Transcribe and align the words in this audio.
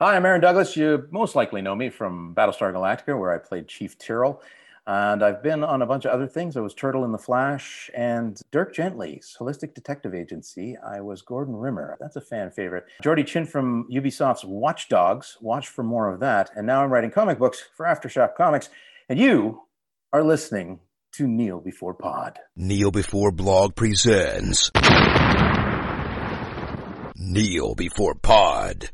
Hi, 0.00 0.14
I'm 0.14 0.24
Aaron 0.24 0.40
Douglas. 0.40 0.76
You 0.76 1.08
most 1.10 1.34
likely 1.34 1.60
know 1.60 1.74
me 1.74 1.90
from 1.90 2.32
Battlestar 2.32 2.72
Galactica, 2.72 3.18
where 3.18 3.34
I 3.34 3.38
played 3.38 3.66
Chief 3.66 3.98
Tyrol. 3.98 4.40
And 4.86 5.24
I've 5.24 5.42
been 5.42 5.64
on 5.64 5.82
a 5.82 5.86
bunch 5.86 6.04
of 6.04 6.12
other 6.12 6.28
things. 6.28 6.56
I 6.56 6.60
was 6.60 6.72
Turtle 6.72 7.04
in 7.04 7.10
the 7.10 7.18
Flash 7.18 7.90
and 7.96 8.40
Dirk 8.52 8.72
Gently's 8.72 9.36
Holistic 9.40 9.74
Detective 9.74 10.14
Agency. 10.14 10.76
I 10.76 11.00
was 11.00 11.22
Gordon 11.22 11.56
Rimmer. 11.56 11.96
That's 11.98 12.14
a 12.14 12.20
fan 12.20 12.52
favorite. 12.52 12.84
Jordi 13.02 13.26
Chin 13.26 13.44
from 13.44 13.88
Ubisoft's 13.92 14.44
Watch 14.44 14.88
Dogs. 14.88 15.36
Watch 15.40 15.66
for 15.66 15.82
more 15.82 16.08
of 16.08 16.20
that. 16.20 16.50
And 16.54 16.64
now 16.64 16.84
I'm 16.84 16.92
writing 16.92 17.10
comic 17.10 17.40
books 17.40 17.68
for 17.76 17.84
Aftershock 17.84 18.36
Comics. 18.36 18.68
And 19.08 19.18
you 19.18 19.62
are 20.12 20.22
listening 20.22 20.78
to 21.14 21.26
Kneel 21.26 21.58
Before 21.58 21.94
Pod. 21.94 22.38
Kneel 22.54 22.92
Before 22.92 23.32
Blog 23.32 23.74
presents 23.74 24.70
Kneel 27.16 27.74
Before 27.74 28.14
Pod. 28.14 28.90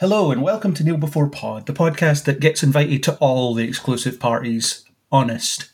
Hello 0.00 0.30
and 0.30 0.40
welcome 0.40 0.72
to 0.72 0.82
Kneel 0.82 0.96
Before 0.96 1.28
Pod, 1.28 1.66
the 1.66 1.74
podcast 1.74 2.24
that 2.24 2.40
gets 2.40 2.62
invited 2.62 3.02
to 3.02 3.16
all 3.16 3.52
the 3.52 3.68
exclusive 3.68 4.18
parties. 4.18 4.86
Honest. 5.12 5.72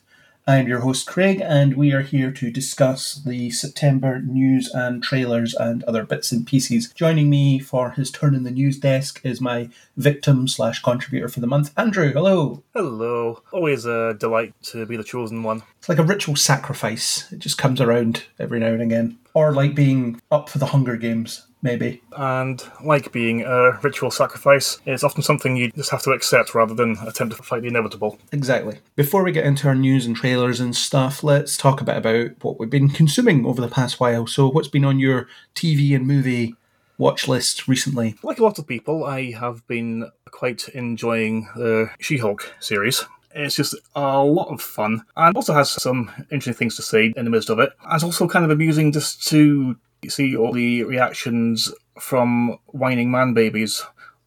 I'm 0.48 0.66
your 0.66 0.80
host 0.80 1.06
Craig, 1.06 1.40
and 1.40 1.76
we 1.76 1.92
are 1.92 2.02
here 2.02 2.32
to 2.32 2.50
discuss 2.50 3.22
the 3.24 3.50
September 3.50 4.20
news 4.20 4.68
and 4.74 5.00
trailers 5.00 5.54
and 5.54 5.84
other 5.84 6.04
bits 6.04 6.32
and 6.32 6.44
pieces. 6.44 6.92
Joining 6.92 7.30
me 7.30 7.60
for 7.60 7.90
his 7.90 8.10
turn 8.10 8.34
in 8.34 8.42
the 8.42 8.50
news 8.50 8.80
desk 8.80 9.20
is 9.22 9.40
my 9.40 9.68
victim 9.96 10.48
slash 10.48 10.82
contributor 10.82 11.28
for 11.28 11.38
the 11.38 11.46
month, 11.46 11.72
Andrew. 11.76 12.12
Hello. 12.12 12.64
Hello. 12.74 13.44
Always 13.52 13.84
a 13.86 14.14
delight 14.14 14.54
to 14.64 14.86
be 14.86 14.96
the 14.96 15.04
chosen 15.04 15.44
one. 15.44 15.62
It's 15.78 15.88
like 15.88 15.98
a 15.98 16.02
ritual 16.02 16.34
sacrifice. 16.34 17.30
It 17.30 17.38
just 17.38 17.58
comes 17.58 17.80
around 17.80 18.24
every 18.40 18.58
now 18.58 18.72
and 18.72 18.82
again, 18.82 19.18
or 19.34 19.52
like 19.52 19.76
being 19.76 20.20
up 20.32 20.48
for 20.48 20.58
the 20.58 20.66
Hunger 20.66 20.96
Games 20.96 21.46
maybe. 21.66 22.00
And 22.16 22.62
like 22.82 23.12
being 23.12 23.42
a 23.42 23.78
ritual 23.82 24.10
sacrifice, 24.10 24.78
it's 24.86 25.02
often 25.02 25.22
something 25.22 25.56
you 25.56 25.70
just 25.72 25.90
have 25.90 26.02
to 26.02 26.12
accept 26.12 26.54
rather 26.54 26.74
than 26.74 26.96
attempt 27.06 27.36
to 27.36 27.42
fight 27.42 27.62
the 27.62 27.68
inevitable. 27.68 28.18
Exactly. 28.32 28.78
Before 28.94 29.24
we 29.24 29.32
get 29.32 29.44
into 29.44 29.66
our 29.68 29.74
news 29.74 30.06
and 30.06 30.16
trailers 30.16 30.60
and 30.60 30.74
stuff, 30.74 31.24
let's 31.24 31.56
talk 31.56 31.80
a 31.80 31.84
bit 31.84 31.96
about 31.96 32.30
what 32.42 32.58
we've 32.58 32.70
been 32.70 32.88
consuming 32.88 33.44
over 33.44 33.60
the 33.60 33.68
past 33.68 33.98
while. 33.98 34.26
So, 34.26 34.48
what's 34.48 34.68
been 34.68 34.84
on 34.84 35.00
your 35.00 35.26
TV 35.54 35.94
and 35.94 36.06
movie 36.06 36.54
watch 36.98 37.26
list 37.26 37.66
recently? 37.66 38.14
Like 38.22 38.38
a 38.38 38.44
lot 38.44 38.58
of 38.58 38.66
people, 38.66 39.04
I 39.04 39.32
have 39.32 39.66
been 39.66 40.10
quite 40.30 40.68
enjoying 40.68 41.48
the 41.56 41.90
She 41.98 42.18
Hulk 42.18 42.54
series. 42.60 43.04
It's 43.34 43.56
just 43.56 43.74
a 43.94 44.22
lot 44.22 44.48
of 44.48 44.62
fun 44.62 45.02
and 45.14 45.36
also 45.36 45.52
has 45.52 45.70
some 45.70 46.10
interesting 46.30 46.54
things 46.54 46.76
to 46.76 46.82
say 46.82 47.12
in 47.14 47.24
the 47.24 47.30
midst 47.30 47.50
of 47.50 47.58
it. 47.58 47.70
And 47.84 47.94
it's 47.94 48.04
also 48.04 48.26
kind 48.26 48.46
of 48.46 48.50
amusing 48.50 48.92
just 48.92 49.26
to 49.28 49.76
you 50.02 50.10
see 50.10 50.36
all 50.36 50.52
the 50.52 50.84
reactions 50.84 51.72
from 51.98 52.58
whining 52.66 53.10
man 53.10 53.34
babies 53.34 53.84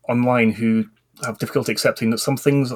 online 0.08 0.52
who 0.52 0.86
have 1.26 1.40
difficulty 1.40 1.72
accepting 1.72 2.10
that 2.10 2.18
some 2.18 2.38
things 2.38 2.74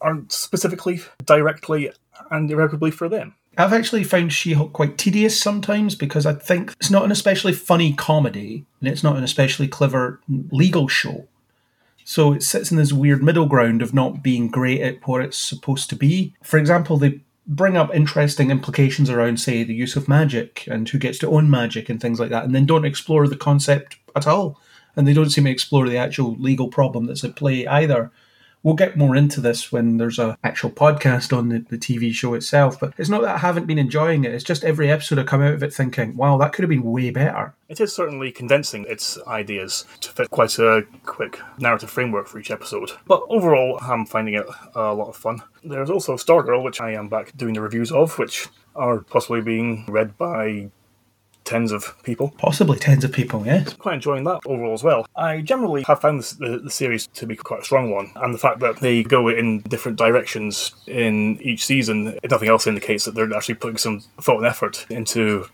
aren't 0.00 0.32
specifically 0.32 1.00
directly 1.24 1.90
and 2.30 2.50
irrevocably 2.50 2.90
for 2.90 3.08
them. 3.08 3.34
I've 3.58 3.72
actually 3.72 4.04
found 4.04 4.32
She 4.32 4.52
Hulk 4.52 4.72
quite 4.72 4.96
tedious 4.96 5.40
sometimes 5.40 5.94
because 5.94 6.24
I 6.24 6.34
think 6.34 6.72
it's 6.78 6.90
not 6.90 7.04
an 7.04 7.10
especially 7.10 7.52
funny 7.52 7.92
comedy 7.92 8.64
and 8.80 8.88
it's 8.88 9.02
not 9.02 9.16
an 9.16 9.24
especially 9.24 9.68
clever 9.68 10.20
legal 10.50 10.88
show. 10.88 11.26
So 12.04 12.32
it 12.32 12.42
sits 12.42 12.70
in 12.70 12.76
this 12.76 12.92
weird 12.92 13.22
middle 13.22 13.46
ground 13.46 13.82
of 13.82 13.92
not 13.92 14.22
being 14.22 14.48
great 14.48 14.80
at 14.80 15.06
what 15.06 15.22
it's 15.22 15.38
supposed 15.38 15.90
to 15.90 15.96
be. 15.96 16.34
For 16.42 16.58
example, 16.58 16.96
they 16.96 17.20
bring 17.50 17.76
up 17.76 17.92
interesting 17.92 18.50
implications 18.50 19.10
around, 19.10 19.40
say, 19.40 19.64
the 19.64 19.74
use 19.74 19.96
of 19.96 20.08
magic 20.08 20.64
and 20.68 20.88
who 20.88 20.98
gets 20.98 21.18
to 21.18 21.30
own 21.30 21.50
magic 21.50 21.88
and 21.88 22.00
things 22.00 22.20
like 22.20 22.30
that, 22.30 22.44
and 22.44 22.54
then 22.54 22.64
don't 22.64 22.84
explore 22.84 23.26
the 23.26 23.36
concept 23.36 23.96
at 24.14 24.26
all. 24.26 24.58
And 24.94 25.06
they 25.06 25.12
don't 25.12 25.30
seem 25.30 25.44
to 25.44 25.50
explore 25.50 25.88
the 25.88 25.98
actual 25.98 26.36
legal 26.36 26.68
problem 26.68 27.06
that's 27.06 27.24
at 27.24 27.36
play 27.36 27.66
either. 27.66 28.12
We'll 28.62 28.74
get 28.74 28.96
more 28.96 29.16
into 29.16 29.40
this 29.40 29.72
when 29.72 29.96
there's 29.96 30.18
a 30.18 30.36
actual 30.44 30.70
podcast 30.70 31.36
on 31.36 31.48
the, 31.48 31.60
the 31.60 31.78
TV 31.78 32.12
show 32.12 32.34
itself. 32.34 32.78
But 32.78 32.92
it's 32.98 33.08
not 33.08 33.22
that 33.22 33.36
I 33.36 33.38
haven't 33.38 33.66
been 33.66 33.78
enjoying 33.78 34.24
it. 34.24 34.34
It's 34.34 34.44
just 34.44 34.64
every 34.64 34.90
episode 34.90 35.18
I 35.18 35.22
come 35.24 35.42
out 35.42 35.54
of 35.54 35.62
it 35.62 35.72
thinking, 35.72 36.16
wow, 36.16 36.36
that 36.38 36.52
could 36.52 36.62
have 36.62 36.70
been 36.70 36.82
way 36.82 37.10
better. 37.10 37.54
It 37.68 37.80
is 37.80 37.94
certainly 37.94 38.32
condensing 38.32 38.84
its 38.86 39.18
ideas 39.26 39.84
to 40.00 40.10
fit 40.10 40.30
quite 40.30 40.58
a 40.58 40.84
quick 41.04 41.40
narrative 41.58 41.90
framework 41.90 42.26
for 42.26 42.38
each 42.38 42.50
episode. 42.50 42.90
But 43.06 43.22
overall, 43.28 43.78
I'm 43.80 44.04
finding 44.06 44.34
it 44.34 44.46
a 44.74 44.92
lot 44.92 45.08
of 45.08 45.16
fun. 45.16 45.42
There's 45.64 45.90
also 45.90 46.16
Stargirl, 46.16 46.62
which 46.62 46.80
I 46.80 46.92
am 46.92 47.08
back 47.08 47.36
doing 47.36 47.54
the 47.54 47.60
reviews 47.60 47.92
of, 47.92 48.18
which 48.18 48.48
are 48.74 48.98
possibly 48.98 49.40
being 49.40 49.84
read 49.88 50.16
by 50.18 50.70
tens 51.50 51.72
of 51.72 52.00
people. 52.04 52.32
Possibly 52.38 52.78
tens 52.78 53.04
of 53.04 53.12
people, 53.12 53.44
yes. 53.44 53.74
Quite 53.74 53.94
enjoying 53.94 54.24
that 54.24 54.40
overall 54.46 54.72
as 54.72 54.82
well. 54.82 55.06
I 55.16 55.40
generally 55.40 55.82
have 55.82 56.00
found 56.00 56.20
this, 56.20 56.32
the, 56.32 56.58
the 56.58 56.70
series 56.70 57.08
to 57.08 57.26
be 57.26 57.36
quite 57.36 57.60
a 57.60 57.64
strong 57.64 57.90
one, 57.90 58.12
and 58.16 58.32
the 58.32 58.38
fact 58.38 58.60
that 58.60 58.80
they 58.80 59.02
go 59.02 59.28
in 59.28 59.60
different 59.62 59.98
directions 59.98 60.72
in 60.86 61.40
each 61.42 61.64
season, 61.64 62.18
if 62.22 62.30
nothing 62.30 62.48
else 62.48 62.66
indicates 62.66 63.04
that 63.04 63.14
they're 63.14 63.34
actually 63.34 63.56
putting 63.56 63.78
some 63.78 64.00
thought 64.20 64.38
and 64.38 64.46
effort 64.46 64.86
into 64.88 65.46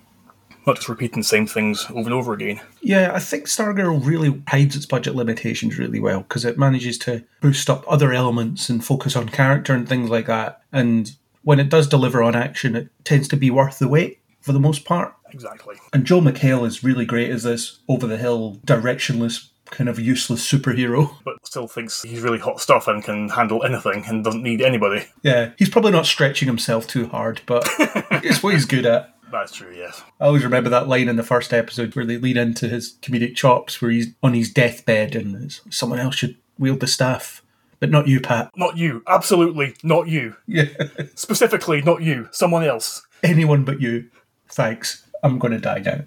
not 0.66 0.76
just 0.76 0.88
repeating 0.88 1.20
the 1.20 1.24
same 1.24 1.46
things 1.46 1.86
over 1.90 2.00
and 2.00 2.12
over 2.12 2.32
again. 2.32 2.60
Yeah, 2.80 3.12
I 3.14 3.20
think 3.20 3.46
Stargirl 3.46 4.04
really 4.04 4.42
hides 4.48 4.76
its 4.76 4.84
budget 4.84 5.14
limitations 5.14 5.78
really 5.78 6.00
well 6.00 6.20
because 6.20 6.44
it 6.44 6.58
manages 6.58 6.98
to 6.98 7.24
boost 7.40 7.70
up 7.70 7.84
other 7.88 8.12
elements 8.12 8.68
and 8.68 8.84
focus 8.84 9.14
on 9.14 9.28
character 9.28 9.72
and 9.72 9.88
things 9.88 10.10
like 10.10 10.26
that. 10.26 10.62
And 10.72 11.12
when 11.44 11.60
it 11.60 11.68
does 11.68 11.86
deliver 11.86 12.22
on 12.22 12.34
action, 12.34 12.74
it 12.74 12.88
tends 13.04 13.28
to 13.28 13.36
be 13.36 13.50
worth 13.50 13.78
the 13.78 13.88
wait 13.88 14.18
for 14.40 14.52
the 14.52 14.60
most 14.60 14.84
part. 14.84 15.14
Exactly. 15.36 15.76
And 15.92 16.06
Joel 16.06 16.22
McHale 16.22 16.66
is 16.66 16.82
really 16.82 17.04
great 17.04 17.30
as 17.30 17.42
this 17.42 17.80
over 17.88 18.06
the 18.06 18.16
hill, 18.16 18.58
directionless, 18.66 19.50
kind 19.66 19.90
of 19.90 20.00
useless 20.00 20.50
superhero. 20.50 21.14
But 21.26 21.46
still 21.46 21.68
thinks 21.68 22.02
he's 22.02 22.22
really 22.22 22.38
hot 22.38 22.58
stuff 22.60 22.88
and 22.88 23.04
can 23.04 23.28
handle 23.28 23.62
anything 23.62 24.04
and 24.06 24.24
doesn't 24.24 24.42
need 24.42 24.62
anybody. 24.62 25.06
Yeah, 25.22 25.50
he's 25.58 25.68
probably 25.68 25.92
not 25.92 26.06
stretching 26.06 26.48
himself 26.48 26.86
too 26.86 27.08
hard, 27.08 27.42
but 27.44 27.68
it's 27.78 28.42
what 28.42 28.54
he's 28.54 28.64
good 28.64 28.86
at. 28.86 29.14
That's 29.30 29.52
true, 29.52 29.74
yes. 29.76 30.02
I 30.18 30.24
always 30.24 30.44
remember 30.44 30.70
that 30.70 30.88
line 30.88 31.08
in 31.08 31.16
the 31.16 31.22
first 31.22 31.52
episode 31.52 31.94
where 31.94 32.06
they 32.06 32.16
lean 32.16 32.38
into 32.38 32.66
his 32.68 32.96
comedic 33.02 33.34
chops, 33.36 33.82
where 33.82 33.90
he's 33.90 34.08
on 34.22 34.32
his 34.32 34.50
deathbed 34.50 35.14
and 35.14 35.60
someone 35.68 35.98
else 35.98 36.14
should 36.14 36.36
wield 36.58 36.80
the 36.80 36.86
staff. 36.86 37.42
But 37.78 37.90
not 37.90 38.08
you, 38.08 38.20
Pat. 38.20 38.50
Not 38.56 38.78
you. 38.78 39.02
Absolutely 39.06 39.74
not 39.82 40.08
you. 40.08 40.36
Yeah. 40.46 40.68
Specifically, 41.14 41.82
not 41.82 42.02
you. 42.02 42.28
Someone 42.32 42.64
else. 42.64 43.06
Anyone 43.22 43.64
but 43.64 43.80
you. 43.80 44.08
Thanks. 44.48 45.05
I'm 45.22 45.38
going 45.38 45.52
to 45.52 45.58
die 45.58 45.78
now. 45.78 46.04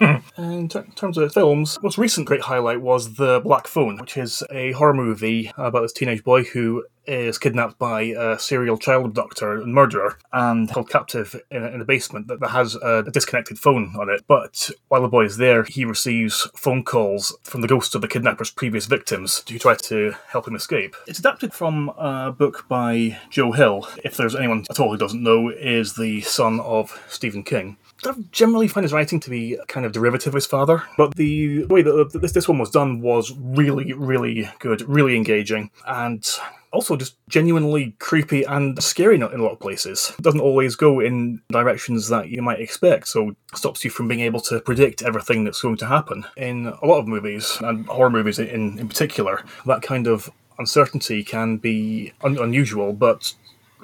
In 0.38 0.68
ter- 0.68 0.86
terms 0.96 1.18
of 1.18 1.32
films, 1.32 1.78
most 1.82 1.98
recent 1.98 2.26
great 2.26 2.42
highlight 2.42 2.80
was 2.80 3.14
The 3.14 3.40
Black 3.40 3.66
Phone, 3.66 3.98
which 3.98 4.16
is 4.16 4.42
a 4.50 4.72
horror 4.72 4.94
movie 4.94 5.52
about 5.56 5.82
this 5.82 5.92
teenage 5.92 6.24
boy 6.24 6.44
who 6.44 6.84
is 7.06 7.38
kidnapped 7.38 7.78
by 7.78 8.02
a 8.02 8.38
serial 8.38 8.78
child 8.78 9.04
abductor 9.04 9.60
and 9.60 9.74
murderer 9.74 10.16
and 10.32 10.70
held 10.70 10.88
captive 10.88 11.36
in 11.50 11.62
a, 11.62 11.66
in 11.68 11.80
a 11.80 11.84
basement 11.84 12.28
that, 12.28 12.40
that 12.40 12.48
has 12.48 12.74
a, 12.76 13.04
a 13.06 13.10
disconnected 13.10 13.58
phone 13.58 13.94
on 13.98 14.08
it. 14.08 14.22
But 14.26 14.70
while 14.88 15.02
the 15.02 15.08
boy 15.08 15.26
is 15.26 15.36
there, 15.36 15.64
he 15.64 15.84
receives 15.84 16.48
phone 16.56 16.82
calls 16.82 17.36
from 17.42 17.60
the 17.60 17.68
ghosts 17.68 17.94
of 17.94 18.00
the 18.00 18.08
kidnapper's 18.08 18.50
previous 18.50 18.86
victims 18.86 19.44
who 19.48 19.58
try 19.58 19.74
to 19.74 20.14
help 20.28 20.48
him 20.48 20.56
escape. 20.56 20.96
It's 21.06 21.18
adapted 21.18 21.52
from 21.52 21.90
a 21.90 22.32
book 22.32 22.66
by 22.68 23.18
Joe 23.30 23.52
Hill. 23.52 23.88
If 24.02 24.16
there's 24.16 24.34
anyone 24.34 24.64
at 24.70 24.80
all 24.80 24.90
who 24.90 24.98
doesn't 24.98 25.22
know, 25.22 25.50
is 25.50 25.94
the 25.94 26.22
son 26.22 26.58
of 26.60 27.00
Stephen 27.08 27.42
King. 27.42 27.76
I 28.06 28.14
generally 28.32 28.68
find 28.68 28.84
his 28.84 28.92
writing 28.92 29.20
to 29.20 29.30
be 29.30 29.58
kind 29.68 29.86
of 29.86 29.92
derivative 29.92 30.32
of 30.32 30.34
his 30.34 30.46
father, 30.46 30.82
but 30.96 31.14
the 31.14 31.64
way 31.64 31.82
that 31.82 32.18
this, 32.20 32.32
this 32.32 32.48
one 32.48 32.58
was 32.58 32.70
done 32.70 33.00
was 33.00 33.32
really, 33.38 33.92
really 33.92 34.50
good, 34.58 34.82
really 34.88 35.16
engaging, 35.16 35.70
and 35.86 36.26
also 36.72 36.96
just 36.96 37.16
genuinely 37.28 37.94
creepy 38.00 38.42
and 38.42 38.82
scary 38.82 39.14
in 39.14 39.22
a 39.22 39.28
lot 39.28 39.52
of 39.52 39.60
places. 39.60 40.12
It 40.18 40.22
doesn't 40.22 40.40
always 40.40 40.74
go 40.74 41.00
in 41.00 41.40
directions 41.50 42.08
that 42.08 42.28
you 42.28 42.42
might 42.42 42.60
expect, 42.60 43.08
so 43.08 43.36
stops 43.54 43.84
you 43.84 43.90
from 43.90 44.08
being 44.08 44.20
able 44.20 44.40
to 44.42 44.60
predict 44.60 45.02
everything 45.02 45.44
that's 45.44 45.62
going 45.62 45.76
to 45.78 45.86
happen. 45.86 46.26
In 46.36 46.66
a 46.66 46.86
lot 46.86 46.98
of 46.98 47.06
movies, 47.06 47.58
and 47.60 47.86
horror 47.86 48.10
movies 48.10 48.38
in, 48.38 48.78
in 48.78 48.88
particular, 48.88 49.44
that 49.66 49.82
kind 49.82 50.06
of 50.06 50.30
uncertainty 50.58 51.22
can 51.24 51.58
be 51.58 52.12
un- 52.22 52.38
unusual, 52.38 52.92
but 52.92 53.34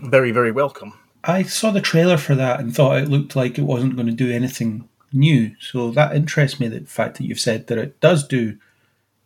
very, 0.02 0.32
very 0.32 0.52
welcome. 0.52 0.94
I 1.24 1.42
saw 1.42 1.70
the 1.70 1.80
trailer 1.80 2.16
for 2.16 2.34
that 2.34 2.60
and 2.60 2.74
thought 2.74 2.98
it 2.98 3.08
looked 3.08 3.36
like 3.36 3.58
it 3.58 3.62
wasn't 3.62 3.96
going 3.96 4.06
to 4.06 4.12
do 4.12 4.32
anything 4.32 4.88
new. 5.12 5.54
So 5.60 5.90
that 5.90 6.14
interests 6.14 6.60
me, 6.60 6.68
the 6.68 6.80
fact 6.80 7.18
that 7.18 7.24
you've 7.24 7.40
said 7.40 7.66
that 7.66 7.78
it 7.78 8.00
does 8.00 8.26
do 8.26 8.58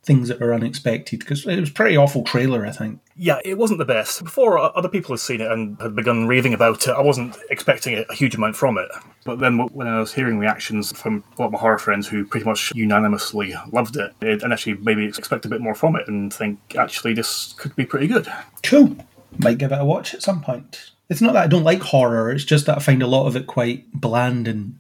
things 0.03 0.29
that 0.29 0.43
are 0.43 0.53
unexpected, 0.53 1.21
because 1.21 1.47
it 1.47 1.59
was 1.59 1.71
a 1.71 1.73
pretty 1.73 1.97
awful 1.97 2.25
trailer, 2.25 2.67
I 2.67 2.73
think. 2.73 3.01
Yeah, 3.17 3.39
it 3.43 3.57
wasn't 3.57 3.79
the 3.79 3.87
best. 3.87 4.23
Before 4.23 4.59
uh, 4.59 4.67
other 4.75 4.89
people 4.89 5.15
had 5.15 5.21
seen 5.21 5.41
it 5.41 5.51
and 5.51 5.81
had 5.81 5.97
begun 5.97 6.27
raving 6.27 6.53
about 6.53 6.87
it, 6.87 6.91
I 6.91 7.01
wasn't 7.01 7.39
expecting 7.49 7.95
a 7.97 8.05
a 8.11 8.15
huge 8.15 8.35
amount 8.35 8.55
from 8.55 8.77
it. 8.77 8.89
But 9.25 9.39
then 9.39 9.57
when 9.69 9.87
I 9.87 10.01
was 10.01 10.13
hearing 10.13 10.39
reactions 10.39 10.93
from 10.93 11.25
a 11.39 11.41
lot 11.41 11.47
of 11.47 11.53
my 11.53 11.59
horror 11.59 11.79
friends 11.79 12.07
who 12.07 12.27
pretty 12.27 12.45
much 12.45 12.71
unanimously 12.75 13.55
loved 13.73 13.97
it, 13.97 14.13
it 14.21 14.43
and 14.43 14.53
actually 14.53 14.75
maybe 14.75 15.07
expect 15.07 15.47
a 15.47 15.49
bit 15.49 15.63
more 15.63 15.75
from 15.75 15.97
it 15.97 16.07
and 16.07 16.31
think, 16.31 16.77
actually, 16.77 17.15
this 17.15 17.55
could 17.55 17.75
be 17.75 17.87
pretty 17.87 18.07
good. 18.07 18.31
Cool. 18.63 18.97
Might 19.39 19.57
give 19.57 19.73
it 19.73 19.81
a 19.81 19.87
watch 19.87 20.13
at 20.13 20.23
some 20.23 20.43
point. 20.43 20.91
It's 21.09 21.21
not 21.21 21.35
that 21.35 21.45
I 21.45 21.49
don't 21.49 21.65
like 21.65 21.83
horror, 21.83 22.31
it's 22.31 22.45
just 22.45 22.67
that 22.67 22.79
I 22.79 22.81
find 22.81 23.03
a 23.03 23.07
lot 23.07 23.27
of 23.27 23.37
it 23.37 23.47
quite 23.47 23.93
bland 23.93 24.49
and 24.49 24.79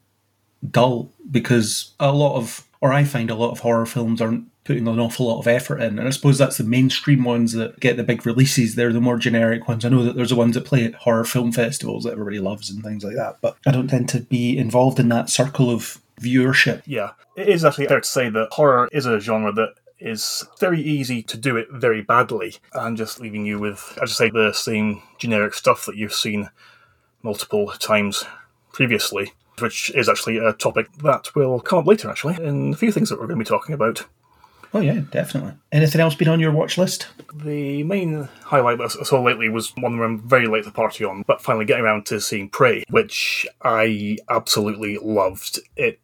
dull 0.71 1.11
because 1.31 1.93
a 2.00 2.12
lot 2.12 2.37
of, 2.37 2.67
or 2.81 2.93
I 2.93 3.05
find 3.05 3.31
a 3.31 3.35
lot 3.35 3.50
of 3.50 3.61
horror 3.61 3.87
films 3.87 4.21
aren't 4.21 4.47
putting 4.65 4.88
an 4.88 4.99
awful 4.99 5.26
lot 5.26 5.41
of 5.41 5.47
effort 5.47 5.81
in. 5.81 5.99
And 5.99 6.09
I 6.09 6.11
suppose 6.11 6.38
that's 6.38 6.56
the 6.56 6.65
mainstream 6.65 7.23
ones 7.23 7.53
that 7.53 7.79
get 7.81 7.97
the 7.97 8.03
big 8.03 8.25
releases. 8.25 8.75
They're 8.75 8.93
the 8.93 9.00
more 9.00 9.19
generic 9.19 9.69
ones. 9.69 9.85
I 9.85 9.91
know 9.91 10.03
that 10.05 10.17
there's 10.17 10.31
the 10.31 10.37
ones 10.37 10.55
that 10.55 10.65
play 10.65 10.85
at 10.85 10.94
horror 10.94 11.25
film 11.25 11.53
festivals 11.53 12.05
that 12.05 12.12
everybody 12.12 12.38
loves 12.38 12.71
and 12.71 12.82
things 12.82 13.05
like 13.05 13.17
that, 13.17 13.37
but 13.43 13.59
I 13.67 13.71
don't 13.71 13.88
tend 13.88 14.09
to 14.11 14.21
be 14.21 14.56
involved 14.56 14.99
in 14.99 15.11
that 15.11 15.29
circle 15.29 15.71
of 15.71 15.99
viewership. 16.21 16.82
Yeah, 16.87 17.11
it 17.37 17.49
is 17.49 17.65
actually 17.65 17.88
fair 17.88 18.00
to 18.00 18.09
say 18.09 18.31
that 18.31 18.49
horror 18.53 18.88
is 18.91 19.05
a 19.05 19.21
genre 19.21 19.53
that 19.53 19.75
is 20.04 20.46
very 20.60 20.80
easy 20.80 21.22
to 21.22 21.36
do 21.36 21.56
it 21.56 21.66
very 21.72 22.02
badly 22.02 22.56
and 22.74 22.96
just 22.96 23.20
leaving 23.20 23.46
you 23.46 23.58
with, 23.58 23.92
as 23.96 24.02
I 24.02 24.04
just 24.04 24.18
say, 24.18 24.30
the 24.30 24.52
same 24.52 25.02
generic 25.18 25.54
stuff 25.54 25.86
that 25.86 25.96
you've 25.96 26.12
seen 26.12 26.50
multiple 27.22 27.68
times 27.78 28.24
previously, 28.72 29.32
which 29.60 29.90
is 29.94 30.08
actually 30.08 30.36
a 30.36 30.52
topic 30.52 30.92
that 30.98 31.34
will 31.34 31.58
come 31.58 31.78
up 31.78 31.86
later, 31.86 32.10
actually, 32.10 32.36
in 32.44 32.74
a 32.74 32.76
few 32.76 32.92
things 32.92 33.08
that 33.08 33.18
we're 33.18 33.26
going 33.26 33.38
to 33.38 33.44
be 33.44 33.48
talking 33.48 33.74
about. 33.74 34.04
Oh, 34.74 34.80
yeah, 34.80 35.02
definitely. 35.12 35.52
Anything 35.70 36.00
else 36.00 36.16
been 36.16 36.28
on 36.28 36.40
your 36.40 36.50
watch 36.50 36.76
list? 36.76 37.06
The 37.32 37.84
main 37.84 38.28
highlight 38.42 38.78
that 38.78 38.96
I 39.00 39.04
saw 39.04 39.22
lately 39.22 39.48
was 39.48 39.72
one 39.76 39.96
that 39.96 40.02
I'm 40.02 40.20
very 40.20 40.48
late 40.48 40.64
to 40.64 40.70
the 40.70 40.74
party 40.74 41.04
on, 41.04 41.22
but 41.26 41.40
finally 41.40 41.64
getting 41.64 41.84
around 41.84 42.06
to 42.06 42.20
seeing 42.20 42.50
Prey, 42.50 42.82
which 42.90 43.46
I 43.62 44.18
absolutely 44.28 44.98
loved. 44.98 45.60
It 45.76 46.00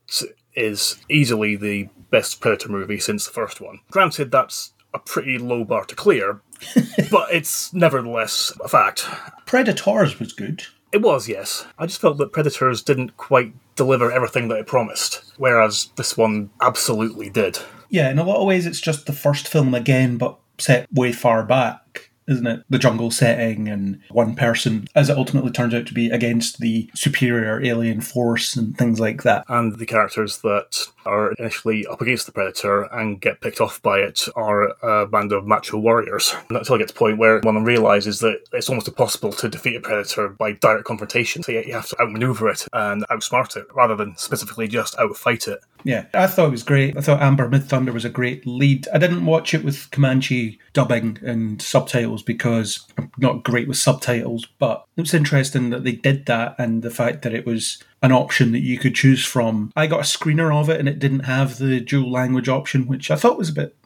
is 0.54 0.96
easily 1.08 1.56
the 1.56 1.88
best 2.10 2.40
Predator 2.40 2.70
movie 2.70 2.98
since 2.98 3.26
the 3.26 3.32
first 3.32 3.60
one. 3.60 3.80
Granted, 3.90 4.30
that's 4.30 4.72
a 4.92 4.98
pretty 4.98 5.38
low 5.38 5.64
bar 5.64 5.84
to 5.84 5.94
clear, 5.94 6.40
but 7.10 7.32
it's 7.32 7.72
nevertheless 7.72 8.52
a 8.62 8.68
fact. 8.68 9.06
Predators 9.46 10.18
was 10.18 10.32
good. 10.32 10.64
It 10.92 11.02
was, 11.02 11.28
yes. 11.28 11.66
I 11.78 11.86
just 11.86 12.00
felt 12.00 12.18
that 12.18 12.32
Predators 12.32 12.82
didn't 12.82 13.16
quite 13.16 13.54
deliver 13.76 14.10
everything 14.10 14.48
that 14.48 14.58
it 14.58 14.66
promised, 14.66 15.22
whereas 15.36 15.90
this 15.96 16.16
one 16.16 16.50
absolutely 16.60 17.30
did. 17.30 17.58
Yeah, 17.88 18.10
in 18.10 18.18
a 18.18 18.24
lot 18.24 18.40
of 18.40 18.46
ways, 18.46 18.66
it's 18.66 18.80
just 18.80 19.06
the 19.06 19.12
first 19.12 19.46
film 19.46 19.74
again, 19.74 20.16
but 20.16 20.38
set 20.58 20.92
way 20.92 21.12
far 21.12 21.44
back, 21.44 22.09
isn't 22.30 22.46
it? 22.46 22.64
The 22.70 22.78
jungle 22.78 23.10
setting 23.10 23.68
and 23.68 24.00
one 24.10 24.34
person, 24.36 24.86
as 24.94 25.10
it 25.10 25.16
ultimately 25.18 25.50
turns 25.50 25.74
out 25.74 25.86
to 25.86 25.94
be, 25.94 26.10
against 26.10 26.60
the 26.60 26.88
superior 26.94 27.62
alien 27.62 28.00
force 28.00 28.56
and 28.56 28.76
things 28.78 29.00
like 29.00 29.22
that. 29.24 29.44
and 29.48 29.78
the 29.78 29.86
characters 29.86 30.38
that 30.38 30.86
are 31.06 31.32
initially 31.32 31.86
up 31.86 32.00
against 32.00 32.26
the 32.26 32.32
predator 32.32 32.82
and 32.84 33.20
get 33.20 33.40
picked 33.40 33.60
off 33.60 33.80
by 33.82 33.98
it 33.98 34.28
are 34.36 34.74
a 34.82 35.06
band 35.06 35.32
of 35.32 35.46
macho 35.46 35.78
warriors. 35.78 36.34
Until 36.48 36.76
it 36.76 36.78
gets 36.78 36.92
to 36.92 36.94
the 36.94 36.98
point 36.98 37.18
where 37.18 37.40
one 37.40 37.64
realizes 37.64 38.20
that 38.20 38.40
it's 38.52 38.68
almost 38.68 38.88
impossible 38.88 39.32
to 39.32 39.48
defeat 39.48 39.76
a 39.76 39.80
predator 39.80 40.28
by 40.28 40.52
direct 40.52 40.84
confrontation. 40.84 41.42
So 41.42 41.52
you 41.52 41.72
have 41.72 41.88
to 41.88 42.00
outmaneuver 42.00 42.50
it 42.50 42.66
and 42.72 43.06
outsmart 43.08 43.56
it 43.56 43.66
rather 43.74 43.96
than 43.96 44.16
specifically 44.16 44.68
just 44.68 44.96
outfight 44.96 45.48
it. 45.48 45.60
Yeah, 45.82 46.06
I 46.12 46.26
thought 46.26 46.48
it 46.48 46.50
was 46.50 46.62
great. 46.62 46.96
I 46.96 47.00
thought 47.00 47.22
Amber 47.22 47.48
Midthunder 47.48 47.92
was 47.92 48.04
a 48.04 48.10
great 48.10 48.46
lead. 48.46 48.86
I 48.92 48.98
didn't 48.98 49.24
watch 49.24 49.54
it 49.54 49.64
with 49.64 49.90
Comanche 49.90 50.58
dubbing 50.74 51.18
and 51.22 51.60
subtitles 51.60 52.22
because 52.22 52.86
I'm 52.98 53.10
not 53.16 53.44
great 53.44 53.66
with 53.66 53.78
subtitles, 53.78 54.46
but 54.58 54.84
it 54.96 55.00
was 55.00 55.14
interesting 55.14 55.70
that 55.70 55.84
they 55.84 55.92
did 55.92 56.26
that 56.26 56.54
and 56.58 56.82
the 56.82 56.90
fact 56.90 57.22
that 57.22 57.32
it 57.32 57.46
was 57.46 57.82
an 58.02 58.12
option 58.12 58.52
that 58.52 58.60
you 58.60 58.78
could 58.78 58.94
choose 58.94 59.24
from. 59.24 59.72
I 59.76 59.86
got 59.86 60.00
a 60.00 60.04
screener 60.04 60.54
of 60.54 60.70
it 60.70 60.80
and 60.80 60.88
it 60.88 60.98
didn't 60.98 61.20
have 61.20 61.58
the 61.58 61.80
dual 61.80 62.10
language 62.10 62.48
option, 62.48 62.86
which 62.86 63.10
I 63.10 63.16
thought 63.16 63.38
was 63.38 63.50
a 63.50 63.54
bit 63.54 63.76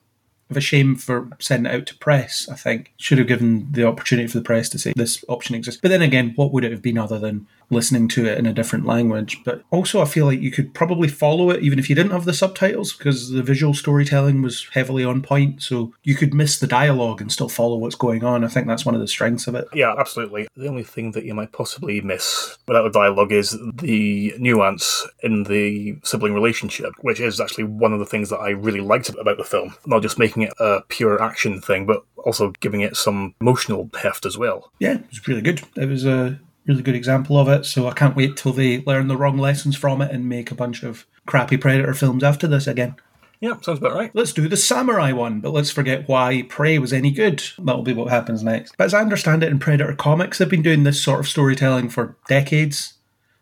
of 0.51 0.57
a 0.57 0.61
shame 0.61 0.95
for 0.95 1.29
sending 1.39 1.73
it 1.73 1.75
out 1.75 1.87
to 1.87 1.97
press, 1.97 2.49
I 2.49 2.55
think. 2.55 2.93
Should 2.97 3.19
have 3.19 3.27
given 3.27 3.73
the 3.73 3.87
opportunity 3.87 4.29
for 4.29 4.39
the 4.39 4.45
press 4.45 4.69
to 4.71 4.79
say 4.79 4.93
this 4.95 5.25
option 5.29 5.55
exists. 5.55 5.81
But 5.81 5.89
then 5.89 6.03
again, 6.03 6.33
what 6.37 6.53
would 6.53 6.65
it 6.65 6.73
have 6.73 6.83
been 6.83 6.99
other 6.99 7.19
than 7.19 7.47
listening 7.75 8.09
to 8.09 8.25
it 8.27 8.39
in 8.39 8.47
a 8.47 8.53
different 8.53 8.87
language? 8.87 9.43
But 9.45 9.63
also, 9.71 10.01
I 10.01 10.07
feel 10.07 10.27
like 10.27 10.41
you 10.41 10.51
could 10.51 10.73
probably 10.73 11.09
follow 11.09 11.51
it 11.51 11.63
even 11.63 11.79
if 11.79 11.91
you 11.91 11.95
didn't 11.95 12.13
have 12.13 12.25
the 12.25 12.33
subtitles 12.33 12.93
because 12.93 13.31
the 13.31 13.43
visual 13.43 13.75
storytelling 13.75 14.41
was 14.41 14.67
heavily 14.73 15.05
on 15.05 15.21
point. 15.23 15.63
So 15.63 15.93
you 16.03 16.15
could 16.15 16.33
miss 16.33 16.59
the 16.59 16.67
dialogue 16.67 17.21
and 17.21 17.31
still 17.31 17.49
follow 17.49 17.77
what's 17.77 17.95
going 17.95 18.25
on. 18.25 18.45
I 18.45 18.49
think 18.49 18.67
that's 18.67 18.87
one 18.87 18.95
of 18.95 19.01
the 19.01 19.09
strengths 19.09 19.47
of 19.47 19.55
it. 19.55 19.69
Yeah, 19.75 19.95
absolutely. 19.99 20.49
The 20.57 20.69
only 20.69 20.85
thing 20.85 21.13
that 21.13 21.25
you 21.25 21.35
might 21.35 21.53
possibly 21.53 22.01
miss 22.01 22.57
without 22.67 22.85
the 22.85 22.99
dialogue 22.99 23.33
is 23.33 23.59
the 23.75 24.35
nuance 24.39 25.07
in 25.23 25.45
the 25.45 25.99
sibling 26.05 26.35
relationship, 26.35 26.93
which 27.03 27.21
is 27.21 27.41
actually 27.41 27.65
one 27.65 27.93
of 27.93 27.99
the 27.99 28.07
things 28.07 28.31
that 28.31 28.39
I 28.39 28.51
really 28.51 28.81
liked 28.81 29.09
about 29.11 29.37
the 29.37 29.45
film. 29.45 29.75
Not 29.87 30.03
just 30.03 30.19
making 30.19 30.43
it 30.43 30.53
a 30.61 30.83
pure 30.89 31.23
action 31.23 31.61
thing, 31.61 31.87
but 31.87 32.05
also 32.25 32.51
giving 32.61 32.81
it 32.81 32.97
some 32.97 33.35
emotional 33.41 33.91
heft 34.01 34.25
as 34.25 34.39
well. 34.39 34.71
Yeah, 34.79 34.95
it 34.95 35.09
was 35.11 35.29
really 35.29 35.43
good. 35.43 35.63
It 35.77 35.89
was 35.89 36.07
a 36.07 36.39
really 36.67 36.83
good 36.83 36.95
example 36.95 37.39
of 37.39 37.49
it. 37.49 37.65
So 37.65 37.89
I 37.89 37.93
can't 37.93 38.17
wait 38.17 38.37
till 38.37 38.53
they 38.53 38.83
learn 38.83 39.09
the 39.09 39.17
wrong 39.17 39.39
lessons 39.39 39.77
from 39.77 40.01
it 40.01 40.11
and 40.11 40.29
make 40.29 40.51
a 40.51 40.55
bunch 40.55 40.83
of 40.83 41.07
crappy 41.27 41.57
Predator 41.57 41.95
films 41.95 42.23
after 42.23 42.47
this 42.47 42.67
again. 42.67 42.97
Yeah, 43.41 43.61
sounds 43.61 43.79
about 43.79 43.95
right. 43.95 44.11
Let's 44.15 44.33
do 44.33 44.49
the 44.49 44.57
samurai 44.57 45.13
one, 45.13 45.41
but 45.41 45.53
let's 45.53 45.71
forget 45.71 46.09
why 46.09 46.47
Prey 46.49 46.79
was 46.79 46.93
any 46.93 47.11
good. 47.11 47.43
That'll 47.59 47.83
be 47.83 47.93
what 47.93 48.09
happens 48.09 48.43
next. 48.43 48.75
But 48.79 48.85
as 48.85 48.95
I 48.95 49.03
understand 49.03 49.43
it 49.43 49.51
in 49.51 49.59
Predator 49.59 49.95
comics, 49.95 50.39
they've 50.39 50.49
been 50.49 50.63
doing 50.63 50.85
this 50.85 51.03
sort 51.03 51.21
of 51.21 51.29
storytelling 51.29 51.91
for 51.91 52.17
decades, 52.27 52.95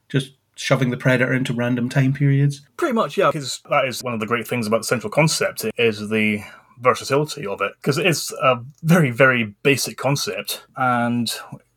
just 0.08 0.32
shoving 0.56 0.90
the 0.90 0.96
Predator 0.96 1.32
into 1.32 1.52
random 1.52 1.88
time 1.88 2.12
periods. 2.12 2.62
Pretty 2.76 2.94
much, 2.94 3.16
yeah, 3.16 3.28
because 3.28 3.62
that 3.70 3.84
is 3.84 4.02
one 4.02 4.14
of 4.14 4.18
the 4.18 4.26
great 4.26 4.48
things 4.48 4.66
about 4.66 4.78
the 4.78 4.84
central 4.84 5.10
concept 5.10 5.64
is 5.76 6.08
the 6.08 6.42
versatility 6.80 7.46
of 7.46 7.60
it 7.60 7.72
because 7.80 7.96
it 7.96 8.06
is 8.06 8.34
a 8.42 8.56
very 8.82 9.10
very 9.12 9.54
basic 9.62 9.96
concept 9.96 10.64
and 10.76 11.32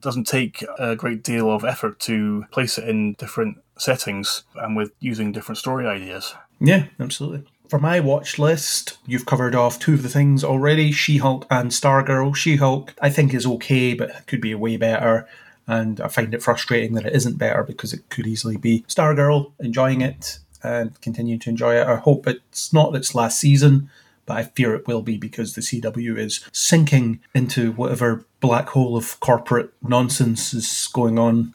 doesn't 0.06 0.28
take 0.28 0.64
a 0.80 0.96
great 0.96 1.22
deal 1.24 1.52
of 1.52 1.66
effort 1.66 2.00
to 2.00 2.46
place 2.52 2.78
it 2.78 2.88
in 2.88 3.14
different 3.14 3.58
settings 3.78 4.44
and 4.56 4.78
with 4.78 4.92
using 5.02 5.34
different 5.34 5.58
story 5.58 5.86
ideas 5.86 6.34
Yeah, 6.62 6.86
absolutely. 7.00 7.44
For 7.70 7.80
my 7.80 8.00
watch 8.00 8.38
list, 8.38 9.00
you've 9.06 9.26
covered 9.26 9.56
off 9.56 9.80
two 9.80 9.96
of 9.96 10.04
the 10.04 10.10
things 10.10 10.44
already 10.44 10.92
She 10.92 11.18
Hulk 11.18 11.48
and 11.50 11.72
Stargirl. 11.72 12.36
She 12.36 12.58
Hulk, 12.58 12.94
I 13.02 13.10
think, 13.10 13.34
is 13.34 13.46
okay, 13.46 13.94
but 13.96 14.28
could 14.28 14.40
be 14.40 14.54
way 14.54 14.78
better. 14.78 15.28
And 15.68 16.00
I 16.00 16.08
find 16.08 16.34
it 16.34 16.44
frustrating 16.44 16.94
that 16.94 17.08
it 17.08 17.16
isn't 17.16 17.40
better 17.40 17.64
because 17.64 17.92
it 17.92 18.08
could 18.10 18.28
easily 18.28 18.56
be 18.56 18.86
Stargirl, 18.88 19.52
enjoying 19.60 20.02
it 20.02 20.38
and 20.64 21.00
continuing 21.02 21.40
to 21.40 21.50
enjoy 21.50 21.76
it. 21.76 21.88
I 21.88 21.96
hope 21.96 22.28
it's 22.28 22.72
not 22.72 22.96
its 22.96 23.16
last 23.16 23.40
season, 23.40 23.90
but 24.26 24.38
I 24.38 24.44
fear 24.44 24.76
it 24.76 24.88
will 24.88 25.02
be 25.02 25.18
because 25.18 25.54
the 25.54 25.62
CW 25.62 26.18
is 26.18 26.46
sinking 26.52 27.20
into 27.34 27.72
whatever 27.74 28.26
black 28.40 28.70
hole 28.70 28.98
of 28.98 29.20
corporate 29.20 29.72
nonsense 29.82 30.54
is 30.54 30.90
going 30.94 31.18
on 31.20 31.54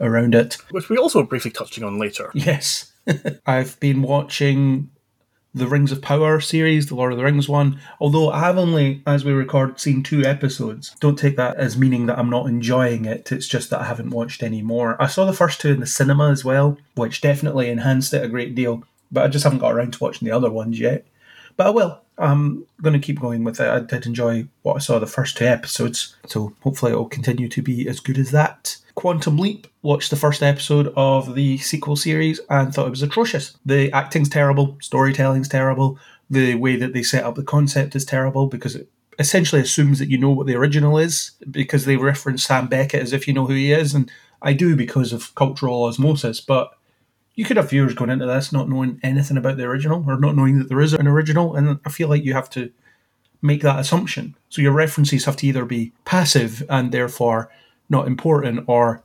around 0.00 0.34
it. 0.34 0.58
which 0.70 0.88
we 0.88 0.96
also 0.98 1.22
briefly 1.22 1.50
touching 1.50 1.82
on 1.84 1.98
later 1.98 2.30
Yes. 2.34 2.92
I've 3.46 3.78
been 3.80 4.02
watching 4.02 4.90
the 5.54 5.66
Rings 5.66 5.90
of 5.90 6.02
Power 6.02 6.38
series, 6.38 6.86
the 6.86 6.94
Lord 6.94 7.12
of 7.12 7.18
the 7.18 7.24
Rings 7.24 7.48
one, 7.48 7.80
although 7.98 8.30
I 8.30 8.40
have 8.40 8.58
only, 8.58 9.02
as 9.06 9.24
we 9.24 9.32
record, 9.32 9.80
seen 9.80 10.02
two 10.02 10.22
episodes. 10.22 10.94
Don't 11.00 11.18
take 11.18 11.36
that 11.36 11.56
as 11.56 11.78
meaning 11.78 12.04
that 12.06 12.18
I'm 12.18 12.28
not 12.28 12.46
enjoying 12.46 13.06
it, 13.06 13.32
it's 13.32 13.48
just 13.48 13.70
that 13.70 13.80
I 13.80 13.84
haven't 13.84 14.10
watched 14.10 14.42
any 14.42 14.60
more. 14.60 15.00
I 15.00 15.06
saw 15.06 15.24
the 15.24 15.32
first 15.32 15.60
two 15.60 15.70
in 15.70 15.80
the 15.80 15.86
cinema 15.86 16.30
as 16.30 16.44
well, 16.44 16.76
which 16.94 17.22
definitely 17.22 17.70
enhanced 17.70 18.12
it 18.12 18.22
a 18.22 18.28
great 18.28 18.54
deal, 18.54 18.84
but 19.10 19.24
I 19.24 19.28
just 19.28 19.44
haven't 19.44 19.60
got 19.60 19.72
around 19.72 19.94
to 19.94 20.04
watching 20.04 20.26
the 20.26 20.36
other 20.36 20.50
ones 20.50 20.78
yet. 20.78 21.06
But 21.56 21.68
I 21.68 21.70
will. 21.70 22.00
I'm 22.18 22.66
going 22.82 22.94
to 22.94 23.04
keep 23.04 23.20
going 23.20 23.44
with 23.44 23.60
it. 23.60 23.68
I 23.68 23.80
did 23.80 24.06
enjoy 24.06 24.48
what 24.62 24.76
I 24.76 24.78
saw 24.78 24.98
the 24.98 25.06
first 25.06 25.36
two 25.36 25.44
episodes, 25.46 26.16
so 26.26 26.54
hopefully 26.60 26.92
it 26.92 26.96
will 26.96 27.08
continue 27.08 27.48
to 27.48 27.62
be 27.62 27.86
as 27.88 28.00
good 28.00 28.18
as 28.18 28.30
that. 28.30 28.76
Quantum 28.94 29.36
Leap 29.36 29.66
watched 29.82 30.08
the 30.08 30.16
first 30.16 30.42
episode 30.42 30.92
of 30.96 31.34
the 31.34 31.58
sequel 31.58 31.96
series 31.96 32.40
and 32.48 32.72
thought 32.72 32.86
it 32.86 32.90
was 32.90 33.02
atrocious. 33.02 33.58
The 33.66 33.92
acting's 33.92 34.30
terrible, 34.30 34.78
storytelling's 34.80 35.48
terrible, 35.48 35.98
the 36.30 36.54
way 36.54 36.76
that 36.76 36.94
they 36.94 37.02
set 37.02 37.24
up 37.24 37.34
the 37.34 37.42
concept 37.42 37.94
is 37.94 38.06
terrible 38.06 38.46
because 38.46 38.74
it 38.74 38.88
essentially 39.18 39.60
assumes 39.60 39.98
that 39.98 40.08
you 40.08 40.18
know 40.18 40.30
what 40.30 40.46
the 40.46 40.56
original 40.56 40.98
is 40.98 41.32
because 41.50 41.84
they 41.84 41.96
reference 41.96 42.44
Sam 42.44 42.66
Beckett 42.66 43.02
as 43.02 43.12
if 43.12 43.28
you 43.28 43.34
know 43.34 43.46
who 43.46 43.54
he 43.54 43.72
is, 43.72 43.94
and 43.94 44.10
I 44.42 44.54
do 44.54 44.76
because 44.76 45.12
of 45.12 45.34
cultural 45.34 45.84
osmosis, 45.84 46.40
but 46.40 46.75
you 47.36 47.44
could 47.44 47.58
have 47.58 47.70
viewers 47.70 47.94
going 47.94 48.10
into 48.10 48.26
this 48.26 48.52
not 48.52 48.68
knowing 48.68 48.98
anything 49.02 49.36
about 49.36 49.58
the 49.58 49.64
original 49.64 50.02
or 50.06 50.18
not 50.18 50.34
knowing 50.34 50.58
that 50.58 50.68
there 50.68 50.80
is 50.80 50.94
an 50.94 51.06
original, 51.06 51.54
and 51.54 51.78
I 51.84 51.90
feel 51.90 52.08
like 52.08 52.24
you 52.24 52.32
have 52.32 52.50
to 52.50 52.72
make 53.42 53.62
that 53.62 53.78
assumption. 53.78 54.34
So 54.48 54.62
your 54.62 54.72
references 54.72 55.26
have 55.26 55.36
to 55.36 55.46
either 55.46 55.64
be 55.64 55.92
passive 56.04 56.64
and 56.68 56.90
therefore 56.90 57.50
not 57.88 58.06
important 58.06 58.64
or 58.66 59.04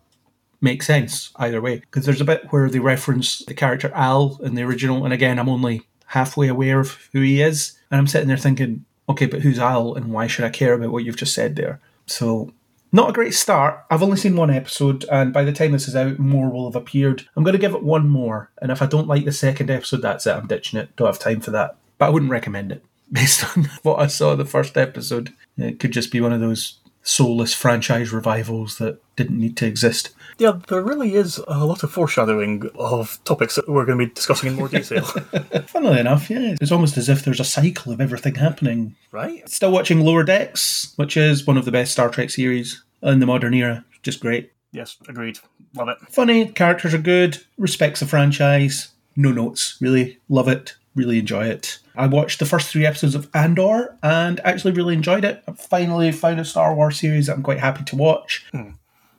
make 0.61 0.81
sense 0.81 1.31
either 1.35 1.61
way. 1.61 1.79
Because 1.79 2.05
there's 2.05 2.21
a 2.21 2.25
bit 2.25 2.47
where 2.51 2.69
they 2.69 2.79
reference 2.79 3.39
the 3.39 3.53
character 3.53 3.91
Al 3.93 4.39
in 4.41 4.55
the 4.55 4.63
original, 4.63 5.03
and 5.03 5.13
again, 5.13 5.37
I'm 5.37 5.49
only 5.49 5.81
halfway 6.07 6.47
aware 6.47 6.79
of 6.79 7.09
who 7.11 7.21
he 7.21 7.41
is, 7.41 7.77
and 7.91 7.99
I'm 7.99 8.07
sitting 8.07 8.29
there 8.29 8.37
thinking, 8.37 8.85
okay, 9.09 9.25
but 9.25 9.41
who's 9.41 9.59
Al 9.59 9.93
and 9.95 10.13
why 10.13 10.27
should 10.27 10.45
I 10.45 10.49
care 10.49 10.73
about 10.73 10.91
what 10.91 11.03
you've 11.03 11.17
just 11.17 11.33
said 11.33 11.57
there? 11.57 11.81
So, 12.05 12.53
not 12.91 13.09
a 13.09 13.13
great 13.13 13.33
start. 13.33 13.85
I've 13.89 14.03
only 14.03 14.17
seen 14.17 14.35
one 14.35 14.49
episode, 14.49 15.05
and 15.11 15.31
by 15.31 15.43
the 15.43 15.53
time 15.53 15.71
this 15.71 15.87
is 15.87 15.95
out, 15.95 16.19
more 16.19 16.49
will 16.49 16.69
have 16.69 16.75
appeared. 16.75 17.27
I'm 17.35 17.43
going 17.43 17.53
to 17.53 17.59
give 17.59 17.73
it 17.73 17.83
one 17.83 18.09
more, 18.09 18.51
and 18.61 18.71
if 18.71 18.81
I 18.81 18.85
don't 18.85 19.07
like 19.07 19.25
the 19.25 19.31
second 19.31 19.69
episode, 19.69 20.01
that's 20.01 20.27
it. 20.27 20.35
I'm 20.35 20.47
ditching 20.47 20.79
it. 20.79 20.95
Don't 20.95 21.07
have 21.07 21.19
time 21.19 21.39
for 21.39 21.51
that. 21.51 21.77
But 21.97 22.07
I 22.07 22.09
wouldn't 22.09 22.31
recommend 22.31 22.71
it 22.71 22.83
based 23.11 23.45
on 23.57 23.69
what 23.83 23.99
I 23.99 24.07
saw 24.07 24.35
the 24.35 24.45
first 24.45 24.77
episode. 24.77 25.33
It 25.57 25.79
could 25.79 25.91
just 25.91 26.11
be 26.11 26.21
one 26.21 26.33
of 26.33 26.41
those 26.41 26.79
soulless 27.03 27.53
franchise 27.53 28.11
revivals 28.11 28.77
that 28.77 29.01
didn't 29.15 29.39
need 29.39 29.57
to 29.57 29.65
exist. 29.65 30.11
Yeah, 30.41 30.53
there 30.69 30.81
really 30.81 31.13
is 31.13 31.39
a 31.47 31.63
lot 31.63 31.83
of 31.83 31.91
foreshadowing 31.91 32.67
of 32.73 33.23
topics 33.25 33.57
that 33.57 33.69
we're 33.69 33.85
going 33.85 33.99
to 33.99 34.05
be 34.07 34.11
discussing 34.11 34.49
in 34.49 34.55
more 34.55 34.69
detail. 34.69 35.03
Funnily 35.67 35.99
enough, 35.99 36.31
yeah, 36.31 36.55
it's 36.59 36.71
almost 36.71 36.97
as 36.97 37.09
if 37.09 37.23
there's 37.23 37.39
a 37.39 37.43
cycle 37.43 37.93
of 37.93 38.01
everything 38.01 38.33
happening. 38.33 38.95
right? 39.11 39.47
Still 39.47 39.71
watching 39.71 40.01
Lower 40.01 40.23
Decks, 40.23 40.93
which 40.95 41.15
is 41.15 41.45
one 41.45 41.59
of 41.59 41.65
the 41.65 41.71
best 41.71 41.91
Star 41.91 42.09
Trek 42.09 42.31
series 42.31 42.83
in 43.03 43.19
the 43.19 43.27
modern 43.27 43.53
era. 43.53 43.85
Just 44.01 44.19
great. 44.19 44.51
Yes, 44.71 44.97
agreed. 45.07 45.37
Love 45.75 45.89
it. 45.89 45.99
Funny, 46.09 46.47
characters 46.47 46.95
are 46.95 46.97
good, 46.97 47.37
respects 47.59 47.99
the 47.99 48.07
franchise. 48.07 48.93
No 49.15 49.31
notes, 49.31 49.77
really. 49.79 50.17
Love 50.27 50.47
it, 50.47 50.73
really 50.95 51.19
enjoy 51.19 51.45
it. 51.45 51.77
I 51.95 52.07
watched 52.07 52.39
the 52.39 52.47
first 52.47 52.71
three 52.71 52.87
episodes 52.87 53.13
of 53.13 53.29
Andor 53.35 53.95
and 54.01 54.39
actually 54.43 54.73
really 54.73 54.95
enjoyed 54.95 55.23
it. 55.23 55.43
I 55.47 55.51
finally 55.51 56.11
found 56.11 56.39
a 56.39 56.45
Star 56.45 56.73
Wars 56.73 56.99
series 56.99 57.27
that 57.27 57.35
I'm 57.35 57.43
quite 57.43 57.59
happy 57.59 57.83
to 57.83 57.95
watch. 57.95 58.43
Hmm. 58.51 58.71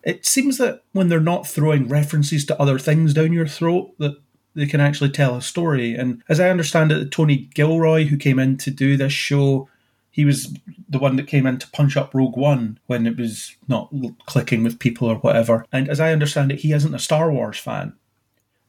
It 0.02 0.26
seems 0.26 0.59
that 0.59 0.82
when 0.92 1.09
they're 1.09 1.21
not 1.21 1.47
throwing 1.47 1.88
references 1.88 2.44
to 2.47 2.61
other 2.61 2.78
things 2.78 3.14
down 3.14 3.32
your 3.32 3.47
throat, 3.47 3.92
that 3.99 4.16
they 4.54 4.66
can 4.66 4.80
actually 4.80 5.11
tell 5.11 5.37
a 5.37 5.42
story. 5.42 5.94
And 5.94 6.23
as 6.28 6.40
I 6.40 6.50
understand 6.50 6.92
it, 6.92 7.11
Tony 7.11 7.49
Gilroy, 7.54 8.04
who 8.04 8.16
came 8.16 8.38
in 8.38 8.56
to 8.59 8.71
do 8.71 8.97
this 8.97 9.12
show, 9.12 9.68
he 10.11 10.25
was 10.25 10.54
the 10.88 10.99
one 10.99 11.16
that 11.16 11.26
came 11.26 11.47
in 11.47 11.59
to 11.59 11.71
punch 11.71 11.97
up 11.97 12.14
Rogue 12.14 12.37
One 12.37 12.78
when 12.87 13.06
it 13.06 13.16
was 13.16 13.56
not 13.66 13.90
clicking 14.26 14.62
with 14.62 14.78
people 14.78 15.09
or 15.09 15.16
whatever. 15.16 15.64
And 15.73 15.88
as 15.88 16.00
I 16.00 16.12
understand 16.12 16.52
it, 16.52 16.61
he 16.61 16.73
isn't 16.73 16.94
a 16.94 16.99
Star 16.99 17.32
Wars 17.32 17.59
fan. 17.59 17.94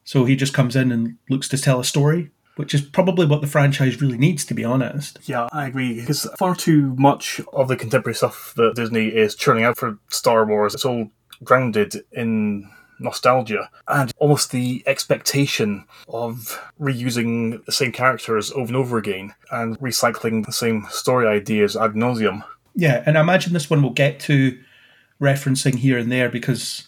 So 0.05 0.25
he 0.25 0.35
just 0.35 0.53
comes 0.53 0.75
in 0.75 0.91
and 0.91 1.17
looks 1.29 1.49
to 1.49 1.57
tell 1.57 1.79
a 1.79 1.85
story, 1.85 2.31
which 2.55 2.73
is 2.73 2.81
probably 2.81 3.25
what 3.25 3.41
the 3.41 3.47
franchise 3.47 4.01
really 4.01 4.17
needs, 4.17 4.45
to 4.45 4.53
be 4.53 4.63
honest. 4.63 5.19
Yeah, 5.23 5.49
I 5.51 5.67
agree. 5.67 5.99
Because 5.99 6.27
far 6.37 6.55
too 6.55 6.95
much 6.97 7.41
of 7.51 7.67
the 7.67 7.75
contemporary 7.75 8.15
stuff 8.15 8.53
that 8.55 8.75
Disney 8.75 9.07
is 9.07 9.35
churning 9.35 9.65
out 9.65 9.77
for 9.77 9.97
Star 10.09 10.45
Wars, 10.45 10.73
it's 10.73 10.85
all 10.85 11.09
grounded 11.43 12.03
in 12.11 12.69
nostalgia 12.99 13.69
and 13.87 14.11
almost 14.17 14.51
the 14.51 14.83
expectation 14.85 15.85
of 16.07 16.59
reusing 16.79 17.63
the 17.65 17.71
same 17.71 17.91
characters 17.91 18.51
over 18.51 18.67
and 18.67 18.75
over 18.75 18.97
again 18.97 19.33
and 19.51 19.77
recycling 19.79 20.45
the 20.45 20.51
same 20.51 20.85
story 20.89 21.27
ideas 21.27 21.75
ad 21.75 21.93
nauseum. 21.93 22.43
Yeah, 22.75 23.03
and 23.05 23.17
I 23.17 23.21
imagine 23.21 23.53
this 23.53 23.69
one 23.69 23.83
will 23.83 23.91
get 23.91 24.19
to 24.21 24.57
referencing 25.21 25.75
here 25.75 25.97
and 25.97 26.11
there 26.11 26.29
because, 26.29 26.87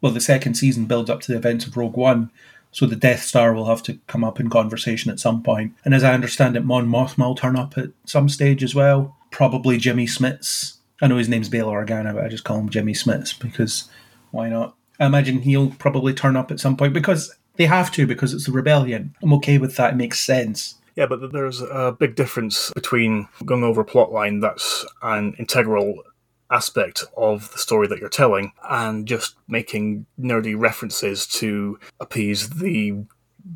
well, 0.00 0.12
the 0.12 0.20
second 0.20 0.54
season 0.54 0.86
builds 0.86 1.10
up 1.10 1.20
to 1.22 1.32
the 1.32 1.38
events 1.38 1.66
of 1.66 1.76
Rogue 1.76 1.96
One, 1.96 2.30
so 2.70 2.86
the 2.86 2.96
Death 2.96 3.22
Star 3.22 3.52
will 3.52 3.66
have 3.66 3.82
to 3.84 3.98
come 4.06 4.22
up 4.22 4.38
in 4.38 4.50
conversation 4.50 5.10
at 5.10 5.18
some 5.18 5.42
point. 5.42 5.74
And 5.84 5.94
as 5.94 6.04
I 6.04 6.14
understand 6.14 6.56
it, 6.56 6.64
Mon 6.64 6.86
Mothma 6.86 7.26
will 7.26 7.34
turn 7.34 7.56
up 7.56 7.76
at 7.76 7.90
some 8.04 8.28
stage 8.28 8.62
as 8.62 8.74
well. 8.74 9.16
Probably 9.30 9.78
Jimmy 9.78 10.06
Smits. 10.06 10.76
I 11.00 11.08
know 11.08 11.16
his 11.16 11.28
name's 11.28 11.48
Bail 11.48 11.68
Organa, 11.68 12.14
but 12.14 12.24
I 12.24 12.28
just 12.28 12.44
call 12.44 12.58
him 12.58 12.68
Jimmy 12.68 12.92
Smits 12.92 13.38
because 13.38 13.88
why 14.30 14.48
not? 14.48 14.76
I 14.98 15.06
imagine 15.06 15.42
he'll 15.42 15.70
probably 15.72 16.14
turn 16.14 16.36
up 16.36 16.50
at 16.50 16.60
some 16.60 16.76
point 16.76 16.94
because 16.94 17.34
they 17.56 17.66
have 17.66 17.90
to 17.92 18.06
because 18.06 18.32
it's 18.32 18.46
the 18.46 18.52
rebellion. 18.52 19.14
I'm 19.22 19.34
okay 19.34 19.58
with 19.58 19.76
that. 19.76 19.92
It 19.92 19.96
makes 19.96 20.20
sense. 20.20 20.76
Yeah, 20.94 21.06
but 21.06 21.32
there's 21.32 21.60
a 21.60 21.94
big 21.98 22.14
difference 22.14 22.72
between 22.74 23.28
going 23.44 23.62
over 23.62 23.82
a 23.82 23.84
plotline 23.84 24.40
that's 24.40 24.86
an 25.02 25.34
integral 25.38 26.02
aspect 26.50 27.04
of 27.16 27.52
the 27.52 27.58
story 27.58 27.86
that 27.88 27.98
you're 27.98 28.08
telling 28.08 28.52
and 28.70 29.06
just 29.06 29.36
making 29.48 30.06
nerdy 30.18 30.58
references 30.58 31.26
to 31.26 31.78
appease 32.00 32.48
the 32.50 33.04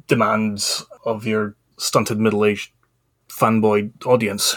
demands 0.07 0.85
of 1.07 1.27
your 1.27 1.55
stunted 1.79 2.19
middle 2.19 2.45
aged 2.45 2.73
fanboy 3.29 3.91
audience. 4.05 4.57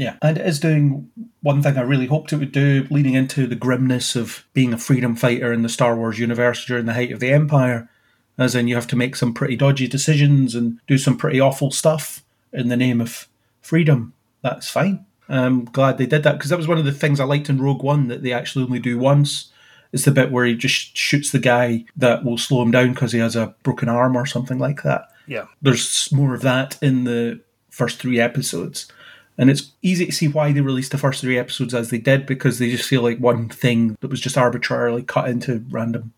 Yeah, 0.00 0.16
and 0.22 0.38
it 0.38 0.46
is 0.46 0.58
doing 0.58 1.10
one 1.42 1.62
thing 1.62 1.76
I 1.76 1.82
really 1.82 2.06
hoped 2.06 2.32
it 2.32 2.36
would 2.38 2.52
do, 2.52 2.86
leading 2.90 3.12
into 3.12 3.46
the 3.46 3.54
grimness 3.54 4.16
of 4.16 4.46
being 4.54 4.72
a 4.72 4.78
freedom 4.78 5.14
fighter 5.14 5.52
in 5.52 5.60
the 5.62 5.68
Star 5.68 5.94
Wars 5.94 6.18
universe 6.18 6.64
during 6.64 6.86
the 6.86 6.94
height 6.94 7.12
of 7.12 7.20
the 7.20 7.30
Empire. 7.30 7.90
As 8.38 8.54
in, 8.54 8.66
you 8.66 8.76
have 8.76 8.86
to 8.86 8.96
make 8.96 9.14
some 9.14 9.34
pretty 9.34 9.56
dodgy 9.56 9.86
decisions 9.86 10.54
and 10.54 10.80
do 10.86 10.96
some 10.96 11.18
pretty 11.18 11.38
awful 11.38 11.70
stuff 11.70 12.24
in 12.50 12.68
the 12.68 12.78
name 12.78 12.98
of 13.02 13.28
freedom. 13.60 14.14
That's 14.40 14.70
fine. 14.70 15.04
I'm 15.28 15.66
glad 15.66 15.98
they 15.98 16.06
did 16.06 16.22
that 16.22 16.32
because 16.38 16.48
that 16.48 16.56
was 16.56 16.66
one 16.66 16.78
of 16.78 16.86
the 16.86 16.92
things 16.92 17.20
I 17.20 17.24
liked 17.24 17.50
in 17.50 17.60
Rogue 17.60 17.82
One 17.82 18.08
that 18.08 18.22
they 18.22 18.32
actually 18.32 18.64
only 18.64 18.78
do 18.78 18.98
once. 18.98 19.52
It's 19.92 20.06
the 20.06 20.12
bit 20.12 20.32
where 20.32 20.46
he 20.46 20.54
just 20.54 20.96
shoots 20.96 21.30
the 21.30 21.38
guy 21.38 21.84
that 21.98 22.24
will 22.24 22.38
slow 22.38 22.62
him 22.62 22.70
down 22.70 22.92
because 22.94 23.12
he 23.12 23.18
has 23.18 23.36
a 23.36 23.54
broken 23.64 23.90
arm 23.90 24.16
or 24.16 24.24
something 24.24 24.58
like 24.58 24.82
that 24.84 25.10
Yeah. 25.26 25.44
there's 25.60 26.10
more 26.10 26.34
of 26.34 26.40
that 26.42 26.78
in 26.80 27.04
the 27.04 27.40
first 27.68 27.98
three 27.98 28.18
episodes. 28.18 28.90
And 29.40 29.48
it's 29.48 29.72
easy 29.80 30.04
to 30.04 30.12
see 30.12 30.28
why 30.28 30.52
they 30.52 30.60
released 30.60 30.92
the 30.92 30.98
first 30.98 31.22
three 31.22 31.38
episodes 31.38 31.72
as 31.72 31.88
they 31.88 31.96
did 31.96 32.26
because 32.26 32.58
they 32.58 32.70
just 32.70 32.86
feel 32.86 33.00
like 33.00 33.16
one 33.16 33.48
thing 33.48 33.96
that 34.00 34.10
was 34.10 34.20
just 34.20 34.36
arbitrarily 34.36 35.02
cut 35.02 35.30
into 35.30 35.64
random 35.70 36.12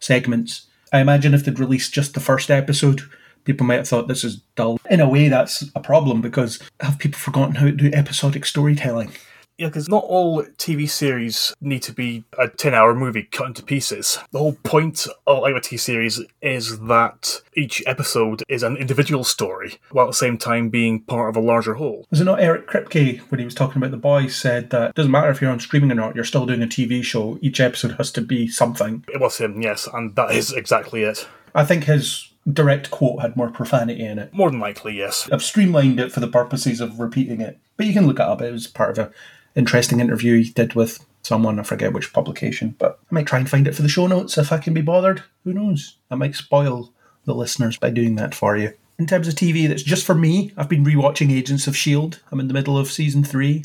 segments. 0.00 0.66
I 0.92 0.98
imagine 0.98 1.34
if 1.34 1.44
they'd 1.44 1.60
released 1.60 1.94
just 1.94 2.14
the 2.14 2.20
first 2.20 2.50
episode, 2.50 3.02
people 3.44 3.64
might 3.64 3.76
have 3.76 3.86
thought 3.86 4.08
this 4.08 4.24
is 4.24 4.38
dull. 4.56 4.80
In 4.90 4.98
a 4.98 5.08
way, 5.08 5.28
that's 5.28 5.62
a 5.76 5.80
problem 5.80 6.20
because 6.20 6.58
have 6.80 6.98
people 6.98 7.16
forgotten 7.16 7.54
how 7.54 7.66
to 7.66 7.72
do 7.72 7.92
episodic 7.92 8.44
storytelling? 8.44 9.12
Yeah, 9.56 9.68
because 9.68 9.88
not 9.88 10.04
all 10.04 10.42
TV 10.42 10.88
series 10.90 11.54
need 11.60 11.82
to 11.82 11.92
be 11.92 12.24
a 12.38 12.48
10 12.48 12.74
hour 12.74 12.94
movie 12.94 13.22
cut 13.22 13.46
into 13.48 13.62
pieces. 13.62 14.18
The 14.32 14.38
whole 14.40 14.56
point 14.64 15.06
of 15.28 15.42
like 15.42 15.54
a 15.54 15.60
TV 15.60 15.78
series 15.78 16.20
is 16.42 16.80
that 16.80 17.40
each 17.56 17.82
episode 17.86 18.42
is 18.48 18.64
an 18.64 18.76
individual 18.76 19.22
story, 19.22 19.78
while 19.92 20.06
at 20.06 20.10
the 20.10 20.14
same 20.14 20.38
time 20.38 20.70
being 20.70 21.00
part 21.02 21.28
of 21.28 21.36
a 21.36 21.46
larger 21.46 21.74
whole. 21.74 22.04
Was 22.10 22.20
it 22.20 22.24
not 22.24 22.40
Eric 22.40 22.66
Kripke 22.66 23.20
when 23.30 23.38
he 23.38 23.44
was 23.44 23.54
talking 23.54 23.78
about 23.78 23.92
the 23.92 23.96
boys 23.96 24.34
said 24.34 24.70
that 24.70 24.90
it 24.90 24.96
doesn't 24.96 25.12
matter 25.12 25.30
if 25.30 25.40
you're 25.40 25.52
on 25.52 25.60
streaming 25.60 25.92
or 25.92 25.94
not, 25.94 26.16
you're 26.16 26.24
still 26.24 26.46
doing 26.46 26.62
a 26.62 26.66
TV 26.66 27.04
show. 27.04 27.38
Each 27.40 27.60
episode 27.60 27.92
has 27.92 28.10
to 28.12 28.20
be 28.20 28.48
something. 28.48 29.04
It 29.12 29.20
was 29.20 29.38
him, 29.38 29.62
yes, 29.62 29.88
and 29.92 30.16
that 30.16 30.32
is 30.32 30.52
exactly 30.52 31.04
it. 31.04 31.28
I 31.54 31.64
think 31.64 31.84
his 31.84 32.32
direct 32.52 32.90
quote 32.90 33.22
had 33.22 33.36
more 33.36 33.50
profanity 33.50 34.04
in 34.04 34.18
it. 34.18 34.34
More 34.34 34.50
than 34.50 34.60
likely, 34.60 34.96
yes. 34.98 35.28
I've 35.32 35.44
streamlined 35.44 36.00
it 36.00 36.10
for 36.10 36.20
the 36.20 36.28
purposes 36.28 36.80
of 36.80 36.98
repeating 36.98 37.40
it, 37.40 37.58
but 37.76 37.86
you 37.86 37.92
can 37.92 38.06
look 38.08 38.18
it 38.18 38.26
up. 38.26 38.42
It 38.42 38.52
was 38.52 38.66
part 38.66 38.98
of 38.98 39.06
a 39.06 39.12
interesting 39.54 40.00
interview 40.00 40.42
he 40.42 40.50
did 40.50 40.74
with 40.74 41.04
someone. 41.22 41.58
I 41.58 41.62
forget 41.62 41.92
which 41.92 42.12
publication, 42.12 42.74
but 42.78 42.98
I 43.10 43.14
might 43.14 43.26
try 43.26 43.38
and 43.38 43.48
find 43.48 43.66
it 43.66 43.74
for 43.74 43.82
the 43.82 43.88
show 43.88 44.06
notes 44.06 44.38
if 44.38 44.52
I 44.52 44.58
can 44.58 44.74
be 44.74 44.82
bothered. 44.82 45.22
Who 45.44 45.52
knows? 45.52 45.96
I 46.10 46.14
might 46.14 46.34
spoil 46.34 46.92
the 47.24 47.34
listeners 47.34 47.76
by 47.76 47.90
doing 47.90 48.16
that 48.16 48.34
for 48.34 48.56
you. 48.56 48.74
In 48.98 49.06
terms 49.06 49.26
of 49.26 49.34
TV, 49.34 49.66
that's 49.66 49.82
just 49.82 50.06
for 50.06 50.14
me. 50.14 50.52
I've 50.56 50.68
been 50.68 50.84
rewatching 50.84 51.32
Agents 51.32 51.66
of 51.66 51.76
Shield. 51.76 52.20
I'm 52.30 52.40
in 52.40 52.48
the 52.48 52.54
middle 52.54 52.78
of 52.78 52.92
season 52.92 53.24
three, 53.24 53.64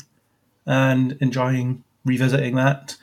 and 0.66 1.16
enjoying 1.20 1.84
revisiting 2.04 2.56
that. 2.56 2.96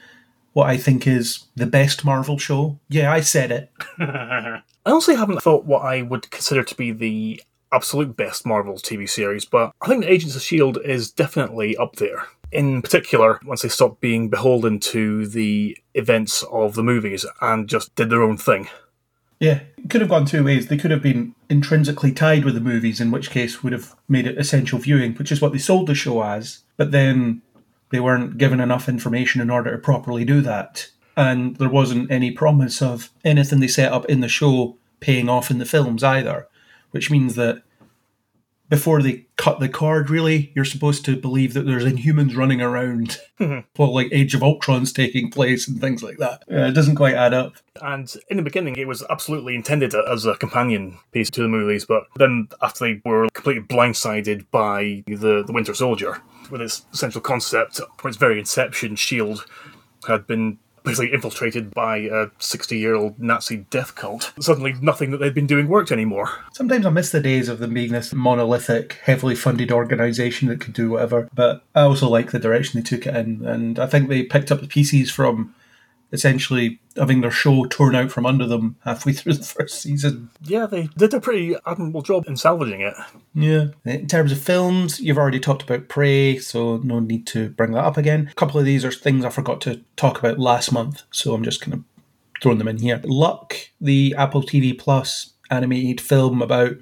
What 0.54 0.70
I 0.70 0.78
think 0.78 1.06
is 1.06 1.46
the 1.56 1.68
best 1.68 2.04
Marvel 2.04 2.38
show. 2.38 2.80
Yeah, 2.90 3.12
I 3.12 3.22
said 3.22 3.52
it. 3.52 3.72
I 4.00 4.62
honestly 4.86 5.16
haven't 5.16 5.42
thought 5.42 5.66
what 5.66 5.84
I 5.84 6.02
would 6.02 6.32
consider 6.32 6.64
to 6.64 6.76
be 6.76 6.92
the 6.92 7.42
absolute 7.72 8.16
best 8.18 8.46
Marvel 8.46 8.76
TV 8.76 9.08
series, 9.08 9.46
but 9.46 9.72
I 9.82 9.88
think 9.88 10.06
Agents 10.06 10.36
of 10.36 10.42
S.H.I.E.L.D. 10.42 10.82
is 10.84 11.12
definitely 11.12 11.78
up 11.78 11.98
there. 11.98 12.26
In 12.52 12.82
particular, 12.82 13.40
once 13.46 13.62
they 13.62 13.70
stopped 13.70 14.00
being 14.02 14.30
beholden 14.30 14.80
to 14.80 15.28
the 15.28 15.78
events 15.94 16.44
of 16.44 16.76
the 16.76 16.84
movies 16.84 17.26
and 17.42 17.68
just 17.68 17.94
did 17.96 18.10
their 18.10 18.24
own 18.24 18.38
thing. 18.38 18.70
Yeah, 19.40 19.62
it 19.78 19.90
could 19.90 20.02
have 20.02 20.10
gone 20.10 20.26
two 20.26 20.44
ways. 20.44 20.68
They 20.68 20.78
could 20.78 20.92
have 20.92 21.02
been 21.02 21.36
intrinsically 21.50 22.12
tied 22.12 22.44
with 22.44 22.56
the 22.56 22.62
movies, 22.62 23.00
in 23.00 23.12
which 23.12 23.30
case 23.30 23.62
would 23.62 23.74
have 23.74 23.96
made 24.10 24.26
it 24.26 24.38
essential 24.38 24.80
viewing, 24.80 25.14
which 25.16 25.32
is 25.32 25.42
what 25.42 25.52
they 25.52 25.60
sold 25.60 25.88
the 25.88 25.96
show 25.96 26.24
as. 26.24 26.64
But 26.76 26.92
then 26.92 27.42
they 27.92 28.00
weren't 28.00 28.38
given 28.38 28.60
enough 28.60 28.90
information 28.90 29.42
in 29.42 29.50
order 29.50 29.72
to 29.72 29.78
properly 29.78 30.26
do 30.26 30.42
that. 30.42 30.90
And 31.16 31.56
there 31.58 31.70
wasn't 31.70 32.12
any 32.12 32.32
promise 32.32 32.82
of 32.82 33.12
anything 33.24 33.60
they 33.60 33.68
set 33.68 33.92
up 33.92 34.06
in 34.06 34.22
the 34.22 34.28
show 34.28 34.78
paying 35.00 35.30
off 35.30 35.52
in 35.52 35.60
the 35.60 35.66
films 35.66 36.04
either, 36.04 36.48
which 36.92 37.12
means 37.12 37.36
that 37.36 37.62
before 38.70 39.02
they 39.02 39.26
cut 39.38 39.60
the 39.60 39.70
cord, 39.70 40.10
really, 40.10 40.52
you're 40.56 40.66
supposed 40.66 41.06
to 41.06 41.16
believe 41.16 41.54
that 41.54 41.66
there's 41.66 41.86
Inhumans 41.86 42.36
running 42.36 42.62
around 42.62 43.20
hmm. 43.38 43.60
while 43.76 43.94
like 43.94 44.10
Age 44.12 44.34
of 44.36 44.44
Ultron's 44.44 44.92
taking 44.92 45.32
place 45.32 45.68
and 45.68 45.80
things 45.80 46.04
like 46.04 46.18
that. 46.18 46.44
Yeah, 46.50 46.68
it 46.68 46.74
doesn't 46.74 46.96
quite 46.96 47.16
add 47.16 47.34
up. 47.34 47.56
And 47.82 48.14
in 48.30 48.38
the 48.38 48.44
beginning, 48.44 48.76
it 48.76 48.88
was 48.88 49.04
absolutely 49.10 49.56
intended 49.56 49.94
as 49.96 50.26
a 50.26 50.36
companion 50.36 50.98
piece 51.12 51.30
to 51.32 51.42
the 51.42 51.48
movies, 51.48 51.86
but 51.86 52.04
then 52.16 52.50
after 52.62 52.86
they 52.86 53.02
were 53.06 53.30
completely 53.34 53.64
blindsided 53.64 54.46
by 54.52 55.04
the, 55.08 55.44
the 55.46 55.54
Winter 55.54 55.74
Soldier, 55.74 56.22
with 56.50 56.62
its 56.62 56.86
central 56.92 57.22
concept, 57.22 57.80
for 57.98 58.08
its 58.08 58.18
very 58.18 58.40
inception, 58.40 58.94
S.H.I.E.L.D. 58.94 59.42
had 60.08 60.26
been 60.28 60.60
basically 60.88 61.14
infiltrated 61.14 61.74
by 61.74 61.98
a 61.98 62.28
60 62.40 62.78
year 62.78 62.96
old 62.96 63.20
Nazi 63.20 63.58
death 63.70 63.96
cult. 63.96 64.34
Suddenly, 64.40 64.76
nothing 64.82 65.12
that 65.12 65.18
they'd 65.18 65.34
been 65.34 65.48
doing 65.48 65.68
worked 65.68 65.92
anymore. 65.92 66.30
Sometimes 66.54 66.86
I 66.86 66.90
miss 66.90 67.12
the 67.12 67.20
days 67.20 67.50
of 67.50 67.60
them 67.60 67.74
being 67.74 67.92
this 67.92 68.14
monolithic, 68.14 68.94
heavily 69.04 69.36
funded 69.36 69.72
organisation 69.72 70.48
that 70.48 70.60
could 70.60 70.74
do 70.74 70.92
whatever. 70.92 71.30
But 71.34 71.64
I 71.76 71.82
also 71.82 72.10
like 72.10 72.32
the 72.32 72.40
direction 72.40 72.80
they 72.80 72.84
took 72.84 73.06
it 73.06 73.16
in, 73.16 73.46
and 73.46 73.80
I 73.80 73.88
think 73.88 74.10
they 74.10 74.24
picked 74.24 74.52
up 74.52 74.62
the 74.62 74.68
pieces 74.68 75.12
from 75.12 75.54
essentially 76.12 76.80
having 76.96 77.22
their 77.22 77.32
show 77.32 77.66
torn 77.66 77.96
out 77.96 78.12
from 78.12 78.26
under 78.26 78.46
them 78.46 78.76
halfway 78.84 79.14
through 79.14 79.34
the 79.34 79.44
first 79.44 79.82
season. 79.82 80.30
Yeah, 80.42 80.66
they 80.66 80.90
did 80.98 81.14
a 81.14 81.20
pretty 81.20 81.56
admirable 81.66 82.02
job 82.02 82.26
in 82.28 82.38
salvaging 82.38 82.82
it. 82.82 82.94
Yeah. 83.34 83.68
In 83.86 84.08
terms 84.08 84.32
of 84.32 84.42
films, 84.42 85.00
you've 85.00 85.18
already 85.18 85.40
talked 85.40 85.64
about 85.64 85.90
Prey, 85.90 86.38
so 86.38 86.78
no 86.78 87.00
need 87.00 87.28
to 87.28 87.50
bring 87.50 87.72
that 87.72 87.84
up 87.84 87.98
again. 87.98 88.30
A 88.32 88.36
couple 88.36 88.60
of 88.60 88.66
these 88.66 88.86
are 88.86 88.92
things 88.92 89.26
I 89.26 89.30
forgot 89.30 89.62
to 89.62 89.82
talk 89.96 90.20
about 90.20 90.40
last 90.40 90.72
month, 90.72 91.04
so 91.12 91.34
I'm 91.34 91.44
just 91.44 91.62
kind 91.62 91.74
of 91.74 91.84
throwing 92.42 92.58
them 92.58 92.68
in 92.68 92.78
here. 92.78 93.02
Luck, 93.04 93.56
the 93.82 94.16
Apple 94.18 94.44
TV 94.44 94.78
Plus 94.78 95.34
animated 95.50 96.02
film 96.02 96.42
about 96.42 96.78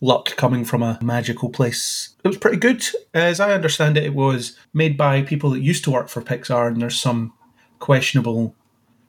luck 0.00 0.36
coming 0.36 0.64
from 0.64 0.82
a 0.82 0.98
magical 1.02 1.50
place. 1.50 2.14
It 2.24 2.28
was 2.28 2.36
pretty 2.36 2.56
good. 2.56 2.84
As 3.12 3.40
I 3.40 3.52
understand 3.52 3.96
it, 3.96 4.04
it 4.04 4.14
was 4.14 4.56
made 4.72 4.96
by 4.96 5.22
people 5.22 5.50
that 5.50 5.60
used 5.60 5.84
to 5.84 5.90
work 5.90 6.08
for 6.08 6.22
Pixar, 6.22 6.68
and 6.68 6.80
there's 6.80 7.00
some 7.00 7.32
questionable 7.78 8.54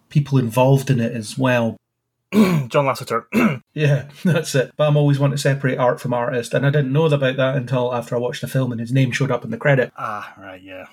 people 0.09 0.37
involved 0.37 0.89
in 0.89 0.99
it 0.99 1.13
as 1.13 1.37
well. 1.37 1.77
John 2.33 2.85
Lasseter. 2.85 3.25
Yeah, 3.73 4.09
that's 4.25 4.55
it. 4.55 4.73
But 4.75 4.87
I'm 4.87 4.97
always 4.97 5.19
one 5.19 5.31
to 5.31 5.37
separate 5.37 5.77
art 5.77 6.01
from 6.01 6.13
artist, 6.13 6.53
and 6.53 6.65
I 6.65 6.69
didn't 6.69 6.91
know 6.91 7.05
about 7.05 7.37
that 7.37 7.55
until 7.55 7.93
after 7.93 8.15
I 8.15 8.19
watched 8.19 8.41
the 8.41 8.47
film 8.47 8.71
and 8.71 8.81
his 8.81 8.91
name 8.91 9.11
showed 9.11 9.31
up 9.31 9.45
in 9.45 9.51
the 9.51 9.57
credit. 9.57 9.93
ah, 9.95 10.33
right, 10.37 10.61
yeah. 10.61 10.87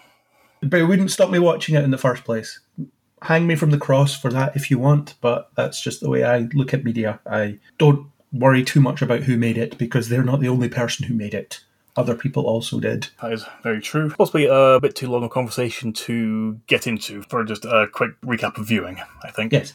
But 0.63 0.81
it 0.81 0.85
wouldn't 0.85 1.11
stop 1.11 1.31
me 1.31 1.39
watching 1.39 1.75
it 1.75 1.83
in 1.83 1.91
the 1.91 1.99
first 1.99 2.23
place. 2.25 2.61
Hang 3.23 3.47
me 3.47 3.57
from 3.57 3.71
the 3.71 3.79
cross 3.79 4.17
for 4.17 4.31
that 4.31 4.55
if 4.55 4.71
you 4.71 4.79
want, 4.79 5.15
but 5.21 5.51
that's 5.57 5.81
just 5.81 6.01
the 6.01 6.11
way 6.11 6.23
I 6.23 6.49
look 6.55 6.75
at 6.75 6.85
media. 6.85 7.19
I 7.27 7.59
don't 7.79 8.07
worry 8.33 8.63
too 8.63 8.81
much 8.81 9.03
about 9.03 9.23
who 9.25 9.37
made 9.37 9.59
it 9.59 9.79
because 9.79 10.09
they're 10.09 10.23
not 10.23 10.41
the 10.41 10.49
only 10.49 10.69
person 10.69 11.07
who 11.07 11.15
made 11.15 11.35
it. 11.35 11.61
Other 11.97 12.15
people 12.15 12.45
also 12.45 12.79
did. 12.79 13.09
That 13.23 13.33
is 13.33 13.47
very 13.63 13.81
true. 13.81 14.11
Possibly 14.11 14.47
a 14.47 14.79
bit 14.81 14.95
too 14.95 15.09
long 15.09 15.25
a 15.25 15.29
conversation 15.29 15.93
to 15.95 16.61
get 16.67 16.87
into 16.87 17.23
for 17.23 17.43
just 17.45 17.65
a 17.65 17.89
quick 17.91 18.21
recap 18.21 18.59
of 18.59 18.67
viewing, 18.67 19.01
I 19.25 19.31
think. 19.31 19.53
Yes. 19.53 19.75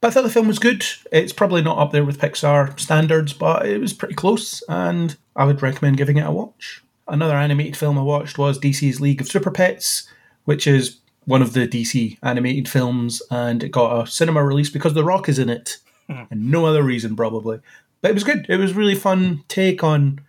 But 0.00 0.08
I 0.08 0.10
thought 0.10 0.24
the 0.24 0.30
film 0.30 0.48
was 0.48 0.58
good. 0.58 0.84
It's 1.12 1.32
probably 1.32 1.62
not 1.62 1.78
up 1.78 1.92
there 1.92 2.04
with 2.04 2.18
Pixar 2.18 2.78
standards, 2.78 3.32
but 3.32 3.66
it 3.66 3.78
was 3.78 3.92
pretty 3.92 4.14
close, 4.14 4.62
and 4.68 5.16
I 5.34 5.44
would 5.44 5.62
recommend 5.62 5.96
giving 5.96 6.16
it 6.16 6.26
a 6.26 6.32
watch. 6.32 6.82
Another 7.08 7.36
animated 7.36 7.76
film 7.76 7.98
I 7.98 8.02
watched 8.02 8.38
was 8.38 8.58
DC's 8.58 9.00
League 9.00 9.20
of 9.20 9.28
Super 9.28 9.50
Pets, 9.50 10.08
which 10.44 10.66
is 10.66 10.98
one 11.24 11.42
of 11.42 11.52
the 11.52 11.66
DC 11.68 12.18
animated 12.22 12.68
films, 12.68 13.22
and 13.30 13.62
it 13.62 13.70
got 13.70 14.02
a 14.02 14.10
cinema 14.10 14.44
release 14.44 14.70
because 14.70 14.94
The 14.94 15.04
Rock 15.04 15.28
is 15.28 15.38
in 15.38 15.48
it, 15.48 15.78
hmm. 16.08 16.22
and 16.30 16.50
no 16.50 16.66
other 16.66 16.82
reason 16.82 17.14
probably. 17.14 17.60
But 18.02 18.10
it 18.10 18.14
was 18.14 18.24
good. 18.24 18.46
It 18.48 18.58
was 18.58 18.74
really 18.74 18.94
fun 18.94 19.44
take 19.48 19.82
on 19.82 20.20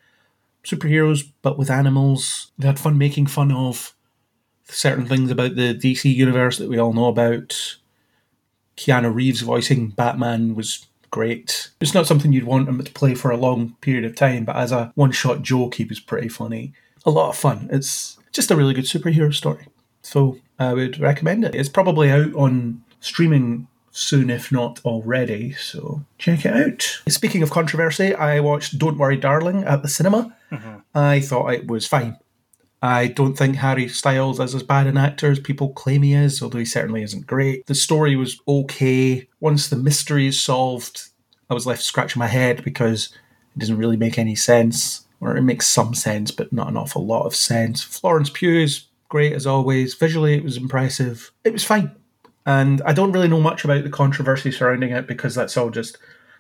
superheroes, 0.67 1.31
but 1.41 1.57
with 1.57 1.71
animals. 1.71 2.51
They 2.57 2.67
had 2.67 2.79
fun 2.79 2.97
making 2.97 3.27
fun 3.27 3.51
of 3.51 3.93
certain 4.65 5.05
things 5.05 5.31
about 5.31 5.55
the 5.55 5.73
DC 5.73 6.13
universe 6.13 6.57
that 6.57 6.69
we 6.69 6.77
all 6.77 6.93
know 6.93 7.07
about. 7.07 7.77
Keanu 8.75 9.13
Reeves 9.13 9.41
voicing 9.41 9.89
Batman 9.89 10.55
was 10.55 10.85
great. 11.09 11.71
It's 11.79 11.93
not 11.93 12.05
something 12.05 12.33
you'd 12.33 12.43
want 12.43 12.67
him 12.67 12.83
to 12.83 12.91
play 12.91 13.15
for 13.15 13.31
a 13.31 13.37
long 13.37 13.75
period 13.81 14.05
of 14.05 14.15
time, 14.15 14.45
but 14.45 14.57
as 14.57 14.71
a 14.71 14.91
one 14.95 15.11
shot 15.11 15.41
joke, 15.41 15.75
he 15.75 15.85
was 15.85 15.99
pretty 15.99 16.27
funny. 16.27 16.73
A 17.05 17.09
lot 17.11 17.29
of 17.29 17.37
fun. 17.37 17.69
It's 17.71 18.17
just 18.33 18.51
a 18.51 18.55
really 18.55 18.73
good 18.73 18.85
superhero 18.85 19.33
story. 19.33 19.67
So 20.01 20.37
I 20.59 20.73
would 20.73 20.99
recommend 20.99 21.45
it. 21.45 21.55
It's 21.55 21.69
probably 21.69 22.11
out 22.11 22.33
on 22.35 22.83
streaming 22.99 23.67
soon, 23.97 24.29
if 24.29 24.51
not 24.51 24.79
already, 24.85 25.53
so 25.53 26.03
check 26.17 26.45
it 26.45 26.53
out. 26.53 27.11
Speaking 27.11 27.43
of 27.43 27.51
controversy, 27.51 28.13
I 28.13 28.39
watched 28.39 28.77
Don't 28.77 28.97
Worry 28.97 29.17
Darling 29.17 29.63
at 29.63 29.81
the 29.81 29.87
cinema. 29.87 30.35
Mm-hmm. 30.51 30.77
I 30.95 31.19
thought 31.19 31.53
it 31.53 31.67
was 31.67 31.87
fine. 31.87 32.17
I 32.81 33.07
don't 33.07 33.35
think 33.35 33.55
Harry 33.55 33.87
Styles 33.87 34.39
is 34.39 34.53
as 34.53 34.61
bad 34.61 34.85
an 34.85 34.97
actor 34.97 35.31
as 35.31 35.39
people 35.39 35.69
claim 35.69 36.03
he 36.03 36.13
is, 36.13 36.41
although 36.43 36.59
he 36.59 36.65
certainly 36.65 37.01
isn't 37.01 37.25
great. 37.25 37.65
The 37.65 37.75
story 37.75 38.15
was 38.15 38.39
okay. 38.47 39.27
Once 39.39 39.67
the 39.67 39.75
mystery 39.75 40.27
is 40.27 40.39
solved, 40.39 41.09
I 41.49 41.55
was 41.55 41.65
left 41.65 41.81
scratching 41.81 42.19
my 42.19 42.27
head 42.27 42.63
because 42.63 43.09
it 43.55 43.59
doesn't 43.59 43.77
really 43.77 43.97
make 43.97 44.19
any 44.19 44.35
sense. 44.35 45.05
Or 45.19 45.35
it 45.35 45.41
makes 45.41 45.65
some 45.65 45.95
sense, 45.95 46.29
but 46.29 46.53
not 46.53 46.67
an 46.67 46.77
awful 46.77 47.03
lot 47.03 47.25
of 47.25 47.35
sense. 47.35 47.81
Florence 47.81 48.29
Pugh 48.29 48.61
is 48.61 48.85
great 49.09 49.33
as 49.33 49.47
always. 49.47 49.95
Visually, 49.95 50.35
it 50.35 50.43
was 50.43 50.57
impressive. 50.57 51.31
It 51.43 51.53
was 51.53 51.63
fine. 51.63 51.95
And 52.47 52.81
I 52.85 52.93
don't 52.93 53.11
really 53.11 53.27
know 53.27 53.41
much 53.41 53.65
about 53.65 53.83
the 53.83 53.89
controversy 53.89 54.51
surrounding 54.51 54.91
it 54.91 55.05
because 55.05 55.35
that's 55.35 55.57
all 55.57 55.69
just 55.69 55.97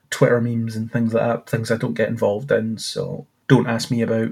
Twitter 0.09 0.39
memes 0.39 0.73
and 0.73 0.89
things 0.89 1.13
like 1.13 1.21
that, 1.21 1.49
things 1.49 1.69
I 1.69 1.75
don't 1.75 1.95
get 1.95 2.07
involved 2.07 2.49
in. 2.49 2.77
So 2.77 3.27
don't 3.49 3.67
ask 3.67 3.91
me 3.91 4.01
about 4.01 4.31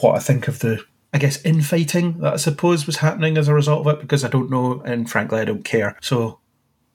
what 0.00 0.14
I 0.14 0.20
think 0.20 0.46
of 0.46 0.60
the, 0.60 0.80
I 1.12 1.18
guess, 1.18 1.44
infighting 1.44 2.20
that 2.20 2.34
I 2.34 2.36
suppose 2.36 2.86
was 2.86 2.98
happening 2.98 3.36
as 3.36 3.48
a 3.48 3.54
result 3.54 3.84
of 3.84 3.94
it 3.94 4.00
because 4.00 4.24
I 4.24 4.28
don't 4.28 4.48
know 4.48 4.80
and 4.82 5.10
frankly 5.10 5.40
I 5.40 5.44
don't 5.44 5.64
care. 5.64 5.98
So 6.00 6.38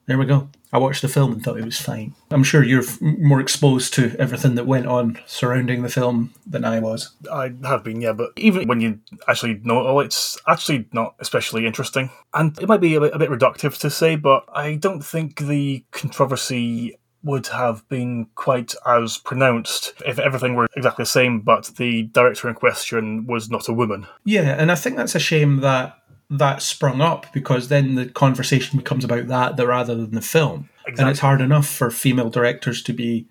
there 0.06 0.16
we 0.16 0.24
go. 0.24 0.48
I 0.72 0.78
watched 0.78 1.02
the 1.02 1.08
film 1.08 1.32
and 1.32 1.42
thought 1.42 1.58
it 1.58 1.64
was 1.64 1.80
fine. 1.80 2.14
I'm 2.30 2.44
sure 2.44 2.62
you're 2.62 2.84
more 3.00 3.40
exposed 3.40 3.92
to 3.94 4.16
everything 4.18 4.54
that 4.54 4.66
went 4.66 4.86
on 4.86 5.18
surrounding 5.26 5.82
the 5.82 5.90
film 5.90 6.32
than 6.46 6.64
I 6.64 6.80
was. 6.80 7.10
I 7.30 7.52
have 7.64 7.84
been, 7.84 8.00
yeah, 8.00 8.12
but 8.12 8.30
even 8.36 8.66
when 8.66 8.80
you 8.80 8.98
actually 9.28 9.60
know 9.62 9.80
it 9.80 9.86
all, 9.86 10.00
it's 10.00 10.38
actually 10.48 10.88
not 10.92 11.14
especially 11.20 11.66
interesting. 11.66 12.10
And 12.32 12.58
it 12.58 12.68
might 12.68 12.80
be 12.80 12.94
a 12.94 13.00
bit, 13.00 13.14
a 13.14 13.18
bit 13.18 13.30
reductive 13.30 13.78
to 13.80 13.90
say, 13.90 14.16
but 14.16 14.44
I 14.52 14.76
don't 14.76 15.04
think 15.04 15.40
the 15.40 15.84
controversy 15.90 16.98
would 17.22 17.46
have 17.48 17.88
been 17.88 18.26
quite 18.34 18.74
as 18.86 19.18
pronounced 19.18 19.92
if 20.04 20.18
everything 20.18 20.54
were 20.54 20.66
exactly 20.74 21.02
the 21.02 21.06
same, 21.06 21.40
but 21.40 21.70
the 21.76 22.04
director 22.04 22.48
in 22.48 22.54
question 22.54 23.26
was 23.26 23.50
not 23.50 23.68
a 23.68 23.72
woman. 23.72 24.06
Yeah, 24.24 24.56
and 24.58 24.72
I 24.72 24.74
think 24.74 24.96
that's 24.96 25.14
a 25.14 25.20
shame 25.20 25.60
that 25.60 26.01
that 26.38 26.62
sprung 26.62 27.00
up 27.00 27.26
because 27.32 27.68
then 27.68 27.94
the 27.94 28.06
conversation 28.06 28.78
becomes 28.78 29.04
about 29.04 29.28
that, 29.28 29.58
rather 29.64 29.94
than 29.94 30.14
the 30.14 30.22
film. 30.22 30.68
And 30.86 31.08
it's 31.08 31.20
hard 31.20 31.40
enough 31.40 31.68
for 31.68 31.90
female 31.90 32.30
directors 32.30 32.82
to 32.84 32.92
be 32.92 33.26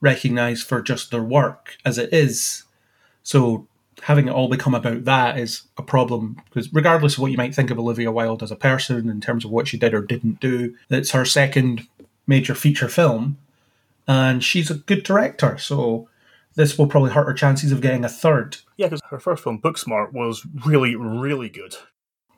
recognized 0.00 0.66
for 0.66 0.80
just 0.82 1.10
their 1.10 1.22
work 1.22 1.76
as 1.84 1.98
it 1.98 2.12
is. 2.12 2.64
So 3.22 3.66
having 4.02 4.28
it 4.28 4.32
all 4.32 4.48
become 4.48 4.74
about 4.74 5.04
that 5.04 5.38
is 5.38 5.62
a 5.76 5.82
problem 5.82 6.40
because 6.46 6.72
regardless 6.72 7.14
of 7.14 7.20
what 7.20 7.30
you 7.30 7.36
might 7.36 7.54
think 7.54 7.70
of 7.70 7.78
Olivia 7.78 8.10
Wilde 8.10 8.42
as 8.42 8.50
a 8.50 8.56
person 8.56 9.08
in 9.08 9.20
terms 9.20 9.44
of 9.44 9.50
what 9.50 9.68
she 9.68 9.78
did 9.78 9.94
or 9.94 10.02
didn't 10.02 10.40
do, 10.40 10.74
it's 10.90 11.12
her 11.12 11.24
second 11.24 11.86
major 12.26 12.54
feature 12.54 12.88
film 12.88 13.38
and 14.08 14.42
she's 14.42 14.70
a 14.70 14.74
good 14.74 15.02
director. 15.02 15.58
So 15.58 16.08
this 16.54 16.78
will 16.78 16.86
probably 16.86 17.10
hurt 17.10 17.26
her 17.26 17.34
chances 17.34 17.70
of 17.70 17.80
getting 17.80 18.04
a 18.04 18.08
third. 18.08 18.58
Yeah, 18.76 18.86
because 18.86 19.02
her 19.10 19.20
first 19.20 19.42
film, 19.42 19.60
Booksmart, 19.60 20.12
was 20.12 20.46
really, 20.64 20.96
really 20.96 21.48
good. 21.48 21.76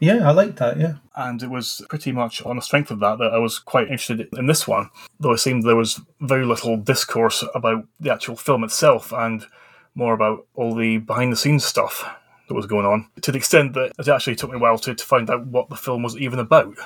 Yeah, 0.00 0.28
I 0.28 0.32
like 0.32 0.56
that, 0.56 0.78
yeah. 0.78 0.94
And 1.16 1.42
it 1.42 1.50
was 1.50 1.84
pretty 1.88 2.12
much 2.12 2.40
on 2.42 2.56
the 2.56 2.62
strength 2.62 2.90
of 2.90 3.00
that 3.00 3.18
that 3.18 3.34
I 3.34 3.38
was 3.38 3.58
quite 3.58 3.88
interested 3.88 4.28
in 4.36 4.46
this 4.46 4.68
one, 4.68 4.90
though 5.18 5.32
it 5.32 5.38
seemed 5.38 5.64
there 5.64 5.74
was 5.74 6.00
very 6.20 6.44
little 6.44 6.76
discourse 6.76 7.44
about 7.54 7.84
the 7.98 8.12
actual 8.12 8.36
film 8.36 8.62
itself 8.62 9.12
and 9.12 9.44
more 9.94 10.14
about 10.14 10.46
all 10.54 10.74
the 10.74 10.98
behind 10.98 11.32
the 11.32 11.36
scenes 11.36 11.64
stuff 11.64 12.08
that 12.46 12.54
was 12.54 12.66
going 12.66 12.86
on, 12.86 13.08
to 13.22 13.32
the 13.32 13.38
extent 13.38 13.74
that 13.74 13.92
it 13.98 14.08
actually 14.08 14.36
took 14.36 14.50
me 14.50 14.56
a 14.56 14.60
while 14.60 14.78
to, 14.78 14.94
to 14.94 15.04
find 15.04 15.28
out 15.28 15.46
what 15.46 15.68
the 15.68 15.76
film 15.76 16.02
was 16.02 16.16
even 16.16 16.38
about. 16.38 16.76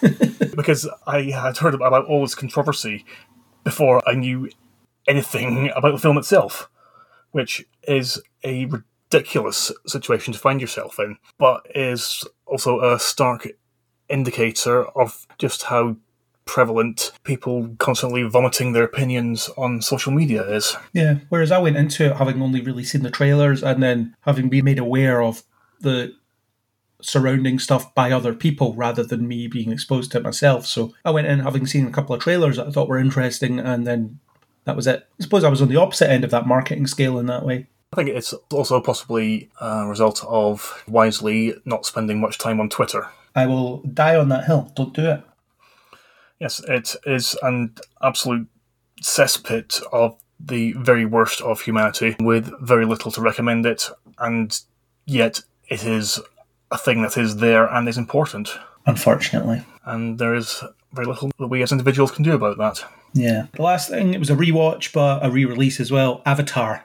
because 0.54 0.88
I 1.06 1.22
had 1.22 1.58
heard 1.58 1.74
about 1.74 2.06
all 2.06 2.22
this 2.22 2.34
controversy 2.34 3.04
before 3.64 4.02
I 4.06 4.14
knew 4.14 4.50
anything 5.08 5.70
about 5.74 5.92
the 5.92 5.98
film 5.98 6.18
itself, 6.18 6.68
which 7.30 7.64
is 7.84 8.20
a 8.44 8.66
ridiculous 9.12 9.72
situation 9.86 10.32
to 10.32 10.38
find 10.38 10.60
yourself 10.60 10.98
in, 10.98 11.16
but 11.38 11.66
is 11.74 12.26
also 12.46 12.80
a 12.80 12.98
stark 12.98 13.48
indicator 14.08 14.84
of 14.98 15.26
just 15.38 15.64
how 15.64 15.96
prevalent 16.44 17.12
people 17.22 17.74
constantly 17.78 18.24
vomiting 18.24 18.72
their 18.72 18.82
opinions 18.82 19.48
on 19.56 19.80
social 19.80 20.12
media 20.12 20.42
is. 20.48 20.76
Yeah, 20.92 21.18
whereas 21.28 21.52
I 21.52 21.58
went 21.58 21.76
into 21.76 22.06
it 22.06 22.16
having 22.16 22.42
only 22.42 22.60
really 22.60 22.84
seen 22.84 23.02
the 23.02 23.10
trailers 23.10 23.62
and 23.62 23.82
then 23.82 24.16
having 24.22 24.48
been 24.48 24.64
made 24.64 24.78
aware 24.78 25.22
of 25.22 25.44
the 25.80 26.14
surrounding 27.00 27.58
stuff 27.58 27.94
by 27.94 28.12
other 28.12 28.32
people 28.32 28.74
rather 28.74 29.02
than 29.02 29.26
me 29.28 29.46
being 29.46 29.72
exposed 29.72 30.12
to 30.12 30.18
it 30.18 30.24
myself. 30.24 30.66
So 30.66 30.94
I 31.04 31.10
went 31.10 31.26
in 31.26 31.40
having 31.40 31.66
seen 31.66 31.86
a 31.86 31.92
couple 31.92 32.14
of 32.14 32.20
trailers 32.20 32.56
that 32.56 32.66
I 32.66 32.70
thought 32.70 32.88
were 32.88 32.98
interesting 32.98 33.58
and 33.58 33.86
then 33.86 34.20
that 34.64 34.76
was 34.76 34.86
it. 34.86 35.08
I 35.18 35.22
suppose 35.22 35.42
I 35.42 35.48
was 35.48 35.62
on 35.62 35.68
the 35.68 35.76
opposite 35.76 36.10
end 36.10 36.22
of 36.22 36.30
that 36.30 36.46
marketing 36.46 36.86
scale 36.86 37.18
in 37.18 37.26
that 37.26 37.44
way. 37.44 37.66
I 37.92 37.96
think 37.96 38.08
it's 38.08 38.32
also 38.52 38.80
possibly 38.80 39.50
a 39.60 39.86
result 39.86 40.24
of 40.26 40.82
wisely 40.88 41.54
not 41.64 41.84
spending 41.84 42.20
much 42.20 42.38
time 42.38 42.58
on 42.58 42.70
Twitter. 42.70 43.06
I 43.34 43.46
will 43.46 43.78
die 43.82 44.16
on 44.16 44.28
that 44.30 44.44
hill. 44.44 44.72
Don't 44.74 44.94
do 44.94 45.10
it. 45.10 45.22
Yes, 46.40 46.62
it 46.68 46.96
is 47.06 47.36
an 47.42 47.74
absolute 48.02 48.48
cesspit 49.02 49.82
of 49.92 50.18
the 50.40 50.72
very 50.72 51.04
worst 51.04 51.40
of 51.42 51.60
humanity 51.60 52.16
with 52.18 52.50
very 52.60 52.84
little 52.86 53.10
to 53.12 53.20
recommend 53.20 53.64
it, 53.66 53.88
and 54.18 54.58
yet 55.06 55.42
it 55.68 55.84
is 55.84 56.18
a 56.70 56.78
thing 56.78 57.02
that 57.02 57.16
is 57.16 57.36
there 57.36 57.66
and 57.66 57.88
is 57.88 57.98
important. 57.98 58.50
Unfortunately. 58.86 59.62
and 59.84 60.18
there 60.18 60.34
is 60.34 60.64
very 60.92 61.06
little 61.06 61.30
that 61.38 61.46
we 61.46 61.62
as 61.62 61.70
individuals 61.72 62.10
can 62.10 62.24
do 62.24 62.32
about 62.32 62.58
that. 62.58 62.84
Yeah. 63.12 63.46
The 63.52 63.62
last 63.62 63.88
thing, 63.88 64.14
it 64.14 64.18
was 64.18 64.30
a 64.30 64.34
rewatch, 64.34 64.92
but 64.92 65.24
a 65.24 65.30
re 65.30 65.44
release 65.44 65.78
as 65.78 65.92
well 65.92 66.22
Avatar. 66.26 66.82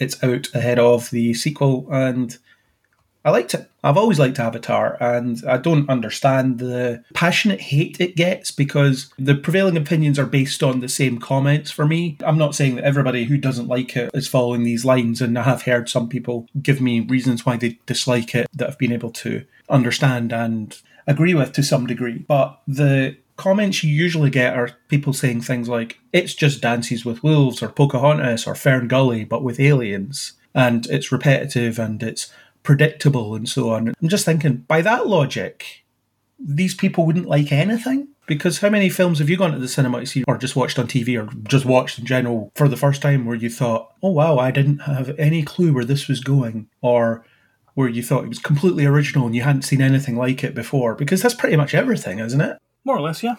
It's 0.00 0.22
out 0.24 0.48
ahead 0.54 0.78
of 0.78 1.10
the 1.10 1.34
sequel, 1.34 1.86
and 1.92 2.36
I 3.24 3.30
liked 3.30 3.52
it. 3.52 3.70
I've 3.84 3.98
always 3.98 4.18
liked 4.18 4.38
Avatar, 4.38 4.96
and 5.00 5.42
I 5.46 5.58
don't 5.58 5.88
understand 5.90 6.58
the 6.58 7.04
passionate 7.12 7.60
hate 7.60 8.00
it 8.00 8.16
gets 8.16 8.50
because 8.50 9.12
the 9.18 9.34
prevailing 9.34 9.76
opinions 9.76 10.18
are 10.18 10.26
based 10.26 10.62
on 10.62 10.80
the 10.80 10.88
same 10.88 11.18
comments 11.18 11.70
for 11.70 11.86
me. 11.86 12.16
I'm 12.24 12.38
not 12.38 12.54
saying 12.54 12.76
that 12.76 12.84
everybody 12.84 13.24
who 13.24 13.36
doesn't 13.36 13.68
like 13.68 13.94
it 13.94 14.10
is 14.14 14.26
following 14.26 14.64
these 14.64 14.86
lines, 14.86 15.20
and 15.20 15.38
I 15.38 15.42
have 15.42 15.62
heard 15.62 15.88
some 15.90 16.08
people 16.08 16.48
give 16.62 16.80
me 16.80 17.00
reasons 17.00 17.44
why 17.44 17.58
they 17.58 17.78
dislike 17.84 18.34
it 18.34 18.48
that 18.54 18.68
I've 18.68 18.78
been 18.78 18.92
able 18.92 19.10
to 19.12 19.44
understand 19.68 20.32
and 20.32 20.76
agree 21.06 21.34
with 21.34 21.52
to 21.52 21.62
some 21.62 21.86
degree. 21.86 22.24
But 22.26 22.58
the 22.66 23.16
comments 23.40 23.82
you 23.82 23.90
usually 23.90 24.30
get 24.30 24.54
are 24.54 24.76
people 24.88 25.12
saying 25.12 25.40
things 25.40 25.68
like, 25.68 25.98
it's 26.12 26.34
just 26.34 26.60
Dances 26.60 27.04
with 27.04 27.24
Wolves 27.24 27.62
or 27.62 27.68
Pocahontas 27.70 28.46
or 28.46 28.54
Fern 28.54 28.86
Gully, 28.86 29.24
but 29.24 29.42
with 29.42 29.58
aliens. 29.58 30.34
And 30.54 30.86
it's 30.86 31.10
repetitive 31.10 31.78
and 31.78 32.02
it's 32.02 32.32
predictable 32.62 33.34
and 33.34 33.48
so 33.48 33.70
on. 33.70 33.88
I'm 33.88 34.08
just 34.08 34.24
thinking, 34.24 34.58
by 34.68 34.82
that 34.82 35.06
logic, 35.06 35.84
these 36.38 36.74
people 36.74 37.06
wouldn't 37.06 37.28
like 37.28 37.50
anything. 37.50 38.08
Because 38.26 38.60
how 38.60 38.68
many 38.70 38.88
films 38.88 39.18
have 39.18 39.28
you 39.28 39.36
gone 39.36 39.50
to 39.50 39.58
the 39.58 39.66
cinema 39.66 39.98
to 39.98 40.06
see, 40.06 40.22
or 40.28 40.38
just 40.38 40.54
watched 40.54 40.78
on 40.78 40.86
TV, 40.86 41.20
or 41.20 41.28
just 41.48 41.64
watched 41.64 41.98
in 41.98 42.06
general 42.06 42.52
for 42.54 42.68
the 42.68 42.76
first 42.76 43.02
time, 43.02 43.26
where 43.26 43.34
you 43.34 43.50
thought, 43.50 43.92
oh 44.04 44.12
wow, 44.12 44.38
I 44.38 44.52
didn't 44.52 44.78
have 44.80 45.18
any 45.18 45.42
clue 45.42 45.72
where 45.72 45.84
this 45.84 46.06
was 46.06 46.20
going, 46.20 46.68
or 46.80 47.24
where 47.74 47.88
you 47.88 48.04
thought 48.04 48.22
it 48.22 48.28
was 48.28 48.38
completely 48.38 48.86
original 48.86 49.26
and 49.26 49.34
you 49.34 49.42
hadn't 49.42 49.62
seen 49.62 49.82
anything 49.82 50.16
like 50.16 50.44
it 50.44 50.54
before? 50.54 50.94
Because 50.94 51.22
that's 51.22 51.34
pretty 51.34 51.56
much 51.56 51.74
everything, 51.74 52.20
isn't 52.20 52.40
it? 52.40 52.56
More 52.84 52.96
or 52.96 53.00
less, 53.00 53.22
yeah. 53.22 53.36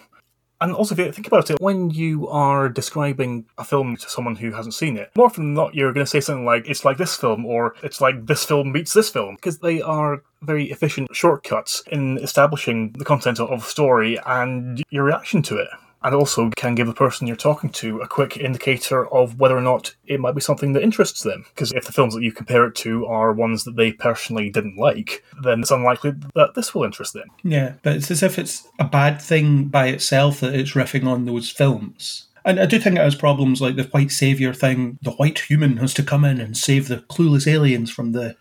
And 0.60 0.72
also, 0.72 0.94
if 0.94 0.98
you 1.00 1.10
think 1.10 1.26
about 1.26 1.50
it, 1.50 1.60
when 1.60 1.90
you 1.90 2.28
are 2.28 2.68
describing 2.68 3.46
a 3.58 3.64
film 3.64 3.96
to 3.96 4.08
someone 4.08 4.36
who 4.36 4.52
hasn't 4.52 4.74
seen 4.74 4.96
it, 4.96 5.10
more 5.16 5.26
often 5.26 5.42
than 5.42 5.54
not, 5.54 5.74
you're 5.74 5.92
going 5.92 6.06
to 6.06 6.10
say 6.10 6.20
something 6.20 6.44
like, 6.44 6.68
it's 6.68 6.84
like 6.84 6.98
this 6.98 7.16
film, 7.16 7.44
or 7.44 7.74
it's 7.82 8.00
like 8.00 8.26
this 8.26 8.44
film 8.44 8.70
meets 8.70 8.92
this 8.92 9.10
film, 9.10 9.34
because 9.34 9.58
they 9.58 9.82
are 9.82 10.22
very 10.42 10.70
efficient 10.70 11.08
shortcuts 11.16 11.82
in 11.90 12.18
establishing 12.18 12.92
the 12.92 13.04
content 13.04 13.40
of 13.40 13.48
the 13.48 13.66
story 13.66 14.20
and 14.24 14.84
your 14.90 15.02
reaction 15.02 15.42
to 15.42 15.56
it 15.56 15.68
and 16.04 16.14
also 16.14 16.50
can 16.56 16.74
give 16.74 16.86
the 16.86 16.94
person 16.94 17.26
you're 17.26 17.36
talking 17.36 17.70
to 17.70 18.00
a 18.00 18.08
quick 18.08 18.36
indicator 18.36 19.06
of 19.12 19.38
whether 19.38 19.56
or 19.56 19.60
not 19.60 19.94
it 20.06 20.20
might 20.20 20.34
be 20.34 20.40
something 20.40 20.72
that 20.72 20.82
interests 20.82 21.22
them. 21.22 21.44
Because 21.48 21.72
if 21.72 21.84
the 21.84 21.92
films 21.92 22.14
that 22.14 22.22
you 22.22 22.32
compare 22.32 22.66
it 22.66 22.74
to 22.76 23.06
are 23.06 23.32
ones 23.32 23.64
that 23.64 23.76
they 23.76 23.92
personally 23.92 24.50
didn't 24.50 24.76
like, 24.76 25.24
then 25.42 25.60
it's 25.60 25.70
unlikely 25.70 26.12
that 26.34 26.54
this 26.54 26.74
will 26.74 26.84
interest 26.84 27.12
them. 27.12 27.28
Yeah, 27.42 27.74
but 27.82 27.96
it's 27.96 28.10
as 28.10 28.22
if 28.22 28.38
it's 28.38 28.66
a 28.78 28.84
bad 28.84 29.20
thing 29.20 29.66
by 29.66 29.88
itself 29.88 30.40
that 30.40 30.54
it's 30.54 30.72
riffing 30.72 31.06
on 31.06 31.24
those 31.24 31.50
films. 31.50 32.26
And 32.44 32.58
I 32.58 32.66
do 32.66 32.80
think 32.80 32.96
it 32.96 33.02
has 33.02 33.14
problems 33.14 33.60
like 33.60 33.76
the 33.76 33.84
white 33.84 34.10
savior 34.10 34.52
thing. 34.52 34.98
The 35.02 35.12
white 35.12 35.38
human 35.38 35.76
has 35.76 35.94
to 35.94 36.02
come 36.02 36.24
in 36.24 36.40
and 36.40 36.56
save 36.56 36.88
the 36.88 36.96
clueless 36.96 37.46
aliens 37.46 37.90
from 37.90 38.12
the 38.12 38.36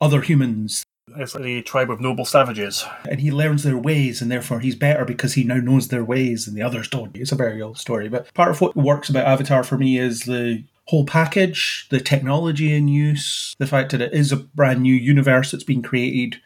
other 0.00 0.20
humans. 0.20 0.84
It's 1.18 1.32
the 1.32 1.62
tribe 1.62 1.90
of 1.90 2.00
noble 2.00 2.24
savages. 2.24 2.84
And 3.08 3.20
he 3.20 3.30
learns 3.30 3.62
their 3.62 3.78
ways, 3.78 4.20
and 4.20 4.30
therefore 4.30 4.60
he's 4.60 4.74
better 4.74 5.04
because 5.04 5.34
he 5.34 5.44
now 5.44 5.56
knows 5.56 5.88
their 5.88 6.04
ways, 6.04 6.46
and 6.46 6.56
the 6.56 6.62
others 6.62 6.88
don't. 6.88 7.16
It's 7.16 7.32
a 7.32 7.36
very 7.36 7.62
old 7.62 7.78
story. 7.78 8.08
But 8.08 8.32
part 8.34 8.50
of 8.50 8.60
what 8.60 8.76
works 8.76 9.08
about 9.08 9.26
Avatar 9.26 9.64
for 9.64 9.78
me 9.78 9.98
is 9.98 10.20
the 10.20 10.64
whole 10.86 11.06
package, 11.06 11.86
the 11.90 12.00
technology 12.00 12.74
in 12.74 12.88
use, 12.88 13.56
the 13.58 13.66
fact 13.66 13.92
that 13.92 14.02
it 14.02 14.12
is 14.12 14.30
a 14.30 14.36
brand 14.36 14.82
new 14.82 14.94
universe 14.94 15.50
that's 15.50 15.64
been 15.64 15.82
created 15.82 16.40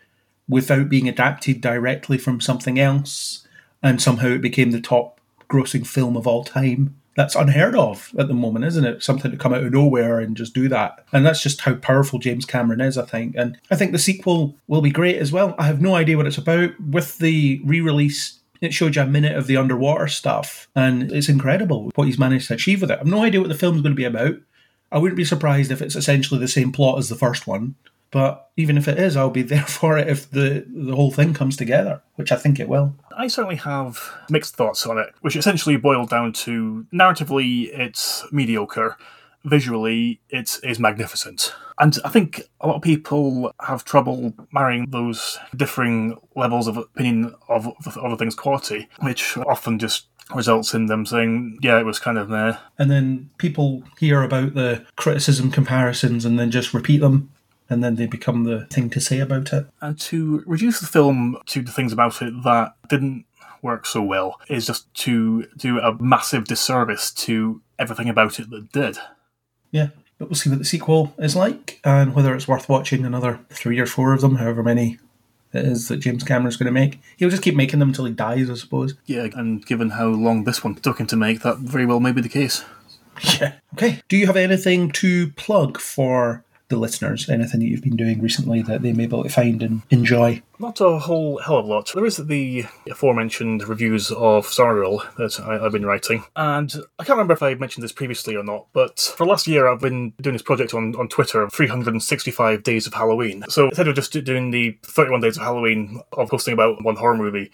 without 0.48 0.88
being 0.88 1.08
adapted 1.08 1.60
directly 1.60 2.18
from 2.18 2.40
something 2.40 2.78
else, 2.78 3.46
and 3.82 4.00
somehow 4.00 4.28
it 4.28 4.40
became 4.40 4.70
the 4.70 4.80
top 4.80 5.20
grossing 5.48 5.86
film 5.86 6.16
of 6.16 6.26
all 6.26 6.44
time 6.44 6.99
that's 7.16 7.34
unheard 7.34 7.74
of 7.74 8.12
at 8.18 8.28
the 8.28 8.34
moment, 8.34 8.64
isn't 8.64 8.84
it? 8.84 9.02
Something 9.02 9.30
to 9.30 9.36
come 9.36 9.52
out 9.52 9.64
of 9.64 9.72
nowhere 9.72 10.20
and 10.20 10.36
just 10.36 10.54
do 10.54 10.68
that. 10.68 11.04
And 11.12 11.26
that's 11.26 11.42
just 11.42 11.62
how 11.62 11.74
powerful 11.74 12.18
James 12.18 12.44
Cameron 12.44 12.80
is, 12.80 12.96
I 12.96 13.04
think. 13.04 13.34
And 13.36 13.58
I 13.70 13.76
think 13.76 13.92
the 13.92 13.98
sequel 13.98 14.56
will 14.68 14.80
be 14.80 14.90
great 14.90 15.16
as 15.16 15.32
well. 15.32 15.54
I 15.58 15.66
have 15.66 15.80
no 15.80 15.94
idea 15.94 16.16
what 16.16 16.26
it's 16.26 16.38
about. 16.38 16.70
With 16.80 17.18
the 17.18 17.60
re 17.64 17.80
release, 17.80 18.40
it 18.60 18.74
showed 18.74 18.96
you 18.96 19.02
a 19.02 19.06
minute 19.06 19.36
of 19.36 19.46
the 19.46 19.56
underwater 19.56 20.06
stuff, 20.06 20.68
and 20.76 21.10
it's 21.10 21.28
incredible 21.28 21.90
what 21.94 22.06
he's 22.06 22.18
managed 22.18 22.48
to 22.48 22.54
achieve 22.54 22.80
with 22.82 22.90
it. 22.90 22.98
I've 23.00 23.06
no 23.06 23.22
idea 23.22 23.40
what 23.40 23.48
the 23.48 23.54
film's 23.54 23.82
going 23.82 23.92
to 23.92 23.96
be 23.96 24.04
about. 24.04 24.36
I 24.92 24.98
wouldn't 24.98 25.16
be 25.16 25.24
surprised 25.24 25.70
if 25.70 25.80
it's 25.80 25.96
essentially 25.96 26.40
the 26.40 26.48
same 26.48 26.72
plot 26.72 26.98
as 26.98 27.08
the 27.08 27.14
first 27.14 27.46
one. 27.46 27.76
But 28.10 28.50
even 28.56 28.76
if 28.76 28.88
it 28.88 28.98
is, 28.98 29.16
I'll 29.16 29.30
be 29.30 29.42
there 29.42 29.62
for 29.62 29.98
it 29.98 30.08
if 30.08 30.30
the 30.30 30.66
the 30.68 30.94
whole 30.94 31.10
thing 31.10 31.34
comes 31.34 31.56
together, 31.56 32.02
which 32.16 32.32
I 32.32 32.36
think 32.36 32.60
it 32.60 32.68
will. 32.68 32.94
I 33.20 33.26
certainly 33.26 33.56
have 33.56 34.14
mixed 34.30 34.56
thoughts 34.56 34.86
on 34.86 34.96
it, 34.96 35.08
which 35.20 35.36
essentially 35.36 35.76
boil 35.76 36.06
down 36.06 36.32
to 36.32 36.86
narratively 36.90 37.68
it's 37.78 38.24
mediocre, 38.32 38.96
visually 39.44 40.22
it 40.30 40.58
is 40.62 40.80
magnificent. 40.80 41.54
And 41.78 41.98
I 42.02 42.08
think 42.08 42.40
a 42.62 42.66
lot 42.66 42.76
of 42.76 42.82
people 42.82 43.52
have 43.60 43.84
trouble 43.84 44.32
marrying 44.54 44.86
those 44.88 45.38
differing 45.54 46.16
levels 46.34 46.66
of 46.66 46.78
opinion 46.78 47.34
of 47.48 47.68
other 48.02 48.16
things' 48.16 48.34
quality, 48.34 48.88
which 49.00 49.36
often 49.36 49.78
just 49.78 50.06
results 50.34 50.72
in 50.72 50.86
them 50.86 51.04
saying, 51.04 51.58
yeah, 51.60 51.78
it 51.78 51.84
was 51.84 51.98
kind 51.98 52.16
of 52.16 52.30
meh. 52.30 52.56
And 52.78 52.90
then 52.90 53.28
people 53.36 53.82
hear 53.98 54.22
about 54.22 54.54
the 54.54 54.86
criticism 54.96 55.50
comparisons 55.50 56.24
and 56.24 56.38
then 56.38 56.50
just 56.50 56.72
repeat 56.72 57.02
them 57.02 57.30
and 57.70 57.82
then 57.82 57.94
they 57.94 58.06
become 58.06 58.44
the 58.44 58.66
thing 58.66 58.90
to 58.90 59.00
say 59.00 59.20
about 59.20 59.52
it. 59.52 59.66
And 59.80 59.98
to 60.00 60.42
reduce 60.46 60.80
the 60.80 60.86
film 60.86 61.38
to 61.46 61.62
the 61.62 61.72
things 61.72 61.92
about 61.92 62.20
it 62.20 62.34
that 62.44 62.74
didn't 62.88 63.24
work 63.62 63.86
so 63.86 64.02
well 64.02 64.40
is 64.48 64.66
just 64.66 64.92
to 64.94 65.46
do 65.56 65.78
a 65.78 65.94
massive 66.02 66.44
disservice 66.44 67.10
to 67.12 67.62
everything 67.78 68.08
about 68.08 68.38
it 68.38 68.50
that 68.50 68.72
did. 68.72 68.98
Yeah, 69.70 69.88
but 70.18 70.28
we'll 70.28 70.36
see 70.36 70.50
what 70.50 70.58
the 70.58 70.64
sequel 70.64 71.14
is 71.18 71.36
like 71.36 71.80
and 71.84 72.14
whether 72.14 72.34
it's 72.34 72.48
worth 72.48 72.68
watching 72.68 73.06
another 73.06 73.40
three 73.50 73.78
or 73.78 73.86
four 73.86 74.12
of 74.12 74.20
them, 74.20 74.36
however 74.36 74.62
many 74.62 74.98
it 75.52 75.64
is 75.64 75.88
that 75.88 75.96
James 75.96 76.22
Cameron's 76.22 76.56
going 76.56 76.72
to 76.72 76.80
make. 76.80 77.00
He'll 77.16 77.30
just 77.30 77.42
keep 77.42 77.56
making 77.56 77.80
them 77.80 77.88
until 77.88 78.04
he 78.04 78.12
dies, 78.12 78.48
I 78.48 78.54
suppose. 78.54 78.94
Yeah, 79.06 79.26
and 79.34 79.64
given 79.64 79.90
how 79.90 80.06
long 80.06 80.44
this 80.44 80.62
one 80.62 80.76
took 80.76 81.00
him 81.00 81.08
to 81.08 81.16
make, 81.16 81.40
that 81.40 81.58
very 81.58 81.86
well 81.86 82.00
may 82.00 82.12
be 82.12 82.20
the 82.20 82.28
case. 82.28 82.64
Yeah. 83.38 83.56
Okay. 83.74 84.00
Do 84.08 84.16
you 84.16 84.26
have 84.28 84.36
anything 84.36 84.90
to 84.92 85.30
plug 85.32 85.78
for 85.78 86.42
the 86.70 86.76
listeners? 86.76 87.28
Anything 87.28 87.60
that 87.60 87.66
you've 87.66 87.82
been 87.82 87.96
doing 87.96 88.22
recently 88.22 88.62
that 88.62 88.80
they 88.80 88.92
may 88.92 89.06
be 89.06 89.14
able 89.14 89.24
to 89.24 89.28
find 89.28 89.62
and 89.62 89.82
enjoy? 89.90 90.42
Not 90.58 90.80
a 90.80 90.98
whole 90.98 91.38
hell 91.38 91.58
of 91.58 91.64
a 91.66 91.68
lot. 91.68 91.90
There 91.94 92.06
is 92.06 92.16
the 92.16 92.64
aforementioned 92.90 93.68
reviews 93.68 94.10
of 94.10 94.46
Stargirl 94.46 95.14
that 95.16 95.40
I, 95.40 95.62
have 95.62 95.72
been 95.72 95.86
writing, 95.86 96.24
and 96.36 96.72
I 96.98 97.04
can't 97.04 97.16
remember 97.16 97.34
if 97.34 97.42
I 97.42 97.54
mentioned 97.54 97.82
this 97.82 97.92
previously 97.92 98.36
or 98.36 98.42
not, 98.42 98.66
but 98.72 99.00
for 99.00 99.26
last 99.26 99.46
year 99.46 99.68
I've 99.68 99.80
been 99.80 100.12
doing 100.20 100.34
this 100.34 100.42
project 100.42 100.74
on, 100.74 100.94
on 100.96 101.08
Twitter, 101.08 101.48
365 101.48 102.62
Days 102.62 102.86
of 102.86 102.94
Halloween. 102.94 103.44
So 103.48 103.66
instead 103.66 103.88
of 103.88 103.94
just 103.94 104.12
doing 104.24 104.50
the 104.50 104.78
31 104.82 105.20
Days 105.20 105.36
of 105.36 105.42
Halloween 105.42 106.00
of 106.12 106.30
posting 106.30 106.54
about 106.54 106.82
one 106.84 106.96
horror 106.96 107.16
movie, 107.16 107.50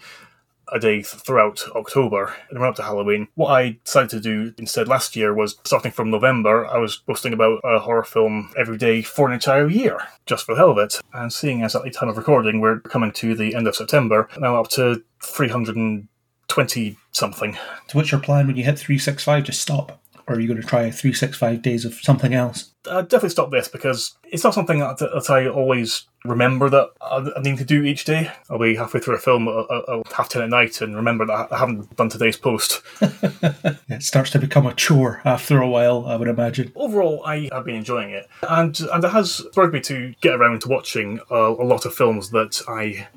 a 0.71 0.79
day 0.79 1.01
throughout 1.01 1.63
October 1.75 2.33
and 2.49 2.59
run 2.59 2.69
up 2.69 2.75
to 2.75 2.83
Halloween. 2.83 3.27
What 3.35 3.49
I 3.49 3.77
decided 3.83 4.09
to 4.11 4.19
do 4.19 4.53
instead 4.57 4.87
last 4.87 5.15
year 5.15 5.33
was 5.33 5.57
starting 5.63 5.91
from 5.91 6.09
November, 6.09 6.65
I 6.65 6.77
was 6.77 6.97
posting 6.97 7.33
about 7.33 7.61
a 7.63 7.79
horror 7.79 8.03
film 8.03 8.51
every 8.57 8.77
day 8.77 9.01
for 9.01 9.27
an 9.27 9.33
entire 9.33 9.69
year, 9.69 9.99
just 10.25 10.45
for 10.45 10.55
the 10.55 10.59
hell 10.59 10.71
of 10.71 10.77
it. 10.77 10.99
And 11.13 11.31
seeing 11.31 11.63
as 11.63 11.75
at 11.75 11.83
the 11.83 11.91
time 11.91 12.09
of 12.09 12.17
recording, 12.17 12.59
we're 12.59 12.79
coming 12.79 13.11
to 13.13 13.35
the 13.35 13.55
end 13.55 13.67
of 13.67 13.75
September, 13.75 14.27
now 14.37 14.59
up 14.59 14.69
to 14.69 15.03
320 15.23 16.97
something. 17.11 17.53
So, 17.53 17.93
what's 17.93 18.11
your 18.11 18.21
plan 18.21 18.47
when 18.47 18.55
you 18.55 18.63
hit 18.63 18.79
365? 18.79 19.45
Just 19.45 19.61
stop 19.61 20.01
or 20.27 20.35
are 20.35 20.39
you 20.39 20.47
going 20.47 20.61
to 20.61 20.67
try 20.67 20.91
365 20.91 21.61
days 21.61 21.85
of 21.85 21.93
something 21.95 22.33
else? 22.33 22.73
I'd 22.89 23.07
definitely 23.07 23.29
stop 23.29 23.51
this 23.51 23.67
because 23.67 24.17
it's 24.25 24.43
not 24.43 24.53
something 24.53 24.79
that, 24.79 24.97
that 24.99 25.29
I 25.29 25.47
always 25.47 26.05
remember 26.25 26.69
that 26.69 26.89
I 27.01 27.41
need 27.41 27.57
to 27.57 27.65
do 27.65 27.83
each 27.83 28.05
day. 28.05 28.31
I'll 28.49 28.59
be 28.59 28.75
halfway 28.75 28.99
through 28.99 29.15
a 29.15 29.19
film 29.19 29.47
at 29.47 30.13
half 30.13 30.29
ten 30.29 30.41
at 30.41 30.49
night 30.49 30.81
and 30.81 30.95
remember 30.95 31.25
that 31.25 31.51
I 31.51 31.57
haven't 31.57 31.95
done 31.95 32.09
today's 32.09 32.37
post. 32.37 32.81
it 33.01 34.03
starts 34.03 34.29
to 34.31 34.39
become 34.39 34.65
a 34.65 34.73
chore 34.73 35.21
after 35.25 35.61
a 35.61 35.67
while, 35.67 36.05
I 36.05 36.15
would 36.15 36.27
imagine. 36.27 36.71
Overall, 36.75 37.23
I 37.25 37.49
have 37.51 37.65
been 37.65 37.75
enjoying 37.75 38.11
it, 38.11 38.27
and 38.47 38.77
and 38.91 39.03
it 39.03 39.09
has 39.11 39.35
spurred 39.35 39.73
me 39.73 39.81
to 39.81 40.13
get 40.21 40.35
around 40.35 40.61
to 40.61 40.69
watching 40.69 41.19
a, 41.29 41.35
a 41.35 41.65
lot 41.65 41.85
of 41.85 41.93
films 41.93 42.31
that 42.31 42.61
I 42.67 43.07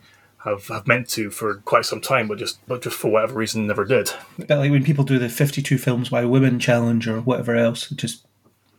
have, 0.45 0.69
have 0.69 0.87
meant 0.87 1.09
to 1.11 1.31
for 1.31 1.57
quite 1.57 1.85
some 1.85 2.01
time, 2.01 2.29
but 2.29 2.39
just 2.39 2.65
but 2.67 2.83
just 2.83 2.97
for 2.97 3.11
whatever 3.11 3.35
reason 3.35 3.67
never 3.67 3.85
did. 3.85 4.11
But 4.39 4.51
like 4.51 4.71
when 4.71 4.85
people 4.85 5.05
do 5.05 5.19
the 5.19 5.29
fifty-two 5.29 5.79
films 5.79 6.09
by 6.09 6.25
women 6.25 6.59
challenge 6.59 7.09
or 7.09 7.21
whatever 7.21 7.57
else, 7.57 7.91
it 7.91 7.99
just 7.99 8.27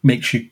makes 0.03 0.33
you 0.33 0.49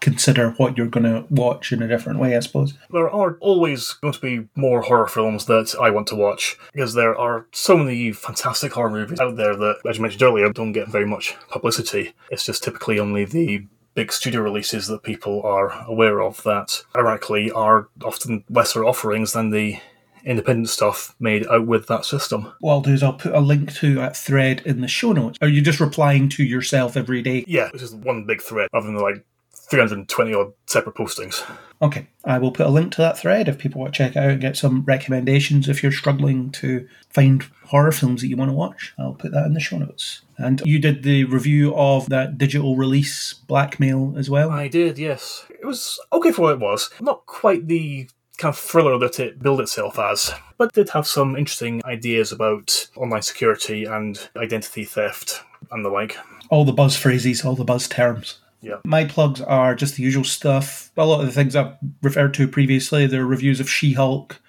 consider 0.00 0.52
what 0.52 0.78
you're 0.78 0.86
going 0.86 1.04
to 1.04 1.26
watch 1.28 1.72
in 1.72 1.82
a 1.82 1.88
different 1.88 2.18
way, 2.18 2.34
I 2.34 2.40
suppose. 2.40 2.72
There 2.90 3.10
are 3.10 3.36
always 3.40 3.92
going 3.94 4.14
to 4.14 4.20
be 4.20 4.48
more 4.54 4.80
horror 4.80 5.06
films 5.06 5.44
that 5.44 5.74
I 5.78 5.90
want 5.90 6.06
to 6.08 6.16
watch 6.16 6.56
because 6.72 6.94
there 6.94 7.14
are 7.14 7.46
so 7.52 7.76
many 7.76 8.10
fantastic 8.12 8.72
horror 8.72 8.88
movies 8.88 9.20
out 9.20 9.36
there 9.36 9.54
that, 9.54 9.80
as 9.86 9.96
you 9.96 10.02
mentioned 10.02 10.22
earlier, 10.22 10.50
don't 10.52 10.72
get 10.72 10.88
very 10.88 11.06
much 11.06 11.36
publicity. 11.50 12.14
It's 12.30 12.46
just 12.46 12.64
typically 12.64 12.98
only 12.98 13.26
the 13.26 13.66
big 13.92 14.10
studio 14.10 14.40
releases 14.40 14.86
that 14.86 15.02
people 15.02 15.42
are 15.42 15.84
aware 15.86 16.22
of 16.22 16.42
that, 16.44 16.82
ironically, 16.96 17.50
are 17.50 17.88
often 18.02 18.44
lesser 18.48 18.84
offerings 18.84 19.34
than 19.34 19.50
the 19.50 19.78
independent 20.24 20.68
stuff 20.68 21.14
made 21.20 21.46
out 21.48 21.66
with 21.66 21.86
that 21.88 22.04
system. 22.04 22.52
What 22.60 22.72
I'll 22.72 22.80
do 22.80 22.92
is 22.92 23.02
I'll 23.02 23.12
put 23.12 23.34
a 23.34 23.40
link 23.40 23.72
to 23.76 23.94
that 23.96 24.16
thread 24.16 24.62
in 24.64 24.80
the 24.80 24.88
show 24.88 25.12
notes. 25.12 25.38
Are 25.40 25.48
you 25.48 25.62
just 25.62 25.80
replying 25.80 26.28
to 26.30 26.44
yourself 26.44 26.96
every 26.96 27.22
day? 27.22 27.44
Yeah, 27.46 27.70
it's 27.72 27.82
just 27.82 27.94
one 27.94 28.24
big 28.24 28.42
thread 28.42 28.68
rather 28.72 28.86
than 28.86 28.96
like 28.96 29.24
320 29.70 30.34
odd 30.34 30.52
separate 30.66 30.96
postings. 30.96 31.48
Okay, 31.80 32.08
I 32.24 32.38
will 32.38 32.50
put 32.50 32.66
a 32.66 32.70
link 32.70 32.92
to 32.92 33.02
that 33.02 33.18
thread 33.18 33.48
if 33.48 33.56
people 33.56 33.80
want 33.80 33.94
to 33.94 33.98
check 33.98 34.16
it 34.16 34.18
out 34.18 34.30
and 34.30 34.40
get 34.40 34.56
some 34.56 34.84
recommendations 34.84 35.68
if 35.68 35.82
you're 35.82 35.92
struggling 35.92 36.50
to 36.52 36.88
find 37.08 37.44
horror 37.66 37.92
films 37.92 38.20
that 38.20 38.26
you 38.26 38.36
want 38.36 38.50
to 38.50 38.56
watch. 38.56 38.92
I'll 38.98 39.14
put 39.14 39.30
that 39.30 39.46
in 39.46 39.54
the 39.54 39.60
show 39.60 39.78
notes. 39.78 40.22
And 40.36 40.60
you 40.64 40.80
did 40.80 41.04
the 41.04 41.24
review 41.24 41.74
of 41.76 42.08
that 42.08 42.36
digital 42.36 42.76
release 42.76 43.34
Blackmail 43.34 44.14
as 44.18 44.28
well. 44.28 44.50
I 44.50 44.68
did, 44.68 44.98
yes. 44.98 45.46
It 45.48 45.64
was 45.64 46.00
okay 46.12 46.32
for 46.32 46.42
what 46.42 46.54
it 46.54 46.60
was. 46.60 46.90
Not 47.00 47.24
quite 47.26 47.68
the 47.68 48.08
kind 48.40 48.52
of 48.52 48.58
thriller 48.58 48.98
that 48.98 49.20
it 49.20 49.42
billed 49.42 49.60
itself 49.60 49.98
as, 49.98 50.32
but 50.56 50.72
did 50.72 50.90
have 50.90 51.06
some 51.06 51.36
interesting 51.36 51.82
ideas 51.84 52.32
about 52.32 52.88
online 52.96 53.22
security 53.22 53.84
and 53.84 54.28
identity 54.36 54.84
theft 54.84 55.44
and 55.70 55.84
the 55.84 55.90
like. 55.90 56.16
All 56.48 56.64
the 56.64 56.72
buzz 56.72 56.96
phrases, 56.96 57.44
all 57.44 57.54
the 57.54 57.64
buzz 57.64 57.86
terms. 57.86 58.38
Yeah. 58.62 58.76
My 58.84 59.04
plugs 59.04 59.40
are 59.40 59.74
just 59.74 59.96
the 59.96 60.02
usual 60.02 60.24
stuff. 60.24 60.90
A 60.96 61.04
lot 61.04 61.20
of 61.20 61.26
the 61.26 61.32
things 61.32 61.54
I've 61.54 61.76
referred 62.02 62.34
to 62.34 62.48
previously, 62.48 63.06
they're 63.06 63.24
reviews 63.24 63.60
of 63.60 63.70
She 63.70 63.92
Hulk, 63.92 64.40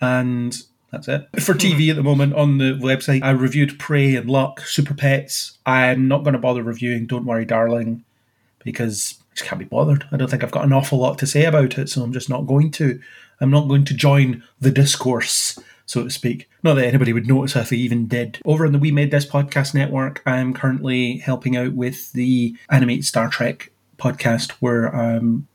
and 0.00 0.56
that's 0.92 1.08
it. 1.08 1.28
For 1.40 1.52
hmm. 1.52 1.58
TV 1.58 1.90
at 1.90 1.96
the 1.96 2.02
moment 2.02 2.34
on 2.34 2.58
the 2.58 2.74
website, 2.74 3.22
I 3.22 3.30
reviewed 3.30 3.78
Prey 3.78 4.16
and 4.16 4.30
Luck, 4.30 4.60
Super 4.60 4.94
Pets. 4.94 5.58
I'm 5.66 6.08
not 6.08 6.24
going 6.24 6.34
to 6.34 6.38
bother 6.38 6.62
reviewing 6.62 7.06
Don't 7.06 7.26
Worry 7.26 7.44
Darling 7.44 8.04
because 8.64 9.16
I 9.18 9.34
just 9.34 9.48
can't 9.48 9.58
be 9.58 9.64
bothered. 9.64 10.06
I 10.12 10.16
don't 10.16 10.30
think 10.30 10.44
I've 10.44 10.50
got 10.50 10.64
an 10.64 10.72
awful 10.72 10.98
lot 10.98 11.18
to 11.18 11.26
say 11.26 11.44
about 11.44 11.78
it, 11.78 11.88
so 11.88 12.02
I'm 12.02 12.12
just 12.12 12.28
not 12.28 12.46
going 12.46 12.70
to. 12.72 13.00
I'm 13.40 13.50
not 13.50 13.68
going 13.68 13.84
to 13.86 13.94
join 13.94 14.42
the 14.60 14.70
discourse, 14.70 15.58
so 15.86 16.04
to 16.04 16.10
speak. 16.10 16.48
Not 16.62 16.74
that 16.74 16.86
anybody 16.86 17.12
would 17.12 17.26
notice 17.26 17.56
if 17.56 17.72
I 17.72 17.76
even 17.76 18.06
did. 18.06 18.38
Over 18.44 18.66
on 18.66 18.72
the 18.72 18.78
We 18.78 18.92
Made 18.92 19.10
This 19.10 19.26
Podcast 19.26 19.74
Network, 19.74 20.22
I'm 20.26 20.52
currently 20.52 21.18
helping 21.18 21.56
out 21.56 21.72
with 21.72 22.12
the 22.12 22.56
Animate 22.70 23.04
Star 23.04 23.28
Trek 23.28 23.72
podcast, 23.98 24.52
where 24.60 24.94
I'm 24.94 25.48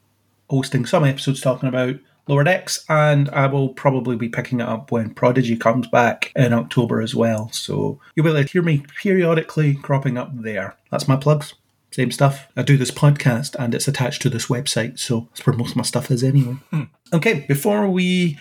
hosting 0.49 0.85
some 0.85 1.03
episodes 1.03 1.41
talking 1.41 1.69
about 1.69 1.95
Lower 2.27 2.43
Decks, 2.43 2.83
and 2.89 3.29
I 3.29 3.45
will 3.45 3.69
probably 3.69 4.15
be 4.15 4.29
picking 4.29 4.59
it 4.59 4.67
up 4.67 4.91
when 4.91 5.13
Prodigy 5.13 5.55
comes 5.55 5.87
back 5.87 6.31
in 6.35 6.53
October 6.53 7.01
as 7.01 7.13
well. 7.13 7.51
So 7.51 7.99
you'll 8.15 8.23
be 8.23 8.31
able 8.31 8.43
to 8.43 8.51
hear 8.51 8.63
me 8.63 8.83
periodically 8.99 9.75
cropping 9.75 10.17
up 10.17 10.31
there. 10.33 10.75
That's 10.89 11.07
my 11.07 11.17
plugs. 11.17 11.53
Same 11.95 12.11
stuff. 12.11 12.49
I 12.57 12.61
do 12.61 12.75
this 12.75 12.91
podcast 12.91 13.55
and 13.57 13.73
it's 13.73 13.87
attached 13.87 14.21
to 14.23 14.29
this 14.29 14.47
website, 14.47 14.99
so 14.99 15.29
that's 15.29 15.47
where 15.47 15.55
most 15.55 15.71
of 15.71 15.75
my 15.77 15.83
stuff 15.83 16.11
is 16.11 16.25
anyway. 16.25 16.57
Hmm. 16.69 16.83
Okay, 17.13 17.45
before 17.47 17.87
we 17.87 18.37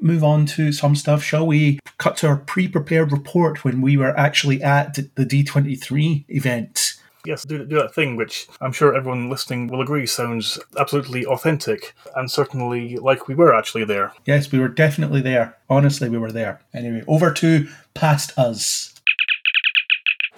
move 0.00 0.24
on 0.24 0.44
to 0.46 0.72
some 0.72 0.96
stuff, 0.96 1.22
shall 1.22 1.46
we 1.46 1.78
cut 1.98 2.16
to 2.16 2.26
our 2.26 2.38
pre 2.38 2.66
prepared 2.66 3.12
report 3.12 3.62
when 3.62 3.80
we 3.80 3.96
were 3.96 4.18
actually 4.18 4.60
at 4.60 4.96
the 4.96 5.24
D23 5.24 6.24
event? 6.30 6.94
Yes, 7.24 7.44
do, 7.44 7.64
do 7.64 7.76
that 7.76 7.94
thing 7.94 8.16
which 8.16 8.48
I'm 8.60 8.72
sure 8.72 8.92
everyone 8.92 9.30
listening 9.30 9.68
will 9.68 9.82
agree 9.82 10.06
sounds 10.06 10.58
absolutely 10.76 11.24
authentic 11.26 11.94
and 12.16 12.28
certainly 12.28 12.96
like 12.96 13.28
we 13.28 13.36
were 13.36 13.54
actually 13.54 13.84
there. 13.84 14.14
Yes, 14.24 14.50
we 14.50 14.58
were 14.58 14.66
definitely 14.66 15.20
there. 15.20 15.56
Honestly, 15.70 16.08
we 16.08 16.18
were 16.18 16.32
there. 16.32 16.60
Anyway, 16.74 17.04
over 17.06 17.32
to 17.34 17.68
past 17.94 18.36
us. 18.36 18.95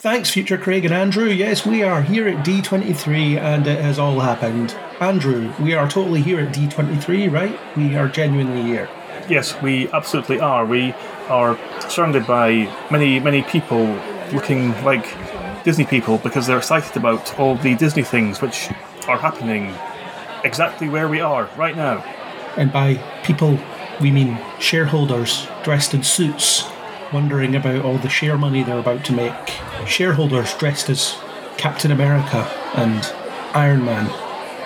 Thanks, 0.01 0.31
future 0.31 0.57
Craig 0.57 0.85
and 0.85 0.95
Andrew. 0.95 1.27
Yes, 1.27 1.67
we 1.67 1.83
are 1.83 2.03
here 2.03 2.29
at 2.29 2.47
D23 2.47 3.37
and 3.37 3.67
it 3.67 3.81
has 3.81 3.99
all 3.99 4.21
happened. 4.21 4.71
Andrew, 5.01 5.53
we 5.61 5.75
are 5.75 5.91
totally 5.91 6.23
here 6.23 6.39
at 6.39 6.55
D23, 6.55 7.33
right? 7.33 7.59
We 7.77 7.97
are 7.97 8.07
genuinely 8.07 8.63
here. 8.63 8.89
Yes, 9.29 9.61
we 9.61 9.91
absolutely 9.91 10.39
are. 10.39 10.65
We 10.65 10.93
are 11.27 11.59
surrounded 11.91 12.29
by 12.29 12.73
many, 12.93 13.19
many 13.19 13.43
people 13.43 13.87
looking 14.33 14.71
like 14.85 15.05
Disney 15.65 15.85
people 15.85 16.19
because 16.19 16.47
they're 16.47 16.59
excited 16.59 16.97
about 16.97 17.37
all 17.37 17.57
the 17.57 17.75
Disney 17.75 18.05
things 18.05 18.41
which 18.41 18.69
are 19.09 19.19
happening 19.19 19.75
exactly 20.45 20.89
where 20.89 21.09
we 21.09 21.21
are 21.21 21.51
right 21.57 21.75
now. 21.75 22.05
And 22.57 22.73
by 22.73 22.95
people, 23.25 23.59
we 24.01 24.13
mean 24.13 24.39
shareholders 24.61 25.49
dressed 25.65 25.93
in 25.93 26.05
suits, 26.05 26.71
wondering 27.13 27.57
about 27.57 27.85
all 27.85 27.99
the 27.99 28.09
share 28.09 28.39
money 28.39 28.63
they're 28.63 28.79
about 28.79 29.05
to 29.07 29.13
make. 29.13 29.33
Shareholders 29.87 30.55
dressed 30.55 30.91
as 30.91 31.17
Captain 31.57 31.91
America 31.91 32.49
and 32.75 33.05
Iron 33.55 33.85
Man. 33.85 34.11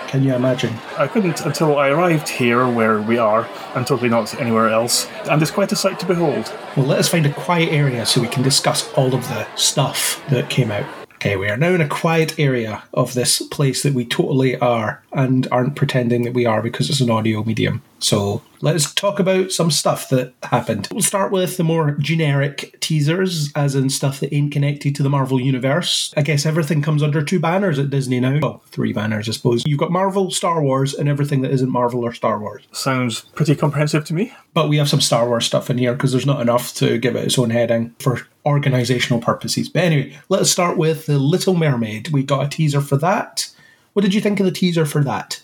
Can 0.07 0.23
you 0.23 0.35
imagine? 0.35 0.73
I 0.97 1.07
couldn't 1.07 1.41
until 1.41 1.77
I 1.77 1.89
arrived 1.89 2.29
here 2.29 2.67
where 2.67 3.01
we 3.01 3.17
are, 3.17 3.49
and 3.73 3.87
totally 3.87 4.09
not 4.09 4.39
anywhere 4.39 4.69
else, 4.69 5.07
and 5.29 5.41
it's 5.41 5.49
quite 5.49 5.71
a 5.71 5.75
sight 5.75 5.99
to 6.01 6.05
behold. 6.05 6.53
Well, 6.77 6.85
let 6.85 6.99
us 6.99 7.09
find 7.09 7.25
a 7.25 7.33
quiet 7.33 7.69
area 7.69 8.05
so 8.05 8.21
we 8.21 8.27
can 8.27 8.43
discuss 8.43 8.93
all 8.93 9.15
of 9.15 9.27
the 9.27 9.47
stuff 9.55 10.23
that 10.29 10.51
came 10.51 10.69
out. 10.69 10.85
Okay, 11.15 11.35
we 11.35 11.49
are 11.49 11.57
now 11.57 11.69
in 11.69 11.81
a 11.81 11.87
quiet 11.87 12.37
area 12.37 12.83
of 12.93 13.13
this 13.13 13.41
place 13.41 13.81
that 13.81 13.93
we 13.93 14.05
totally 14.05 14.57
are 14.57 15.01
and 15.13 15.47
aren't 15.51 15.75
pretending 15.75 16.23
that 16.23 16.33
we 16.33 16.45
are 16.45 16.61
because 16.61 16.89
it's 16.89 16.99
an 16.99 17.09
audio 17.09 17.43
medium. 17.43 17.81
So 17.99 18.43
let's 18.63 18.93
talk 18.93 19.19
about 19.19 19.51
some 19.51 19.69
stuff 19.69 20.07
that 20.09 20.33
happened. 20.41 20.87
We'll 20.89 21.01
start 21.01 21.33
with 21.33 21.57
the 21.57 21.65
more 21.65 21.91
generic 21.99 22.77
teasers, 22.79 23.51
as 23.55 23.75
in 23.75 23.89
stuff 23.89 24.21
that 24.21 24.33
ain't 24.33 24.53
connected 24.53 24.95
to 24.95 25.03
the 25.03 25.09
Marvel 25.09 25.39
Universe. 25.39 26.13
I 26.15 26.21
guess 26.21 26.45
everything 26.45 26.81
comes 26.81 27.03
under 27.03 27.21
two 27.21 27.41
banners 27.41 27.77
at 27.77 27.89
Disney 27.89 28.21
now. 28.21 28.39
Well, 28.41 28.63
three 28.67 28.93
banners, 28.93 29.27
I 29.27 29.33
suppose. 29.33 29.63
You've 29.67 29.79
got 29.79 29.91
Marvel, 29.91 30.31
Star 30.31 30.63
Wars, 30.63 30.93
and 30.93 31.09
everything 31.09 31.41
that 31.41 31.51
isn't 31.51 31.69
Marvel 31.69 32.05
or 32.05 32.13
Star 32.13 32.39
Wars. 32.39 32.65
Sounds 32.71 33.21
pretty 33.35 33.53
comprehensive 33.55 34.05
to 34.05 34.13
me. 34.13 34.33
But 34.53 34.69
we 34.69 34.77
have 34.77 34.87
some 34.87 35.01
Star 35.01 35.27
Wars 35.27 35.45
stuff 35.45 35.69
in 35.69 35.77
here 35.77 35.93
because 35.93 36.13
there's 36.13 36.25
not 36.25 36.41
enough 36.41 36.73
to 36.75 36.97
give 36.97 37.17
it 37.17 37.25
its 37.25 37.37
own 37.37 37.49
heading 37.49 37.93
for 37.99 38.21
organizational 38.45 39.19
purposes. 39.19 39.67
But 39.67 39.83
anyway, 39.83 40.17
let's 40.29 40.49
start 40.49 40.77
with 40.77 41.05
The 41.05 41.19
Little 41.19 41.55
Mermaid. 41.55 42.09
We 42.09 42.23
got 42.23 42.45
a 42.45 42.49
teaser 42.49 42.79
for 42.79 42.95
that. 42.97 43.49
What 43.91 44.03
did 44.03 44.13
you 44.13 44.21
think 44.21 44.39
of 44.39 44.45
the 44.45 44.51
teaser 44.53 44.85
for 44.85 45.03
that? 45.03 45.41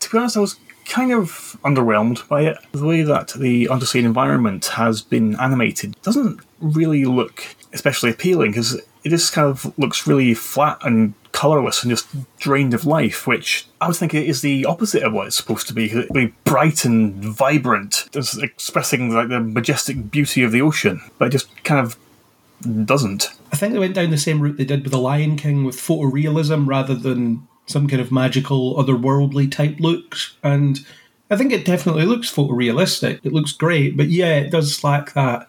To 0.00 0.10
be 0.10 0.18
honest, 0.18 0.36
I 0.36 0.40
was 0.40 0.56
kind 0.90 1.12
of 1.12 1.56
underwhelmed 1.64 2.28
by 2.28 2.42
it. 2.42 2.58
The 2.72 2.84
way 2.84 3.02
that 3.02 3.28
the 3.28 3.68
undersea 3.68 4.00
environment 4.00 4.66
has 4.66 5.00
been 5.00 5.38
animated 5.40 6.00
doesn't 6.02 6.40
really 6.60 7.04
look 7.06 7.56
especially 7.72 8.10
appealing 8.10 8.50
because 8.50 8.74
it 8.74 9.08
just 9.08 9.32
kind 9.32 9.48
of 9.48 9.72
looks 9.78 10.06
really 10.06 10.34
flat 10.34 10.78
and 10.82 11.14
colourless 11.32 11.82
and 11.82 11.90
just 11.90 12.08
drained 12.38 12.74
of 12.74 12.84
life, 12.84 13.26
which 13.26 13.66
I 13.80 13.86
would 13.86 13.96
think 13.96 14.12
is 14.12 14.42
the 14.42 14.66
opposite 14.66 15.04
of 15.04 15.12
what 15.12 15.28
it's 15.28 15.36
supposed 15.36 15.68
to 15.68 15.74
be. 15.74 15.86
It'd 15.86 16.12
be 16.12 16.34
bright 16.44 16.84
and 16.84 17.14
vibrant, 17.14 18.08
just 18.10 18.42
expressing 18.42 19.14
like 19.14 19.28
the 19.28 19.40
majestic 19.40 20.10
beauty 20.10 20.42
of 20.42 20.52
the 20.52 20.60
ocean, 20.60 21.00
but 21.18 21.28
it 21.28 21.30
just 21.30 21.64
kind 21.64 21.80
of 21.80 21.96
doesn't. 22.84 23.30
I 23.52 23.56
think 23.56 23.72
they 23.72 23.78
went 23.78 23.94
down 23.94 24.10
the 24.10 24.18
same 24.18 24.40
route 24.40 24.56
they 24.56 24.64
did 24.64 24.82
with 24.82 24.92
The 24.92 24.98
Lion 24.98 25.36
King 25.36 25.64
with 25.64 25.76
photorealism 25.76 26.66
rather 26.66 26.94
than 26.94 27.46
some 27.70 27.88
kind 27.88 28.02
of 28.02 28.12
magical, 28.12 28.76
otherworldly 28.76 29.50
type 29.50 29.76
looks. 29.80 30.36
And 30.42 30.80
I 31.30 31.36
think 31.36 31.52
it 31.52 31.64
definitely 31.64 32.04
looks 32.04 32.34
photorealistic. 32.34 33.20
It 33.22 33.32
looks 33.32 33.52
great, 33.52 33.96
but 33.96 34.08
yeah, 34.08 34.36
it 34.36 34.50
does 34.50 34.82
lack 34.82 35.12
that 35.12 35.48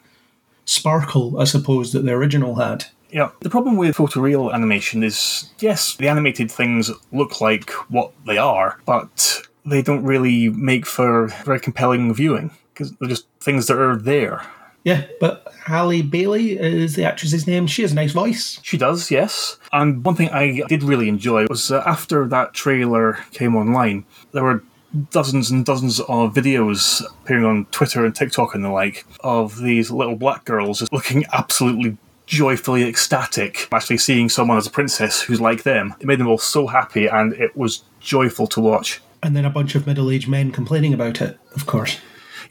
sparkle, 0.65 1.39
I 1.39 1.45
suppose, 1.45 1.91
that 1.93 2.05
the 2.05 2.11
original 2.11 2.55
had. 2.55 2.85
Yeah. 3.11 3.31
The 3.41 3.49
problem 3.49 3.77
with 3.77 3.97
photoreal 3.97 4.53
animation 4.53 5.03
is 5.03 5.49
yes, 5.59 5.95
the 5.95 6.07
animated 6.07 6.49
things 6.49 6.91
look 7.11 7.41
like 7.41 7.71
what 7.89 8.11
they 8.25 8.37
are, 8.37 8.79
but 8.85 9.41
they 9.65 9.81
don't 9.81 10.03
really 10.03 10.49
make 10.49 10.85
for 10.85 11.27
very 11.45 11.59
compelling 11.59 12.13
viewing 12.13 12.51
because 12.73 12.91
they're 12.93 13.09
just 13.09 13.27
things 13.39 13.67
that 13.67 13.77
are 13.77 13.97
there. 13.97 14.45
Yeah, 14.83 15.05
but 15.19 15.53
Halle 15.65 16.01
Bailey 16.01 16.59
is 16.59 16.95
the 16.95 17.03
actress's 17.03 17.45
name. 17.45 17.67
She 17.67 17.83
has 17.83 17.91
a 17.91 17.95
nice 17.95 18.13
voice. 18.13 18.59
She 18.63 18.77
does, 18.77 19.11
yes. 19.11 19.57
And 19.71 20.03
one 20.03 20.15
thing 20.15 20.29
I 20.29 20.61
did 20.67 20.83
really 20.83 21.07
enjoy 21.07 21.45
was 21.47 21.71
uh, 21.71 21.83
after 21.85 22.27
that 22.27 22.53
trailer 22.53 23.19
came 23.31 23.55
online, 23.55 24.05
there 24.31 24.43
were 24.43 24.63
dozens 25.11 25.51
and 25.51 25.65
dozens 25.65 25.99
of 26.01 26.33
videos 26.33 27.01
appearing 27.23 27.45
on 27.45 27.65
Twitter 27.65 28.05
and 28.05 28.15
TikTok 28.15 28.55
and 28.55 28.65
the 28.65 28.69
like 28.69 29.05
of 29.21 29.59
these 29.59 29.91
little 29.91 30.15
black 30.15 30.45
girls 30.45 30.79
just 30.79 30.91
looking 30.91 31.25
absolutely 31.31 31.97
joyfully 32.25 32.83
ecstatic, 32.83 33.67
actually 33.71 33.97
seeing 33.97 34.29
someone 34.29 34.57
as 34.57 34.67
a 34.67 34.71
princess 34.71 35.21
who's 35.21 35.41
like 35.41 35.63
them. 35.63 35.93
It 35.99 36.07
made 36.07 36.19
them 36.19 36.27
all 36.27 36.37
so 36.37 36.67
happy 36.67 37.07
and 37.07 37.33
it 37.33 37.55
was 37.55 37.83
joyful 37.99 38.47
to 38.47 38.61
watch. 38.61 39.01
And 39.23 39.35
then 39.35 39.45
a 39.45 39.49
bunch 39.49 39.75
of 39.75 39.85
middle 39.85 40.09
aged 40.09 40.27
men 40.27 40.51
complaining 40.51 40.93
about 40.93 41.21
it, 41.21 41.37
of 41.55 41.65
course. 41.65 41.99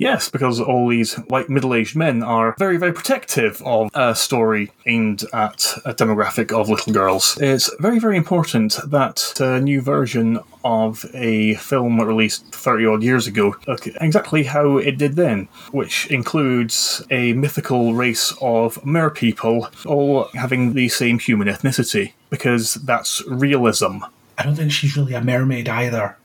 Yes, 0.01 0.31
because 0.31 0.59
all 0.59 0.89
these 0.89 1.17
white 1.29 1.51
middle 1.51 1.75
aged 1.75 1.95
men 1.95 2.23
are 2.23 2.55
very, 2.59 2.79
very 2.79 2.93
protective 2.93 3.61
of 3.67 3.91
a 3.93 4.15
story 4.15 4.73
aimed 4.87 5.25
at 5.35 5.75
a 5.85 5.93
demographic 5.93 6.59
of 6.59 6.71
little 6.71 6.95
girls. 6.95 7.37
It's 7.39 7.71
very, 7.81 7.99
very 7.99 8.17
important 8.17 8.79
that 8.87 9.39
a 9.39 9.61
new 9.61 9.83
version 9.83 10.39
of 10.65 11.05
a 11.13 11.57
film 11.57 12.01
released 12.01 12.47
30 12.47 12.87
odd 12.87 13.03
years 13.03 13.27
ago 13.27 13.55
exactly 14.01 14.45
how 14.45 14.79
it 14.79 14.97
did 14.97 15.17
then, 15.17 15.49
which 15.71 16.07
includes 16.07 17.03
a 17.11 17.35
mythical 17.35 17.93
race 17.93 18.33
of 18.41 18.83
mer 18.87 19.11
people 19.11 19.69
all 19.85 20.31
having 20.33 20.73
the 20.73 20.89
same 20.89 21.19
human 21.19 21.47
ethnicity, 21.47 22.15
because 22.31 22.73
that's 22.75 23.23
realism. 23.29 23.99
I 24.39 24.45
don't 24.45 24.57
think 24.57 24.73
she's 24.73 24.97
really 24.97 25.13
a 25.13 25.21
mermaid 25.21 25.69
either. 25.69 26.17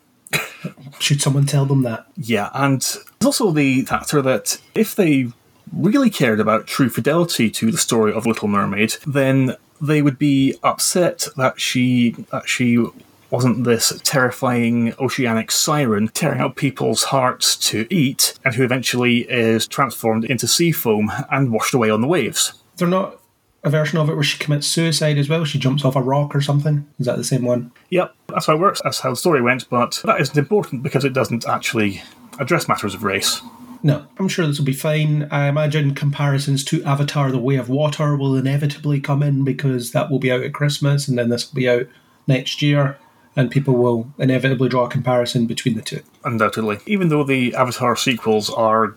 Should 1.00 1.22
someone 1.22 1.46
tell 1.46 1.66
them 1.66 1.84
that? 1.84 2.08
Yeah, 2.18 2.50
and 2.54 2.82
there's 2.82 3.26
also 3.26 3.52
the 3.52 3.84
factor 3.84 4.22
that 4.22 4.60
if 4.74 4.96
they 4.96 5.28
really 5.74 6.10
cared 6.10 6.40
about 6.40 6.68
true 6.68 6.90
fidelity 6.90 7.50
to 7.52 7.72
the 7.72 7.78
story 7.78 8.14
of 8.14 8.26
Little 8.26 8.48
Mermaid, 8.48 8.96
then 9.06 9.56
they 9.82 10.02
would 10.02 10.18
be 10.18 10.56
upset 10.64 11.28
that 11.36 11.60
she 11.60 12.12
that 12.32 12.48
she 12.48 12.86
wasn't 13.32 13.64
this 13.66 14.00
terrifying 14.04 14.94
oceanic 15.00 15.52
siren 15.52 16.08
tearing 16.10 16.40
out 16.40 16.56
people's 16.56 17.06
hearts 17.06 17.58
to 17.58 17.86
eat, 17.90 18.38
and 18.46 18.56
who 18.56 18.64
eventually 18.64 19.20
is 19.30 19.68
transformed 19.68 20.26
into 20.26 20.48
sea 20.48 20.72
foam 20.72 21.12
and 21.32 21.52
washed 21.52 21.74
away 21.74 21.90
on 21.90 22.02
the 22.02 22.08
waves. 22.08 22.54
They're 22.78 22.88
not 22.88 23.20
a 23.66 23.70
version 23.70 23.98
of 24.00 24.10
it 24.10 24.14
where 24.14 24.24
she 24.24 24.38
commits 24.38 24.68
suicide 24.68 25.18
as 25.18 25.28
well. 25.28 25.44
She 25.44 25.60
jumps 25.60 25.84
off 25.84 25.96
a 25.96 26.02
rock 26.02 26.36
or 26.36 26.42
something. 26.42 26.88
Is 27.00 27.08
that 27.08 27.18
the 27.18 27.24
same 27.24 27.44
one? 27.44 27.72
Yep, 27.90 28.16
that's 28.28 28.46
how 28.46 28.54
it 28.54 28.60
works. 28.60 28.82
That's 28.84 29.00
how 29.00 29.10
the 29.10 29.16
story 29.16 29.42
went, 29.42 29.70
but 29.70 30.02
that 30.06 30.22
isn't 30.22 30.38
important 30.38 30.84
because 30.84 31.04
it 31.04 31.14
doesn't 31.14 31.48
actually 31.48 32.04
address 32.40 32.68
matters 32.68 32.94
of 32.94 33.04
race. 33.04 33.42
No, 33.82 34.06
I'm 34.18 34.28
sure 34.28 34.48
this 34.48 34.58
will 34.58 34.66
be 34.66 34.74
fine. 34.74 35.28
I 35.32 35.48
imagine 35.48 35.94
comparisons 35.94 36.64
to 36.66 36.84
Avatar 36.84 37.32
The 37.32 37.40
Way 37.40 37.56
of 37.56 37.70
Water 37.70 38.16
will 38.16 38.36
inevitably 38.36 39.00
come 39.00 39.22
in 39.22 39.44
because 39.44 39.92
that 39.92 40.10
will 40.10 40.20
be 40.20 40.32
out 40.32 40.42
at 40.42 40.54
Christmas 40.54 41.08
and 41.08 41.18
then 41.18 41.30
this 41.30 41.50
will 41.52 41.56
be 41.56 41.70
out 41.70 41.88
next 42.28 42.62
year, 42.62 42.98
and 43.36 43.52
people 43.52 43.76
will 43.76 44.12
inevitably 44.18 44.70
draw 44.70 44.86
a 44.86 44.90
comparison 44.90 45.46
between 45.46 45.76
the 45.76 45.82
two. 45.82 46.02
Undoubtedly. 46.24 46.80
Even 46.86 47.10
though 47.10 47.24
the 47.24 47.54
Avatar 47.56 47.96
sequels 47.96 48.50
are 48.50 48.96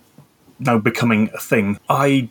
now 0.59 0.79
becoming 0.79 1.31
a 1.35 1.39
thing, 1.39 1.79
I 1.89 2.29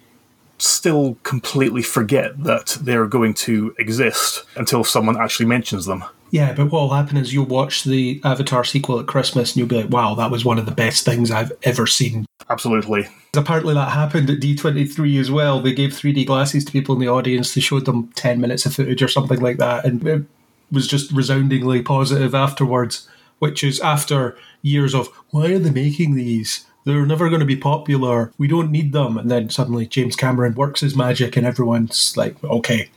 still 0.58 1.18
completely 1.24 1.82
forget 1.82 2.44
that 2.44 2.78
they're 2.82 3.08
going 3.08 3.34
to 3.34 3.76
exist 3.78 4.44
until 4.56 4.84
someone 4.84 5.18
actually 5.18 5.46
mentions 5.46 5.86
them. 5.86 6.04
Yeah, 6.30 6.54
but 6.54 6.72
what 6.72 6.82
will 6.82 6.90
happen 6.90 7.16
is 7.18 7.34
you'll 7.34 7.46
watch 7.46 7.84
the 7.84 8.20
Avatar 8.24 8.64
sequel 8.64 9.00
at 9.00 9.08
Christmas 9.08 9.52
and 9.52 9.58
you'll 9.58 9.68
be 9.68 9.82
like, 9.82 9.90
wow, 9.90 10.14
that 10.16 10.32
was 10.32 10.44
one 10.44 10.60
of 10.60 10.66
the 10.66 10.74
best 10.74 11.06
things 11.06 11.32
I've 11.32 11.54
ever 11.64 11.88
seen. 11.88 12.26
Absolutely. 12.50 13.08
Apparently, 13.36 13.74
that 13.74 13.92
happened 13.92 14.30
at 14.30 14.40
D23 14.40 15.20
as 15.20 15.32
well. 15.32 15.62
They 15.62 15.74
gave 15.74 15.92
3D 15.92 16.26
glasses 16.26 16.66
to 16.66 16.72
people 16.72 16.96
in 16.96 17.02
the 17.02 17.08
audience. 17.08 17.54
They 17.54 17.62
showed 17.62 17.86
them 17.86 18.10
10 18.16 18.42
minutes 18.42 18.66
of 18.66 18.74
footage 18.74 19.02
or 19.02 19.08
something 19.08 19.40
like 19.40 19.58
that. 19.58 19.86
And 19.86 20.06
it 20.06 20.26
was 20.72 20.88
just 20.88 21.12
resoundingly 21.12 21.82
positive 21.82 22.36
afterwards, 22.36 23.08
which 23.40 23.64
is 23.64 23.80
after 23.80 24.38
years 24.62 24.94
of, 24.94 25.08
why 25.30 25.52
are 25.52 25.60
they 25.60 25.72
making 25.72 26.16
these? 26.16 26.66
They're 26.88 27.06
never 27.06 27.28
going 27.28 27.42
to 27.42 27.46
be 27.46 27.58
popular. 27.58 28.32
We 28.38 28.48
don't 28.48 28.72
need 28.72 28.94
them. 28.94 29.18
And 29.18 29.30
then 29.30 29.50
suddenly 29.50 29.86
James 29.86 30.16
Cameron 30.16 30.56
works 30.56 30.80
his 30.80 30.96
magic 30.96 31.36
and 31.36 31.46
everyone's 31.46 32.16
like, 32.16 32.42
okay, 32.42 32.90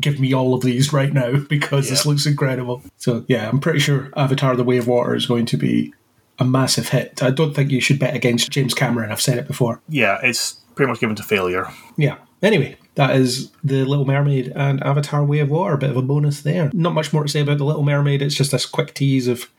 give 0.00 0.18
me 0.18 0.32
all 0.32 0.54
of 0.54 0.62
these 0.62 0.90
right 0.94 1.12
now 1.12 1.36
because 1.36 1.90
this 1.90 2.06
looks 2.06 2.24
incredible. 2.24 2.82
So, 2.96 3.26
yeah, 3.28 3.46
I'm 3.46 3.60
pretty 3.60 3.78
sure 3.78 4.10
Avatar 4.16 4.56
The 4.56 4.64
Way 4.64 4.78
of 4.78 4.86
Water 4.86 5.14
is 5.14 5.26
going 5.26 5.44
to 5.46 5.58
be 5.58 5.92
a 6.38 6.46
massive 6.46 6.88
hit. 6.88 7.22
I 7.22 7.30
don't 7.30 7.54
think 7.54 7.70
you 7.70 7.82
should 7.82 7.98
bet 7.98 8.16
against 8.16 8.50
James 8.50 8.72
Cameron. 8.72 9.12
I've 9.12 9.20
said 9.20 9.36
it 9.36 9.46
before. 9.46 9.82
Yeah, 9.86 10.18
it's 10.22 10.54
pretty 10.74 10.88
much 10.88 11.00
given 11.00 11.16
to 11.16 11.22
failure. 11.22 11.68
Yeah. 11.98 12.16
Anyway, 12.42 12.78
that 12.94 13.14
is 13.16 13.50
The 13.62 13.84
Little 13.84 14.06
Mermaid 14.06 14.50
and 14.56 14.82
Avatar 14.82 15.22
Way 15.22 15.40
of 15.40 15.50
Water. 15.50 15.74
A 15.74 15.78
bit 15.78 15.90
of 15.90 15.98
a 15.98 16.02
bonus 16.02 16.40
there. 16.40 16.70
Not 16.72 16.94
much 16.94 17.12
more 17.12 17.22
to 17.24 17.28
say 17.28 17.40
about 17.40 17.58
The 17.58 17.64
Little 17.64 17.82
Mermaid. 17.82 18.22
It's 18.22 18.34
just 18.34 18.52
this 18.52 18.64
quick 18.64 18.94
tease 18.94 19.28
of 19.28 19.50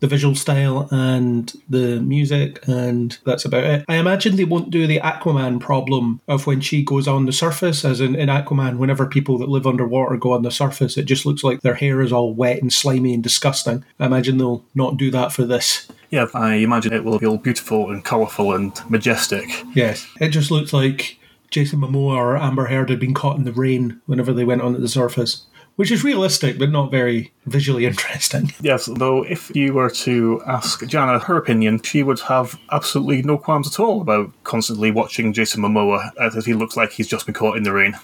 the 0.00 0.06
visual 0.06 0.34
style 0.34 0.88
and 0.90 1.52
the 1.68 2.00
music, 2.00 2.66
and 2.68 3.18
that's 3.24 3.44
about 3.44 3.64
it. 3.64 3.84
I 3.88 3.96
imagine 3.96 4.36
they 4.36 4.44
won't 4.44 4.70
do 4.70 4.86
the 4.86 5.00
Aquaman 5.00 5.60
problem 5.60 6.20
of 6.28 6.46
when 6.46 6.60
she 6.60 6.82
goes 6.82 7.08
on 7.08 7.26
the 7.26 7.32
surface, 7.32 7.84
as 7.84 8.00
in, 8.00 8.14
in 8.14 8.28
Aquaman, 8.28 8.78
whenever 8.78 9.06
people 9.06 9.38
that 9.38 9.48
live 9.48 9.66
underwater 9.66 10.16
go 10.16 10.32
on 10.32 10.42
the 10.42 10.50
surface, 10.50 10.96
it 10.96 11.04
just 11.04 11.24
looks 11.24 11.42
like 11.42 11.62
their 11.62 11.74
hair 11.74 12.00
is 12.02 12.12
all 12.12 12.34
wet 12.34 12.60
and 12.60 12.72
slimy 12.72 13.14
and 13.14 13.22
disgusting. 13.22 13.84
I 13.98 14.06
imagine 14.06 14.38
they'll 14.38 14.64
not 14.74 14.96
do 14.96 15.10
that 15.12 15.32
for 15.32 15.44
this. 15.44 15.88
Yeah, 16.10 16.26
I 16.34 16.56
imagine 16.56 16.92
it 16.92 17.04
will 17.04 17.18
feel 17.18 17.38
beautiful 17.38 17.90
and 17.90 18.04
colourful 18.04 18.54
and 18.54 18.78
majestic. 18.90 19.48
Yes. 19.74 20.06
It 20.20 20.28
just 20.28 20.50
looks 20.50 20.72
like 20.72 21.18
Jason 21.50 21.80
Momoa 21.80 22.16
or 22.16 22.36
Amber 22.36 22.66
Heard 22.66 22.90
had 22.90 23.00
been 23.00 23.14
caught 23.14 23.38
in 23.38 23.44
the 23.44 23.52
rain 23.52 24.00
whenever 24.06 24.32
they 24.32 24.44
went 24.44 24.62
onto 24.62 24.80
the 24.80 24.88
surface, 24.88 25.46
which 25.76 25.90
is 25.90 26.02
realistic 26.02 26.58
but 26.58 26.70
not 26.70 26.90
very 26.90 27.32
visually 27.46 27.86
interesting. 27.90 28.52
Yes, 28.60 28.86
though 28.86 29.22
if 29.22 29.54
you 29.54 29.72
were 29.74 29.90
to 29.90 30.42
ask 30.46 30.84
Jana 30.86 31.18
her 31.20 31.36
opinion, 31.36 31.80
she 31.82 32.02
would 32.02 32.20
have 32.20 32.58
absolutely 32.72 33.22
no 33.22 33.38
qualms 33.38 33.68
at 33.68 33.80
all 33.80 34.00
about 34.00 34.32
constantly 34.44 34.90
watching 34.90 35.32
Jason 35.32 35.62
Momoa 35.62 36.10
uh, 36.18 36.30
as 36.36 36.46
he 36.46 36.54
looks 36.54 36.76
like 36.76 36.92
he's 36.92 37.08
just 37.08 37.26
been 37.26 37.34
caught 37.34 37.56
in 37.56 37.62
the 37.62 37.72
rain. 37.72 37.98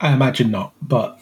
I 0.00 0.14
imagine 0.14 0.50
not, 0.50 0.72
but 0.80 1.20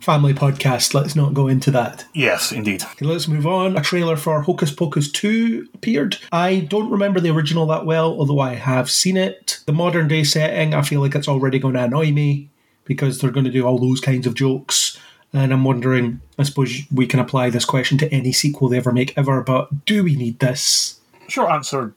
family 0.00 0.34
podcast, 0.34 0.94
let's 0.94 1.16
not 1.16 1.34
go 1.34 1.48
into 1.48 1.70
that. 1.70 2.04
Yes, 2.14 2.52
indeed. 2.52 2.82
Okay, 2.82 3.06
let's 3.06 3.26
move 3.26 3.46
on. 3.46 3.76
A 3.76 3.80
trailer 3.82 4.16
for 4.16 4.42
Hocus 4.42 4.72
Pocus 4.72 5.10
2 5.10 5.68
appeared. 5.74 6.18
I 6.30 6.60
don't 6.60 6.90
remember 6.90 7.20
the 7.20 7.30
original 7.30 7.66
that 7.66 7.86
well, 7.86 8.12
although 8.12 8.40
I 8.40 8.54
have 8.54 8.90
seen 8.90 9.16
it. 9.16 9.60
The 9.66 9.72
modern 9.72 10.08
day 10.08 10.24
setting, 10.24 10.74
I 10.74 10.82
feel 10.82 11.00
like 11.00 11.14
it's 11.14 11.28
already 11.28 11.58
going 11.58 11.74
to 11.74 11.84
annoy 11.84 12.12
me 12.12 12.50
because 12.84 13.20
they're 13.20 13.30
going 13.30 13.44
to 13.44 13.52
do 13.52 13.66
all 13.66 13.78
those 13.78 14.00
kinds 14.00 14.26
of 14.26 14.34
jokes. 14.34 14.98
And 15.32 15.52
I'm 15.52 15.64
wondering, 15.64 16.20
I 16.38 16.42
suppose 16.42 16.82
we 16.92 17.06
can 17.06 17.20
apply 17.20 17.50
this 17.50 17.64
question 17.64 17.98
to 17.98 18.12
any 18.12 18.32
sequel 18.32 18.68
they 18.68 18.78
ever 18.78 18.92
make 18.92 19.16
ever, 19.16 19.42
but 19.42 19.84
do 19.84 20.02
we 20.04 20.16
need 20.16 20.38
this? 20.38 21.00
Short 21.28 21.50
answer 21.50 21.94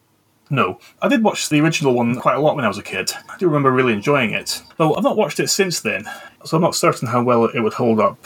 no. 0.51 0.79
I 1.01 1.07
did 1.07 1.23
watch 1.23 1.47
the 1.47 1.61
original 1.61 1.93
one 1.93 2.19
quite 2.19 2.35
a 2.35 2.41
lot 2.41 2.55
when 2.55 2.65
I 2.65 2.67
was 2.67 2.77
a 2.77 2.83
kid. 2.83 3.11
I 3.29 3.37
do 3.37 3.47
remember 3.47 3.71
really 3.71 3.93
enjoying 3.93 4.33
it. 4.33 4.61
Though 4.77 4.93
I've 4.93 5.03
not 5.03 5.15
watched 5.15 5.39
it 5.39 5.47
since 5.47 5.79
then, 5.79 6.05
so 6.43 6.57
I'm 6.57 6.61
not 6.61 6.75
certain 6.75 7.07
how 7.07 7.23
well 7.23 7.45
it 7.45 7.61
would 7.61 7.73
hold 7.73 7.99
up 7.99 8.17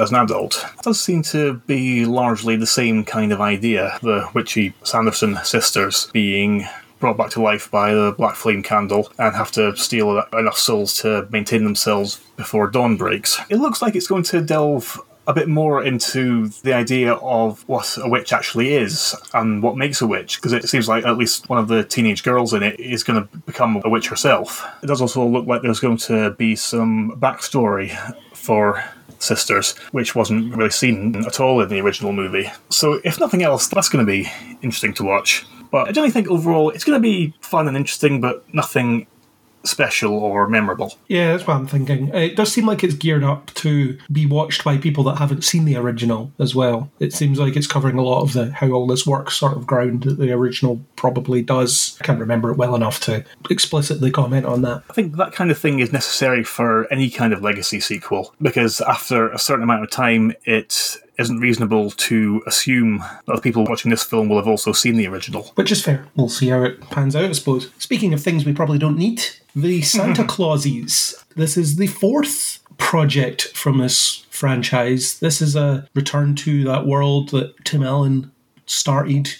as 0.00 0.10
an 0.10 0.16
adult. 0.16 0.64
It 0.78 0.82
does 0.82 0.98
seem 0.98 1.22
to 1.24 1.54
be 1.66 2.06
largely 2.06 2.56
the 2.56 2.66
same 2.66 3.04
kind 3.04 3.32
of 3.32 3.40
idea 3.40 3.98
the 4.02 4.28
witchy 4.32 4.72
Sanderson 4.82 5.36
sisters 5.44 6.08
being 6.12 6.66
brought 7.04 7.18
back 7.18 7.28
to 7.28 7.42
life 7.42 7.70
by 7.70 7.92
the 7.92 8.14
black 8.16 8.34
flame 8.34 8.62
candle 8.62 9.12
and 9.18 9.36
have 9.36 9.50
to 9.52 9.76
steal 9.76 10.22
enough 10.32 10.56
souls 10.56 10.96
to 10.96 11.28
maintain 11.30 11.62
themselves 11.62 12.18
before 12.38 12.66
dawn 12.66 12.96
breaks. 12.96 13.38
It 13.50 13.56
looks 13.56 13.82
like 13.82 13.94
it's 13.94 14.06
going 14.06 14.22
to 14.22 14.40
delve 14.40 14.98
a 15.26 15.34
bit 15.34 15.46
more 15.46 15.84
into 15.84 16.48
the 16.62 16.72
idea 16.72 17.12
of 17.12 17.62
what 17.68 17.98
a 18.00 18.08
witch 18.08 18.32
actually 18.32 18.72
is 18.72 19.14
and 19.34 19.62
what 19.62 19.76
makes 19.76 20.00
a 20.00 20.06
witch, 20.06 20.36
because 20.36 20.54
it 20.54 20.66
seems 20.66 20.88
like 20.88 21.04
at 21.04 21.18
least 21.18 21.46
one 21.50 21.58
of 21.58 21.68
the 21.68 21.84
teenage 21.84 22.22
girls 22.22 22.54
in 22.54 22.62
it 22.62 22.80
is 22.80 23.02
going 23.02 23.22
to 23.22 23.36
become 23.40 23.82
a 23.84 23.88
witch 23.90 24.08
herself. 24.08 24.66
It 24.82 24.86
does 24.86 25.02
also 25.02 25.26
look 25.26 25.46
like 25.46 25.60
there's 25.60 25.80
going 25.80 25.98
to 25.98 26.30
be 26.30 26.56
some 26.56 27.12
backstory 27.20 27.94
for 28.44 28.84
sisters, 29.18 29.76
which 29.92 30.14
wasn't 30.14 30.54
really 30.54 30.70
seen 30.70 31.16
at 31.24 31.40
all 31.40 31.60
in 31.60 31.68
the 31.68 31.80
original 31.80 32.12
movie. 32.12 32.50
So, 32.68 33.00
if 33.04 33.18
nothing 33.18 33.42
else, 33.42 33.66
that's 33.68 33.88
going 33.88 34.04
to 34.04 34.10
be 34.10 34.28
interesting 34.62 34.94
to 34.94 35.04
watch. 35.04 35.46
But 35.70 35.88
I 35.88 35.92
generally 35.92 36.12
think 36.12 36.28
overall 36.28 36.70
it's 36.70 36.84
going 36.84 37.00
to 37.00 37.02
be 37.02 37.34
fun 37.40 37.66
and 37.66 37.76
interesting, 37.76 38.20
but 38.20 38.44
nothing 38.54 39.06
special 39.64 40.14
or 40.14 40.48
memorable. 40.48 40.96
Yeah, 41.08 41.32
that's 41.32 41.46
what 41.46 41.56
I'm 41.56 41.66
thinking. 41.66 42.08
It 42.08 42.36
does 42.36 42.52
seem 42.52 42.66
like 42.66 42.84
it's 42.84 42.94
geared 42.94 43.24
up 43.24 43.52
to 43.54 43.98
be 44.12 44.26
watched 44.26 44.64
by 44.64 44.78
people 44.78 45.04
that 45.04 45.18
haven't 45.18 45.44
seen 45.44 45.64
the 45.64 45.76
original 45.76 46.32
as 46.38 46.54
well. 46.54 46.90
It 47.00 47.12
seems 47.12 47.38
like 47.38 47.56
it's 47.56 47.66
covering 47.66 47.98
a 47.98 48.02
lot 48.02 48.22
of 48.22 48.32
the 48.32 48.52
how 48.52 48.70
all 48.70 48.86
this 48.86 49.06
works 49.06 49.36
sort 49.36 49.56
of 49.56 49.66
ground 49.66 50.04
that 50.04 50.18
the 50.18 50.32
original 50.32 50.80
probably 50.96 51.42
does. 51.42 51.96
I 52.00 52.04
can't 52.04 52.20
remember 52.20 52.50
it 52.50 52.58
well 52.58 52.74
enough 52.74 53.00
to 53.00 53.24
explicitly 53.50 54.10
comment 54.10 54.46
on 54.46 54.62
that. 54.62 54.82
I 54.88 54.92
think 54.92 55.16
that 55.16 55.32
kind 55.32 55.50
of 55.50 55.58
thing 55.58 55.80
is 55.80 55.92
necessary 55.92 56.44
for 56.44 56.92
any 56.92 57.10
kind 57.10 57.32
of 57.32 57.42
legacy 57.42 57.80
sequel 57.80 58.34
because 58.40 58.80
after 58.82 59.30
a 59.30 59.38
certain 59.38 59.64
amount 59.64 59.84
of 59.84 59.90
time, 59.90 60.32
it 60.44 60.98
isn't 61.18 61.38
reasonable 61.38 61.90
to 61.92 62.42
assume 62.46 62.98
that 63.26 63.36
the 63.36 63.40
people 63.40 63.64
watching 63.64 63.90
this 63.90 64.02
film 64.02 64.28
will 64.28 64.36
have 64.36 64.48
also 64.48 64.72
seen 64.72 64.96
the 64.96 65.06
original. 65.06 65.44
Which 65.54 65.70
is 65.70 65.82
fair. 65.82 66.06
We'll 66.16 66.28
see 66.28 66.48
how 66.48 66.62
it 66.64 66.80
pans 66.90 67.14
out, 67.14 67.24
I 67.24 67.32
suppose. 67.32 67.70
Speaking 67.78 68.12
of 68.12 68.22
things 68.22 68.44
we 68.44 68.52
probably 68.52 68.78
don't 68.78 68.98
need, 68.98 69.22
the 69.54 69.82
Santa 69.82 70.24
Clauses. 70.28 71.14
This 71.36 71.56
is 71.56 71.76
the 71.76 71.86
fourth 71.86 72.60
project 72.78 73.42
from 73.54 73.78
this 73.78 74.26
franchise. 74.30 75.18
This 75.20 75.40
is 75.40 75.56
a 75.56 75.88
return 75.94 76.34
to 76.36 76.64
that 76.64 76.86
world 76.86 77.30
that 77.30 77.64
Tim 77.64 77.82
Allen 77.82 78.32
started 78.66 79.34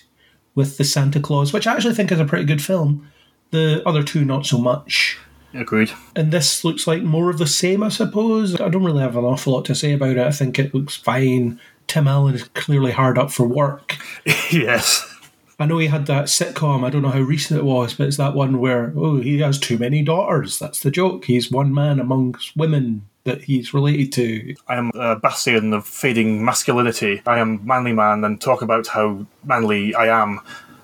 with 0.55 0.79
the 0.79 0.85
Santa 0.85 1.21
Clause, 1.21 1.53
which 1.53 1.67
I 1.67 1.75
actually 1.75 1.95
think 1.95 2.13
is 2.13 2.21
a 2.21 2.25
pretty 2.25 2.45
good 2.45 2.63
film. 2.63 3.11
The 3.51 3.83
other 3.87 4.03
two, 4.03 4.25
not 4.25 4.47
so 4.47 4.59
much. 4.59 5.19
Agreed. 5.53 5.91
And 6.17 6.33
this 6.33 6.65
looks 6.65 6.87
like 6.87 7.03
more 7.03 7.31
of 7.31 7.39
the 7.39 7.47
same, 7.47 7.83
I 7.83 7.89
suppose. 7.89 8.61
I 8.61 8.69
don't 8.69 8.85
really 8.85 9.03
have 9.03 9.17
an 9.17 9.25
awful 9.25 9.53
lot 9.53 9.65
to 9.67 9.75
say 9.75 9.93
about 9.93 10.17
it. 10.17 10.19
I 10.19 10.33
think 10.33 10.59
it 10.59 10.75
looks 10.75 10.97
fine. 10.97 11.61
Tim 11.87 12.09
Allen 12.09 12.35
is 12.35 12.45
clearly 12.55 12.93
hard 12.93 13.19
up 13.19 13.31
for 13.31 13.47
work. 13.47 13.97
yes. 14.51 15.14
I 15.59 15.67
know 15.67 15.79
he 15.79 15.87
had 15.87 16.07
that 16.07 16.25
sitcom. 16.25 16.85
I 16.85 16.91
don't 16.91 17.03
know 17.03 17.11
how 17.11 17.21
recent 17.21 17.61
it 17.61 17.65
was, 17.65 17.95
but 17.95 18.07
it's 18.09 18.17
that 18.17 18.35
one 18.35 18.59
where 18.59 18.93
oh 18.97 19.21
he 19.21 19.41
has 19.41 19.59
too 19.59 19.79
many 19.79 20.03
daughters. 20.03 20.59
That's 20.59 20.81
the 20.81 20.91
joke. 20.91 21.25
He's 21.27 21.51
one 21.51 21.73
man 21.73 22.01
amongst 22.01 22.57
women 22.57 23.09
that 23.25 23.45
he's 23.45 23.73
related 23.73 24.13
to. 24.13 24.55
I 24.69 24.77
am 24.77 24.91
a 24.95 25.17
bastion 25.17 25.73
of 25.73 25.87
fading 25.87 26.45
masculinity. 26.45 27.23
I 27.27 27.39
am 27.39 27.65
manly 27.65 27.93
man 27.93 28.25
and 28.25 28.41
talk 28.41 28.63
about 28.63 28.87
how 28.87 29.27
manly 29.45 29.95
I 29.95 30.23
am 30.23 30.41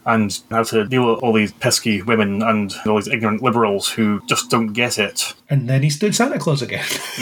and 0.07 0.39
how 0.51 0.63
to 0.63 0.87
deal 0.87 1.07
with 1.13 1.23
all 1.23 1.35
these 1.35 1.53
pesky 1.53 2.01
women 2.01 2.43
and 2.43 2.75
all 2.87 2.97
these 2.97 3.09
ignorant 3.09 3.43
liberals 3.43 3.91
who 3.91 4.23
just 4.27 4.51
don't 4.51 4.73
get 4.73 4.99
it. 4.99 5.35
And 5.51 5.69
then 5.69 5.83
he 5.83 5.91
stood 5.91 6.15
Santa 6.15 6.39
Claus 6.39 6.63
again. 6.63 6.87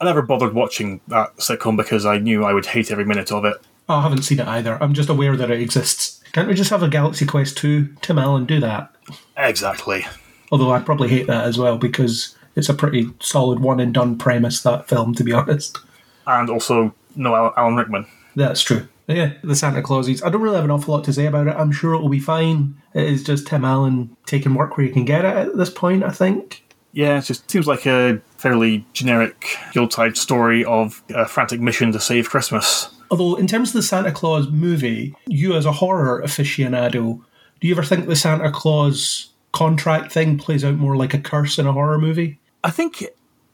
I 0.00 0.04
never 0.04 0.22
bothered 0.22 0.54
watching 0.54 1.00
that 1.08 1.36
sitcom 1.38 1.76
because 1.76 2.06
I 2.06 2.18
knew 2.18 2.44
I 2.44 2.52
would 2.52 2.66
hate 2.66 2.90
every 2.92 3.04
minute 3.04 3.32
of 3.32 3.44
it. 3.44 3.56
oh, 3.88 3.96
I 3.96 4.02
haven't 4.02 4.22
seen 4.22 4.38
it 4.38 4.46
either. 4.46 4.80
I'm 4.80 4.94
just 4.94 5.08
aware 5.08 5.36
that 5.36 5.50
it 5.50 5.60
exists. 5.60 6.21
Can't 6.32 6.48
we 6.48 6.54
just 6.54 6.70
have 6.70 6.82
a 6.82 6.88
Galaxy 6.88 7.26
Quest 7.26 7.56
2? 7.58 7.96
Tim 8.00 8.18
Allen, 8.18 8.46
do 8.46 8.58
that. 8.60 8.94
Exactly. 9.36 10.06
Although 10.50 10.72
I 10.72 10.80
probably 10.80 11.08
hate 11.08 11.26
that 11.26 11.44
as 11.44 11.58
well 11.58 11.76
because 11.78 12.36
it's 12.56 12.68
a 12.68 12.74
pretty 12.74 13.10
solid 13.20 13.60
one 13.60 13.80
and 13.80 13.92
done 13.92 14.18
premise, 14.18 14.62
that 14.62 14.88
film, 14.88 15.14
to 15.14 15.24
be 15.24 15.32
honest. 15.32 15.78
And 16.26 16.48
also, 16.48 16.94
no 17.16 17.52
Alan 17.56 17.76
Rickman. 17.76 18.06
That's 18.34 18.62
true. 18.62 18.88
Yeah, 19.08 19.32
the 19.42 19.56
Santa 19.56 19.82
Clauses. 19.82 20.22
I 20.22 20.30
don't 20.30 20.40
really 20.40 20.56
have 20.56 20.64
an 20.64 20.70
awful 20.70 20.94
lot 20.94 21.04
to 21.04 21.12
say 21.12 21.26
about 21.26 21.48
it. 21.48 21.56
I'm 21.56 21.72
sure 21.72 21.92
it 21.92 22.00
will 22.00 22.08
be 22.08 22.20
fine. 22.20 22.80
It 22.94 23.04
is 23.04 23.24
just 23.24 23.46
Tim 23.46 23.64
Allen 23.64 24.16
taking 24.26 24.54
work 24.54 24.76
where 24.76 24.86
he 24.86 24.92
can 24.92 25.04
get 25.04 25.24
it 25.24 25.36
at 25.36 25.56
this 25.56 25.70
point, 25.70 26.04
I 26.04 26.10
think. 26.10 26.64
Yeah, 26.92 27.18
it 27.18 27.22
just 27.22 27.50
seems 27.50 27.66
like 27.66 27.86
a 27.86 28.20
fairly 28.36 28.86
generic 28.92 29.56
Yuletide 29.74 30.16
story 30.16 30.64
of 30.64 31.02
a 31.10 31.26
frantic 31.26 31.60
mission 31.60 31.92
to 31.92 32.00
save 32.00 32.28
Christmas. 32.30 32.90
Although, 33.12 33.34
in 33.34 33.46
terms 33.46 33.68
of 33.68 33.74
the 33.74 33.82
Santa 33.82 34.10
Claus 34.10 34.48
movie, 34.48 35.14
you 35.26 35.52
as 35.54 35.66
a 35.66 35.72
horror 35.72 36.22
aficionado, 36.24 37.22
do 37.60 37.68
you 37.68 37.74
ever 37.74 37.84
think 37.84 38.06
the 38.06 38.16
Santa 38.16 38.50
Claus 38.50 39.34
contract 39.52 40.10
thing 40.10 40.38
plays 40.38 40.64
out 40.64 40.76
more 40.76 40.96
like 40.96 41.12
a 41.12 41.18
curse 41.18 41.58
in 41.58 41.66
a 41.66 41.72
horror 41.72 41.98
movie? 41.98 42.40
I 42.64 42.70
think 42.70 43.04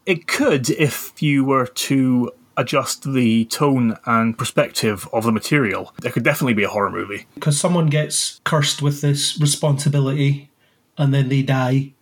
it 0.06 0.28
could 0.28 0.70
if 0.70 1.20
you 1.20 1.44
were 1.44 1.66
to 1.66 2.30
adjust 2.56 3.12
the 3.12 3.46
tone 3.46 3.96
and 4.06 4.38
perspective 4.38 5.08
of 5.12 5.24
the 5.24 5.32
material. 5.32 5.92
It 6.04 6.12
could 6.12 6.22
definitely 6.22 6.54
be 6.54 6.62
a 6.62 6.68
horror 6.68 6.92
movie. 6.92 7.26
Because 7.34 7.58
someone 7.58 7.88
gets 7.88 8.40
cursed 8.44 8.80
with 8.80 9.00
this 9.00 9.40
responsibility 9.40 10.52
and 10.96 11.12
then 11.12 11.30
they 11.30 11.42
die, 11.42 11.94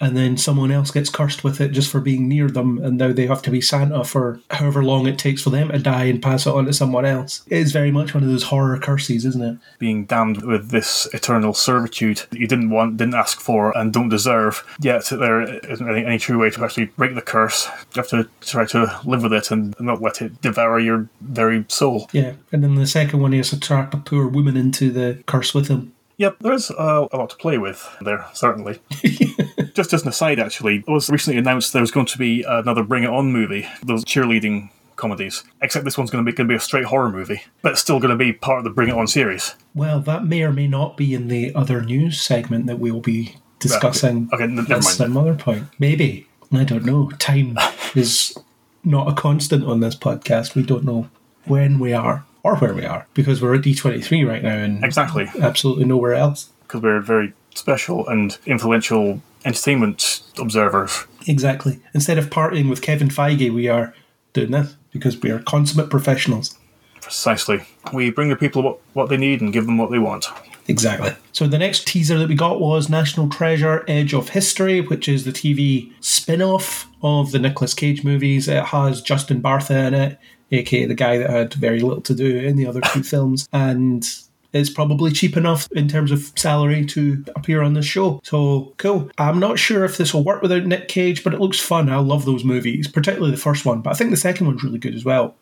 and 0.00 0.16
then 0.16 0.36
someone 0.36 0.70
else 0.70 0.90
gets 0.90 1.10
cursed 1.10 1.44
with 1.44 1.60
it 1.60 1.72
just 1.72 1.90
for 1.90 2.00
being 2.00 2.28
near 2.28 2.48
them, 2.48 2.78
and 2.78 2.98
now 2.98 3.12
they 3.12 3.26
have 3.26 3.42
to 3.42 3.50
be 3.50 3.60
Santa 3.60 4.04
for 4.04 4.40
however 4.50 4.84
long 4.84 5.06
it 5.06 5.18
takes 5.18 5.42
for 5.42 5.50
them 5.50 5.68
to 5.68 5.78
die 5.78 6.04
and 6.04 6.22
pass 6.22 6.46
it 6.46 6.54
on 6.54 6.66
to 6.66 6.72
someone 6.72 7.04
else. 7.04 7.42
It 7.48 7.58
is 7.58 7.72
very 7.72 7.90
much 7.90 8.14
one 8.14 8.22
of 8.22 8.28
those 8.28 8.44
horror 8.44 8.78
curses, 8.78 9.24
isn't 9.24 9.42
it? 9.42 9.58
Being 9.78 10.04
damned 10.04 10.42
with 10.42 10.70
this 10.70 11.08
eternal 11.12 11.54
servitude 11.54 12.22
that 12.30 12.38
you 12.38 12.46
didn't 12.46 12.70
want, 12.70 12.96
didn't 12.96 13.14
ask 13.14 13.40
for, 13.40 13.76
and 13.76 13.92
don't 13.92 14.08
deserve. 14.08 14.64
Yet 14.80 15.06
there 15.10 15.42
isn't 15.42 15.88
any, 15.88 16.04
any 16.04 16.18
true 16.18 16.38
way 16.38 16.50
to 16.50 16.64
actually 16.64 16.86
break 16.86 17.14
the 17.14 17.22
curse. 17.22 17.66
You 17.94 18.02
have 18.02 18.08
to 18.08 18.28
try 18.40 18.66
to 18.66 19.00
live 19.04 19.22
with 19.22 19.32
it 19.32 19.50
and 19.50 19.74
not 19.80 20.00
let 20.00 20.22
it 20.22 20.40
devour 20.40 20.78
your 20.78 21.08
very 21.20 21.64
soul. 21.68 22.08
Yeah, 22.12 22.34
and 22.52 22.62
then 22.62 22.76
the 22.76 22.86
second 22.86 23.20
one 23.20 23.32
has 23.32 23.50
to 23.50 23.60
trap 23.60 23.94
a 23.94 23.98
poor 23.98 24.28
woman 24.28 24.56
into 24.56 24.90
the 24.90 25.22
curse 25.26 25.54
with 25.54 25.68
him. 25.68 25.92
Yep, 26.18 26.38
there's 26.40 26.70
uh, 26.72 27.06
a 27.12 27.16
lot 27.16 27.30
to 27.30 27.36
play 27.36 27.58
with 27.58 27.88
there, 28.00 28.26
certainly. 28.32 28.80
just 29.78 29.92
as 29.94 30.02
an 30.02 30.08
aside, 30.08 30.38
actually, 30.40 30.78
it 30.86 30.88
was 30.90 31.08
recently 31.08 31.38
announced 31.38 31.72
there 31.72 31.80
was 31.82 31.90
going 31.92 32.06
to 32.06 32.18
be 32.18 32.42
another 32.42 32.82
Bring 32.82 33.04
It 33.04 33.10
On 33.10 33.32
movie, 33.32 33.66
those 33.82 34.04
cheerleading 34.04 34.70
comedies. 34.96 35.44
Except 35.62 35.84
this 35.84 35.96
one's 35.96 36.10
going 36.10 36.24
to 36.24 36.28
be 36.30 36.34
going 36.36 36.48
to 36.48 36.52
be 36.52 36.56
a 36.56 36.60
straight 36.60 36.86
horror 36.86 37.08
movie, 37.10 37.42
but 37.62 37.72
it's 37.72 37.80
still 37.80 38.00
going 38.00 38.10
to 38.10 38.16
be 38.16 38.32
part 38.32 38.58
of 38.58 38.64
the 38.64 38.70
Bring 38.70 38.88
It 38.88 38.96
On 38.96 39.06
series. 39.06 39.54
Well, 39.74 40.00
that 40.00 40.24
may 40.26 40.42
or 40.42 40.52
may 40.52 40.66
not 40.66 40.96
be 40.96 41.14
in 41.14 41.28
the 41.28 41.54
other 41.54 41.80
news 41.82 42.20
segment 42.20 42.66
that 42.66 42.78
we'll 42.80 43.00
be 43.00 43.36
discussing 43.60 44.28
Okay, 44.32 44.44
n- 44.44 44.56
never 44.56 44.66
at 44.74 44.82
mind. 44.82 44.84
some 44.84 45.16
other 45.16 45.34
point. 45.34 45.64
Maybe. 45.78 46.26
I 46.52 46.64
don't 46.64 46.84
know. 46.84 47.10
Time 47.18 47.56
is 47.94 48.36
not 48.84 49.08
a 49.08 49.12
constant 49.14 49.64
on 49.64 49.80
this 49.80 49.94
podcast. 49.94 50.54
We 50.56 50.62
don't 50.64 50.84
know 50.84 51.08
when 51.44 51.78
we 51.78 51.92
are 51.92 52.24
or 52.42 52.56
where 52.56 52.74
we 52.74 52.84
are 52.84 53.06
because 53.14 53.40
we're 53.40 53.54
at 53.54 53.62
D23 53.62 54.26
right 54.26 54.42
now 54.42 54.56
and 54.56 54.84
Exactly, 54.84 55.28
absolutely 55.40 55.84
nowhere 55.84 56.14
else. 56.14 56.50
because 56.62 56.82
we're 56.82 57.00
very 57.00 57.32
special 57.54 58.06
and 58.08 58.36
influential 58.46 59.20
entertainment 59.44 60.22
observers. 60.38 61.06
Exactly. 61.26 61.80
Instead 61.94 62.18
of 62.18 62.30
partying 62.30 62.70
with 62.70 62.82
Kevin 62.82 63.08
Feige, 63.08 63.52
we 63.52 63.68
are 63.68 63.94
doing 64.32 64.50
this 64.50 64.76
because 64.90 65.20
we 65.20 65.30
are 65.30 65.40
consummate 65.40 65.90
professionals. 65.90 66.56
Precisely. 67.00 67.62
We 67.92 68.10
bring 68.10 68.28
the 68.28 68.36
people 68.36 68.62
what, 68.62 68.80
what 68.92 69.08
they 69.08 69.16
need 69.16 69.40
and 69.40 69.52
give 69.52 69.66
them 69.66 69.78
what 69.78 69.90
they 69.90 69.98
want. 69.98 70.26
Exactly. 70.68 71.12
So 71.32 71.46
the 71.46 71.58
next 71.58 71.86
teaser 71.86 72.18
that 72.18 72.28
we 72.28 72.34
got 72.34 72.60
was 72.60 72.90
National 72.90 73.28
Treasure 73.28 73.84
Edge 73.88 74.12
of 74.12 74.28
History, 74.30 74.82
which 74.82 75.08
is 75.08 75.24
the 75.24 75.32
TV 75.32 75.92
spin 76.00 76.42
off 76.42 76.86
of 77.02 77.32
the 77.32 77.38
Nicolas 77.38 77.72
Cage 77.72 78.04
movies. 78.04 78.48
It 78.48 78.64
has 78.64 79.00
Justin 79.00 79.40
Bartha 79.40 79.86
in 79.86 79.94
it, 79.94 80.18
aka 80.52 80.84
the 80.84 80.94
guy 80.94 81.16
that 81.16 81.30
had 81.30 81.54
very 81.54 81.80
little 81.80 82.02
to 82.02 82.14
do 82.14 82.36
in 82.38 82.56
the 82.56 82.66
other 82.66 82.82
two 82.92 83.02
films, 83.02 83.48
and 83.50 84.06
is 84.52 84.70
probably 84.70 85.10
cheap 85.12 85.36
enough 85.36 85.68
in 85.72 85.88
terms 85.88 86.10
of 86.10 86.32
salary 86.36 86.84
to 86.86 87.22
appear 87.36 87.62
on 87.62 87.74
this 87.74 87.84
show. 87.84 88.20
So 88.24 88.72
cool. 88.78 89.10
I'm 89.18 89.38
not 89.38 89.58
sure 89.58 89.84
if 89.84 89.96
this 89.96 90.14
will 90.14 90.24
work 90.24 90.42
without 90.42 90.64
Nick 90.64 90.88
Cage, 90.88 91.22
but 91.22 91.34
it 91.34 91.40
looks 91.40 91.60
fun. 91.60 91.90
I 91.90 91.96
love 91.96 92.24
those 92.24 92.44
movies, 92.44 92.88
particularly 92.88 93.30
the 93.30 93.40
first 93.40 93.66
one, 93.66 93.82
but 93.82 93.90
I 93.90 93.94
think 93.94 94.10
the 94.10 94.16
second 94.16 94.46
one's 94.46 94.64
really 94.64 94.78
good 94.78 94.94
as 94.94 95.04
well. 95.04 95.34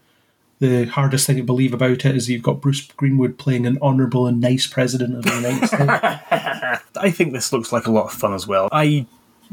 The 0.59 0.87
hardest 0.87 1.27
thing 1.27 1.37
to 1.37 1.43
believe 1.43 1.75
about 1.75 2.05
it 2.07 2.17
is 2.17 2.31
you've 2.31 2.43
got 2.43 2.63
Bruce 2.63 2.87
Greenwood 2.97 3.39
playing 3.39 3.67
an 3.67 3.79
honourable 3.83 4.27
and 4.27 4.41
nice 4.41 4.67
president 4.67 5.15
of 5.15 5.23
the 5.23 5.35
United 5.35 5.67
States. 5.67 6.83
I 6.97 7.11
think 7.11 7.33
this 7.33 7.53
looks 7.53 7.73
like 7.73 7.87
a 7.87 7.93
lot 7.93 8.07
of 8.07 8.13
fun 8.13 8.33
as 8.33 8.47
well. 8.47 8.69
I 8.73 9.07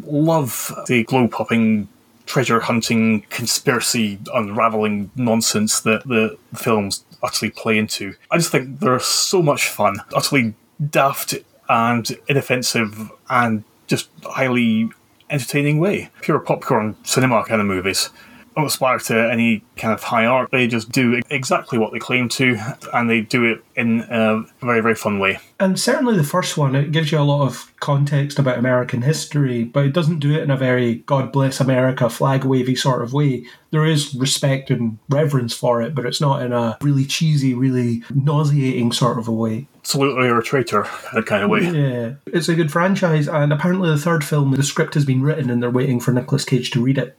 love 0.06 0.72
the 0.88 1.04
glow 1.04 1.28
popping, 1.28 1.90
treasure 2.26 2.62
hunting, 2.62 3.22
conspiracy 3.30 4.18
unraveling 4.34 5.12
nonsense 5.16 5.82
that 5.82 6.08
the 6.08 6.38
films 6.56 7.04
utterly 7.24 7.50
play 7.50 7.78
into. 7.78 8.14
I 8.30 8.38
just 8.38 8.52
think 8.52 8.80
they're 8.80 9.00
so 9.00 9.42
much 9.42 9.68
fun, 9.70 10.02
utterly 10.14 10.54
daft 10.90 11.36
and 11.70 12.18
inoffensive 12.28 13.12
and 13.30 13.64
just 13.88 14.10
highly 14.24 14.92
entertaining 15.30 15.80
way. 15.80 16.10
Pure 16.22 16.40
popcorn 16.40 16.96
cinema 17.04 17.44
kind 17.44 17.62
of 17.62 17.68
movies. 17.68 18.10
Don't 18.56 18.66
aspire 18.66 19.00
to 19.00 19.32
any 19.32 19.64
kind 19.78 19.94
of 19.94 20.04
high 20.04 20.26
art. 20.26 20.52
They 20.52 20.68
just 20.68 20.92
do 20.92 21.22
exactly 21.30 21.78
what 21.80 21.92
they 21.92 22.00
claim 22.00 22.30
to, 22.30 22.58
and 22.94 23.10
they 23.10 23.22
do 23.22 23.46
it 23.46 23.64
in 23.76 24.02
a 24.02 24.44
very, 24.62 24.82
very 24.82 24.96
fun 24.96 25.20
way. 25.20 25.40
and 25.60 25.80
certainly 25.80 26.16
the 26.16 26.24
first 26.24 26.58
one, 26.58 26.76
it 26.76 26.92
gives 26.92 27.12
you 27.12 27.20
a 27.20 27.22
lot 27.22 27.46
of 27.46 27.72
context 27.80 28.38
about 28.38 28.58
American 28.58 29.02
history, 29.02 29.64
but 29.64 29.86
it 29.86 29.94
doesn't 29.94 30.20
do 30.20 30.34
it 30.34 30.44
in 30.44 30.52
a 30.52 30.58
very 30.58 30.96
God 30.96 31.32
bless 31.32 31.60
America 31.60 32.10
flag 32.10 32.44
wavy 32.44 32.76
sort 32.76 33.02
of 33.02 33.14
way. 33.14 33.46
There 33.72 33.86
is 33.86 34.14
respect 34.14 34.70
and 34.70 35.00
reverence 35.10 35.54
for 35.54 35.82
it, 35.82 35.96
but 35.96 36.06
it's 36.06 36.22
not 36.22 36.42
in 36.44 36.54
a 36.54 36.78
really 36.82 37.06
cheesy, 37.06 37.54
really 37.54 38.04
nauseating 38.14 38.92
sort 38.92 39.18
of 39.18 39.28
a 39.28 39.32
way. 39.32 39.68
Salute 39.82 40.18
or 40.18 40.38
a 40.38 40.44
traitor, 40.44 40.88
that 41.14 41.26
kind 41.26 41.44
of 41.44 41.50
way. 41.50 41.64
Yeah, 41.64 42.14
it's 42.28 42.48
a 42.48 42.56
good 42.56 42.72
franchise, 42.72 43.28
and 43.28 43.52
apparently 43.52 43.90
the 43.90 43.98
third 43.98 44.24
film, 44.24 44.52
the 44.52 44.64
script 44.64 44.94
has 44.94 45.06
been 45.06 45.24
written, 45.24 45.50
and 45.50 45.62
they're 45.62 45.70
waiting 45.70 46.00
for 46.00 46.12
Nicolas 46.12 46.46
Cage 46.46 46.72
to 46.72 46.82
read 46.84 46.98
it. 46.98 47.18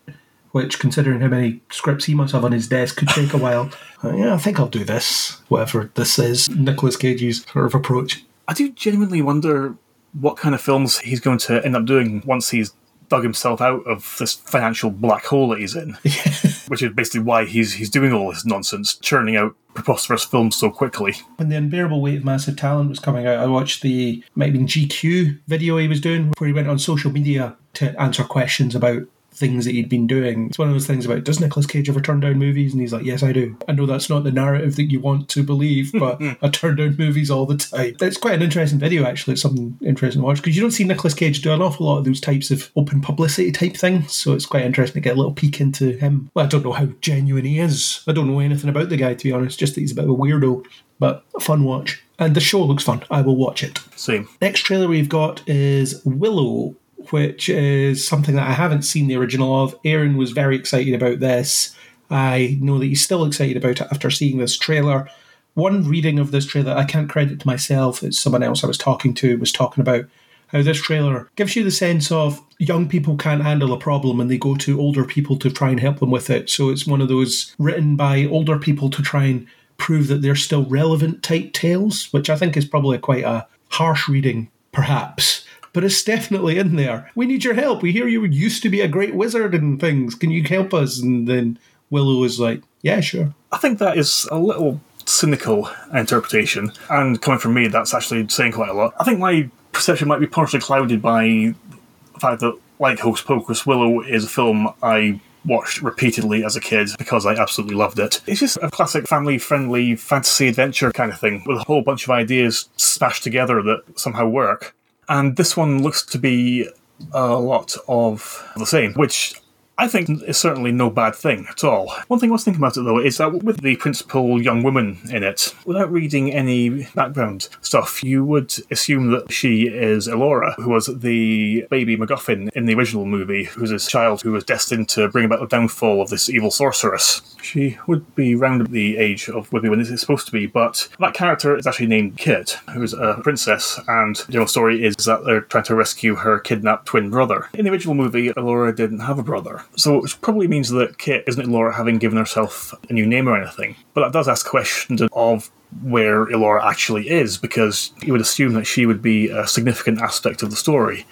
Which, 0.54 0.78
considering 0.78 1.20
how 1.20 1.26
many 1.26 1.62
scripts 1.72 2.04
he 2.04 2.14
must 2.14 2.32
have 2.32 2.44
on 2.44 2.52
his 2.52 2.68
desk, 2.68 2.96
could 2.96 3.08
take 3.08 3.32
a 3.32 3.38
while. 3.38 3.70
Uh, 4.04 4.14
yeah, 4.14 4.34
I 4.34 4.36
think 4.36 4.60
I'll 4.60 4.68
do 4.68 4.84
this, 4.84 5.40
whatever 5.48 5.90
this 5.94 6.18
is. 6.18 6.50
Nicolas 6.50 6.98
Cage's 6.98 7.42
sort 7.44 7.64
of 7.64 7.74
approach. 7.74 8.22
I 8.46 8.52
do 8.52 8.70
genuinely 8.70 9.22
wonder 9.22 9.76
what 10.12 10.36
kind 10.36 10.54
of 10.54 10.60
films 10.60 10.98
he's 10.98 11.20
going 11.20 11.38
to 11.38 11.64
end 11.64 11.74
up 11.74 11.86
doing 11.86 12.22
once 12.26 12.50
he's 12.50 12.74
dug 13.08 13.22
himself 13.22 13.60
out 13.60 13.86
of 13.86 14.16
this 14.18 14.34
financial 14.34 14.90
black 14.90 15.24
hole 15.24 15.48
that 15.48 15.60
he's 15.60 15.74
in. 15.74 15.92
Which 16.68 16.82
is 16.82 16.92
basically 16.92 17.20
why 17.20 17.44
he's 17.44 17.74
he's 17.74 17.90
doing 17.90 18.12
all 18.12 18.30
this 18.30 18.44
nonsense, 18.44 18.96
churning 18.96 19.36
out 19.36 19.54
preposterous 19.74 20.24
films 20.24 20.56
so 20.56 20.70
quickly. 20.70 21.14
When 21.36 21.48
the 21.48 21.56
unbearable 21.56 22.00
weight 22.00 22.18
of 22.18 22.24
massive 22.24 22.56
talent 22.56 22.90
was 22.90 23.00
coming 23.00 23.26
out, 23.26 23.38
I 23.38 23.46
watched 23.46 23.82
the 23.82 24.24
might 24.34 24.46
have 24.46 24.54
been 24.54 24.66
GQ 24.66 25.40
video 25.46 25.76
he 25.78 25.88
was 25.88 26.00
doing, 26.00 26.32
where 26.38 26.48
he 26.48 26.54
went 26.54 26.68
on 26.68 26.78
social 26.78 27.10
media 27.10 27.56
to 27.74 28.00
answer 28.00 28.24
questions 28.24 28.74
about 28.74 29.02
things 29.34 29.64
that 29.64 29.72
he'd 29.72 29.88
been 29.88 30.06
doing. 30.06 30.46
It's 30.48 30.58
one 30.58 30.68
of 30.68 30.74
those 30.74 30.86
things 30.86 31.04
about 31.04 31.24
does 31.24 31.40
Nicolas 31.40 31.66
Cage 31.66 31.88
ever 31.88 32.00
turn 32.00 32.20
down 32.20 32.38
movies? 32.38 32.72
And 32.72 32.80
he's 32.80 32.92
like, 32.92 33.04
Yes, 33.04 33.22
I 33.22 33.32
do. 33.32 33.56
I 33.68 33.72
know 33.72 33.86
that's 33.86 34.08
not 34.08 34.24
the 34.24 34.32
narrative 34.32 34.76
that 34.76 34.90
you 34.90 35.00
want 35.00 35.28
to 35.30 35.42
believe, 35.42 35.92
but 35.92 36.20
I 36.42 36.48
turn 36.48 36.76
down 36.76 36.96
movies 36.96 37.30
all 37.30 37.46
the 37.46 37.56
time. 37.56 37.96
It's 38.00 38.16
quite 38.16 38.34
an 38.34 38.42
interesting 38.42 38.78
video, 38.78 39.04
actually. 39.04 39.32
It's 39.32 39.42
something 39.42 39.76
interesting 39.82 40.22
to 40.22 40.26
watch 40.26 40.36
because 40.38 40.56
you 40.56 40.62
don't 40.62 40.70
see 40.70 40.84
Nicolas 40.84 41.14
Cage 41.14 41.42
do 41.42 41.52
an 41.52 41.62
awful 41.62 41.86
lot 41.86 41.98
of 41.98 42.04
those 42.04 42.20
types 42.20 42.50
of 42.50 42.70
open 42.76 43.00
publicity 43.00 43.52
type 43.52 43.76
things. 43.76 44.12
So 44.12 44.32
it's 44.32 44.46
quite 44.46 44.64
interesting 44.64 45.02
to 45.02 45.08
get 45.08 45.14
a 45.14 45.18
little 45.18 45.34
peek 45.34 45.60
into 45.60 45.92
him. 45.92 46.30
Well, 46.34 46.44
I 46.44 46.48
don't 46.48 46.64
know 46.64 46.72
how 46.72 46.86
genuine 47.00 47.44
he 47.44 47.58
is. 47.58 48.02
I 48.06 48.12
don't 48.12 48.28
know 48.28 48.40
anything 48.40 48.70
about 48.70 48.88
the 48.88 48.96
guy, 48.96 49.14
to 49.14 49.24
be 49.24 49.32
honest, 49.32 49.58
just 49.58 49.74
that 49.74 49.80
he's 49.80 49.92
a 49.92 49.96
bit 49.96 50.04
of 50.04 50.10
a 50.10 50.14
weirdo, 50.14 50.64
but 50.98 51.24
a 51.34 51.40
fun 51.40 51.64
watch. 51.64 52.02
And 52.18 52.36
the 52.36 52.40
show 52.40 52.62
looks 52.62 52.84
fun. 52.84 53.02
I 53.10 53.22
will 53.22 53.36
watch 53.36 53.64
it. 53.64 53.80
Same. 53.96 54.28
Next 54.40 54.60
trailer 54.60 54.86
we've 54.86 55.08
got 55.08 55.42
is 55.48 56.00
Willow, 56.04 56.76
which 57.12 57.48
is 57.48 58.06
something 58.06 58.34
that 58.34 58.48
I 58.48 58.52
haven't 58.52 58.82
seen 58.82 59.06
the 59.06 59.16
original 59.16 59.62
of. 59.62 59.78
Aaron 59.84 60.16
was 60.16 60.32
very 60.32 60.56
excited 60.56 60.94
about 60.94 61.20
this. 61.20 61.74
I 62.10 62.58
know 62.60 62.78
that 62.78 62.86
he's 62.86 63.02
still 63.02 63.24
excited 63.24 63.56
about 63.56 63.80
it 63.80 63.88
after 63.90 64.10
seeing 64.10 64.38
this 64.38 64.56
trailer. 64.56 65.08
One 65.54 65.88
reading 65.88 66.18
of 66.18 66.30
this 66.30 66.46
trailer, 66.46 66.72
I 66.72 66.84
can't 66.84 67.08
credit 67.08 67.40
to 67.40 67.46
myself, 67.46 68.02
it's 68.02 68.18
someone 68.18 68.42
else 68.42 68.64
I 68.64 68.66
was 68.66 68.78
talking 68.78 69.14
to, 69.14 69.38
was 69.38 69.52
talking 69.52 69.80
about 69.80 70.04
how 70.48 70.62
this 70.62 70.80
trailer 70.80 71.28
gives 71.36 71.56
you 71.56 71.64
the 71.64 71.70
sense 71.70 72.12
of 72.12 72.40
young 72.58 72.88
people 72.88 73.16
can't 73.16 73.42
handle 73.42 73.72
a 73.72 73.78
problem 73.78 74.20
and 74.20 74.30
they 74.30 74.38
go 74.38 74.54
to 74.56 74.80
older 74.80 75.04
people 75.04 75.36
to 75.38 75.50
try 75.50 75.70
and 75.70 75.80
help 75.80 75.98
them 75.98 76.10
with 76.10 76.30
it. 76.30 76.48
So 76.50 76.70
it's 76.70 76.86
one 76.86 77.00
of 77.00 77.08
those 77.08 77.54
written 77.58 77.96
by 77.96 78.26
older 78.26 78.58
people 78.58 78.90
to 78.90 79.02
try 79.02 79.24
and 79.24 79.46
prove 79.76 80.06
that 80.08 80.22
they're 80.22 80.36
still 80.36 80.64
relevant 80.66 81.22
type 81.22 81.52
tales, 81.52 82.12
which 82.12 82.30
I 82.30 82.36
think 82.36 82.56
is 82.56 82.64
probably 82.64 82.98
quite 82.98 83.24
a 83.24 83.46
harsh 83.70 84.08
reading, 84.08 84.48
perhaps. 84.70 85.44
But 85.74 85.84
it's 85.84 86.02
definitely 86.02 86.58
in 86.58 86.76
there. 86.76 87.10
We 87.14 87.26
need 87.26 87.44
your 87.44 87.52
help. 87.52 87.82
We 87.82 87.92
hear 87.92 88.08
you 88.08 88.24
used 88.24 88.62
to 88.62 88.70
be 88.70 88.80
a 88.80 88.88
great 88.88 89.14
wizard 89.14 89.54
and 89.54 89.78
things. 89.78 90.14
Can 90.14 90.30
you 90.30 90.42
help 90.42 90.72
us? 90.72 91.02
And 91.02 91.28
then 91.28 91.58
Willow 91.90 92.24
is 92.24 92.40
like, 92.40 92.62
Yeah, 92.80 93.00
sure. 93.00 93.34
I 93.52 93.58
think 93.58 93.78
that 93.80 93.98
is 93.98 94.26
a 94.32 94.38
little 94.38 94.80
cynical 95.06 95.70
interpretation, 95.92 96.72
and 96.88 97.20
coming 97.20 97.38
from 97.38 97.54
me, 97.54 97.68
that's 97.68 97.92
actually 97.92 98.26
saying 98.28 98.52
quite 98.52 98.70
a 98.70 98.72
lot. 98.72 98.94
I 98.98 99.04
think 99.04 99.18
my 99.18 99.50
perception 99.72 100.08
might 100.08 100.20
be 100.20 100.26
partially 100.26 100.60
clouded 100.60 101.02
by 101.02 101.24
the 101.24 102.20
fact 102.20 102.40
that, 102.40 102.58
like 102.78 102.98
Hocus 102.98 103.22
Pocus, 103.22 103.66
Willow 103.66 104.00
is 104.00 104.24
a 104.24 104.28
film 104.28 104.72
I 104.82 105.20
watched 105.44 105.82
repeatedly 105.82 106.44
as 106.44 106.56
a 106.56 106.60
kid 106.60 106.88
because 106.98 107.26
I 107.26 107.34
absolutely 107.34 107.76
loved 107.76 107.98
it. 107.98 108.22
It's 108.26 108.40
just 108.40 108.58
a 108.62 108.70
classic 108.70 109.06
family 109.06 109.38
friendly 109.38 109.94
fantasy 109.94 110.48
adventure 110.48 110.90
kind 110.90 111.12
of 111.12 111.20
thing 111.20 111.42
with 111.46 111.58
a 111.58 111.64
whole 111.64 111.82
bunch 111.82 112.04
of 112.04 112.10
ideas 112.10 112.68
smashed 112.76 113.22
together 113.22 113.62
that 113.62 113.82
somehow 113.98 114.26
work. 114.26 114.74
And 115.08 115.36
this 115.36 115.56
one 115.56 115.82
looks 115.82 116.04
to 116.06 116.18
be 116.18 116.68
a 117.12 117.34
lot 117.34 117.76
of 117.88 118.46
the 118.56 118.66
same, 118.66 118.94
which 118.94 119.34
I 119.76 119.88
think 119.88 120.22
is 120.22 120.38
certainly 120.38 120.70
no 120.70 120.88
bad 120.88 121.16
thing 121.16 121.46
at 121.50 121.64
all. 121.64 121.92
One 122.06 122.20
thing 122.20 122.30
I 122.30 122.32
was 122.32 122.44
thinking 122.44 122.60
about 122.60 122.76
it 122.76 122.82
though 122.82 123.00
is 123.00 123.18
that 123.18 123.42
with 123.42 123.60
the 123.60 123.76
principal 123.76 124.40
young 124.40 124.62
woman 124.62 124.98
in 125.10 125.24
it, 125.24 125.54
without 125.64 125.90
reading 125.90 126.32
any 126.32 126.84
background 126.94 127.48
stuff, 127.60 128.02
you 128.04 128.24
would 128.24 128.54
assume 128.70 129.10
that 129.10 129.32
she 129.32 129.66
is 129.66 130.06
Elora, 130.06 130.54
who 130.56 130.70
was 130.70 130.86
the 130.86 131.66
baby 131.70 131.96
MacGuffin 131.96 132.50
in 132.54 132.66
the 132.66 132.74
original 132.74 133.04
movie, 133.04 133.44
who's 133.44 133.70
this 133.70 133.88
child 133.88 134.22
who 134.22 134.32
was 134.32 134.44
destined 134.44 134.88
to 134.90 135.08
bring 135.08 135.24
about 135.24 135.40
the 135.40 135.46
downfall 135.46 136.00
of 136.00 136.08
this 136.08 136.30
evil 136.30 136.52
sorceress. 136.52 137.36
She 137.42 137.76
would 137.88 138.14
be 138.14 138.34
round 138.36 138.68
the 138.68 138.96
age 138.96 139.28
of 139.28 139.52
maybe 139.52 139.68
when 139.68 139.80
this 139.80 139.90
is 139.90 140.00
supposed 140.00 140.26
to 140.26 140.32
be, 140.32 140.46
but 140.46 140.88
that 141.00 141.14
character 141.14 141.56
is 141.56 141.66
actually 141.66 141.88
named 141.88 142.16
Kit, 142.16 142.58
who's 142.72 142.94
a 142.94 143.20
princess, 143.22 143.80
and 143.88 144.16
the 144.16 144.32
general 144.32 144.46
story 144.46 144.84
is 144.84 144.94
that 145.04 145.24
they're 145.24 145.40
trying 145.40 145.64
to 145.64 145.74
rescue 145.74 146.14
her 146.14 146.38
kidnapped 146.38 146.86
twin 146.86 147.10
brother. 147.10 147.48
In 147.54 147.64
the 147.64 147.72
original 147.72 147.94
movie, 147.94 148.30
Elora 148.30 148.74
didn't 148.74 149.00
have 149.00 149.18
a 149.18 149.22
brother. 149.22 149.63
So 149.76 150.00
which 150.02 150.20
probably 150.20 150.48
means 150.48 150.70
that 150.70 150.98
Kit 150.98 151.24
isn't 151.26 151.46
Elora 151.46 151.74
having 151.74 151.98
given 151.98 152.18
herself 152.18 152.74
a 152.88 152.92
new 152.92 153.06
name 153.06 153.28
or 153.28 153.40
anything. 153.40 153.76
But 153.92 154.02
that 154.02 154.12
does 154.12 154.28
ask 154.28 154.46
questions 154.46 155.02
of 155.12 155.50
where 155.82 156.26
Elora 156.26 156.64
actually 156.64 157.08
is, 157.08 157.36
because 157.36 157.92
you 158.02 158.12
would 158.12 158.20
assume 158.20 158.52
that 158.54 158.66
she 158.66 158.86
would 158.86 159.02
be 159.02 159.28
a 159.28 159.46
significant 159.46 160.00
aspect 160.00 160.42
of 160.42 160.50
the 160.50 160.56
story. 160.56 161.06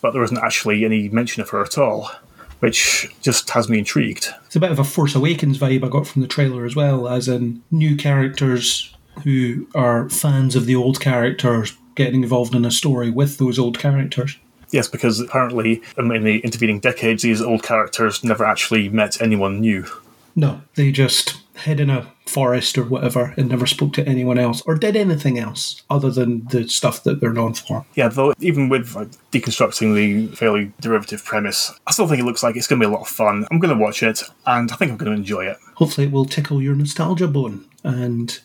But 0.00 0.12
there 0.12 0.22
isn't 0.22 0.38
actually 0.38 0.84
any 0.84 1.08
mention 1.08 1.42
of 1.42 1.50
her 1.50 1.62
at 1.62 1.78
all, 1.78 2.10
which 2.60 3.08
just 3.22 3.50
has 3.50 3.68
me 3.68 3.78
intrigued. 3.78 4.28
It's 4.46 4.56
a 4.56 4.60
bit 4.60 4.70
of 4.70 4.78
a 4.78 4.84
Force 4.84 5.14
Awakens 5.14 5.58
vibe 5.58 5.84
I 5.84 5.88
got 5.88 6.06
from 6.06 6.22
the 6.22 6.28
trailer 6.28 6.64
as 6.64 6.76
well, 6.76 7.08
as 7.08 7.26
in 7.26 7.62
new 7.70 7.96
characters 7.96 8.94
who 9.24 9.66
are 9.74 10.08
fans 10.10 10.54
of 10.54 10.66
the 10.66 10.76
old 10.76 11.00
characters 11.00 11.76
getting 11.94 12.22
involved 12.22 12.54
in 12.54 12.64
a 12.64 12.70
story 12.70 13.10
with 13.10 13.38
those 13.38 13.58
old 13.58 13.78
characters. 13.78 14.36
Yes, 14.76 14.88
because 14.88 15.20
apparently 15.20 15.80
um, 15.96 16.12
in 16.12 16.22
the 16.22 16.40
intervening 16.40 16.80
decades, 16.80 17.22
these 17.22 17.40
old 17.40 17.62
characters 17.62 18.22
never 18.22 18.44
actually 18.44 18.90
met 18.90 19.22
anyone 19.22 19.58
new. 19.58 19.86
No, 20.34 20.60
they 20.74 20.92
just 20.92 21.40
hid 21.54 21.80
in 21.80 21.88
a 21.88 22.06
forest 22.26 22.76
or 22.76 22.84
whatever 22.84 23.32
and 23.38 23.48
never 23.48 23.66
spoke 23.66 23.94
to 23.94 24.06
anyone 24.06 24.38
else 24.38 24.60
or 24.66 24.74
did 24.74 24.94
anything 24.94 25.38
else 25.38 25.80
other 25.88 26.10
than 26.10 26.46
the 26.48 26.68
stuff 26.68 27.04
that 27.04 27.20
they're 27.20 27.32
known 27.32 27.54
for. 27.54 27.86
Yeah, 27.94 28.08
though 28.08 28.34
even 28.38 28.68
with 28.68 28.94
like, 28.94 29.08
deconstructing 29.32 29.94
the 29.94 30.26
fairly 30.36 30.74
derivative 30.78 31.24
premise, 31.24 31.72
I 31.86 31.92
still 31.92 32.06
think 32.06 32.20
it 32.20 32.26
looks 32.26 32.42
like 32.42 32.54
it's 32.54 32.66
going 32.66 32.78
to 32.78 32.86
be 32.86 32.92
a 32.92 32.94
lot 32.94 33.00
of 33.00 33.08
fun. 33.08 33.46
I'm 33.50 33.58
going 33.58 33.74
to 33.74 33.82
watch 33.82 34.02
it, 34.02 34.24
and 34.44 34.70
I 34.70 34.76
think 34.76 34.90
I'm 34.90 34.98
going 34.98 35.10
to 35.10 35.16
enjoy 35.16 35.46
it. 35.46 35.56
Hopefully, 35.76 36.08
it 36.08 36.12
will 36.12 36.26
tickle 36.26 36.60
your 36.60 36.74
nostalgia 36.74 37.28
bone 37.28 37.64
and 37.82 38.38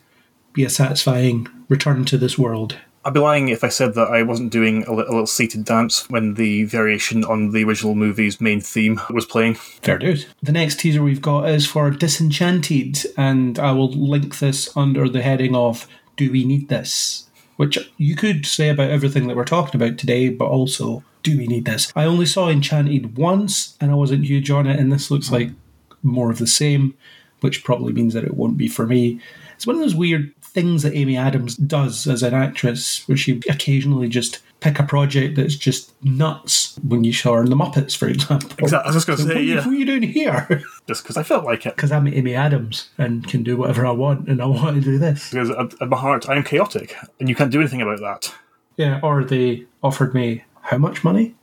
be 0.53 0.63
a 0.63 0.69
satisfying 0.69 1.49
return 1.67 2.05
to 2.05 2.17
this 2.17 2.37
world. 2.37 2.77
I'd 3.03 3.13
be 3.13 3.19
lying 3.19 3.49
if 3.49 3.63
I 3.63 3.69
said 3.69 3.95
that 3.95 4.09
I 4.09 4.21
wasn't 4.21 4.51
doing 4.51 4.83
a, 4.83 4.93
li- 4.93 5.05
a 5.07 5.11
little 5.11 5.25
seated 5.25 5.65
dance 5.65 6.07
when 6.09 6.35
the 6.35 6.65
variation 6.65 7.23
on 7.23 7.49
the 7.49 7.63
original 7.63 7.95
movie's 7.95 8.39
main 8.39 8.61
theme 8.61 9.01
was 9.09 9.25
playing. 9.25 9.55
Fair 9.55 9.97
dues. 9.97 10.27
The 10.43 10.51
next 10.51 10.79
teaser 10.79 11.01
we've 11.01 11.21
got 11.21 11.49
is 11.49 11.65
for 11.65 11.89
Disenchanted, 11.89 12.99
and 13.17 13.57
I 13.57 13.71
will 13.71 13.91
link 13.91 14.37
this 14.37 14.75
under 14.77 15.09
the 15.09 15.23
heading 15.23 15.55
of 15.55 15.87
Do 16.15 16.31
We 16.31 16.45
Need 16.45 16.69
This? 16.69 17.27
Which 17.57 17.91
you 17.97 18.15
could 18.15 18.45
say 18.45 18.69
about 18.69 18.91
everything 18.91 19.27
that 19.27 19.35
we're 19.35 19.45
talking 19.45 19.81
about 19.81 19.97
today, 19.97 20.29
but 20.29 20.45
also, 20.45 21.03
do 21.23 21.37
we 21.37 21.47
need 21.47 21.65
this? 21.65 21.91
I 21.95 22.05
only 22.05 22.25
saw 22.27 22.49
Enchanted 22.49 23.17
once, 23.17 23.77
and 23.81 23.91
I 23.91 23.95
wasn't 23.95 24.25
huge 24.25 24.51
on 24.51 24.67
it, 24.67 24.79
and 24.79 24.91
this 24.91 25.09
looks 25.09 25.31
like 25.31 25.49
more 26.03 26.29
of 26.29 26.37
the 26.37 26.47
same, 26.47 26.95
which 27.41 27.63
probably 27.63 27.93
means 27.93 28.13
that 28.13 28.23
it 28.23 28.35
won't 28.35 28.57
be 28.57 28.67
for 28.67 28.85
me. 28.85 29.19
It's 29.55 29.67
one 29.67 29.75
of 29.75 29.81
those 29.81 29.95
weird 29.95 30.33
things 30.53 30.83
that 30.83 30.93
Amy 30.95 31.15
Adams 31.17 31.55
does 31.55 32.07
as 32.07 32.23
an 32.23 32.33
actress, 32.33 33.07
where 33.07 33.17
she 33.17 33.41
occasionally 33.49 34.09
just 34.09 34.39
pick 34.59 34.77
a 34.79 34.83
project 34.83 35.35
that's 35.37 35.55
just 35.55 35.91
nuts. 36.03 36.77
When 36.87 37.03
you 37.03 37.13
saw 37.13 37.33
her 37.35 37.43
in 37.43 37.49
The 37.49 37.55
Muppets, 37.55 37.95
for 37.97 38.07
example. 38.07 38.51
Exactly. 38.59 38.77
I 38.91 38.93
was 38.93 38.95
just 38.95 39.07
going 39.07 39.17
to 39.19 39.25
What 39.25 39.33
say, 39.33 39.41
you- 39.43 39.55
yeah, 39.55 39.59
what 39.65 39.67
are 39.67 39.73
you 39.73 39.85
doing 39.85 40.03
here? 40.03 40.63
just 40.87 41.03
because 41.03 41.17
I 41.17 41.23
felt 41.23 41.45
like 41.45 41.65
it. 41.65 41.75
Because 41.75 41.91
I'm 41.91 42.07
Amy 42.07 42.35
Adams 42.35 42.89
and 42.97 43.27
can 43.27 43.43
do 43.43 43.57
whatever 43.57 43.85
I 43.85 43.91
want, 43.91 44.27
and 44.27 44.41
I 44.41 44.45
want 44.45 44.75
to 44.75 44.81
do 44.81 44.97
this. 44.99 45.31
Because 45.31 45.49
at, 45.49 45.89
my 45.89 45.97
heart, 45.97 46.29
I 46.29 46.35
am 46.35 46.43
chaotic, 46.43 46.95
and 47.19 47.27
you 47.29 47.35
can't 47.35 47.51
do 47.51 47.59
anything 47.59 47.81
about 47.81 47.99
that. 48.01 48.33
Yeah, 48.77 48.99
or 49.01 49.23
they 49.23 49.65
offered 49.81 50.13
me 50.13 50.43
how 50.61 50.77
much 50.77 51.03
money? 51.03 51.35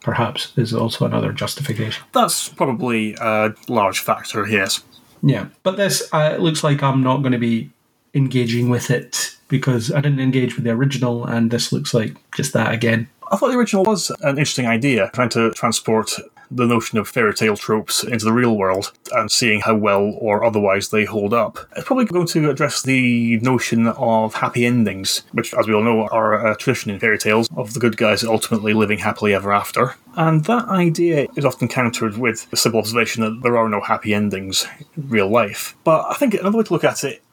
Perhaps 0.00 0.52
is 0.58 0.74
also 0.74 1.06
another 1.06 1.32
justification. 1.32 2.04
That's 2.12 2.48
probably 2.50 3.14
a 3.20 3.54
large 3.68 4.00
factor, 4.00 4.46
yes. 4.46 4.82
Yeah, 5.22 5.46
but 5.62 5.76
this 5.78 6.06
uh, 6.12 6.32
it 6.34 6.40
looks 6.40 6.62
like 6.62 6.82
I'm 6.82 7.02
not 7.02 7.18
going 7.18 7.32
to 7.32 7.38
be 7.38 7.70
engaging 8.14 8.70
with 8.70 8.90
it 8.90 9.36
because 9.48 9.92
I 9.92 10.00
didn't 10.00 10.20
engage 10.20 10.56
with 10.56 10.64
the 10.64 10.70
original, 10.70 11.24
and 11.24 11.50
this 11.50 11.72
looks 11.72 11.92
like 11.92 12.16
just 12.34 12.52
that 12.52 12.72
again. 12.72 13.08
I 13.30 13.36
thought 13.36 13.48
the 13.48 13.58
original 13.58 13.84
was 13.84 14.10
an 14.20 14.38
interesting 14.38 14.66
idea, 14.66 15.10
trying 15.12 15.30
to 15.30 15.50
transport 15.52 16.12
the 16.50 16.66
notion 16.66 16.98
of 16.98 17.08
fairy 17.08 17.34
tale 17.34 17.56
tropes 17.56 18.04
into 18.04 18.24
the 18.24 18.32
real 18.32 18.56
world 18.56 18.92
and 19.12 19.30
seeing 19.30 19.60
how 19.60 19.74
well 19.74 20.14
or 20.18 20.44
otherwise 20.44 20.90
they 20.90 21.04
hold 21.04 21.34
up. 21.34 21.58
It's 21.76 21.86
probably 21.86 22.04
going 22.04 22.26
to 22.28 22.50
address 22.50 22.82
the 22.82 23.38
notion 23.40 23.88
of 23.88 24.34
happy 24.34 24.64
endings, 24.64 25.22
which, 25.32 25.54
as 25.54 25.66
we 25.66 25.74
all 25.74 25.82
know, 25.82 26.06
are 26.08 26.46
a 26.46 26.56
tradition 26.56 26.90
in 26.90 27.00
fairy 27.00 27.18
tales 27.18 27.48
of 27.56 27.74
the 27.74 27.80
good 27.80 27.96
guys 27.96 28.22
ultimately 28.22 28.74
living 28.74 28.98
happily 28.98 29.34
ever 29.34 29.52
after. 29.52 29.96
And 30.16 30.44
that 30.44 30.68
idea 30.68 31.26
is 31.34 31.44
often 31.44 31.66
countered 31.66 32.18
with 32.18 32.48
the 32.50 32.56
simple 32.56 32.78
observation 32.78 33.24
that 33.24 33.42
there 33.42 33.56
are 33.56 33.68
no 33.68 33.80
happy 33.80 34.14
endings 34.14 34.66
in 34.96 35.08
real 35.08 35.28
life. 35.28 35.76
But 35.82 36.06
I 36.08 36.14
think 36.14 36.34
another 36.34 36.58
way 36.58 36.64
to 36.64 36.72
look 36.72 36.84
at 36.84 37.02
it 37.02 37.23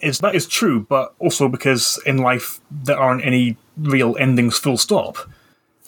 is 0.00 0.18
that 0.20 0.34
is 0.34 0.46
true, 0.46 0.86
but 0.88 1.14
also 1.18 1.48
because 1.48 2.00
in 2.06 2.18
life 2.18 2.60
there 2.70 2.98
aren't 2.98 3.24
any 3.24 3.56
real 3.76 4.16
endings 4.18 4.58
full 4.58 4.76
stop. 4.76 5.16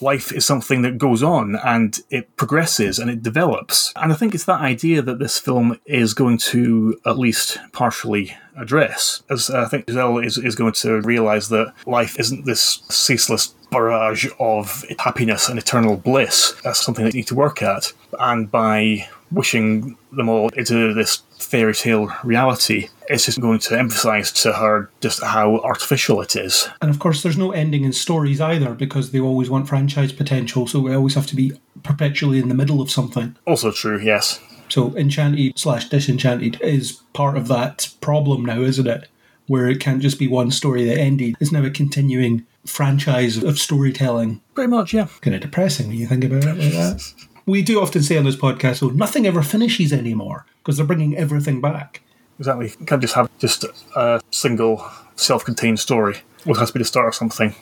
Life 0.03 0.33
is 0.33 0.47
something 0.47 0.81
that 0.81 0.97
goes 0.97 1.23
on 1.23 1.57
and 1.57 2.01
it 2.09 2.35
progresses 2.37 2.99
and 2.99 3.11
it 3.11 3.23
develops. 3.23 3.93
And 3.97 4.11
I 4.11 4.17
think 4.17 4.35
it's 4.35 4.47
that 4.47 4.63
idea 4.63 5.03
that 5.03 5.19
this 5.19 5.39
film 5.39 5.79
is 5.85 6.15
going 6.15 6.39
to 6.39 6.99
at 7.05 7.19
least 7.19 7.59
partially 7.73 8.35
address. 8.57 9.23
As 9.29 9.51
I 9.51 9.67
think 9.67 9.89
Giselle 9.89 10.19
is, 10.19 10.39
is 10.39 10.55
going 10.55 10.73
to 10.75 11.03
realise 11.03 11.49
that 11.49 11.75
life 11.87 12.19
isn't 12.19 12.47
this 12.47 12.83
ceaseless 12.89 13.49
barrage 13.71 14.27
of 14.39 14.87
happiness 14.99 15.51
and 15.51 15.59
eternal 15.59 15.97
bliss. 15.97 16.55
That's 16.65 16.83
something 16.83 17.05
that 17.05 17.15
you 17.15 17.21
need 17.21 17.29
to 17.29 17.35
work 17.35 17.63
at. 17.63 17.93
And 18.19 18.51
by 18.51 19.07
wishing 19.31 19.99
them 20.13 20.29
all 20.29 20.49
into 20.51 20.93
this 20.95 21.23
fairy 21.41 21.75
tale 21.75 22.13
reality, 22.23 22.89
it's 23.09 23.27
just 23.27 23.41
going 23.41 23.59
to 23.61 23.79
emphasise 23.79 24.31
to 24.43 24.53
her 24.53 24.91
just 25.01 25.23
how 25.23 25.59
artificial 25.59 26.21
it 26.21 26.37
is. 26.37 26.69
And 26.81 26.91
of 26.91 26.99
course, 26.99 27.23
there's 27.23 27.37
no 27.39 27.53
ending 27.53 27.85
in 27.85 27.93
stories 27.93 28.41
either 28.41 28.75
because 28.75 29.11
they 29.11 29.21
always 29.21 29.51
want 29.51 29.69
franchise 29.69 30.13
potential, 30.13 30.67
so 30.67 30.81
we 30.81 30.95
always 30.95 31.15
have 31.15 31.27
to 31.29 31.37
be 31.37 31.53
perpetually 31.83 32.39
in 32.39 32.49
the 32.49 32.55
middle 32.55 32.81
of 32.81 32.91
something. 32.91 33.37
Also 33.47 33.73
true, 33.73 34.01
yes. 34.01 34.41
So 34.69 34.97
Enchanted 34.97 35.59
slash 35.59 35.89
Disenchanted 35.89 36.61
is 36.61 37.01
part 37.13 37.37
of 37.37 37.49
that 37.49 37.93
problem 38.01 38.45
now, 38.45 38.61
isn't 38.61 38.87
it? 38.87 39.09
Where 39.47 39.69
it 39.69 39.81
can't 39.81 40.01
just 40.01 40.19
be 40.19 40.29
one 40.29 40.53
story 40.53 40.85
that 40.85 40.99
ended. 40.99 41.35
It's 41.41 41.51
now 41.51 41.65
a 41.65 41.71
continuing 41.71 42.47
franchise 42.65 43.43
of 43.43 43.59
storytelling. 43.59 44.41
Pretty 44.55 44.71
much, 44.71 44.95
yeah. 44.95 45.09
Kind 45.23 45.35
of 45.35 45.43
depressing 45.43 45.89
when 45.89 45.97
you 45.97 46.07
think 46.07 46.23
about 46.23 46.45
it 46.45 46.57
like 46.57 46.73
that. 46.73 47.13
We 47.47 47.63
do 47.63 47.81
often 47.81 48.03
say 48.03 48.17
on 48.17 48.25
this 48.25 48.37
podcast, 48.37 48.83
oh, 48.83 48.89
nothing 48.91 49.27
ever 49.27 49.43
finishes 49.43 49.93
anymore 49.93 50.47
because 50.59 50.77
they're 50.77 50.87
bringing 50.87 51.17
everything 51.17 51.61
back. 51.61 52.03
Exactly. 52.39 52.73
You 52.79 52.87
can't 52.87 53.03
just 53.03 53.15
have 53.15 53.31
just 53.39 53.65
a 53.97 54.21
single 54.31 54.89
self-contained 55.17 55.79
story. 55.79 56.19
It 56.47 56.57
has 56.57 56.69
to 56.69 56.75
be 56.75 56.79
the 56.79 56.85
start 56.85 57.09
of 57.09 57.15
something. 57.15 57.55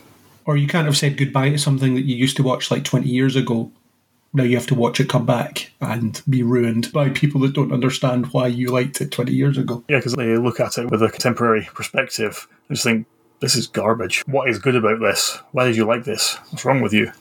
Or 0.45 0.57
you 0.57 0.68
can't 0.68 0.87
have 0.87 0.97
said 0.97 1.16
goodbye 1.16 1.51
to 1.51 1.59
something 1.59 1.95
that 1.95 2.05
you 2.05 2.16
used 2.16 2.37
to 2.37 2.43
watch 2.43 2.70
like 2.70 2.85
20 2.85 3.09
years 3.09 3.37
ago. 3.37 3.72
Now 4.33 4.45
you 4.45 4.57
have 4.57 4.66
to 4.68 4.74
watch 4.74 5.01
it 5.01 5.09
come 5.09 5.26
back 5.26 5.72
and 5.81 6.20
be 6.29 6.43
ruined 6.43 6.93
by 6.93 7.11
people 7.11 7.41
that 7.41 7.55
don't 7.55 7.72
understand 7.72 8.26
why 8.33 8.47
you 8.47 8.68
liked 8.68 9.01
it 9.01 9.11
20 9.11 9.33
years 9.33 9.59
ago. 9.59 9.85
Yeah, 9.89 9.99
because 9.99 10.14
they 10.14 10.37
look 10.37 10.61
at 10.61 10.79
it 10.79 10.91
with 10.91 11.03
a 11.03 11.09
contemporary 11.09 11.68
perspective 11.74 12.47
and 12.68 12.76
just 12.76 12.85
think, 12.85 13.07
this 13.41 13.57
is 13.57 13.66
garbage. 13.66 14.22
What 14.26 14.49
is 14.49 14.59
good 14.59 14.76
about 14.76 15.01
this? 15.01 15.39
Why 15.53 15.66
did 15.66 15.76
you 15.76 15.87
like 15.87 16.05
this? 16.05 16.37
What's 16.51 16.64
wrong 16.64 16.81
with 16.81 16.93
you? 16.93 17.12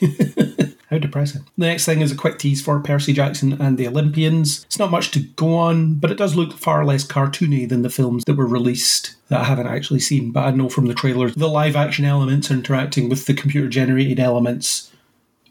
How 0.90 0.98
depressing. 0.98 1.46
The 1.56 1.66
next 1.66 1.86
thing 1.86 2.00
is 2.02 2.12
a 2.12 2.16
quick 2.16 2.38
tease 2.38 2.62
for 2.62 2.78
Percy 2.80 3.12
Jackson 3.12 3.60
and 3.60 3.78
the 3.78 3.88
Olympians. 3.88 4.64
It's 4.64 4.78
not 4.78 4.90
much 4.90 5.10
to 5.12 5.20
go 5.20 5.56
on, 5.56 5.94
but 5.94 6.10
it 6.10 6.18
does 6.18 6.36
look 6.36 6.52
far 6.52 6.84
less 6.84 7.06
cartoony 7.06 7.68
than 7.68 7.82
the 7.82 7.90
films 7.90 8.24
that 8.26 8.36
were 8.36 8.46
released 8.46 9.16
that 9.28 9.40
I 9.40 9.44
haven't 9.44 9.66
actually 9.66 10.00
seen, 10.00 10.30
but 10.30 10.44
I 10.44 10.50
know 10.50 10.68
from 10.68 10.86
the 10.86 10.94
trailers 10.94 11.34
the 11.34 11.48
live 11.48 11.76
action 11.76 12.04
elements 12.04 12.50
interacting 12.50 13.08
with 13.08 13.26
the 13.26 13.34
computer 13.34 13.68
generated 13.68 14.20
elements 14.20 14.92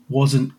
wasn't 0.08 0.54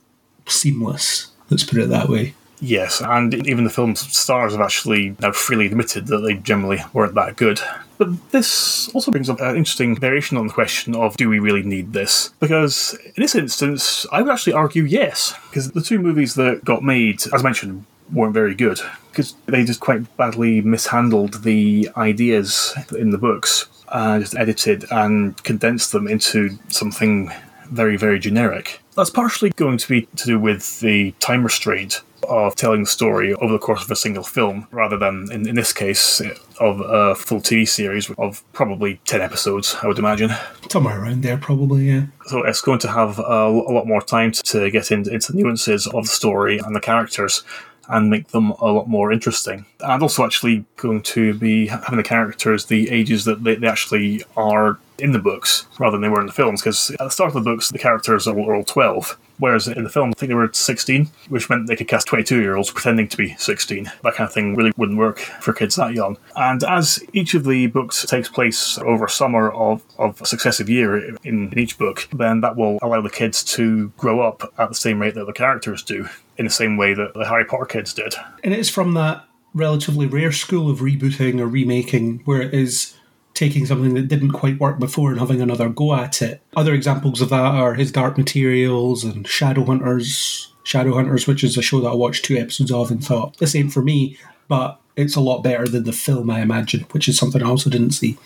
seamless. 0.47 1.31
Let's 1.51 1.65
put 1.65 1.79
it 1.79 1.89
that 1.91 2.09
way. 2.09 2.35
Yes, 2.61 3.01
and 3.01 3.47
even 3.47 3.65
the 3.65 3.71
film's 3.71 4.01
stars 4.17 4.53
have 4.53 4.61
actually 4.61 5.17
now 5.21 5.33
freely 5.33 5.67
admitted 5.67 6.07
that 6.07 6.19
they 6.19 6.35
generally 6.35 6.81
weren't 6.93 7.15
that 7.15 7.37
good. 7.37 7.61
But 7.99 8.31
this 8.33 8.89
also 8.89 9.11
brings 9.11 9.31
up 9.31 9.41
an 9.41 9.57
interesting 9.57 9.97
variation 9.97 10.37
on 10.37 10.49
the 10.49 10.53
question 10.53 10.95
of 10.95 11.17
do 11.17 11.29
we 11.29 11.39
really 11.39 11.63
need 11.63 11.93
this? 11.93 12.31
Because 12.41 12.99
in 13.17 13.23
this 13.23 13.35
instance, 13.35 14.07
I 14.11 14.23
would 14.23 14.33
actually 14.33 14.55
argue 14.55 14.85
yes, 14.85 15.35
because 15.49 15.73
the 15.73 15.81
two 15.81 15.99
movies 15.99 16.35
that 16.35 16.65
got 16.65 16.83
made, 16.83 17.23
as 17.27 17.41
I 17.41 17.43
mentioned, 17.43 17.85
weren't 18.13 18.35
very 18.35 18.55
good 18.55 18.81
because 19.11 19.35
they 19.47 19.65
just 19.65 19.81
quite 19.81 20.17
badly 20.17 20.61
mishandled 20.61 21.43
the 21.45 21.89
ideas 21.97 22.75
in 22.99 23.11
the 23.11 23.19
books 23.19 23.67
and 23.93 24.23
just 24.23 24.37
edited 24.37 24.85
and 24.91 25.43
condensed 25.45 25.93
them 25.93 26.09
into 26.09 26.59
something 26.69 27.31
very, 27.71 27.97
very 27.97 28.19
generic. 28.19 28.81
That's 28.97 29.11
partially 29.11 29.51
going 29.51 29.79
to 29.79 29.89
be 29.89 30.03
to 30.17 30.27
do 30.27 30.39
with 30.39 30.81
the 30.81 31.13
time 31.21 31.45
restraint 31.45 32.03
of 32.29 32.55
telling 32.55 32.83
the 32.83 32.89
story 32.89 33.35
over 33.35 33.53
the 33.53 33.59
course 33.59 33.85
of 33.85 33.91
a 33.91 33.97
single 33.97 34.25
film, 34.25 34.67
rather 34.71 34.97
than, 34.97 35.31
in, 35.31 35.49
in 35.49 35.55
this 35.55 35.73
case, 35.73 36.21
of 36.61 36.81
a 36.81 37.15
full 37.15 37.41
TV 37.41 37.69
series 37.69 38.11
of 38.19 38.43
probably 38.53 39.01
10 39.05 39.21
episodes, 39.21 39.77
I 39.83 39.87
would 39.87 39.99
imagine. 39.99 40.31
Somewhere 40.71 41.01
around 41.01 41.23
there, 41.23 41.37
probably, 41.37 41.89
yeah. 41.89 42.07
So 42.27 42.43
it's 42.43 42.61
going 42.61 42.81
to 42.81 42.89
have 42.89 43.19
a, 43.19 43.23
a 43.23 43.73
lot 43.73 43.87
more 43.87 44.03
time 44.03 44.33
to 44.33 44.71
get 44.71 44.91
into, 44.91 45.13
into 45.13 45.33
the 45.33 45.39
nuances 45.39 45.87
of 45.87 46.05
the 46.05 46.11
story 46.11 46.59
and 46.59 46.75
the 46.75 46.81
characters 46.81 47.43
and 47.89 48.11
make 48.11 48.29
them 48.29 48.51
a 48.53 48.67
lot 48.67 48.89
more 48.89 49.13
interesting. 49.13 49.67
And 49.81 50.03
also, 50.03 50.25
actually, 50.25 50.65
going 50.77 51.03
to 51.03 51.35
be 51.35 51.67
having 51.67 51.97
the 51.97 52.03
characters 52.03 52.67
the 52.67 52.91
ages 52.91 53.25
that 53.25 53.45
they, 53.45 53.57
they 53.57 53.67
actually 53.67 54.25
are 54.37 54.79
in 54.99 55.13
the 55.13 55.19
books 55.19 55.67
rather 55.79 55.93
than 55.93 56.03
they 56.03 56.09
were 56.09 56.21
in 56.21 56.27
the 56.27 56.33
films. 56.33 56.61
Because 56.61 56.91
at 56.93 56.99
the 56.99 57.11
start 57.11 57.29
of 57.29 57.35
the 57.35 57.51
books, 57.51 57.71
the 57.71 57.79
characters 57.79 58.27
are 58.27 58.39
all 58.39 58.65
12, 58.65 59.19
whereas 59.39 59.67
in 59.69 59.85
the 59.85 59.91
film, 59.91 60.11
I 60.11 60.13
think 60.19 60.29
they 60.29 60.35
were 60.35 60.51
16, 60.53 61.11
which 61.29 61.51
meant 61.51 61.67
they 61.67 61.77
could 61.77 61.89
cast 61.89 62.07
22 62.07 62.41
year 62.41 62.57
olds 62.57 62.71
pretending 62.71 63.09
to 63.09 63.17
be 63.17 63.35
16. 63.37 63.91
That 64.03 64.15
kind 64.15 64.29
of 64.29 64.33
thing 64.33 64.55
really 64.55 64.73
wouldn't 64.77 64.99
work 64.99 65.19
for 65.19 65.53
kids 65.53 65.77
that 65.77 65.95
young. 65.95 66.17
And 66.37 66.63
as 66.65 67.03
each 67.13 67.35
of 67.35 67.45
the 67.45 67.67
books 67.69 68.05
takes 68.07 68.29
place 68.29 68.79
over 68.79 69.09
summer 69.09 69.51
of, 69.53 69.83
of 69.99 70.21
a 70.21 70.27
successive 70.27 70.69
year 70.69 70.97
in, 70.97 71.19
in 71.25 71.59
each 71.59 71.79
book, 71.79 72.09
then 72.13 72.41
that 72.43 72.57
will 72.57 72.79
allow 72.83 73.01
the 73.01 73.11
kids 73.11 73.43
to 73.45 73.89
grow 73.97 74.21
up 74.21 74.53
at 74.59 74.69
the 74.69 74.75
same 74.75 75.01
rate 75.01 75.15
that 75.15 75.27
the 75.27 75.33
characters 75.33 75.83
do, 75.83 76.09
in 76.37 76.45
the 76.45 76.51
same 76.51 76.77
way 76.77 76.95
that 76.95 77.15
the 77.15 77.27
Harry 77.29 77.45
Potter 77.45 77.67
kids 77.67 77.95
did. 77.95 78.15
And 78.43 78.53
it's 78.55 78.69
from 78.69 78.95
that 78.95 79.25
relatively 79.55 80.07
rare 80.07 80.33
school 80.33 80.71
of 80.71 80.81
rebooting 80.81 81.41
or 81.41 81.47
remaking 81.47 82.21
where 82.25 82.43
it 82.43 82.53
is 82.53 82.95
taking 83.35 83.67
something 83.67 83.95
that 83.95 84.09
didn't 84.09 84.33
quite 84.33 84.61
work 84.61 84.79
before 84.79 85.11
and 85.11 85.19
having 85.19 85.41
another 85.41 85.69
go 85.69 85.95
at 85.95 86.23
it. 86.23 86.41
Other 86.57 86.73
examples 86.73 87.21
of 87.21 87.31
that 87.31 87.37
are 87.37 87.75
his 87.75 87.93
Dark 87.93 88.17
Materials 88.17 89.05
and 89.05 89.27
Shadowhunters. 89.27 90.49
Shadowhunters, 90.65 91.27
which 91.27 91.45
is 91.45 91.59
a 91.59 91.63
show 91.63 91.81
that 91.81 91.89
I 91.89 91.95
watched 91.95 92.25
two 92.25 92.37
episodes 92.37 92.73
of 92.73 92.91
and 92.91 93.05
thought, 93.05 93.37
this 93.39 93.55
ain't 93.55 93.73
for 93.73 93.83
me, 93.83 94.17
but 94.49 94.81
it's 94.97 95.17
a 95.17 95.21
lot 95.21 95.43
better 95.43 95.67
than 95.67 95.85
the 95.85 95.93
film, 95.93 96.31
I 96.31 96.41
imagine, 96.41 96.83
which 96.93 97.09
is 97.09 97.19
something 97.19 97.43
I 97.43 97.49
also 97.49 97.69
didn't 97.69 97.91
see. 97.91 98.17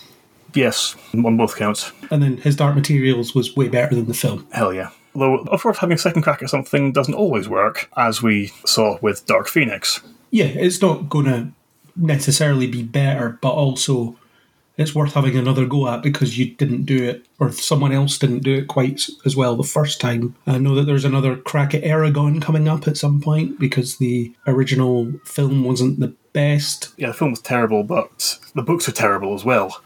Yes, 0.54 0.94
on 1.12 1.36
both 1.36 1.56
counts. 1.56 1.90
And 2.10 2.22
then 2.22 2.36
his 2.38 2.56
Dark 2.56 2.74
Materials 2.74 3.34
was 3.34 3.56
way 3.56 3.68
better 3.68 3.94
than 3.94 4.06
the 4.06 4.14
film. 4.14 4.46
Hell 4.52 4.72
yeah. 4.72 4.90
Though, 5.18 5.38
of 5.38 5.62
course, 5.62 5.78
having 5.78 5.94
a 5.94 5.98
second 5.98 6.22
crack 6.22 6.42
at 6.42 6.50
something 6.50 6.92
doesn't 6.92 7.14
always 7.14 7.48
work, 7.48 7.90
as 7.96 8.22
we 8.22 8.52
saw 8.64 8.98
with 9.00 9.26
Dark 9.26 9.48
Phoenix. 9.48 10.00
Yeah, 10.30 10.46
it's 10.46 10.80
not 10.80 11.08
going 11.08 11.26
to 11.26 11.48
necessarily 11.96 12.66
be 12.66 12.82
better, 12.82 13.38
but 13.40 13.50
also 13.50 14.16
it's 14.78 14.94
worth 14.94 15.14
having 15.14 15.36
another 15.36 15.66
go 15.66 15.88
at 15.88 16.02
because 16.02 16.38
you 16.38 16.46
didn't 16.54 16.84
do 16.84 17.02
it 17.02 17.26
or 17.40 17.50
someone 17.50 17.92
else 17.92 18.16
didn't 18.16 18.44
do 18.44 18.54
it 18.54 18.68
quite 18.68 19.08
as 19.26 19.34
well 19.34 19.56
the 19.56 19.64
first 19.64 20.00
time. 20.00 20.36
I 20.46 20.58
know 20.58 20.76
that 20.76 20.84
there's 20.84 21.04
another 21.04 21.36
crack 21.36 21.74
at 21.74 21.82
Eragon 21.82 22.40
coming 22.40 22.68
up 22.68 22.86
at 22.86 22.96
some 22.96 23.20
point 23.20 23.58
because 23.58 23.96
the 23.96 24.32
original 24.46 25.12
film 25.24 25.64
wasn't 25.64 25.98
the 25.98 26.14
best. 26.32 26.94
Yeah, 26.96 27.08
the 27.08 27.14
film 27.14 27.32
was 27.32 27.40
terrible, 27.40 27.82
but 27.82 28.38
the 28.54 28.62
books 28.62 28.88
are 28.88 28.92
terrible 28.92 29.34
as 29.34 29.44
well. 29.44 29.82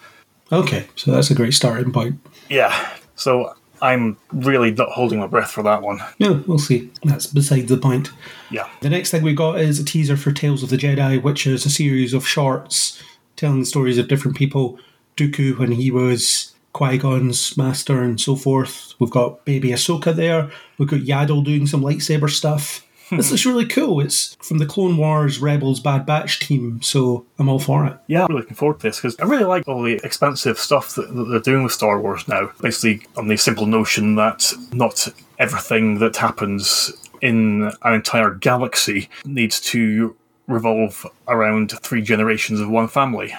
Okay, 0.53 0.87
so 0.97 1.11
that's 1.11 1.31
a 1.31 1.35
great 1.35 1.55
starting 1.55 1.93
point. 1.93 2.17
Yeah, 2.51 2.97
so 3.17 3.55
I'm 3.83 4.17
really 4.33 4.71
not 4.71 4.91
holding 4.91 5.19
my 5.19 5.27
breath 5.27 5.51
for 5.51 5.63
that 5.65 5.83
one. 5.83 6.01
Yeah, 6.19 6.41
we'll 6.47 6.59
see. 6.59 6.91
That's 7.03 7.27
beside 7.27 7.67
the 7.67 7.77
point. 7.77 8.11
Yeah. 8.51 8.69
The 8.81 8.89
next 8.89 9.11
thing 9.11 9.23
we 9.23 9.35
got 9.35 9.61
is 9.61 9.81
a 9.81 9.85
teaser 9.85 10.17
for 10.17 10.31
Tales 10.33 10.63
of 10.63 10.71
the 10.71 10.77
Jedi, 10.77 11.21
which 11.21 11.47
is 11.47 11.67
a 11.67 11.71
series 11.71 12.15
of 12.15 12.27
shorts 12.27 13.03
telling 13.37 13.61
the 13.61 13.67
stories 13.67 13.99
of 13.99 14.09
different 14.09 14.37
people. 14.37 14.79
Dooku 15.17 15.59
when 15.59 15.73
he 15.73 15.91
was 15.91 16.55
Qui 16.73 16.97
Gon's 16.97 17.57
master 17.57 18.03
and 18.03 18.21
so 18.21 18.37
forth. 18.37 18.95
We've 18.99 19.11
got 19.11 19.45
baby 19.45 19.71
Ahsoka 19.71 20.15
there. 20.15 20.51
We've 20.79 20.89
got 20.89 21.01
Yaddle 21.01 21.45
doing 21.45 21.67
some 21.67 21.83
lightsaber 21.83 22.31
stuff. 22.31 22.87
This 23.17 23.33
is 23.33 23.47
really 23.47 23.67
cool. 23.67 24.01
It's 24.01 24.35
from 24.37 24.59
the 24.59 24.67
Clone 24.67 24.97
Wars 24.97 25.39
Rebels 25.39 25.81
Bad 25.81 26.07
Batch 26.07 26.41
team, 26.41 26.83
so 26.83 27.27
I'm 27.39 27.49
all 27.49 27.59
for 27.59 27.87
it. 27.87 27.97
Yeah, 28.07 28.23
I'm 28.23 28.29
really 28.29 28.41
looking 28.43 28.57
forward 28.57 28.81
to 28.81 28.89
this 28.89 28.97
because 29.01 29.19
I 29.21 29.25
really 29.25 29.45
like 29.45 29.67
all 29.69 29.83
the 29.83 30.01
expansive 30.05 30.59
stuff 30.59 30.95
that, 30.95 31.15
that 31.15 31.25
they're 31.25 31.41
doing 31.41 31.63
with 31.63 31.73
Star 31.73 32.01
Wars 32.01 32.27
now. 32.29 32.51
Basically, 32.61 33.07
on 33.17 33.29
the 33.29 33.37
simple 33.37 33.67
notion 33.67 34.17
that 34.17 34.53
not 34.73 35.09
everything 35.39 35.99
that 35.99 36.17
happens 36.17 36.93
in 37.21 37.71
an 37.83 37.95
entire 37.95 38.35
galaxy 38.35 39.09
needs 39.25 39.61
to 39.61 40.15
revolve 40.47 41.07
around 41.29 41.71
three 41.81 42.03
generations 42.03 42.61
of 42.61 42.69
one 42.69 42.89
family. 42.89 43.35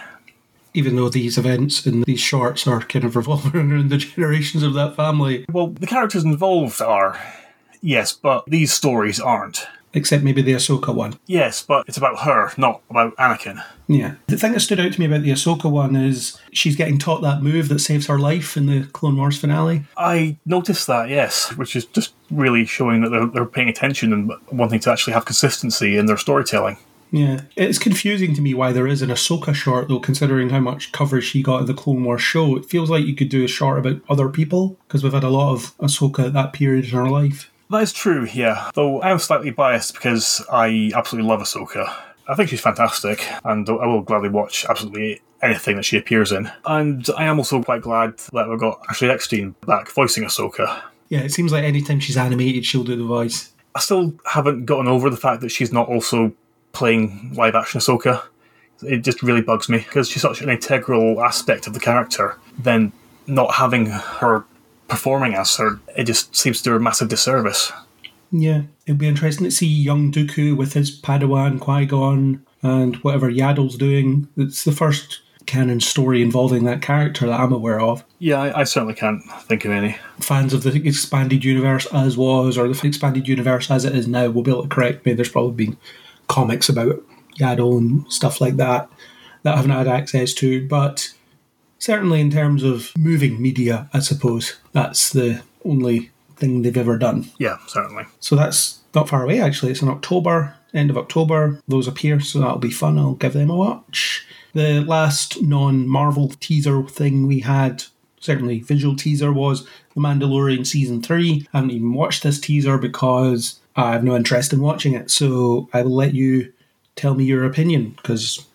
Even 0.74 0.95
though 0.95 1.09
these 1.09 1.38
events 1.38 1.86
and 1.86 2.03
these 2.05 2.19
shorts 2.19 2.65
are 2.65 2.82
kind 2.82 3.05
of 3.05 3.15
revolving 3.15 3.55
around 3.71 3.89
the 3.89 3.97
generations 3.97 4.63
of 4.63 4.74
that 4.74 4.95
family. 4.95 5.45
Well, 5.51 5.67
the 5.67 5.86
characters 5.86 6.24
involved 6.24 6.82
are, 6.82 7.19
yes, 7.84 8.14
but 8.14 8.46
these 8.48 8.74
stories 8.74 9.20
aren't. 9.20 9.68
Except 9.96 10.24
maybe 10.24 10.42
the 10.42 10.54
Ahsoka 10.54 10.92
one. 10.92 11.20
Yes, 11.28 11.62
but 11.62 11.88
it's 11.88 12.00
about 12.00 12.22
her, 12.22 12.52
not 12.58 12.82
about 12.90 13.16
Anakin. 13.18 13.64
Yeah. 13.88 14.16
The 14.26 14.38
thing 14.38 14.54
that 14.54 14.62
stood 14.62 14.80
out 14.80 14.92
to 14.94 15.00
me 15.00 15.06
about 15.06 15.22
the 15.22 15.30
Ahsoka 15.30 15.70
one 15.70 15.96
is 15.96 16.40
she's 16.52 16.76
getting 16.76 16.98
taught 16.98 17.22
that 17.22 17.44
move 17.44 17.70
that 17.70 17.78
saves 17.78 18.08
her 18.08 18.18
life 18.18 18.58
in 18.58 18.66
the 18.66 18.88
Clone 18.88 19.18
Wars 19.18 19.40
finale. 19.40 19.84
I 19.96 20.38
noticed 20.48 20.88
that, 20.88 21.10
yes, 21.10 21.56
which 21.58 21.76
is 21.76 21.86
just 21.86 22.16
really 22.32 22.66
showing 22.66 23.02
that 23.02 23.10
they're, 23.10 23.28
they're 23.28 23.46
paying 23.46 23.70
attention 23.70 24.12
and 24.14 24.32
wanting 24.52 24.80
to 24.80 24.92
actually 24.92 25.14
have 25.14 25.26
consistency 25.26 25.96
in 25.96 26.08
their 26.08 26.18
storytelling. 26.18 26.78
Yeah, 27.12 27.42
it's 27.56 27.78
confusing 27.78 28.34
to 28.34 28.42
me 28.42 28.56
why 28.56 28.72
there 28.72 28.88
is 28.88 29.04
an 29.04 29.12
Ahsoka 29.12 29.54
short 29.54 29.90
though, 29.90 30.00
considering 30.00 30.50
how 30.50 30.60
much 30.60 30.92
coverage 30.92 31.26
she 31.26 31.44
got 31.44 31.62
in 31.62 31.66
the 31.68 31.76
Clone 31.76 32.04
Wars 32.04 32.24
show. 32.24 32.58
It 32.58 32.66
feels 32.66 32.90
like 32.90 33.06
you 33.06 33.14
could 33.14 33.30
do 33.30 33.44
a 33.44 33.48
short 33.48 33.78
about 33.78 34.02
other 34.10 34.30
people 34.30 34.80
because 34.88 35.04
we've 35.04 35.14
had 35.14 35.24
a 35.24 35.30
lot 35.30 35.54
of 35.54 35.78
Ahsoka 35.78 36.26
at 36.26 36.34
that 36.34 36.54
period 36.54 36.86
in 36.86 36.92
her 36.92 37.08
life. 37.08 37.52
That 37.74 37.82
is 37.82 37.91
true, 37.91 38.28
yeah. 38.32 38.69
Though 38.76 39.01
I 39.01 39.09
am 39.09 39.17
slightly 39.17 39.49
biased 39.49 39.95
because 39.95 40.45
I 40.51 40.91
absolutely 40.93 41.28
love 41.28 41.39
Ahsoka. 41.39 41.91
I 42.28 42.36
think 42.36 42.49
she's 42.49 42.61
fantastic, 42.61 43.28
and 43.43 43.67
I 43.67 43.88
will 43.88 44.01
gladly 44.01 44.30
watch 44.30 44.63
absolutely 44.69 45.21
anything 45.41 45.78
that 45.78 45.84
she 45.84 45.97
appears 45.97 46.32
in. 46.32 46.51
And 46.67 47.03
I 47.17 47.24
am 47.24 47.39
also 47.39 47.63
quite 47.63 47.82
glad 47.82 48.19
that 48.32 48.47
we've 48.47 48.59
got 48.59 48.80
Ashley 48.91 49.09
Eckstein 49.09 49.55
back 49.65 49.89
voicing 49.89 50.24
Ahsoka. 50.24 50.84
Yeah, 51.09 51.21
it 51.21 51.32
seems 51.32 51.51
like 51.51 51.63
anytime 51.63 51.99
she's 51.99 52.15
animated, 52.15 52.63
she'll 52.63 52.84
do 52.84 52.95
the 52.95 53.05
voice. 53.05 53.51
I 53.74 53.80
still 53.80 54.13
haven't 54.28 54.65
gotten 54.65 54.88
over 54.88 55.09
the 55.09 55.17
fact 55.17 55.41
that 55.41 55.49
she's 55.49 55.74
not 55.74 55.88
also 55.88 56.32
playing 56.74 57.34
live 57.36 57.55
action 57.55 57.82
Ahsoka. 57.82 58.24
It 58.84 58.99
just 58.99 59.24
really 59.24 59.41
bugs 59.41 59.67
me 59.67 59.80
because 59.80 60.07
she's 60.07 60.21
such 60.21 60.41
an 60.41 60.49
integral 60.51 61.24
aspect 61.24 61.65
of 61.65 61.74
the 61.74 61.80
character. 61.80 62.38
Then 62.59 62.91
not 63.26 63.55
having 63.55 63.88
her 63.88 64.45
performing 64.94 65.34
as 65.34 65.56
her, 65.56 65.80
it 65.98 66.04
just 66.04 66.36
seems 66.36 66.62
to 66.62 66.70
do 66.70 66.76
a 66.76 66.80
massive 66.80 67.10
disservice. 67.10 67.72
Yeah, 68.32 68.62
it'd 68.86 69.00
be 69.00 69.08
interesting 69.08 69.46
to 69.46 69.50
see 69.50 69.66
young 69.66 70.12
Dooku 70.12 70.56
with 70.56 70.74
his 70.74 71.02
Padawan 71.02 71.60
Qui 71.60 71.88
Gon 71.88 72.46
and 72.62 72.98
whatever 72.98 73.32
Yaddle's 73.32 73.76
doing. 73.76 74.28
It's 74.38 74.64
the 74.64 74.72
first 74.72 75.22
canon 75.48 75.80
story 75.80 76.22
involving 76.22 76.66
that 76.66 76.84
character 76.84 77.26
that 77.26 77.39
I'm 77.39 77.52
aware 77.52 77.80
of. 77.80 78.06
Yeah, 78.20 78.39
I, 78.39 78.60
I 78.60 78.64
certainly 78.66 78.94
can't 78.94 79.24
think 79.41 79.66
of 79.66 79.72
any. 79.72 79.98
Fans 80.20 80.54
of 80.54 80.62
the 80.62 80.76
expanded 80.88 81.44
universe 81.44 81.88
as 81.88 82.16
was, 82.16 82.56
or 82.56 82.68
the 82.68 82.88
expanded 82.88 83.28
universe 83.28 83.72
as 83.72 83.86
it 83.86 83.96
is 83.96 84.08
now, 84.08 84.30
will 84.30 84.44
be 84.44 84.52
able 84.52 84.62
to 84.62 84.70
correct 84.70 85.08
me. 85.08 85.14
There's 85.14 85.30
probably 85.30 85.66
been 85.66 85.78
comics 86.28 86.70
about 86.70 87.04
Yaddle 87.39 87.80
and 87.80 88.14
stuff 88.14 88.39
like 88.39 88.58
that 88.58 88.88
that 89.41 89.54
I 89.54 89.58
haven't 89.58 89.72
had 89.72 89.88
access 89.88 90.36
to, 90.36 90.68
but 90.68 91.12
certainly 91.84 92.22
in 92.22 92.32
terms 92.32 92.64
of 92.64 92.94
moving 92.98 93.42
media, 93.42 93.90
I 93.94 94.00
suppose 94.00 94.56
that's 94.72 95.10
the 95.10 95.42
only 95.66 96.12
thing 96.38 96.62
they've 96.62 96.78
ever 96.78 96.98
done. 96.98 97.30
Yeah, 97.38 97.58
certainly. 97.68 98.06
So 98.22 98.38
that's 98.38 98.80
not 98.96 99.10
far 99.10 99.24
away 99.24 99.42
actually. 99.42 99.74
It's 99.74 99.82
in 99.82 99.90
October, 99.90 100.56
end 100.74 100.90
of 100.90 100.98
October. 100.98 101.60
Those 101.68 101.90
appear, 101.90 102.22
so 102.22 102.40
that'll 102.40 102.58
be 102.58 102.72
fun. 102.72 102.98
I'll 102.98 103.16
give 103.16 103.34
them 103.34 103.50
a 103.50 103.56
watch. 103.58 104.26
The 104.54 104.80
last 104.80 105.42
non 105.42 105.86
Marvel 105.86 106.30
teaser 106.40 106.84
thing 106.84 107.28
we 107.28 107.42
had, 107.42 107.84
certainly 108.22 108.62
visual 108.62 108.96
teaser, 108.96 109.34
was 109.34 109.66
The 109.94 110.00
Mandalorian 110.00 110.66
Season 110.66 111.02
3. 111.02 111.48
I 111.54 111.58
haven't 111.58 111.72
even 111.72 111.94
watched 111.94 112.24
this 112.24 112.40
teaser 112.40 112.78
because 112.78 113.60
I 113.76 113.92
have 113.92 114.06
no 114.06 114.16
interest 114.16 114.54
in 114.54 114.62
watching 114.62 114.94
it. 114.94 115.12
So 115.12 115.68
I 115.74 115.82
will 115.82 115.96
let 115.96 116.14
you 116.14 116.54
tell 116.96 117.14
me 117.14 117.26
your 117.26 117.44
opinion 117.44 117.90
because 117.98 118.46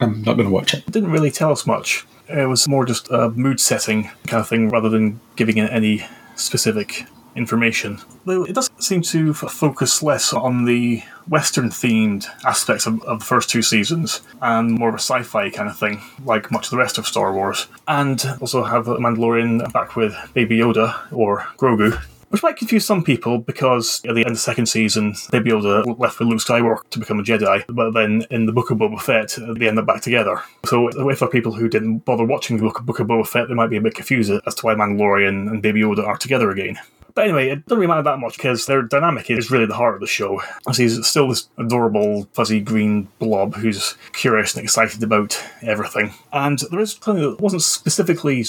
I'm 0.00 0.22
not 0.22 0.34
going 0.34 0.48
to 0.48 0.54
watch 0.54 0.74
it. 0.74 0.82
It 0.88 0.90
didn't 0.90 1.12
really 1.12 1.30
tell 1.30 1.52
us 1.52 1.68
much. 1.68 2.04
It 2.28 2.48
was 2.48 2.66
more 2.68 2.84
just 2.84 3.10
a 3.10 3.30
mood 3.30 3.60
setting 3.60 4.04
kind 4.26 4.40
of 4.40 4.48
thing 4.48 4.68
rather 4.70 4.88
than 4.88 5.20
giving 5.36 5.58
it 5.58 5.70
any 5.72 6.06
specific 6.36 7.04
information. 7.36 7.98
Though 8.24 8.44
it 8.44 8.54
does 8.54 8.70
seem 8.78 9.02
to 9.02 9.30
f- 9.30 9.50
focus 9.50 10.02
less 10.02 10.32
on 10.32 10.64
the 10.64 11.02
Western 11.28 11.68
themed 11.70 12.26
aspects 12.46 12.86
of, 12.86 13.02
of 13.02 13.18
the 13.20 13.24
first 13.24 13.50
two 13.50 13.62
seasons 13.62 14.20
and 14.40 14.70
more 14.70 14.88
of 14.88 14.94
a 14.94 14.98
sci 14.98 15.22
fi 15.22 15.50
kind 15.50 15.68
of 15.68 15.76
thing, 15.76 16.00
like 16.24 16.50
much 16.50 16.66
of 16.66 16.70
the 16.70 16.76
rest 16.78 16.96
of 16.98 17.06
Star 17.06 17.32
Wars. 17.32 17.66
And 17.88 18.24
also 18.40 18.62
have 18.62 18.86
Mandalorian 18.86 19.72
back 19.72 19.96
with 19.96 20.14
Baby 20.32 20.58
Yoda 20.58 21.12
or 21.12 21.40
Grogu. 21.58 22.00
Which 22.34 22.42
might 22.42 22.56
confuse 22.56 22.84
some 22.84 23.04
people 23.04 23.38
because 23.38 24.02
at 24.08 24.16
the 24.16 24.22
end 24.22 24.30
of 24.30 24.32
the 24.32 24.40
second 24.40 24.66
season, 24.66 25.14
Baby 25.30 25.52
Yoda 25.52 25.84
left 26.00 26.18
with 26.18 26.26
Luke 26.26 26.40
Skywalker 26.40 26.82
to 26.90 26.98
become 26.98 27.20
a 27.20 27.22
Jedi, 27.22 27.62
but 27.68 27.92
then 27.92 28.26
in 28.28 28.46
the 28.46 28.52
Book 28.52 28.72
of 28.72 28.78
Boba 28.78 29.00
Fett, 29.00 29.38
they 29.56 29.68
end 29.68 29.78
up 29.78 29.86
back 29.86 30.02
together. 30.02 30.42
So, 30.64 30.88
if 31.08 31.18
for 31.18 31.28
people 31.28 31.52
who 31.52 31.68
didn't 31.68 31.98
bother 31.98 32.24
watching 32.24 32.56
the 32.56 32.64
Book 32.64 32.80
of, 32.80 32.86
Book 32.86 32.98
of 32.98 33.06
Boba 33.06 33.24
Fett, 33.24 33.46
they 33.46 33.54
might 33.54 33.70
be 33.70 33.76
a 33.76 33.80
bit 33.80 33.94
confused 33.94 34.32
as 34.48 34.54
to 34.56 34.66
why 34.66 34.74
Mandalorian 34.74 35.48
and 35.48 35.62
Baby 35.62 35.82
Yoda 35.82 36.04
are 36.04 36.16
together 36.16 36.50
again. 36.50 36.76
But 37.14 37.26
anyway, 37.26 37.50
it 37.50 37.64
doesn't 37.66 37.78
really 37.78 37.86
matter 37.86 38.02
that 38.02 38.18
much 38.18 38.36
because 38.36 38.66
their 38.66 38.82
dynamic 38.82 39.30
is 39.30 39.52
really 39.52 39.66
the 39.66 39.76
heart 39.76 39.94
of 39.94 40.00
the 40.00 40.08
show. 40.08 40.42
As 40.68 40.76
he's 40.76 41.06
still 41.06 41.28
this 41.28 41.48
adorable, 41.56 42.26
fuzzy 42.32 42.60
green 42.60 43.06
blob 43.20 43.54
who's 43.54 43.96
curious 44.12 44.56
and 44.56 44.64
excited 44.64 45.04
about 45.04 45.40
everything. 45.62 46.12
And 46.32 46.58
there 46.72 46.80
is 46.80 46.98
something 47.00 47.22
that 47.22 47.40
wasn't 47.40 47.62
specifically 47.62 48.44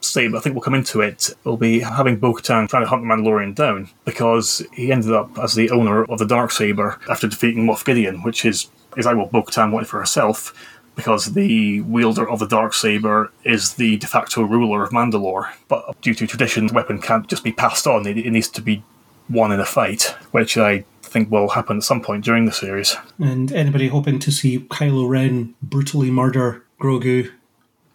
but 0.00 0.34
I 0.34 0.40
think 0.40 0.54
we'll 0.54 0.62
come 0.62 0.74
into 0.74 1.00
it, 1.00 1.30
will 1.44 1.56
be 1.56 1.80
having 1.80 2.16
Bo 2.16 2.34
Katan 2.34 2.68
trying 2.68 2.84
to 2.84 2.88
hunt 2.88 3.02
the 3.02 3.08
Mandalorian 3.08 3.54
down 3.54 3.88
because 4.04 4.66
he 4.72 4.92
ended 4.92 5.12
up 5.12 5.38
as 5.38 5.54
the 5.54 5.70
owner 5.70 6.04
of 6.04 6.18
the 6.18 6.26
Dark 6.26 6.50
Saber 6.50 6.98
after 7.08 7.28
defeating 7.28 7.66
Moff 7.66 7.84
Gideon, 7.84 8.22
which 8.22 8.44
is 8.44 8.68
exactly 8.96 9.20
what 9.20 9.32
Bo 9.32 9.42
Katan 9.42 9.72
wanted 9.72 9.88
for 9.88 10.00
herself 10.00 10.54
because 10.96 11.32
the 11.32 11.80
wielder 11.82 12.28
of 12.28 12.38
the 12.40 12.46
Dark 12.46 12.74
Saber 12.74 13.32
is 13.44 13.74
the 13.74 13.96
de 13.98 14.06
facto 14.06 14.42
ruler 14.42 14.82
of 14.82 14.90
Mandalore. 14.90 15.50
But 15.68 16.00
due 16.00 16.14
to 16.14 16.26
tradition, 16.26 16.66
the 16.66 16.74
weapon 16.74 17.00
can't 17.00 17.26
just 17.26 17.44
be 17.44 17.52
passed 17.52 17.86
on, 17.86 18.06
it, 18.06 18.18
it 18.18 18.30
needs 18.30 18.48
to 18.48 18.60
be 18.60 18.82
won 19.28 19.52
in 19.52 19.60
a 19.60 19.64
fight, 19.64 20.14
which 20.32 20.58
I 20.58 20.84
think 21.02 21.30
will 21.30 21.48
happen 21.48 21.78
at 21.78 21.84
some 21.84 22.02
point 22.02 22.24
during 22.24 22.44
the 22.44 22.52
series. 22.52 22.96
And 23.18 23.52
anybody 23.52 23.88
hoping 23.88 24.18
to 24.20 24.30
see 24.30 24.58
Kylo 24.58 25.08
Ren 25.08 25.54
brutally 25.62 26.10
murder 26.10 26.64
Grogu 26.80 27.30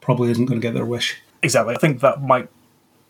probably 0.02 0.32
isn't 0.32 0.46
going 0.46 0.60
to 0.60 0.66
get 0.66 0.74
their 0.74 0.86
wish. 0.86 1.18
Exactly. 1.46 1.76
I 1.76 1.78
think 1.78 2.02
that 2.02 2.24
might 2.24 2.50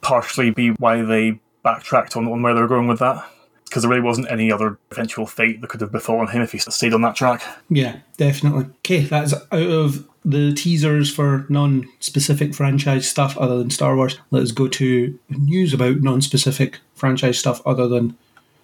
partially 0.02 0.52
be 0.52 0.70
why 0.72 1.02
they 1.02 1.40
backtracked 1.64 2.16
on, 2.18 2.28
on 2.28 2.42
where 2.42 2.54
they 2.54 2.62
were 2.62 2.68
going 2.68 2.88
with 2.88 3.00
that. 3.00 3.28
Because 3.64 3.82
there 3.82 3.90
really 3.90 4.04
wasn't 4.04 4.30
any 4.30 4.52
other 4.52 4.78
eventual 4.92 5.26
fate 5.26 5.60
that 5.62 5.70
could 5.70 5.82
have 5.82 5.92
befallen 5.92 6.28
him 6.28 6.42
if 6.44 6.52
he 6.52 6.60
stayed 6.60 6.94
on 6.94 7.02
that 7.02 7.16
track. 7.16 7.42
Yeah, 7.70 7.98
definitely. 8.18 8.66
Okay, 8.80 9.00
that's 9.00 9.34
out 9.34 9.52
of 9.54 10.08
the 10.24 10.54
teasers 10.54 11.12
for 11.12 11.46
non 11.50 11.88
specific 12.00 12.54
franchise 12.54 13.10
stuff 13.10 13.36
other 13.38 13.58
than 13.58 13.72
Star 13.72 13.96
Wars. 13.96 14.20
Let 14.30 14.44
us 14.44 14.52
go 14.52 14.68
to 14.68 15.18
news 15.30 15.74
about 15.74 16.02
non 16.02 16.22
specific 16.22 16.80
franchise 16.94 17.40
stuff 17.40 17.66
other 17.66 17.88
than 17.88 18.16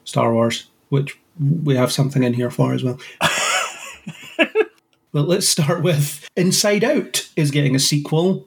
Star 0.03 0.33
Wars, 0.33 0.67
which 0.89 1.17
we 1.39 1.75
have 1.75 1.91
something 1.91 2.23
in 2.23 2.33
here 2.33 2.51
for 2.51 2.73
as 2.73 2.83
well. 2.83 2.99
well, 5.13 5.23
let's 5.23 5.47
start 5.47 5.81
with 5.81 6.27
Inside 6.35 6.83
Out 6.83 7.27
is 7.35 7.49
getting 7.49 7.75
a 7.75 7.79
sequel. 7.79 8.45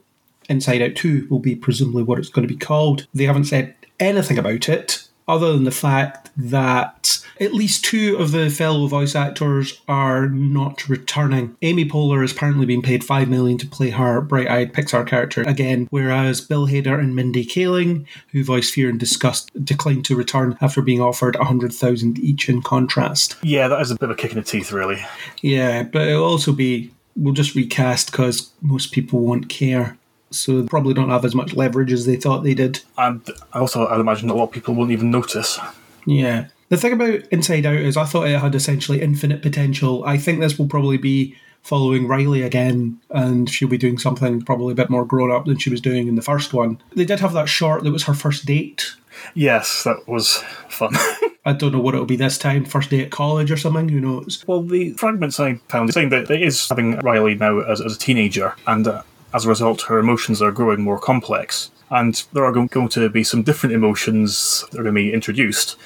Inside 0.49 0.83
Out 0.83 0.95
2 0.97 1.29
will 1.31 1.39
be 1.39 1.57
presumably 1.57 2.03
what 2.03 2.19
it's 2.19 2.29
going 2.29 2.47
to 2.47 2.53
be 2.53 2.59
called. 2.59 3.07
They 3.15 3.25
haven't 3.25 3.45
said 3.45 3.75
anything 4.01 4.39
about 4.39 4.69
it 4.69 5.09
other 5.27 5.53
than 5.53 5.65
the 5.65 5.71
fact 5.71 6.31
that 6.37 7.25
at 7.41 7.55
least 7.55 7.85
two 7.85 8.17
of 8.17 8.33
the 8.33 8.51
fellow 8.51 8.87
voice 8.87 9.15
actors 9.15 9.81
are 9.89 10.29
not 10.29 10.89
returning. 10.89 11.57
Amy 11.63 11.85
Poehler 11.85 12.21
has 12.21 12.33
apparently 12.33 12.67
been 12.67 12.83
paid 12.83 13.03
five 13.03 13.29
million 13.29 13.59
to 13.59 13.67
play 13.67 13.91
her 13.91 14.21
bright-eyed 14.21 14.73
Pixar 14.73 15.07
character 15.07 15.43
again, 15.43 15.89
whereas 15.91 16.41
Bill 16.41 16.67
Hader 16.67 16.99
and 16.99 17.17
Mindy 17.17 17.45
Kaling, 17.45 18.07
who 18.33 18.45
voiced 18.45 18.75
Fear 18.75 18.91
and 18.91 19.01
Disgust, 19.01 19.51
declined 19.65 20.05
to 20.07 20.17
return 20.17 20.57
after 20.61 20.83
being 20.83 21.01
offered 21.01 21.37
a 21.37 21.45
hundred 21.45 21.73
thousand 21.73 22.19
each 22.19 22.49
in 22.49 22.63
contrast. 22.63 23.37
Yeah, 23.43 23.69
that 23.69 23.81
is 23.81 23.91
a 23.91 23.97
bit 23.97 24.11
of 24.11 24.17
a 24.17 24.21
kick 24.21 24.33
in 24.33 24.39
the 24.39 24.45
teeth, 24.45 24.73
really. 24.73 25.05
Yeah, 25.43 25.83
but 25.85 26.09
it'll 26.09 26.25
also 26.25 26.53
be 26.53 26.93
we'll 27.17 27.35
just 27.35 27.55
recast 27.55 28.11
because 28.11 28.51
most 28.61 28.93
people 28.93 29.21
won't 29.21 29.49
care 29.49 29.97
so 30.35 30.61
they 30.61 30.69
probably 30.69 30.95
don't 30.95 31.11
have 31.11 31.25
as 31.25 31.35
much 31.35 31.55
leverage 31.55 31.93
as 31.93 32.07
they 32.07 32.17
thought 32.17 32.43
they 32.43 32.55
did. 32.55 32.81
And 32.99 33.23
I 33.53 33.61
also, 33.61 33.87
I'd 33.87 34.01
imagine 34.01 34.31
a 34.31 34.35
lot 34.35 34.45
of 34.45 34.53
people 34.53 34.75
won't 34.75 34.91
even 34.91 35.11
notice. 35.11 35.59
Yeah. 36.07 36.47
The 36.69 36.77
thing 36.77 36.93
about 36.93 37.21
Inside 37.31 37.67
Out 37.67 37.77
is 37.77 37.97
I 37.97 38.05
thought 38.05 38.27
it 38.27 38.39
had 38.39 38.55
essentially 38.55 39.01
infinite 39.01 39.43
potential. 39.43 40.05
I 40.05 40.19
think 40.19 40.41
this 40.41 40.59
will 40.59 40.67
probably 40.67 40.97
be 40.97 41.37
following 41.63 42.07
Riley 42.07 42.43
again, 42.43 43.01
and 43.11 43.49
she'll 43.49 43.69
be 43.69 43.79
doing 43.79 43.99
something 43.99 44.43
probably 44.43 44.73
a 44.73 44.77
bit 44.77 44.91
more 44.91 45.05
grown 45.05 45.33
up 45.33 45.47
than 45.47 45.59
she 45.59 45.71
was 45.71 45.81
doing 45.81 46.09
in 46.09 46.15
the 46.15 46.23
first 46.23 46.53
one. 46.53 46.81
They 46.95 47.07
did 47.07 47.21
have 47.21 47.33
that 47.33 47.49
short 47.49 47.85
that 47.85 47.93
was 47.93 48.05
her 48.05 48.15
first 48.15 48.45
date. 48.45 48.95
Yes, 49.35 49.85
that 49.85 50.07
was 50.07 50.39
fun. 50.69 50.93
I 51.47 51.53
don't 51.53 51.73
know 51.73 51.81
what 51.81 51.95
it'll 51.95 52.07
be 52.07 52.17
this 52.17 52.39
time, 52.39 52.65
first 52.65 52.91
day 52.91 53.03
at 53.03 53.11
college 53.11 53.51
or 53.51 53.57
something, 53.57 53.89
who 53.89 54.01
knows? 54.01 54.45
well, 54.47 54.63
the 54.63 54.93
fragments 54.93 55.41
I 55.41 55.55
found 55.69 55.93
saying 55.93 56.11
that 56.11 56.31
it 56.31 56.43
is 56.43 56.69
having 56.69 56.99
Riley 57.01 57.35
now 57.35 57.61
as, 57.61 57.81
as 57.81 57.97
a 57.97 57.99
teenager, 57.99 58.55
and 58.67 58.87
uh, 58.87 59.03
as 59.35 59.45
a 59.45 59.49
result, 59.49 59.83
her 59.83 59.99
emotions 59.99 60.41
are 60.41 60.53
growing 60.53 60.81
more 60.81 60.99
complex. 60.99 61.71
And 61.91 62.25
there 62.33 62.45
are 62.45 62.53
going 62.53 62.89
to 62.89 63.09
be 63.11 63.23
some 63.23 63.43
different 63.43 63.75
emotions 63.75 64.65
that 64.71 64.81
are 64.81 64.83
going 64.83 64.95
to 64.95 65.01
be 65.01 65.13
introduced, 65.13 65.77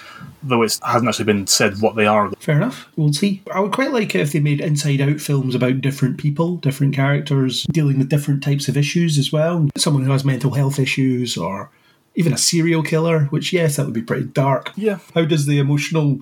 though 0.43 0.63
it 0.63 0.79
hasn't 0.85 1.09
actually 1.09 1.25
been 1.25 1.47
said 1.47 1.81
what 1.81 1.97
they 1.97 2.07
are. 2.07 2.31
Fair 2.39 2.57
enough. 2.57 2.89
We'll 2.97 3.13
see. 3.13 3.43
I 3.53 3.61
would 3.61 3.73
quite 3.73 3.91
like 3.91 4.15
it 4.15 4.21
if 4.21 4.33
they 4.33 4.41
made 4.41 4.61
inside 4.61 5.01
out 5.01 5.21
films 5.21 5.55
about 5.55 5.81
different 5.81 6.17
people, 6.19 6.57
different 6.57 6.95
characters, 6.95 7.67
dealing 7.73 7.99
with 7.99 8.09
different 8.09 8.43
types 8.43 8.69
of 8.69 8.77
issues 8.77 9.19
as 9.19 9.33
well. 9.33 9.69
Someone 9.77 10.05
who 10.05 10.13
has 10.13 10.25
mental 10.25 10.53
health 10.53 10.79
issues 10.79 11.37
or 11.37 11.71
even 12.15 12.33
a 12.33 12.39
serial 12.39 12.83
killer, 12.83 13.25
which, 13.27 13.53
yes, 13.53 13.77
that 13.77 13.85
would 13.85 13.95
be 13.95 14.03
pretty 14.03 14.27
dark. 14.27 14.73
Yeah. 14.77 14.99
How 15.15 15.25
does 15.25 15.47
the 15.47 15.59
emotional 15.59 16.21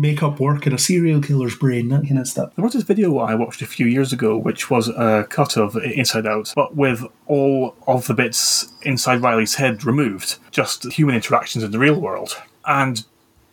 makeup 0.00 0.40
work 0.40 0.66
in 0.66 0.72
a 0.72 0.78
serial 0.78 1.20
killer's 1.20 1.56
brain? 1.56 1.88
That 1.88 2.06
kind 2.06 2.18
of 2.18 2.26
stuff. 2.26 2.54
There 2.56 2.64
was 2.64 2.74
this 2.74 2.82
video 2.82 3.18
I 3.18 3.34
watched 3.34 3.62
a 3.62 3.66
few 3.66 3.86
years 3.86 4.12
ago, 4.12 4.36
which 4.36 4.70
was 4.70 4.88
a 4.88 5.26
cut 5.28 5.56
of 5.56 5.76
Inside 5.76 6.26
Out, 6.26 6.52
but 6.56 6.76
with 6.76 7.04
all 7.26 7.76
of 7.86 8.06
the 8.06 8.14
bits 8.14 8.72
inside 8.82 9.22
Riley's 9.22 9.56
head 9.56 9.84
removed, 9.84 10.36
just 10.50 10.92
human 10.92 11.14
interactions 11.14 11.64
in 11.64 11.70
the 11.70 11.78
real 11.78 12.00
world. 12.00 12.40
And 12.66 13.04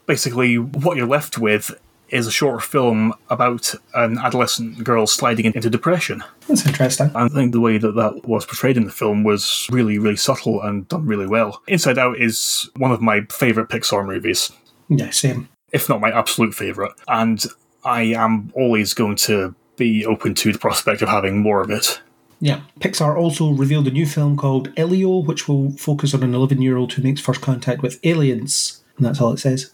basically, 0.06 0.58
what 0.58 0.98
you're 0.98 1.08
left 1.08 1.38
with 1.38 1.72
is 2.10 2.26
a 2.26 2.32
short 2.32 2.64
film 2.64 3.14
about 3.30 3.74
an 3.94 4.18
adolescent 4.18 4.82
girl 4.84 5.06
sliding 5.06 5.46
into 5.54 5.70
depression. 5.70 6.24
That's 6.48 6.66
interesting. 6.66 7.12
I 7.14 7.28
think 7.28 7.52
the 7.52 7.60
way 7.60 7.78
that 7.78 7.96
that 7.96 8.26
was 8.26 8.46
portrayed 8.46 8.78
in 8.78 8.86
the 8.86 8.92
film 8.92 9.24
was 9.24 9.68
really, 9.70 9.98
really 9.98 10.16
subtle 10.16 10.62
and 10.62 10.88
done 10.88 11.06
really 11.06 11.28
well. 11.28 11.62
Inside 11.68 11.98
Out 11.98 12.18
is 12.18 12.70
one 12.78 12.92
of 12.92 13.02
my 13.02 13.22
favourite 13.30 13.70
Pixar 13.70 14.06
movies, 14.06 14.52
Yeah, 14.90 15.10
same. 15.10 15.50
If 15.72 15.90
not 15.90 16.02
my 16.02 16.10
absolute 16.10 16.54
favourite. 16.54 16.94
And 17.08 17.44
I 17.84 18.04
am 18.04 18.52
always 18.56 18.94
going 18.94 19.16
to 19.18 19.56
be 19.76 20.06
open 20.06 20.34
to 20.36 20.52
the 20.52 20.60
prospect 20.60 21.02
of 21.02 21.10
having 21.10 21.40
more 21.40 21.62
of 21.62 21.70
it. 21.70 22.02
Yeah. 22.40 22.62
Pixar 22.80 23.18
also 23.18 23.52
revealed 23.52 23.88
a 23.88 23.92
new 23.92 24.06
film 24.06 24.38
called 24.38 24.72
Elio, 24.78 25.18
which 25.18 25.48
will 25.48 25.72
focus 25.72 26.14
on 26.14 26.24
an 26.24 26.36
11 26.36 26.62
year 26.62 26.78
old 26.78 26.94
who 26.94 27.02
makes 27.02 27.22
first 27.22 27.42
contact 27.42 27.82
with 27.82 28.00
aliens. 28.04 28.84
And 28.98 29.06
that's 29.06 29.22
all 29.22 29.34
it 29.34 29.40
says. 29.40 29.72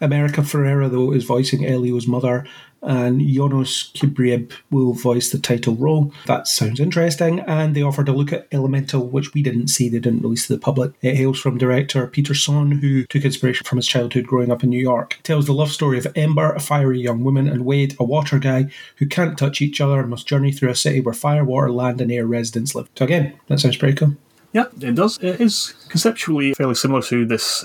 America 0.00 0.42
Ferrera, 0.42 0.90
though, 0.90 1.12
is 1.12 1.24
voicing 1.24 1.64
Elio's 1.64 2.06
mother, 2.06 2.46
and 2.84 3.20
Yonas 3.20 3.92
Kibreab 3.94 4.52
will 4.70 4.92
voice 4.92 5.30
the 5.30 5.38
title 5.38 5.74
role. 5.74 6.12
That 6.26 6.46
sounds 6.46 6.80
interesting, 6.80 7.40
and 7.40 7.74
they 7.74 7.82
offered 7.82 8.08
a 8.08 8.12
look 8.12 8.32
at 8.32 8.46
Elemental, 8.52 9.06
which 9.06 9.34
we 9.34 9.42
didn't 9.42 9.68
see, 9.68 9.88
they 9.88 9.98
didn't 9.98 10.22
release 10.22 10.46
to 10.46 10.54
the 10.54 10.60
public. 10.60 10.92
It 11.02 11.16
hails 11.16 11.40
from 11.40 11.58
director 11.58 12.06
Peter 12.06 12.34
Sohn, 12.34 12.72
who 12.72 13.04
took 13.06 13.24
inspiration 13.24 13.64
from 13.64 13.78
his 13.78 13.86
childhood 13.86 14.26
growing 14.26 14.50
up 14.50 14.62
in 14.62 14.70
New 14.70 14.80
York. 14.80 15.16
It 15.18 15.24
tells 15.24 15.46
the 15.46 15.52
love 15.52 15.72
story 15.72 15.98
of 15.98 16.06
Ember, 16.14 16.52
a 16.52 16.60
fiery 16.60 17.00
young 17.00 17.24
woman, 17.24 17.48
and 17.48 17.64
Wade, 17.64 17.96
a 17.98 18.04
water 18.04 18.38
guy, 18.38 18.70
who 18.96 19.06
can't 19.06 19.38
touch 19.38 19.60
each 19.60 19.80
other 19.80 20.00
and 20.00 20.10
must 20.10 20.26
journey 20.26 20.52
through 20.52 20.70
a 20.70 20.74
city 20.74 21.00
where 21.00 21.14
fire, 21.14 21.44
water, 21.44 21.70
land, 21.70 22.00
and 22.00 22.12
air 22.12 22.26
residents 22.26 22.74
live. 22.74 22.88
So, 22.96 23.04
again, 23.04 23.34
that 23.48 23.60
sounds 23.60 23.76
pretty 23.76 23.96
cool. 23.96 24.16
Yeah, 24.52 24.66
it 24.80 24.94
does. 24.94 25.18
It 25.18 25.40
is 25.40 25.74
conceptually 25.88 26.54
fairly 26.54 26.76
similar 26.76 27.02
to 27.02 27.26
this 27.26 27.64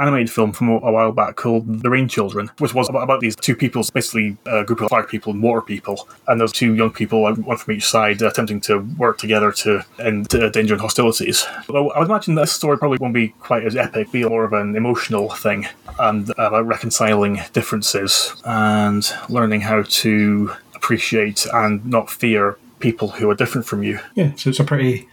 animated 0.00 0.30
film 0.30 0.52
from 0.52 0.70
a 0.70 0.90
while 0.90 1.12
back 1.12 1.36
called 1.36 1.82
The 1.82 1.90
Rain 1.90 2.08
Children, 2.08 2.50
which 2.58 2.74
was 2.74 2.88
about, 2.88 3.20
these 3.20 3.36
two 3.36 3.54
people, 3.54 3.84
basically 3.92 4.36
a 4.46 4.64
group 4.64 4.80
of 4.80 4.88
fire 4.88 5.02
people 5.02 5.32
and 5.32 5.42
water 5.42 5.60
people, 5.60 6.08
and 6.26 6.40
those 6.40 6.52
two 6.52 6.74
young 6.74 6.90
people, 6.90 7.22
one 7.22 7.56
from 7.56 7.74
each 7.74 7.86
side, 7.86 8.22
attempting 8.22 8.60
to 8.62 8.78
work 8.96 9.18
together 9.18 9.52
to 9.52 9.84
end 9.98 10.28
danger 10.28 10.74
and 10.74 10.80
hostilities. 10.80 11.46
Although 11.68 11.90
I 11.90 11.98
would 11.98 12.08
imagine 12.08 12.34
this 12.34 12.52
story 12.52 12.78
probably 12.78 12.98
won't 12.98 13.14
be 13.14 13.28
quite 13.28 13.64
as 13.64 13.76
epic, 13.76 14.10
be 14.10 14.24
more 14.24 14.44
of 14.44 14.52
an 14.52 14.74
emotional 14.74 15.28
thing, 15.30 15.66
and 15.98 16.30
about 16.30 16.66
reconciling 16.66 17.40
differences 17.52 18.34
and 18.44 19.12
learning 19.28 19.60
how 19.60 19.82
to 19.82 20.52
appreciate 20.74 21.46
and 21.52 21.84
not 21.84 22.10
fear 22.10 22.56
people 22.78 23.08
who 23.08 23.28
are 23.28 23.34
different 23.34 23.66
from 23.66 23.82
you. 23.82 23.98
Yeah, 24.14 24.32
so 24.36 24.48
it's 24.48 24.60
a 24.60 24.64
pretty 24.64 25.06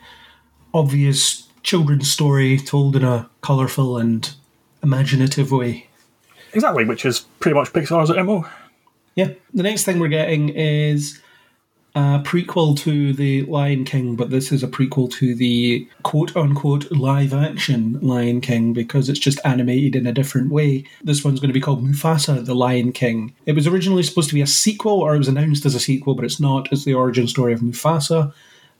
obvious 0.73 1.47
children's 1.63 2.09
story 2.09 2.57
told 2.57 2.95
in 2.95 3.03
a 3.03 3.29
colourful 3.41 3.97
and 3.97 4.33
imaginative 4.87 5.51
way. 5.51 5.87
Exactly, 6.53 6.85
which 6.85 7.05
is 7.05 7.25
pretty 7.41 7.55
much 7.55 7.73
Pixar's 7.73 8.09
MO. 8.09 8.47
Yeah. 9.15 9.31
The 9.53 9.63
next 9.63 9.83
thing 9.83 9.99
we're 9.99 10.07
getting 10.07 10.49
is 10.49 11.19
a 11.93 12.21
prequel 12.23 12.77
to 12.79 13.11
The 13.11 13.43
Lion 13.43 13.83
King, 13.83 14.15
but 14.15 14.29
this 14.29 14.51
is 14.51 14.63
a 14.63 14.67
prequel 14.67 15.11
to 15.13 15.35
the 15.35 15.87
quote 16.03 16.35
unquote 16.37 16.89
live 16.91 17.33
action 17.33 17.99
Lion 18.01 18.39
King 18.39 18.71
because 18.71 19.09
it's 19.09 19.19
just 19.19 19.39
animated 19.43 19.95
in 19.95 20.07
a 20.07 20.13
different 20.13 20.51
way. 20.51 20.85
This 21.03 21.23
one's 21.23 21.39
going 21.39 21.49
to 21.49 21.59
be 21.59 21.61
called 21.61 21.83
Mufasa, 21.83 22.45
The 22.45 22.55
Lion 22.55 22.93
King. 22.93 23.33
It 23.45 23.55
was 23.55 23.67
originally 23.67 24.03
supposed 24.03 24.29
to 24.29 24.35
be 24.35 24.41
a 24.41 24.47
sequel, 24.47 25.01
or 25.01 25.15
it 25.15 25.19
was 25.19 25.27
announced 25.27 25.65
as 25.65 25.75
a 25.75 25.79
sequel, 25.79 26.15
but 26.15 26.25
it's 26.25 26.39
not. 26.39 26.71
It's 26.71 26.85
the 26.85 26.93
origin 26.93 27.27
story 27.27 27.51
of 27.51 27.61
Mufasa 27.61 28.31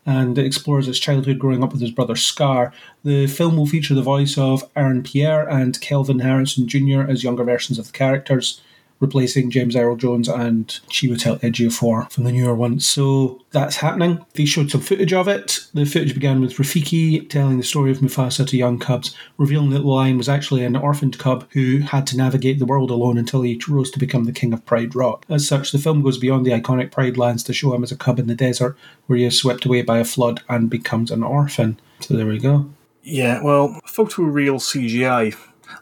and 0.08 0.38
it 0.38 0.46
explores 0.46 0.88
his 0.88 1.00
childhood 1.00 1.38
growing 1.38 1.64
up 1.64 1.74
with 1.74 1.82
his 1.82 1.92
brother 1.92 2.16
Scar. 2.16 2.74
The 3.04 3.28
film 3.28 3.58
will 3.58 3.68
feature 3.68 3.94
the 3.94 4.02
voice 4.02 4.38
of 4.38 4.64
Aaron 4.76 5.04
Pierre 5.04 5.48
and 5.48 5.80
Kelvin 5.82 6.20
Harrison 6.20 6.68
Jr. 6.68 7.02
as 7.02 7.24
younger 7.24 7.44
versions 7.44 7.78
of 7.78 7.88
the 7.88 7.92
characters 7.92 8.62
replacing 9.00 9.52
James 9.52 9.76
Earl 9.76 9.96
Jones 9.96 10.28
and 10.28 10.68
Chiwetel 10.90 11.40
Ejiofor 11.42 12.10
from 12.12 12.24
the 12.24 12.32
newer 12.32 12.56
one. 12.56 12.80
So 12.80 13.42
that's 13.52 13.78
happening. 13.78 14.26
They 14.34 14.46
showed 14.46 14.72
some 14.72 14.82
footage 14.82 15.14
of 15.14 15.28
it. 15.28 15.68
The 15.74 15.86
footage 15.86 16.14
began 16.14 16.42
with 16.42 16.54
Rafiki 16.54 17.30
telling 17.30 17.58
the 17.58 17.64
story 17.64 17.92
of 17.92 18.00
Mufasa 18.00 18.48
to 18.48 18.58
young 18.58 18.80
cubs, 18.80 19.16
revealing 19.38 19.70
that 19.72 19.80
the 19.80 19.88
lion 19.88 20.18
was 20.18 20.30
actually 20.30 20.64
an 20.64 20.76
orphaned 20.76 21.20
cub 21.20 21.48
who 21.52 21.80
had 21.80 22.08
to 22.08 22.18
navigate 22.18 22.60
the 22.60 22.66
world 22.66 22.92
alone 22.92 23.18
until 23.18 23.42
he 23.42 23.62
rose 23.68 23.92
to 23.92 24.00
become 24.00 24.26
the 24.26 24.32
king 24.32 24.54
of 24.54 24.66
Pride 24.66 24.96
Rock. 24.96 25.26
As 25.30 25.48
such, 25.48 25.72
the 25.72 25.80
film 25.80 26.02
goes 26.02 26.18
beyond 26.18 26.46
the 26.46 26.52
iconic 26.52 26.92
Pride 26.92 27.18
lands 27.18 27.44
to 27.44 27.54
show 27.54 27.74
him 27.74 27.84
as 27.84 27.92
a 27.92 27.98
cub 27.98 28.20
in 28.20 28.28
the 28.28 28.36
desert, 28.36 28.78
where 29.06 29.18
he 29.18 29.26
is 29.26 29.38
swept 29.38 29.66
away 29.66 29.82
by 29.82 30.00
a 30.00 30.06
flood 30.06 30.42
and 30.50 30.70
becomes 30.70 31.12
an 31.12 31.24
orphan. 31.24 31.80
So 32.00 32.16
there 32.16 32.26
we 32.26 32.40
go. 32.40 32.70
Yeah, 33.04 33.42
well, 33.42 33.80
photoreal 33.88 34.60
CGI 34.60 35.34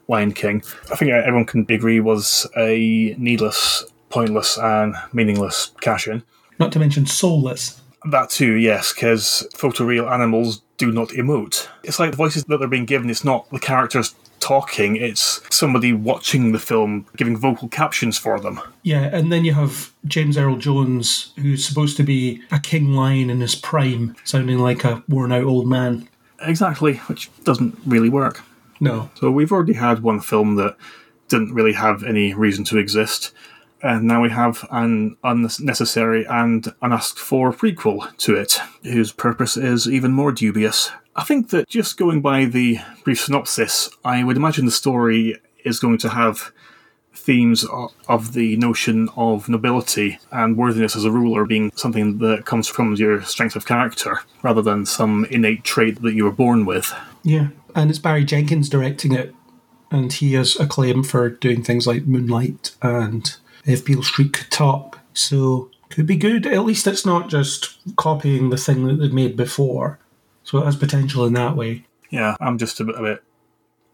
Lion 0.07 0.31
King, 0.33 0.63
I 0.91 0.95
think 0.95 1.11
everyone 1.11 1.45
can 1.45 1.65
agree 1.69 1.99
was 1.99 2.47
a 2.57 3.15
needless, 3.17 3.85
pointless, 4.09 4.57
and 4.57 4.95
meaningless 5.13 5.71
cash 5.81 6.07
in. 6.07 6.23
Not 6.59 6.71
to 6.73 6.79
mention 6.79 7.05
soulless. 7.05 7.81
That 8.11 8.29
too, 8.29 8.53
yes, 8.53 8.93
because 8.93 9.47
photoreal 9.55 10.11
animals 10.11 10.61
do 10.77 10.91
not 10.91 11.09
emote. 11.09 11.67
It's 11.83 11.99
like 11.99 12.11
the 12.11 12.17
voices 12.17 12.43
that 12.45 12.57
they're 12.57 12.67
being 12.67 12.85
given, 12.85 13.09
it's 13.09 13.23
not 13.23 13.49
the 13.49 13.59
characters 13.59 14.13
talking, 14.39 14.95
it's 14.95 15.41
somebody 15.49 15.91
watching 15.91 16.51
the 16.51 16.59
film 16.59 17.07
giving 17.17 17.35
vocal 17.35 17.67
captions 17.67 18.17
for 18.17 18.39
them. 18.39 18.59
Yeah, 18.83 19.09
and 19.11 19.31
then 19.31 19.43
you 19.43 19.53
have 19.53 19.91
James 20.05 20.37
Earl 20.37 20.57
Jones, 20.57 21.33
who's 21.37 21.65
supposed 21.65 21.97
to 21.97 22.03
be 22.03 22.43
a 22.51 22.59
king 22.59 22.93
lion 22.93 23.31
in 23.31 23.41
his 23.41 23.55
prime, 23.55 24.15
sounding 24.23 24.59
like 24.59 24.83
a 24.83 25.03
worn 25.09 25.31
out 25.31 25.45
old 25.45 25.67
man. 25.67 26.07
Exactly, 26.41 26.95
which 27.07 27.31
doesn't 27.43 27.75
really 27.87 28.09
work. 28.09 28.43
No. 28.79 29.09
So 29.15 29.31
we've 29.31 29.51
already 29.51 29.73
had 29.73 30.03
one 30.03 30.19
film 30.19 30.55
that 30.55 30.75
didn't 31.27 31.53
really 31.53 31.73
have 31.73 32.03
any 32.03 32.33
reason 32.33 32.63
to 32.65 32.77
exist, 32.77 33.33
and 33.81 34.03
now 34.03 34.21
we 34.21 34.29
have 34.29 34.65
an 34.71 35.17
unnecessary 35.23 36.25
and 36.25 36.73
unasked 36.81 37.19
for 37.19 37.51
prequel 37.51 38.15
to 38.17 38.35
it, 38.35 38.59
whose 38.83 39.11
purpose 39.11 39.57
is 39.57 39.87
even 39.87 40.11
more 40.11 40.31
dubious. 40.31 40.91
I 41.15 41.23
think 41.23 41.49
that 41.49 41.69
just 41.69 41.97
going 41.97 42.21
by 42.21 42.45
the 42.45 42.79
brief 43.03 43.21
synopsis, 43.21 43.89
I 44.03 44.23
would 44.23 44.37
imagine 44.37 44.65
the 44.65 44.71
story 44.71 45.37
is 45.63 45.79
going 45.79 45.97
to 45.99 46.09
have 46.09 46.51
themes 47.13 47.65
of 48.07 48.33
the 48.33 48.57
notion 48.57 49.09
of 49.15 49.47
nobility 49.47 50.19
and 50.31 50.57
worthiness 50.57 50.95
as 50.95 51.05
a 51.05 51.11
ruler 51.11 51.45
being 51.45 51.71
something 51.75 52.17
that 52.19 52.45
comes 52.45 52.67
from 52.67 52.93
your 52.95 53.21
strength 53.23 53.55
of 53.55 53.65
character 53.65 54.19
rather 54.43 54.61
than 54.61 54.85
some 54.85 55.25
innate 55.31 55.63
trait 55.63 56.01
that 56.01 56.13
you 56.13 56.25
were 56.25 56.31
born 56.31 56.65
with. 56.65 56.93
Yeah, 57.23 57.47
and 57.75 57.89
it's 57.89 57.99
Barry 57.99 58.23
Jenkins 58.23 58.69
directing 58.69 59.13
it, 59.13 59.35
and 59.91 60.11
he 60.11 60.33
has 60.33 60.59
acclaim 60.59 61.03
for 61.03 61.29
doing 61.29 61.61
things 61.61 61.85
like 61.85 62.07
Moonlight 62.07 62.71
and 62.81 63.35
If 63.65 63.85
Beale 63.85 64.01
Street 64.03 64.33
Could 64.33 64.49
Talk. 64.49 64.99
So 65.13 65.69
could 65.89 66.07
be 66.07 66.17
good. 66.17 66.47
At 66.47 66.65
least 66.65 66.87
it's 66.87 67.05
not 67.05 67.29
just 67.29 67.77
copying 67.95 68.49
the 68.49 68.57
thing 68.57 68.85
that 68.87 68.95
they've 68.95 69.13
made 69.13 69.37
before. 69.37 69.99
So 70.43 70.59
it 70.59 70.65
has 70.65 70.75
potential 70.75 71.25
in 71.25 71.33
that 71.33 71.55
way. 71.55 71.85
Yeah, 72.09 72.35
I'm 72.39 72.57
just 72.57 72.79
a 72.79 72.85
bit, 72.85 72.95
a 72.95 73.01
bit 73.01 73.23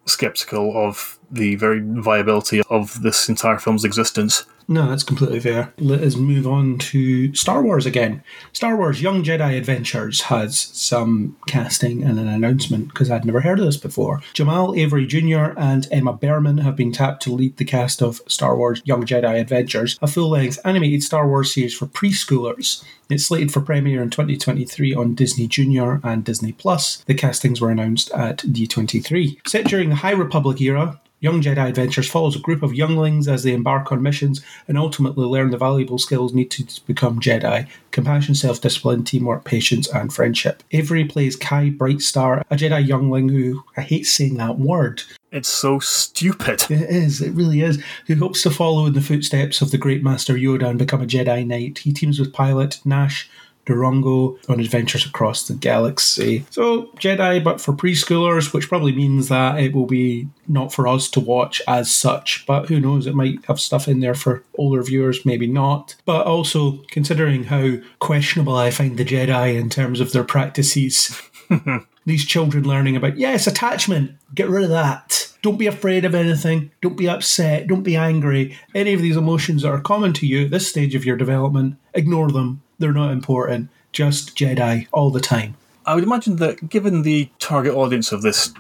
skeptical 0.06 0.76
of 0.76 1.20
the 1.30 1.56
very 1.56 1.80
viability 1.80 2.62
of 2.70 3.02
this 3.02 3.30
entire 3.30 3.58
film's 3.58 3.86
existence. 3.86 4.46
No, 4.72 4.88
that's 4.88 5.04
completely 5.04 5.42
fair. 5.42 5.74
Let 5.80 6.00
us 6.00 6.16
move 6.16 6.48
on 6.48 6.78
to 6.78 7.36
Star 7.36 7.62
Wars 7.62 7.86
again. 7.86 8.24
Star 8.54 8.78
Wars 8.78 9.02
Young 9.02 9.22
Jedi 9.22 9.58
Adventures 9.58 10.22
has 10.22 10.58
some 10.58 11.36
casting 11.46 12.06
and 12.06 12.18
an 12.18 12.30
announcement 12.30 12.88
because 12.88 13.12
I'd 13.12 13.26
never 13.26 13.42
heard 13.42 13.60
of 13.60 13.66
this 13.66 13.76
before. 13.76 14.22
Jamal 14.32 14.74
Avery 14.74 15.06
Jr. 15.06 15.52
and 15.58 15.90
Emma 15.92 16.14
Berman 16.14 16.60
have 16.60 16.78
been 16.78 16.94
tapped 16.94 17.22
to 17.24 17.34
lead 17.34 17.58
the 17.58 17.66
cast 17.66 18.02
of 18.02 18.22
Star 18.28 18.56
Wars 18.56 18.82
Young 18.86 19.04
Jedi 19.04 19.42
Adventures, 19.42 20.00
a 20.02 20.08
full 20.08 20.30
length 20.30 20.58
animated 20.64 21.04
Star 21.04 21.28
Wars 21.28 21.54
series 21.54 21.78
for 21.78 21.88
preschoolers. 21.88 22.82
It's 23.10 23.26
slated 23.26 23.52
for 23.52 23.60
premiere 23.60 24.02
in 24.02 24.10
2023 24.10 24.96
on 24.96 25.16
Disney 25.16 25.48
Junior 25.48 26.00
and 26.02 26.24
Disney 26.24 26.54
Plus. 26.54 27.04
The 27.08 27.14
castings 27.14 27.60
were 27.60 27.72
announced 27.72 28.10
at 28.12 28.38
D23. 28.38 29.46
Set 29.46 29.66
during 29.66 29.90
the 29.90 29.96
High 29.96 30.12
Republic 30.12 30.62
era, 30.62 31.02
Young 31.22 31.40
Jedi 31.40 31.70
Adventures 31.70 32.10
follows 32.10 32.36
a 32.36 32.40
group 32.40 32.64
of 32.64 32.74
younglings 32.74 33.28
as 33.28 33.44
they 33.44 33.54
embark 33.54 33.92
on 33.92 34.02
missions 34.02 34.42
and 34.68 34.76
ultimately 34.76 35.24
learn 35.26 35.52
the 35.52 35.58
valuable 35.58 36.00
skills 36.00 36.34
needed 36.34 36.68
to 36.68 36.86
become 36.88 37.20
Jedi 37.20 37.68
compassion, 37.92 38.34
self 38.34 38.60
discipline, 38.60 39.04
teamwork, 39.04 39.44
patience, 39.44 39.88
and 39.88 40.12
friendship. 40.12 40.64
Avery 40.72 41.06
plays 41.06 41.36
Kai 41.36 41.70
Brightstar, 41.70 42.42
a 42.50 42.56
Jedi 42.56 42.88
youngling 42.88 43.30
who, 43.30 43.64
I 43.78 43.82
hate 43.82 44.08
saying 44.08 44.38
that 44.38 44.58
word, 44.58 45.04
It's 45.32 45.48
so 45.48 45.78
stupid. 45.78 46.64
it 46.72 46.90
is, 46.90 47.22
it 47.22 47.34
really 47.34 47.62
is. 47.62 47.84
Who 48.08 48.16
hopes 48.16 48.42
to 48.42 48.50
follow 48.50 48.88
in 48.88 48.94
the 48.94 49.02
footsteps 49.02 49.62
of 49.62 49.70
the 49.70 49.78
great 49.78 50.04
Master 50.04 50.34
Yoda 50.34 50.70
and 50.70 50.80
become 50.80 51.04
a 51.04 51.06
Jedi 51.06 51.46
Knight. 51.46 51.80
He 51.80 51.94
teams 51.94 52.20
with 52.20 52.34
pilot 52.34 52.80
Nash 52.84 53.30
Durango 53.72 54.38
on 54.50 54.60
adventures 54.60 55.06
across 55.06 55.48
the 55.48 55.54
galaxy. 55.54 56.46
So, 56.50 56.88
Jedi, 56.98 57.44
but 57.44 57.62
for 57.62 57.74
preschoolers, 57.74 58.54
which 58.54 58.68
probably 58.68 58.92
means 58.92 59.30
that 59.30 59.60
it 59.60 59.74
will 59.74 59.86
be 59.86 60.28
not 60.48 60.74
for 60.74 60.88
us 60.88 61.10
to 61.12 61.20
watch 61.20 61.62
as 61.68 61.94
such, 61.94 62.46
but 62.46 62.68
who 62.68 62.80
knows, 62.80 63.08
it 63.08 63.16
might 63.16 63.46
have 63.46 63.60
stuff 63.60 63.88
in 63.88 64.02
there 64.02 64.16
for 64.16 64.44
older 64.58 64.84
viewers, 64.84 65.26
maybe 65.26 65.48
not. 65.48 65.96
But 66.06 66.26
also, 66.26 66.80
considering 66.92 67.46
how 67.46 67.78
questionable 68.00 68.56
I 68.56 68.72
find 68.72 68.98
the 68.98 69.06
Jedi 69.06 69.60
in 69.60 69.70
terms 69.70 70.00
of 70.00 70.12
their 70.12 70.24
practices. 70.24 71.22
These 72.06 72.26
children 72.26 72.64
learning 72.64 72.96
about, 72.96 73.18
yes, 73.18 73.46
attachment, 73.46 74.16
get 74.34 74.50
rid 74.50 74.64
of 74.64 74.70
that. 74.72 75.32
Don't 75.42 75.58
be 75.58 75.68
afraid 75.68 76.06
of 76.06 76.16
anything. 76.16 76.72
Don't 76.82 76.98
be 76.98 77.10
upset. 77.10 77.68
Don't 77.68 77.84
be 77.84 77.96
angry. 77.96 78.58
Any 78.76 78.94
of 78.94 79.02
these 79.02 79.18
emotions 79.18 79.62
that 79.62 79.70
are 79.70 79.82
common 79.82 80.14
to 80.14 80.28
you 80.28 80.46
at 80.46 80.52
this 80.52 80.68
stage 80.68 80.96
of 80.96 81.06
your 81.06 81.18
development, 81.18 81.78
ignore 81.94 82.32
them. 82.32 82.62
They're 82.82 82.92
not 82.92 83.12
important. 83.12 83.70
Just 83.92 84.36
Jedi 84.36 84.88
all 84.92 85.12
the 85.12 85.20
time. 85.20 85.56
I 85.86 85.96
would 85.96 86.04
imagine 86.04 86.38
that 86.38 86.68
given 86.68 87.04
the 87.04 87.30
target 87.40 87.74
audience 87.74 88.12
of 88.12 88.24
this 88.24 88.54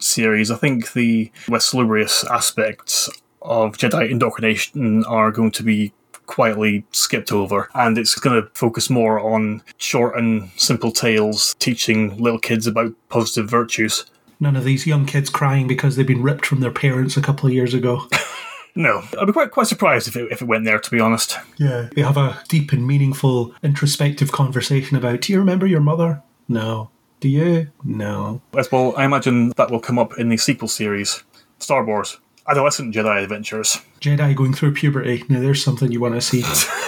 series, 0.00 0.50
I 0.50 0.56
think 0.56 0.92
the 0.92 1.30
less 1.48 1.66
salubrious 1.66 2.24
aspects 2.24 3.08
of 3.42 3.76
Jedi 3.76 4.10
indoctrination 4.10 5.04
are 5.04 5.30
going 5.30 5.52
to 5.52 5.62
be 5.62 5.92
quietly 6.26 6.84
skipped 6.90 7.32
over, 7.32 7.68
and 7.74 7.96
it's 7.96 8.14
going 8.16 8.42
to 8.42 8.48
focus 8.54 8.90
more 8.90 9.20
on 9.20 9.62
short 9.78 10.16
and 10.16 10.50
simple 10.56 10.92
tales 10.92 11.54
teaching 11.58 12.16
little 12.18 12.38
kids 12.38 12.66
about 12.66 12.92
positive 13.08 13.48
virtues. 13.48 14.04
None 14.40 14.56
of 14.56 14.64
these 14.64 14.86
young 14.86 15.06
kids 15.06 15.30
crying 15.30 15.68
because 15.68 15.96
they've 15.96 16.06
been 16.06 16.22
ripped 16.22 16.46
from 16.46 16.60
their 16.60 16.70
parents 16.70 17.16
a 17.16 17.22
couple 17.22 17.46
of 17.46 17.52
years 17.52 17.74
ago. 17.74 18.08
No, 18.74 19.02
I'd 19.18 19.26
be 19.26 19.32
quite 19.32 19.50
quite 19.50 19.66
surprised 19.66 20.08
if 20.08 20.16
it, 20.16 20.30
if 20.30 20.42
it 20.42 20.48
went 20.48 20.64
there, 20.64 20.78
to 20.78 20.90
be 20.90 21.00
honest. 21.00 21.36
Yeah. 21.58 21.88
They 21.94 22.02
have 22.02 22.16
a 22.16 22.42
deep 22.48 22.72
and 22.72 22.86
meaningful, 22.86 23.54
introspective 23.62 24.32
conversation 24.32 24.96
about, 24.96 25.22
do 25.22 25.32
you 25.32 25.38
remember 25.38 25.66
your 25.66 25.80
mother? 25.80 26.22
No. 26.48 26.90
Do 27.20 27.28
you? 27.28 27.70
No. 27.84 28.40
As 28.56 28.72
well, 28.72 28.94
I 28.96 29.04
imagine 29.04 29.50
that 29.56 29.70
will 29.70 29.80
come 29.80 29.98
up 29.98 30.18
in 30.18 30.28
the 30.28 30.36
sequel 30.36 30.68
series, 30.68 31.22
Star 31.58 31.84
Wars. 31.84 32.18
Adolescent 32.48 32.94
Jedi 32.94 33.22
Adventures. 33.22 33.78
Jedi 34.00 34.34
going 34.34 34.54
through 34.54 34.74
puberty. 34.74 35.24
Now, 35.28 35.40
there's 35.40 35.62
something 35.62 35.92
you 35.92 36.00
want 36.00 36.14
to 36.14 36.20
see. 36.20 36.42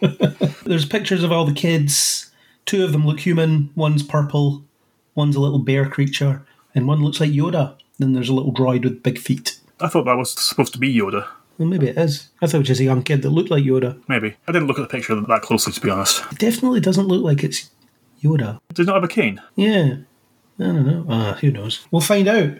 there's 0.64 0.84
pictures 0.84 1.22
of 1.22 1.30
all 1.30 1.44
the 1.44 1.52
kids. 1.52 2.32
Two 2.64 2.84
of 2.84 2.92
them 2.92 3.06
look 3.06 3.20
human. 3.20 3.70
One's 3.76 4.02
purple. 4.02 4.64
One's 5.14 5.36
a 5.36 5.40
little 5.40 5.58
bear 5.58 5.88
creature. 5.88 6.44
And 6.74 6.88
one 6.88 7.02
looks 7.02 7.20
like 7.20 7.30
Yoda. 7.30 7.76
Then 7.98 8.12
there's 8.12 8.28
a 8.28 8.34
little 8.34 8.52
droid 8.52 8.84
with 8.84 9.02
big 9.02 9.18
feet. 9.18 9.60
I 9.80 9.88
thought 9.88 10.04
that 10.04 10.16
was 10.16 10.32
supposed 10.32 10.72
to 10.74 10.78
be 10.78 10.94
Yoda. 10.94 11.26
Well, 11.58 11.68
maybe 11.68 11.88
it 11.88 11.96
is. 11.98 12.28
I 12.42 12.46
thought 12.46 12.56
it 12.56 12.58
was 12.58 12.68
just 12.68 12.80
a 12.80 12.84
young 12.84 13.02
kid 13.02 13.22
that 13.22 13.30
looked 13.30 13.50
like 13.50 13.64
Yoda. 13.64 14.00
Maybe. 14.08 14.36
I 14.46 14.52
didn't 14.52 14.68
look 14.68 14.78
at 14.78 14.82
the 14.82 14.88
picture 14.88 15.14
that 15.14 15.42
closely, 15.42 15.72
to 15.72 15.80
be 15.80 15.90
honest. 15.90 16.22
It 16.32 16.38
definitely 16.38 16.80
doesn't 16.80 17.06
look 17.08 17.22
like 17.22 17.42
it's 17.42 17.70
Yoda. 18.22 18.58
Does 18.74 18.84
it 18.84 18.86
not 18.86 18.96
have 18.96 19.04
a 19.04 19.08
cane? 19.08 19.40
Yeah. 19.54 19.96
I 20.58 20.62
don't 20.62 20.86
know. 20.86 21.06
Ah, 21.08 21.38
who 21.40 21.50
knows? 21.50 21.86
We'll 21.90 22.00
find 22.00 22.28
out. 22.28 22.52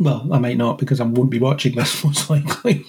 Well, 0.00 0.28
I 0.32 0.38
might 0.38 0.56
not 0.56 0.78
because 0.78 1.00
I 1.00 1.04
won't 1.04 1.30
be 1.30 1.38
watching 1.38 1.74
this 1.76 2.02
most 2.04 2.28
likely. 2.30 2.84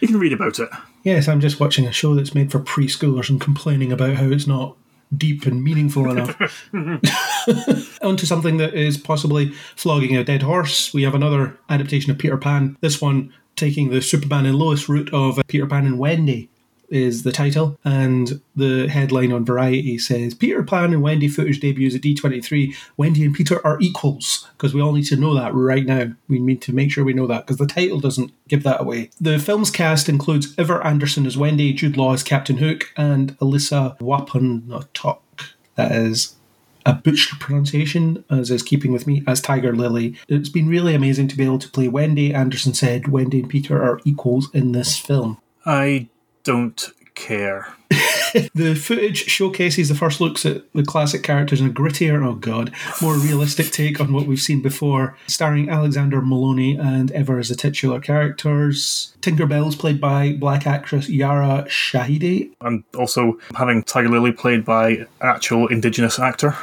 You 0.00 0.08
can 0.08 0.18
read 0.18 0.32
about 0.32 0.58
it. 0.58 0.68
Yes, 1.04 1.28
I'm 1.28 1.40
just 1.40 1.60
watching 1.60 1.86
a 1.86 1.92
show 1.92 2.14
that's 2.14 2.34
made 2.34 2.50
for 2.50 2.58
preschoolers 2.60 3.30
and 3.30 3.40
complaining 3.40 3.92
about 3.92 4.14
how 4.16 4.26
it's 4.26 4.46
not 4.46 4.76
deep 5.16 5.46
and 5.46 5.62
meaningful 5.62 6.10
enough. 6.10 6.68
On 8.02 8.16
to 8.16 8.26
something 8.26 8.56
that 8.58 8.74
is 8.74 8.96
possibly 8.98 9.52
flogging 9.76 10.16
a 10.16 10.24
dead 10.24 10.42
horse. 10.42 10.92
We 10.92 11.02
have 11.02 11.14
another 11.14 11.58
adaptation 11.68 12.10
of 12.10 12.18
Peter 12.18 12.36
Pan. 12.36 12.76
This 12.80 13.00
one 13.00 13.32
taking 13.56 13.90
the 13.90 14.00
Superman 14.00 14.46
and 14.46 14.56
Lois 14.56 14.88
route 14.88 15.12
of 15.12 15.40
Peter 15.48 15.66
Pan 15.66 15.86
and 15.86 15.98
Wendy. 15.98 16.48
is 16.88 17.22
the 17.22 17.32
title, 17.32 17.78
and 17.84 18.40
the 18.56 18.88
headline 18.88 19.30
on 19.32 19.44
Variety 19.44 19.98
says 19.98 20.32
Peter 20.32 20.62
Pan 20.62 20.92
and 20.94 21.02
Wendy 21.02 21.28
footage 21.28 21.60
debuts 21.60 21.94
at 21.94 22.00
D23. 22.00 22.74
Wendy 22.96 23.24
and 23.24 23.34
Peter 23.34 23.64
are 23.66 23.78
equals 23.80 24.48
because 24.52 24.72
we 24.72 24.80
all 24.80 24.92
need 24.92 25.04
to 25.06 25.16
know 25.16 25.34
that 25.34 25.54
right 25.54 25.84
now. 25.84 26.12
We 26.28 26.38
need 26.38 26.62
to 26.62 26.72
make 26.72 26.90
sure 26.90 27.04
we 27.04 27.12
know 27.12 27.26
that 27.26 27.46
because 27.46 27.58
the 27.58 27.66
title 27.66 28.00
doesn't 28.00 28.32
give 28.48 28.62
that 28.62 28.80
away. 28.80 29.10
The 29.20 29.38
film's 29.38 29.70
cast 29.70 30.08
includes 30.08 30.54
Ever 30.56 30.82
Anderson 30.84 31.26
as 31.26 31.36
Wendy, 31.36 31.72
Jude 31.72 31.96
Law 31.96 32.14
as 32.14 32.22
Captain 32.22 32.56
Hook, 32.56 32.92
and 32.96 33.36
Alyssa 33.38 33.98
Waponotok. 33.98 35.20
That 35.74 35.92
is 35.92 36.36
a 36.86 36.94
butchered 36.94 37.40
pronunciation, 37.40 38.24
as 38.30 38.50
is 38.50 38.62
keeping 38.62 38.92
with 38.92 39.06
me, 39.06 39.22
as 39.26 39.40
Tiger 39.40 39.74
Lily. 39.74 40.16
It's 40.28 40.48
been 40.48 40.68
really 40.68 40.94
amazing 40.94 41.28
to 41.28 41.36
be 41.36 41.44
able 41.44 41.58
to 41.58 41.70
play 41.70 41.88
Wendy. 41.88 42.32
Anderson 42.32 42.74
said 42.74 43.08
Wendy 43.08 43.40
and 43.40 43.48
Peter 43.48 43.82
are 43.82 44.00
equals 44.04 44.48
in 44.54 44.72
this 44.72 44.98
film. 44.98 45.38
I 45.66 46.08
don't 46.44 46.90
care. 47.14 47.74
The 48.54 48.74
footage 48.74 49.24
showcases 49.26 49.88
the 49.88 49.94
first 49.94 50.20
looks 50.20 50.44
at 50.44 50.70
the 50.72 50.82
classic 50.82 51.22
characters 51.22 51.60
in 51.60 51.68
a 51.68 51.70
grittier, 51.70 52.24
oh 52.26 52.34
god, 52.34 52.72
more 53.00 53.14
realistic 53.14 53.70
take 53.70 54.00
on 54.00 54.12
what 54.12 54.26
we've 54.26 54.40
seen 54.40 54.62
before, 54.62 55.16
starring 55.26 55.68
Alexander 55.68 56.20
Molony 56.20 56.78
and 56.78 57.10
Ever 57.12 57.38
as 57.38 57.48
the 57.48 57.54
titular 57.54 58.00
characters. 58.00 59.14
Tinkerbell's 59.20 59.76
played 59.76 60.00
by 60.00 60.32
black 60.32 60.66
actress 60.66 61.08
Yara 61.08 61.64
Shahidi. 61.68 62.50
And 62.60 62.84
also 62.96 63.38
having 63.54 63.82
Tiger 63.82 64.08
Lily 64.08 64.32
played 64.32 64.64
by 64.64 65.06
actual 65.20 65.68
Indigenous 65.68 66.18
actor. 66.18 66.56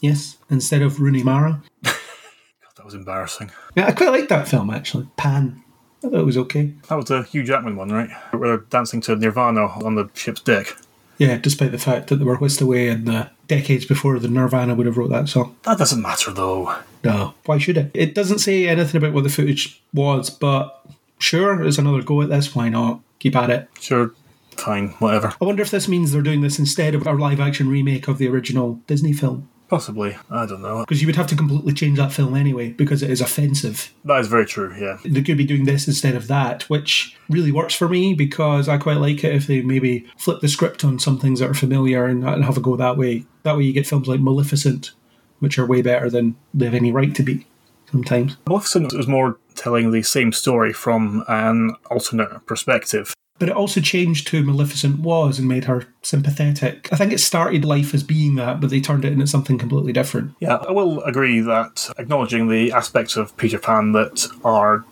Yes, 0.00 0.36
instead 0.50 0.82
of 0.82 1.00
Rooney 1.00 1.22
Mara. 1.22 1.62
God, 1.84 1.94
that 2.76 2.84
was 2.84 2.94
embarrassing. 2.94 3.50
Yeah, 3.74 3.86
I 3.86 3.92
quite 3.92 4.10
like 4.10 4.28
that 4.28 4.48
film 4.48 4.70
actually. 4.70 5.08
Pan. 5.16 5.62
I 6.04 6.08
thought 6.08 6.20
it 6.20 6.26
was 6.26 6.36
okay. 6.38 6.72
That 6.88 6.96
was 6.96 7.06
the 7.06 7.22
Hugh 7.22 7.42
Jackman 7.42 7.76
one, 7.76 7.88
right? 7.88 8.10
Where 8.32 8.48
they're 8.48 8.66
dancing 8.68 9.00
to 9.02 9.16
Nirvana 9.16 9.66
on 9.66 9.94
the 9.94 10.08
ship's 10.14 10.40
deck. 10.40 10.76
Yeah, 11.18 11.38
despite 11.38 11.72
the 11.72 11.78
fact 11.78 12.08
that 12.08 12.16
they 12.16 12.24
were 12.24 12.36
whisked 12.36 12.60
away 12.60 12.88
in 12.88 13.06
the 13.06 13.30
decades 13.48 13.84
before 13.86 14.18
the 14.18 14.28
Nirvana 14.28 14.74
would 14.74 14.86
have 14.86 14.98
wrote 14.98 15.10
that 15.10 15.28
song. 15.28 15.56
That 15.62 15.78
doesn't 15.78 16.02
matter 16.02 16.30
though. 16.32 16.74
No, 17.04 17.34
why 17.44 17.58
should 17.58 17.76
it? 17.76 17.90
It 17.94 18.14
doesn't 18.14 18.40
say 18.40 18.66
anything 18.68 18.98
about 18.98 19.14
what 19.14 19.24
the 19.24 19.30
footage 19.30 19.80
was, 19.94 20.28
but 20.28 20.84
sure, 21.18 21.62
it's 21.62 21.78
another 21.78 22.02
go 22.02 22.20
at 22.22 22.28
this. 22.28 22.54
Why 22.54 22.68
not? 22.68 23.00
Keep 23.18 23.36
at 23.36 23.50
it. 23.50 23.68
Sure, 23.80 24.12
fine, 24.56 24.88
whatever. 24.98 25.32
I 25.40 25.44
wonder 25.44 25.62
if 25.62 25.70
this 25.70 25.88
means 25.88 26.12
they're 26.12 26.22
doing 26.22 26.40
this 26.42 26.58
instead 26.58 26.94
of 26.94 27.06
a 27.06 27.12
live 27.12 27.40
action 27.40 27.68
remake 27.68 28.08
of 28.08 28.18
the 28.18 28.28
original 28.28 28.80
Disney 28.86 29.12
film. 29.12 29.48
Possibly. 29.68 30.16
I 30.30 30.46
don't 30.46 30.62
know. 30.62 30.80
Because 30.80 31.00
you 31.00 31.08
would 31.08 31.16
have 31.16 31.26
to 31.28 31.36
completely 31.36 31.72
change 31.72 31.98
that 31.98 32.12
film 32.12 32.34
anyway, 32.34 32.70
because 32.70 33.02
it 33.02 33.10
is 33.10 33.20
offensive. 33.20 33.92
That 34.04 34.20
is 34.20 34.28
very 34.28 34.46
true, 34.46 34.74
yeah. 34.78 34.98
They 35.04 35.22
could 35.22 35.36
be 35.36 35.44
doing 35.44 35.64
this 35.64 35.88
instead 35.88 36.14
of 36.14 36.28
that, 36.28 36.62
which 36.64 37.16
really 37.28 37.52
works 37.52 37.74
for 37.74 37.88
me 37.88 38.14
because 38.14 38.68
I 38.68 38.78
quite 38.78 38.98
like 38.98 39.24
it 39.24 39.34
if 39.34 39.46
they 39.46 39.62
maybe 39.62 40.06
flip 40.16 40.40
the 40.40 40.48
script 40.48 40.84
on 40.84 40.98
some 40.98 41.18
things 41.18 41.40
that 41.40 41.50
are 41.50 41.54
familiar 41.54 42.04
and, 42.04 42.24
and 42.24 42.44
have 42.44 42.56
a 42.56 42.60
go 42.60 42.76
that 42.76 42.96
way. 42.96 43.26
That 43.42 43.56
way 43.56 43.64
you 43.64 43.72
get 43.72 43.86
films 43.86 44.08
like 44.08 44.20
Maleficent, 44.20 44.92
which 45.40 45.58
are 45.58 45.66
way 45.66 45.82
better 45.82 46.08
than 46.10 46.36
they 46.54 46.66
have 46.66 46.74
any 46.74 46.92
right 46.92 47.14
to 47.14 47.22
be 47.22 47.46
sometimes. 47.90 48.36
Maleficent 48.46 48.92
was 48.92 49.08
more 49.08 49.38
telling 49.54 49.90
the 49.90 50.02
same 50.02 50.32
story 50.32 50.72
from 50.72 51.24
an 51.28 51.74
alternate 51.90 52.46
perspective. 52.46 53.14
But 53.38 53.50
it 53.50 53.54
also 53.54 53.80
changed 53.80 54.28
who 54.30 54.42
Maleficent 54.42 55.00
was 55.00 55.38
and 55.38 55.46
made 55.46 55.64
her 55.64 55.84
sympathetic. 56.02 56.88
I 56.90 56.96
think 56.96 57.12
it 57.12 57.20
started 57.20 57.64
life 57.64 57.92
as 57.92 58.02
being 58.02 58.36
that, 58.36 58.60
but 58.60 58.70
they 58.70 58.80
turned 58.80 59.04
it 59.04 59.12
into 59.12 59.26
something 59.26 59.58
completely 59.58 59.92
different. 59.92 60.32
Yeah, 60.40 60.56
I 60.56 60.72
will 60.72 61.02
agree 61.02 61.40
that 61.40 61.90
acknowledging 61.98 62.48
the 62.48 62.72
aspects 62.72 63.16
of 63.16 63.36
Peter 63.36 63.58
Pan 63.58 63.92
that 63.92 64.26
are 64.42 64.84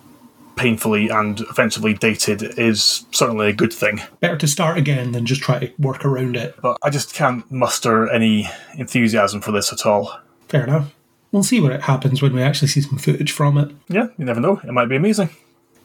painfully 0.56 1.08
and 1.08 1.40
offensively 1.42 1.94
dated 1.94 2.58
is 2.58 3.06
certainly 3.10 3.48
a 3.48 3.52
good 3.52 3.72
thing. 3.72 4.00
Better 4.20 4.36
to 4.36 4.46
start 4.46 4.78
again 4.78 5.12
than 5.12 5.26
just 5.26 5.40
try 5.40 5.58
to 5.58 5.72
work 5.78 6.04
around 6.04 6.36
it. 6.36 6.54
But 6.60 6.78
I 6.82 6.90
just 6.90 7.14
can't 7.14 7.50
muster 7.50 8.08
any 8.10 8.48
enthusiasm 8.76 9.40
for 9.40 9.52
this 9.52 9.72
at 9.72 9.86
all. 9.86 10.20
Fair 10.48 10.64
enough. 10.64 10.94
We'll 11.32 11.42
see 11.42 11.60
what 11.60 11.80
happens 11.80 12.22
when 12.22 12.32
we 12.32 12.42
actually 12.42 12.68
see 12.68 12.80
some 12.82 12.98
footage 12.98 13.32
from 13.32 13.58
it. 13.58 13.74
Yeah, 13.88 14.08
you 14.18 14.24
never 14.24 14.40
know. 14.40 14.60
It 14.62 14.72
might 14.72 14.88
be 14.88 14.96
amazing. 14.96 15.30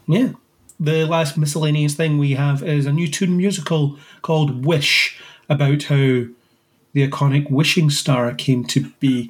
Yeah. 0.08 0.34
The 0.82 1.06
last 1.06 1.38
miscellaneous 1.38 1.96
thing 1.96 2.18
we 2.18 2.36
have 2.36 2.64
is 2.64 2.86
a 2.86 2.94
new 2.94 3.10
tune 3.10 3.36
musical 3.36 4.00
called 4.22 4.66
Wish 4.66 5.20
about 5.50 5.84
how 5.84 6.26
the 6.94 7.06
iconic 7.06 7.52
wishing 7.52 7.90
star 7.90 8.34
came 8.34 8.64
to 8.66 8.90
be. 9.02 9.30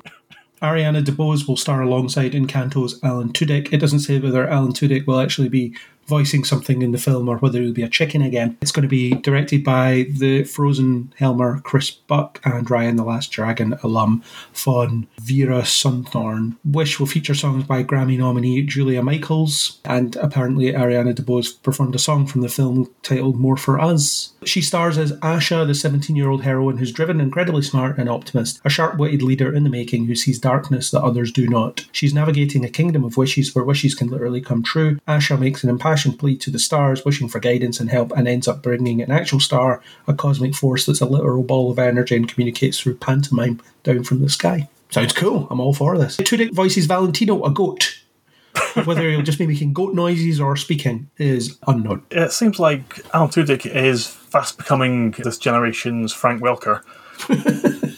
Ariana 0.61 1.03
DeBose 1.03 1.47
will 1.47 1.57
star 1.57 1.81
alongside 1.81 2.33
Encanto's 2.33 3.03
Alan 3.03 3.33
Tudyk. 3.33 3.73
It 3.73 3.77
doesn't 3.77 4.01
say 4.01 4.19
whether 4.19 4.47
Alan 4.47 4.73
Tudyk 4.73 5.07
will 5.07 5.19
actually 5.19 5.49
be 5.49 5.75
voicing 6.09 6.43
something 6.43 6.81
in 6.81 6.91
the 6.91 6.97
film 6.97 7.29
or 7.29 7.37
whether 7.37 7.61
it'll 7.61 7.73
be 7.73 7.83
a 7.83 7.89
chicken 7.89 8.21
again. 8.21 8.57
It's 8.61 8.71
going 8.71 8.83
to 8.83 8.89
be 8.89 9.11
directed 9.11 9.63
by 9.63 10.07
the 10.09 10.43
Frozen 10.43 11.13
Helmer 11.17 11.61
Chris 11.61 11.91
Buck 11.91 12.41
and 12.43 12.67
Raya 12.67 12.89
and 12.89 12.99
the 12.99 13.03
Last 13.03 13.31
Dragon 13.31 13.77
alum 13.83 14.23
Fawn 14.51 15.07
Veerasunthorn. 15.21 16.57
Wish 16.65 16.99
will 16.99 17.07
feature 17.07 17.35
songs 17.35 17.63
by 17.63 17.83
Grammy 17.83 18.17
nominee 18.17 18.63
Julia 18.63 19.03
Michaels, 19.03 19.79
and 19.85 20.15
apparently 20.17 20.73
Ariana 20.73 21.13
DeBose 21.13 21.61
performed 21.61 21.95
a 21.95 21.99
song 21.99 22.25
from 22.25 22.41
the 22.41 22.49
film 22.49 22.89
titled 23.03 23.39
More 23.39 23.57
for 23.57 23.79
Us. 23.79 24.33
She 24.45 24.61
stars 24.61 24.97
as 24.97 25.11
Asha, 25.19 25.67
the 25.67 25.75
17 25.75 26.15
year 26.15 26.29
old 26.29 26.43
heroine 26.43 26.77
who's 26.77 26.91
driven, 26.91 27.21
incredibly 27.21 27.61
smart, 27.61 27.97
and 27.97 28.09
optimist, 28.09 28.59
a 28.65 28.69
sharp 28.69 28.97
witted 28.97 29.21
leader 29.21 29.53
in 29.53 29.63
the 29.63 29.69
making 29.69 30.05
who 30.05 30.15
sees 30.15 30.39
darkness 30.39 30.89
that 30.91 31.03
others 31.03 31.31
do 31.31 31.47
not. 31.47 31.85
She's 31.91 32.13
navigating 32.13 32.65
a 32.65 32.69
kingdom 32.69 33.03
of 33.03 33.17
wishes 33.17 33.53
where 33.53 33.63
wishes 33.63 33.93
can 33.93 34.07
literally 34.07 34.41
come 34.41 34.63
true. 34.63 34.99
Asha 35.07 35.39
makes 35.39 35.63
an 35.63 35.69
impassioned 35.69 35.98
plea 36.17 36.37
to 36.37 36.51
the 36.51 36.59
stars, 36.59 37.05
wishing 37.05 37.27
for 37.27 37.39
guidance 37.39 37.79
and 37.79 37.89
help, 37.89 38.11
and 38.11 38.27
ends 38.27 38.47
up 38.47 38.61
bringing 38.61 39.01
an 39.01 39.11
actual 39.11 39.39
star, 39.39 39.81
a 40.07 40.13
cosmic 40.13 40.55
force 40.55 40.85
that's 40.85 41.01
a 41.01 41.05
literal 41.05 41.43
ball 41.43 41.71
of 41.71 41.79
energy 41.79 42.15
and 42.15 42.27
communicates 42.27 42.79
through 42.79 42.95
pantomime 42.95 43.61
down 43.83 44.03
from 44.03 44.21
the 44.21 44.29
sky. 44.29 44.67
Sounds 44.89 45.13
cool. 45.13 45.47
I'm 45.51 45.59
all 45.59 45.73
for 45.73 45.97
this. 45.97 46.17
Tudyk 46.17 46.53
voices 46.53 46.85
Valentino, 46.85 47.43
a 47.43 47.51
goat. 47.51 47.99
Whether 48.85 49.09
he'll 49.09 49.21
just 49.21 49.37
be 49.37 49.47
making 49.47 49.73
goat 49.73 49.93
noises 49.93 50.39
or 50.39 50.55
speaking 50.55 51.09
is 51.17 51.57
unknown. 51.67 52.03
It 52.09 52.31
seems 52.31 52.59
like 52.59 52.99
Alan 53.13 53.29
Tudyk 53.29 53.65
is 53.65 54.07
fast 54.07 54.57
becoming 54.57 55.11
this 55.11 55.37
generation's 55.37 56.13
Frank 56.13 56.41
Welker, 56.41 56.81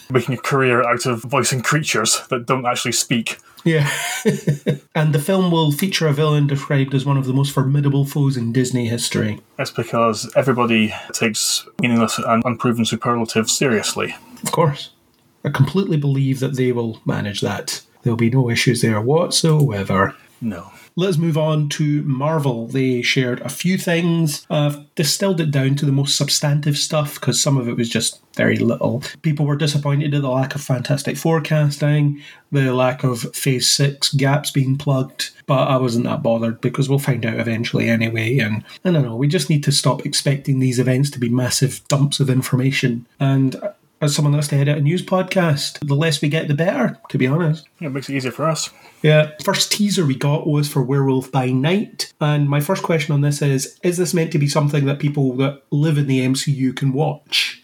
making 0.10 0.34
a 0.34 0.38
career 0.38 0.82
out 0.82 1.06
of 1.06 1.22
voicing 1.22 1.62
creatures 1.62 2.20
that 2.28 2.46
don't 2.46 2.66
actually 2.66 2.92
speak. 2.92 3.38
Yeah. 3.64 3.90
and 4.94 5.14
the 5.14 5.22
film 5.24 5.50
will 5.50 5.72
feature 5.72 6.06
a 6.06 6.12
villain 6.12 6.46
described 6.46 6.94
as 6.94 7.04
one 7.04 7.16
of 7.16 7.26
the 7.26 7.32
most 7.32 7.52
formidable 7.52 8.04
foes 8.04 8.36
in 8.36 8.52
Disney 8.52 8.88
history. 8.88 9.40
That's 9.56 9.70
because 9.70 10.30
everybody 10.34 10.94
takes 11.12 11.66
meaningless 11.80 12.18
and 12.18 12.42
unproven 12.44 12.84
superlatives 12.84 13.52
seriously. 13.52 14.14
Of 14.42 14.52
course. 14.52 14.90
I 15.44 15.50
completely 15.50 15.96
believe 15.96 16.40
that 16.40 16.56
they 16.56 16.72
will 16.72 17.00
manage 17.04 17.40
that. 17.40 17.82
There'll 18.02 18.16
be 18.16 18.30
no 18.30 18.50
issues 18.50 18.82
there 18.82 19.00
whatsoever. 19.00 20.14
No. 20.40 20.72
Let's 20.96 21.16
move 21.16 21.38
on 21.38 21.68
to 21.70 22.02
Marvel. 22.02 22.66
They 22.66 23.02
shared 23.02 23.40
a 23.40 23.48
few 23.48 23.78
things. 23.78 24.46
Uh, 24.50 24.70
I've 24.72 24.94
distilled 24.94 25.40
it 25.40 25.50
down 25.50 25.74
to 25.76 25.86
the 25.86 25.92
most 25.92 26.16
substantive 26.16 26.76
stuff 26.76 27.14
because 27.14 27.40
some 27.40 27.56
of 27.56 27.68
it 27.68 27.76
was 27.76 27.88
just 27.88 28.20
very 28.34 28.56
little. 28.56 29.02
People 29.22 29.46
were 29.46 29.56
disappointed 29.56 30.14
at 30.14 30.22
the 30.22 30.28
lack 30.28 30.54
of 30.54 30.60
Fantastic 30.60 31.16
Four 31.16 31.40
casting, 31.40 32.20
the 32.50 32.72
lack 32.74 33.04
of 33.04 33.34
Phase 33.34 33.70
6 33.72 34.14
gaps 34.14 34.50
being 34.50 34.76
plugged, 34.76 35.30
but 35.46 35.68
I 35.68 35.76
wasn't 35.76 36.04
that 36.04 36.22
bothered 36.22 36.60
because 36.60 36.88
we'll 36.88 36.98
find 36.98 37.24
out 37.26 37.40
eventually 37.40 37.88
anyway. 37.88 38.38
And 38.38 38.64
I 38.84 38.90
don't 38.90 39.02
know, 39.02 39.16
we 39.16 39.28
just 39.28 39.50
need 39.50 39.64
to 39.64 39.72
stop 39.72 40.06
expecting 40.06 40.58
these 40.58 40.78
events 40.78 41.10
to 41.10 41.18
be 41.18 41.28
massive 41.28 41.86
dumps 41.88 42.20
of 42.20 42.30
information. 42.30 43.06
And 43.18 43.56
as 44.02 44.14
someone 44.14 44.32
that's 44.32 44.48
to 44.48 44.56
edit 44.56 44.76
a 44.76 44.80
news 44.80 45.02
podcast, 45.02 45.78
the 45.86 45.94
less 45.94 46.20
we 46.20 46.28
get, 46.28 46.48
the 46.48 46.54
better, 46.54 46.98
to 47.08 47.16
be 47.16 47.26
honest. 47.26 47.68
Yeah, 47.78 47.86
it 47.86 47.92
makes 47.92 48.08
it 48.08 48.16
easier 48.16 48.32
for 48.32 48.48
us. 48.48 48.68
Yeah. 49.00 49.30
First 49.44 49.70
teaser 49.70 50.04
we 50.04 50.16
got 50.16 50.46
was 50.46 50.68
for 50.68 50.82
Werewolf 50.82 51.30
by 51.30 51.50
Night. 51.50 52.12
And 52.20 52.48
my 52.48 52.60
first 52.60 52.82
question 52.82 53.14
on 53.14 53.20
this 53.20 53.40
is 53.40 53.78
Is 53.84 53.96
this 53.96 54.12
meant 54.12 54.32
to 54.32 54.38
be 54.38 54.48
something 54.48 54.86
that 54.86 54.98
people 54.98 55.34
that 55.36 55.62
live 55.70 55.98
in 55.98 56.08
the 56.08 56.20
MCU 56.20 56.74
can 56.74 56.92
watch? 56.92 57.62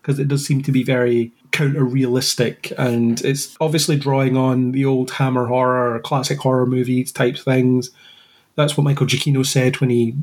Because 0.00 0.18
it 0.18 0.28
does 0.28 0.46
seem 0.46 0.62
to 0.62 0.72
be 0.72 0.82
very 0.82 1.32
counter 1.52 1.84
realistic 1.84 2.72
and 2.76 3.24
it's 3.24 3.56
obviously 3.60 3.96
drawing 3.96 4.36
on 4.36 4.72
the 4.72 4.84
old 4.84 5.10
Hammer 5.12 5.46
horror 5.46 6.00
classic 6.00 6.38
horror 6.38 6.66
movies 6.66 7.12
type 7.12 7.36
things. 7.36 7.90
That's 8.56 8.76
what 8.76 8.84
Michael 8.84 9.06
Giacchino 9.06 9.44
said 9.44 9.80
when 9.80 9.90
he 9.90 10.14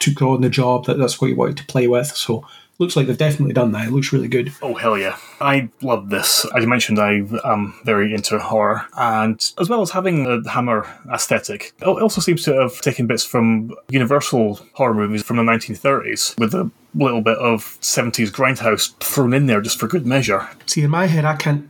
took 0.00 0.22
on 0.22 0.40
the 0.40 0.50
job, 0.50 0.86
that 0.86 0.98
that's 0.98 1.20
what 1.20 1.28
he 1.28 1.34
wanted 1.34 1.56
to 1.58 1.66
play 1.66 1.86
with. 1.88 2.08
So 2.08 2.46
looks 2.78 2.96
like 2.96 3.06
they've 3.06 3.18
definitely 3.18 3.52
done 3.52 3.72
that. 3.72 3.88
It 3.88 3.92
looks 3.92 4.12
really 4.12 4.28
good. 4.28 4.52
Oh, 4.62 4.74
hell 4.74 4.96
yeah. 4.96 5.16
I 5.40 5.68
love 5.82 6.10
this. 6.10 6.46
As 6.56 6.62
you 6.62 6.68
mentioned, 6.68 6.98
I 6.98 7.24
am 7.44 7.74
very 7.84 8.14
into 8.14 8.38
horror, 8.38 8.86
and 8.96 9.52
as 9.58 9.68
well 9.68 9.82
as 9.82 9.90
having 9.90 10.26
a 10.26 10.48
Hammer 10.48 10.86
aesthetic, 11.12 11.72
it 11.80 11.86
also 11.86 12.20
seems 12.20 12.42
to 12.44 12.54
have 12.54 12.80
taken 12.80 13.06
bits 13.06 13.24
from 13.24 13.74
Universal 13.88 14.60
horror 14.74 14.94
movies 14.94 15.22
from 15.22 15.36
the 15.36 15.42
1930s 15.42 16.38
with 16.38 16.54
a 16.54 16.70
little 16.94 17.20
bit 17.20 17.38
of 17.38 17.78
70s 17.80 18.30
grindhouse 18.30 18.96
thrown 18.98 19.34
in 19.34 19.46
there 19.46 19.60
just 19.60 19.78
for 19.78 19.86
good 19.86 20.06
measure. 20.06 20.48
See, 20.66 20.82
in 20.82 20.90
my 20.90 21.06
head, 21.06 21.24
I 21.24 21.36
can't 21.36 21.68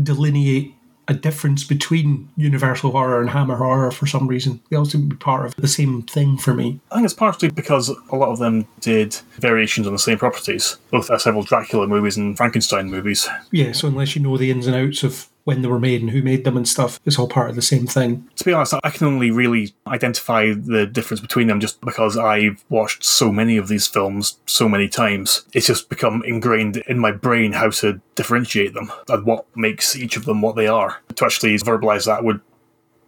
delineate 0.00 0.74
a 1.08 1.14
difference 1.14 1.64
between 1.64 2.28
Universal 2.36 2.92
Horror 2.92 3.20
and 3.20 3.30
Hammer 3.30 3.56
Horror 3.56 3.90
for 3.90 4.06
some 4.06 4.28
reason. 4.28 4.60
They 4.70 4.76
all 4.76 4.84
seem 4.84 5.08
to 5.08 5.16
be 5.16 5.16
part 5.16 5.46
of 5.46 5.56
the 5.56 5.66
same 5.66 6.02
thing 6.02 6.36
for 6.36 6.52
me. 6.54 6.80
I 6.92 6.96
think 6.96 7.06
it's 7.06 7.14
partially 7.14 7.50
because 7.50 7.88
a 7.88 8.16
lot 8.16 8.28
of 8.28 8.38
them 8.38 8.66
did 8.80 9.14
variations 9.38 9.86
on 9.86 9.94
the 9.94 9.98
same 9.98 10.18
properties, 10.18 10.76
both 10.90 11.10
uh, 11.10 11.18
several 11.18 11.42
Dracula 11.42 11.86
movies 11.86 12.16
and 12.16 12.36
Frankenstein 12.36 12.90
movies. 12.90 13.26
Yeah, 13.50 13.72
so 13.72 13.88
unless 13.88 14.14
you 14.14 14.22
know 14.22 14.36
the 14.36 14.50
ins 14.50 14.66
and 14.66 14.76
outs 14.76 15.02
of 15.02 15.28
when 15.48 15.62
they 15.62 15.68
were 15.68 15.80
made 15.80 16.02
and 16.02 16.10
who 16.10 16.20
made 16.20 16.44
them 16.44 16.58
and 16.58 16.68
stuff, 16.68 17.00
is 17.06 17.18
all 17.18 17.26
part 17.26 17.48
of 17.48 17.56
the 17.56 17.62
same 17.62 17.86
thing. 17.86 18.28
To 18.36 18.44
be 18.44 18.52
honest, 18.52 18.74
I 18.84 18.90
can 18.90 19.06
only 19.06 19.30
really 19.30 19.72
identify 19.86 20.52
the 20.52 20.86
difference 20.86 21.22
between 21.22 21.46
them 21.46 21.58
just 21.58 21.80
because 21.80 22.18
I've 22.18 22.62
watched 22.68 23.02
so 23.02 23.32
many 23.32 23.56
of 23.56 23.68
these 23.68 23.86
films 23.86 24.38
so 24.44 24.68
many 24.68 24.90
times. 24.90 25.46
It's 25.54 25.66
just 25.66 25.88
become 25.88 26.22
ingrained 26.26 26.76
in 26.86 26.98
my 26.98 27.12
brain 27.12 27.52
how 27.52 27.70
to 27.70 27.98
differentiate 28.14 28.74
them 28.74 28.92
and 29.08 29.24
what 29.24 29.46
makes 29.56 29.96
each 29.96 30.18
of 30.18 30.26
them 30.26 30.42
what 30.42 30.54
they 30.54 30.66
are. 30.66 31.00
To 31.14 31.24
actually 31.24 31.56
verbalize 31.56 32.04
that 32.04 32.24
would 32.24 32.42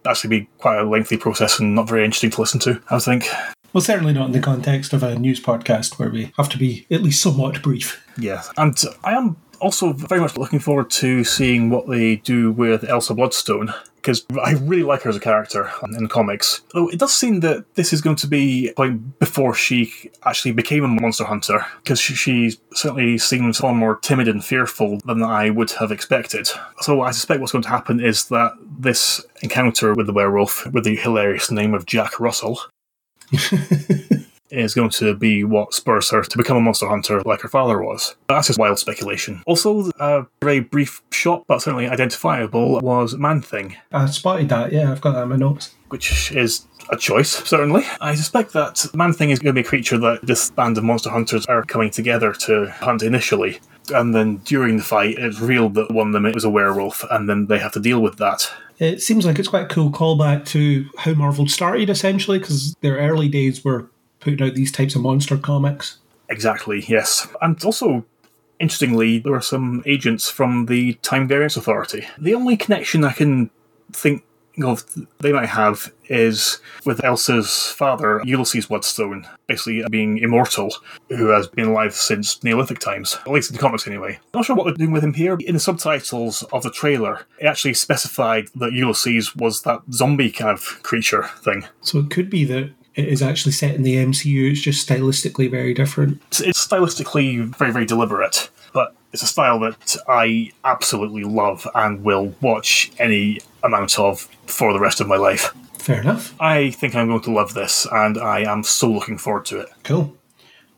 actually 0.07 0.39
be 0.39 0.49
quite 0.57 0.79
a 0.79 0.89
lengthy 0.89 1.17
process 1.17 1.59
and 1.59 1.75
not 1.75 1.87
very 1.87 2.03
interesting 2.03 2.31
to 2.31 2.41
listen 2.41 2.59
to, 2.61 2.81
I 2.89 2.97
think. 2.97 3.27
Well, 3.71 3.81
certainly 3.81 4.13
not 4.13 4.25
in 4.25 4.31
the 4.31 4.39
context 4.39 4.93
of 4.93 5.03
a 5.03 5.13
news 5.13 5.39
podcast 5.39 5.99
where 5.99 6.09
we 6.09 6.33
have 6.37 6.49
to 6.49 6.57
be 6.57 6.87
at 6.89 7.03
least 7.03 7.21
somewhat 7.21 7.61
brief. 7.61 8.03
Yeah, 8.17 8.41
and 8.57 8.75
I 9.03 9.13
am 9.13 9.37
also 9.61 9.93
very 9.93 10.19
much 10.19 10.37
looking 10.37 10.59
forward 10.59 10.89
to 10.89 11.23
seeing 11.23 11.69
what 11.69 11.87
they 11.87 12.17
do 12.17 12.51
with 12.51 12.83
Elsa 12.83 13.13
Bloodstone 13.13 13.73
because 14.01 14.25
I 14.43 14.53
really 14.53 14.83
like 14.83 15.03
her 15.03 15.09
as 15.11 15.15
a 15.15 15.19
character 15.19 15.71
in 15.83 16.03
the 16.03 16.09
comics. 16.09 16.61
Though 16.73 16.89
it 16.89 16.99
does 16.99 17.13
seem 17.13 17.41
that 17.41 17.75
this 17.75 17.93
is 17.93 18.01
going 18.01 18.15
to 18.17 18.27
be 18.27 18.73
like 18.77 19.19
before 19.19 19.53
she 19.53 20.11
actually 20.23 20.53
became 20.53 20.83
a 20.83 20.87
monster 20.87 21.23
hunter, 21.23 21.65
because 21.83 21.99
she, 21.99 22.15
she, 22.15 22.57
certainly 22.73 23.17
seems 23.17 23.59
far 23.59 23.73
more 23.73 23.97
timid 23.97 24.27
and 24.27 24.43
fearful 24.43 24.99
than 25.05 25.21
I 25.21 25.49
would 25.51 25.71
have 25.71 25.91
expected. 25.91 26.49
So 26.79 27.01
I 27.01 27.11
suspect 27.11 27.41
what's 27.41 27.51
going 27.51 27.63
to 27.63 27.69
happen 27.69 27.99
is 27.99 28.25
that 28.29 28.53
this 28.79 29.23
encounter 29.41 29.93
with 29.93 30.07
the 30.07 30.13
werewolf, 30.13 30.65
with 30.67 30.83
the 30.83 30.95
hilarious 30.95 31.51
name 31.51 31.73
of 31.73 31.85
Jack 31.85 32.19
Russell, 32.19 32.59
is 34.51 34.73
going 34.73 34.89
to 34.91 35.15
be 35.15 35.43
what 35.43 35.73
spurs 35.73 36.09
her 36.11 36.23
to 36.23 36.37
become 36.37 36.57
a 36.57 36.61
monster 36.61 36.87
hunter 36.87 37.21
like 37.21 37.41
her 37.41 37.49
father 37.49 37.81
was. 37.81 38.15
That's 38.27 38.47
just 38.47 38.59
wild 38.59 38.79
speculation. 38.79 39.41
Also, 39.45 39.91
a 39.99 40.25
very 40.41 40.59
brief 40.59 41.01
shot, 41.11 41.45
but 41.47 41.61
certainly 41.61 41.87
identifiable, 41.87 42.79
was 42.81 43.15
Man 43.15 43.41
Thing. 43.41 43.77
I 43.91 44.05
spotted 44.07 44.49
that, 44.49 44.71
yeah, 44.71 44.91
I've 44.91 45.01
got 45.01 45.13
that 45.13 45.23
in 45.23 45.29
my 45.29 45.35
notes. 45.37 45.75
Which 45.89 46.31
is 46.31 46.67
a 46.89 46.97
choice, 46.97 47.29
certainly. 47.29 47.83
I 47.99 48.15
suspect 48.15 48.53
that 48.53 48.85
Man 48.93 49.13
Thing 49.13 49.29
is 49.29 49.39
going 49.39 49.53
to 49.53 49.61
be 49.61 49.65
a 49.65 49.69
creature 49.69 49.97
that 49.97 50.25
this 50.25 50.49
band 50.51 50.77
of 50.77 50.83
monster 50.83 51.09
hunters 51.09 51.45
are 51.47 51.63
coming 51.63 51.89
together 51.89 52.33
to 52.33 52.69
hunt 52.71 53.03
initially. 53.03 53.59
And 53.93 54.15
then 54.15 54.37
during 54.37 54.77
the 54.77 54.83
fight, 54.83 55.17
it's 55.17 55.39
revealed 55.39 55.73
that 55.73 55.91
one 55.91 56.07
of 56.07 56.13
them 56.13 56.31
was 56.31 56.45
a 56.45 56.49
werewolf, 56.49 57.03
and 57.09 57.27
then 57.27 57.47
they 57.47 57.59
have 57.59 57.73
to 57.73 57.79
deal 57.79 57.99
with 57.99 58.17
that. 58.17 58.49
It 58.79 59.01
seems 59.01 59.25
like 59.25 59.37
it's 59.37 59.47
quite 59.47 59.65
a 59.65 59.73
cool 59.73 59.91
callback 59.91 60.45
to 60.47 60.89
how 60.97 61.13
Marvel 61.13 61.47
started, 61.47 61.89
essentially, 61.89 62.39
because 62.39 62.73
their 62.81 62.97
early 62.97 63.27
days 63.27 63.63
were 63.63 63.89
putting 64.21 64.41
out 64.41 64.53
these 64.55 64.71
types 64.71 64.95
of 64.95 65.01
monster 65.01 65.37
comics. 65.37 65.97
Exactly, 66.29 66.85
yes. 66.87 67.27
And 67.41 67.61
also, 67.65 68.05
interestingly, 68.59 69.19
there 69.19 69.33
are 69.33 69.41
some 69.41 69.83
agents 69.85 70.29
from 70.29 70.67
the 70.67 70.93
Time 71.01 71.27
Variance 71.27 71.57
Authority. 71.57 72.07
The 72.17 72.33
only 72.33 72.55
connection 72.55 73.03
I 73.03 73.11
can 73.11 73.49
think 73.91 74.23
of 74.63 74.83
they 75.19 75.31
might 75.31 75.47
have 75.47 75.91
is 76.09 76.59
with 76.85 77.03
Elsa's 77.03 77.67
father, 77.67 78.21
Ulysses 78.25 78.67
Bloodstone, 78.67 79.25
basically 79.47 79.83
being 79.89 80.17
immortal, 80.17 80.75
who 81.09 81.27
has 81.27 81.47
been 81.47 81.69
alive 81.69 81.93
since 81.93 82.43
Neolithic 82.43 82.79
times, 82.79 83.17
at 83.25 83.31
least 83.31 83.49
in 83.49 83.55
the 83.55 83.61
comics 83.61 83.87
anyway. 83.87 84.19
Not 84.33 84.45
sure 84.45 84.55
what 84.55 84.65
they're 84.65 84.73
doing 84.73 84.91
with 84.91 85.03
him 85.03 85.13
here. 85.13 85.37
In 85.39 85.53
the 85.53 85.59
subtitles 85.59 86.43
of 86.51 86.63
the 86.63 86.71
trailer, 86.71 87.25
it 87.39 87.45
actually 87.45 87.73
specified 87.73 88.47
that 88.55 88.73
Ulysses 88.73 89.35
was 89.35 89.61
that 89.63 89.81
zombie 89.91 90.31
kind 90.31 90.51
of 90.51 90.83
creature 90.83 91.29
thing. 91.39 91.65
So 91.81 91.99
it 91.99 92.09
could 92.09 92.29
be 92.29 92.43
that 92.45 92.71
it 92.95 93.07
is 93.07 93.21
actually 93.21 93.53
set 93.53 93.75
in 93.75 93.83
the 93.83 93.95
MCU. 93.95 94.51
It's 94.51 94.61
just 94.61 94.87
stylistically 94.87 95.49
very 95.49 95.73
different. 95.73 96.21
It's, 96.27 96.41
it's 96.41 96.67
stylistically 96.67 97.43
very, 97.55 97.71
very 97.71 97.85
deliberate, 97.85 98.49
but 98.73 98.95
it's 99.13 99.23
a 99.23 99.27
style 99.27 99.59
that 99.59 99.95
I 100.07 100.51
absolutely 100.63 101.23
love 101.23 101.67
and 101.75 102.03
will 102.03 102.33
watch 102.41 102.91
any 102.99 103.39
amount 103.63 103.99
of 103.99 104.21
for 104.45 104.73
the 104.73 104.79
rest 104.79 105.01
of 105.01 105.07
my 105.07 105.17
life. 105.17 105.53
Fair 105.77 106.01
enough. 106.01 106.35
I 106.39 106.71
think 106.71 106.95
I'm 106.95 107.07
going 107.07 107.21
to 107.21 107.31
love 107.31 107.53
this, 107.53 107.87
and 107.91 108.17
I 108.17 108.41
am 108.41 108.63
so 108.63 108.91
looking 108.91 109.17
forward 109.17 109.45
to 109.45 109.61
it. 109.61 109.69
Cool. 109.83 110.15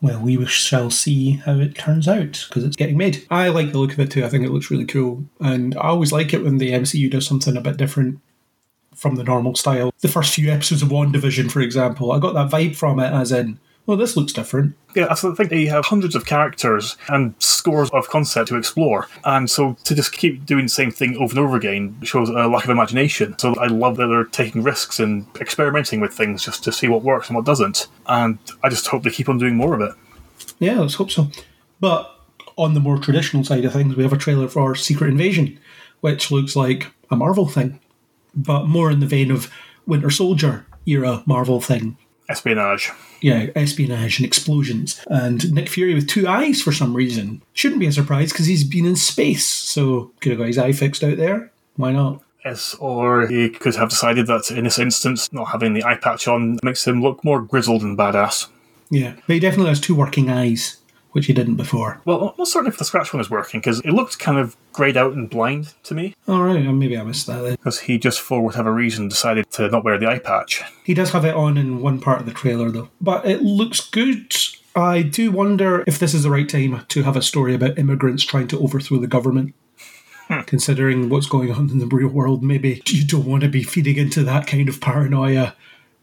Well, 0.00 0.20
we 0.20 0.44
shall 0.46 0.90
see 0.90 1.32
how 1.32 1.58
it 1.58 1.76
turns 1.76 2.08
out 2.08 2.44
because 2.48 2.64
it's 2.64 2.76
getting 2.76 2.98
made. 2.98 3.26
I 3.30 3.48
like 3.48 3.72
the 3.72 3.78
look 3.78 3.92
of 3.92 4.00
it 4.00 4.10
too. 4.10 4.24
I 4.24 4.28
think 4.28 4.44
it 4.44 4.50
looks 4.50 4.70
really 4.70 4.86
cool, 4.86 5.24
and 5.40 5.74
I 5.76 5.88
always 5.88 6.12
like 6.12 6.32
it 6.32 6.44
when 6.44 6.58
the 6.58 6.72
MCU 6.72 7.10
does 7.10 7.26
something 7.26 7.56
a 7.56 7.60
bit 7.60 7.76
different 7.76 8.20
from 8.94 9.16
the 9.16 9.24
normal 9.24 9.54
style. 9.54 9.92
The 10.00 10.08
first 10.08 10.34
few 10.34 10.50
episodes 10.50 10.82
of 10.82 10.88
WandaVision, 10.88 11.50
for 11.50 11.60
example, 11.60 12.12
I 12.12 12.18
got 12.18 12.34
that 12.34 12.50
vibe 12.50 12.76
from 12.76 13.00
it 13.00 13.12
as 13.12 13.32
in, 13.32 13.58
well, 13.86 13.98
this 13.98 14.16
looks 14.16 14.32
different. 14.32 14.74
Yeah, 14.96 15.08
I 15.10 15.14
think 15.14 15.50
they 15.50 15.66
have 15.66 15.84
hundreds 15.84 16.14
of 16.14 16.24
characters 16.24 16.96
and 17.08 17.34
scores 17.38 17.90
of 17.90 18.08
concept 18.08 18.48
to 18.48 18.56
explore. 18.56 19.08
And 19.24 19.50
so 19.50 19.76
to 19.84 19.94
just 19.94 20.12
keep 20.12 20.46
doing 20.46 20.64
the 20.64 20.70
same 20.70 20.90
thing 20.90 21.16
over 21.16 21.32
and 21.32 21.38
over 21.38 21.56
again 21.56 21.98
shows 22.02 22.30
a 22.30 22.48
lack 22.48 22.64
of 22.64 22.70
imagination. 22.70 23.38
So 23.38 23.54
I 23.56 23.66
love 23.66 23.96
that 23.98 24.06
they're 24.06 24.24
taking 24.24 24.62
risks 24.62 25.00
and 25.00 25.26
experimenting 25.38 26.00
with 26.00 26.14
things 26.14 26.42
just 26.42 26.64
to 26.64 26.72
see 26.72 26.88
what 26.88 27.02
works 27.02 27.28
and 27.28 27.36
what 27.36 27.44
doesn't. 27.44 27.88
And 28.06 28.38
I 28.62 28.70
just 28.70 28.86
hope 28.86 29.02
they 29.02 29.10
keep 29.10 29.28
on 29.28 29.36
doing 29.36 29.56
more 29.56 29.74
of 29.74 29.82
it. 29.82 29.92
Yeah, 30.60 30.80
let's 30.80 30.94
hope 30.94 31.10
so. 31.10 31.28
But 31.80 32.10
on 32.56 32.72
the 32.72 32.80
more 32.80 32.98
traditional 32.98 33.44
side 33.44 33.64
of 33.66 33.72
things, 33.72 33.96
we 33.96 34.04
have 34.04 34.12
a 34.12 34.18
trailer 34.18 34.48
for 34.48 34.74
Secret 34.74 35.08
Invasion, 35.08 35.58
which 36.00 36.30
looks 36.30 36.56
like 36.56 36.86
a 37.10 37.16
Marvel 37.16 37.48
thing 37.48 37.80
but 38.36 38.66
more 38.66 38.90
in 38.90 39.00
the 39.00 39.06
vein 39.06 39.30
of 39.30 39.50
Winter 39.86 40.10
Soldier 40.10 40.66
era 40.86 41.22
Marvel 41.26 41.60
thing. 41.60 41.96
Espionage. 42.28 42.90
Yeah, 43.20 43.48
espionage 43.54 44.18
and 44.18 44.26
explosions. 44.26 45.02
And 45.08 45.52
Nick 45.52 45.68
Fury 45.68 45.94
with 45.94 46.08
two 46.08 46.26
eyes 46.26 46.62
for 46.62 46.72
some 46.72 46.94
reason. 46.94 47.42
Shouldn't 47.52 47.80
be 47.80 47.86
a 47.86 47.92
surprise 47.92 48.32
because 48.32 48.46
he's 48.46 48.64
been 48.64 48.86
in 48.86 48.96
space, 48.96 49.46
so 49.46 50.10
could 50.20 50.30
have 50.30 50.38
got 50.38 50.46
his 50.46 50.58
eye 50.58 50.72
fixed 50.72 51.04
out 51.04 51.18
there. 51.18 51.50
Why 51.76 51.92
not? 51.92 52.22
Yes, 52.44 52.74
or 52.78 53.26
he 53.26 53.48
could 53.48 53.74
have 53.76 53.88
decided 53.90 54.26
that 54.26 54.50
in 54.50 54.64
this 54.64 54.78
instance, 54.78 55.32
not 55.32 55.48
having 55.48 55.72
the 55.72 55.84
eye 55.84 55.96
patch 55.96 56.28
on 56.28 56.58
makes 56.62 56.86
him 56.86 57.02
look 57.02 57.24
more 57.24 57.40
grizzled 57.40 57.82
and 57.82 57.96
badass. 57.96 58.48
Yeah, 58.90 59.14
but 59.26 59.34
he 59.34 59.40
definitely 59.40 59.70
has 59.70 59.80
two 59.80 59.94
working 59.94 60.30
eyes 60.30 60.76
which 61.14 61.26
he 61.26 61.32
didn't 61.32 61.54
before. 61.54 62.00
Well, 62.04 62.28
I'm 62.28 62.34
not 62.36 62.48
certain 62.48 62.68
if 62.68 62.76
the 62.76 62.84
scratch 62.84 63.12
one 63.12 63.20
is 63.20 63.30
working 63.30 63.60
because 63.60 63.78
it 63.80 63.92
looked 63.92 64.18
kind 64.18 64.36
of 64.36 64.56
greyed 64.72 64.96
out 64.96 65.12
and 65.12 65.30
blind 65.30 65.72
to 65.84 65.94
me. 65.94 66.14
All 66.26 66.42
right, 66.42 66.60
maybe 66.60 66.98
I 66.98 67.04
missed 67.04 67.28
that 67.28 67.40
then. 67.40 67.52
Because 67.52 67.78
he 67.80 67.98
just, 67.98 68.20
for 68.20 68.42
whatever 68.42 68.74
reason, 68.74 69.08
decided 69.08 69.48
to 69.52 69.68
not 69.68 69.84
wear 69.84 69.96
the 69.96 70.08
eye 70.08 70.18
patch. 70.18 70.62
He 70.82 70.92
does 70.92 71.12
have 71.12 71.24
it 71.24 71.36
on 71.36 71.56
in 71.56 71.80
one 71.80 72.00
part 72.00 72.18
of 72.18 72.26
the 72.26 72.32
trailer, 72.32 72.68
though. 72.68 72.88
But 73.00 73.24
it 73.26 73.42
looks 73.42 73.80
good. 73.88 74.34
I 74.74 75.02
do 75.02 75.30
wonder 75.30 75.84
if 75.86 76.00
this 76.00 76.14
is 76.14 76.24
the 76.24 76.30
right 76.30 76.48
time 76.48 76.84
to 76.88 77.02
have 77.04 77.16
a 77.16 77.22
story 77.22 77.54
about 77.54 77.78
immigrants 77.78 78.24
trying 78.24 78.48
to 78.48 78.58
overthrow 78.58 78.98
the 78.98 79.06
government. 79.06 79.54
Hmm. 80.26 80.40
Considering 80.40 81.10
what's 81.10 81.26
going 81.26 81.52
on 81.52 81.70
in 81.70 81.78
the 81.78 81.86
real 81.86 82.08
world, 82.08 82.42
maybe 82.42 82.82
you 82.88 83.06
don't 83.06 83.26
want 83.26 83.44
to 83.44 83.48
be 83.48 83.62
feeding 83.62 83.98
into 83.98 84.24
that 84.24 84.48
kind 84.48 84.68
of 84.68 84.80
paranoia 84.80 85.54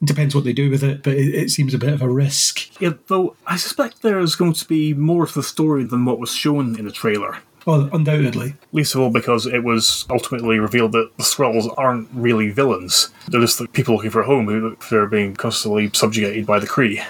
it 0.01 0.05
depends 0.05 0.33
what 0.33 0.43
they 0.43 0.53
do 0.53 0.69
with 0.69 0.83
it, 0.83 1.03
but 1.03 1.13
it, 1.13 1.35
it, 1.35 1.49
seems 1.51 1.73
a 1.73 1.77
bit 1.77 1.93
of 1.93 2.01
a 2.01 2.09
risk. 2.09 2.81
Yeah, 2.81 2.93
though 3.07 3.35
I 3.45 3.57
suspect 3.57 4.01
there's 4.01 4.35
going 4.35 4.53
to 4.53 4.65
be 4.65 4.93
more 4.93 5.27
to 5.27 5.33
the 5.33 5.43
story 5.43 5.83
than 5.83 6.05
what 6.05 6.19
was 6.19 6.33
shown 6.33 6.77
in 6.77 6.85
the 6.85 6.91
trailer. 6.91 7.37
Well, 7.65 7.89
undoubtedly. 7.93 8.55
Least 8.71 8.95
of 8.95 9.01
all 9.01 9.11
because 9.11 9.45
it 9.45 9.63
was 9.63 10.05
ultimately 10.09 10.57
revealed 10.57 10.93
that 10.93 11.11
the 11.17 11.23
Skrulls 11.23 11.71
aren't 11.77 12.09
really 12.11 12.49
villains. 12.49 13.09
They're 13.27 13.41
just 13.41 13.59
the 13.59 13.67
people 13.67 13.95
looking 13.95 14.09
for 14.09 14.21
a 14.21 14.25
home 14.25 14.47
who 14.47 14.95
are 14.95 15.05
being 15.05 15.35
constantly 15.35 15.91
subjugated 15.93 16.47
by 16.47 16.57
the 16.57 16.67
Kree. 16.67 17.05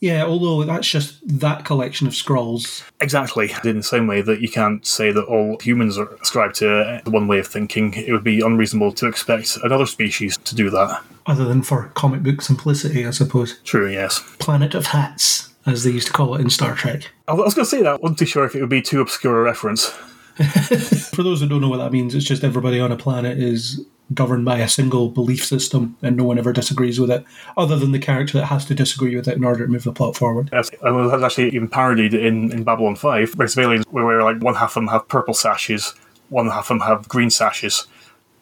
Yeah, 0.00 0.24
although 0.24 0.64
that's 0.64 0.88
just 0.88 1.16
that 1.40 1.66
collection 1.66 2.06
of 2.06 2.14
Skrulls. 2.14 2.82
Exactly. 3.00 3.52
In 3.64 3.78
the 3.78 3.82
same 3.82 4.06
way 4.06 4.22
that 4.22 4.40
you 4.40 4.48
can't 4.48 4.84
say 4.86 5.12
that 5.12 5.24
all 5.24 5.58
humans 5.60 5.98
are 5.98 6.08
ascribed 6.14 6.54
to 6.56 6.72
uh, 6.72 7.00
one 7.10 7.28
way 7.28 7.38
of 7.38 7.46
thinking, 7.46 7.92
it 7.92 8.10
would 8.10 8.24
be 8.24 8.40
unreasonable 8.40 8.92
to 8.92 9.06
expect 9.06 9.58
another 9.62 9.86
species 9.86 10.38
to 10.38 10.54
do 10.54 10.70
that. 10.70 11.02
Other 11.26 11.44
than 11.44 11.62
for 11.62 11.88
comic 11.94 12.22
book 12.22 12.40
simplicity, 12.40 13.06
I 13.06 13.10
suppose. 13.10 13.60
True, 13.60 13.90
yes. 13.90 14.24
Planet 14.38 14.74
of 14.74 14.86
Hats, 14.86 15.52
as 15.66 15.84
they 15.84 15.90
used 15.90 16.06
to 16.06 16.12
call 16.14 16.34
it 16.34 16.40
in 16.40 16.48
Star 16.48 16.74
Trek. 16.74 17.10
I 17.28 17.34
was 17.34 17.52
going 17.52 17.66
to 17.66 17.70
say 17.70 17.82
that. 17.82 17.94
I 17.94 17.96
wasn't 17.96 18.20
too 18.20 18.26
sure 18.26 18.46
if 18.46 18.54
it 18.54 18.60
would 18.60 18.70
be 18.70 18.82
too 18.82 19.02
obscure 19.02 19.38
a 19.38 19.42
reference. 19.42 19.86
for 21.14 21.22
those 21.22 21.40
who 21.40 21.48
don't 21.48 21.60
know 21.60 21.68
what 21.68 21.76
that 21.76 21.92
means, 21.92 22.14
it's 22.14 22.24
just 22.24 22.42
everybody 22.42 22.80
on 22.80 22.90
a 22.90 22.96
planet 22.96 23.38
is 23.38 23.84
governed 24.12 24.44
by 24.44 24.58
a 24.58 24.68
single 24.68 25.08
belief 25.08 25.44
system 25.44 25.96
and 26.02 26.16
no 26.16 26.24
one 26.24 26.38
ever 26.38 26.52
disagrees 26.52 26.98
with 26.98 27.10
it, 27.10 27.24
other 27.56 27.76
than 27.76 27.92
the 27.92 27.98
character 27.98 28.38
that 28.38 28.46
has 28.46 28.64
to 28.66 28.74
disagree 28.74 29.14
with 29.14 29.28
it 29.28 29.36
in 29.36 29.44
order 29.44 29.66
to 29.66 29.72
move 29.72 29.84
the 29.84 29.92
plot 29.92 30.16
forward. 30.16 30.48
Yes, 30.52 30.70
and 30.82 30.96
was 30.96 31.22
actually 31.22 31.48
even 31.50 31.68
parodied 31.68 32.14
in, 32.14 32.52
in 32.52 32.64
Babylon 32.64 32.96
5, 32.96 33.34
where 33.34 33.48
civilians, 33.48 33.84
where, 33.90 34.04
where 34.04 34.22
like 34.22 34.42
one 34.42 34.54
half 34.54 34.70
of 34.70 34.74
them 34.74 34.88
have 34.88 35.06
purple 35.08 35.34
sashes, 35.34 35.94
one 36.28 36.46
half 36.46 36.70
of 36.70 36.78
them 36.78 36.80
have 36.80 37.08
green 37.08 37.30
sashes, 37.30 37.86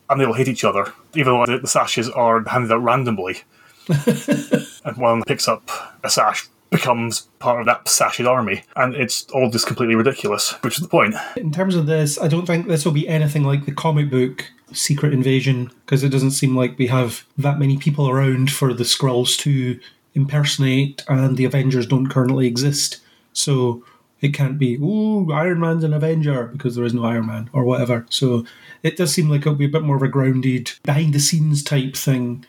and 0.09 0.21
they'll 0.21 0.33
hate 0.33 0.49
each 0.49 0.65
other, 0.65 0.93
even 1.15 1.33
though 1.33 1.47
the, 1.47 1.59
the 1.59 1.69
sashes 1.69 2.09
are 2.11 2.43
handed 2.45 2.73
out 2.73 2.83
randomly. 2.83 3.43
and 4.85 4.97
one 4.97 5.23
picks 5.23 5.49
up 5.49 5.71
a 6.05 6.11
sash 6.11 6.49
becomes 6.71 7.23
part 7.39 7.61
of 7.61 7.67
that 7.67 7.89
sash's 7.89 8.27
army, 8.27 8.63
and 8.77 8.95
it's 8.95 9.25
all 9.31 9.51
just 9.51 9.67
completely 9.67 9.95
ridiculous, 9.95 10.53
which 10.63 10.77
is 10.77 10.83
the 10.83 10.89
point. 10.89 11.15
In 11.37 11.51
terms 11.51 11.75
of 11.75 11.87
this, 11.87 12.21
I 12.21 12.29
don't 12.29 12.47
think 12.47 12.69
this 12.69 12.85
will 12.85 12.93
be 12.93 13.09
anything 13.09 13.45
like 13.45 13.65
the 13.65 13.73
comic 13.73 14.11
book 14.11 14.45
Secret 14.73 15.13
Invasion 15.13 15.71
because 15.85 16.05
it 16.05 16.11
doesn't 16.11 16.33
seem 16.33 16.57
like 16.57 16.79
we 16.79 16.87
have 16.89 17.25
that 17.37 17.59
many 17.59 17.77
people 17.77 18.09
around 18.09 18.51
for 18.51 18.73
the 18.73 18.85
Skrulls 18.85 19.37
to 19.39 19.79
impersonate, 20.15 21.05
and 21.09 21.37
the 21.37 21.45
Avengers 21.45 21.87
don't 21.87 22.09
currently 22.09 22.47
exist. 22.47 23.01
So 23.33 23.85
it 24.21 24.35
can't 24.35 24.59
be, 24.59 24.75
ooh, 24.77 25.31
Iron 25.33 25.61
Man's 25.61 25.85
an 25.85 25.93
Avenger 25.93 26.47
because 26.47 26.75
there 26.75 26.85
is 26.85 26.95
no 26.95 27.05
Iron 27.05 27.27
Man 27.27 27.51
or 27.53 27.65
whatever. 27.65 28.05
So 28.11 28.45
it 28.83 28.97
does 28.97 29.13
seem 29.13 29.29
like 29.29 29.43
it'll 29.43 29.55
be 29.55 29.67
a 29.67 29.69
bit 29.69 29.85
more 29.85 29.97
of 29.97 30.03
a 30.03 30.09
grounded, 30.09 30.73
behind 30.83 31.15
the 31.15 31.21
scenes 31.21 31.63
type 31.63 31.95
thing 31.95 32.45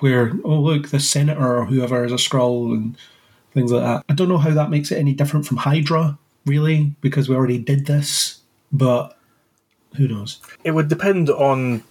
where, 0.00 0.32
oh, 0.44 0.58
look, 0.58 0.88
the 0.88 0.98
senator 0.98 1.58
or 1.58 1.66
whoever 1.66 2.04
is 2.04 2.12
a 2.12 2.16
Skrull 2.16 2.72
and 2.72 2.96
things 3.54 3.70
like 3.70 3.82
that. 3.82 4.04
I 4.08 4.14
don't 4.14 4.28
know 4.28 4.38
how 4.38 4.50
that 4.50 4.70
makes 4.70 4.90
it 4.90 4.98
any 4.98 5.12
different 5.12 5.46
from 5.46 5.58
Hydra, 5.58 6.18
really, 6.44 6.96
because 7.00 7.28
we 7.28 7.36
already 7.36 7.58
did 7.58 7.86
this, 7.86 8.40
but 8.72 9.16
who 9.96 10.08
knows? 10.08 10.40
It 10.64 10.72
would 10.72 10.88
depend 10.88 11.30
on 11.30 11.82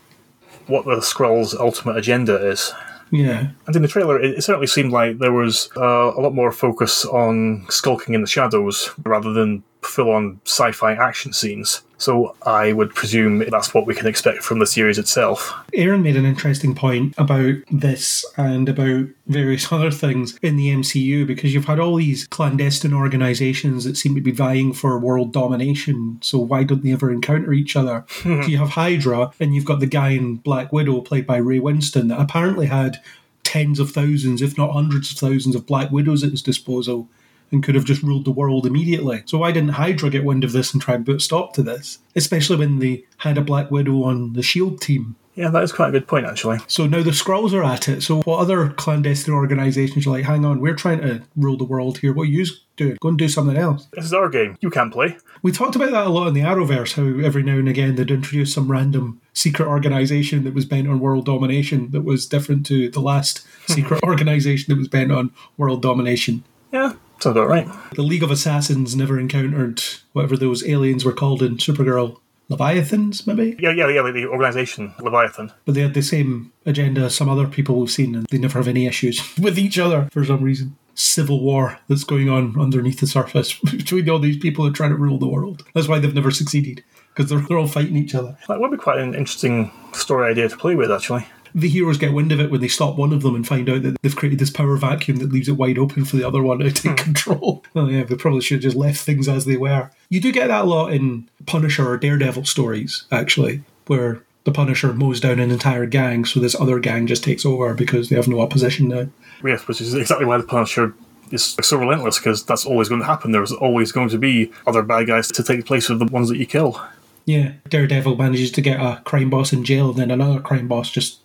what 0.68 0.86
the 0.86 0.98
Skrull's 1.02 1.54
ultimate 1.54 1.98
agenda 1.98 2.36
is. 2.50 2.74
Yeah. 3.12 3.50
And 3.68 3.76
in 3.76 3.82
the 3.82 3.88
trailer, 3.88 4.20
it, 4.20 4.38
it 4.38 4.42
certainly 4.42 4.68
seemed 4.68 4.92
like 4.92 5.20
there 5.20 5.34
was 5.34 5.70
uh, 5.76 6.14
a 6.16 6.22
lot 6.22 6.34
more 6.34 6.52
focus 6.52 7.06
on 7.06 7.66
skulking 7.70 8.14
in 8.14 8.22
the 8.22 8.28
shadows 8.28 8.90
rather 9.04 9.34
than 9.34 9.64
full 9.82 10.12
on 10.12 10.40
sci 10.46 10.72
fi 10.72 10.94
action 10.94 11.34
scenes. 11.34 11.82
So 12.02 12.36
I 12.42 12.74
would 12.74 12.96
presume 12.96 13.48
that's 13.52 13.76
what 13.76 13.86
we 13.86 13.94
can 13.94 14.08
expect 14.08 14.42
from 14.42 14.58
the 14.58 14.66
series 14.66 14.98
itself. 14.98 15.54
Aaron 15.76 16.02
made 16.02 16.18
an 16.18 16.26
interesting 16.26 16.74
point 16.74 17.14
about 17.20 17.58
this 17.70 18.26
and 18.38 18.68
about 18.68 19.06
various 19.28 19.72
other 19.72 19.92
things 19.92 20.36
in 20.42 20.56
the 20.56 20.70
MCU 20.70 21.28
because 21.28 21.54
you've 21.54 21.66
had 21.66 21.80
all 21.80 21.98
these 21.98 22.26
clandestine 22.26 22.94
organizations 22.94 23.84
that 23.84 23.98
seem 23.98 24.16
to 24.16 24.22
be 24.22 24.32
vying 24.32 24.74
for 24.74 24.98
world 24.98 25.32
domination. 25.32 26.18
So 26.24 26.40
why 26.40 26.64
don't 26.64 26.84
they 26.84 26.92
ever 26.92 27.12
encounter 27.12 27.54
each 27.54 27.76
other? 27.76 28.04
you 28.26 28.58
have 28.58 28.70
Hydra 28.70 29.32
and 29.40 29.54
you've 29.54 29.66
got 29.66 29.80
the 29.80 29.86
guy 29.86 30.10
in 30.10 30.38
Black 30.38 30.74
Widow 30.74 31.02
played 31.02 31.28
by 31.28 31.38
Ray 31.38 31.60
Winstone 31.60 32.10
that 32.10 32.20
apparently 32.20 32.66
had 32.66 32.98
tens 33.44 33.80
of 33.80 33.92
thousands, 33.92 34.42
if 34.42 34.58
not 34.58 34.72
hundreds 34.72 35.12
of 35.12 35.18
thousands, 35.20 35.56
of 35.56 35.68
Black 35.68 35.92
Widows 35.92 36.24
at 36.24 36.32
his 36.32 36.42
disposal 36.42 37.10
and 37.52 37.64
could 37.64 37.76
have 37.76 37.86
just 37.86 38.04
ruled 38.04 38.26
the 38.26 38.32
world 38.32 38.66
immediately. 38.66 39.24
So 39.26 39.40
why 39.40 39.52
didn't 39.52 39.72
Hydra 39.72 40.10
get 40.10 40.24
wind 40.24 40.44
of 40.44 40.52
this 40.52 40.74
and 40.74 40.82
try 40.82 40.96
and 40.96 41.06
put 41.06 41.16
a 41.18 41.20
stop 41.20 41.54
to 41.54 41.64
this? 41.64 42.00
Especially 42.16 42.58
when 42.58 42.80
they 42.80 43.06
had 43.18 43.38
a 43.38 43.42
Black 43.42 43.72
Widow 43.72 44.04
on 44.04 44.34
the 44.34 44.44
Shield 44.44 44.82
team. 44.82 45.16
Yeah, 45.36 45.50
that 45.50 45.64
is 45.64 45.72
quite 45.72 45.90
a 45.90 45.92
good 45.92 46.08
point, 46.08 46.26
actually. 46.26 46.60
So 46.68 46.86
now 46.86 47.04
the 47.04 47.12
Skrulls 47.12 47.54
are 47.54 47.64
at 47.64 47.88
it. 47.88 48.04
So 48.04 48.22
what 48.24 48.40
other 48.40 48.70
clandestine 48.72 49.34
organisations 49.34 50.06
are 50.06 50.12
like, 50.12 50.26
hang 50.26 50.44
on, 50.44 50.60
we're 50.60 50.76
trying 50.76 51.00
to 51.02 51.24
rule 51.38 51.58
the 51.58 51.64
world 51.64 52.00
here. 52.00 52.14
What 52.14 52.24
are 52.24 52.32
you 52.32 52.46
doing? 52.76 52.98
Go 53.02 53.10
and 53.10 53.18
do 53.18 53.30
something 53.30 53.56
else. 53.56 53.88
This 53.94 54.06
is 54.06 54.14
our 54.14 54.30
game. 54.30 54.58
You 54.60 54.70
can 54.70 54.92
play. 54.92 55.18
We 55.42 55.52
talked 55.52 55.76
about 55.76 55.92
that 55.92 56.08
a 56.08 56.10
lot 56.10 56.28
in 56.28 56.34
the 56.34 56.42
Arrowverse, 56.42 56.94
how 56.94 57.26
every 57.26 57.44
now 57.44 57.58
and 57.58 57.70
again 57.70 57.96
they'd 57.96 58.12
introduce 58.12 58.54
some 58.54 58.70
random 58.70 59.22
secret 59.34 59.68
organisation 59.68 60.44
that 60.44 60.54
was 60.54 60.66
bent 60.66 60.88
on 60.88 61.00
world 61.00 61.26
domination 61.26 61.92
that 61.92 62.02
was 62.02 62.26
different 62.26 62.66
to 62.68 62.90
the 62.90 63.00
last 63.00 63.46
secret 63.68 64.04
organisation 64.08 64.72
that 64.74 64.78
was 64.78 64.90
bent 64.90 65.12
on 65.12 65.32
world 65.58 65.82
domination. 65.82 66.44
Yeah, 66.74 66.94
sounds 67.22 67.38
about 67.38 67.48
right. 67.48 67.68
The 67.96 68.02
League 68.02 68.24
of 68.24 68.32
Assassins 68.32 68.96
never 68.96 69.20
encountered 69.20 69.82
whatever 70.14 70.38
those 70.38 70.68
aliens 70.68 71.06
were 71.06 71.14
called 71.14 71.42
in 71.42 71.58
Supergirl. 71.58 72.20
Leviathans, 72.50 73.26
maybe? 73.26 73.56
Yeah, 73.60 73.72
yeah, 73.72 73.88
yeah, 73.88 74.12
the 74.12 74.28
organisation, 74.28 74.94
Leviathan. 75.00 75.54
But 75.66 75.74
they 75.74 75.82
had 75.82 75.94
the 75.94 76.02
same 76.02 76.52
agenda 76.66 77.02
as 77.02 77.16
some 77.16 77.30
other 77.30 77.48
people 77.48 77.80
we've 77.80 77.90
seen, 77.90 78.14
and 78.14 78.26
they 78.26 78.38
never 78.38 78.60
have 78.60 78.68
any 78.68 78.88
issues 78.88 79.22
with 79.42 79.58
each 79.58 79.80
other 79.80 80.10
for 80.12 80.26
some 80.26 80.44
reason. 80.44 80.76
Civil 80.94 81.42
war 81.42 81.80
that's 81.88 82.04
going 82.04 82.30
on 82.30 82.60
underneath 82.60 83.00
the 83.00 83.08
surface 83.08 83.58
between 83.72 84.10
all 84.10 84.20
these 84.20 84.38
people 84.38 84.66
who 84.66 84.72
are 84.72 84.76
trying 84.76 84.90
to 84.90 84.98
rule 84.98 85.18
the 85.18 85.28
world. 85.28 85.64
That's 85.74 85.88
why 85.88 86.00
they've 86.00 86.14
never 86.14 86.32
succeeded, 86.32 86.84
because 87.16 87.30
they're, 87.30 87.40
they're 87.40 87.58
all 87.58 87.68
fighting 87.68 87.96
each 87.96 88.14
other. 88.14 88.38
That 88.50 88.60
would 88.60 88.72
be 88.72 88.78
quite 88.78 89.00
an 89.00 89.16
interesting 89.16 89.72
story 89.94 90.30
idea 90.30 90.50
to 90.50 90.58
play 90.58 90.76
with, 90.76 90.92
actually. 90.92 91.26
The 91.54 91.70
heroes 91.70 91.98
get 91.98 92.14
wind 92.14 92.32
of 92.32 92.40
it 92.40 92.52
when 92.52 92.62
they 92.62 92.68
stop 92.68 92.96
one 92.96 93.14
of 93.14 93.22
them 93.22 93.36
and 93.36 93.48
find 93.48 93.70
out 93.70 93.84
that 93.84 94.02
they've 94.02 94.16
created 94.16 94.40
this 94.40 94.50
power 94.50 94.78
vacuum 94.78 95.18
that 95.18 95.32
leaves 95.32 95.50
it 95.50 95.58
wide 95.58 95.78
open 95.78 96.06
for 96.06 96.16
the 96.16 96.28
other 96.28 96.42
one 96.42 96.60
to 96.60 96.72
take 96.72 97.00
hmm. 97.00 97.04
control. 97.04 97.64
Oh 97.74 97.88
yeah, 97.88 98.04
they 98.04 98.16
probably 98.16 98.42
should 98.42 98.56
have 98.56 98.64
just 98.64 98.76
left 98.76 99.00
things 99.00 99.30
as 99.30 99.46
they 99.46 99.56
were. 99.56 99.90
You 100.10 100.20
do 100.20 100.32
get 100.32 100.48
that 100.48 100.66
a 100.66 100.68
lot 100.68 100.92
in 100.92 101.30
Punisher 101.46 101.90
or 101.90 101.98
Daredevil 101.98 102.46
stories, 102.46 103.06
actually, 103.12 103.64
where 103.88 104.24
the 104.44 104.52
Punisher 104.52 104.94
mows 104.94 105.20
down 105.20 105.40
an 105.40 105.52
entire 105.52 105.86
gang, 105.86 106.26
so 106.26 106.40
this 106.40 106.60
other 106.60 106.80
gang 106.80 107.08
just 107.08 107.24
takes 107.24 107.46
over 107.46 107.74
because 107.74 108.10
they 108.10 108.16
have 108.16 108.28
no 108.28 108.42
opposition 108.42 108.90
now. 108.90 109.08
Yes, 109.44 109.68
which 109.68 109.80
is 109.80 109.94
exactly 109.94 110.26
why 110.26 110.38
the 110.38 110.44
Punisher 110.44 110.94
is 111.32 111.56
so 111.62 111.78
relentless, 111.78 112.18
because 112.20 112.44
that's 112.44 112.66
always 112.66 112.90
going 112.90 113.02
to 113.02 113.08
happen. 113.08 113.32
There's 113.32 113.52
always 113.52 113.92
going 113.92 114.10
to 114.10 114.18
be 114.18 114.52
other 114.68 114.82
bad 114.82 115.08
guys 115.08 115.28
to 115.30 115.44
take 115.44 115.60
the 115.60 115.66
place 115.66 115.90
of 115.90 116.00
the 116.00 116.06
ones 116.06 116.30
that 116.30 116.38
you 116.38 116.46
kill. 116.46 116.82
Yeah, 117.26 117.54
Daredevil 117.70 118.18
manages 118.18 118.52
to 118.52 118.62
get 118.62 118.80
a 118.80 119.02
crime 119.06 119.30
boss 119.30 119.54
in 119.54 119.64
jail, 119.64 119.90
and 119.92 120.00
then 120.00 120.12
another 120.12 120.40
crime 120.40 120.68
boss 120.68 120.90
just 120.90 121.20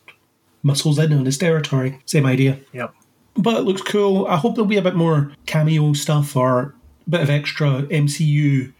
muscles 0.67 0.99
in 0.99 1.13
on 1.13 1.25
his 1.25 1.39
territory. 1.39 2.01
Same 2.05 2.27
idea. 2.27 2.59
Yep. 2.73 2.93
But 3.37 3.59
it 3.59 3.63
looks 3.63 3.83
cool. 3.83 4.27
I 4.27 4.37
hope 4.37 4.55
there'll 4.55 4.67
be 4.67 4.77
a 4.77 4.83
bit 4.83 4.97
more 4.97 5.33
cameo 5.47 5.93
stuff 5.93 6.37
or 6.37 6.75
a 7.07 7.11
bit 7.11 7.21
of 7.21 7.31
extra 7.31 7.83
MCU 7.83 8.73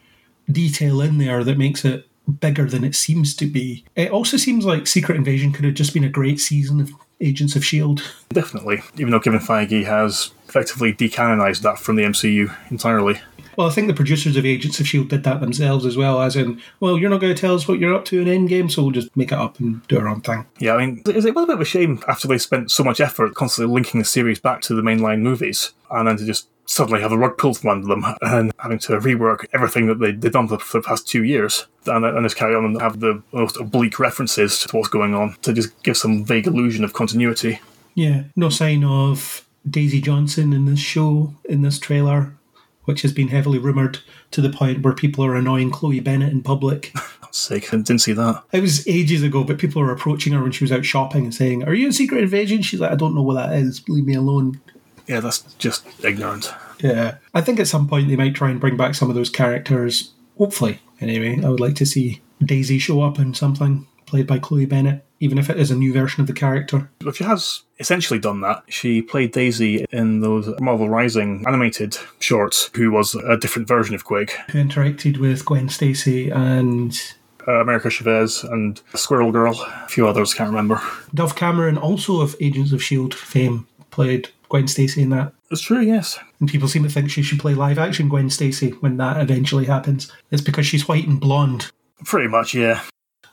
detail 0.51 1.01
in 1.01 1.19
there 1.19 1.45
that 1.45 1.59
makes 1.59 1.85
it 1.85 2.09
bigger 2.41 2.65
than 2.65 2.83
it 2.83 2.95
seems 2.95 3.37
to 3.37 3.47
be. 3.47 3.85
It 3.95 4.11
also 4.11 4.37
seems 4.37 4.65
like 4.65 4.87
Secret 4.87 5.17
Invasion 5.17 5.53
could 5.53 5.65
have 5.65 5.75
just 5.75 5.95
been 5.95 6.05
a 6.05 6.09
great 6.09 6.41
season 6.41 6.81
of 6.81 6.91
Agents 7.21 7.57
of 7.57 7.63
S.H.I.E.L.D. 7.63 8.03
Definitely. 8.31 8.83
Even 8.99 9.11
though 9.11 9.21
Kevin 9.21 9.41
Feige 9.41 9.85
has 9.85 10.33
effectively 10.49 10.93
decanonized 10.93 11.63
that 11.63 11.79
from 11.79 11.97
the 11.97 12.03
MCU 12.03 12.55
entirely. 12.71 13.21
Well, 13.57 13.67
I 13.67 13.71
think 13.71 13.87
the 13.87 13.95
producers 13.95 14.37
of 14.37 14.45
Agents 14.45 14.79
of 14.79 14.85
S.H.I.E.L.D. 14.85 15.09
did 15.09 15.25
that 15.25 15.41
themselves 15.41 15.87
as 15.87 15.97
well, 15.97 16.21
as 16.21 16.37
in, 16.37 16.61
well, 16.81 16.99
you're 16.99 17.11
not 17.11 17.21
going 17.21 17.35
to 17.35 17.41
tell 17.41 17.55
us 17.55 17.67
what 17.67 17.79
you're 17.79 17.95
up 17.95 18.05
to 18.07 18.21
in 18.21 18.29
Endgame, 18.29 18.71
so 18.71 18.83
we'll 18.83 18.93
just 18.93 19.17
make 19.17 19.33
it 19.33 19.39
up 19.39 19.59
and 19.59 19.87
do 19.89 19.99
our 19.99 20.09
own 20.09 20.21
thing. 20.21 20.47
Yeah, 20.59 20.75
I 20.75 20.87
mean, 20.87 21.03
it 21.07 21.15
was 21.15 21.25
a 21.25 21.33
bit 21.33 21.49
of 21.49 21.61
a 21.61 21.65
shame 21.65 22.03
after 22.07 22.29
they 22.29 22.39
spent 22.39 22.71
so 22.71 22.85
much 22.85 23.01
effort 23.01 23.35
constantly 23.35 23.73
linking 23.73 24.01
the 24.01 24.05
series 24.05 24.39
back 24.39 24.61
to 24.63 24.75
the 24.75 24.83
mainline 24.83 25.21
movies, 25.21 25.73
and 25.91 26.07
then 26.07 26.17
to 26.19 26.27
just 26.27 26.49
suddenly 26.67 27.01
have 27.01 27.11
the 27.11 27.19
rug 27.19 27.39
pulled 27.39 27.59
from 27.59 27.71
under 27.71 27.87
them 27.87 28.05
and 28.23 28.53
having 28.59 28.79
to 28.81 28.99
rework 28.99 29.47
everything 29.55 29.87
that 29.87 30.01
they, 30.01 30.13
they've 30.13 30.33
done 30.33 30.49
for, 30.49 30.59
for 30.59 30.81
the 30.81 30.87
past 30.87 31.07
two 31.07 31.23
years. 31.23 31.67
And, 31.87 32.05
and 32.05 32.25
just 32.25 32.37
carry 32.37 32.57
on 32.57 32.65
and 32.65 32.83
have 32.83 32.99
the 32.99 33.23
most 33.33 33.57
oblique 33.57 34.01
references 34.01 34.59
to 34.61 34.77
what's 34.77 34.89
going 34.89 35.15
on 35.15 35.37
to 35.43 35.53
just 35.53 35.81
give 35.85 35.97
some 35.97 36.25
vague 36.25 36.49
illusion 36.49 36.83
of 36.83 36.93
continuity. 36.93 37.61
Yeah, 37.95 38.25
no 38.35 38.49
sign 38.49 38.83
of 38.83 39.47
Daisy 39.69 40.01
Johnson 40.01 40.53
in 40.53 40.67
this 40.67 40.81
show, 40.81 41.35
in 41.49 41.63
this 41.63 41.79
trailer, 41.79 42.33
which 42.87 43.03
has 43.03 43.13
been 43.13 43.29
heavily 43.29 43.59
rumoured 43.59 43.99
to 44.31 44.41
the 44.41 44.51
point 44.51 44.83
where 44.83 44.95
people 44.95 45.25
are 45.25 45.37
annoying 45.37 45.71
Chloe 45.71 46.01
Bennet 46.01 46.33
in 46.33 46.43
public. 46.43 46.93
Sake, 47.31 47.73
I 47.73 47.77
didn't 47.77 48.01
see 48.01 48.15
that. 48.15 48.43
It 48.53 48.61
was 48.61 48.87
ages 48.89 49.23
ago, 49.23 49.45
but 49.45 49.59
people 49.59 49.83
were 49.83 49.93
approaching 49.93 50.33
her 50.33 50.43
when 50.43 50.53
she 50.53 50.65
was 50.65 50.73
out 50.73 50.87
shopping 50.87 51.25
and 51.25 51.35
saying, 51.35 51.65
Are 51.65 51.75
you 51.75 51.87
in 51.87 51.93
Secret 51.93 52.23
Invasion? 52.23 52.63
She's 52.63 52.81
like, 52.81 52.91
I 52.93 52.97
don't 52.97 53.15
know 53.15 53.23
what 53.23 53.35
that 53.35 53.53
is. 53.53 53.87
Leave 53.89 54.07
me 54.07 54.15
alone. 54.15 54.61
Yeah, 55.07 55.21
that's 55.21 55.43
just 55.55 55.87
ignorant. 56.03 56.51
Yeah. 56.81 57.17
I 57.35 57.43
think 57.43 57.61
at 57.61 57.69
some 57.69 57.89
point 57.89 58.09
they 58.09 58.17
might 58.17 58.35
try 58.35 58.51
and 58.51 58.61
bring 58.61 58.77
back 58.77 58.95
some 58.95 59.11
of 59.11 59.15
those 59.15 59.31
characters. 59.31 60.13
Hopefully, 60.39 60.81
anyway. 61.01 61.41
I 61.45 61.49
would 61.49 61.61
like 61.61 61.75
to 61.77 61.87
see 61.87 62.23
Daisy 62.43 62.79
show 62.79 63.03
up 63.03 63.19
in 63.19 63.35
something 63.35 63.87
played 64.07 64.27
by 64.27 64.39
Chloe 64.39 64.67
Bennet, 64.67 65.05
even 65.21 65.39
if 65.39 65.51
it 65.51 65.59
is 65.59 65.71
a 65.71 65.77
new 65.77 65.93
version 65.93 66.21
of 66.21 66.27
the 66.27 66.33
character. 66.33 66.89
But 67.01 67.17
she 67.17 67.25
has 67.25 67.63
essentially 67.79 68.19
done 68.19 68.41
that. 68.41 68.63
She 68.69 69.03
played 69.03 69.33
Daisy 69.33 69.85
in 69.93 70.21
those 70.21 70.49
Marvel 70.61 70.89
Rising 70.89 71.45
animated 71.47 71.99
shorts, 72.21 72.71
who 72.75 72.91
was 72.91 73.15
a 73.15 73.37
different 73.37 73.69
version 73.69 73.95
of 73.95 74.05
Quake. 74.05 74.33
Who 74.51 74.63
interacted 74.63 75.19
with 75.19 75.45
Gwen 75.45 75.69
Stacy 75.69 76.31
and 76.31 76.97
Uh, 77.49 77.61
America 77.61 77.89
Chavez 77.91 78.43
and 78.43 78.81
Squirrel 78.95 79.31
Girl, 79.31 79.55
a 79.61 79.87
few 79.89 80.09
others, 80.09 80.35
can't 80.35 80.51
remember. 80.51 80.81
Dove 81.15 81.37
Cameron, 81.37 81.79
also 81.79 82.21
of 82.21 82.35
Agents 82.41 82.73
of 82.73 82.81
S.H.I.E.L.D. 82.81 83.17
fame, 83.17 83.69
played 83.93 84.31
Gwen 84.49 84.67
Stacy 84.67 85.03
in 85.03 85.11
that. 85.11 85.33
It's 85.51 85.61
true, 85.61 85.79
yes. 85.81 86.19
And 86.41 86.49
people 86.49 86.67
seem 86.67 86.83
to 86.83 86.89
think 86.89 87.09
she 87.09 87.23
should 87.23 87.39
play 87.39 87.55
live 87.55 87.79
action 87.79 88.09
Gwen 88.09 88.31
Stacy 88.31 88.71
when 88.81 88.97
that 88.97 89.21
eventually 89.21 89.67
happens. 89.67 90.11
It's 90.33 90.43
because 90.43 90.67
she's 90.67 90.89
white 90.89 91.07
and 91.07 91.21
blonde. 91.21 91.71
Pretty 92.05 92.27
much, 92.27 92.53
yeah. 92.53 92.83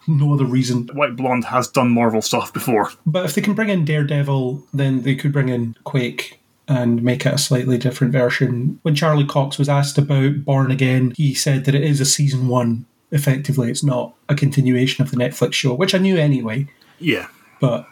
No 0.07 0.33
other 0.33 0.45
reason. 0.45 0.87
White 0.93 1.15
Blonde 1.15 1.45
has 1.45 1.67
done 1.67 1.91
Marvel 1.91 2.21
stuff 2.21 2.51
before. 2.53 2.91
But 3.05 3.25
if 3.25 3.35
they 3.35 3.41
can 3.41 3.53
bring 3.53 3.69
in 3.69 3.85
Daredevil, 3.85 4.63
then 4.73 5.01
they 5.03 5.15
could 5.15 5.31
bring 5.31 5.49
in 5.49 5.75
Quake 5.83 6.39
and 6.67 7.01
make 7.03 7.25
it 7.25 7.33
a 7.33 7.37
slightly 7.37 7.77
different 7.77 8.13
version. 8.13 8.79
When 8.83 8.95
Charlie 8.95 9.25
Cox 9.25 9.57
was 9.57 9.67
asked 9.69 9.97
about 9.97 10.45
Born 10.45 10.71
Again, 10.71 11.13
he 11.17 11.33
said 11.33 11.65
that 11.65 11.75
it 11.75 11.83
is 11.83 11.99
a 12.01 12.05
season 12.05 12.47
one. 12.47 12.85
Effectively, 13.11 13.69
it's 13.69 13.83
not 13.83 14.15
a 14.29 14.35
continuation 14.35 15.03
of 15.03 15.11
the 15.11 15.17
Netflix 15.17 15.53
show, 15.53 15.73
which 15.73 15.93
I 15.93 15.99
knew 15.99 16.17
anyway, 16.17 16.67
Yeah. 16.99 17.27
but 17.61 17.87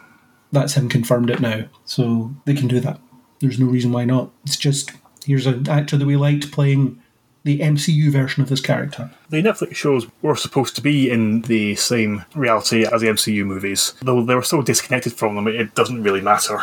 that's 0.52 0.74
him 0.76 0.90
confirmed 0.90 1.30
it 1.30 1.40
now. 1.40 1.66
So 1.86 2.34
they 2.46 2.54
can 2.56 2.68
do 2.68 2.80
that. 2.80 3.00
There's 3.40 3.60
no 3.60 3.68
reason 3.68 3.92
why 3.92 4.06
not. 4.06 4.32
It's 4.46 4.58
just 4.58 4.92
here's 5.26 5.46
an 5.46 5.68
actor 5.70 5.98
that 5.98 6.06
we 6.08 6.16
liked 6.16 6.52
playing 6.52 7.01
the 7.43 7.59
MCU 7.59 8.11
version 8.11 8.43
of 8.43 8.49
this 8.49 8.61
character. 8.61 9.09
The 9.30 9.41
Netflix 9.41 9.76
shows 9.76 10.05
were 10.22 10.35
supposed 10.35 10.76
to 10.76 10.81
be 10.81 11.09
in 11.09 11.41
the 11.41 11.76
same 11.76 12.23
reality 12.35 12.85
as 12.85 13.01
the 13.01 13.07
MCU 13.07 13.45
movies, 13.45 13.93
though 14.01 14.23
they 14.23 14.35
were 14.35 14.43
so 14.43 14.61
disconnected 14.61 15.13
from 15.13 15.35
them, 15.35 15.47
it 15.47 15.73
doesn't 15.73 16.03
really 16.03 16.22
matter. 16.22 16.59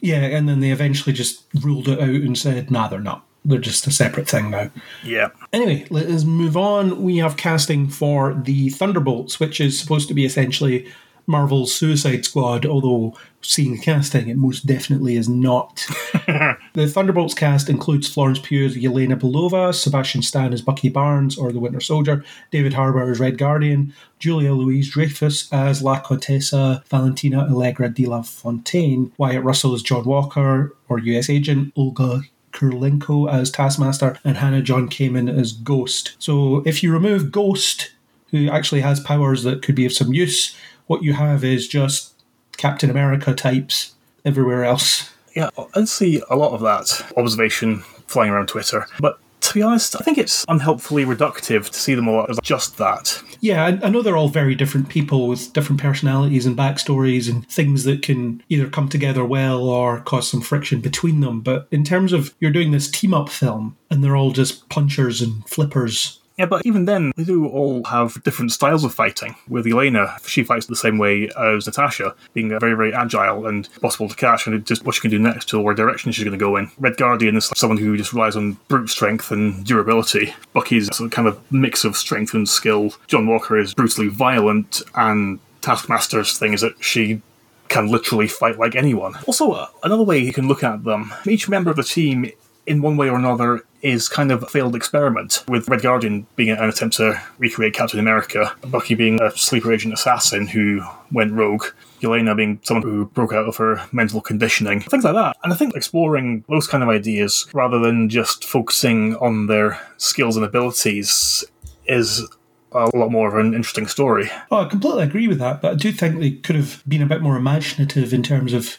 Yeah, 0.00 0.22
and 0.22 0.48
then 0.48 0.60
they 0.60 0.70
eventually 0.70 1.12
just 1.12 1.44
ruled 1.62 1.88
it 1.88 2.00
out 2.00 2.08
and 2.08 2.38
said, 2.38 2.70
nah, 2.70 2.88
they're 2.88 3.00
not. 3.00 3.26
They're 3.44 3.58
just 3.58 3.86
a 3.86 3.90
separate 3.90 4.28
thing 4.28 4.50
now. 4.50 4.70
Yeah. 5.02 5.28
Anyway, 5.52 5.86
let 5.90 6.06
us 6.06 6.24
move 6.24 6.56
on. 6.56 7.02
We 7.02 7.18
have 7.18 7.36
casting 7.36 7.88
for 7.88 8.32
the 8.32 8.70
Thunderbolts, 8.70 9.38
which 9.38 9.60
is 9.60 9.78
supposed 9.78 10.08
to 10.08 10.14
be 10.14 10.24
essentially 10.24 10.90
Marvel's 11.26 11.74
Suicide 11.74 12.24
Squad, 12.24 12.64
although 12.64 13.18
seeing 13.44 13.72
the 13.72 13.78
casting, 13.78 14.28
it 14.28 14.36
most 14.36 14.66
definitely 14.66 15.16
is 15.16 15.28
not. 15.28 15.86
the 16.72 16.88
Thunderbolts 16.88 17.34
cast 17.34 17.68
includes 17.68 18.08
Florence 18.08 18.38
Pugh 18.38 18.64
as 18.64 18.76
Yelena 18.76 19.18
Belova, 19.18 19.74
Sebastian 19.74 20.22
Stan 20.22 20.52
as 20.52 20.62
Bucky 20.62 20.88
Barnes 20.88 21.36
or 21.36 21.52
the 21.52 21.60
Winter 21.60 21.80
Soldier, 21.80 22.24
David 22.50 22.72
Harbour 22.72 23.10
as 23.10 23.20
Red 23.20 23.38
Guardian, 23.38 23.92
Julia 24.18 24.54
Louis-Dreyfus 24.54 25.52
as 25.52 25.82
La 25.82 26.00
Contessa 26.00 26.82
Valentina 26.88 27.46
Allegra 27.46 27.88
de 27.88 28.06
la 28.06 28.22
Fontaine, 28.22 29.12
Wyatt 29.18 29.44
Russell 29.44 29.74
as 29.74 29.82
John 29.82 30.04
Walker 30.04 30.74
or 30.88 30.98
US 30.98 31.28
Agent, 31.28 31.72
Olga 31.76 32.22
Kurylenko 32.52 33.30
as 33.30 33.50
Taskmaster, 33.50 34.18
and 34.24 34.38
Hannah 34.38 34.62
John-Kamen 34.62 35.28
as 35.28 35.52
Ghost. 35.52 36.14
So 36.18 36.62
if 36.64 36.82
you 36.82 36.92
remove 36.92 37.32
Ghost, 37.32 37.90
who 38.30 38.48
actually 38.48 38.80
has 38.80 39.00
powers 39.00 39.42
that 39.42 39.62
could 39.62 39.74
be 39.74 39.84
of 39.84 39.92
some 39.92 40.14
use, 40.14 40.56
what 40.86 41.02
you 41.02 41.12
have 41.14 41.44
is 41.44 41.68
just 41.68 42.13
Captain 42.56 42.90
America 42.90 43.34
types 43.34 43.94
everywhere 44.24 44.64
else. 44.64 45.10
Yeah, 45.34 45.50
I 45.74 45.84
see 45.84 46.22
a 46.30 46.36
lot 46.36 46.52
of 46.52 46.60
that 46.60 47.12
observation 47.16 47.80
flying 48.06 48.30
around 48.30 48.48
Twitter, 48.48 48.86
but 49.00 49.18
to 49.44 49.52
be 49.52 49.62
honest, 49.62 49.94
I 50.00 50.02
think 50.02 50.16
it's 50.16 50.44
unhelpfully 50.48 51.04
reductive 51.04 51.68
to 51.68 51.78
see 51.78 51.94
them 51.94 52.08
all 52.08 52.26
as 52.30 52.38
just 52.42 52.78
that. 52.78 53.22
Yeah, 53.40 53.64
I, 53.64 53.86
I 53.86 53.88
know 53.90 54.00
they're 54.00 54.16
all 54.16 54.30
very 54.30 54.54
different 54.54 54.88
people 54.88 55.28
with 55.28 55.52
different 55.52 55.82
personalities 55.82 56.46
and 56.46 56.56
backstories 56.56 57.28
and 57.28 57.46
things 57.48 57.84
that 57.84 58.00
can 58.00 58.42
either 58.48 58.68
come 58.70 58.88
together 58.88 59.22
well 59.22 59.68
or 59.68 60.00
cause 60.00 60.30
some 60.30 60.40
friction 60.40 60.80
between 60.80 61.20
them. 61.20 61.42
But 61.42 61.68
in 61.70 61.84
terms 61.84 62.14
of 62.14 62.34
you're 62.40 62.52
doing 62.52 62.70
this 62.70 62.90
team 62.90 63.12
up 63.12 63.28
film 63.28 63.76
and 63.90 64.02
they're 64.02 64.16
all 64.16 64.30
just 64.30 64.68
punchers 64.70 65.20
and 65.20 65.46
flippers 65.46 66.20
yeah, 66.36 66.46
but 66.46 66.66
even 66.66 66.84
then, 66.84 67.12
they 67.16 67.24
do 67.24 67.46
all 67.46 67.84
have 67.84 68.22
different 68.24 68.52
styles 68.52 68.84
of 68.84 68.92
fighting. 68.92 69.36
With 69.48 69.66
Yelena, 69.66 70.26
she 70.26 70.42
fights 70.42 70.66
the 70.66 70.76
same 70.76 70.98
way 70.98 71.30
as 71.38 71.66
Natasha, 71.66 72.14
being 72.32 72.48
very, 72.48 72.74
very 72.74 72.92
agile 72.92 73.46
and 73.46 73.68
possible 73.80 74.08
to 74.08 74.16
catch, 74.16 74.46
and 74.46 74.66
just 74.66 74.84
what 74.84 74.96
she 74.96 75.00
can 75.00 75.10
do 75.10 75.18
next 75.18 75.48
to 75.50 75.60
where 75.60 75.74
direction 75.74 76.10
she's 76.12 76.24
going 76.24 76.36
to 76.36 76.44
go 76.44 76.56
in. 76.56 76.70
Red 76.78 76.96
Guardian 76.96 77.36
is 77.36 77.52
someone 77.54 77.78
who 77.78 77.96
just 77.96 78.12
relies 78.12 78.36
on 78.36 78.58
brute 78.68 78.88
strength 78.88 79.30
and 79.30 79.64
durability. 79.64 80.34
Bucky's 80.52 80.88
a 81.00 81.08
kind 81.08 81.28
of 81.28 81.40
mix 81.52 81.84
of 81.84 81.96
strength 81.96 82.34
and 82.34 82.48
skill. 82.48 82.92
John 83.06 83.26
Walker 83.28 83.58
is 83.58 83.74
brutally 83.74 84.08
violent, 84.08 84.82
and 84.96 85.38
Taskmaster's 85.60 86.36
thing 86.36 86.52
is 86.52 86.62
that 86.62 86.82
she 86.82 87.22
can 87.68 87.90
literally 87.90 88.28
fight 88.28 88.58
like 88.58 88.76
anyone. 88.76 89.14
Also, 89.26 89.52
uh, 89.52 89.66
another 89.82 90.02
way 90.02 90.18
you 90.18 90.32
can 90.32 90.48
look 90.48 90.62
at 90.62 90.84
them, 90.84 91.12
each 91.26 91.48
member 91.48 91.70
of 91.70 91.76
the 91.76 91.82
team 91.82 92.30
in 92.66 92.82
one 92.82 92.96
way 92.96 93.08
or 93.08 93.18
another 93.18 93.62
is 93.82 94.08
kind 94.08 94.32
of 94.32 94.42
a 94.42 94.46
failed 94.46 94.74
experiment, 94.74 95.44
with 95.46 95.68
Red 95.68 95.82
Guardian 95.82 96.26
being 96.36 96.50
an 96.50 96.68
attempt 96.68 96.96
to 96.96 97.20
recreate 97.36 97.74
Captain 97.74 98.00
America, 98.00 98.54
Bucky 98.66 98.94
being 98.94 99.20
a 99.20 99.30
sleeper 99.32 99.72
agent 99.72 99.92
assassin 99.92 100.46
who 100.46 100.80
went 101.12 101.32
rogue, 101.32 101.64
Yelena 102.00 102.34
being 102.34 102.60
someone 102.62 102.82
who 102.82 103.04
broke 103.06 103.34
out 103.34 103.46
of 103.46 103.56
her 103.56 103.86
mental 103.92 104.22
conditioning, 104.22 104.80
things 104.80 105.04
like 105.04 105.14
that. 105.14 105.36
And 105.44 105.52
I 105.52 105.56
think 105.56 105.76
exploring 105.76 106.44
those 106.48 106.66
kind 106.66 106.82
of 106.82 106.88
ideas 106.88 107.46
rather 107.52 107.78
than 107.78 108.08
just 108.08 108.46
focusing 108.46 109.16
on 109.16 109.48
their 109.48 109.78
skills 109.98 110.36
and 110.36 110.46
abilities 110.46 111.44
is 111.86 112.26
a 112.72 112.96
lot 112.96 113.10
more 113.10 113.28
of 113.28 113.34
an 113.34 113.52
interesting 113.54 113.86
story. 113.86 114.30
Oh, 114.50 114.62
I 114.62 114.64
completely 114.64 115.02
agree 115.02 115.28
with 115.28 115.38
that, 115.40 115.60
but 115.60 115.72
I 115.72 115.74
do 115.74 115.92
think 115.92 116.18
they 116.18 116.30
could 116.30 116.56
have 116.56 116.82
been 116.88 117.02
a 117.02 117.06
bit 117.06 117.20
more 117.20 117.36
imaginative 117.36 118.14
in 118.14 118.22
terms 118.22 118.54
of 118.54 118.78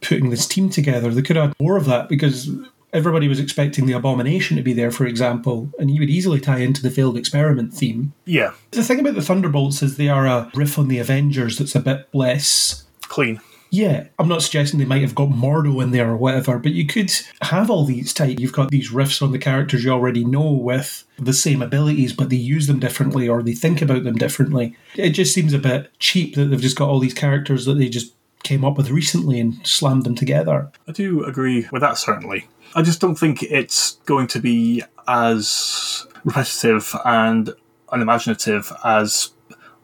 putting 0.00 0.30
this 0.30 0.46
team 0.46 0.70
together. 0.70 1.10
They 1.10 1.22
could 1.22 1.36
have 1.36 1.50
had 1.50 1.60
more 1.60 1.76
of 1.76 1.86
that 1.86 2.08
because 2.08 2.50
everybody 2.92 3.28
was 3.28 3.40
expecting 3.40 3.86
the 3.86 3.92
abomination 3.92 4.56
to 4.56 4.62
be 4.62 4.72
there, 4.72 4.90
for 4.90 5.06
example, 5.06 5.70
and 5.78 5.90
you 5.90 6.00
would 6.00 6.10
easily 6.10 6.40
tie 6.40 6.58
into 6.58 6.82
the 6.82 6.90
failed 6.90 7.16
experiment 7.16 7.72
theme. 7.72 8.12
Yeah. 8.24 8.52
The 8.72 8.82
thing 8.82 9.00
about 9.00 9.14
the 9.14 9.22
Thunderbolts 9.22 9.82
is 9.82 9.96
they 9.96 10.08
are 10.08 10.26
a 10.26 10.50
riff 10.54 10.78
on 10.78 10.88
the 10.88 10.98
Avengers 10.98 11.58
that's 11.58 11.74
a 11.74 11.80
bit 11.80 12.08
less 12.12 12.84
clean. 13.02 13.40
Yeah, 13.72 14.08
I'm 14.18 14.26
not 14.26 14.42
suggesting 14.42 14.80
they 14.80 14.84
might 14.84 15.02
have 15.02 15.14
got 15.14 15.28
Mordo 15.28 15.80
in 15.80 15.92
there 15.92 16.10
or 16.10 16.16
whatever, 16.16 16.58
but 16.58 16.72
you 16.72 16.86
could 16.86 17.12
have 17.40 17.70
all 17.70 17.84
these 17.84 18.12
type. 18.12 18.40
You've 18.40 18.52
got 18.52 18.70
these 18.70 18.90
riffs 18.90 19.22
on 19.22 19.30
the 19.30 19.38
characters 19.38 19.84
you 19.84 19.92
already 19.92 20.24
know 20.24 20.50
with 20.50 21.04
the 21.18 21.32
same 21.32 21.62
abilities, 21.62 22.12
but 22.12 22.30
they 22.30 22.36
use 22.36 22.66
them 22.66 22.80
differently 22.80 23.28
or 23.28 23.42
they 23.42 23.52
think 23.52 23.80
about 23.80 24.02
them 24.02 24.16
differently. 24.16 24.76
It 24.96 25.10
just 25.10 25.32
seems 25.32 25.52
a 25.52 25.58
bit 25.58 25.96
cheap 26.00 26.34
that 26.34 26.46
they've 26.46 26.60
just 26.60 26.76
got 26.76 26.88
all 26.88 26.98
these 26.98 27.14
characters 27.14 27.64
that 27.66 27.74
they 27.74 27.88
just 27.88 28.12
came 28.42 28.64
up 28.64 28.76
with 28.76 28.90
recently 28.90 29.38
and 29.38 29.64
slammed 29.64 30.02
them 30.04 30.16
together. 30.16 30.72
I 30.88 30.92
do 30.92 31.24
agree 31.24 31.68
with 31.70 31.82
that, 31.82 31.96
certainly. 31.98 32.48
I 32.74 32.82
just 32.82 33.00
don't 33.00 33.16
think 33.16 33.42
it's 33.42 33.92
going 34.06 34.26
to 34.28 34.40
be 34.40 34.82
as 35.08 36.06
repetitive 36.24 36.94
and 37.04 37.50
unimaginative 37.90 38.72
as 38.84 39.32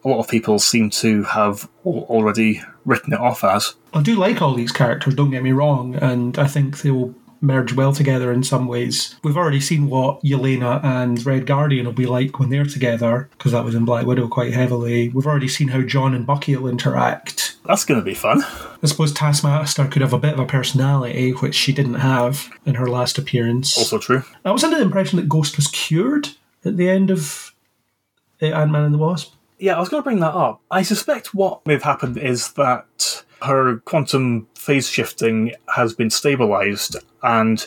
a 0.05 0.09
lot 0.09 0.21
of 0.21 0.29
people 0.29 0.59
seem 0.59 0.89
to 0.91 1.25
have 1.25 1.69
already 1.85 2.63
written 2.85 3.13
it 3.13 3.19
off 3.19 3.43
as. 3.43 3.75
I 3.93 4.03
do 4.03 4.15
like 4.15 4.41
all 4.41 4.55
these 4.55 4.71
characters, 4.71 5.15
don't 5.15 5.31
get 5.31 5.43
me 5.43 5.53
wrong, 5.53 5.97
and 5.97 6.39
I 6.39 6.47
think 6.47 6.83
they 6.83 6.93
will 6.93 7.15
merge 7.41 7.73
well 7.73 7.93
together 7.93 8.33
in 8.33 8.43
some 8.43 8.67
ways. 8.67 9.17
We've 9.23 9.37
already 9.37 9.61
seen 9.61 9.89
what 9.89 10.23
Yelena 10.23 10.83
and 10.85 11.25
Red 11.25 11.47
Guardian 11.47 11.87
will 11.87 11.93
be 11.93 12.07
like 12.07 12.39
when 12.39 12.51
they're 12.51 12.65
together, 12.65 13.29
because 13.33 13.53
that 13.53 13.65
was 13.65 13.75
in 13.75 13.85
Black 13.85 14.07
Widow 14.07 14.29
quite 14.29 14.53
heavily. 14.53 15.09
We've 15.11 15.27
already 15.27 15.49
seen 15.49 15.69
how 15.69 15.83
John 15.83 16.15
and 16.15 16.27
Bucky 16.27 16.57
will 16.57 16.69
interact. 16.69 17.57
That's 17.65 17.85
going 17.85 18.01
to 18.01 18.05
be 18.05 18.15
fun. 18.15 18.43
I 18.43 18.87
suppose 18.87 19.13
Taskmaster 19.13 19.87
could 19.87 20.03
have 20.03 20.13
a 20.13 20.19
bit 20.19 20.35
of 20.35 20.41
a 20.41 20.47
personality, 20.47 21.31
which 21.33 21.55
she 21.55 21.73
didn't 21.73 21.95
have 21.95 22.49
in 22.65 22.77
her 22.77 22.89
last 22.89 23.19
appearance. 23.19 23.77
Also 23.77 23.99
true. 23.99 24.23
I 24.45 24.53
was 24.53 24.65
under 24.65 24.77
the 24.77 24.85
impression 24.85 25.17
that 25.19 25.29
Ghost 25.29 25.57
was 25.57 25.67
cured 25.69 26.29
at 26.65 26.77
the 26.77 26.89
end 26.89 27.11
of 27.11 27.55
uh, 28.41 28.47
Ant 28.47 28.71
Man 28.71 28.85
and 28.85 28.95
the 28.95 28.99
Wasp. 28.99 29.35
Yeah, 29.59 29.77
I 29.77 29.81
was 29.81 29.89
going 29.89 30.03
to 30.03 30.05
bring 30.05 30.21
that 30.21 30.35
up. 30.35 30.61
I 30.71 30.83
suspect 30.83 31.35
what 31.35 31.65
may 31.67 31.73
have 31.73 31.83
happened 31.83 32.19
is 32.19 32.53
that 32.53 33.25
her 33.43 33.79
quantum 33.79 34.47
phase 34.55 34.89
shifting 34.89 35.53
has 35.75 35.95
been 35.95 36.11
stabilized 36.11 36.97
and 37.27 37.66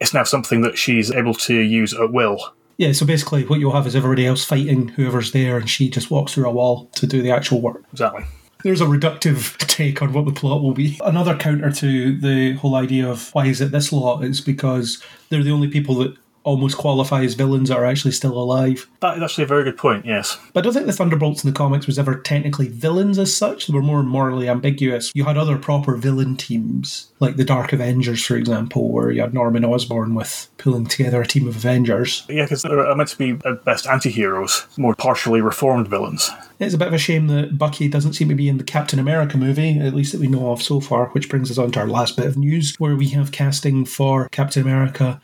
it's 0.00 0.14
now 0.14 0.24
something 0.24 0.62
that 0.62 0.78
she's 0.78 1.10
able 1.10 1.34
to 1.34 1.54
use 1.54 1.92
at 1.92 2.12
will. 2.12 2.54
Yeah, 2.78 2.92
so 2.92 3.04
basically, 3.04 3.44
what 3.44 3.60
you'll 3.60 3.74
have 3.74 3.86
is 3.86 3.94
everybody 3.94 4.26
else 4.26 4.44
fighting 4.44 4.88
whoever's 4.88 5.32
there, 5.32 5.58
and 5.58 5.68
she 5.68 5.90
just 5.90 6.10
walks 6.10 6.32
through 6.32 6.48
a 6.48 6.52
wall 6.52 6.86
to 6.94 7.06
do 7.06 7.22
the 7.22 7.30
actual 7.30 7.60
work. 7.60 7.84
Exactly. 7.92 8.24
There's 8.64 8.80
a 8.80 8.86
reductive 8.86 9.56
take 9.68 10.02
on 10.02 10.12
what 10.12 10.24
the 10.24 10.32
plot 10.32 10.62
will 10.62 10.72
be. 10.72 10.98
Another 11.04 11.36
counter 11.36 11.70
to 11.70 12.18
the 12.18 12.54
whole 12.54 12.74
idea 12.74 13.08
of 13.08 13.32
why 13.34 13.46
is 13.46 13.60
it 13.60 13.72
this 13.72 13.92
lot 13.92 14.24
is 14.24 14.40
because 14.40 15.02
they're 15.28 15.42
the 15.42 15.50
only 15.50 15.68
people 15.68 15.96
that 15.96 16.16
almost 16.44 16.76
qualify 16.76 17.22
as 17.22 17.34
villains 17.34 17.68
that 17.68 17.78
are 17.78 17.84
actually 17.84 18.12
still 18.12 18.36
alive. 18.36 18.88
That 19.00 19.16
is 19.16 19.22
actually 19.22 19.44
a 19.44 19.48
very 19.48 19.64
good 19.64 19.76
point, 19.76 20.04
yes. 20.04 20.38
But 20.52 20.60
I 20.60 20.62
don't 20.62 20.72
think 20.72 20.86
the 20.86 20.92
Thunderbolts 20.92 21.44
in 21.44 21.50
the 21.50 21.56
comics 21.56 21.86
was 21.86 21.98
ever 21.98 22.16
technically 22.16 22.68
villains 22.68 23.18
as 23.18 23.34
such. 23.36 23.66
They 23.66 23.74
were 23.74 23.82
more 23.82 24.02
morally 24.02 24.48
ambiguous. 24.48 25.12
You 25.14 25.24
had 25.24 25.36
other 25.36 25.58
proper 25.58 25.96
villain 25.96 26.36
teams, 26.36 27.12
like 27.20 27.36
the 27.36 27.44
Dark 27.44 27.72
Avengers, 27.72 28.24
for 28.24 28.36
example, 28.36 28.90
where 28.90 29.10
you 29.10 29.20
had 29.20 29.34
Norman 29.34 29.64
Osborn 29.64 30.14
with 30.14 30.48
pulling 30.58 30.86
together 30.86 31.22
a 31.22 31.26
team 31.26 31.48
of 31.48 31.56
Avengers. 31.56 32.24
Yeah, 32.28 32.44
because 32.44 32.62
they're 32.62 32.86
uh, 32.86 32.94
meant 32.94 33.10
to 33.10 33.18
be 33.18 33.38
at 33.44 33.64
best 33.64 33.86
anti 33.86 34.10
heroes, 34.10 34.66
more 34.76 34.94
partially 34.94 35.40
reformed 35.40 35.88
villains. 35.88 36.30
It's 36.58 36.74
a 36.74 36.78
bit 36.78 36.88
of 36.88 36.94
a 36.94 36.98
shame 36.98 37.26
that 37.26 37.58
Bucky 37.58 37.88
doesn't 37.88 38.12
seem 38.12 38.28
to 38.28 38.34
be 38.34 38.48
in 38.48 38.58
the 38.58 38.64
Captain 38.64 38.98
America 38.98 39.36
movie, 39.36 39.78
at 39.78 39.94
least 39.94 40.12
that 40.12 40.20
we 40.20 40.28
know 40.28 40.52
of 40.52 40.62
so 40.62 40.80
far, 40.80 41.08
which 41.08 41.28
brings 41.28 41.50
us 41.50 41.58
on 41.58 41.72
to 41.72 41.80
our 41.80 41.88
last 41.88 42.16
bit 42.16 42.26
of 42.26 42.36
news, 42.36 42.76
where 42.78 42.94
we 42.94 43.08
have 43.08 43.32
casting 43.32 43.84
for 43.84 44.28
Captain 44.28 44.62
America 44.62 45.20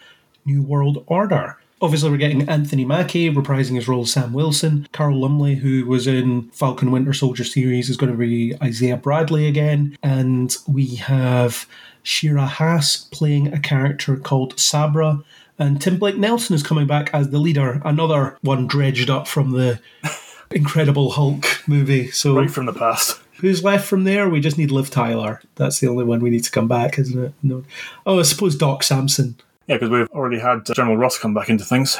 New 0.48 0.62
World 0.62 1.04
Order. 1.06 1.58
Obviously, 1.80 2.10
we're 2.10 2.16
getting 2.16 2.48
Anthony 2.48 2.84
Mackie 2.84 3.30
reprising 3.30 3.76
his 3.76 3.86
role 3.86 4.02
as 4.02 4.12
Sam 4.12 4.32
Wilson. 4.32 4.88
Carl 4.92 5.20
Lumbly, 5.20 5.56
who 5.56 5.84
was 5.86 6.06
in 6.06 6.48
Falcon 6.50 6.90
Winter 6.90 7.12
Soldier 7.12 7.44
series, 7.44 7.88
is 7.88 7.96
going 7.98 8.10
to 8.10 8.18
be 8.18 8.56
Isaiah 8.60 8.96
Bradley 8.96 9.46
again. 9.46 9.96
And 10.02 10.56
we 10.66 10.96
have 10.96 11.68
Shira 12.02 12.46
Haas 12.46 12.96
playing 13.12 13.52
a 13.52 13.60
character 13.60 14.16
called 14.16 14.58
Sabra. 14.58 15.22
And 15.58 15.80
Tim 15.80 15.98
Blake 15.98 16.16
Nelson 16.16 16.54
is 16.54 16.62
coming 16.62 16.86
back 16.86 17.10
as 17.12 17.30
the 17.30 17.38
leader, 17.38 17.82
another 17.84 18.38
one 18.40 18.66
dredged 18.66 19.10
up 19.10 19.28
from 19.28 19.50
the 19.50 19.80
Incredible 20.50 21.10
Hulk 21.10 21.44
movie. 21.68 22.10
So 22.10 22.36
right 22.36 22.50
from 22.50 22.66
the 22.66 22.72
past. 22.72 23.20
Who's 23.40 23.62
left 23.62 23.86
from 23.86 24.02
there? 24.02 24.28
We 24.28 24.40
just 24.40 24.58
need 24.58 24.72
Liv 24.72 24.90
Tyler. 24.90 25.40
That's 25.54 25.78
the 25.78 25.86
only 25.86 26.04
one 26.04 26.20
we 26.20 26.30
need 26.30 26.42
to 26.44 26.50
come 26.50 26.66
back, 26.66 26.98
isn't 26.98 27.24
it? 27.24 27.32
No. 27.40 27.62
Oh, 28.04 28.18
I 28.18 28.22
suppose 28.22 28.56
Doc 28.56 28.82
Samson. 28.82 29.36
Yeah, 29.68 29.76
because 29.76 29.90
we've 29.90 30.08
already 30.10 30.38
had 30.40 30.68
uh, 30.68 30.74
General 30.74 30.96
Ross 30.96 31.18
come 31.18 31.34
back 31.34 31.48
into 31.48 31.64
things. 31.64 31.98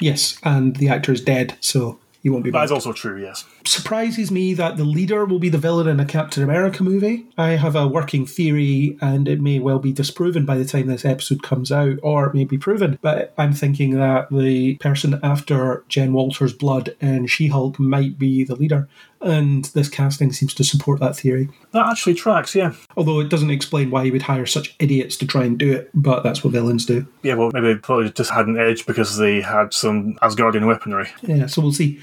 Yes, 0.00 0.38
and 0.44 0.76
the 0.76 0.88
actor 0.88 1.12
is 1.12 1.20
dead, 1.20 1.56
so 1.60 1.98
he 2.22 2.30
won't 2.30 2.44
be 2.44 2.50
That 2.50 2.58
back. 2.58 2.64
is 2.66 2.72
also 2.72 2.92
true, 2.92 3.20
yes. 3.20 3.44
Surprises 3.64 4.30
me 4.30 4.54
that 4.54 4.76
the 4.76 4.84
leader 4.84 5.24
will 5.24 5.40
be 5.40 5.48
the 5.48 5.58
villain 5.58 5.88
in 5.88 5.98
a 6.00 6.04
Captain 6.04 6.42
America 6.42 6.82
movie. 6.84 7.26
I 7.36 7.50
have 7.50 7.74
a 7.74 7.88
working 7.88 8.24
theory, 8.24 8.96
and 9.00 9.26
it 9.28 9.40
may 9.40 9.58
well 9.58 9.80
be 9.80 9.92
disproven 9.92 10.44
by 10.46 10.56
the 10.56 10.64
time 10.64 10.86
this 10.86 11.04
episode 11.04 11.42
comes 11.42 11.72
out, 11.72 11.98
or 12.02 12.26
it 12.26 12.34
may 12.34 12.44
be 12.44 12.58
proven. 12.58 12.98
But 13.02 13.34
I'm 13.36 13.52
thinking 13.52 13.96
that 13.98 14.28
the 14.30 14.76
person 14.76 15.18
after 15.22 15.84
Jen 15.88 16.12
Walters' 16.12 16.52
blood 16.52 16.94
and 17.00 17.28
She 17.28 17.48
Hulk 17.48 17.78
might 17.80 18.18
be 18.18 18.44
the 18.44 18.54
leader, 18.56 18.88
and 19.20 19.64
this 19.66 19.88
casting 19.88 20.32
seems 20.32 20.54
to 20.54 20.64
support 20.64 21.00
that 21.00 21.16
theory. 21.16 21.48
That 21.72 21.86
actually 21.86 22.14
tracks, 22.14 22.54
yeah. 22.54 22.74
Although 22.96 23.20
it 23.20 23.28
doesn't 23.28 23.50
explain 23.50 23.90
why 23.90 24.04
he 24.04 24.10
would 24.10 24.22
hire 24.22 24.46
such 24.46 24.76
idiots 24.78 25.16
to 25.16 25.26
try 25.26 25.44
and 25.44 25.58
do 25.58 25.72
it, 25.72 25.90
but 25.94 26.22
that's 26.22 26.44
what 26.44 26.52
villains 26.52 26.86
do. 26.86 27.06
Yeah, 27.22 27.34
well, 27.34 27.50
maybe 27.52 27.72
they 27.72 27.74
probably 27.76 28.10
just 28.10 28.30
had 28.30 28.46
an 28.46 28.58
edge 28.58 28.86
because 28.86 29.16
they 29.16 29.40
had 29.40 29.74
some 29.74 30.14
Asgardian 30.22 30.66
weaponry. 30.66 31.08
Yeah, 31.22 31.46
so 31.46 31.62
we'll 31.62 31.72
see. 31.72 32.00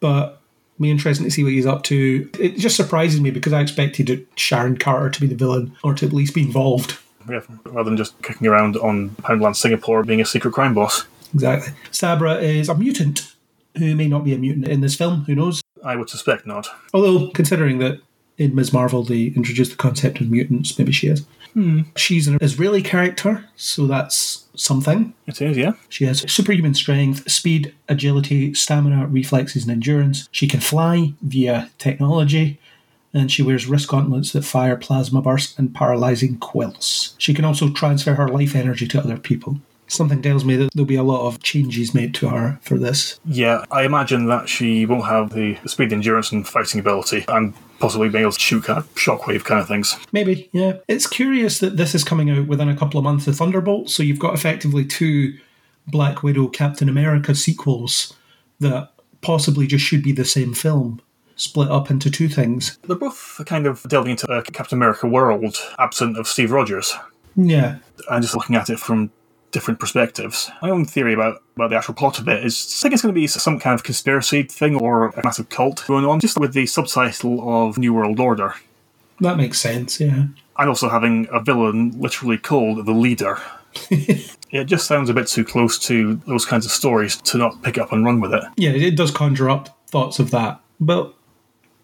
But 0.00 0.40
Be 0.80 0.90
interesting 0.90 1.24
to 1.24 1.30
see 1.30 1.44
what 1.44 1.52
he's 1.52 1.66
up 1.66 1.84
to. 1.84 2.28
It 2.38 2.58
just 2.58 2.76
surprises 2.76 3.20
me 3.20 3.30
because 3.30 3.52
I 3.52 3.60
expected 3.60 4.26
Sharon 4.34 4.76
Carter 4.76 5.08
to 5.08 5.20
be 5.20 5.28
the 5.28 5.36
villain 5.36 5.76
or 5.84 5.94
to 5.94 6.06
at 6.06 6.12
least 6.12 6.34
be 6.34 6.42
involved. 6.42 6.98
Yeah, 7.28 7.40
rather 7.64 7.88
than 7.88 7.96
just 7.96 8.20
kicking 8.22 8.48
around 8.48 8.76
on 8.76 9.10
Poundland 9.10 9.56
Singapore 9.56 10.02
being 10.02 10.20
a 10.20 10.24
secret 10.24 10.52
crime 10.52 10.74
boss. 10.74 11.06
Exactly. 11.32 11.72
Sabra 11.90 12.34
is 12.34 12.68
a 12.68 12.74
mutant 12.74 13.32
who 13.78 13.94
may 13.94 14.08
not 14.08 14.24
be 14.24 14.34
a 14.34 14.38
mutant 14.38 14.68
in 14.68 14.80
this 14.80 14.96
film. 14.96 15.24
Who 15.24 15.34
knows? 15.34 15.62
I 15.84 15.96
would 15.96 16.10
suspect 16.10 16.46
not. 16.46 16.66
Although, 16.92 17.30
considering 17.30 17.78
that 17.78 18.00
in 18.38 18.54
Ms. 18.54 18.72
Marvel 18.72 19.02
they 19.02 19.26
introduced 19.26 19.70
the 19.70 19.76
concept 19.76 20.20
of 20.20 20.30
mutants, 20.30 20.78
maybe 20.78 20.92
she 20.92 21.08
is. 21.08 21.24
Hmm. 21.52 21.82
She's 21.94 22.26
an 22.26 22.38
Israeli 22.40 22.82
character, 22.82 23.44
so 23.54 23.86
that's 23.86 24.44
something. 24.56 25.14
It 25.26 25.40
is, 25.40 25.56
yeah. 25.56 25.74
She 25.88 26.04
has 26.04 26.30
superhuman 26.30 26.74
strength, 26.74 27.30
speed, 27.30 27.72
agility, 27.88 28.54
stamina, 28.54 29.06
reflexes, 29.06 29.62
and 29.62 29.72
endurance. 29.72 30.28
She 30.32 30.48
can 30.48 30.60
fly 30.60 31.12
via 31.22 31.70
technology, 31.78 32.58
and 33.12 33.30
she 33.30 33.42
wears 33.42 33.68
wrist 33.68 33.88
gauntlets 33.88 34.32
that 34.32 34.44
fire 34.44 34.76
plasma 34.76 35.22
bursts 35.22 35.56
and 35.56 35.72
paralyzing 35.72 36.38
quills. 36.38 37.14
She 37.18 37.34
can 37.34 37.44
also 37.44 37.70
transfer 37.70 38.14
her 38.14 38.28
life 38.28 38.56
energy 38.56 38.88
to 38.88 39.00
other 39.00 39.16
people. 39.16 39.60
Something 39.94 40.22
tells 40.22 40.44
me 40.44 40.56
that 40.56 40.70
there'll 40.74 40.86
be 40.86 40.96
a 40.96 41.02
lot 41.02 41.26
of 41.26 41.42
changes 41.42 41.94
made 41.94 42.14
to 42.16 42.28
her 42.28 42.58
for 42.62 42.78
this. 42.78 43.18
Yeah, 43.24 43.64
I 43.70 43.84
imagine 43.84 44.26
that 44.26 44.48
she 44.48 44.86
won't 44.86 45.04
have 45.06 45.30
the 45.32 45.56
speed, 45.66 45.92
endurance, 45.92 46.32
and 46.32 46.46
fighting 46.46 46.80
ability, 46.80 47.24
and 47.28 47.54
possibly 47.78 48.08
being 48.08 48.22
able 48.22 48.32
to 48.32 48.40
shoot 48.40 48.64
kind 48.64 48.78
of 48.78 48.92
shockwave 48.94 49.44
kind 49.44 49.60
of 49.60 49.68
things. 49.68 49.96
Maybe, 50.12 50.48
yeah. 50.52 50.78
It's 50.88 51.06
curious 51.06 51.60
that 51.60 51.76
this 51.76 51.94
is 51.94 52.02
coming 52.04 52.30
out 52.30 52.46
within 52.46 52.68
a 52.68 52.76
couple 52.76 52.98
of 52.98 53.04
months 53.04 53.26
of 53.26 53.36
Thunderbolt, 53.36 53.90
so 53.90 54.02
you've 54.02 54.18
got 54.18 54.34
effectively 54.34 54.84
two 54.84 55.38
Black 55.86 56.22
Widow 56.22 56.48
Captain 56.48 56.88
America 56.88 57.34
sequels 57.34 58.14
that 58.60 58.90
possibly 59.20 59.66
just 59.66 59.84
should 59.84 60.02
be 60.02 60.12
the 60.12 60.24
same 60.24 60.54
film, 60.54 61.00
split 61.36 61.70
up 61.70 61.90
into 61.90 62.10
two 62.10 62.28
things. 62.28 62.78
They're 62.86 62.96
both 62.96 63.40
kind 63.46 63.66
of 63.66 63.82
delving 63.88 64.12
into 64.12 64.30
a 64.32 64.42
Captain 64.42 64.78
America 64.78 65.06
world, 65.06 65.56
absent 65.78 66.16
of 66.16 66.26
Steve 66.26 66.50
Rogers. 66.52 66.94
Yeah. 67.36 67.78
and 68.10 68.22
just 68.22 68.34
looking 68.34 68.56
at 68.56 68.70
it 68.70 68.78
from 68.78 69.10
different 69.54 69.78
perspectives. 69.78 70.50
My 70.60 70.68
own 70.68 70.84
theory 70.84 71.14
about, 71.14 71.40
about 71.54 71.70
the 71.70 71.76
actual 71.76 71.94
plot 71.94 72.18
of 72.18 72.28
it 72.28 72.44
is 72.44 72.80
I 72.80 72.82
think 72.82 72.92
it's 72.94 73.02
going 73.02 73.14
to 73.14 73.18
be 73.18 73.28
some 73.28 73.60
kind 73.60 73.72
of 73.72 73.84
conspiracy 73.84 74.42
thing 74.42 74.74
or 74.74 75.10
a 75.10 75.24
massive 75.24 75.48
cult 75.48 75.84
going 75.86 76.04
on, 76.04 76.20
just 76.20 76.38
with 76.38 76.52
the 76.52 76.66
subtitle 76.66 77.68
of 77.68 77.78
New 77.78 77.94
World 77.94 78.18
Order. 78.18 78.54
That 79.20 79.36
makes 79.36 79.60
sense, 79.60 80.00
yeah. 80.00 80.26
And 80.58 80.68
also 80.68 80.88
having 80.88 81.28
a 81.32 81.40
villain 81.40 81.98
literally 81.98 82.36
called 82.36 82.84
the 82.84 82.92
Leader. 82.92 83.38
it 83.90 84.64
just 84.64 84.88
sounds 84.88 85.08
a 85.08 85.14
bit 85.14 85.28
too 85.28 85.44
close 85.44 85.78
to 85.78 86.16
those 86.26 86.44
kinds 86.44 86.66
of 86.66 86.72
stories 86.72 87.16
to 87.18 87.38
not 87.38 87.62
pick 87.62 87.78
up 87.78 87.92
and 87.92 88.04
run 88.04 88.20
with 88.20 88.34
it. 88.34 88.42
Yeah, 88.56 88.70
it 88.70 88.96
does 88.96 89.12
conjure 89.12 89.48
up 89.48 89.78
thoughts 89.88 90.18
of 90.18 90.32
that, 90.32 90.60
but 90.80 91.14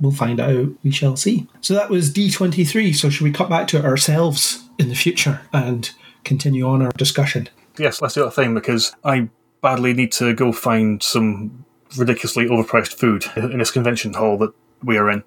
we'll 0.00 0.10
find 0.10 0.40
out. 0.40 0.70
We 0.82 0.90
shall 0.90 1.16
see. 1.16 1.46
So 1.60 1.74
that 1.74 1.88
was 1.88 2.12
D23. 2.12 2.96
So 2.96 3.10
should 3.10 3.24
we 3.24 3.30
cut 3.30 3.48
back 3.48 3.68
to 3.68 3.78
it 3.78 3.84
ourselves 3.84 4.68
in 4.76 4.88
the 4.88 4.96
future 4.96 5.42
and 5.52 5.88
continue 6.24 6.66
on 6.66 6.82
our 6.82 6.90
discussion? 6.96 7.48
Yes, 7.80 8.02
let's 8.02 8.14
do 8.14 8.24
that 8.24 8.32
thing 8.32 8.54
because 8.54 8.94
I 9.04 9.28
badly 9.62 9.94
need 9.94 10.12
to 10.12 10.34
go 10.34 10.52
find 10.52 11.02
some 11.02 11.64
ridiculously 11.96 12.46
overpriced 12.46 12.92
food 12.94 13.24
in 13.36 13.58
this 13.58 13.70
convention 13.70 14.12
hall 14.14 14.36
that 14.38 14.52
we 14.82 14.96
are 14.98 15.10
in. 15.10 15.24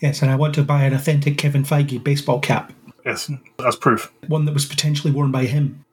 Yes, 0.00 0.22
and 0.22 0.30
I 0.30 0.36
want 0.36 0.54
to 0.54 0.62
buy 0.62 0.84
an 0.84 0.94
authentic 0.94 1.36
Kevin 1.38 1.64
Feige 1.64 2.02
baseball 2.02 2.38
cap, 2.40 2.72
Yes, 3.04 3.30
as 3.66 3.74
proof. 3.76 4.12
one 4.28 4.44
that 4.44 4.54
was 4.54 4.64
potentially 4.64 5.12
worn 5.12 5.32
by 5.32 5.46
him. 5.46 5.84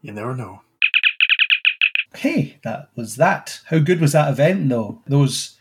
You 0.00 0.12
never 0.12 0.34
know. 0.36 0.60
Hey, 2.14 2.58
that 2.62 2.90
was 2.94 3.16
that. 3.16 3.60
How 3.66 3.78
good 3.78 4.00
was 4.00 4.12
that 4.12 4.30
event, 4.30 4.68
though? 4.68 5.00
Those 5.06 5.56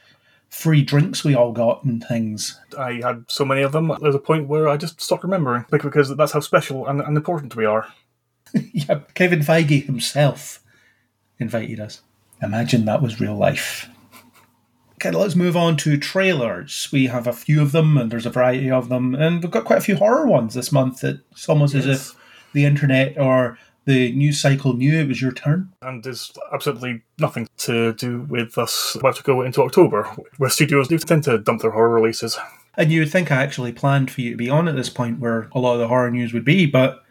free 0.49 0.83
drinks 0.83 1.23
we 1.23 1.33
all 1.33 1.53
got 1.53 1.83
and 1.83 2.03
things. 2.03 2.59
I 2.77 3.01
had 3.03 3.23
so 3.29 3.45
many 3.45 3.61
of 3.61 3.71
them. 3.71 3.91
There's 4.01 4.15
a 4.15 4.19
point 4.19 4.47
where 4.47 4.67
I 4.67 4.77
just 4.77 4.99
stopped 5.01 5.23
remembering 5.23 5.65
bec- 5.71 5.81
because 5.81 6.15
that's 6.15 6.33
how 6.33 6.41
special 6.41 6.85
and, 6.87 7.01
and 7.01 7.15
important 7.17 7.55
we 7.55 7.65
are. 7.65 7.87
Yeah, 8.73 8.99
Kevin 9.13 9.39
Feige 9.39 9.85
himself 9.85 10.63
invited 11.39 11.79
us. 11.79 12.01
Imagine 12.41 12.85
that 12.85 13.01
was 13.01 13.19
real 13.19 13.35
life. 13.35 13.89
Okay, 14.95 15.11
let's 15.11 15.35
move 15.35 15.57
on 15.57 15.77
to 15.77 15.97
trailers. 15.97 16.87
We 16.91 17.07
have 17.07 17.27
a 17.27 17.33
few 17.33 17.61
of 17.61 17.71
them, 17.71 17.97
and 17.97 18.11
there's 18.11 18.25
a 18.25 18.31
variety 18.31 18.69
of 18.69 18.89
them, 18.89 19.15
and 19.15 19.41
we've 19.41 19.51
got 19.51 19.65
quite 19.65 19.79
a 19.79 19.83
few 19.83 19.95
horror 19.95 20.27
ones 20.27 20.53
this 20.53 20.71
month. 20.71 21.03
It's 21.03 21.49
almost 21.49 21.75
as 21.75 21.87
if 21.87 22.15
the 22.53 22.65
internet 22.65 23.17
or 23.17 23.57
the 23.85 24.11
news 24.13 24.39
cycle 24.39 24.73
knew 24.73 24.99
it 24.99 25.07
was 25.07 25.21
your 25.21 25.31
turn. 25.31 25.71
And 25.81 26.03
there's 26.03 26.31
absolutely 26.53 27.01
nothing 27.17 27.47
to 27.59 27.93
do 27.93 28.21
with 28.29 28.57
us 28.57 28.95
about 28.95 29.15
to 29.15 29.23
go 29.23 29.41
into 29.41 29.63
October, 29.63 30.03
where 30.37 30.49
studios 30.49 30.87
do 30.87 30.97
tend 30.99 31.23
to 31.23 31.39
dump 31.39 31.61
their 31.61 31.71
horror 31.71 31.89
releases. 31.89 32.37
And 32.75 32.91
you 32.91 33.01
would 33.01 33.11
think 33.11 33.31
I 33.31 33.41
actually 33.41 33.73
planned 33.73 34.11
for 34.11 34.21
you 34.21 34.31
to 34.31 34.37
be 34.37 34.49
on 34.49 34.67
at 34.67 34.75
this 34.75 34.89
point 34.89 35.19
where 35.19 35.49
a 35.53 35.59
lot 35.59 35.73
of 35.73 35.79
the 35.79 35.87
horror 35.87 36.11
news 36.11 36.33
would 36.33 36.45
be, 36.45 36.65
but 36.65 37.03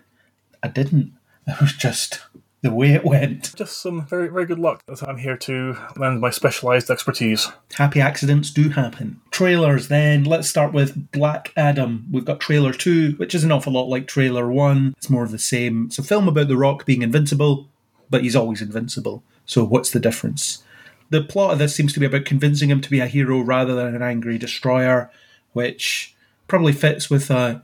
I 0.63 0.69
didn't. 0.69 1.13
It 1.51 1.61
was 1.61 1.73
just 1.73 2.21
the 2.63 2.73
way 2.73 2.93
it 2.93 3.05
went. 3.05 3.55
Just 3.57 3.83
some 3.83 4.07
very, 4.07 4.29
very 4.29 4.47
good 4.47 4.59
luck. 4.59 4.83
I'm 5.03 5.19
here 5.19 5.37
to 5.39 5.77
lend 5.97 6.21
my 6.21 6.31
specialised 6.31 6.91
expertise. 6.91 7.49
Happy 7.75 8.01
accidents 8.01 8.51
do 8.51 8.69
happen. 8.69 9.21
Trailers 9.31 9.89
then. 9.89 10.25
Let's 10.25 10.49
start 10.49 10.73
with 10.73 11.11
Black 11.11 11.53
Adam. 11.57 12.07
We've 12.11 12.25
got 12.25 12.39
trailer 12.41 12.73
2, 12.73 13.15
which 13.17 13.35
is 13.35 13.43
an 13.43 13.51
awful 13.51 13.73
lot 13.73 13.89
like 13.89 14.07
trailer 14.07 14.51
1. 14.51 14.95
It's 14.97 15.11
more 15.11 15.25
of 15.25 15.33
the 15.33 15.39
same. 15.39 15.87
It's 15.87 15.99
a 15.99 16.05
film 16.05 16.29
about 16.29 16.49
The 16.49 16.57
Rock 16.57 16.87
being 16.87 17.03
invincible, 17.03 17.69
but 18.11 18.23
he's 18.23 18.37
always 18.37 18.63
invincible. 18.63 19.25
So 19.45 19.65
what's 19.65 19.91
the 19.91 20.01
difference? 20.01 20.63
The 21.09 21.25
plot 21.25 21.53
of 21.53 21.59
this 21.59 21.75
seems 21.75 21.93
to 21.95 22.01
be 22.01 22.07
about 22.07 22.27
convincing 22.27 22.71
him 22.71 22.81
to 22.83 22.91
be 22.91 23.01
a 23.01 23.07
hero 23.09 23.41
rather 23.41 23.75
than 23.75 23.97
an 23.97 24.03
angry 24.03 24.39
destroyer, 24.39 25.11
which 25.53 26.15
probably 26.47 26.73
fits 26.73 27.11
with 27.11 27.31
a 27.31 27.63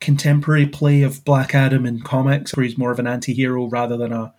contemporary 0.00 0.66
play 0.66 1.02
of 1.02 1.24
Black 1.24 1.54
Adam 1.54 1.86
in 1.86 2.00
comics, 2.00 2.54
where 2.54 2.64
he's 2.64 2.78
more 2.78 2.90
of 2.90 2.98
an 2.98 3.06
anti 3.06 3.32
hero 3.32 3.66
rather 3.66 3.96
than 3.96 4.12
a 4.12 4.34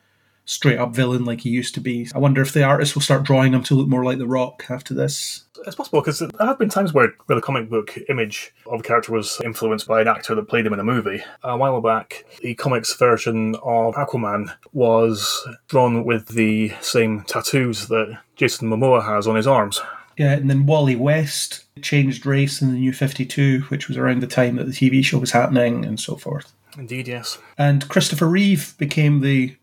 straight 0.47 0.79
up 0.79 0.95
villain 0.95 1.25
like 1.25 1.41
he 1.41 1.49
used 1.49 1.75
to 1.75 1.81
be. 1.81 2.09
I 2.15 2.19
wonder 2.19 2.41
if 2.41 2.53
the 2.53 2.63
artist 2.63 2.95
will 2.95 3.01
start 3.01 3.23
drawing 3.23 3.53
him 3.53 3.63
to 3.63 3.75
look 3.75 3.87
more 3.87 4.03
like 4.03 4.17
The 4.17 4.27
Rock 4.27 4.65
after 4.69 4.93
this. 4.93 5.43
It's 5.65 5.75
possible 5.75 5.99
because 5.99 6.19
there 6.19 6.29
have 6.39 6.57
been 6.57 6.69
times 6.69 6.93
where, 6.93 7.13
where 7.25 7.35
the 7.35 7.41
comic 7.41 7.69
book 7.69 7.97
image 8.09 8.53
of 8.65 8.79
a 8.79 8.83
character 8.83 9.11
was 9.11 9.41
influenced 9.43 9.87
by 9.87 10.01
an 10.01 10.07
actor 10.07 10.33
that 10.35 10.47
played 10.47 10.65
him 10.65 10.73
in 10.73 10.79
a 10.79 10.85
movie. 10.85 11.21
A 11.43 11.57
while 11.57 11.81
back, 11.81 12.23
the 12.41 12.55
comics 12.55 12.95
version 12.95 13.55
of 13.55 13.95
Aquaman 13.95 14.53
was 14.71 15.45
drawn 15.67 16.05
with 16.05 16.29
the 16.29 16.71
same 16.79 17.23
tattoos 17.23 17.87
that 17.87 18.19
Jason 18.37 18.69
Momoa 18.69 19.03
has 19.05 19.27
on 19.27 19.35
his 19.35 19.47
arms. 19.47 19.81
Yeah, 20.17 20.33
and 20.33 20.49
then 20.49 20.65
Wally 20.65 20.95
West 20.95 21.65
changed 21.81 22.25
race 22.25 22.61
in 22.61 22.71
the 22.71 22.79
New 22.79 22.91
52, 22.91 23.61
which 23.69 23.87
was 23.87 23.97
around 23.97 24.21
the 24.21 24.27
time 24.27 24.55
that 24.55 24.65
the 24.65 24.71
TV 24.71 25.03
show 25.03 25.19
was 25.19 25.31
happening, 25.31 25.85
and 25.85 25.99
so 25.99 26.15
forth. 26.15 26.53
Indeed, 26.77 27.07
yes. 27.07 27.37
And 27.57 27.87
Christopher 27.87 28.27
Reeve 28.27 28.75
became 28.77 29.21
the 29.21 29.55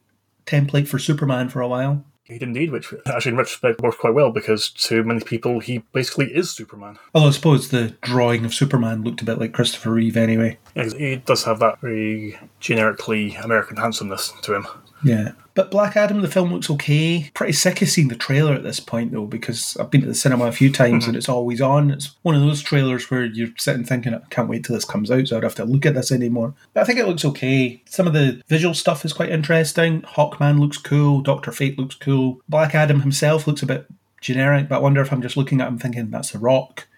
template 0.46 0.88
for 0.88 0.98
Superman 0.98 1.48
for 1.48 1.60
a 1.60 1.68
while. 1.68 2.04
He 2.24 2.38
did 2.38 2.48
indeed, 2.48 2.70
which 2.70 2.92
actually 3.06 3.32
in 3.32 3.36
retrospect 3.36 3.82
worked 3.82 3.98
quite 3.98 4.14
well 4.14 4.30
because 4.30 4.70
to 4.70 5.04
many 5.04 5.20
people 5.20 5.60
he 5.60 5.78
basically 5.92 6.34
is 6.34 6.50
Superman. 6.50 6.98
Although 7.14 7.28
I 7.28 7.32
suppose 7.32 7.68
the 7.68 7.96
drawing 8.00 8.46
of 8.46 8.54
Superman 8.54 9.02
looked 9.02 9.20
a 9.20 9.26
bit 9.26 9.38
like 9.38 9.52
Christopher 9.52 9.90
Reeve 9.90 10.16
anyway. 10.16 10.58
Yeah, 10.74 10.88
he 10.96 11.16
does 11.16 11.44
have 11.44 11.58
that 11.58 11.82
very 11.82 12.38
generically 12.60 13.34
American 13.34 13.76
handsomeness 13.76 14.32
to 14.40 14.54
him. 14.54 14.66
Yeah. 15.04 15.32
But 15.54 15.70
Black 15.70 15.96
Adam, 15.96 16.20
the 16.20 16.28
film 16.28 16.52
looks 16.52 16.68
okay. 16.68 17.30
Pretty 17.34 17.52
sick 17.52 17.80
of 17.80 17.88
seeing 17.88 18.08
the 18.08 18.16
trailer 18.16 18.54
at 18.54 18.64
this 18.64 18.80
point, 18.80 19.12
though, 19.12 19.26
because 19.26 19.76
I've 19.76 19.90
been 19.90 20.00
to 20.00 20.06
the 20.08 20.14
cinema 20.14 20.46
a 20.46 20.52
few 20.52 20.72
times 20.72 21.04
mm-hmm. 21.04 21.10
and 21.10 21.16
it's 21.16 21.28
always 21.28 21.60
on. 21.60 21.92
It's 21.92 22.16
one 22.22 22.34
of 22.34 22.40
those 22.40 22.62
trailers 22.62 23.08
where 23.10 23.24
you're 23.24 23.50
sitting 23.56 23.84
thinking, 23.84 24.14
I 24.14 24.20
can't 24.30 24.48
wait 24.48 24.64
till 24.64 24.74
this 24.74 24.84
comes 24.84 25.10
out, 25.12 25.28
so 25.28 25.36
I 25.36 25.40
don't 25.40 25.50
have 25.50 25.54
to 25.56 25.64
look 25.64 25.86
at 25.86 25.94
this 25.94 26.10
anymore. 26.10 26.54
But 26.72 26.80
I 26.80 26.84
think 26.84 26.98
it 26.98 27.06
looks 27.06 27.24
okay. 27.24 27.80
Some 27.86 28.08
of 28.08 28.14
the 28.14 28.42
visual 28.48 28.74
stuff 28.74 29.04
is 29.04 29.12
quite 29.12 29.30
interesting. 29.30 30.02
Hawkman 30.02 30.58
looks 30.58 30.78
cool. 30.78 31.20
Doctor 31.20 31.52
Fate 31.52 31.78
looks 31.78 31.94
cool. 31.94 32.40
Black 32.48 32.74
Adam 32.74 33.00
himself 33.00 33.46
looks 33.46 33.62
a 33.62 33.66
bit 33.66 33.86
generic, 34.20 34.68
but 34.68 34.76
I 34.76 34.80
wonder 34.80 35.02
if 35.02 35.12
I'm 35.12 35.22
just 35.22 35.36
looking 35.36 35.60
at 35.60 35.68
him 35.68 35.78
thinking, 35.78 36.10
that's 36.10 36.32
The 36.32 36.38
Rock. 36.40 36.88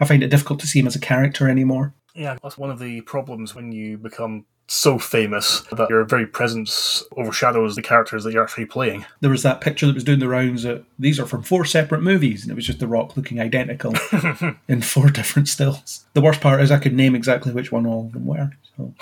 I 0.00 0.06
find 0.06 0.22
it 0.22 0.30
difficult 0.30 0.58
to 0.60 0.66
see 0.66 0.80
him 0.80 0.86
as 0.86 0.96
a 0.96 1.00
character 1.00 1.48
anymore. 1.48 1.94
Yeah, 2.14 2.38
that's 2.42 2.58
one 2.58 2.70
of 2.70 2.80
the 2.80 3.02
problems 3.02 3.54
when 3.54 3.70
you 3.70 3.98
become 3.98 4.46
so 4.70 5.00
famous 5.00 5.62
that 5.72 5.90
your 5.90 6.04
very 6.04 6.26
presence 6.26 7.02
overshadows 7.16 7.74
the 7.74 7.82
characters 7.82 8.22
that 8.22 8.32
you're 8.32 8.42
actually 8.42 8.66
playing. 8.66 9.04
there 9.20 9.30
was 9.30 9.42
that 9.42 9.60
picture 9.60 9.86
that 9.86 9.94
was 9.94 10.04
doing 10.04 10.20
the 10.20 10.28
rounds 10.28 10.62
that 10.62 10.84
these 10.96 11.18
are 11.18 11.26
from 11.26 11.42
four 11.42 11.64
separate 11.64 12.02
movies, 12.02 12.42
and 12.42 12.52
it 12.52 12.54
was 12.54 12.66
just 12.66 12.78
The 12.78 12.86
Rock 12.86 13.16
looking 13.16 13.40
identical 13.40 13.94
in 14.68 14.80
four 14.82 15.10
different 15.10 15.48
stills. 15.48 16.06
The 16.14 16.20
worst 16.20 16.40
part 16.40 16.60
is 16.60 16.70
I 16.70 16.78
could 16.78 16.94
name 16.94 17.16
exactly 17.16 17.52
which 17.52 17.72
one 17.72 17.84
all 17.84 18.06
of 18.06 18.12
them 18.12 18.26
were. 18.26 18.52
So, 18.76 18.94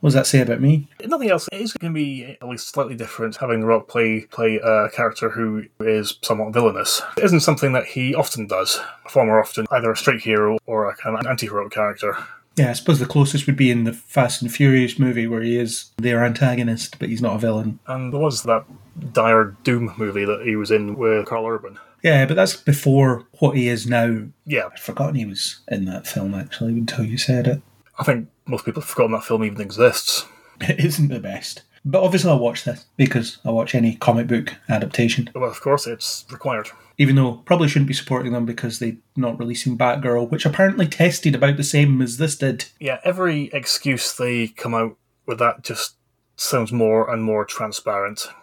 what 0.00 0.08
does 0.10 0.14
that 0.14 0.26
say 0.26 0.40
about 0.40 0.60
me? 0.60 0.88
Nothing 1.04 1.30
else, 1.30 1.48
it 1.50 1.60
is 1.60 1.72
going 1.72 1.92
to 1.92 1.96
be 1.96 2.36
at 2.40 2.46
least 2.46 2.68
slightly 2.68 2.94
different 2.94 3.36
having 3.36 3.60
The 3.60 3.66
Rock 3.66 3.88
play 3.88 4.20
play 4.20 4.60
a 4.62 4.88
character 4.90 5.30
who 5.30 5.64
is 5.80 6.18
somewhat 6.22 6.52
villainous. 6.52 7.02
It 7.16 7.24
isn't 7.24 7.40
something 7.40 7.72
that 7.72 7.86
he 7.86 8.14
often 8.14 8.46
does, 8.46 8.80
far 9.08 9.24
more 9.24 9.40
often 9.40 9.66
either 9.72 9.90
a 9.90 9.96
straight 9.96 10.20
hero 10.20 10.58
or 10.64 10.88
a 10.88 10.94
kind 10.94 11.18
of 11.18 11.26
anti-hero 11.26 11.68
character. 11.70 12.16
Yeah, 12.56 12.70
I 12.70 12.72
suppose 12.72 12.98
the 12.98 13.06
closest 13.06 13.46
would 13.46 13.56
be 13.56 13.70
in 13.70 13.84
the 13.84 13.92
Fast 13.92 14.40
and 14.40 14.52
Furious 14.52 14.98
movie 14.98 15.26
where 15.26 15.42
he 15.42 15.58
is 15.58 15.90
their 15.98 16.24
antagonist, 16.24 16.98
but 16.98 17.10
he's 17.10 17.20
not 17.20 17.36
a 17.36 17.38
villain. 17.38 17.78
And 17.86 18.12
there 18.12 18.20
was 18.20 18.44
that 18.44 18.64
dire 19.12 19.56
Doom 19.62 19.92
movie 19.98 20.24
that 20.24 20.42
he 20.42 20.56
was 20.56 20.70
in 20.70 20.96
with 20.96 21.26
Karl 21.26 21.46
Urban. 21.46 21.78
Yeah, 22.02 22.24
but 22.24 22.34
that's 22.34 22.56
before 22.56 23.24
what 23.40 23.56
he 23.56 23.68
is 23.68 23.86
now. 23.86 24.22
Yeah, 24.46 24.68
I'd 24.72 24.78
forgotten 24.78 25.16
he 25.16 25.26
was 25.26 25.60
in 25.68 25.84
that 25.86 26.06
film 26.06 26.34
actually 26.34 26.72
until 26.72 27.04
you 27.04 27.18
said 27.18 27.46
it. 27.46 27.62
I 27.98 28.04
think 28.04 28.28
most 28.46 28.64
people 28.64 28.80
have 28.80 28.88
forgotten 28.88 29.12
that 29.12 29.24
film 29.24 29.44
even 29.44 29.60
exists. 29.60 30.26
It 30.58 30.80
isn't 30.80 31.08
the 31.08 31.20
best. 31.20 31.64
But 31.88 32.02
obviously 32.02 32.30
I'll 32.32 32.40
watch 32.40 32.64
this 32.64 32.84
because 32.96 33.38
I'll 33.44 33.54
watch 33.54 33.74
any 33.74 33.94
comic 33.94 34.26
book 34.26 34.52
adaptation. 34.68 35.30
Well, 35.34 35.48
of 35.48 35.60
course, 35.60 35.86
it's 35.86 36.26
required. 36.32 36.68
Even 36.98 37.14
though 37.14 37.34
probably 37.44 37.68
shouldn't 37.68 37.86
be 37.86 37.94
supporting 37.94 38.32
them 38.32 38.44
because 38.44 38.80
they're 38.80 38.96
not 39.14 39.38
releasing 39.38 39.78
Batgirl, 39.78 40.28
which 40.28 40.44
apparently 40.44 40.88
tested 40.88 41.36
about 41.36 41.56
the 41.56 41.62
same 41.62 42.02
as 42.02 42.16
this 42.16 42.36
did. 42.36 42.64
Yeah, 42.80 42.98
every 43.04 43.44
excuse 43.52 44.12
they 44.12 44.48
come 44.48 44.74
out 44.74 44.96
with 45.26 45.38
that 45.38 45.62
just 45.62 45.94
sounds 46.34 46.72
more 46.72 47.08
and 47.08 47.22
more 47.22 47.44
transparent. 47.46 48.26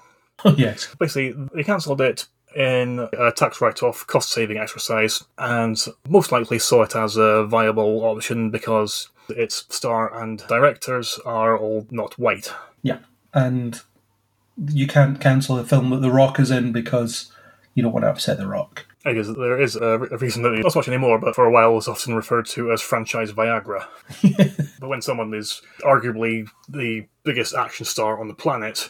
Oh 0.46 0.56
yes. 0.58 0.94
Basically, 1.00 1.32
they 1.54 1.64
cancelled 1.64 2.02
it 2.02 2.26
in 2.54 3.08
a 3.18 3.32
tax 3.32 3.62
write-off 3.62 4.06
cost 4.08 4.30
saving 4.30 4.58
exercise 4.58 5.24
and 5.38 5.78
most 6.10 6.34
likely 6.34 6.60
saw 6.60 6.82
it 6.84 6.96
as 6.98 7.16
a 7.16 7.46
viable 7.46 8.04
option 8.04 8.50
because 8.52 9.10
its 9.30 9.66
star 9.74 10.22
and 10.22 10.46
directors 10.48 11.18
are 11.24 11.58
all 11.58 11.88
not 11.92 12.18
white. 12.20 12.52
Yeah. 12.82 12.98
And 13.34 13.82
you 14.58 14.88
can't 14.88 15.20
cancel 15.20 15.58
a 15.58 15.64
film 15.64 15.90
that 15.90 16.02
The 16.02 16.12
Rock 16.12 16.40
is 16.40 16.52
in 16.52 16.72
because 16.72 17.32
you 17.74 17.84
don't 17.84 17.94
want 17.94 18.04
to 18.04 18.10
upset 18.10 18.38
The 18.38 18.48
Rock. 18.48 18.86
Because 19.04 19.34
there 19.36 19.60
is 19.60 19.76
a, 19.76 20.00
reason 20.00 20.44
that 20.44 20.52
not 20.60 20.72
so 20.72 20.80
much 20.80 20.88
anymore, 20.88 21.20
but 21.20 21.36
for 21.36 21.46
a 21.46 21.52
while 21.52 21.74
was 21.74 21.90
often 21.90 22.16
referred 22.16 22.46
to 22.48 22.72
as 22.72 22.82
franchise 22.82 23.34
Viagra. 23.34 23.86
but 24.80 24.88
when 24.88 25.02
someone 25.02 25.34
is 25.34 25.62
arguably 25.82 26.48
the 26.70 27.06
biggest 27.24 27.54
action 27.54 27.86
star 27.86 28.20
on 28.20 28.30
the 28.30 28.34
planet, 28.34 28.90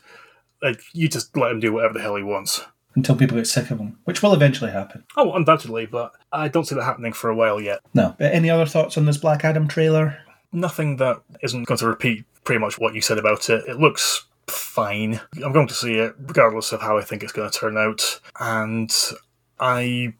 like 0.61 0.81
you 0.93 1.07
just 1.07 1.35
let 1.35 1.51
him 1.51 1.59
do 1.59 1.73
whatever 1.73 1.95
the 1.95 2.01
hell 2.01 2.15
he 2.15 2.23
wants. 2.23 2.63
Until 2.95 3.15
people 3.15 3.37
get 3.37 3.47
sick 3.47 3.71
of 3.71 3.79
him, 3.79 3.97
which 4.03 4.21
will 4.21 4.35
eventually 4.35 4.69
happen. 4.69 5.03
Oh, 5.17 5.33
undoubtedly, 5.33 5.87
but 5.87 6.11
I 6.31 6.47
don't 6.47 6.67
see 6.67 6.75
that 6.75 6.83
happening 6.83 7.11
for 7.11 7.31
a 7.31 7.35
while 7.35 7.59
yet. 7.59 7.79
No. 7.95 8.15
But 8.19 8.33
any 8.33 8.51
other 8.51 8.67
thoughts 8.67 8.99
on 8.99 9.05
this 9.05 9.17
Black 9.17 9.43
Adam 9.43 9.67
trailer? 9.67 10.19
Nothing 10.51 10.97
that 10.97 11.23
isn't 11.41 11.63
going 11.63 11.79
to 11.79 11.87
repeat 11.87 12.25
pretty 12.43 12.59
much 12.59 12.77
what 12.77 12.93
you 12.93 13.01
said 13.01 13.17
about 13.17 13.49
it. 13.49 13.63
It 13.67 13.79
looks 13.79 14.27
fine. 14.47 15.21
I'm 15.43 15.53
going 15.53 15.67
to 15.67 15.73
see 15.73 15.95
it 15.95 16.15
regardless 16.19 16.71
of 16.71 16.81
how 16.81 16.97
I 16.97 17.03
think 17.03 17.23
it's 17.23 17.33
going 17.33 17.49
to 17.49 17.57
turn 17.57 17.77
out, 17.77 18.19
and 18.39 18.93
I 19.59 20.13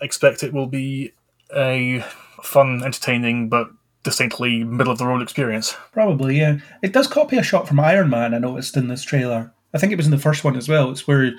expect 0.00 0.42
it 0.42 0.52
will 0.52 0.66
be 0.66 1.12
a 1.54 2.04
fun, 2.42 2.82
entertaining, 2.82 3.48
but 3.48 3.70
distinctly 4.02 4.64
middle 4.64 4.92
of 4.92 4.98
the 4.98 5.06
road 5.06 5.22
experience. 5.22 5.76
Probably, 5.92 6.38
yeah. 6.38 6.58
It 6.82 6.92
does 6.92 7.06
copy 7.06 7.36
a 7.36 7.42
shot 7.42 7.68
from 7.68 7.80
Iron 7.80 8.10
Man, 8.10 8.34
I 8.34 8.38
noticed 8.38 8.76
in 8.76 8.88
this 8.88 9.02
trailer. 9.02 9.52
I 9.72 9.78
think 9.78 9.92
it 9.92 9.96
was 9.96 10.06
in 10.06 10.12
the 10.12 10.18
first 10.18 10.44
one 10.44 10.56
as 10.56 10.68
well. 10.68 10.90
It's 10.90 11.06
where 11.06 11.32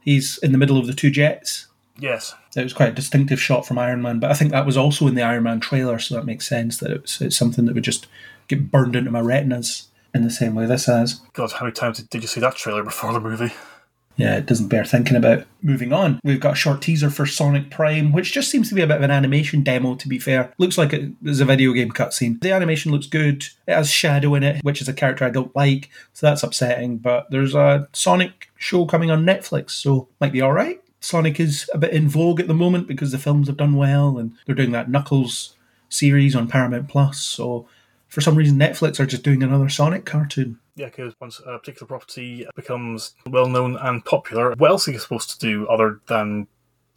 he's 0.00 0.38
in 0.38 0.52
the 0.52 0.58
middle 0.58 0.78
of 0.78 0.86
the 0.86 0.94
two 0.94 1.10
jets. 1.10 1.66
Yes. 1.98 2.34
It 2.56 2.62
was 2.62 2.72
quite 2.72 2.90
a 2.90 2.94
distinctive 2.94 3.40
shot 3.40 3.66
from 3.66 3.78
Iron 3.78 4.02
Man, 4.02 4.18
but 4.18 4.30
I 4.30 4.34
think 4.34 4.50
that 4.50 4.66
was 4.66 4.76
also 4.76 5.06
in 5.06 5.14
the 5.14 5.22
Iron 5.22 5.44
Man 5.44 5.60
trailer, 5.60 5.98
so 5.98 6.14
that 6.14 6.26
makes 6.26 6.48
sense 6.48 6.78
that 6.78 6.90
it's, 6.90 7.20
it's 7.20 7.36
something 7.36 7.66
that 7.66 7.74
would 7.74 7.84
just 7.84 8.06
get 8.48 8.70
burned 8.70 8.96
into 8.96 9.10
my 9.10 9.20
retinas 9.20 9.88
in 10.16 10.24
the 10.24 10.30
same 10.30 10.54
way 10.54 10.66
this 10.66 10.86
has. 10.86 11.20
God, 11.32 11.52
how 11.52 11.66
many 11.66 11.72
times 11.72 12.02
did 12.02 12.22
you 12.22 12.28
see 12.28 12.40
that 12.40 12.56
trailer 12.56 12.82
before 12.82 13.12
the 13.12 13.20
movie? 13.20 13.52
Yeah, 14.16 14.36
it 14.36 14.46
doesn't 14.46 14.68
bear 14.68 14.84
thinking 14.84 15.16
about. 15.16 15.44
Moving 15.62 15.92
on, 15.92 16.20
we've 16.24 16.40
got 16.40 16.54
a 16.54 16.56
short 16.56 16.80
teaser 16.80 17.10
for 17.10 17.26
Sonic 17.26 17.70
Prime, 17.70 18.12
which 18.12 18.32
just 18.32 18.50
seems 18.50 18.70
to 18.70 18.74
be 18.74 18.80
a 18.80 18.86
bit 18.86 18.96
of 18.96 19.02
an 19.02 19.10
animation 19.10 19.62
demo, 19.62 19.94
to 19.94 20.08
be 20.08 20.18
fair. 20.18 20.54
Looks 20.56 20.78
like 20.78 20.94
it 20.94 21.12
is 21.22 21.40
a 21.40 21.44
video 21.44 21.72
game 21.72 21.90
cutscene. 21.90 22.40
The 22.40 22.52
animation 22.52 22.92
looks 22.92 23.06
good. 23.06 23.44
It 23.66 23.74
has 23.74 23.90
Shadow 23.90 24.34
in 24.34 24.42
it, 24.42 24.64
which 24.64 24.80
is 24.80 24.88
a 24.88 24.94
character 24.94 25.26
I 25.26 25.30
don't 25.30 25.54
like, 25.54 25.90
so 26.14 26.26
that's 26.26 26.42
upsetting. 26.42 26.96
But 26.96 27.30
there's 27.30 27.54
a 27.54 27.88
Sonic 27.92 28.48
show 28.56 28.86
coming 28.86 29.10
on 29.10 29.26
Netflix, 29.26 29.72
so 29.72 30.08
might 30.18 30.32
be 30.32 30.42
alright. 30.42 30.82
Sonic 31.00 31.38
is 31.38 31.70
a 31.74 31.78
bit 31.78 31.92
in 31.92 32.08
vogue 32.08 32.40
at 32.40 32.48
the 32.48 32.54
moment 32.54 32.88
because 32.88 33.12
the 33.12 33.18
films 33.18 33.48
have 33.48 33.58
done 33.58 33.76
well 33.76 34.16
and 34.16 34.32
they're 34.46 34.54
doing 34.54 34.72
that 34.72 34.90
Knuckles 34.90 35.54
series 35.90 36.34
on 36.34 36.48
Paramount 36.48 36.88
Plus. 36.88 37.20
So 37.20 37.68
for 38.08 38.20
some 38.20 38.36
reason, 38.36 38.58
Netflix 38.58 39.00
are 39.00 39.06
just 39.06 39.22
doing 39.22 39.42
another 39.42 39.68
Sonic 39.68 40.04
cartoon. 40.04 40.58
Yeah, 40.76 40.86
because 40.86 41.14
once 41.20 41.40
a 41.40 41.58
particular 41.58 41.86
property 41.86 42.46
becomes 42.54 43.14
well 43.26 43.48
known 43.48 43.76
and 43.76 44.04
popular, 44.04 44.54
what 44.56 44.70
else 44.70 44.86
are 44.86 44.92
you 44.92 44.98
supposed 44.98 45.30
to 45.30 45.38
do 45.38 45.66
other 45.68 46.00
than 46.06 46.46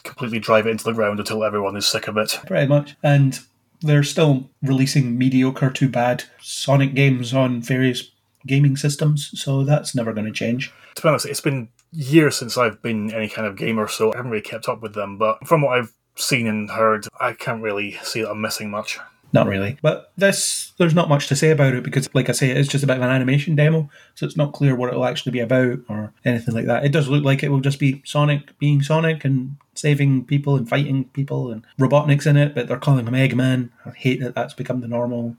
completely 0.04 0.40
drive 0.40 0.68
it 0.68 0.72
into 0.72 0.84
the 0.84 0.94
ground 0.94 1.20
until 1.20 1.44
everyone 1.44 1.76
is 1.76 1.88
sick 1.88 2.08
of 2.08 2.18
it? 2.18 2.40
Pretty 2.46 2.68
much. 2.68 2.96
And 3.04 3.40
they're 3.82 4.04
still 4.04 4.50
releasing 4.62 5.18
mediocre 5.18 5.70
to 5.70 5.90
bad 5.90 6.26
Sonic 6.42 6.94
games 6.94 7.34
on 7.34 7.62
various 7.62 8.12
gaming 8.46 8.76
systems, 8.76 9.32
so 9.40 9.64
that's 9.64 9.96
never 9.96 10.14
going 10.14 10.26
to 10.26 10.32
change. 10.32 10.74
To 10.96 11.02
be 11.02 11.08
honest, 11.08 11.26
it's 11.26 11.42
been 11.42 11.70
years 11.92 12.36
since 12.36 12.58
I've 12.58 12.82
been 12.82 13.14
any 13.14 13.30
kind 13.30 13.48
of 13.48 13.56
gamer, 13.56 13.88
so 13.88 14.14
I 14.14 14.18
haven't 14.18 14.32
really 14.32 14.42
kept 14.42 14.68
up 14.68 14.82
with 14.82 14.94
them. 14.94 15.18
But 15.18 15.48
from 15.48 15.62
what 15.62 15.78
I've 15.78 15.94
seen 16.16 16.48
and 16.48 16.70
heard, 16.70 17.08
I 17.20 17.34
can't 17.34 17.64
really 17.64 17.94
see 18.04 18.22
that 18.22 18.32
I'm 18.32 18.42
missing 18.42 18.70
much. 18.70 19.00
Not 19.32 19.48
really. 19.48 19.78
But 19.82 20.12
this, 20.18 20.74
there's 20.78 20.96
not 20.96 21.10
much 21.10 21.28
to 21.28 21.36
say 21.36 21.52
about 21.52 21.74
it 21.74 21.84
because, 21.84 22.10
like 22.14 22.30
I 22.30 22.32
say, 22.32 22.50
it's 22.50 22.70
just 22.70 22.84
about 22.84 22.98
an 22.98 23.04
animation 23.04 23.56
demo, 23.56 23.90
so 24.16 24.26
it's 24.26 24.38
not 24.38 24.54
clear 24.54 24.76
what 24.76 24.90
it'll 24.90 25.06
actually 25.06 25.32
be 25.32 25.40
about 25.40 25.80
or 25.88 26.14
anything 26.26 26.56
like 26.56 26.66
that. 26.66 26.86
It 26.86 26.92
does 26.92 27.08
look 27.08 27.24
like 27.24 27.44
it 27.44 27.50
will 27.50 27.60
just 27.60 27.80
be 27.80 28.02
Sonic 28.06 28.58
being 28.58 28.82
Sonic 28.82 29.24
and 29.24 29.58
saving 29.76 30.26
people 30.26 30.56
and 30.56 30.68
fighting 30.68 31.06
people 31.06 31.52
and 31.52 31.66
Robotnik's 31.80 32.26
in 32.26 32.38
it, 32.38 32.56
but 32.56 32.68
they're 32.68 32.78
calling 32.78 33.08
him 33.08 33.14
Eggman. 33.14 33.70
I 33.86 33.92
hate 33.92 34.20
that 34.22 34.36
that's 34.36 34.54
become 34.54 34.82
the 34.82 34.88
normal 34.88 35.36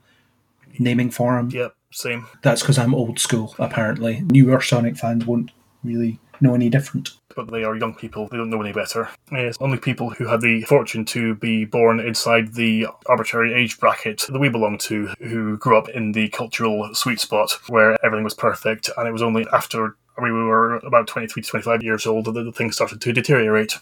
naming 0.79 1.11
for 1.11 1.37
him. 1.37 1.49
Yep, 1.49 1.75
same. 1.91 2.27
That's 2.41 2.61
because 2.61 2.77
I'm 2.77 2.95
old 2.95 3.19
school, 3.19 3.55
apparently. 3.59 4.21
Newer 4.21 4.61
Sonic 4.61 4.97
fans 4.97 5.25
won't 5.25 5.51
really 5.83 6.19
know 6.41 6.55
any 6.55 6.69
different. 6.69 7.11
But 7.35 7.49
they 7.49 7.63
are 7.63 7.77
young 7.77 7.95
people, 7.95 8.27
they 8.27 8.37
don't 8.37 8.49
know 8.49 8.61
any 8.61 8.73
better. 8.73 9.05
Uh, 9.31 9.37
it's 9.37 9.57
only 9.61 9.77
people 9.77 10.09
who 10.09 10.27
had 10.27 10.41
the 10.41 10.63
fortune 10.63 11.05
to 11.05 11.35
be 11.35 11.63
born 11.63 11.99
inside 11.99 12.55
the 12.55 12.87
arbitrary 13.05 13.53
age 13.53 13.79
bracket 13.79 14.25
that 14.27 14.39
we 14.39 14.49
belong 14.49 14.77
to, 14.79 15.07
who 15.19 15.57
grew 15.57 15.77
up 15.77 15.87
in 15.89 16.11
the 16.11 16.27
cultural 16.29 16.93
sweet 16.93 17.19
spot 17.19 17.57
where 17.69 17.97
everything 18.05 18.25
was 18.25 18.33
perfect, 18.33 18.89
and 18.97 19.07
it 19.07 19.11
was 19.11 19.21
only 19.21 19.45
after 19.53 19.95
we 20.21 20.31
were 20.31 20.75
about 20.77 21.07
23 21.07 21.41
to 21.41 21.49
25 21.49 21.83
years 21.83 22.05
old 22.05 22.25
that 22.25 22.33
the 22.33 22.51
things 22.51 22.75
started 22.75 23.01
to 23.01 23.13
deteriorate. 23.13 23.77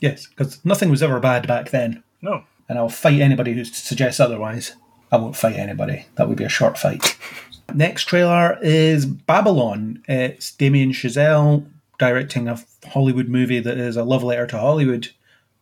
Yes, 0.00 0.26
because 0.26 0.64
nothing 0.64 0.90
was 0.90 1.02
ever 1.02 1.20
bad 1.20 1.46
back 1.46 1.70
then. 1.70 2.02
No. 2.22 2.44
And 2.68 2.78
I'll 2.78 2.88
fight 2.88 3.20
anybody 3.20 3.52
who 3.52 3.64
suggests 3.64 4.20
otherwise. 4.20 4.74
I 5.10 5.16
won't 5.16 5.36
fight 5.36 5.56
anybody. 5.56 6.06
That 6.16 6.28
would 6.28 6.36
be 6.36 6.44
a 6.44 6.48
short 6.48 6.78
fight. 6.78 7.16
Next 7.74 8.04
trailer 8.04 8.58
is 8.62 9.06
Babylon. 9.06 10.02
It's 10.08 10.52
Damien 10.52 10.92
Chazelle 10.92 11.66
directing 11.98 12.48
a 12.48 12.58
Hollywood 12.88 13.28
movie 13.28 13.60
that 13.60 13.78
is 13.78 13.96
a 13.96 14.04
love 14.04 14.22
letter 14.22 14.46
to 14.48 14.58
Hollywood. 14.58 15.08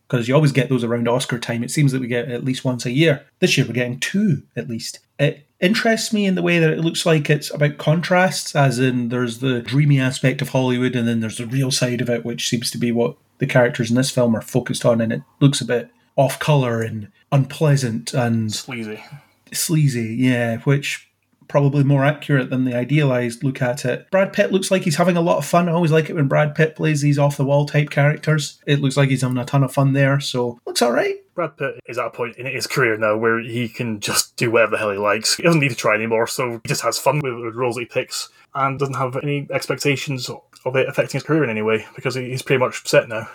Because 0.07 0.27
you 0.27 0.35
always 0.35 0.51
get 0.51 0.69
those 0.69 0.83
around 0.83 1.07
Oscar 1.07 1.39
time. 1.39 1.63
It 1.63 1.71
seems 1.71 1.91
that 1.91 1.99
we 2.01 2.07
get 2.07 2.29
at 2.29 2.43
least 2.45 2.63
once 2.63 2.85
a 2.85 2.91
year. 2.91 3.25
This 3.39 3.57
year 3.57 3.65
we're 3.65 3.73
getting 3.73 3.99
two 3.99 4.43
at 4.55 4.69
least. 4.69 4.99
It 5.17 5.47
interests 5.59 6.13
me 6.13 6.27
in 6.27 6.35
the 6.35 6.43
way 6.43 6.59
that 6.59 6.69
it 6.69 6.79
looks 6.79 7.07
like 7.07 7.27
it's 7.27 7.51
about 7.51 7.79
contrasts, 7.79 8.55
as 8.55 8.77
in 8.77 9.09
there's 9.09 9.39
the 9.39 9.61
dreamy 9.61 9.99
aspect 9.99 10.43
of 10.43 10.49
Hollywood 10.49 10.95
and 10.95 11.07
then 11.07 11.21
there's 11.21 11.39
the 11.39 11.47
real 11.47 11.71
side 11.71 12.01
of 12.01 12.09
it, 12.09 12.23
which 12.23 12.47
seems 12.47 12.69
to 12.69 12.77
be 12.77 12.91
what 12.91 13.17
the 13.39 13.47
characters 13.47 13.89
in 13.89 13.95
this 13.95 14.11
film 14.11 14.35
are 14.35 14.41
focused 14.41 14.85
on. 14.85 15.01
And 15.01 15.11
it 15.11 15.21
looks 15.39 15.59
a 15.59 15.65
bit 15.65 15.89
off 16.15 16.39
colour 16.39 16.81
and 16.81 17.11
unpleasant 17.31 18.13
and 18.13 18.53
Sleazy. 18.53 19.03
sleazy, 19.51 20.15
yeah, 20.19 20.57
which 20.59 21.09
probably 21.47 21.83
more 21.83 22.05
accurate 22.05 22.49
than 22.49 22.65
the 22.65 22.75
idealized 22.75 23.43
look 23.43 23.61
at 23.61 23.85
it. 23.85 24.09
Brad 24.11 24.33
Pitt 24.33 24.51
looks 24.51 24.71
like 24.71 24.83
he's 24.83 24.97
having 24.97 25.17
a 25.17 25.21
lot 25.21 25.37
of 25.37 25.45
fun. 25.45 25.69
I 25.69 25.73
always 25.73 25.91
like 25.91 26.09
it 26.09 26.15
when 26.15 26.27
Brad 26.27 26.55
Pitt 26.55 26.75
plays 26.75 27.01
these 27.01 27.19
off 27.19 27.37
the 27.37 27.45
wall 27.45 27.65
type 27.65 27.89
characters. 27.89 28.61
It 28.65 28.81
looks 28.81 28.97
like 28.97 29.09
he's 29.09 29.21
having 29.21 29.37
a 29.37 29.45
ton 29.45 29.63
of 29.63 29.73
fun 29.73 29.93
there, 29.93 30.19
so 30.19 30.59
looks 30.65 30.81
all 30.81 30.91
right. 30.91 31.15
Brad 31.33 31.57
Pitt 31.57 31.79
is 31.85 31.97
at 31.97 32.05
a 32.05 32.09
point 32.09 32.37
in 32.37 32.45
his 32.45 32.65
career 32.65 32.97
now 32.97 33.17
where 33.17 33.39
he 33.39 33.67
can 33.67 33.99
just 33.99 34.35
do 34.37 34.49
whatever 34.49 34.71
the 34.71 34.77
hell 34.77 34.91
he 34.91 34.97
likes. 34.97 35.35
He 35.35 35.43
doesn't 35.43 35.59
need 35.59 35.69
to 35.69 35.75
try 35.75 35.93
anymore, 35.93 36.27
so 36.27 36.51
he 36.51 36.59
just 36.67 36.81
has 36.81 36.97
fun 36.97 37.15
with 37.17 37.33
the 37.33 37.51
roles 37.53 37.75
that 37.75 37.81
he 37.81 37.85
picks 37.87 38.29
and 38.53 38.79
doesn't 38.79 38.95
have 38.95 39.17
any 39.17 39.47
expectations 39.51 40.29
of 40.29 40.75
it 40.75 40.87
affecting 40.87 41.17
his 41.17 41.23
career 41.23 41.43
in 41.43 41.49
any 41.49 41.61
way 41.61 41.85
because 41.95 42.15
he's 42.15 42.41
pretty 42.41 42.59
much 42.59 42.87
set 42.87 43.09
now. 43.09 43.29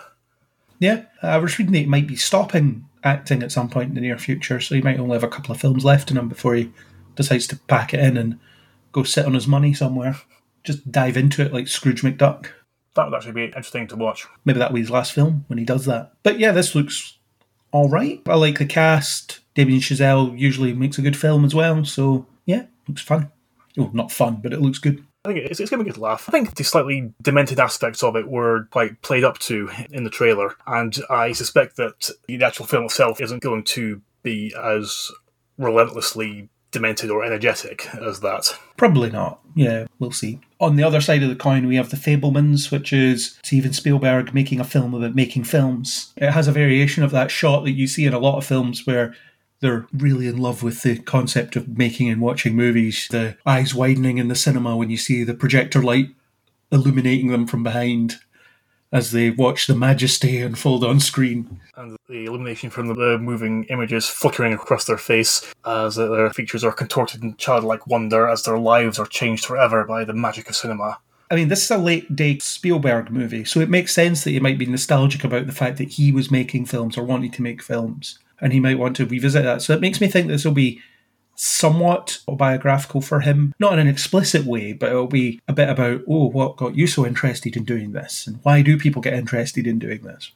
Yeah, 0.78 1.02
I 1.22 1.36
was 1.36 1.58
reading 1.58 1.72
that 1.74 1.80
he 1.80 1.86
might 1.86 2.06
be 2.06 2.16
stopping 2.16 2.86
acting 3.04 3.42
at 3.42 3.52
some 3.52 3.68
point 3.68 3.90
in 3.90 3.94
the 3.94 4.00
near 4.00 4.16
future, 4.18 4.60
so 4.60 4.74
he 4.74 4.80
might 4.80 4.98
only 4.98 5.12
have 5.12 5.22
a 5.22 5.28
couple 5.28 5.54
of 5.54 5.60
films 5.60 5.84
left 5.84 6.10
in 6.10 6.16
him 6.16 6.28
before 6.28 6.54
he 6.54 6.72
decides 7.14 7.46
to 7.48 7.56
pack 7.56 7.94
it 7.94 8.00
in 8.00 8.16
and 8.16 8.38
go 8.92 9.02
sit 9.02 9.26
on 9.26 9.34
his 9.34 9.46
money 9.46 9.74
somewhere. 9.74 10.16
Just 10.64 10.90
dive 10.90 11.16
into 11.16 11.42
it 11.42 11.52
like 11.52 11.68
Scrooge 11.68 12.02
McDuck. 12.02 12.48
That 12.94 13.06
would 13.06 13.14
actually 13.14 13.32
be 13.32 13.44
interesting 13.44 13.86
to 13.88 13.96
watch. 13.96 14.26
Maybe 14.44 14.58
that'll 14.58 14.74
be 14.74 14.80
his 14.80 14.90
last 14.90 15.12
film 15.12 15.44
when 15.46 15.58
he 15.58 15.64
does 15.64 15.86
that. 15.86 16.12
But 16.22 16.38
yeah, 16.38 16.52
this 16.52 16.74
looks 16.74 17.18
all 17.72 17.88
right. 17.88 18.20
I 18.26 18.34
like 18.34 18.58
the 18.58 18.66
cast. 18.66 19.40
Damien 19.54 19.80
Chazelle 19.80 20.38
usually 20.38 20.74
makes 20.74 20.98
a 20.98 21.02
good 21.02 21.16
film 21.16 21.44
as 21.44 21.54
well, 21.54 21.84
so 21.84 22.26
yeah, 22.46 22.66
looks 22.88 23.02
fun. 23.02 23.30
Oh, 23.78 23.90
not 23.92 24.12
fun, 24.12 24.40
but 24.42 24.52
it 24.52 24.60
looks 24.60 24.78
good. 24.78 25.04
I 25.24 25.28
think 25.28 25.44
it's, 25.44 25.60
it's 25.60 25.70
going 25.70 25.78
to 25.78 25.84
be 25.84 25.90
a 25.90 25.92
good 25.92 26.00
laugh. 26.00 26.24
I 26.28 26.32
think 26.32 26.54
the 26.54 26.64
slightly 26.64 27.12
demented 27.20 27.60
aspects 27.60 28.02
of 28.02 28.16
it 28.16 28.26
were 28.26 28.64
quite 28.70 29.02
played 29.02 29.22
up 29.22 29.38
to 29.40 29.70
in 29.90 30.04
the 30.04 30.10
trailer, 30.10 30.54
and 30.66 30.96
I 31.10 31.32
suspect 31.32 31.76
that 31.76 32.10
the 32.26 32.42
actual 32.42 32.66
film 32.66 32.84
itself 32.84 33.20
isn't 33.20 33.42
going 33.42 33.64
to 33.64 34.00
be 34.22 34.54
as 34.60 35.10
relentlessly 35.58 36.48
demented 36.70 37.10
or 37.10 37.24
energetic 37.24 37.88
as 37.94 38.20
that. 38.20 38.56
Probably 38.76 39.10
not. 39.10 39.40
Yeah, 39.55 39.86
we'll 39.98 40.12
see. 40.12 40.40
On 40.60 40.76
the 40.76 40.84
other 40.84 41.01
side 41.01 41.22
of 41.22 41.28
the 41.28 41.36
coin, 41.36 41.66
we 41.66 41.76
have 41.76 41.90
The 41.90 41.97
Fabelmans, 41.97 42.70
which 42.70 42.92
is 42.92 43.38
Steven 43.42 43.72
Spielberg 43.72 44.34
making 44.34 44.60
a 44.60 44.64
film 44.64 44.94
about 44.94 45.14
making 45.14 45.44
films. 45.44 46.12
It 46.16 46.30
has 46.30 46.48
a 46.48 46.52
variation 46.52 47.02
of 47.02 47.10
that 47.10 47.30
shot 47.30 47.64
that 47.64 47.72
you 47.72 47.86
see 47.86 48.06
in 48.06 48.14
a 48.14 48.18
lot 48.18 48.38
of 48.38 48.47
films 48.47 48.86
where 48.86 49.14
they're 49.60 49.86
really 49.92 50.26
in 50.26 50.38
love 50.38 50.62
with 50.62 50.82
the 50.82 50.98
concept 50.98 51.56
of 51.56 51.76
making 51.76 52.09
and 52.09 52.20
watching 52.20 52.55
movies. 52.56 53.09
The 53.10 53.36
eyes 53.44 53.74
widening 53.74 54.18
in 54.18 54.28
the 54.28 54.34
cinema 54.34 54.76
when 54.76 54.90
you 54.90 54.97
see 54.97 55.24
the 55.24 55.34
projector 55.34 55.82
light 55.82 56.09
illuminating 56.72 57.28
them 57.28 57.47
from 57.47 57.62
behind 57.62 58.16
as 58.92 59.12
they 59.12 59.30
watch 59.30 59.66
the 59.66 59.74
majesty 59.74 60.40
unfold 60.40 60.84
on 60.84 61.00
screen. 61.00 61.60
And 61.76 61.96
the 62.08 62.24
illumination 62.24 62.70
from 62.70 62.88
the 62.88 63.18
moving 63.18 63.64
images 63.64 64.08
flickering 64.08 64.52
across 64.52 64.84
their 64.84 64.98
face 64.98 65.52
as 65.64 65.96
their 65.96 66.30
features 66.30 66.64
are 66.64 66.72
contorted 66.72 67.22
in 67.22 67.36
childlike 67.36 67.86
wonder 67.86 68.28
as 68.28 68.42
their 68.42 68.58
lives 68.58 68.98
are 68.98 69.06
changed 69.06 69.44
forever 69.44 69.84
by 69.84 70.04
the 70.04 70.12
magic 70.12 70.48
of 70.48 70.56
cinema. 70.56 70.98
I 71.30 71.36
mean, 71.36 71.46
this 71.46 71.62
is 71.62 71.70
a 71.70 71.78
late 71.78 72.16
day 72.16 72.38
Spielberg 72.40 73.10
movie, 73.12 73.44
so 73.44 73.60
it 73.60 73.70
makes 73.70 73.94
sense 73.94 74.24
that 74.24 74.30
he 74.30 74.40
might 74.40 74.58
be 74.58 74.66
nostalgic 74.66 75.22
about 75.22 75.46
the 75.46 75.52
fact 75.52 75.78
that 75.78 75.90
he 75.90 76.10
was 76.10 76.32
making 76.32 76.66
films 76.66 76.98
or 76.98 77.04
wanting 77.04 77.30
to 77.30 77.42
make 77.42 77.62
films, 77.62 78.18
and 78.40 78.52
he 78.52 78.58
might 78.58 78.80
want 78.80 78.96
to 78.96 79.06
revisit 79.06 79.44
that. 79.44 79.62
So 79.62 79.72
it 79.72 79.80
makes 79.80 80.00
me 80.00 80.08
think 80.08 80.26
this 80.26 80.44
will 80.44 80.50
be 80.50 80.80
somewhat 81.42 82.18
autobiographical 82.28 83.00
for 83.00 83.20
him, 83.20 83.54
not 83.58 83.72
in 83.72 83.78
an 83.78 83.88
explicit 83.88 84.44
way, 84.44 84.74
but 84.74 84.90
it'll 84.90 85.06
be 85.06 85.40
a 85.48 85.54
bit 85.54 85.70
about, 85.70 86.02
oh, 86.06 86.28
what 86.28 86.58
got 86.58 86.74
you 86.74 86.86
so 86.86 87.06
interested 87.06 87.56
in 87.56 87.64
doing 87.64 87.92
this, 87.92 88.26
and 88.26 88.38
why 88.42 88.60
do 88.60 88.76
people 88.76 89.00
get 89.00 89.14
interested 89.14 89.66
in 89.66 89.78
doing 89.78 90.02
this? 90.02 90.32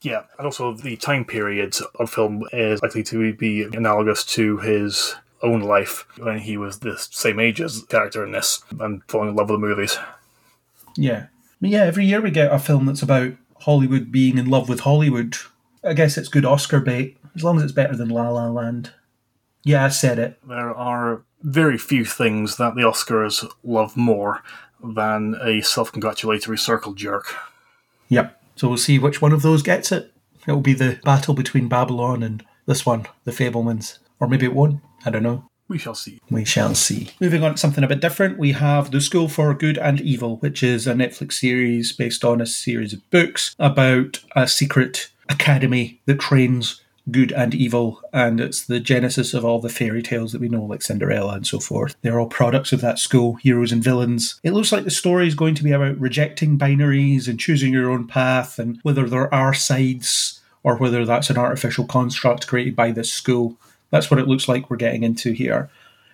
Yeah, 0.00 0.22
and 0.38 0.46
also 0.46 0.72
the 0.72 0.96
time 0.96 1.26
period 1.26 1.76
of 2.00 2.08
film 2.08 2.42
is 2.52 2.80
likely 2.82 3.02
to 3.04 3.34
be 3.34 3.64
analogous 3.64 4.24
to 4.24 4.56
his 4.56 5.16
own 5.42 5.60
life 5.60 6.06
when 6.18 6.38
he 6.38 6.56
was 6.56 6.78
the 6.78 6.96
same 6.96 7.38
age 7.38 7.60
as 7.60 7.82
the 7.82 7.86
character 7.86 8.24
in 8.24 8.32
this 8.32 8.62
and 8.80 9.02
falling 9.08 9.30
in 9.30 9.36
love 9.36 9.50
with 9.50 9.60
the 9.60 9.66
movies. 9.66 9.98
Yeah. 10.96 11.26
Yeah, 11.60 11.84
every 11.84 12.06
year 12.06 12.22
we 12.22 12.30
get 12.30 12.52
a 12.52 12.58
film 12.58 12.86
that's 12.86 13.02
about 13.02 13.32
Hollywood 13.60 14.10
being 14.10 14.38
in 14.38 14.48
love 14.48 14.70
with 14.70 14.80
Hollywood. 14.80 15.36
I 15.84 15.92
guess 15.92 16.16
it's 16.16 16.28
good 16.28 16.46
Oscar 16.46 16.80
bait, 16.80 17.18
as 17.34 17.44
long 17.44 17.58
as 17.58 17.64
it's 17.64 17.72
better 17.72 17.94
than 17.94 18.08
La 18.08 18.30
La 18.30 18.48
Land. 18.48 18.92
Yeah, 19.66 19.86
I 19.86 19.88
said 19.88 20.20
it. 20.20 20.38
There 20.46 20.72
are 20.72 21.22
very 21.42 21.76
few 21.76 22.04
things 22.04 22.56
that 22.56 22.76
the 22.76 22.82
Oscars 22.82 23.44
love 23.64 23.96
more 23.96 24.44
than 24.80 25.34
a 25.42 25.60
self 25.60 25.90
congratulatory 25.90 26.56
circle 26.56 26.94
jerk. 26.94 27.34
Yep. 28.08 28.40
So 28.54 28.68
we'll 28.68 28.76
see 28.78 29.00
which 29.00 29.20
one 29.20 29.32
of 29.32 29.42
those 29.42 29.64
gets 29.64 29.90
it. 29.90 30.12
It'll 30.46 30.60
be 30.60 30.72
the 30.72 31.00
battle 31.02 31.34
between 31.34 31.66
Babylon 31.66 32.22
and 32.22 32.44
this 32.66 32.86
one, 32.86 33.06
The 33.24 33.32
Fabelmans. 33.32 33.98
Or 34.20 34.28
maybe 34.28 34.46
it 34.46 34.54
won't. 34.54 34.80
I 35.04 35.10
don't 35.10 35.24
know. 35.24 35.50
We 35.66 35.78
shall 35.78 35.96
see. 35.96 36.20
We 36.30 36.44
shall 36.44 36.76
see. 36.76 37.10
Moving 37.20 37.42
on 37.42 37.52
to 37.52 37.58
something 37.58 37.82
a 37.82 37.88
bit 37.88 38.00
different, 38.00 38.38
we 38.38 38.52
have 38.52 38.92
The 38.92 39.00
School 39.00 39.28
for 39.28 39.52
Good 39.52 39.78
and 39.78 40.00
Evil, 40.00 40.36
which 40.36 40.62
is 40.62 40.86
a 40.86 40.94
Netflix 40.94 41.32
series 41.32 41.92
based 41.92 42.24
on 42.24 42.40
a 42.40 42.46
series 42.46 42.92
of 42.92 43.10
books 43.10 43.56
about 43.58 44.22
a 44.36 44.46
secret 44.46 45.10
academy 45.28 46.00
that 46.06 46.20
trains 46.20 46.82
good 47.10 47.32
and 47.32 47.54
evil, 47.54 48.00
and 48.12 48.40
it's 48.40 48.64
the 48.64 48.80
genesis 48.80 49.32
of 49.34 49.44
all 49.44 49.60
the 49.60 49.68
fairy 49.68 50.02
tales 50.02 50.32
that 50.32 50.40
we 50.40 50.48
know, 50.48 50.64
like 50.64 50.82
Cinderella 50.82 51.34
and 51.34 51.46
so 51.46 51.60
forth. 51.60 51.96
They're 52.02 52.18
all 52.18 52.26
products 52.26 52.72
of 52.72 52.80
that 52.80 52.98
school, 52.98 53.34
heroes 53.34 53.72
and 53.72 53.82
villains. 53.82 54.40
It 54.42 54.52
looks 54.52 54.72
like 54.72 54.84
the 54.84 54.90
story 54.90 55.28
is 55.28 55.34
going 55.34 55.54
to 55.54 55.64
be 55.64 55.72
about 55.72 55.98
rejecting 55.98 56.58
binaries 56.58 57.28
and 57.28 57.38
choosing 57.38 57.72
your 57.72 57.90
own 57.90 58.06
path, 58.06 58.58
and 58.58 58.78
whether 58.82 59.08
there 59.08 59.32
are 59.32 59.54
sides 59.54 60.40
or 60.62 60.76
whether 60.76 61.04
that's 61.04 61.30
an 61.30 61.38
artificial 61.38 61.86
construct 61.86 62.48
created 62.48 62.74
by 62.74 62.90
this 62.90 63.12
school. 63.12 63.56
That's 63.90 64.10
what 64.10 64.18
it 64.18 64.26
looks 64.26 64.48
like 64.48 64.68
we're 64.68 64.76
getting 64.76 65.04
into 65.04 65.32
here. 65.32 65.70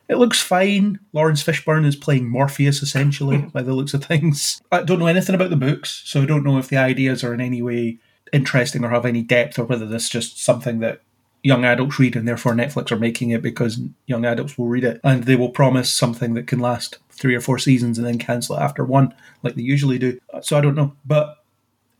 It 0.08 0.16
looks 0.16 0.42
fine. 0.42 0.98
Laurence 1.14 1.42
Fishburne 1.42 1.86
is 1.86 1.96
playing 1.96 2.28
Morpheus, 2.28 2.82
essentially, 2.82 3.38
by 3.38 3.62
the 3.62 3.72
looks 3.72 3.94
of 3.94 4.04
things. 4.04 4.60
I 4.70 4.82
don't 4.82 4.98
know 4.98 5.06
anything 5.06 5.34
about 5.34 5.48
the 5.48 5.56
books, 5.56 6.02
so 6.04 6.20
I 6.20 6.26
don't 6.26 6.44
know 6.44 6.58
if 6.58 6.68
the 6.68 6.76
ideas 6.76 7.24
are 7.24 7.32
in 7.32 7.40
any 7.40 7.62
way 7.62 7.98
interesting 8.32 8.84
or 8.84 8.90
have 8.90 9.06
any 9.06 9.22
depth, 9.22 9.58
or 9.58 9.64
whether 9.64 9.86
this 9.86 10.04
is 10.04 10.10
just 10.10 10.42
something 10.42 10.80
that 10.80 11.02
young 11.42 11.64
adults 11.64 11.98
read 11.98 12.14
and 12.14 12.26
therefore 12.26 12.52
Netflix 12.52 12.92
are 12.92 12.98
making 12.98 13.30
it 13.30 13.42
because 13.42 13.80
young 14.06 14.24
adults 14.24 14.56
will 14.56 14.68
read 14.68 14.84
it 14.84 15.00
and 15.02 15.24
they 15.24 15.34
will 15.34 15.50
promise 15.50 15.92
something 15.92 16.34
that 16.34 16.46
can 16.46 16.60
last 16.60 16.98
three 17.10 17.34
or 17.34 17.40
four 17.40 17.58
seasons 17.58 17.98
and 17.98 18.06
then 18.06 18.18
cancel 18.18 18.56
it 18.56 18.60
after 18.60 18.84
one, 18.84 19.14
like 19.42 19.54
they 19.54 19.62
usually 19.62 19.98
do. 19.98 20.18
So 20.40 20.56
I 20.56 20.60
don't 20.60 20.76
know, 20.76 20.94
but 21.04 21.44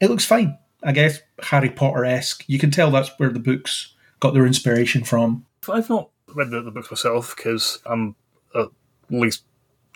it 0.01 0.11
looks 0.11 0.25
fine. 0.25 0.59
I 0.85 0.93
guess 0.93 1.21
Harry 1.43 1.71
Potter 1.71 2.05
esque. 2.05 2.45
You 2.47 2.59
can 2.59 2.71
tell 2.71 2.91
that's 2.91 3.11
where 3.19 3.31
the 3.31 3.39
books 3.39 3.95
got 4.21 4.35
their 4.35 4.47
inspiration 4.47 5.05
from. 5.05 5.47
I've 5.69 5.91
not 5.91 6.11
read 6.35 6.51
the, 6.51 6.61
the 6.63 6.71
books 6.71 6.91
myself 6.91 7.35
because 7.37 7.81
I'm 7.87 8.17
at 8.55 8.69
least 9.11 9.45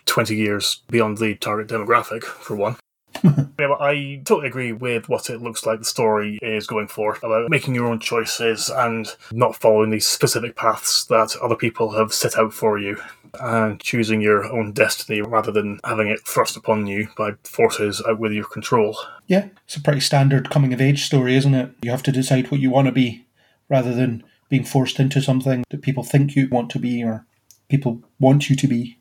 20 0.07 0.37
years 0.37 0.83
beyond 0.89 1.19
the 1.19 1.35
target 1.35 1.69
demographic, 1.69 2.23
for 2.23 2.55
one. 2.55 2.77
yeah, 3.24 3.44
but 3.56 3.80
I 3.80 4.20
totally 4.24 4.48
agree 4.48 4.72
with 4.72 5.09
what 5.09 5.30
it 5.30 5.43
looks 5.43 5.66
like 5.66 5.78
the 5.78 5.84
story 5.84 6.38
is 6.43 6.66
going 6.66 6.88
for 6.88 7.18
about 7.22 7.51
making 7.51 7.74
your 7.74 7.86
own 7.86 8.01
choices 8.01 8.70
and 8.70 9.09
not 9.32 9.56
following 9.56 9.90
these 9.90 10.06
specific 10.06 10.56
paths 10.56 11.05
that 11.06 11.36
other 11.43 11.56
people 11.56 11.93
have 11.93 12.12
set 12.12 12.38
out 12.38 12.52
for 12.52 12.78
you 12.78 13.01
and 13.40 13.80
choosing 13.80 14.20
your 14.20 14.44
own 14.44 14.72
destiny 14.72 15.20
rather 15.20 15.52
than 15.52 15.78
having 15.84 16.09
it 16.09 16.20
thrust 16.26 16.56
upon 16.56 16.86
you 16.86 17.09
by 17.16 17.32
forces 17.44 18.02
out 18.09 18.18
with 18.18 18.32
your 18.32 18.44
control. 18.44 18.97
Yeah, 19.26 19.48
it's 19.64 19.76
a 19.76 19.82
pretty 19.82 20.01
standard 20.01 20.51
coming 20.51 20.72
of 20.72 20.80
age 20.80 21.05
story, 21.05 21.36
isn't 21.36 21.55
it? 21.55 21.70
You 21.82 21.90
have 21.90 22.02
to 22.05 22.12
decide 22.12 22.51
what 22.51 22.60
you 22.60 22.70
want 22.70 22.86
to 22.86 22.93
be 22.93 23.26
rather 23.68 23.94
than 23.94 24.24
being 24.48 24.64
forced 24.64 25.01
into 25.01 25.20
something 25.20 25.64
that 25.70 25.82
people 25.82 26.05
think 26.05 26.36
you 26.36 26.48
want 26.48 26.70
to 26.70 26.78
be 26.78 27.02
or 27.02 27.26
people 27.68 28.02
want 28.20 28.48
you 28.48 28.56
to 28.56 28.68
be, 28.68 28.98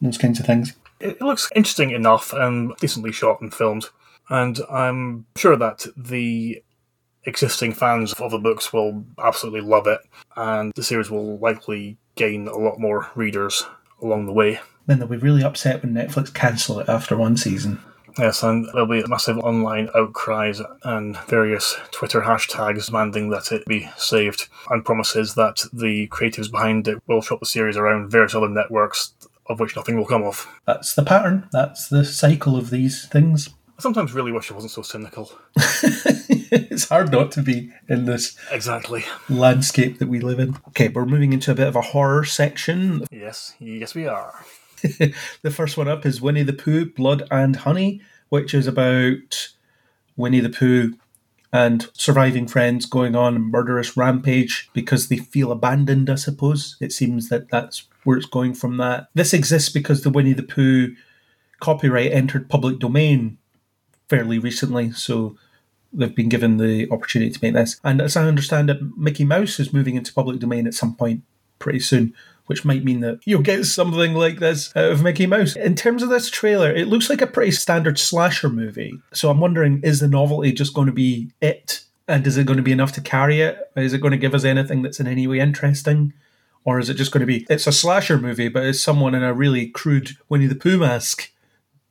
those 0.00 0.18
kinds 0.18 0.38
of 0.38 0.46
things 0.46 0.74
it 1.02 1.20
looks 1.20 1.50
interesting 1.54 1.90
enough 1.90 2.32
and 2.32 2.74
decently 2.76 3.12
shot 3.12 3.40
and 3.40 3.52
filmed. 3.52 3.86
And 4.28 4.60
I'm 4.70 5.26
sure 5.36 5.56
that 5.56 5.86
the 5.96 6.62
existing 7.24 7.72
fans 7.72 8.12
of 8.14 8.30
the 8.30 8.38
books 8.38 8.72
will 8.72 9.04
absolutely 9.22 9.60
love 9.60 9.86
it, 9.86 10.00
and 10.36 10.72
the 10.74 10.82
series 10.82 11.10
will 11.10 11.38
likely 11.38 11.98
gain 12.14 12.48
a 12.48 12.56
lot 12.56 12.78
more 12.78 13.10
readers 13.14 13.64
along 14.00 14.26
the 14.26 14.32
way. 14.32 14.60
Then 14.86 14.98
they'll 14.98 15.08
be 15.08 15.16
really 15.16 15.44
upset 15.44 15.82
when 15.82 15.94
Netflix 15.94 16.32
cancel 16.32 16.80
it 16.80 16.88
after 16.88 17.16
one 17.16 17.36
season. 17.36 17.80
Yes, 18.18 18.42
and 18.42 18.68
there'll 18.72 18.86
be 18.86 19.02
massive 19.06 19.38
online 19.38 19.88
outcries 19.94 20.60
and 20.82 21.16
various 21.28 21.76
Twitter 21.92 22.20
hashtags 22.20 22.86
demanding 22.86 23.30
that 23.30 23.52
it 23.52 23.64
be 23.66 23.88
saved, 23.96 24.48
and 24.70 24.84
promises 24.84 25.34
that 25.34 25.64
the 25.72 26.08
creatives 26.08 26.50
behind 26.50 26.88
it 26.88 27.02
will 27.06 27.22
shop 27.22 27.40
the 27.40 27.46
series 27.46 27.76
around 27.76 28.10
various 28.10 28.34
other 28.34 28.48
networks 28.48 29.14
of 29.46 29.60
which 29.60 29.76
nothing 29.76 29.96
will 29.96 30.06
come 30.06 30.22
of. 30.22 30.46
That's 30.66 30.94
the 30.94 31.04
pattern. 31.04 31.48
That's 31.52 31.88
the 31.88 32.04
cycle 32.04 32.56
of 32.56 32.70
these 32.70 33.06
things. 33.06 33.50
I 33.78 33.82
sometimes 33.82 34.12
really 34.12 34.32
wish 34.32 34.50
I 34.50 34.54
wasn't 34.54 34.72
so 34.72 34.82
cynical. 34.82 35.32
it's 35.56 36.88
hard 36.88 37.10
not 37.10 37.32
to 37.32 37.42
be 37.42 37.72
in 37.88 38.04
this 38.04 38.36
exactly 38.50 39.04
landscape 39.28 39.98
that 39.98 40.08
we 40.08 40.20
live 40.20 40.38
in. 40.38 40.56
Okay, 40.68 40.88
we're 40.88 41.06
moving 41.06 41.32
into 41.32 41.50
a 41.50 41.54
bit 41.54 41.68
of 41.68 41.76
a 41.76 41.80
horror 41.80 42.24
section. 42.24 43.04
Yes, 43.10 43.54
yes, 43.58 43.94
we 43.94 44.06
are. 44.06 44.44
the 44.82 45.50
first 45.50 45.76
one 45.76 45.88
up 45.88 46.04
is 46.04 46.20
Winnie 46.20 46.42
the 46.42 46.52
Pooh, 46.52 46.86
Blood 46.86 47.26
and 47.30 47.56
Honey, 47.56 48.00
which 48.28 48.52
is 48.52 48.66
about 48.66 49.48
Winnie 50.16 50.40
the 50.40 50.48
Pooh 50.50 50.94
and 51.52 51.88
surviving 51.92 52.48
friends 52.48 52.86
going 52.86 53.14
on 53.14 53.36
a 53.36 53.40
murderous 53.40 53.96
rampage 53.96 54.70
because 54.72 55.08
they 55.08 55.18
feel 55.18 55.52
abandoned, 55.52 56.08
I 56.08 56.14
suppose. 56.14 56.76
It 56.80 56.92
seems 56.92 57.28
that 57.28 57.50
that's 57.50 57.88
where 58.04 58.16
it's 58.16 58.26
going 58.26 58.54
from 58.54 58.76
that. 58.78 59.08
This 59.14 59.32
exists 59.32 59.68
because 59.68 60.02
the 60.02 60.10
Winnie 60.10 60.32
the 60.32 60.42
Pooh 60.42 60.94
copyright 61.60 62.12
entered 62.12 62.48
public 62.48 62.78
domain 62.78 63.38
fairly 64.08 64.38
recently, 64.38 64.92
so 64.92 65.36
they've 65.92 66.14
been 66.14 66.28
given 66.28 66.56
the 66.56 66.88
opportunity 66.90 67.30
to 67.30 67.38
make 67.42 67.54
this. 67.54 67.80
And 67.84 68.00
as 68.00 68.16
I 68.16 68.26
understand 68.26 68.70
it, 68.70 68.80
Mickey 68.96 69.24
Mouse 69.24 69.60
is 69.60 69.72
moving 69.72 69.94
into 69.94 70.12
public 70.12 70.40
domain 70.40 70.66
at 70.66 70.74
some 70.74 70.94
point 70.94 71.22
pretty 71.58 71.80
soon. 71.80 72.14
Which 72.46 72.64
might 72.64 72.82
mean 72.82 73.00
that 73.00 73.20
you'll 73.24 73.40
get 73.40 73.64
something 73.66 74.14
like 74.14 74.40
this 74.40 74.74
out 74.74 74.90
of 74.90 75.02
Mickey 75.02 75.26
Mouse. 75.26 75.54
In 75.54 75.76
terms 75.76 76.02
of 76.02 76.08
this 76.08 76.28
trailer, 76.28 76.72
it 76.72 76.88
looks 76.88 77.08
like 77.08 77.22
a 77.22 77.26
pretty 77.26 77.52
standard 77.52 78.00
slasher 78.00 78.48
movie. 78.48 78.98
So 79.12 79.30
I'm 79.30 79.38
wondering 79.38 79.80
is 79.84 80.00
the 80.00 80.08
novelty 80.08 80.52
just 80.52 80.74
going 80.74 80.88
to 80.88 80.92
be 80.92 81.30
it? 81.40 81.84
And 82.08 82.26
is 82.26 82.36
it 82.36 82.44
going 82.44 82.56
to 82.56 82.62
be 82.62 82.72
enough 82.72 82.92
to 82.94 83.00
carry 83.00 83.42
it? 83.42 83.70
Is 83.76 83.92
it 83.92 84.00
going 84.00 84.10
to 84.10 84.18
give 84.18 84.34
us 84.34 84.42
anything 84.42 84.82
that's 84.82 84.98
in 84.98 85.06
any 85.06 85.28
way 85.28 85.38
interesting? 85.38 86.14
Or 86.64 86.78
is 86.78 86.88
it 86.88 86.94
just 86.94 87.12
going 87.12 87.20
to 87.20 87.26
be, 87.26 87.46
it's 87.50 87.66
a 87.66 87.72
slasher 87.72 88.18
movie, 88.18 88.48
but 88.48 88.64
it's 88.64 88.80
someone 88.80 89.14
in 89.14 89.22
a 89.22 89.34
really 89.34 89.68
crude 89.68 90.16
Winnie 90.28 90.46
the 90.46 90.54
Pooh 90.54 90.78
mask 90.78 91.30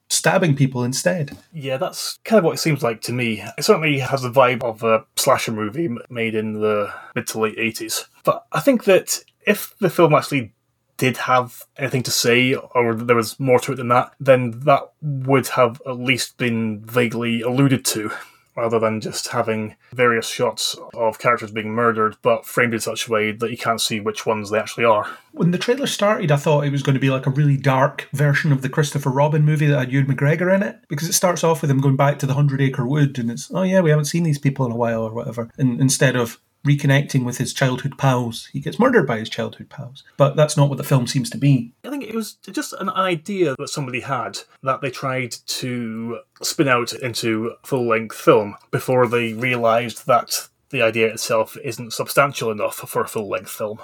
stabbing 0.09 0.55
people 0.55 0.83
instead? 0.83 1.37
Yeah, 1.53 1.77
that's 1.77 2.19
kind 2.23 2.37
of 2.37 2.45
what 2.45 2.55
it 2.55 2.59
seems 2.59 2.83
like 2.83 3.01
to 3.01 3.13
me. 3.13 3.43
It 3.57 3.63
certainly 3.63 3.99
has 3.99 4.21
the 4.21 4.31
vibe 4.31 4.63
of 4.63 4.83
a 4.83 5.05
slasher 5.15 5.51
movie 5.51 5.89
made 6.09 6.35
in 6.35 6.53
the 6.53 6.93
mid 7.15 7.27
to 7.27 7.39
late 7.39 7.57
80s. 7.57 8.05
But 8.23 8.45
I 8.51 8.59
think 8.59 8.85
that 8.85 9.19
if 9.45 9.75
the 9.79 9.89
film 9.89 10.13
actually 10.13 10.53
did 10.97 11.17
have 11.17 11.63
anything 11.77 12.03
to 12.03 12.11
say, 12.11 12.53
or 12.53 12.93
there 12.93 13.15
was 13.15 13.39
more 13.39 13.59
to 13.59 13.71
it 13.71 13.75
than 13.75 13.87
that, 13.87 14.13
then 14.19 14.51
that 14.65 14.91
would 15.01 15.47
have 15.47 15.81
at 15.87 15.97
least 15.97 16.37
been 16.37 16.81
vaguely 16.85 17.41
alluded 17.41 17.83
to 17.85 18.11
rather 18.55 18.79
than 18.79 19.01
just 19.01 19.29
having 19.29 19.75
various 19.93 20.27
shots 20.27 20.75
of 20.93 21.19
characters 21.19 21.51
being 21.51 21.71
murdered, 21.71 22.17
but 22.21 22.45
framed 22.45 22.73
in 22.73 22.79
such 22.79 23.07
a 23.07 23.11
way 23.11 23.31
that 23.31 23.51
you 23.51 23.57
can't 23.57 23.81
see 23.81 23.99
which 23.99 24.25
ones 24.25 24.49
they 24.49 24.59
actually 24.59 24.85
are. 24.85 25.07
When 25.31 25.51
the 25.51 25.57
trailer 25.57 25.87
started, 25.87 26.31
I 26.31 26.35
thought 26.35 26.65
it 26.65 26.71
was 26.71 26.83
going 26.83 26.95
to 26.95 26.99
be 26.99 27.09
like 27.09 27.25
a 27.25 27.31
really 27.31 27.57
dark 27.57 28.07
version 28.13 28.51
of 28.51 28.61
the 28.61 28.69
Christopher 28.69 29.09
Robin 29.09 29.45
movie 29.45 29.67
that 29.67 29.79
had 29.79 29.91
Ewan 29.91 30.07
McGregor 30.07 30.53
in 30.53 30.63
it, 30.63 30.77
because 30.89 31.07
it 31.07 31.13
starts 31.13 31.43
off 31.43 31.61
with 31.61 31.71
him 31.71 31.79
going 31.79 31.95
back 31.95 32.19
to 32.19 32.25
the 32.25 32.33
Hundred 32.33 32.61
Acre 32.61 32.85
Wood, 32.85 33.17
and 33.17 33.31
it's, 33.31 33.49
oh 33.53 33.63
yeah, 33.63 33.79
we 33.79 33.89
haven't 33.89 34.05
seen 34.05 34.23
these 34.23 34.39
people 34.39 34.65
in 34.65 34.71
a 34.71 34.77
while 34.77 35.03
or 35.03 35.13
whatever. 35.13 35.49
And 35.57 35.79
instead 35.79 36.15
of 36.15 36.39
reconnecting 36.65 37.25
with 37.25 37.37
his 37.37 37.53
childhood 37.53 37.97
pals, 37.97 38.47
he 38.53 38.59
gets 38.59 38.79
murdered 38.79 39.07
by 39.07 39.17
his 39.19 39.29
childhood 39.29 39.69
pals. 39.69 40.03
But 40.17 40.35
that's 40.35 40.55
not 40.55 40.69
what 40.69 40.77
the 40.77 40.83
film 40.83 41.07
seems 41.07 41.29
to 41.31 41.37
be. 41.37 41.73
I 41.83 41.89
think 41.89 42.03
it 42.03 42.15
was 42.15 42.33
just 42.33 42.73
an 42.73 42.89
idea 42.89 43.55
that 43.57 43.69
somebody 43.69 44.01
had 44.01 44.39
that 44.63 44.81
they 44.81 44.91
tried 44.91 45.31
to 45.31 46.19
spin 46.41 46.67
out 46.67 46.93
into 46.93 47.55
full 47.63 47.87
length 47.87 48.15
film 48.15 48.55
before 48.69 49.07
they 49.07 49.33
realised 49.33 50.05
that 50.07 50.49
the 50.69 50.81
idea 50.81 51.07
itself 51.07 51.57
isn't 51.63 51.93
substantial 51.93 52.51
enough 52.51 52.75
for 52.75 53.01
a 53.01 53.07
full 53.07 53.29
length 53.29 53.51
film. 53.51 53.79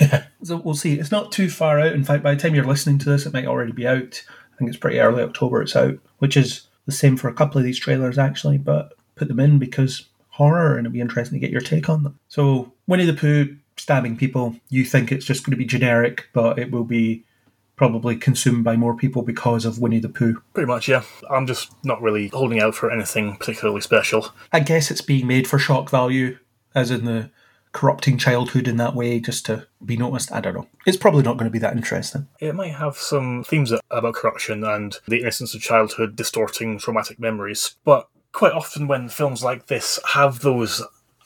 Yeah. 0.00 0.26
So 0.42 0.56
we'll 0.56 0.72
see. 0.72 0.98
It's 0.98 1.10
not 1.10 1.32
too 1.32 1.50
far 1.50 1.78
out. 1.78 1.92
In 1.92 2.02
fact, 2.02 2.22
by 2.22 2.34
the 2.34 2.40
time 2.40 2.54
you're 2.54 2.64
listening 2.64 2.96
to 3.00 3.10
this, 3.10 3.26
it 3.26 3.34
might 3.34 3.44
already 3.44 3.72
be 3.72 3.86
out. 3.86 4.24
I 4.54 4.56
think 4.56 4.70
it's 4.70 4.78
pretty 4.78 4.98
early 4.98 5.22
October 5.22 5.60
it's 5.60 5.76
out, 5.76 5.98
which 6.16 6.34
is 6.34 6.66
the 6.86 6.92
same 6.92 7.18
for 7.18 7.28
a 7.28 7.34
couple 7.34 7.58
of 7.58 7.64
these 7.64 7.78
trailers 7.78 8.16
actually, 8.16 8.56
but 8.56 8.94
put 9.16 9.28
them 9.28 9.38
in 9.38 9.58
because 9.58 10.06
horror 10.40 10.78
and 10.78 10.86
it'd 10.86 10.92
be 10.94 11.02
interesting 11.02 11.38
to 11.38 11.46
get 11.46 11.52
your 11.52 11.60
take 11.60 11.90
on 11.90 12.02
them. 12.02 12.18
So, 12.28 12.72
Winnie 12.86 13.04
the 13.04 13.12
Pooh 13.12 13.56
stabbing 13.76 14.16
people, 14.16 14.56
you 14.70 14.86
think 14.86 15.12
it's 15.12 15.26
just 15.26 15.44
going 15.44 15.50
to 15.50 15.56
be 15.56 15.66
generic, 15.66 16.28
but 16.32 16.58
it 16.58 16.70
will 16.70 16.84
be 16.84 17.24
probably 17.76 18.16
consumed 18.16 18.64
by 18.64 18.74
more 18.74 18.96
people 18.96 19.22
because 19.22 19.66
of 19.66 19.78
Winnie 19.78 20.00
the 20.00 20.08
Pooh. 20.08 20.42
Pretty 20.54 20.66
much, 20.66 20.88
yeah. 20.88 21.02
I'm 21.30 21.46
just 21.46 21.72
not 21.84 22.00
really 22.00 22.28
holding 22.28 22.60
out 22.60 22.74
for 22.74 22.90
anything 22.90 23.36
particularly 23.36 23.80
special. 23.80 24.32
I 24.50 24.60
guess 24.60 24.90
it's 24.90 25.00
being 25.02 25.26
made 25.26 25.46
for 25.46 25.58
shock 25.58 25.90
value, 25.90 26.38
as 26.74 26.90
in 26.90 27.04
the 27.04 27.30
corrupting 27.72 28.18
childhood 28.18 28.68
in 28.68 28.76
that 28.76 28.94
way, 28.94 29.18
just 29.18 29.46
to 29.46 29.66
be 29.82 29.96
noticed. 29.96 30.30
I 30.30 30.42
don't 30.42 30.54
know. 30.54 30.68
It's 30.84 30.98
probably 30.98 31.22
not 31.22 31.38
going 31.38 31.48
to 31.48 31.52
be 31.52 31.58
that 31.60 31.74
interesting. 31.74 32.28
It 32.38 32.54
might 32.54 32.74
have 32.74 32.96
some 32.96 33.44
themes 33.44 33.72
about 33.90 34.14
corruption 34.14 34.62
and 34.62 34.98
the 35.06 35.20
innocence 35.20 35.54
of 35.54 35.62
childhood 35.62 36.16
distorting 36.16 36.78
traumatic 36.78 37.18
memories, 37.18 37.76
but 37.84 38.09
quite 38.32 38.52
often 38.52 38.88
when 38.88 39.08
films 39.08 39.42
like 39.42 39.66
this 39.66 39.98
have 40.12 40.40
those 40.40 40.82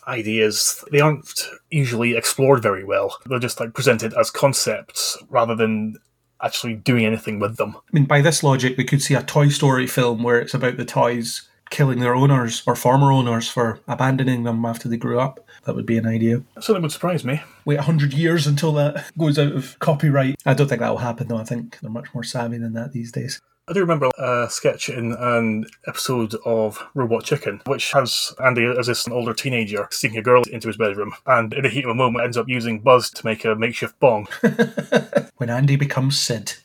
ideas, 0.06 0.84
they 0.90 1.00
aren't 1.00 1.48
usually 1.70 2.16
explored 2.16 2.62
very 2.62 2.84
well. 2.84 3.18
They're 3.26 3.38
just 3.38 3.60
like 3.60 3.74
presented 3.74 4.14
as 4.14 4.30
concepts 4.30 5.16
rather 5.28 5.54
than 5.54 5.96
actually 6.42 6.74
doing 6.74 7.06
anything 7.06 7.38
with 7.38 7.56
them. 7.56 7.76
I 7.76 7.80
mean, 7.92 8.04
by 8.04 8.20
this 8.20 8.42
logic, 8.42 8.76
we 8.76 8.84
could 8.84 9.02
see 9.02 9.14
a 9.14 9.22
Toy 9.22 9.48
Story 9.48 9.86
film 9.86 10.22
where 10.22 10.40
it's 10.40 10.54
about 10.54 10.76
the 10.76 10.84
toys 10.84 11.48
killing 11.70 12.00
their 12.00 12.14
owners 12.14 12.62
or 12.66 12.76
former 12.76 13.10
owners 13.10 13.48
for 13.48 13.80
abandoning 13.88 14.44
them 14.44 14.64
after 14.64 14.88
they 14.88 14.96
grew 14.96 15.18
up. 15.18 15.40
That 15.64 15.74
would 15.74 15.86
be 15.86 15.96
an 15.96 16.06
idea. 16.06 16.42
Something 16.60 16.82
would 16.82 16.92
surprise 16.92 17.24
me. 17.24 17.42
Wait 17.64 17.76
100 17.76 18.12
years 18.12 18.46
until 18.46 18.72
that 18.74 19.10
goes 19.16 19.38
out 19.38 19.52
of 19.52 19.78
copyright. 19.78 20.36
I 20.44 20.54
don't 20.54 20.68
think 20.68 20.80
that 20.80 20.90
will 20.90 20.98
happen, 20.98 21.28
though. 21.28 21.38
I 21.38 21.44
think 21.44 21.80
they're 21.80 21.90
much 21.90 22.12
more 22.14 22.22
savvy 22.24 22.58
than 22.58 22.74
that 22.74 22.92
these 22.92 23.10
days. 23.10 23.40
I 23.66 23.72
do 23.72 23.80
remember 23.80 24.10
a 24.18 24.46
sketch 24.50 24.90
in 24.90 25.12
an 25.12 25.64
episode 25.86 26.34
of 26.44 26.86
Robot 26.92 27.24
Chicken, 27.24 27.62
which 27.64 27.92
has 27.92 28.34
Andy 28.44 28.66
as 28.66 28.88
this 28.88 29.08
older 29.08 29.32
teenager 29.32 29.88
sneaking 29.90 30.18
a 30.18 30.22
girl 30.22 30.42
into 30.52 30.68
his 30.68 30.76
bedroom, 30.76 31.14
and 31.24 31.54
in 31.54 31.62
the 31.62 31.70
heat 31.70 31.84
of 31.84 31.90
a 31.90 31.94
moment 31.94 32.24
ends 32.24 32.36
up 32.36 32.46
using 32.46 32.80
Buzz 32.80 33.08
to 33.10 33.24
make 33.24 33.42
a 33.46 33.54
makeshift 33.54 33.98
bong. 34.00 34.28
when 35.38 35.48
Andy 35.48 35.76
becomes 35.76 36.20
Sid. 36.20 36.56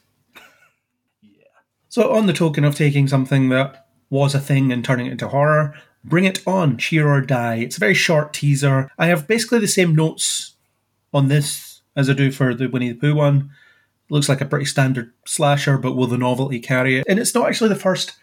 yeah. 1.21 1.45
So, 1.87 2.11
on 2.11 2.25
the 2.25 2.33
token 2.33 2.65
of 2.65 2.75
taking 2.75 3.07
something 3.07 3.47
that 3.47 3.87
was 4.09 4.35
a 4.35 4.39
thing 4.41 4.73
and 4.73 4.83
turning 4.83 5.05
it 5.05 5.13
into 5.13 5.29
horror, 5.29 5.75
Bring 6.03 6.25
It 6.25 6.45
On, 6.45 6.77
Cheer 6.77 7.07
or 7.07 7.21
Die. 7.21 7.55
It's 7.55 7.77
a 7.77 7.79
very 7.79 7.93
short 7.93 8.33
teaser. 8.33 8.91
I 8.97 9.05
have 9.05 9.25
basically 9.25 9.59
the 9.59 9.67
same 9.69 9.95
notes 9.95 10.55
on 11.13 11.29
this 11.29 11.81
as 11.95 12.09
I 12.09 12.13
do 12.13 12.29
for 12.29 12.53
the 12.53 12.67
Winnie 12.67 12.91
the 12.91 12.99
Pooh 12.99 13.15
one 13.15 13.51
looks 14.09 14.29
like 14.29 14.41
a 14.41 14.45
pretty 14.45 14.65
standard 14.65 15.13
slasher, 15.25 15.77
but 15.77 15.95
will 15.95 16.07
the 16.07 16.17
novelty 16.17 16.59
carry 16.59 16.99
it? 16.99 17.05
And 17.07 17.19
it's 17.19 17.33
not 17.33 17.47
actually 17.47 17.69
the 17.69 17.75
first 17.75 18.13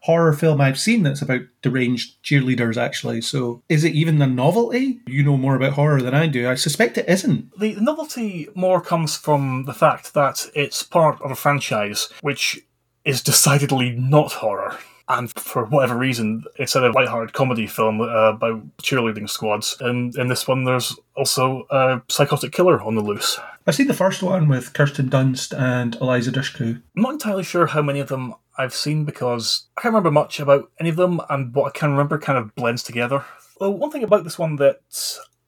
horror 0.00 0.32
film 0.32 0.60
I've 0.60 0.78
seen 0.78 1.02
that's 1.02 1.22
about 1.22 1.40
deranged 1.62 2.22
cheerleaders, 2.22 2.76
actually. 2.76 3.20
So 3.20 3.62
is 3.68 3.82
it 3.84 3.92
even 3.92 4.22
a 4.22 4.26
novelty? 4.26 5.00
You 5.06 5.24
know 5.24 5.36
more 5.36 5.56
about 5.56 5.72
horror 5.72 6.00
than 6.00 6.14
I 6.14 6.26
do. 6.26 6.48
I 6.48 6.54
suspect 6.54 6.98
it 6.98 7.08
isn't. 7.08 7.58
The 7.58 7.74
novelty 7.76 8.48
more 8.54 8.80
comes 8.80 9.16
from 9.16 9.64
the 9.64 9.74
fact 9.74 10.14
that 10.14 10.46
it's 10.54 10.82
part 10.82 11.20
of 11.22 11.30
a 11.30 11.36
franchise 11.36 12.08
which 12.20 12.60
is 13.04 13.22
decidedly 13.22 13.90
not 13.90 14.32
horror. 14.32 14.78
And 15.08 15.30
for 15.30 15.64
whatever 15.64 15.96
reason, 15.96 16.44
it's 16.56 16.74
a 16.74 16.80
light-hearted 16.80 17.32
comedy 17.32 17.66
film 17.66 18.00
uh, 18.00 18.30
about 18.30 18.76
cheerleading 18.78 19.30
squads. 19.30 19.76
And 19.80 20.16
in 20.16 20.28
this 20.28 20.48
one, 20.48 20.64
there's 20.64 20.96
also 21.14 21.66
a 21.70 22.02
psychotic 22.08 22.52
killer 22.52 22.82
on 22.82 22.96
the 22.96 23.02
loose. 23.02 23.38
I've 23.66 23.76
seen 23.76 23.86
the 23.86 23.94
first 23.94 24.22
one 24.22 24.48
with 24.48 24.72
Kirsten 24.72 25.08
Dunst 25.08 25.56
and 25.56 25.96
Eliza 25.96 26.32
Dushku. 26.32 26.82
I'm 26.96 27.02
not 27.02 27.12
entirely 27.12 27.44
sure 27.44 27.66
how 27.66 27.82
many 27.82 28.00
of 28.00 28.08
them 28.08 28.34
I've 28.58 28.74
seen 28.74 29.04
because 29.04 29.66
I 29.76 29.82
can't 29.82 29.92
remember 29.92 30.10
much 30.10 30.40
about 30.40 30.70
any 30.80 30.88
of 30.88 30.96
them, 30.96 31.20
and 31.28 31.54
what 31.54 31.66
I 31.66 31.78
can 31.78 31.90
remember 31.90 32.18
kind 32.18 32.38
of 32.38 32.54
blends 32.54 32.82
together. 32.82 33.24
Well, 33.60 33.74
one 33.74 33.90
thing 33.90 34.02
about 34.02 34.24
this 34.24 34.38
one 34.38 34.56
that 34.56 34.80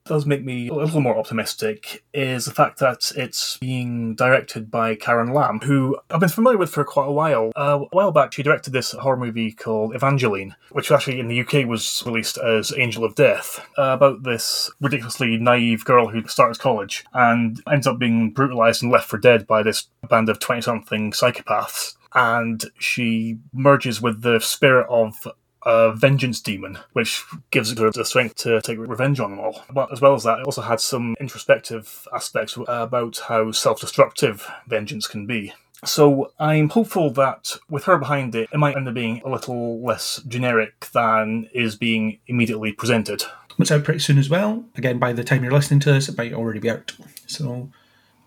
does 0.08 0.26
make 0.26 0.44
me 0.44 0.68
a 0.68 0.74
little 0.74 1.00
more 1.00 1.16
optimistic 1.16 2.02
is 2.12 2.46
the 2.46 2.50
fact 2.50 2.78
that 2.80 3.12
it's 3.14 3.58
being 3.58 4.14
directed 4.14 4.70
by 4.70 4.94
Karen 4.94 5.32
Lam, 5.32 5.60
who 5.60 5.96
I've 6.10 6.20
been 6.20 6.28
familiar 6.28 6.58
with 6.58 6.70
for 6.70 6.84
quite 6.84 7.06
a 7.06 7.12
while. 7.12 7.52
Uh, 7.54 7.80
a 7.82 7.96
while 7.96 8.10
back, 8.10 8.32
she 8.32 8.42
directed 8.42 8.72
this 8.72 8.92
horror 8.92 9.16
movie 9.16 9.52
called 9.52 9.94
Evangeline, 9.94 10.56
which 10.72 10.90
actually 10.90 11.20
in 11.20 11.28
the 11.28 11.40
UK 11.40 11.66
was 11.66 12.02
released 12.04 12.38
as 12.38 12.72
Angel 12.76 13.04
of 13.04 13.14
Death, 13.14 13.64
uh, 13.78 13.92
about 13.92 14.24
this 14.24 14.70
ridiculously 14.80 15.36
naive 15.36 15.84
girl 15.84 16.08
who 16.08 16.26
starts 16.26 16.58
college 16.58 17.04
and 17.12 17.62
ends 17.70 17.86
up 17.86 17.98
being 17.98 18.30
brutalized 18.30 18.82
and 18.82 18.90
left 18.90 19.08
for 19.08 19.18
dead 19.18 19.46
by 19.46 19.62
this 19.62 19.88
band 20.08 20.28
of 20.28 20.40
20 20.40 20.62
something 20.62 21.12
psychopaths 21.12 21.94
and 22.14 22.64
she 22.78 23.38
merges 23.52 24.00
with 24.00 24.22
the 24.22 24.40
spirit 24.40 24.86
of 24.88 25.28
a 25.68 25.92
vengeance 25.94 26.40
demon, 26.40 26.78
which 26.94 27.22
gives 27.50 27.78
her 27.78 27.90
the 27.90 28.04
strength 28.04 28.36
to 28.36 28.60
take 28.62 28.78
revenge 28.78 29.20
on 29.20 29.30
them 29.30 29.40
all. 29.40 29.62
But 29.70 29.92
as 29.92 30.00
well 30.00 30.14
as 30.14 30.24
that, 30.24 30.40
it 30.40 30.46
also 30.46 30.62
had 30.62 30.80
some 30.80 31.14
introspective 31.20 32.08
aspects 32.12 32.56
uh, 32.56 32.64
about 32.66 33.20
how 33.28 33.52
self 33.52 33.80
destructive 33.80 34.50
vengeance 34.66 35.06
can 35.06 35.26
be. 35.26 35.52
So 35.84 36.32
I'm 36.40 36.70
hopeful 36.70 37.10
that 37.10 37.56
with 37.70 37.84
her 37.84 37.98
behind 37.98 38.34
it, 38.34 38.48
it 38.52 38.56
might 38.56 38.76
end 38.76 38.88
up 38.88 38.94
being 38.94 39.20
a 39.24 39.28
little 39.28 39.80
less 39.80 40.20
generic 40.26 40.88
than 40.92 41.48
is 41.52 41.76
being 41.76 42.18
immediately 42.26 42.72
presented. 42.72 43.22
It's 43.58 43.70
out 43.70 43.84
pretty 43.84 44.00
soon 44.00 44.18
as 44.18 44.30
well. 44.30 44.64
Again, 44.76 44.98
by 44.98 45.12
the 45.12 45.22
time 45.22 45.42
you're 45.42 45.52
listening 45.52 45.80
to 45.80 45.92
this, 45.92 46.08
it 46.08 46.16
might 46.16 46.32
already 46.32 46.60
be 46.60 46.70
out. 46.70 46.92
So 47.26 47.70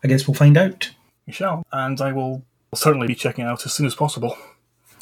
I 0.04 0.08
guess 0.08 0.28
we'll 0.28 0.36
find 0.36 0.58
out. 0.58 0.92
We 1.26 1.34
shall. 1.34 1.64
And 1.72 2.00
I 2.00 2.14
will 2.14 2.44
certainly 2.76 3.08
be 3.08 3.16
checking 3.16 3.46
out 3.46 3.66
as 3.66 3.74
soon 3.74 3.86
as 3.86 3.96
possible. 3.96 4.38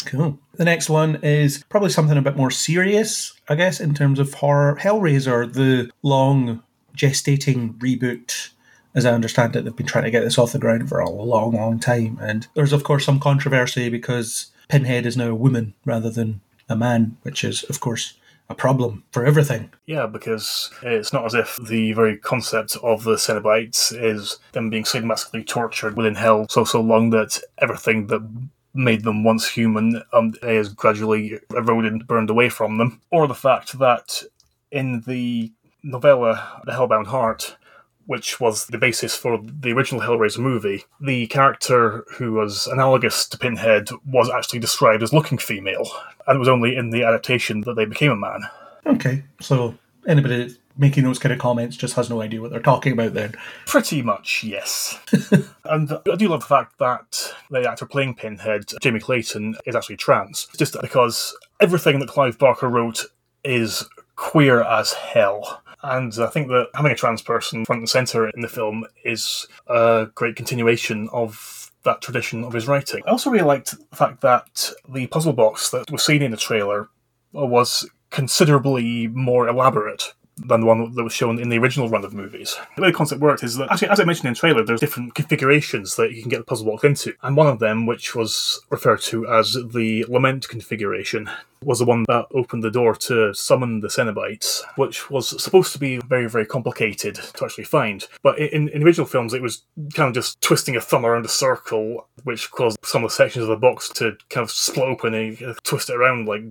Cool. 0.05 0.39
The 0.53 0.65
next 0.65 0.89
one 0.89 1.17
is 1.23 1.63
probably 1.69 1.89
something 1.89 2.17
a 2.17 2.21
bit 2.21 2.37
more 2.37 2.51
serious, 2.51 3.33
I 3.47 3.55
guess, 3.55 3.79
in 3.79 3.93
terms 3.93 4.19
of 4.19 4.33
horror. 4.33 4.77
Hellraiser, 4.79 5.51
the 5.51 5.91
long 6.03 6.63
gestating 6.95 7.77
reboot. 7.77 8.49
As 8.95 9.05
I 9.05 9.13
understand 9.13 9.55
it, 9.55 9.63
they've 9.63 9.75
been 9.75 9.85
trying 9.85 10.05
to 10.05 10.11
get 10.11 10.21
this 10.23 10.37
off 10.37 10.51
the 10.51 10.59
ground 10.59 10.89
for 10.89 10.99
a 10.99 11.09
long, 11.09 11.53
long 11.53 11.79
time. 11.79 12.17
And 12.21 12.47
there's, 12.55 12.73
of 12.73 12.83
course, 12.83 13.05
some 13.05 13.19
controversy 13.19 13.89
because 13.89 14.51
Pinhead 14.67 15.05
is 15.05 15.15
now 15.15 15.29
a 15.29 15.35
woman 15.35 15.73
rather 15.85 16.09
than 16.09 16.41
a 16.67 16.75
man, 16.75 17.17
which 17.21 17.43
is, 17.43 17.63
of 17.63 17.79
course, 17.79 18.15
a 18.49 18.55
problem 18.55 19.03
for 19.11 19.25
everything. 19.25 19.71
Yeah, 19.85 20.07
because 20.07 20.71
it's 20.81 21.13
not 21.13 21.25
as 21.25 21.35
if 21.35 21.57
the 21.63 21.93
very 21.93 22.17
concept 22.17 22.75
of 22.81 23.03
the 23.03 23.15
Cenobites 23.15 23.93
is 23.93 24.39
them 24.53 24.69
being 24.69 24.83
sadomasochistically 24.83 25.45
tortured 25.45 25.95
within 25.95 26.15
hell 26.15 26.47
so 26.49 26.63
so 26.63 26.81
long 26.81 27.11
that 27.11 27.39
everything 27.59 28.07
that 28.07 28.49
made 28.73 29.03
them 29.03 29.23
once 29.23 29.47
human 29.47 30.01
um, 30.13 30.33
is 30.43 30.69
gradually 30.69 31.39
eroded 31.55 31.91
and 31.91 32.07
burned 32.07 32.29
away 32.29 32.49
from 32.49 32.77
them, 32.77 33.01
or 33.11 33.27
the 33.27 33.35
fact 33.35 33.77
that 33.79 34.23
in 34.71 35.01
the 35.07 35.51
novella 35.83 36.61
The 36.65 36.73
Hellbound 36.73 37.07
Heart, 37.07 37.57
which 38.05 38.39
was 38.39 38.65
the 38.67 38.77
basis 38.77 39.15
for 39.15 39.39
the 39.43 39.71
original 39.71 40.01
Hellraiser 40.01 40.39
movie, 40.39 40.83
the 40.99 41.27
character 41.27 42.05
who 42.13 42.33
was 42.33 42.67
analogous 42.67 43.27
to 43.27 43.37
Pinhead 43.37 43.89
was 44.05 44.29
actually 44.29 44.59
described 44.59 45.03
as 45.03 45.13
looking 45.13 45.37
female, 45.37 45.89
and 46.27 46.35
it 46.35 46.39
was 46.39 46.47
only 46.47 46.75
in 46.75 46.89
the 46.89 47.03
adaptation 47.03 47.61
that 47.61 47.75
they 47.75 47.85
became 47.85 48.11
a 48.11 48.15
man. 48.15 48.41
Okay, 48.85 49.23
so 49.39 49.75
anybody 50.07 50.55
making 50.79 51.03
those 51.03 51.19
kind 51.19 51.33
of 51.33 51.39
comments 51.39 51.75
just 51.75 51.95
has 51.95 52.09
no 52.09 52.21
idea 52.21 52.41
what 52.41 52.51
they're 52.51 52.61
talking 52.61 52.93
about 52.93 53.13
then. 53.13 53.35
Pretty 53.67 54.01
much, 54.01 54.43
yes. 54.43 54.97
and 55.65 55.91
I 56.11 56.15
do 56.15 56.29
love 56.29 56.39
the 56.39 56.45
fact 56.45 56.79
that 56.79 57.33
the 57.51 57.69
actor 57.69 57.85
playing 57.85 58.15
Pinhead, 58.15 58.71
Jamie 58.81 59.01
Clayton, 59.01 59.57
is 59.65 59.75
actually 59.75 59.97
trans. 59.97 60.47
Just 60.57 60.77
because 60.81 61.37
everything 61.59 61.99
that 61.99 62.09
Clive 62.09 62.39
Barker 62.39 62.69
wrote 62.69 63.03
is 63.43 63.87
queer 64.15 64.63
as 64.63 64.93
hell. 64.93 65.61
And 65.83 66.13
I 66.19 66.27
think 66.27 66.47
that 66.47 66.69
having 66.73 66.91
a 66.91 66.95
trans 66.95 67.21
person 67.21 67.65
front 67.65 67.79
and 67.79 67.89
centre 67.89 68.29
in 68.29 68.41
the 68.41 68.49
film 68.49 68.85
is 69.03 69.47
a 69.67 70.07
great 70.15 70.35
continuation 70.35 71.09
of 71.11 71.71
that 71.83 72.01
tradition 72.01 72.43
of 72.43 72.53
his 72.53 72.67
writing. 72.67 73.03
I 73.05 73.11
also 73.11 73.29
really 73.29 73.45
liked 73.45 73.75
the 73.89 73.95
fact 73.95 74.21
that 74.21 74.71
the 74.87 75.07
puzzle 75.07 75.33
box 75.33 75.69
that 75.71 75.89
was 75.91 76.03
seen 76.03 76.21
in 76.21 76.31
the 76.31 76.37
trailer 76.37 76.89
was 77.31 77.89
considerably 78.09 79.07
more 79.07 79.47
elaborate 79.47 80.13
than 80.47 80.61
the 80.61 80.67
one 80.67 80.93
that 80.93 81.03
was 81.03 81.13
shown 81.13 81.39
in 81.39 81.49
the 81.49 81.57
original 81.57 81.89
run 81.89 82.05
of 82.05 82.13
movies. 82.13 82.57
The 82.75 82.81
way 82.81 82.89
the 82.89 82.97
concept 82.97 83.21
worked 83.21 83.43
is 83.43 83.57
that, 83.57 83.71
actually, 83.71 83.89
as 83.89 83.99
I 83.99 84.05
mentioned 84.05 84.27
in 84.27 84.33
the 84.33 84.39
trailer, 84.39 84.63
there's 84.63 84.79
different 84.79 85.15
configurations 85.15 85.95
that 85.95 86.13
you 86.13 86.21
can 86.21 86.29
get 86.29 86.39
the 86.39 86.45
puzzle 86.45 86.65
block 86.65 86.83
into. 86.83 87.13
And 87.21 87.35
one 87.35 87.47
of 87.47 87.59
them, 87.59 87.85
which 87.85 88.15
was 88.15 88.61
referred 88.69 89.01
to 89.03 89.27
as 89.27 89.57
the 89.73 90.05
Lament 90.07 90.47
configuration, 90.47 91.29
was 91.63 91.79
the 91.79 91.85
one 91.85 92.05
that 92.07 92.27
opened 92.33 92.63
the 92.63 92.71
door 92.71 92.95
to 92.95 93.33
summon 93.33 93.81
the 93.81 93.89
Cenobites, 93.89 94.61
which 94.75 95.09
was 95.09 95.41
supposed 95.41 95.73
to 95.73 95.79
be 95.79 95.97
very, 95.97 96.29
very 96.29 96.45
complicated 96.45 97.15
to 97.15 97.45
actually 97.45 97.65
find. 97.65 98.07
But 98.23 98.39
in, 98.39 98.69
in 98.69 98.83
original 98.83 99.07
films, 99.07 99.33
it 99.33 99.41
was 99.41 99.63
kind 99.93 100.07
of 100.07 100.13
just 100.13 100.39
twisting 100.41 100.75
a 100.75 100.81
thumb 100.81 101.05
around 101.05 101.25
a 101.25 101.29
circle, 101.29 102.07
which 102.23 102.49
caused 102.51 102.77
some 102.83 103.03
of 103.03 103.09
the 103.09 103.15
sections 103.15 103.43
of 103.43 103.49
the 103.49 103.57
box 103.57 103.89
to 103.89 104.17
kind 104.29 104.43
of 104.43 104.51
split 104.51 104.85
open 104.85 105.13
and 105.13 105.57
twist 105.63 105.89
it 105.89 105.95
around 105.95 106.27
like 106.27 106.43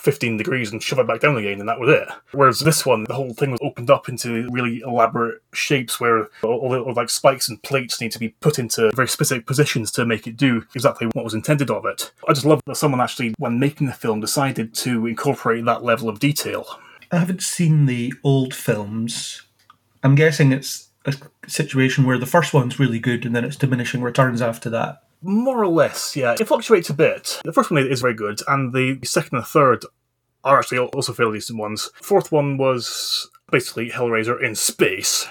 15 0.00 0.36
degrees 0.36 0.72
and 0.72 0.82
shove 0.82 0.98
it 0.98 1.06
back 1.06 1.20
down 1.20 1.36
again, 1.36 1.60
and 1.60 1.68
that 1.68 1.78
was 1.78 1.90
it. 1.90 2.08
Whereas 2.32 2.60
this 2.60 2.84
one, 2.86 3.04
the 3.04 3.14
whole 3.14 3.34
thing 3.34 3.50
was 3.50 3.60
opened 3.62 3.90
up 3.90 4.08
into 4.08 4.48
really 4.50 4.80
elaborate 4.80 5.42
shapes 5.52 6.00
where 6.00 6.28
all 6.42 6.70
the 6.70 6.80
like 6.80 7.10
spikes 7.10 7.48
and 7.48 7.62
plates 7.62 8.00
need 8.00 8.12
to 8.12 8.18
be 8.18 8.30
put 8.40 8.58
into 8.58 8.90
very 8.94 9.08
specific 9.08 9.46
positions 9.46 9.90
to 9.92 10.06
make 10.06 10.26
it 10.26 10.36
do 10.36 10.64
exactly 10.74 11.06
what 11.12 11.24
was 11.24 11.34
intended 11.34 11.70
of 11.70 11.84
it. 11.84 12.12
I 12.28 12.32
just 12.32 12.46
love 12.46 12.60
that 12.66 12.76
someone 12.76 13.00
actually, 13.00 13.34
when 13.38 13.58
making 13.58 13.86
the 13.86 13.92
film, 13.92 14.20
decided 14.20 14.74
to 14.74 15.06
incorporate 15.06 15.64
that 15.66 15.84
level 15.84 16.08
of 16.08 16.18
detail. 16.20 16.66
I 17.12 17.18
haven't 17.18 17.42
seen 17.42 17.86
the 17.86 18.12
old 18.24 18.54
films. 18.54 19.42
I'm 20.02 20.14
guessing 20.14 20.52
it's 20.52 20.88
a 21.04 21.14
situation 21.46 22.04
where 22.04 22.18
the 22.18 22.26
first 22.26 22.54
one's 22.54 22.78
really 22.78 22.98
good 22.98 23.24
and 23.24 23.34
then 23.34 23.44
it's 23.44 23.56
diminishing 23.56 24.02
returns 24.02 24.40
after 24.40 24.70
that. 24.70 25.02
More 25.22 25.62
or 25.62 25.68
less, 25.68 26.16
yeah. 26.16 26.36
It 26.38 26.48
fluctuates 26.48 26.90
a 26.90 26.94
bit. 26.94 27.40
The 27.44 27.52
first 27.52 27.70
one 27.70 27.86
is 27.86 28.00
very 28.00 28.14
good, 28.14 28.40
and 28.48 28.72
the 28.72 28.98
second 29.04 29.38
and 29.38 29.46
third 29.46 29.84
are 30.44 30.58
actually 30.58 30.78
also 30.78 31.12
fairly 31.12 31.38
decent 31.38 31.58
ones. 31.58 31.90
Fourth 32.02 32.32
one 32.32 32.56
was 32.56 33.28
basically 33.50 33.90
Hellraiser 33.90 34.42
in 34.42 34.54
space, 34.54 35.26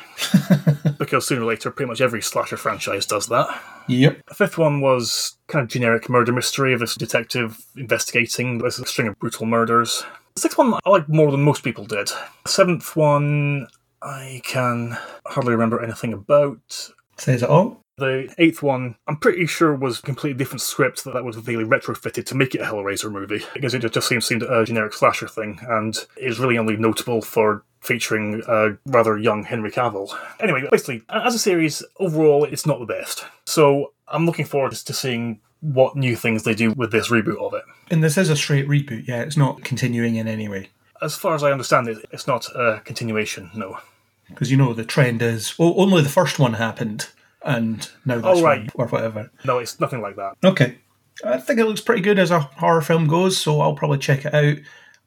because 0.99 1.25
sooner 1.25 1.41
or 1.41 1.45
later, 1.45 1.71
pretty 1.71 1.87
much 1.87 2.01
every 2.01 2.21
slasher 2.21 2.57
franchise 2.57 3.05
does 3.05 3.27
that. 3.27 3.47
Yep. 3.87 4.25
The 4.27 4.35
fifth 4.35 4.57
one 4.57 4.81
was 4.81 5.37
kind 5.47 5.63
of 5.63 5.69
generic 5.69 6.09
murder 6.09 6.31
mystery 6.31 6.73
of 6.73 6.79
this 6.79 6.95
detective 6.95 7.65
investigating 7.75 8.59
this 8.59 8.75
string 8.85 9.07
of 9.07 9.17
brutal 9.17 9.47
murders. 9.47 10.05
The 10.35 10.41
sixth 10.41 10.57
one 10.57 10.75
I 10.85 10.89
like 10.89 11.09
more 11.09 11.31
than 11.31 11.41
most 11.41 11.63
people 11.63 11.85
did. 11.85 12.07
The 12.45 12.49
seventh 12.49 12.95
one 12.95 13.67
I 14.01 14.41
can 14.43 14.97
hardly 15.25 15.53
remember 15.53 15.81
anything 15.81 16.13
about. 16.13 16.91
Says 17.17 17.43
it 17.43 17.49
all. 17.49 17.83
The 17.99 18.33
eighth 18.37 18.63
one, 18.63 18.95
I'm 19.07 19.17
pretty 19.17 19.45
sure 19.45 19.75
was 19.75 19.99
a 19.99 20.01
completely 20.01 20.37
different 20.37 20.61
script 20.61 21.03
that, 21.03 21.13
that 21.13 21.25
was 21.25 21.45
really 21.45 21.65
retrofitted 21.65 22.25
to 22.25 22.35
make 22.35 22.55
it 22.55 22.61
a 22.61 22.65
Hellraiser 22.65 23.11
movie, 23.11 23.43
because 23.53 23.73
it 23.73 23.79
just 23.91 24.07
seemed, 24.07 24.23
seemed 24.23 24.43
a 24.43 24.63
generic 24.63 24.93
slasher 24.93 25.27
thing, 25.27 25.59
and 25.67 26.07
is 26.17 26.39
really 26.39 26.57
only 26.57 26.77
notable 26.77 27.21
for 27.21 27.63
featuring 27.81 28.41
a 28.47 28.77
rather 28.85 29.17
young 29.17 29.43
Henry 29.43 29.71
Cavill. 29.71 30.17
Anyway, 30.39 30.67
basically, 30.71 31.03
as 31.09 31.35
a 31.35 31.39
series, 31.39 31.83
overall, 31.99 32.45
it's 32.45 32.65
not 32.65 32.79
the 32.79 32.85
best. 32.85 33.25
So 33.45 33.93
I'm 34.07 34.25
looking 34.25 34.45
forward 34.45 34.71
to 34.71 34.93
seeing 34.93 35.39
what 35.61 35.95
new 35.95 36.15
things 36.15 36.43
they 36.43 36.55
do 36.55 36.71
with 36.71 36.91
this 36.91 37.09
reboot 37.09 37.37
of 37.37 37.53
it. 37.53 37.63
And 37.91 38.03
this 38.03 38.17
is 38.17 38.29
a 38.29 38.35
straight 38.35 38.67
reboot, 38.67 39.07
yeah, 39.07 39.21
it's 39.21 39.37
not 39.37 39.63
continuing 39.63 40.15
in 40.15 40.27
any 40.27 40.47
way. 40.47 40.69
As 41.01 41.15
far 41.15 41.35
as 41.35 41.43
I 41.43 41.51
understand 41.51 41.87
it, 41.87 42.05
it's 42.11 42.27
not 42.27 42.47
a 42.55 42.81
continuation, 42.85 43.51
no. 43.53 43.79
Because 44.27 44.51
you 44.51 44.57
know 44.57 44.73
the 44.73 44.85
trend 44.85 45.21
is, 45.21 45.57
well, 45.57 45.73
only 45.75 46.01
the 46.01 46.09
first 46.09 46.37
one 46.39 46.53
happened, 46.53 47.09
and 47.43 47.89
now 48.05 48.19
that's 48.19 48.39
Oh, 48.39 48.43
right. 48.43 48.61
one, 48.75 48.87
or 48.87 48.89
whatever. 48.89 49.31
No, 49.45 49.57
it's 49.59 49.79
nothing 49.79 50.01
like 50.01 50.15
that. 50.17 50.33
Okay. 50.43 50.77
I 51.25 51.37
think 51.37 51.59
it 51.59 51.65
looks 51.65 51.81
pretty 51.81 52.01
good 52.01 52.17
as 52.19 52.31
a 52.31 52.39
horror 52.39 52.81
film 52.81 53.07
goes, 53.07 53.37
so 53.37 53.59
I'll 53.61 53.75
probably 53.75 53.97
check 53.97 54.25
it 54.25 54.33
out. 54.33 54.57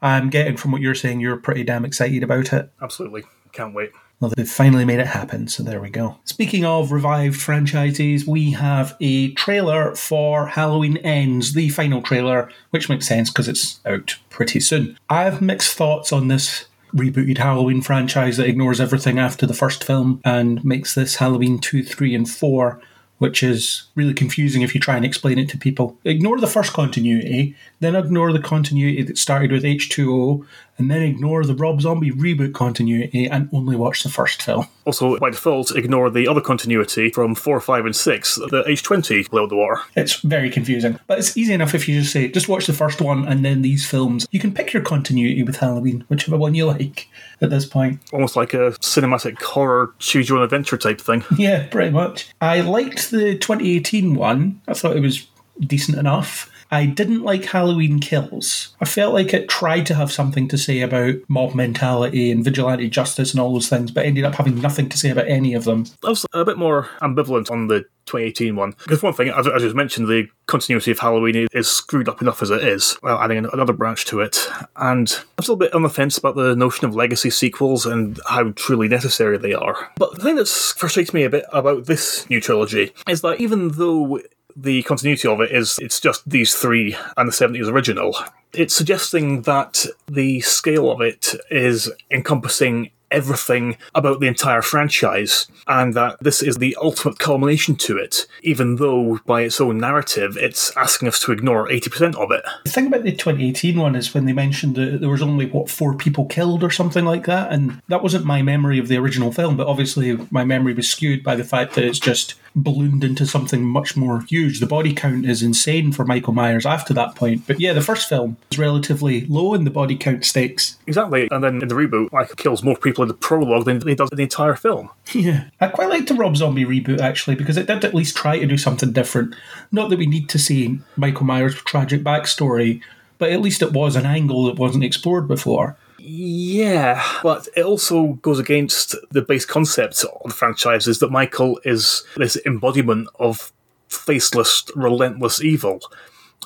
I'm 0.03 0.31
getting 0.31 0.57
from 0.57 0.73
what 0.73 0.81
you're 0.83 0.95
saying, 0.95 1.21
you're 1.21 1.37
pretty 1.37 1.65
damn 1.65 1.85
excited 1.85 2.23
about 2.23 2.53
it. 2.53 2.71
Absolutely. 2.83 3.23
Can't 3.53 3.75
wait. 3.75 3.93
Well, 4.21 4.33
they've 4.37 4.49
finally 4.49 4.85
made 4.85 5.01
it 5.01 5.07
happen, 5.09 5.49
so 5.49 5.63
there 5.65 5.81
we 5.81 5.91
go. 5.91 6.19
Speaking 6.25 6.65
of 6.65 6.93
revived 6.93 7.41
franchises, 7.41 8.25
we 8.27 8.53
have 8.53 8.97
a 9.01 9.33
trailer 9.35 9.95
for 9.97 10.47
Halloween 10.47 10.97
Ends, 10.99 11.55
the 11.55 11.69
final 11.71 12.03
trailer, 12.03 12.49
which 12.71 12.89
makes 12.89 13.07
sense 13.09 13.31
because 13.31 13.49
it's 13.49 13.81
out 13.85 14.17
pretty 14.31 14.61
soon. 14.61 14.97
I 15.11 15.25
have 15.25 15.43
mixed 15.43 15.77
thoughts 15.77 16.13
on 16.13 16.29
this 16.29 16.67
rebooted 16.95 17.39
Halloween 17.39 17.81
franchise 17.81 18.37
that 18.37 18.49
ignores 18.49 18.81
everything 18.81 19.19
after 19.19 19.47
the 19.47 19.55
first 19.55 19.85
film 19.85 20.21
and 20.25 20.65
makes 20.65 20.95
this 20.95 21.17
Halloween 21.17 21.59
2, 21.59 21.83
3, 21.83 22.15
and 22.15 22.29
4, 22.29 22.81
which 23.19 23.43
is 23.43 23.85
really 23.95 24.15
confusing 24.15 24.63
if 24.63 24.75
you 24.75 24.81
try 24.81 24.97
and 24.97 25.05
explain 25.05 25.39
it 25.39 25.49
to 25.49 25.59
people. 25.59 25.97
Ignore 26.05 26.41
the 26.41 26.47
first 26.47 26.73
continuity, 26.73 27.55
then 27.81 27.95
ignore 27.95 28.33
the 28.33 28.41
continuity 28.41 29.03
that 29.03 29.19
started 29.19 29.53
with 29.53 29.63
H20, 29.63 30.45
and 30.79 30.91
then 30.91 31.03
ignore 31.03 31.45
the 31.45 31.55
Rob 31.55 31.81
Zombie 31.81 32.11
reboot 32.11 32.55
continuity 32.55 33.27
and 33.29 33.49
only 33.53 33.77
watch 33.77 34.03
the 34.03 34.09
first 34.09 34.43
film. 34.43 34.67
Also, 34.85 35.19
by 35.19 35.31
default, 35.31 35.75
ignore 35.77 36.11
the 36.11 36.27
other 36.27 36.41
continuity 36.41 37.11
from 37.11 37.35
4, 37.35 37.61
5, 37.61 37.87
and 37.87 37.95
6, 37.97 38.35
the 38.51 38.65
H20 38.67 39.31
Below 39.31 39.47
the 39.47 39.55
War. 39.55 39.83
It's 39.95 40.21
very 40.21 40.51
confusing, 40.51 40.99
but 41.07 41.19
it's 41.19 41.37
easy 41.37 41.53
enough 41.53 41.75
if 41.75 41.89
you 41.89 42.01
just 42.01 42.13
say, 42.13 42.29
just 42.29 42.49
watch 42.49 42.67
the 42.67 42.73
first 42.73 43.01
one 43.01 43.27
and 43.29 43.45
then 43.45 43.63
these 43.63 43.89
films. 43.89 44.27
You 44.31 44.41
can 44.41 44.53
pick 44.53 44.73
your 44.73 44.83
continuity 44.83 45.43
with 45.43 45.57
Halloween, 45.57 46.05
whichever 46.09 46.37
one 46.37 46.55
you 46.55 46.67
like 46.67 47.09
at 47.41 47.51
this 47.51 47.67
point. 47.67 48.01
Almost 48.13 48.37
like 48.37 48.55
a 48.55 48.73
cinematic 48.81 49.41
horror 49.43 49.95
choose 49.99 50.29
your 50.29 50.39
own 50.39 50.45
adventure 50.45 50.77
type 50.77 51.01
thing. 51.01 51.25
Yeah, 51.43 51.67
pretty 51.67 51.91
much. 51.91 52.29
I 52.41 52.61
liked 52.61 53.11
the 53.11 53.37
2018 53.37 54.15
one. 54.15 54.61
I 54.69 54.75
thought 54.75 54.97
it 54.97 55.01
was 55.01 55.27
decent 55.61 55.99
enough. 55.99 56.49
I 56.73 56.87
didn't 56.87 57.23
like 57.23 57.45
Halloween 57.45 58.01
Kills. 58.01 58.75
I 58.81 58.87
felt 58.87 59.13
like 59.13 59.35
it 59.35 59.51
tried 59.51 59.85
to 59.87 59.95
have 59.95 60.11
something 60.11 60.49
to 60.49 60.57
say 60.57 60.81
about 60.81 61.17
mob 61.29 61.55
mentality 61.55 62.31
and 62.31 62.43
vigilante 62.43 62.89
justice 62.89 63.33
and 63.33 63.41
all 63.41 63.53
those 63.53 63.69
things, 63.69 63.91
but 63.91 64.07
ended 64.07 64.25
up 64.25 64.37
having 64.37 64.59
nothing 64.59 64.89
to 64.89 64.97
say 64.97 65.11
about 65.11 65.29
any 65.29 65.53
of 65.53 65.65
them. 65.65 65.85
I 66.03 66.09
was 66.09 66.25
a 66.33 66.47
bit 66.47 66.57
more 66.57 66.89
ambivalent 67.03 67.51
on 67.51 67.69
the 67.69 67.85
2018 68.07 68.57
one. 68.57 68.73
Because 68.79 69.03
one 69.03 69.13
thing, 69.13 69.29
as, 69.29 69.47
as 69.47 69.63
you 69.63 69.75
mentioned, 69.75 70.09
the 70.09 70.29
continuity 70.47 70.91
of 70.91 70.99
Halloween 70.99 71.47
is 71.53 71.69
screwed 71.69 72.09
up 72.09 72.23
enough 72.23 72.43
as 72.43 72.51
it 72.51 72.65
is, 72.65 72.95
while 73.03 73.19
adding 73.19 73.39
an- 73.39 73.51
another 73.53 73.75
branch 73.75 74.07
to 74.07 74.21
it. 74.21 74.49
And 74.77 75.15
I'm 75.39 75.43
still 75.43 75.55
a 75.55 75.59
bit 75.59 75.75
on 75.75 75.83
the 75.83 75.91
fence 75.91 76.17
about 76.17 76.37
the 76.37 76.57
notion 76.57 76.87
of 76.87 76.97
legacy 76.97 77.31
sequels 77.31 77.85
and 77.85 78.19
how 78.27 78.51
truly 78.53 78.89
necessary 78.89 79.37
they 79.37 79.53
are. 79.53 79.91
But 79.97 80.15
the 80.15 80.23
thing 80.23 80.37
that 80.37 80.49
frustrates 80.49 81.13
me 81.13 81.25
a 81.25 81.31
bit 81.31 81.45
about 81.53 81.85
this 81.85 82.29
new 82.31 82.41
trilogy 82.41 82.93
is 83.09 83.21
that 83.21 83.41
even 83.41 83.69
though 83.73 84.21
the 84.57 84.83
continuity 84.85 85.29
of 85.29 85.41
it 85.41 85.53
is 85.53 85.79
it's 85.81 86.01
just 86.01 86.29
these 86.29 86.55
three 86.55 86.97
and 87.17 87.29
the 87.29 87.33
70s 87.33 87.69
original. 87.71 88.17
It's 88.53 88.75
suggesting 88.75 89.43
that 89.43 89.87
the 90.07 90.41
scale 90.41 90.91
of 90.91 91.01
it 91.01 91.35
is 91.51 91.91
encompassing 92.11 92.91
everything 93.13 93.77
about 93.95 94.21
the 94.21 94.27
entire 94.27 94.63
franchise, 94.63 95.47
and 95.67 95.95
that 95.95 96.19
this 96.21 96.43
is 96.43 96.57
the 96.57 96.77
ultimate 96.81 97.19
culmination 97.19 97.77
to 97.77 97.97
it, 97.97 98.27
even 98.43 98.77
though 98.77 99.21
by 99.27 99.43
its 99.43 99.61
own 99.61 99.79
narrative 99.79 100.37
it's 100.37 100.77
asking 100.77 101.09
us 101.09 101.21
to 101.21 101.33
ignore 101.33 101.69
80% 101.69 102.17
of 102.17 102.31
it. 102.31 102.45
The 102.65 102.71
thing 102.71 102.87
about 102.87 103.03
the 103.03 103.13
2018 103.13 103.79
one 103.79 103.95
is 103.95 104.13
when 104.13 104.25
they 104.25 104.33
mentioned 104.33 104.77
that 104.77 105.01
there 105.01 105.11
was 105.11 105.23
only, 105.23 105.47
what, 105.47 105.71
four 105.71 105.95
people 105.95 106.27
killed 106.27 106.65
or 106.65 106.71
something 106.71 107.05
like 107.05 107.27
that, 107.27 107.53
and 107.53 107.81
that 107.89 108.03
wasn't 108.03 108.25
my 108.25 108.43
memory 108.43 108.79
of 108.79 108.89
the 108.89 108.97
original 108.97 109.33
film, 109.33 109.57
but 109.57 109.67
obviously 109.67 110.19
my 110.31 110.45
memory 110.45 110.75
was 110.75 110.89
skewed 110.89 111.23
by 111.23 111.35
the 111.35 111.45
fact 111.45 111.75
that 111.75 111.85
it's 111.85 111.99
just 111.99 112.35
ballooned 112.55 113.03
into 113.03 113.27
something 113.27 113.65
much 113.65 113.97
more 113.97 114.23
huge. 114.23 114.61
The 114.61 114.67
body 114.67 114.93
count 114.93 115.25
is 115.25 115.43
insane 115.43 115.93
for 115.93 116.05
Michael 116.05 116.35
Myers 116.35 116.67
after 116.67 116.93
that 116.95 117.15
point, 117.15 117.47
but 117.47 117.61
yeah, 117.61 117.73
the 117.73 117.81
first 117.81 118.09
film 118.09 118.37
is 118.51 118.59
relatively 118.59 119.27
low 119.27 119.55
in 119.55 119.65
the 119.65 119.71
body 119.71 119.97
count 119.97 120.25
stakes. 120.25 120.77
Exactly, 120.87 121.29
and 121.31 121.45
then 121.45 121.63
in 121.63 121.69
the 121.69 121.75
reboot, 121.75 122.11
Michael 122.13 122.35
kills 122.35 122.63
more 122.63 122.77
people 122.77 123.03
in 123.03 123.09
the 123.09 123.15
prologue 123.15 123.67
than 123.67 123.87
he 123.87 123.95
does 123.95 124.11
in 124.11 124.17
the 124.17 124.25
entire 124.25 124.55
film. 124.55 124.91
Yeah. 125.13 125.45
I 125.61 125.69
quite 125.69 125.89
like 125.89 126.07
the 126.07 126.15
Rob 126.15 126.37
Zombie 126.37 126.65
reboot 126.65 127.01
actually 127.01 127.37
because 127.37 127.57
it 127.57 127.67
did 127.67 127.85
at 127.85 127.95
least 127.95 128.17
try 128.17 128.39
to 128.39 128.47
do 128.47 128.59
something 128.59 128.93
different. 128.93 129.35
Not 129.71 129.91
that 129.91 129.99
we 129.99 130.07
need 130.07 130.29
to 130.31 130.39
see 130.39 130.81
Michael 130.97 131.27
Myers' 131.27 131.55
tragic 131.55 132.03
backstory, 132.03 132.83
but 133.19 133.31
at 133.31 133.41
least 133.41 133.63
it 133.63 133.73
was 133.73 133.95
an 133.95 134.07
angle 134.07 134.45
that 134.47 134.59
wasn't 134.59 134.85
explored 134.85 135.29
before. 135.29 135.77
Yeah, 135.99 137.01
but 137.23 137.47
it 137.57 137.65
also 137.65 138.15
goes 138.15 138.41
against 138.41 138.97
the 139.13 139.23
base 139.23 139.45
concept 139.45 140.03
of 140.03 140.31
the 140.31 140.35
franchise 140.35 140.89
is 140.89 140.99
that 140.99 141.13
Michael 141.13 141.61
is 141.65 142.03
this 142.17 142.37
embodiment 142.45 143.09
of 143.21 143.53
faceless, 143.89 144.65
relentless 144.75 145.41
evil 145.41 145.81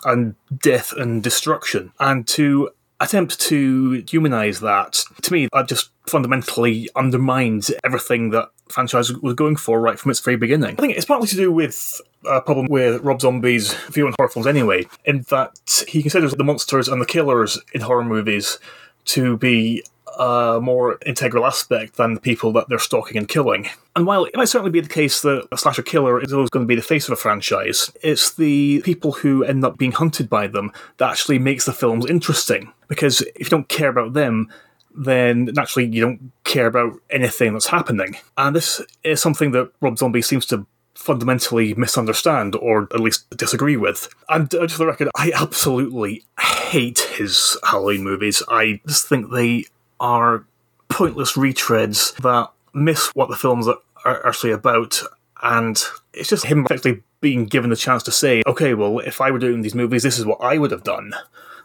and 0.05 0.35
death 0.59 0.93
and 0.93 1.23
destruction. 1.23 1.93
And 1.99 2.29
to 2.29 2.71
attempt 3.01 3.39
to 3.41 4.05
humanize 4.09 4.61
that, 4.61 5.05
to 5.23 5.33
me, 5.33 5.49
that 5.53 5.69
just 5.69 5.91
fundamentally 6.09 6.89
undermines 6.97 7.71
everything 7.85 8.31
that 8.31 8.51
franchise 8.69 9.13
was 9.13 9.35
going 9.35 9.57
for 9.57 9.81
right 9.81 9.99
from 9.99 10.11
its 10.11 10.21
very 10.21 10.37
beginning. 10.37 10.77
I 10.79 10.81
think 10.81 10.97
it's 10.97 11.05
partly 11.05 11.29
to 11.29 11.37
do 11.37 11.53
with 11.53 12.01
a 12.25 12.41
problem 12.41 12.67
with 12.69 13.03
Rob 13.03 13.21
Zombie's 13.21 13.75
view 13.91 14.07
on 14.07 14.15
horror 14.19 14.29
films 14.29 14.47
anyway, 14.47 14.87
in 15.05 15.25
that 15.29 15.85
he 15.89 16.03
considers 16.03 16.33
the 16.33 16.45
monsters 16.45 16.89
and 16.89 17.01
the 17.01 17.07
killers 17.07 17.59
in 17.73 17.83
horror 17.83 18.05
movies 18.05 18.59
to 19.07 19.37
be 19.37 19.85
a 20.19 20.59
more 20.63 20.99
integral 21.05 21.47
aspect 21.47 21.97
than 21.97 22.15
the 22.15 22.21
people 22.21 22.53
that 22.53 22.69
they're 22.69 22.79
stalking 22.79 23.17
and 23.17 23.29
killing. 23.29 23.69
And 23.95 24.07
while 24.07 24.25
it 24.25 24.37
might 24.37 24.49
certainly 24.49 24.71
be 24.71 24.81
the 24.81 24.89
case 24.89 25.23
that 25.23 25.47
a 25.53 25.59
slasher 25.59 25.83
killer 25.83 26.23
is 26.23 26.33
always 26.33 26.51
going 26.51 26.65
to 26.65 26.69
be 26.69 26.75
the 26.75 26.83
face 26.83 27.07
of 27.07 27.13
a 27.13 27.17
franchise, 27.17 27.91
it's 28.03 28.35
the 28.35 28.81
people 28.83 29.13
who 29.13 29.45
end 29.45 29.65
up 29.65 29.79
being 29.79 29.93
hunted 29.93 30.29
by 30.29 30.47
them 30.47 30.73
that 30.99 31.11
actually 31.11 31.39
makes 31.39 31.65
the 31.65 31.73
films 31.73 32.07
interesting. 32.07 32.73
Because 32.89 33.21
if 33.21 33.47
you 33.47 33.51
don't 33.51 33.69
care 33.69 33.89
about 33.89 34.15
them, 34.15 34.49
then 34.95 35.47
naturally 35.55 35.89
you 35.89 36.01
don't 36.01 36.33
care 36.45 36.67
about 36.67 36.95
anything 37.11 37.53
that's 37.53 37.67
happening. 37.67 38.17
And 38.37 38.57
this 38.57 38.81
is 39.05 39.21
something 39.21 39.53
that 39.53 39.71
Rob 39.81 39.99
Zombie 39.99 40.23
seems 40.23 40.47
to 40.47 40.67
fundamentally 40.95 41.75
misunderstand 41.75 42.55
or 42.57 42.89
at 42.95 43.01
least 43.01 43.29
disagree 43.37 43.77
with. 43.77 44.09
And 44.29 44.53
uh, 44.55 44.67
for 44.67 44.79
the 44.79 44.87
record, 44.87 45.11
I 45.15 45.31
absolutely 45.35 46.25
hate 46.41 47.01
his 47.01 47.59
Halloween 47.65 48.03
movies. 48.03 48.43
I 48.49 48.81
just 48.87 49.07
think 49.07 49.31
they 49.31 49.65
are 50.01 50.45
pointless 50.89 51.33
retreads 51.33 52.17
that 52.17 52.51
miss 52.75 53.09
what 53.15 53.29
the 53.29 53.37
films 53.37 53.69
are 54.05 54.27
actually 54.27 54.53
about. 54.53 55.03
And 55.43 55.83
it's 56.13 56.29
just 56.29 56.47
him 56.47 56.67
actually 56.71 57.03
being 57.21 57.47
given 57.47 57.71
the 57.71 57.77
chance 57.77 58.03
to 58.05 58.13
say, 58.13 58.43
okay, 58.47 58.75
well, 58.75 58.99
if 59.01 59.21
I 59.21 59.31
were 59.31 59.39
doing 59.39 59.63
these 59.63 59.75
movies, 59.75 60.03
this 60.03 60.19
is 60.19 60.27
what 60.27 60.41
I 60.41 60.59
would 60.59 60.71
have 60.71 60.85
done 60.85 61.13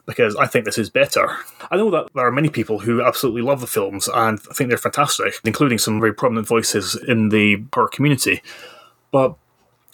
because 0.05 0.35
I 0.35 0.47
think 0.47 0.65
this 0.65 0.77
is 0.77 0.89
better. 0.89 1.37
I 1.69 1.77
know 1.77 1.91
that 1.91 2.09
there 2.13 2.25
are 2.25 2.31
many 2.31 2.49
people 2.49 2.79
who 2.79 3.03
absolutely 3.03 3.41
love 3.41 3.61
the 3.61 3.67
films 3.67 4.09
and 4.13 4.39
think 4.41 4.69
they're 4.69 4.77
fantastic, 4.77 5.35
including 5.45 5.77
some 5.77 5.99
very 5.99 6.13
prominent 6.13 6.47
voices 6.47 6.95
in 7.07 7.29
the 7.29 7.63
horror 7.73 7.87
community. 7.87 8.41
But 9.11 9.35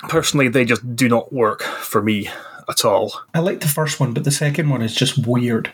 personally, 0.07 0.47
they 0.47 0.65
just 0.65 0.95
do 0.95 1.09
not 1.09 1.34
work 1.34 1.61
for 1.61 2.01
me 2.01 2.30
at 2.69 2.85
all. 2.85 3.14
I 3.34 3.39
like 3.39 3.59
the 3.59 3.68
first 3.68 3.99
one, 3.99 4.14
but 4.14 4.23
the 4.23 4.31
second 4.31 4.69
one 4.69 4.81
is 4.81 4.95
just 4.95 5.26
weird. 5.27 5.72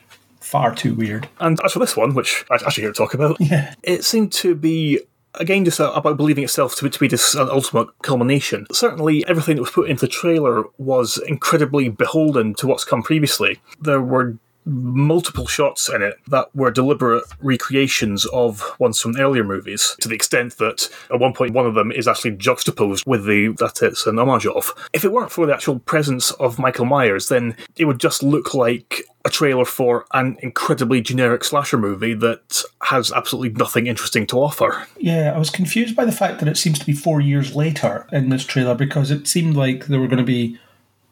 Far 0.54 0.76
too 0.76 0.94
weird. 0.94 1.28
And 1.40 1.60
as 1.66 1.74
for 1.74 1.80
this 1.80 1.98
one, 1.98 2.14
which 2.14 2.46
I 2.52 2.56
actually 2.56 2.84
here 2.84 2.92
to 2.94 2.98
talk 2.98 3.16
about, 3.16 3.38
Yeah. 3.42 3.74
it 3.82 4.04
seemed 4.04 4.32
to 4.34 4.54
be 4.54 5.00
again 5.34 5.66
just 5.66 5.80
about 5.80 6.16
believing 6.16 6.44
itself 6.44 6.76
to, 6.76 6.88
to 6.88 7.00
be 7.00 7.08
this 7.08 7.36
ultimate 7.36 7.88
culmination. 8.04 8.68
Certainly, 8.72 9.26
everything 9.28 9.56
that 9.56 9.64
was 9.64 9.72
put 9.72 9.90
into 9.90 10.02
the 10.02 10.08
trailer 10.08 10.66
was 10.78 11.18
incredibly 11.28 11.90
beholden 11.90 12.54
to 12.54 12.68
what's 12.68 12.84
come 12.86 13.02
previously. 13.02 13.62
There 13.82 14.00
were 14.00 14.38
multiple 14.66 15.48
shots 15.48 15.90
in 15.90 16.02
it 16.02 16.16
that 16.28 16.54
were 16.56 16.72
deliberate 16.72 17.24
recreations 17.42 18.26
of 18.28 18.76
ones 18.80 19.00
from 19.00 19.16
earlier 19.18 19.44
movies 19.44 19.96
to 20.02 20.08
the 20.08 20.16
extent 20.16 20.58
that 20.58 20.90
at 21.12 21.20
one 21.20 21.34
point 21.34 21.54
one 21.54 21.66
of 21.66 21.76
them 21.76 21.92
is 21.92 22.08
actually 22.08 22.32
juxtaposed 22.32 23.04
with 23.06 23.26
the 23.26 23.50
that 23.60 23.82
it's 23.82 24.06
an 24.06 24.20
homage 24.20 24.46
of. 24.46 24.74
If 24.94 25.04
it 25.04 25.12
weren't 25.12 25.32
for 25.32 25.46
the 25.46 25.54
actual 25.54 25.80
presence 25.80 26.32
of 26.32 26.60
michael 26.60 26.86
myers 26.86 27.30
then 27.30 27.56
it 27.78 27.86
would 27.86 28.00
just 28.00 28.24
look 28.24 28.54
like 28.54 29.04
a 29.26 29.30
trailer 29.30 29.66
for 29.66 30.06
an 30.14 30.38
incredibly 30.42 31.02
generic 31.02 31.44
slasher 31.44 31.78
movie 31.78 32.14
that 32.14 32.62
has 32.84 33.12
absolutely 33.12 33.50
nothing 33.58 33.88
interesting 33.88 34.28
to 34.28 34.38
offer. 34.38 34.86
Yeah, 34.98 35.32
I 35.34 35.38
was 35.38 35.50
confused 35.50 35.96
by 35.96 36.06
the 36.06 36.12
fact 36.12 36.40
that 36.40 36.50
it 36.50 36.58
seems 36.58 36.78
to 36.80 36.86
be 36.86 36.94
four 36.94 37.22
years 37.22 37.56
later 37.56 38.06
in 38.12 38.30
this 38.30 38.46
trailer 38.46 38.76
because 38.76 39.12
it 39.12 39.28
seemed 39.28 39.56
like 39.56 39.86
they 39.86 39.98
were 39.98 40.08
going 40.08 40.18
to 40.18 40.26
be 40.26 40.60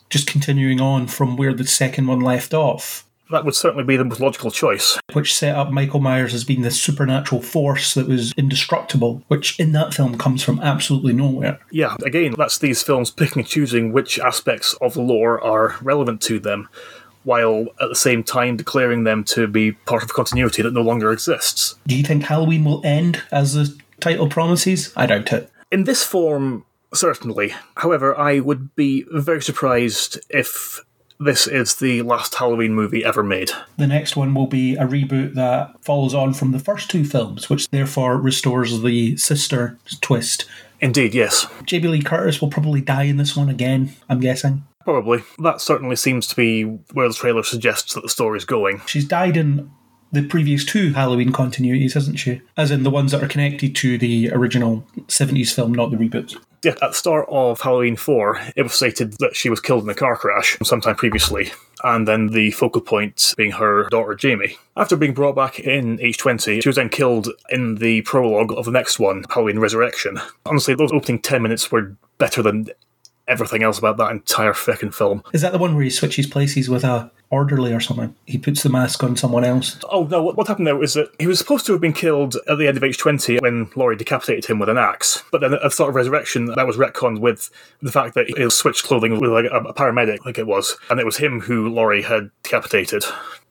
just 0.10 0.28
continuing 0.28 0.82
on 0.82 1.07
from 1.07 1.38
where 1.38 1.53
the 1.53 1.65
second 1.65 2.06
one 2.07 2.19
left 2.19 2.53
off, 2.53 3.06
that 3.32 3.45
would 3.45 3.56
certainly 3.56 3.84
be 3.84 3.98
the 3.98 4.06
most 4.06 4.20
logical 4.20 4.52
choice 4.52 4.99
which 5.14 5.34
set 5.36 5.56
up 5.56 5.72
Michael 5.72 5.99
Myers 5.99 6.34
as 6.34 6.44
being 6.44 6.62
this 6.62 6.82
supernatural 6.82 7.41
force 7.41 7.94
that 7.94 8.08
was 8.08 8.34
indestructible, 8.34 9.24
which 9.28 9.60
in 9.60 9.72
that 9.74 9.94
film 9.94 10.18
comes 10.18 10.44
from 10.44 10.60
absolutely 10.60 11.14
nowhere. 11.14 11.60
Yeah, 11.72 11.95
again, 12.06 12.36
that's 12.38 12.58
these 12.58 12.84
films 12.84 13.12
picking 13.12 13.41
and 13.41 13.48
choosing 13.48 13.91
which 13.91 14.20
aspects 14.20 14.74
of 14.82 14.94
the 14.94 15.02
lore 15.02 15.41
are 15.44 15.76
relevant 15.82 16.22
to 16.24 16.40
them, 16.40 16.70
while 17.24 17.68
at 17.82 17.90
the 17.90 17.95
same 17.95 18.24
time 18.24 18.58
declaring 18.58 19.03
them 19.03 19.24
to 19.24 19.48
be 19.48 19.74
part 19.74 20.03
of 20.03 20.14
continuity 20.14 20.62
that 20.62 20.74
no 20.74 20.82
longer 20.82 21.12
exists. 21.12 21.76
Do 21.88 21.95
you 21.95 22.03
think 22.03 22.24
Halloween 22.24 22.64
will 22.64 22.82
end 22.86 23.22
as 23.32 23.53
the 23.53 23.78
title 23.99 24.30
promises? 24.30 24.94
I 24.95 25.06
doubt 25.06 25.34
it. 25.34 25.52
In 25.72 25.86
this 25.86 26.03
form, 26.03 26.66
certainly. 26.94 27.53
However, 27.78 28.18
I 28.18 28.40
would 28.40 28.76
be 28.76 29.06
very 29.12 29.41
surprised 29.41 30.20
if 30.30 30.84
this 31.23 31.48
is 31.48 31.76
the 31.76 32.02
last 32.02 32.35
Halloween 32.35 32.73
movie 32.73 33.06
ever 33.06 33.23
made. 33.23 33.52
The 33.77 33.88
next 33.88 34.15
one 34.15 34.34
will 34.34 34.48
be 34.48 34.76
a 34.76 34.85
reboot 34.85 35.35
that 35.35 35.72
follows 35.84 36.14
on 36.14 36.34
from 36.34 36.52
the 36.52 36.60
first 36.60 36.89
two 36.89 37.06
films, 37.06 37.49
which 37.49 37.69
therefore 37.69 38.18
restores 38.18 38.81
the 38.81 39.15
sister 39.18 39.77
twist. 40.02 40.45
Indeed, 40.80 41.14
yes. 41.14 41.45
Jamie 41.65 41.89
Lee 41.89 42.02
Curtis 42.02 42.41
will 42.41 42.49
probably 42.49 42.81
die 42.81 43.03
in 43.03 43.18
this 43.18 43.38
one 43.38 43.49
again, 43.49 43.93
I'm 44.10 44.19
guessing. 44.19 44.64
Probably. 44.84 45.23
That 45.38 45.61
certainly 45.61 45.95
seems 45.95 46.26
to 46.27 46.35
be 46.35 46.64
where 46.64 47.07
the 47.07 47.14
trailer 47.14 47.43
suggests 47.43 47.93
that 47.93 48.02
the 48.02 48.10
story's 48.10 48.45
going. 48.45 48.81
She's 48.88 49.06
died 49.06 49.38
in 49.38 49.72
the 50.12 50.24
previous 50.24 50.66
two 50.66 50.94
Halloween 50.94 51.32
continuities, 51.32 51.94
hasn't 51.94 52.20
she? 52.20 52.42
As 52.58 52.72
in 52.72 52.84
the 52.84 52.90
ones 52.90 53.12
that 53.12 53.24
are 53.24 53.28
connected 53.28 53.76
to 53.78 53.98
the 53.98 54.32
original 54.32 54.86
70s 55.08 55.54
film, 55.54 55.74
not 55.74 55.92
the 55.92 55.98
reboots. 55.98 56.36
Yeah, 56.64 56.74
at 56.74 56.92
the 56.92 56.94
start 56.94 57.26
of 57.30 57.60
Halloween 57.62 57.96
4, 57.96 58.40
it 58.56 58.62
was 58.62 58.74
stated 58.74 59.14
that 59.14 59.36
she 59.36 59.50
was 59.50 59.60
killed 59.60 59.84
in 59.84 59.90
a 59.90 59.96
car 59.96 60.16
crash 60.16 60.58
sometime 60.64 60.96
previously, 60.96 61.52
and 61.84 62.08
then 62.08 62.28
the 62.28 62.52
focal 62.52 62.82
point 62.82 63.34
being 63.36 63.52
her 63.52 63.90
daughter 63.90 64.14
Jamie. 64.14 64.58
After 64.78 64.96
being 64.96 65.16
brought 65.16 65.36
back 65.36 65.60
in 65.60 65.98
H20, 65.98 66.62
she 66.62 66.70
was 66.70 66.76
then 66.76 66.90
killed 66.90 67.30
in 67.50 67.76
the 67.76 68.04
prologue 68.04 68.54
of 68.56 68.66
the 68.66 68.72
next 68.72 69.00
one, 69.00 69.24
Halloween 69.32 69.58
Resurrection. 69.58 70.20
Honestly, 70.46 70.76
those 70.76 70.92
opening 70.92 71.20
10 71.20 71.42
minutes 71.42 71.72
were 71.72 71.96
better 72.20 72.44
than 72.44 72.68
everything 73.32 73.64
else 73.64 73.80
about 73.80 73.98
that 73.98 74.12
entire 74.12 74.53
fucking 74.53 74.91
film. 74.91 75.24
Is 75.34 75.41
that 75.41 75.52
the 75.52 75.58
one 75.58 75.74
where 75.74 75.84
he 75.84 75.90
switches 75.90 76.28
places 76.28 76.70
with 76.70 76.84
a 76.84 77.10
orderly 77.30 77.74
or 77.74 77.80
something? 77.80 78.14
He 78.26 78.38
puts 78.38 78.62
the 78.62 78.70
mask 78.70 79.03
on 79.03 79.16
someone 79.16 79.44
else. 79.44 79.80
Oh 79.90 80.03
no, 80.03 80.22
what, 80.22 80.36
what 80.36 80.48
happened 80.48 80.68
there 80.68 80.76
was 80.76 80.94
that 80.95 81.10
he 81.18 81.28
was 81.28 81.40
supposed 81.40 81.66
to 81.66 81.72
have 81.72 81.82
been 81.82 81.94
killed 81.94 82.36
at 82.48 82.58
the 82.58 82.68
end 82.68 82.78
of 82.78 82.84
H20 82.84 83.41
when 83.41 83.72
Laurie 83.76 83.95
decapitated 83.95 84.45
him 84.45 84.60
with 84.60 84.70
an 84.70 84.78
axe. 84.78 85.24
But 85.32 85.41
then 85.41 85.53
a 85.53 85.72
sort 85.72 85.90
of 85.90 85.95
Resurrection, 85.95 86.45
that 86.45 86.68
was 86.68 86.78
retconned 86.78 87.20
with 87.20 87.49
the 87.82 87.91
fact 87.91 88.16
that 88.16 88.28
he 88.28 88.49
switched 88.49 88.84
clothing 88.84 89.20
with 89.20 89.32
like 89.32 89.45
a, 89.45 89.58
a 89.58 89.74
paramedic, 89.74 90.20
I 90.22 90.24
think 90.26 90.38
it 90.38 90.48
was. 90.48 90.78
And 90.90 90.99
it 90.99 91.06
was 91.06 91.18
him 91.18 91.40
who 91.40 91.70
Laurie 91.70 92.02
had 92.02 92.30
decapitated. 92.44 93.03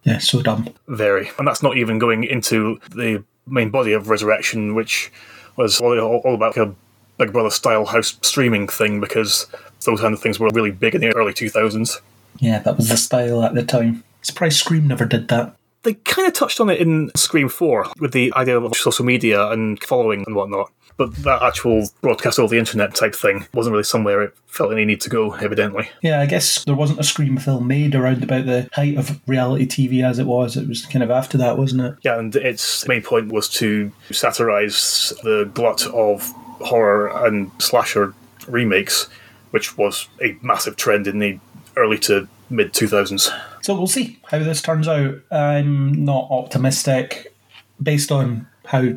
Yeah, 0.04 0.18
so 0.18 0.42
dumb. 0.42 0.68
Very. 0.88 1.30
And 1.38 1.46
that's 1.46 1.62
not 1.62 1.76
even 1.76 1.98
going 1.98 2.24
into 2.24 2.78
the 2.90 3.24
main 3.46 3.70
body 3.70 3.92
of 3.92 4.08
Resurrection, 4.08 4.74
which 4.74 5.10
was 5.56 5.80
all, 5.80 5.98
all, 5.98 6.22
all 6.24 6.34
about 6.34 6.56
a 6.56 6.74
Big 7.18 7.32
Brother 7.32 7.50
style 7.50 7.84
house 7.84 8.18
streaming 8.22 8.66
thing 8.66 8.98
because 8.98 9.46
those 9.84 10.00
kind 10.00 10.14
of 10.14 10.20
things 10.20 10.38
were 10.38 10.50
really 10.52 10.70
big 10.70 10.94
in 10.94 11.00
the 11.00 11.14
early 11.14 11.32
2000s. 11.32 12.00
Yeah, 12.38 12.60
that 12.60 12.76
was 12.76 12.88
the 12.88 12.96
style 12.96 13.42
at 13.42 13.54
the 13.54 13.64
time. 13.64 14.04
Surprised 14.22 14.58
Scream 14.58 14.86
never 14.86 15.04
did 15.04 15.28
that. 15.28 15.56
They 15.82 15.94
kind 15.94 16.28
of 16.28 16.34
touched 16.34 16.60
on 16.60 16.68
it 16.68 16.78
in 16.78 17.10
Scream 17.16 17.48
4 17.48 17.92
with 18.00 18.12
the 18.12 18.32
idea 18.36 18.60
of 18.60 18.76
social 18.76 19.04
media 19.04 19.48
and 19.50 19.82
following 19.82 20.24
and 20.26 20.36
whatnot. 20.36 20.70
But 20.98 21.14
that 21.22 21.42
actual 21.42 21.88
broadcast 22.02 22.38
over 22.38 22.50
the 22.54 22.58
internet 22.58 22.94
type 22.94 23.14
thing 23.14 23.46
wasn't 23.54 23.72
really 23.72 23.84
somewhere 23.84 24.20
it 24.20 24.34
felt 24.46 24.70
any 24.70 24.84
need 24.84 25.00
to 25.00 25.08
go, 25.08 25.32
evidently. 25.32 25.88
Yeah, 26.02 26.20
I 26.20 26.26
guess 26.26 26.62
there 26.64 26.74
wasn't 26.74 27.00
a 27.00 27.04
Scream 27.04 27.38
film 27.38 27.66
made 27.66 27.94
around 27.94 28.22
about 28.22 28.44
the 28.44 28.68
height 28.74 28.98
of 28.98 29.18
reality 29.26 29.66
TV 29.66 30.04
as 30.04 30.18
it 30.18 30.26
was. 30.26 30.58
It 30.58 30.68
was 30.68 30.84
kind 30.84 31.02
of 31.02 31.10
after 31.10 31.38
that, 31.38 31.56
wasn't 31.56 31.80
it? 31.80 31.94
Yeah, 32.02 32.18
and 32.18 32.36
its 32.36 32.86
main 32.86 33.00
point 33.00 33.32
was 33.32 33.48
to 33.50 33.90
satirise 34.10 35.14
the 35.22 35.50
glut 35.54 35.86
of 35.86 36.30
horror 36.60 37.08
and 37.26 37.50
slasher 37.58 38.12
remakes, 38.46 39.08
which 39.50 39.76
was 39.76 40.08
a 40.22 40.36
massive 40.42 40.76
trend 40.76 41.06
in 41.06 41.18
the 41.18 41.38
early 41.76 41.98
to 41.98 42.28
mid 42.48 42.72
2000s. 42.72 43.30
So 43.62 43.74
we'll 43.74 43.86
see 43.86 44.18
how 44.30 44.38
this 44.38 44.62
turns 44.62 44.88
out. 44.88 45.20
I'm 45.30 46.04
not 46.04 46.28
optimistic 46.30 47.34
based 47.82 48.10
on 48.10 48.46
how 48.66 48.94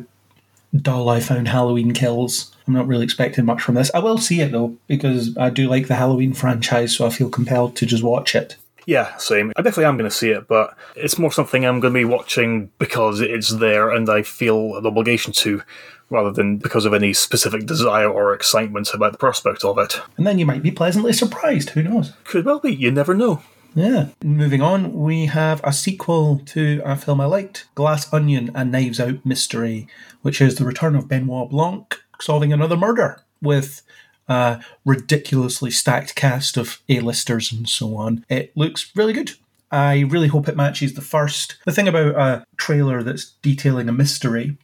dull 0.74 1.08
I 1.08 1.20
found 1.20 1.48
Halloween 1.48 1.92
Kills. 1.92 2.54
I'm 2.66 2.74
not 2.74 2.86
really 2.86 3.04
expecting 3.04 3.44
much 3.44 3.62
from 3.62 3.74
this. 3.74 3.90
I 3.94 3.98
will 3.98 4.18
see 4.18 4.40
it 4.40 4.52
though, 4.52 4.76
because 4.86 5.36
I 5.36 5.50
do 5.50 5.68
like 5.68 5.86
the 5.86 5.94
Halloween 5.94 6.32
franchise, 6.32 6.96
so 6.96 7.06
I 7.06 7.10
feel 7.10 7.28
compelled 7.28 7.76
to 7.76 7.86
just 7.86 8.02
watch 8.02 8.34
it. 8.34 8.56
Yeah, 8.86 9.16
same. 9.16 9.52
I 9.56 9.62
definitely 9.62 9.86
am 9.86 9.96
going 9.96 10.10
to 10.10 10.14
see 10.14 10.30
it, 10.30 10.46
but 10.46 10.76
it's 10.94 11.18
more 11.18 11.32
something 11.32 11.64
I'm 11.64 11.80
going 11.80 11.94
to 11.94 12.00
be 12.00 12.04
watching 12.04 12.70
because 12.78 13.20
it's 13.20 13.50
there 13.50 13.90
and 13.90 14.10
I 14.10 14.22
feel 14.22 14.76
an 14.76 14.86
obligation 14.86 15.32
to, 15.34 15.62
rather 16.10 16.30
than 16.30 16.58
because 16.58 16.84
of 16.84 16.94
any 16.94 17.12
specific 17.12 17.66
desire 17.66 18.08
or 18.08 18.34
excitement 18.34 18.92
about 18.94 19.12
the 19.12 19.18
prospect 19.18 19.64
of 19.64 19.78
it. 19.78 20.00
And 20.16 20.26
then 20.26 20.38
you 20.38 20.46
might 20.46 20.62
be 20.62 20.70
pleasantly 20.70 21.12
surprised. 21.12 21.70
Who 21.70 21.82
knows? 21.82 22.12
Could 22.24 22.44
well 22.44 22.60
be, 22.60 22.74
you 22.74 22.90
never 22.90 23.14
know. 23.14 23.42
Yeah. 23.74 24.08
Moving 24.22 24.62
on, 24.62 24.92
we 24.92 25.26
have 25.26 25.60
a 25.64 25.72
sequel 25.72 26.40
to 26.46 26.80
a 26.84 26.94
film 26.94 27.20
I 27.20 27.24
liked 27.24 27.66
Glass 27.74 28.12
Onion 28.12 28.52
and 28.54 28.70
Knives 28.70 29.00
Out 29.00 29.26
Mystery, 29.26 29.88
which 30.22 30.40
is 30.40 30.54
the 30.54 30.64
return 30.64 30.94
of 30.94 31.08
Benoit 31.08 31.50
Blanc 31.50 32.00
solving 32.20 32.52
another 32.52 32.76
murder 32.76 33.20
with 33.42 33.82
a 34.28 34.62
ridiculously 34.84 35.70
stacked 35.70 36.14
cast 36.14 36.56
of 36.56 36.80
A-listers 36.88 37.52
and 37.52 37.68
so 37.68 37.96
on. 37.96 38.24
It 38.28 38.56
looks 38.56 38.92
really 38.94 39.12
good. 39.12 39.32
I 39.72 40.00
really 40.02 40.28
hope 40.28 40.48
it 40.48 40.56
matches 40.56 40.94
the 40.94 41.00
first. 41.00 41.56
The 41.64 41.72
thing 41.72 41.88
about 41.88 42.14
a 42.14 42.46
trailer 42.56 43.02
that's 43.02 43.32
detailing 43.42 43.88
a 43.88 43.92
mystery 43.92 44.56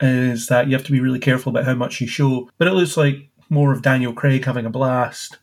is 0.00 0.48
that 0.48 0.66
you 0.66 0.74
have 0.74 0.84
to 0.86 0.92
be 0.92 1.00
really 1.00 1.18
careful 1.18 1.50
about 1.50 1.64
how 1.64 1.74
much 1.74 2.00
you 2.00 2.06
show, 2.06 2.50
but 2.58 2.68
it 2.68 2.72
looks 2.72 2.96
like 2.96 3.28
more 3.48 3.72
of 3.72 3.82
Daniel 3.82 4.12
Craig 4.12 4.44
having 4.44 4.66
a 4.66 4.70
blast 4.70 5.38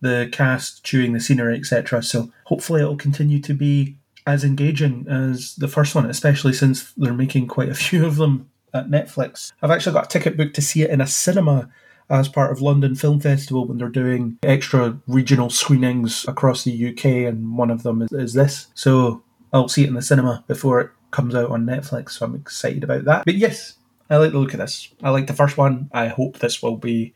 the 0.00 0.28
cast 0.32 0.84
chewing 0.84 1.12
the 1.12 1.20
scenery, 1.20 1.56
etc. 1.56 2.02
So 2.02 2.32
hopefully 2.44 2.80
it'll 2.80 2.96
continue 2.96 3.40
to 3.40 3.54
be 3.54 3.96
as 4.26 4.44
engaging 4.44 5.06
as 5.08 5.54
the 5.56 5.68
first 5.68 5.94
one, 5.94 6.08
especially 6.08 6.52
since 6.52 6.92
they're 6.96 7.12
making 7.12 7.48
quite 7.48 7.68
a 7.68 7.74
few 7.86 8.06
of 8.06 8.16
them 8.16 8.50
at 8.72 8.88
Netflix. 8.88 9.52
I've 9.62 9.70
actually 9.70 9.94
got 9.94 10.06
a 10.06 10.08
ticket 10.08 10.36
booked 10.36 10.54
to 10.56 10.62
see 10.62 10.82
it 10.82 10.90
in 10.90 11.00
a 11.00 11.06
cinema 11.06 11.70
as 12.08 12.28
part 12.28 12.50
of 12.50 12.60
London 12.60 12.96
Film 12.96 13.20
Festival 13.20 13.66
when 13.66 13.78
they're 13.78 13.88
doing 13.88 14.36
extra 14.42 14.98
regional 15.06 15.48
screenings 15.48 16.26
across 16.26 16.64
the 16.64 16.88
UK, 16.90 17.04
and 17.04 17.56
one 17.56 17.70
of 17.70 17.84
them 17.84 18.02
is, 18.02 18.10
is 18.12 18.32
this. 18.32 18.66
So 18.74 19.22
I'll 19.52 19.68
see 19.68 19.84
it 19.84 19.88
in 19.88 19.94
the 19.94 20.02
cinema 20.02 20.44
before 20.48 20.80
it 20.80 20.90
comes 21.12 21.36
out 21.36 21.50
on 21.50 21.66
Netflix, 21.66 22.10
so 22.12 22.26
I'm 22.26 22.34
excited 22.34 22.82
about 22.82 23.04
that. 23.04 23.24
But 23.24 23.36
yes, 23.36 23.76
I 24.10 24.16
like 24.16 24.32
the 24.32 24.38
look 24.38 24.52
of 24.52 24.58
this. 24.58 24.92
I 25.02 25.10
like 25.10 25.28
the 25.28 25.32
first 25.32 25.56
one. 25.56 25.88
I 25.92 26.08
hope 26.08 26.38
this 26.38 26.62
will 26.62 26.76
be 26.76 27.14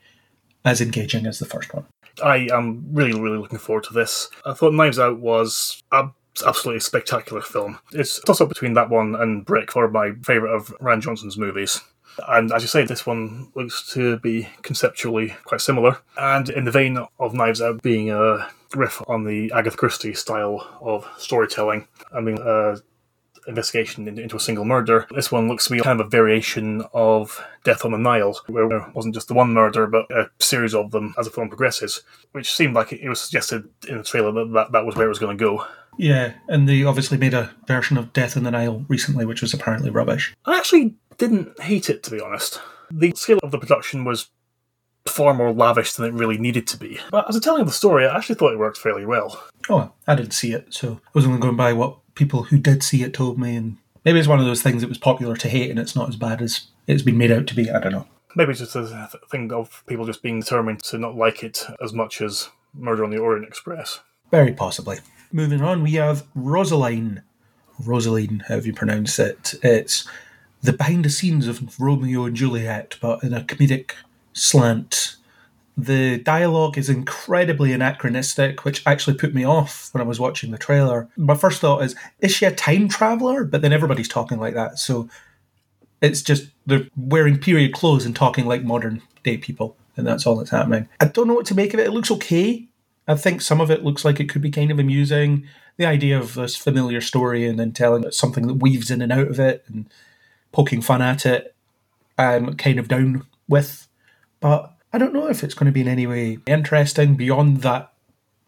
as 0.65 0.81
engaging 0.81 1.27
as 1.27 1.41
the 1.41 1.45
first 1.45 1.75
one. 1.75 1.85
I 2.23 2.49
am 2.53 2.87
really, 2.93 3.21
really 3.21 3.39
looking 3.39 3.59
forward 3.59 3.85
to 3.85 3.93
this. 3.93 4.31
I 4.47 4.55
thought 4.55 4.73
Knives 4.73 5.01
Out 5.01 5.19
was 5.19 5.83
a 5.91 6.09
absolutely 6.47 6.81
spectacular 6.81 7.43
film. 7.43 7.79
It's 7.93 8.21
toss 8.21 8.41
up 8.41 8.49
between 8.49 8.75
that 8.75 8.91
one 8.91 9.17
and 9.17 9.45
Brick 9.45 9.73
for 9.73 9.89
my 9.89 10.13
favourite 10.23 10.55
of 10.55 10.69
Rian 10.79 11.03
Johnson's 11.03 11.37
movies. 11.37 11.81
And 12.29 12.53
as 12.53 12.63
you 12.63 12.69
say, 12.69 12.85
this 12.85 13.05
one 13.05 13.51
looks 13.57 13.93
to 13.95 14.19
be 14.21 14.49
conceptually 14.63 15.35
quite 15.45 15.61
similar. 15.61 15.99
And 16.17 16.49
in 16.49 16.65
the 16.65 16.71
vein 16.71 17.05
of 17.19 17.35
Knives 17.35 17.61
Out 17.61 17.83
being 17.83 18.11
a 18.11 18.49
riff 18.75 19.03
on 19.09 19.25
the 19.25 19.51
Agatha 19.53 19.77
Christie 19.77 20.15
style 20.15 20.79
of 20.81 21.09
storytelling, 21.19 21.89
I 22.13 22.21
mean, 22.21 22.39
uh, 22.39 22.77
investigation 23.47 24.07
into 24.07 24.37
a 24.37 24.41
single 24.41 24.65
murder. 24.65 25.07
This 25.15 25.33
one 25.33 25.49
looks 25.49 25.67
to 25.67 25.73
be 25.73 25.81
kind 25.81 26.01
of 26.01 26.07
a 26.07 26.11
variation 26.11 26.85
of 26.93 27.45
Death 27.65 27.85
on 27.85 27.93
the 27.93 27.99
Nile, 27.99 28.41
where 28.47 28.69
there 28.69 28.91
wasn't 28.95 29.15
just 29.15 29.29
the 29.29 29.35
one 29.35 29.53
murder, 29.53 29.87
but 29.87 30.11
a 30.11 30.31
series 30.39 30.75
of 30.75 30.91
them 30.91 31.15
as 31.19 31.27
the 31.27 31.33
film 31.33 31.49
progresses, 31.49 32.03
which 32.33 32.53
seemed 32.53 32.75
like 32.75 32.93
it 32.93 33.09
was 33.09 33.21
suggested 33.21 33.69
in 33.89 33.99
the 33.99 34.05
trailer 34.05 34.33
that 34.33 34.53
that, 34.53 34.73
that 34.73 34.87
was 34.87 34.97
where 34.97 35.07
it 35.07 35.11
was 35.11 35.19
going 35.19 35.37
to 35.37 35.45
go. 35.45 35.67
Yeah, 35.97 36.35
and 36.49 36.69
they 36.69 36.83
obviously 36.83 37.19
made 37.19 37.35
a 37.35 37.55
version 37.67 37.97
of 37.97 38.13
Death 38.13 38.37
on 38.37 38.43
the 38.43 38.51
Nile 38.51 38.85
recently, 38.89 39.25
which 39.25 39.43
was 39.43 39.55
apparently 39.55 39.91
rubbish. 39.91 40.35
I 40.45 40.57
actually 40.59 40.97
didn't 41.19 41.61
hate 41.61 41.89
it, 41.89 42.03
to 42.05 42.11
be 42.11 42.21
honest. 42.21 42.61
The 42.91 43.13
scale 43.15 43.39
of 43.43 43.51
the 43.51 43.59
production 43.59 44.05
was 44.05 44.29
far 45.07 45.35
more 45.35 45.53
lavish 45.53 45.93
than 45.93 46.07
it 46.07 46.15
really 46.15 46.39
needed 46.39 46.67
to 46.67 46.77
be. 46.77 46.99
But 47.11 47.29
as 47.29 47.37
a 47.37 47.41
telling 47.41 47.61
of 47.61 47.67
the 47.67 47.73
story, 47.73 48.07
I 48.07 48.17
actually 48.17 48.37
thought 48.37 48.53
it 48.53 48.59
worked 48.59 48.79
fairly 48.79 49.07
well. 49.07 49.43
Oh, 49.69 49.93
I 50.07 50.15
didn't 50.15 50.33
see 50.33 50.53
it, 50.53 50.73
so 50.73 51.01
I 51.05 51.11
was 51.13 51.27
only 51.27 51.41
going 51.41 51.57
by 51.57 51.73
what 51.73 51.99
people 52.15 52.45
who 52.45 52.59
did 52.59 52.83
see 52.83 53.03
it 53.03 53.15
told 53.15 53.39
me, 53.39 53.57
and 53.57 53.77
maybe 54.05 54.19
it's 54.19 54.29
one 54.29 54.41
of 54.41 54.47
those 54.47 54.63
things 54.63 54.83
that 54.83 54.89
was 54.89 54.99
popular 54.99 55.37
to 55.37 55.49
hate 55.49 55.71
and 55.71 55.79
it's 55.79 55.97
not 55.97 56.09
as 56.09 56.17
bad 56.17 56.43
as 56.43 56.67
it's 56.87 57.03
been 57.03 57.19
made 57.19 57.33
out 57.33 57.47
to 57.49 57.55
be. 57.55 57.71
I 57.71 57.81
don't 57.81 57.93
know. 57.93 58.07
Maybe 58.37 58.51
it's 58.51 58.61
just 58.61 58.75
a 58.75 59.11
thing 59.31 59.53
of 59.53 59.85
people 59.87 60.07
just 60.07 60.23
being 60.23 60.41
determined 60.41 60.83
to 60.85 60.99
not 60.99 61.17
like 61.17 61.43
it 61.43 61.65
as 61.83 61.93
much 61.93 62.21
as 62.21 62.49
Murder 62.75 63.05
on 63.05 63.11
the 63.11 63.19
Orient 63.19 63.47
Express. 63.47 64.01
Very 64.31 64.53
possibly. 64.53 64.99
Moving 65.33 65.63
on, 65.63 65.83
we 65.83 65.93
have 65.95 66.27
Rosaline. 66.35 67.23
Rosaline, 67.79 68.41
however 68.49 68.67
you 68.67 68.73
pronounce 68.73 69.19
it. 69.19 69.55
It's 69.63 70.09
the 70.63 70.73
behind 70.73 71.05
the 71.05 71.11
scenes 71.11 71.47
of 71.47 71.79
Romeo 71.81 72.25
and 72.25 72.35
Juliet, 72.35 72.97
but 73.01 73.23
in 73.23 73.33
a 73.33 73.43
comedic 73.43 73.93
slant. 74.33 75.17
The 75.77 76.19
dialogue 76.19 76.79
is 76.79 76.89
incredibly 76.89 77.73
anachronistic, 77.73 78.65
which 78.65 78.87
actually 78.87 79.17
put 79.17 79.35
me 79.35 79.45
off 79.45 79.93
when 79.93 80.01
I 80.01 80.07
was 80.07 80.21
watching 80.21 80.53
the 80.53 80.59
trailer. 80.59 81.09
My 81.17 81.35
first 81.35 81.61
thought 81.61 81.83
is, 81.83 81.97
is 82.21 82.33
she 82.33 82.45
a 82.45 82.55
time 82.55 82.89
traveler? 82.89 83.45
But 83.45 83.63
then 83.63 83.73
everybody's 83.73 84.09
talking 84.09 84.39
like 84.39 84.55
that. 84.55 84.79
So 84.79 85.09
it's 86.01 86.23
just 86.23 86.51
they're 86.67 86.87
wearing 86.97 87.39
period 87.39 87.73
clothes 87.73 88.07
and 88.07 88.15
talking 88.15 88.47
like 88.47 88.63
modern 88.63 89.03
day 89.25 89.37
people. 89.37 89.77
And 89.97 90.07
that's 90.07 90.27
all 90.27 90.37
that's 90.37 90.51
happening. 90.51 90.89
I 91.01 91.07
don't 91.07 91.27
know 91.27 91.35
what 91.35 91.47
to 91.47 91.55
make 91.55 91.75
of 91.75 91.81
it. 91.81 91.87
It 91.87 91.93
looks 91.93 92.11
okay. 92.11 92.69
I 93.07 93.17
think 93.17 93.41
some 93.41 93.61
of 93.61 93.71
it 93.71 93.85
looks 93.85 94.05
like 94.05 94.21
it 94.21 94.29
could 94.29 94.43
be 94.43 94.51
kind 94.51 94.71
of 94.71 94.79
amusing. 94.79 95.47
The 95.77 95.87
idea 95.87 96.19
of 96.19 96.35
this 96.35 96.57
familiar 96.57 97.01
story 97.01 97.47
and 97.47 97.59
then 97.59 97.73
telling 97.73 98.09
something 98.13 98.47
that 98.47 98.55
weaves 98.55 98.91
in 98.91 99.03
and 99.03 99.13
out 99.13 99.29
of 99.29 99.41
it 99.41 99.65
and 99.67 99.87
poking 100.53 100.83
fun 100.83 101.03
at 101.03 101.27
it, 101.27 101.55
I'm 102.17 102.55
kind 102.55 102.79
of 102.79 102.89
down 102.89 103.27
with. 103.49 103.89
But 104.41 104.74
I 104.95 104.99
don't 104.99 105.13
know 105.13 105.27
if 105.27 105.43
it's 105.43 105.55
going 105.55 105.67
to 105.67 105.73
be 105.73 105.81
in 105.81 105.89
any 105.89 106.07
way 106.07 106.39
interesting 106.47 107.17
beyond 107.17 107.63
that 107.63 107.93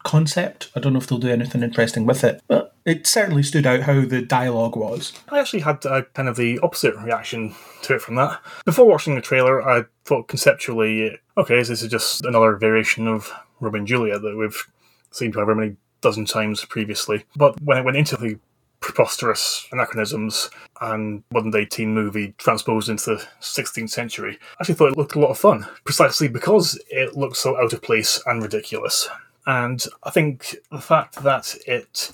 concept. 0.04 0.70
I 0.76 0.80
don't 0.80 0.92
know 0.92 1.00
if 1.00 1.08
they'll 1.08 1.18
do 1.18 1.28
anything 1.28 1.64
interesting 1.64 2.06
with 2.06 2.22
it, 2.22 2.40
but 2.46 2.72
it 2.84 3.04
certainly 3.04 3.42
stood 3.42 3.66
out 3.66 3.80
how 3.80 4.02
the 4.02 4.22
dialogue 4.22 4.76
was. 4.76 5.12
I 5.28 5.40
actually 5.40 5.62
had 5.62 5.84
uh, 5.84 6.02
kind 6.14 6.28
of 6.28 6.36
the 6.36 6.60
opposite 6.60 6.94
reaction 6.98 7.56
to 7.82 7.96
it 7.96 8.00
from 8.00 8.14
that. 8.14 8.40
Before 8.64 8.86
watching 8.86 9.16
the 9.16 9.20
trailer, 9.20 9.60
I 9.68 9.86
thought 10.04 10.28
conceptually, 10.28 11.18
okay, 11.36 11.56
this 11.56 11.82
is 11.82 11.90
just 11.90 12.24
another 12.24 12.54
variation 12.54 13.08
of 13.08 13.32
Robin 13.58 13.84
Juliet 13.84 14.22
that 14.22 14.36
we've 14.36 14.70
seen 15.10 15.32
however 15.32 15.56
many 15.56 15.74
dozen 16.00 16.26
times 16.26 16.64
previously. 16.64 17.24
But 17.34 17.60
when 17.60 17.76
I 17.76 17.80
went 17.80 17.96
into 17.96 18.16
the 18.16 18.38
preposterous 18.80 19.66
anachronisms 19.72 20.50
and 20.80 21.22
modern 21.30 21.50
day 21.50 21.64
teen 21.64 21.94
movie 21.94 22.34
transposed 22.38 22.88
into 22.88 23.16
the 23.16 23.26
16th 23.40 23.90
century. 23.90 24.38
I 24.40 24.56
actually 24.60 24.74
thought 24.74 24.92
it 24.92 24.98
looked 24.98 25.14
a 25.14 25.20
lot 25.20 25.30
of 25.30 25.38
fun, 25.38 25.66
precisely 25.84 26.28
because 26.28 26.78
it 26.90 27.16
looked 27.16 27.36
so 27.36 27.56
out 27.56 27.72
of 27.72 27.82
place 27.82 28.22
and 28.26 28.42
ridiculous. 28.42 29.08
And 29.46 29.84
I 30.02 30.10
think 30.10 30.56
the 30.70 30.80
fact 30.80 31.22
that 31.22 31.54
it 31.66 32.12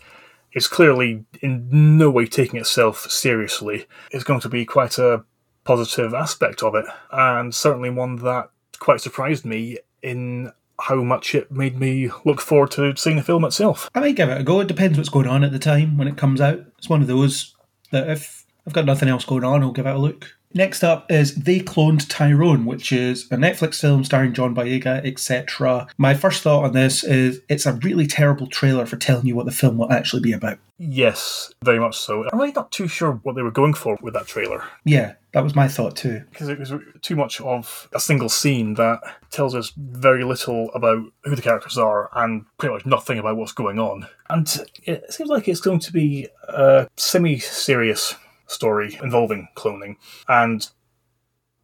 is 0.53 0.69
clearly 0.69 1.25
in 1.41 1.97
no 1.97 2.11
way 2.11 2.27
taking 2.27 2.61
itself 2.61 3.11
seriously 3.11 3.87
is 4.11 4.25
going 4.25 4.41
to 4.41 4.49
be 4.49 4.65
quite 4.65 4.99
a 4.99 5.25
positive 5.65 6.13
aspect 6.13 6.63
of 6.63 6.75
it, 6.75 6.85
and 7.11 7.55
certainly 7.55 7.89
one 7.91 8.17
that 8.17 8.51
quite 8.79 9.01
surprised 9.01 9.45
me 9.45 9.79
in 10.03 10.53
how 10.83 11.03
much 11.03 11.35
it 11.35 11.51
made 11.51 11.79
me 11.79 12.11
look 12.25 12.41
forward 12.41 12.71
to 12.73 12.95
seeing 12.97 13.17
the 13.17 13.23
film 13.23 13.45
itself. 13.45 13.89
I 13.95 14.01
might 14.01 14.17
give 14.17 14.29
it 14.29 14.41
a 14.41 14.45
go. 14.45 14.61
It 14.61 14.69
depends 14.69 14.99
what's 14.99 15.09
going 15.09 15.29
on 15.29 15.45
at 15.45 15.53
the 15.53 15.59
time 15.59 15.97
when 15.97 16.09
it 16.09 16.17
comes 16.17 16.41
out. 16.41 16.61
It's 16.79 16.89
one 16.89 17.03
of 17.03 17.09
those 17.09 17.55
that 17.93 18.11
if 18.11 18.45
I've 18.67 18.73
got 18.73 18.85
nothing 18.85 19.09
else 19.09 19.25
going 19.25 19.45
on, 19.45 19.63
I'll 19.63 19.73
give 19.73 19.87
it 19.87 19.95
a 19.95 19.99
look. 19.99 20.37
Next 20.55 20.85
up 20.85 21.11
is 21.11 21.35
They 21.35 21.61
Cloned 21.61 22.07
Tyrone, 22.09 22.67
which 22.67 22.93
is 22.93 23.25
a 23.31 23.37
Netflix 23.37 23.81
film 23.81 24.05
starring 24.05 24.35
John 24.35 24.55
Boyega, 24.55 25.07
etc. 25.07 25.87
My 25.97 26.15
first 26.15 26.43
thought 26.43 26.65
on 26.65 26.73
this 26.73 27.05
is 27.05 27.41
it's 27.49 27.67
a 27.67 27.75
really 27.75 28.07
terrible 28.07 28.47
trailer 28.47 28.85
for 28.85 28.97
telling 28.97 29.27
you 29.27 29.35
what 29.35 29.47
the 29.47 29.53
film 29.53 29.79
will 29.79 29.91
actually 29.91 30.23
be 30.23 30.33
about. 30.33 30.59
Yes, 30.79 31.53
very 31.65 31.79
much 31.79 31.97
so. 31.97 32.29
I'm 32.33 32.39
really 32.39 32.53
not 32.53 32.73
too 32.73 32.89
sure 32.89 33.13
what 33.23 33.37
they 33.37 33.43
were 33.43 33.51
going 33.51 33.73
for 33.73 33.97
with 34.03 34.15
that 34.15 34.27
trailer. 34.27 34.65
Yeah, 34.85 35.15
that 35.33 35.45
was 35.45 35.55
my 35.55 35.69
thought 35.69 35.97
too. 35.97 36.23
Because 36.31 36.49
it 36.49 36.59
was 36.59 36.73
too 37.03 37.15
much 37.17 37.41
of 37.41 37.89
a 37.93 38.01
single 38.01 38.29
scene 38.29 38.75
that 38.75 39.01
tells 39.31 39.55
us 39.55 39.73
very 39.77 40.25
little 40.25 40.71
about 40.75 41.05
who 41.25 41.37
the 41.37 41.43
characters 41.43 41.79
are 41.79 42.11
and 42.15 42.45
pretty 42.59 42.75
much 42.75 42.85
nothing 42.85 43.19
about 43.19 43.37
what's 43.37 43.53
going 43.53 43.79
on. 43.79 44.09
And 44.29 44.67
it 44.85 45.13
seems 45.13 45.31
like 45.31 45.47
it's 45.47 45.61
going 45.61 45.79
to 45.81 45.93
be 45.93 46.29
a 46.49 46.89
semi 46.97 47.39
serious 47.39 48.17
story 48.53 48.99
involving 49.03 49.49
cloning 49.57 49.97
and 50.29 50.69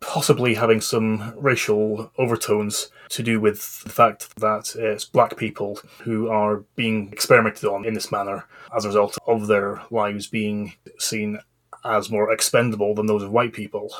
possibly 0.00 0.54
having 0.54 0.80
some 0.80 1.34
racial 1.36 2.12
overtones 2.18 2.90
to 3.08 3.22
do 3.22 3.40
with 3.40 3.82
the 3.82 3.90
fact 3.90 4.34
that 4.36 4.74
it's 4.76 5.04
black 5.04 5.36
people 5.36 5.80
who 6.02 6.28
are 6.28 6.64
being 6.76 7.10
experimented 7.12 7.64
on 7.64 7.84
in 7.84 7.94
this 7.94 8.12
manner 8.12 8.44
as 8.76 8.84
a 8.84 8.88
result 8.88 9.18
of 9.26 9.46
their 9.46 9.82
lives 9.90 10.26
being 10.26 10.74
seen 10.98 11.38
as 11.84 12.10
more 12.10 12.30
expendable 12.32 12.94
than 12.94 13.06
those 13.06 13.22
of 13.22 13.32
white 13.32 13.52
people. 13.52 13.92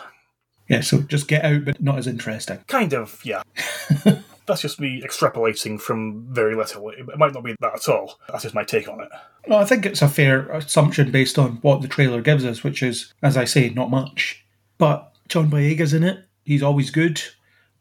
Yeah, 0.68 0.82
so 0.82 1.00
just 1.00 1.28
get 1.28 1.44
out, 1.44 1.64
but 1.64 1.80
not 1.80 1.98
as 1.98 2.06
interesting. 2.06 2.58
Kind 2.66 2.92
of, 2.92 3.20
yeah. 3.24 3.42
That's 4.48 4.62
just 4.62 4.80
me 4.80 5.00
extrapolating 5.02 5.80
from 5.80 6.26
very 6.32 6.56
little. 6.56 6.88
It 6.90 7.18
might 7.18 7.32
not 7.32 7.44
be 7.44 7.54
that 7.60 7.74
at 7.74 7.88
all. 7.88 8.18
That's 8.28 8.42
just 8.42 8.54
my 8.54 8.64
take 8.64 8.88
on 8.88 9.00
it. 9.00 9.08
No, 9.46 9.56
I 9.56 9.64
think 9.64 9.86
it's 9.86 10.02
a 10.02 10.08
fair 10.08 10.50
assumption 10.50 11.12
based 11.12 11.38
on 11.38 11.58
what 11.62 11.82
the 11.82 11.88
trailer 11.88 12.20
gives 12.20 12.44
us, 12.44 12.64
which 12.64 12.82
is, 12.82 13.12
as 13.22 13.36
I 13.36 13.44
say, 13.44 13.68
not 13.68 13.90
much. 13.90 14.44
But 14.78 15.12
John 15.28 15.50
Boyega's 15.50 15.94
in 15.94 16.02
it. 16.02 16.24
He's 16.44 16.62
always 16.62 16.90
good. 16.90 17.22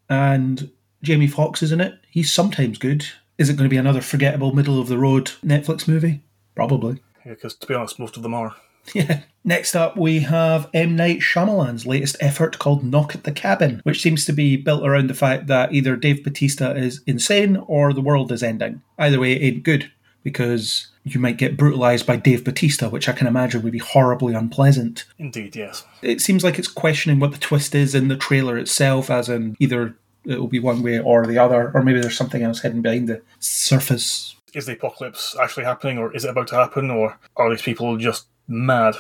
And 0.09 0.69
Jamie 1.01 1.27
Foxx 1.27 1.63
is 1.63 1.71
in 1.71 1.81
it. 1.81 1.99
He's 2.09 2.31
sometimes 2.31 2.77
good. 2.77 3.05
Is 3.37 3.49
it 3.49 3.55
going 3.55 3.69
to 3.69 3.73
be 3.73 3.77
another 3.77 4.01
forgettable 4.01 4.53
middle 4.53 4.79
of 4.79 4.87
the 4.87 4.97
road 4.97 5.31
Netflix 5.43 5.87
movie? 5.87 6.21
Probably. 6.55 7.01
Yeah, 7.25 7.33
because 7.33 7.55
to 7.55 7.67
be 7.67 7.75
honest, 7.75 7.99
most 7.99 8.17
of 8.17 8.23
them 8.23 8.33
are. 8.33 8.55
Yeah. 8.93 9.21
Next 9.43 9.75
up, 9.75 9.95
we 9.95 10.19
have 10.19 10.69
M. 10.73 10.95
Night 10.95 11.19
Shyamalan's 11.19 11.85
latest 11.85 12.17
effort 12.19 12.59
called 12.59 12.83
Knock 12.83 13.15
at 13.15 13.23
the 13.23 13.31
Cabin, 13.31 13.79
which 13.83 14.01
seems 14.01 14.25
to 14.25 14.33
be 14.33 14.57
built 14.57 14.85
around 14.85 15.09
the 15.09 15.13
fact 15.13 15.47
that 15.47 15.73
either 15.73 15.95
Dave 15.95 16.23
Bautista 16.23 16.75
is 16.75 17.01
insane 17.07 17.55
or 17.55 17.93
the 17.93 18.01
world 18.01 18.31
is 18.31 18.43
ending. 18.43 18.81
Either 18.97 19.19
way, 19.19 19.33
it 19.33 19.43
ain't 19.43 19.63
good 19.63 19.89
because 20.23 20.87
you 21.05 21.21
might 21.21 21.37
get 21.37 21.55
brutalized 21.55 22.05
by 22.05 22.17
Dave 22.17 22.43
Bautista, 22.43 22.89
which 22.89 23.07
I 23.07 23.13
can 23.13 23.27
imagine 23.27 23.61
would 23.61 23.71
be 23.71 23.77
horribly 23.77 24.33
unpleasant. 24.33 25.05
Indeed, 25.17 25.55
yes. 25.55 25.85
It 26.01 26.19
seems 26.19 26.43
like 26.43 26.59
it's 26.59 26.67
questioning 26.67 27.19
what 27.19 27.31
the 27.31 27.37
twist 27.37 27.73
is 27.73 27.95
in 27.95 28.09
the 28.09 28.17
trailer 28.17 28.57
itself, 28.57 29.09
as 29.09 29.29
in 29.29 29.55
either 29.59 29.95
it 30.25 30.37
will 30.39 30.47
be 30.47 30.59
one 30.59 30.83
way 30.83 30.99
or 30.99 31.25
the 31.25 31.37
other, 31.37 31.71
or 31.73 31.81
maybe 31.81 32.01
there's 32.01 32.17
something 32.17 32.43
else 32.43 32.59
hidden 32.59 32.81
behind 32.81 33.07
the 33.07 33.21
surface. 33.39 34.35
Is 34.53 34.65
the 34.65 34.73
apocalypse 34.73 35.35
actually 35.41 35.63
happening, 35.63 35.97
or 35.97 36.13
is 36.13 36.25
it 36.25 36.31
about 36.31 36.47
to 36.49 36.55
happen, 36.55 36.91
or 36.91 37.17
are 37.37 37.49
these 37.49 37.61
people 37.61 37.95
just 37.95 38.25
mad? 38.47 38.95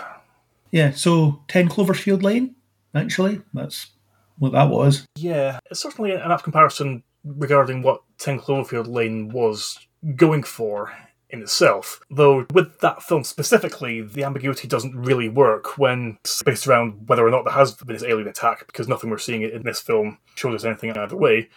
Yeah, 0.71 0.91
so 0.91 1.41
10 1.47 1.69
Cloverfield 1.69 2.23
Lane, 2.23 2.55
actually. 2.93 3.41
That's 3.53 3.91
what 4.37 4.51
that 4.51 4.69
was. 4.69 5.05
Yeah, 5.15 5.59
it's 5.71 5.79
certainly 5.79 6.11
an 6.11 6.31
apt 6.31 6.43
comparison 6.43 7.03
regarding 7.23 7.81
what 7.81 8.01
10 8.19 8.39
Cloverfield 8.39 8.87
Lane 8.87 9.29
was 9.29 9.79
going 10.15 10.43
for 10.43 10.93
in 11.29 11.41
itself. 11.41 11.99
Though 12.09 12.45
with 12.53 12.79
that 12.79 13.03
film 13.03 13.23
specifically, 13.23 14.01
the 14.01 14.23
ambiguity 14.23 14.67
doesn't 14.67 14.95
really 14.95 15.27
work 15.27 15.77
when 15.77 16.17
it's 16.21 16.41
based 16.43 16.67
around 16.67 17.07
whether 17.09 17.25
or 17.25 17.31
not 17.31 17.43
there 17.43 17.53
has 17.53 17.73
been 17.73 17.93
this 17.93 18.03
alien 18.03 18.27
attack, 18.27 18.65
because 18.67 18.87
nothing 18.87 19.09
we're 19.09 19.17
seeing 19.17 19.41
in 19.41 19.63
this 19.63 19.81
film 19.81 20.19
shows 20.35 20.55
us 20.55 20.65
anything 20.65 20.95
either 20.95 21.17
way. 21.17 21.49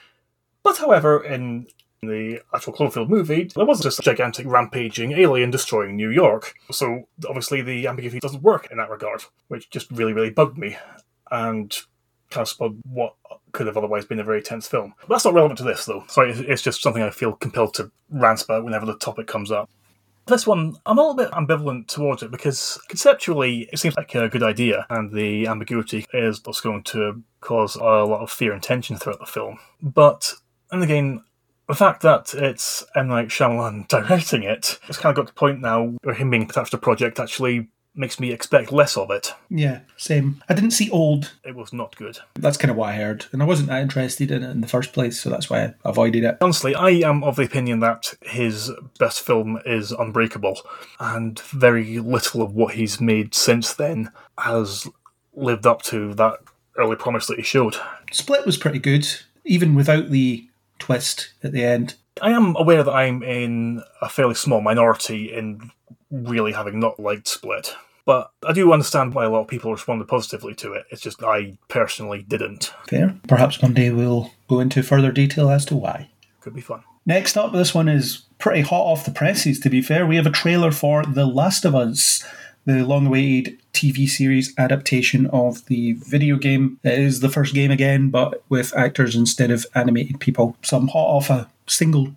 But 0.63 0.79
however, 0.79 1.23
in 1.23 1.69
the 2.03 2.41
actual 2.55 2.73
Cloverfield 2.73 3.09
movie, 3.09 3.51
there 3.55 3.67
was 3.67 3.81
just 3.81 3.99
a 3.99 4.03
gigantic 4.03 4.47
rampaging 4.47 5.13
alien 5.13 5.51
destroying 5.51 5.97
New 5.97 6.11
York. 6.11 6.55
So 6.71 7.09
obviously 7.29 7.61
the 7.61 7.87
ambiguity 7.87 8.21
doesn't 8.21 8.43
work 8.43 8.69
in 8.71 8.79
that 8.79 8.91
regard, 8.91 9.23
which 9.49 9.69
just 9.71 9.91
really, 9.91 10.15
really 10.15 10.31
bugged 10.31 10.57
me 10.57 10.77
and 11.31 11.77
kind 12.31 12.43
of 12.43 12.49
spoiled 12.49 12.79
what 12.91 13.15
could 13.53 13.67
have 13.67 13.77
otherwise 13.77 14.07
been 14.07 14.21
a 14.21 14.25
very 14.25 14.41
tense 14.41 14.67
film. 14.67 14.95
But 15.03 15.11
that's 15.11 15.25
not 15.25 15.35
relevant 15.35 15.59
to 15.59 15.65
this, 15.65 15.85
though. 15.85 16.05
Sorry, 16.09 16.31
it's 16.31 16.63
just 16.63 16.81
something 16.81 17.03
I 17.03 17.11
feel 17.11 17.33
compelled 17.33 17.75
to 17.75 17.91
rant 18.09 18.43
about 18.43 18.65
whenever 18.65 18.87
the 18.87 18.97
topic 18.97 19.27
comes 19.27 19.51
up. 19.51 19.69
This 20.27 20.47
one, 20.47 20.77
I'm 20.87 20.99
a 20.99 21.03
little 21.03 21.17
bit 21.17 21.33
ambivalent 21.33 21.89
towards 21.89 22.23
it 22.23 22.31
because 22.31 22.81
conceptually 22.89 23.69
it 23.73 23.79
seems 23.79 23.97
like 23.97 24.15
a 24.15 24.29
good 24.29 24.45
idea, 24.45 24.87
and 24.89 25.13
the 25.13 25.49
ambiguity 25.49 26.07
is 26.15 26.41
what's 26.45 26.61
going 26.61 26.85
to 26.85 27.23
cause 27.41 27.75
a 27.75 27.81
lot 27.81 28.21
of 28.21 28.31
fear 28.31 28.53
and 28.53 28.63
tension 28.63 28.97
throughout 28.97 29.19
the 29.19 29.27
film. 29.27 29.59
But, 29.83 30.35
and 30.71 30.85
again, 30.85 31.25
the 31.71 31.77
fact 31.77 32.03
that 32.03 32.35
it's 32.35 32.85
M. 32.97 33.09
Night 33.09 33.29
Shyamalan 33.29 33.89
directing 33.89 34.43
it, 34.43 34.79
it's 34.89 34.99
kind 34.99 35.11
of 35.11 35.17
got 35.17 35.29
to 35.29 35.35
the 35.35 35.39
point 35.39 35.61
now 35.61 35.95
where 36.03 36.15
him 36.15 36.31
being 36.31 36.43
attached 36.43 36.73
to 36.73 36.77
a 36.77 36.81
project 36.81 37.21
actually 37.21 37.69
makes 37.95 38.21
me 38.21 38.33
expect 38.33 38.73
less 38.73 38.97
of 38.97 39.11
it. 39.11 39.35
Yeah, 39.49 39.81
same. 39.97 40.43
I 40.49 40.55
didn't 40.55 40.73
see 40.73 40.91
Old. 40.91 41.33
It 41.45 41.55
was 41.55 41.73
not 41.73 41.97
good. 41.97 42.19
That's 42.35 42.57
kind 42.57 42.71
of 42.71 42.77
what 42.77 42.91
I 42.91 42.97
heard, 42.97 43.27
and 43.33 43.43
I 43.43 43.47
wasn't 43.47 43.69
that 43.69 43.83
interested 43.83 44.31
in 44.31 44.43
it 44.43 44.51
in 44.51 44.61
the 44.61 44.69
first 44.69 44.93
place, 44.93 45.21
so 45.21 45.31
that's 45.31 45.49
why 45.49 45.63
I 45.63 45.75
avoided 45.85 46.25
it. 46.25 46.39
Honestly, 46.41 46.75
I 46.75 46.91
am 46.91 47.23
of 47.23 47.37
the 47.37 47.45
opinion 47.45 47.81
that 47.81 48.15
his 48.23 48.73
best 48.99 49.21
film 49.21 49.61
is 49.65 49.93
Unbreakable, 49.93 50.61
and 50.99 51.39
very 51.39 51.99
little 51.99 52.43
of 52.43 52.53
what 52.53 52.75
he's 52.75 53.01
made 53.01 53.35
since 53.35 53.75
then 53.75 54.11
has 54.39 54.89
lived 55.35 55.67
up 55.67 55.83
to 55.83 56.15
that 56.15 56.39
early 56.77 56.97
promise 56.97 57.27
that 57.29 57.39
he 57.39 57.45
showed. 57.45 57.77
Split 58.11 58.47
was 58.47 58.57
pretty 58.57 58.79
good, 58.79 59.07
even 59.45 59.75
without 59.75 60.11
the 60.11 60.49
twist 60.81 61.33
at 61.43 61.53
the 61.53 61.65
end. 61.65 61.95
I 62.21 62.31
am 62.31 62.57
aware 62.57 62.83
that 62.83 62.93
I'm 62.93 63.23
in 63.23 63.83
a 64.03 64.09
fairly 64.09 64.35
small 64.35 64.61
minority 64.61 65.33
in 65.33 65.71
really 66.11 66.53
having 66.53 66.81
not 66.81 66.99
liked 66.99 67.29
Split. 67.29 67.77
But 68.05 68.33
I 68.45 68.53
do 68.53 68.73
understand 68.73 69.15
why 69.15 69.25
a 69.25 69.31
lot 69.31 69.43
of 69.43 69.49
people 69.49 69.71
responded 69.71 70.09
positively 70.09 70.55
to 70.57 70.73
it. 70.73 70.87
It's 70.91 71.03
just 71.03 71.23
I 71.23 71.57
personally 71.69 72.25
didn't. 72.27 72.73
Fair. 72.89 73.15
Perhaps 73.29 73.63
one 73.63 73.75
day 73.75 73.91
we'll 73.91 74.33
go 74.49 74.59
into 74.59 74.83
further 74.83 75.13
detail 75.13 75.49
as 75.51 75.65
to 75.67 75.77
why. 75.77 76.11
Could 76.41 76.55
be 76.55 76.61
fun. 76.61 76.83
Next 77.07 77.37
up, 77.37 77.53
this 77.53 77.75
one 77.75 77.89
is 77.89 78.25
pretty 78.39 78.63
hot 78.63 78.83
off 78.83 79.05
the 79.05 79.11
presses, 79.11 79.61
to 79.61 79.71
be 79.71 79.81
fair. 79.83 80.07
We 80.07 80.17
have 80.17 80.27
a 80.27 80.31
trailer 80.31 80.73
for 80.73 81.05
The 81.05 81.27
Last 81.27 81.65
of 81.65 81.75
Us, 81.75 82.25
the 82.67 82.85
long 82.85 83.07
awaited 83.07 83.60
TV 83.73 84.09
series 84.09 84.53
adaptation 84.59 85.27
of 85.27 85.65
the 85.67 85.93
video 85.93 86.37
game. 86.37 86.79
It 86.83 86.99
is 86.99 87.21
the 87.21 87.29
first 87.29 87.55
game 87.55 87.71
again, 87.71 88.11
but 88.11 88.43
with 88.49 88.77
actors 88.77 89.15
instead 89.15 89.51
of 89.51 89.67
animated 89.75 90.21
people. 90.21 90.57
So 90.63 90.77
I'm 90.77 90.89
hot 90.89 90.99
off 90.99 91.31
a 91.31 91.49
single 91.67 92.15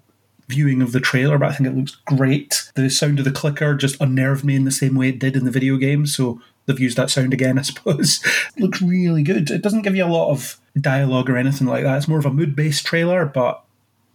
viewing 0.48 0.82
of 0.82 0.92
the 0.92 1.00
trailer, 1.00 1.38
but 1.38 1.50
I 1.50 1.54
think 1.54 1.68
it 1.68 1.76
looks 1.76 1.96
great. 2.06 2.70
The 2.76 2.90
sound 2.90 3.20
of 3.20 3.26
the 3.26 3.32
clicker 3.32 3.76
just 3.76 4.00
unnerved 4.02 4.44
me 4.44 4.56
in 4.56 4.66
the 4.66 4.72
same 4.72 4.96
way 4.96 5.10
it 5.10 5.20
did 5.20 5.36
in 5.36 5.46
the 5.46 5.52
video 5.52 5.78
game, 5.78 6.06
so 6.06 6.42
they've 6.66 6.80
used 6.80 6.98
that 6.98 7.10
sound 7.10 7.34
again, 7.34 7.58
I 7.60 7.64
suppose. 7.64 8.22
it 8.56 8.62
looks 8.62 8.82
really 8.82 9.24
good. 9.24 9.50
It 9.50 9.62
doesn't 9.62 9.84
give 9.84 9.96
you 9.96 10.06
a 10.06 10.08
lot 10.08 10.32
of 10.32 10.60
dialogue 10.80 11.30
or 11.30 11.38
anything 11.38 11.68
like 11.68 11.84
that. 11.84 11.98
It's 11.98 12.08
more 12.08 12.20
of 12.20 12.26
a 12.26 12.32
mood 12.32 12.56
based 12.56 12.86
trailer, 12.86 13.26
but 13.26 13.64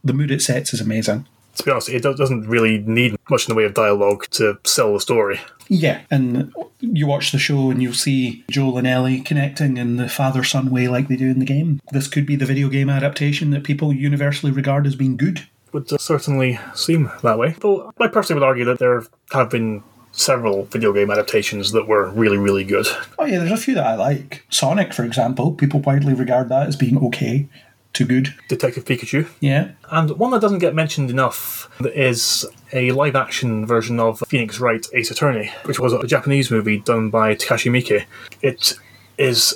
the 0.04 0.12
mood 0.12 0.30
it 0.30 0.42
sets 0.42 0.72
is 0.74 0.80
amazing. 0.80 1.26
To 1.58 1.64
be 1.64 1.70
honest, 1.70 1.88
it 1.88 2.02
doesn't 2.02 2.48
really 2.48 2.78
need 2.78 3.16
much 3.28 3.48
in 3.48 3.52
the 3.52 3.56
way 3.56 3.64
of 3.64 3.74
dialogue 3.74 4.26
to 4.30 4.58
sell 4.64 4.94
the 4.94 5.00
story. 5.00 5.40
Yeah, 5.68 6.00
and 6.10 6.52
you 6.80 7.06
watch 7.06 7.32
the 7.32 7.38
show 7.38 7.70
and 7.70 7.82
you'll 7.82 7.94
see 7.94 8.44
Joel 8.50 8.78
and 8.78 8.86
Ellie 8.86 9.20
connecting 9.20 9.76
in 9.76 9.96
the 9.96 10.08
father 10.08 10.44
son 10.44 10.70
way 10.70 10.88
like 10.88 11.08
they 11.08 11.16
do 11.16 11.28
in 11.28 11.40
the 11.40 11.44
game. 11.44 11.80
This 11.90 12.08
could 12.08 12.26
be 12.26 12.36
the 12.36 12.46
video 12.46 12.68
game 12.68 12.88
adaptation 12.88 13.50
that 13.50 13.64
people 13.64 13.92
universally 13.92 14.52
regard 14.52 14.86
as 14.86 14.94
being 14.94 15.16
good 15.16 15.46
would 15.72 15.92
uh, 15.92 15.98
certainly 15.98 16.58
seem 16.74 17.10
that 17.22 17.38
way. 17.38 17.56
Though 17.60 17.92
I 18.00 18.08
personally 18.08 18.40
would 18.40 18.46
argue 18.46 18.64
that 18.66 18.78
there 18.78 19.04
have 19.32 19.50
been 19.50 19.82
several 20.12 20.64
video 20.64 20.92
game 20.92 21.10
adaptations 21.10 21.72
that 21.72 21.86
were 21.86 22.10
really, 22.10 22.38
really 22.38 22.64
good. 22.64 22.86
Oh 23.18 23.24
yeah, 23.24 23.38
there's 23.38 23.52
a 23.52 23.56
few 23.56 23.74
that 23.74 23.86
I 23.86 23.94
like. 23.94 24.44
Sonic, 24.48 24.94
for 24.94 25.04
example, 25.04 25.52
people 25.52 25.80
widely 25.80 26.14
regard 26.14 26.48
that 26.48 26.66
as 26.66 26.76
being 26.76 26.98
okay 27.06 27.48
to 27.94 28.04
good. 28.04 28.34
Detective 28.48 28.84
Pikachu. 28.84 29.28
Yeah. 29.40 29.72
And 29.90 30.10
one 30.12 30.30
that 30.32 30.40
doesn't 30.40 30.58
get 30.58 30.74
mentioned 30.74 31.10
enough 31.10 31.70
is 31.80 32.46
a 32.72 32.92
live 32.92 33.16
action 33.16 33.66
version 33.66 33.98
of 33.98 34.22
Phoenix 34.28 34.60
Wright 34.60 34.86
Ace 34.94 35.10
Attorney, 35.10 35.50
which 35.64 35.80
was 35.80 35.92
a 35.92 36.06
Japanese 36.06 36.50
movie 36.50 36.78
done 36.78 37.10
by 37.10 37.34
Takashi 37.34 37.70
Miike. 37.70 38.04
It 38.42 38.74
is 39.16 39.54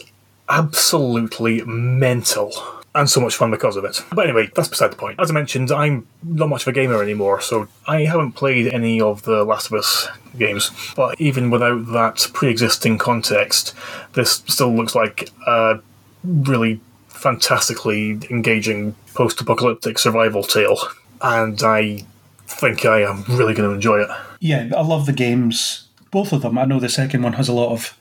absolutely 0.49 1.63
mental 1.65 2.53
and 2.95 3.09
so 3.09 3.21
much 3.21 3.37
fun 3.37 3.51
because 3.51 3.77
of 3.77 3.85
it. 3.85 4.05
But 4.13 4.27
anyway, 4.27 4.51
that's 4.55 4.69
beside 4.69 4.93
the 4.93 4.97
point. 4.97 5.19
As 5.19 5.31
I 5.31 5.35
mentioned, 5.35 5.71
I'm 5.71 6.07
not 6.23 6.49
much 6.49 6.63
of 6.63 6.69
a 6.69 6.73
gamer 6.73 7.03
anymore, 7.03 7.41
so 7.41 7.69
I 7.87 8.03
haven't 8.03 8.33
played 8.33 8.73
any 8.73 9.01
of 9.01 9.23
the 9.23 9.45
Last 9.45 9.67
of 9.69 9.75
Us 9.75 10.09
games. 10.37 10.71
But 10.95 11.19
even 11.21 11.51
without 11.51 11.87
that 11.93 12.29
pre 12.35 12.51
existing 12.51 12.99
context, 12.99 13.75
this 14.13 14.43
still 14.47 14.75
looks 14.75 14.95
like 14.95 15.31
a 15.47 15.81
really 16.23 16.81
fantastically 17.23 18.19
engaging 18.31 18.95
post 19.15 19.41
apocalyptic 19.41 19.99
survival 19.99 20.43
tale. 20.43 20.77
And 21.21 21.63
I 21.63 22.05
think 22.47 22.85
I 22.85 23.03
am 23.03 23.25
really 23.29 23.55
going 23.55 23.69
to 23.69 23.75
enjoy 23.75 24.01
it. 24.01 24.11
Yeah, 24.41 24.71
I 24.77 24.83
love 24.83 25.07
the 25.07 25.13
games. 25.13 25.89
Both 26.11 26.33
of 26.33 26.43
them. 26.43 26.59
I 26.59 26.65
know 26.65 26.81
the 26.81 26.89
second 26.89 27.23
one 27.23 27.35
has 27.35 27.49
a 27.49 27.55
lot 27.55 27.73
of 27.73 27.97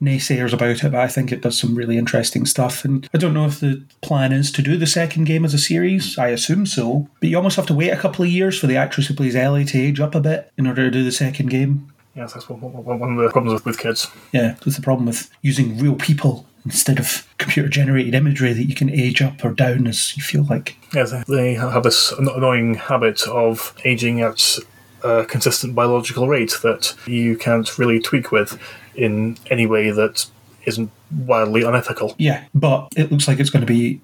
naysayers 0.00 0.52
about 0.52 0.82
it, 0.82 0.92
but 0.92 1.00
I 1.00 1.08
think 1.08 1.32
it 1.32 1.42
does 1.42 1.58
some 1.58 1.74
really 1.74 1.98
interesting 1.98 2.46
stuff. 2.46 2.84
And 2.84 3.08
I 3.12 3.18
don't 3.18 3.34
know 3.34 3.46
if 3.46 3.60
the 3.60 3.82
plan 4.02 4.32
is 4.32 4.52
to 4.52 4.62
do 4.62 4.76
the 4.76 4.86
second 4.86 5.24
game 5.24 5.44
as 5.44 5.54
a 5.54 5.58
series. 5.58 6.18
I 6.18 6.28
assume 6.28 6.66
so. 6.66 7.08
But 7.20 7.28
you 7.28 7.36
almost 7.36 7.56
have 7.56 7.66
to 7.66 7.74
wait 7.74 7.90
a 7.90 7.96
couple 7.96 8.24
of 8.24 8.30
years 8.30 8.58
for 8.58 8.66
the 8.66 8.76
actress 8.76 9.06
who 9.06 9.14
plays 9.14 9.36
Ellie 9.36 9.64
to 9.64 9.78
age 9.80 10.00
up 10.00 10.14
a 10.14 10.20
bit 10.20 10.52
in 10.56 10.66
order 10.66 10.84
to 10.84 10.90
do 10.90 11.04
the 11.04 11.12
second 11.12 11.50
game. 11.50 11.92
Yes, 12.14 12.32
that's 12.32 12.48
one, 12.48 12.60
one 12.60 13.18
of 13.18 13.18
the 13.18 13.30
problems 13.30 13.64
with 13.64 13.78
kids. 13.78 14.08
Yeah, 14.32 14.56
that's 14.64 14.76
the 14.76 14.82
problem 14.82 15.06
with 15.06 15.30
using 15.42 15.78
real 15.78 15.94
people 15.94 16.46
instead 16.64 16.98
of 16.98 17.26
computer 17.38 17.68
generated 17.68 18.14
imagery 18.14 18.52
that 18.52 18.64
you 18.64 18.74
can 18.74 18.90
age 18.90 19.22
up 19.22 19.44
or 19.44 19.52
down 19.52 19.86
as 19.86 20.16
you 20.16 20.22
feel 20.22 20.44
like. 20.44 20.76
Yes, 20.94 21.12
they 21.26 21.54
have 21.54 21.82
this 21.82 22.12
annoying 22.12 22.74
habit 22.74 23.26
of 23.26 23.74
aging 23.84 24.20
at 24.20 24.58
a 25.02 25.24
consistent 25.24 25.74
biological 25.74 26.28
rate 26.28 26.58
that 26.62 26.94
you 27.06 27.36
can't 27.36 27.78
really 27.78 28.00
tweak 28.00 28.30
with 28.30 28.60
in 28.94 29.38
any 29.50 29.66
way 29.66 29.90
that 29.90 30.26
isn't 30.66 30.90
wildly 31.24 31.62
unethical. 31.62 32.14
Yeah, 32.18 32.44
but 32.54 32.88
it 32.96 33.10
looks 33.10 33.26
like 33.26 33.40
it's 33.40 33.50
going 33.50 33.66
to 33.66 33.72
be 33.72 34.00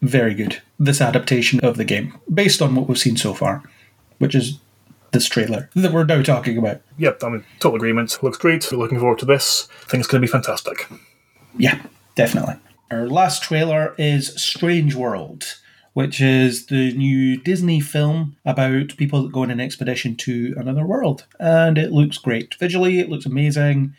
very 0.00 0.34
good. 0.34 0.62
This 0.78 1.02
adaptation 1.02 1.60
of 1.60 1.76
the 1.76 1.84
game, 1.84 2.18
based 2.32 2.62
on 2.62 2.74
what 2.74 2.88
we've 2.88 2.98
seen 2.98 3.18
so 3.18 3.34
far, 3.34 3.62
which 4.18 4.34
is 4.34 4.58
this 5.12 5.26
trailer 5.26 5.68
that 5.74 5.92
we're 5.92 6.04
now 6.04 6.22
talking 6.22 6.56
about. 6.56 6.80
Yep, 6.96 7.22
I'm 7.22 7.34
in 7.34 7.44
total 7.58 7.76
agreement. 7.76 8.22
Looks 8.22 8.38
great. 8.38 8.66
We're 8.72 8.78
looking 8.78 8.98
forward 8.98 9.18
to 9.18 9.26
this. 9.26 9.68
I 9.82 9.90
think 9.90 10.00
it's 10.00 10.08
going 10.08 10.22
to 10.22 10.26
be 10.26 10.32
fantastic. 10.32 10.88
Yeah, 11.56 11.80
definitely. 12.14 12.56
Our 12.90 13.08
last 13.08 13.42
trailer 13.42 13.94
is 13.98 14.34
Strange 14.40 14.94
World, 14.94 15.56
which 15.92 16.20
is 16.20 16.66
the 16.66 16.92
new 16.92 17.40
Disney 17.40 17.80
film 17.80 18.36
about 18.44 18.96
people 18.96 19.22
that 19.22 19.32
go 19.32 19.42
on 19.42 19.50
an 19.50 19.60
expedition 19.60 20.16
to 20.16 20.54
another 20.56 20.86
world. 20.86 21.26
And 21.38 21.78
it 21.78 21.92
looks 21.92 22.18
great. 22.18 22.54
Visually, 22.56 22.98
it 22.98 23.08
looks 23.08 23.26
amazing. 23.26 23.94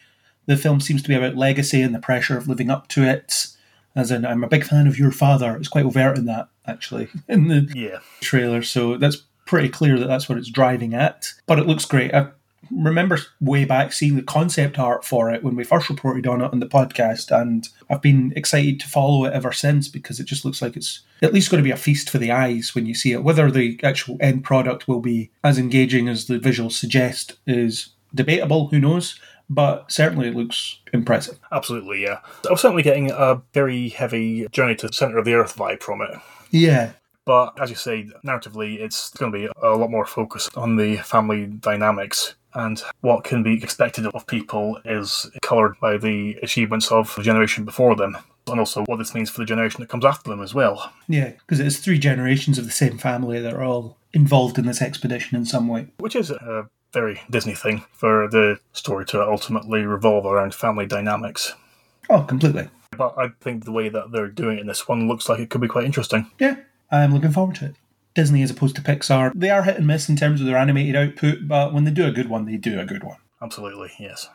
The 0.46 0.58
film 0.58 0.82
seems 0.82 1.02
to 1.04 1.10
be 1.10 1.16
about 1.16 1.38
legacy 1.38 1.82
and 1.82 1.96
the 1.96 2.00
pressure 2.00 2.38
of 2.38 2.48
living 2.48 2.70
up 2.70 2.88
to 2.90 3.04
it. 3.04 3.48
As 3.96 4.12
in, 4.12 4.26
I'm 4.26 4.44
a 4.44 4.50
big 4.50 4.64
fan 4.64 4.88
of 4.88 4.98
your 4.98 5.12
father. 5.12 5.56
It's 5.56 5.68
quite 5.68 5.86
overt 5.86 6.18
in 6.18 6.26
that, 6.26 6.48
actually, 6.66 7.10
in 7.28 7.48
the 7.48 7.72
yeah. 7.74 8.00
trailer. 8.22 8.62
So 8.62 8.98
that's 8.98 9.24
pretty 9.46 9.70
clear 9.70 10.00
that 10.00 10.08
that's 10.08 10.30
what 10.30 10.38
it's 10.38 10.50
driving 10.50 10.94
at. 10.94 11.34
But 11.46 11.60
it 11.60 11.68
looks 11.68 11.86
great. 11.86 12.14
I 12.14 12.30
remember 12.72 13.20
way 13.40 13.66
back 13.66 13.94
seeing 13.94 14.16
the 14.16 14.24
concept 14.24 14.80
art 14.80 15.06
for 15.06 15.32
it 15.32 15.44
when 15.44 15.56
we 15.56 15.64
first 15.64 15.90
reported 15.90 16.28
on 16.28 16.42
it 16.42 16.52
on 16.52 16.60
the 16.60 16.66
podcast, 16.66 17.36
and 17.36 17.68
I've 17.90 18.02
been 18.02 18.34
excited 18.36 18.80
to 18.80 18.88
follow 18.88 19.26
it 19.26 19.34
ever 19.34 19.52
since 19.52 19.88
because 19.88 20.20
it 20.20 20.26
just 20.26 20.46
looks 20.46 20.62
like 20.62 20.76
it's 20.76 21.02
at 21.22 21.34
least 21.34 21.52
going 21.52 21.64
to 21.64 21.68
be 21.68 21.72
a 21.72 21.78
feast 21.78 22.10
for 22.10 22.18
the 22.18 22.32
eyes 22.32 22.74
when 22.74 22.86
you 22.86 22.96
see 22.96 23.12
it. 23.12 23.24
Whether 23.24 23.52
the 23.52 23.80
actual 23.84 24.18
end 24.20 24.44
product 24.44 24.88
will 24.88 25.02
be 25.02 25.32
as 25.44 25.58
engaging 25.58 26.08
as 26.08 26.26
the 26.26 26.40
visuals 26.40 26.74
suggest 26.74 27.38
is 27.46 27.90
debatable, 28.14 28.68
who 28.68 28.80
knows? 28.80 29.20
but 29.52 29.92
certainly 29.92 30.30
it 30.30 30.36
looks 30.36 30.80
impressive. 30.94 31.38
Absolutely, 31.52 32.02
yeah. 32.02 32.20
I 32.48 32.52
was 32.52 32.62
certainly 32.62 32.84
getting 32.84 33.12
a 33.12 33.42
very 33.54 33.90
heavy 33.90 34.48
journey 34.48 34.76
to 34.76 34.88
the 34.88 34.94
centre 34.94 35.18
of 35.18 35.26
the 35.26 35.34
earth 35.34 35.58
vibe 35.58 35.84
from 35.84 36.02
it. 36.02 36.18
Yeah. 36.52 36.94
But 37.26 37.60
as 37.62 37.70
you 37.70 37.76
say, 37.76 38.10
narratively, 38.26 38.80
it's 38.80 39.12
going 39.12 39.32
to 39.32 39.38
be 39.38 39.50
a 39.62 39.76
lot 39.76 39.92
more 39.92 40.06
focused 40.06 40.58
on 40.58 40.78
the 40.78 40.98
family 40.98 41.48
dynamics. 41.48 42.36
And 42.54 42.82
what 43.02 43.24
can 43.24 43.44
be 43.44 43.62
expected 43.62 44.06
of 44.06 44.28
people 44.28 44.80
is 44.86 45.30
coloured 45.42 45.80
by 45.80 45.98
the 45.98 46.38
achievements 46.44 46.92
of 46.92 47.16
the 47.16 47.24
generation 47.24 47.66
before 47.66 47.96
them, 47.96 48.18
and 48.48 48.60
also 48.60 48.84
what 48.86 48.98
this 48.98 49.14
means 49.14 49.30
for 49.30 49.40
the 49.40 49.46
generation 49.46 49.82
that 49.82 49.90
comes 49.90 50.06
after 50.06 50.30
them 50.30 50.42
as 50.42 50.54
well. 50.54 50.92
Yeah, 51.08 51.30
because 51.30 51.60
it's 51.60 51.78
three 51.78 52.00
generations 52.00 52.58
of 52.58 52.66
the 52.66 52.72
same 52.72 52.98
family 52.98 53.40
that 53.40 53.54
are 53.54 53.64
all 53.64 53.98
involved 54.14 54.58
in 54.58 54.66
this 54.66 54.82
expedition 54.82 55.38
in 55.38 55.46
some 55.46 55.68
way. 55.68 55.88
Which 56.00 56.16
is 56.16 56.32
a 56.32 56.68
very 56.92 57.22
Disney 57.30 57.56
thing 57.56 57.86
for 57.94 58.28
the 58.28 58.60
story 58.74 59.06
to 59.06 59.22
ultimately 59.22 59.86
revolve 59.86 60.26
around 60.26 60.54
family 60.54 60.86
dynamics. 60.86 61.54
Oh, 62.10 62.24
completely. 62.24 62.68
But 62.98 63.18
I 63.18 63.30
think 63.40 63.64
the 63.64 63.72
way 63.72 63.88
that 63.88 64.12
they're 64.12 64.28
doing 64.28 64.58
it 64.58 64.62
in 64.62 64.68
this 64.68 64.90
one 64.90 65.08
looks 65.08 65.30
like 65.30 65.40
it 65.40 65.50
could 65.50 65.62
be 65.62 65.70
quite 65.70 65.86
interesting. 65.86 66.30
Yeah, 66.38 66.58
I'm 66.92 67.14
looking 67.14 67.32
forward 67.32 67.56
to 67.58 67.68
it. 67.68 67.76
Disney 68.14 68.44
as 68.44 68.52
opposed 68.52 68.76
to 68.76 68.82
Pixar, 68.82 69.32
they 69.36 69.50
are 69.50 69.64
hit 69.64 69.78
and 69.78 69.88
miss 69.88 70.10
in 70.10 70.16
terms 70.16 70.42
of 70.42 70.48
their 70.48 70.58
animated 70.58 70.96
output, 70.96 71.48
but 71.48 71.74
when 71.74 71.84
they 71.84 71.92
do 71.92 72.06
a 72.06 72.12
good 72.12 72.30
one, 72.30 72.46
they 72.46 72.58
do 72.58 72.80
a 72.80 72.86
good 72.86 73.04
one. 73.04 73.18
Absolutely, 73.42 73.92
yes. 74.00 74.28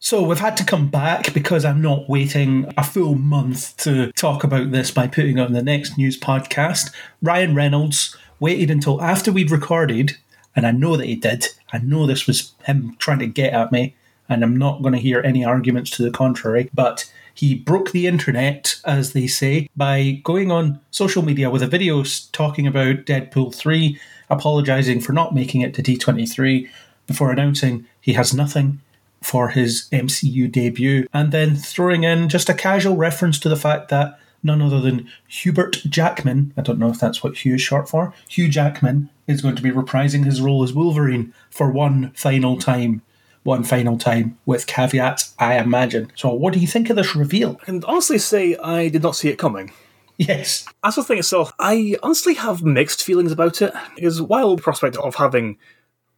So 0.00 0.22
we've 0.22 0.38
had 0.38 0.56
to 0.56 0.64
come 0.64 0.88
back 0.88 1.34
because 1.34 1.64
I'm 1.64 1.82
not 1.82 2.08
waiting 2.08 2.72
a 2.76 2.84
full 2.84 3.14
month 3.14 3.76
to 3.78 4.10
talk 4.12 4.44
about 4.44 4.70
this 4.70 4.90
by 4.90 5.06
putting 5.06 5.38
on 5.38 5.52
the 5.52 5.62
next 5.62 5.98
news 5.98 6.18
podcast. 6.18 6.92
Ryan 7.20 7.54
Reynolds 7.54 8.16
waited 8.40 8.70
until 8.70 9.02
after 9.02 9.32
we'd 9.32 9.50
recorded, 9.50 10.16
and 10.56 10.66
I 10.66 10.70
know 10.70 10.96
that 10.96 11.06
he 11.06 11.16
did. 11.16 11.46
I 11.72 11.78
know 11.78 12.06
this 12.06 12.26
was 12.26 12.52
him 12.64 12.96
trying 12.98 13.18
to 13.18 13.26
get 13.26 13.52
at 13.52 13.72
me, 13.72 13.96
and 14.28 14.42
I'm 14.42 14.56
not 14.56 14.82
going 14.82 14.94
to 14.94 15.00
hear 15.00 15.20
any 15.24 15.44
arguments 15.44 15.90
to 15.92 16.02
the 16.02 16.10
contrary, 16.10 16.70
but 16.72 17.10
he 17.38 17.54
broke 17.54 17.92
the 17.92 18.08
internet, 18.08 18.80
as 18.84 19.12
they 19.12 19.28
say, 19.28 19.68
by 19.76 20.20
going 20.24 20.50
on 20.50 20.80
social 20.90 21.22
media 21.22 21.48
with 21.50 21.62
a 21.62 21.68
video 21.68 22.02
talking 22.32 22.66
about 22.66 23.04
Deadpool 23.04 23.54
3, 23.54 23.96
apologising 24.28 25.00
for 25.00 25.12
not 25.12 25.32
making 25.32 25.60
it 25.60 25.72
to 25.74 25.80
D23 25.80 26.68
before 27.06 27.30
announcing 27.30 27.86
he 28.00 28.14
has 28.14 28.34
nothing 28.34 28.80
for 29.22 29.50
his 29.50 29.88
MCU 29.92 30.50
debut, 30.50 31.06
and 31.12 31.30
then 31.30 31.54
throwing 31.54 32.02
in 32.02 32.28
just 32.28 32.48
a 32.48 32.54
casual 32.54 32.96
reference 32.96 33.38
to 33.38 33.48
the 33.48 33.54
fact 33.54 33.88
that 33.90 34.18
none 34.42 34.60
other 34.60 34.80
than 34.80 35.08
Hubert 35.28 35.76
Jackman, 35.88 36.52
I 36.56 36.62
don't 36.62 36.80
know 36.80 36.90
if 36.90 36.98
that's 36.98 37.22
what 37.22 37.36
Hugh 37.36 37.54
is 37.54 37.62
short 37.62 37.88
for, 37.88 38.12
Hugh 38.28 38.48
Jackman 38.48 39.10
is 39.28 39.42
going 39.42 39.54
to 39.54 39.62
be 39.62 39.70
reprising 39.70 40.24
his 40.24 40.40
role 40.40 40.64
as 40.64 40.72
Wolverine 40.72 41.32
for 41.50 41.70
one 41.70 42.10
final 42.16 42.58
time 42.58 43.02
one 43.48 43.64
final 43.64 43.96
time 43.96 44.38
with 44.46 44.66
caveats, 44.66 45.34
I 45.38 45.58
imagine. 45.58 46.12
So, 46.14 46.32
what 46.32 46.52
do 46.52 46.60
you 46.60 46.66
think 46.66 46.90
of 46.90 46.96
this 46.96 47.16
reveal? 47.16 47.58
I 47.62 47.64
can 47.64 47.84
honestly 47.84 48.18
say 48.18 48.56
I 48.56 48.88
did 48.88 49.02
not 49.02 49.16
see 49.16 49.30
it 49.30 49.38
coming. 49.38 49.72
Yes. 50.18 50.66
As 50.84 50.96
for 50.96 51.00
the 51.00 51.06
thing 51.06 51.18
itself, 51.18 51.52
I 51.58 51.96
honestly 52.02 52.34
have 52.34 52.62
mixed 52.62 53.02
feelings 53.02 53.32
about 53.32 53.62
it. 53.62 53.72
Because 53.94 54.20
while 54.20 54.54
the 54.54 54.62
prospect 54.62 54.96
of 54.96 55.14
having 55.14 55.56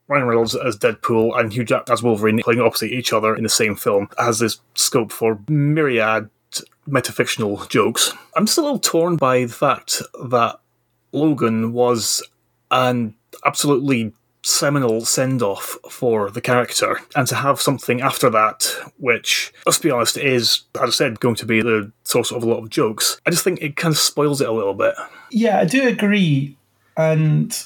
Ryan 0.09 0.27
Reynolds 0.27 0.57
as 0.57 0.77
Deadpool 0.77 1.39
and 1.39 1.53
Hugh 1.53 1.65
Jack 1.65 1.89
as 1.89 2.03
Wolverine 2.03 2.41
playing 2.43 2.61
opposite 2.61 2.91
each 2.91 3.13
other 3.13 3.37
in 3.37 3.45
the 3.45 3.49
same 3.49 3.77
film 3.77 4.09
has 4.19 4.41
this 4.41 4.59
scope 4.75 5.13
for 5.13 5.39
myriad 5.49 6.29
metafictional 6.89 7.69
jokes, 7.69 8.13
I'm 8.35 8.49
still 8.49 8.65
a 8.65 8.67
little 8.67 8.81
torn 8.81 9.17
by 9.17 9.45
the 9.45 9.53
fact 9.53 10.03
that 10.25 10.59
Logan 11.13 11.73
was 11.73 12.23
an 12.73 13.15
absolutely 13.45 14.13
seminal 14.43 15.05
send 15.05 15.43
off 15.43 15.77
for 15.91 16.31
the 16.31 16.41
character, 16.41 17.01
and 17.15 17.27
to 17.29 17.35
have 17.35 17.61
something 17.61 18.01
after 18.01 18.31
that, 18.31 18.75
which, 18.99 19.53
let's 19.67 19.79
be 19.79 19.91
honest, 19.91 20.17
is, 20.17 20.63
as 20.77 20.89
I 20.89 20.91
said, 20.91 21.21
going 21.21 21.35
to 21.37 21.47
be 21.47 21.63
the 21.63 21.93
source 22.05 22.33
of 22.33 22.43
a 22.43 22.47
lot 22.47 22.63
of 22.63 22.71
jokes, 22.71 23.21
I 23.27 23.31
just 23.31 23.45
think 23.45 23.61
it 23.61 23.77
kind 23.77 23.93
of 23.93 23.99
spoils 23.99 24.41
it 24.41 24.49
a 24.49 24.53
little 24.53 24.75
bit. 24.75 24.95
Yeah, 25.31 25.59
I 25.59 25.65
do 25.65 25.87
agree. 25.87 26.57
And 26.97 27.57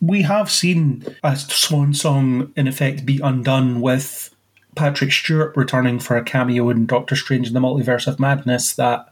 we 0.00 0.22
have 0.22 0.50
seen 0.50 1.04
a 1.22 1.36
swan 1.36 1.94
song, 1.94 2.52
in 2.56 2.68
effect, 2.68 3.06
be 3.06 3.20
undone 3.22 3.80
with 3.80 4.34
Patrick 4.74 5.12
Stewart 5.12 5.56
returning 5.56 5.98
for 6.00 6.16
a 6.16 6.24
cameo 6.24 6.68
in 6.68 6.86
Doctor 6.86 7.16
Strange 7.16 7.48
in 7.48 7.54
the 7.54 7.60
Multiverse 7.60 8.06
of 8.06 8.18
Madness 8.20 8.74
that 8.74 9.08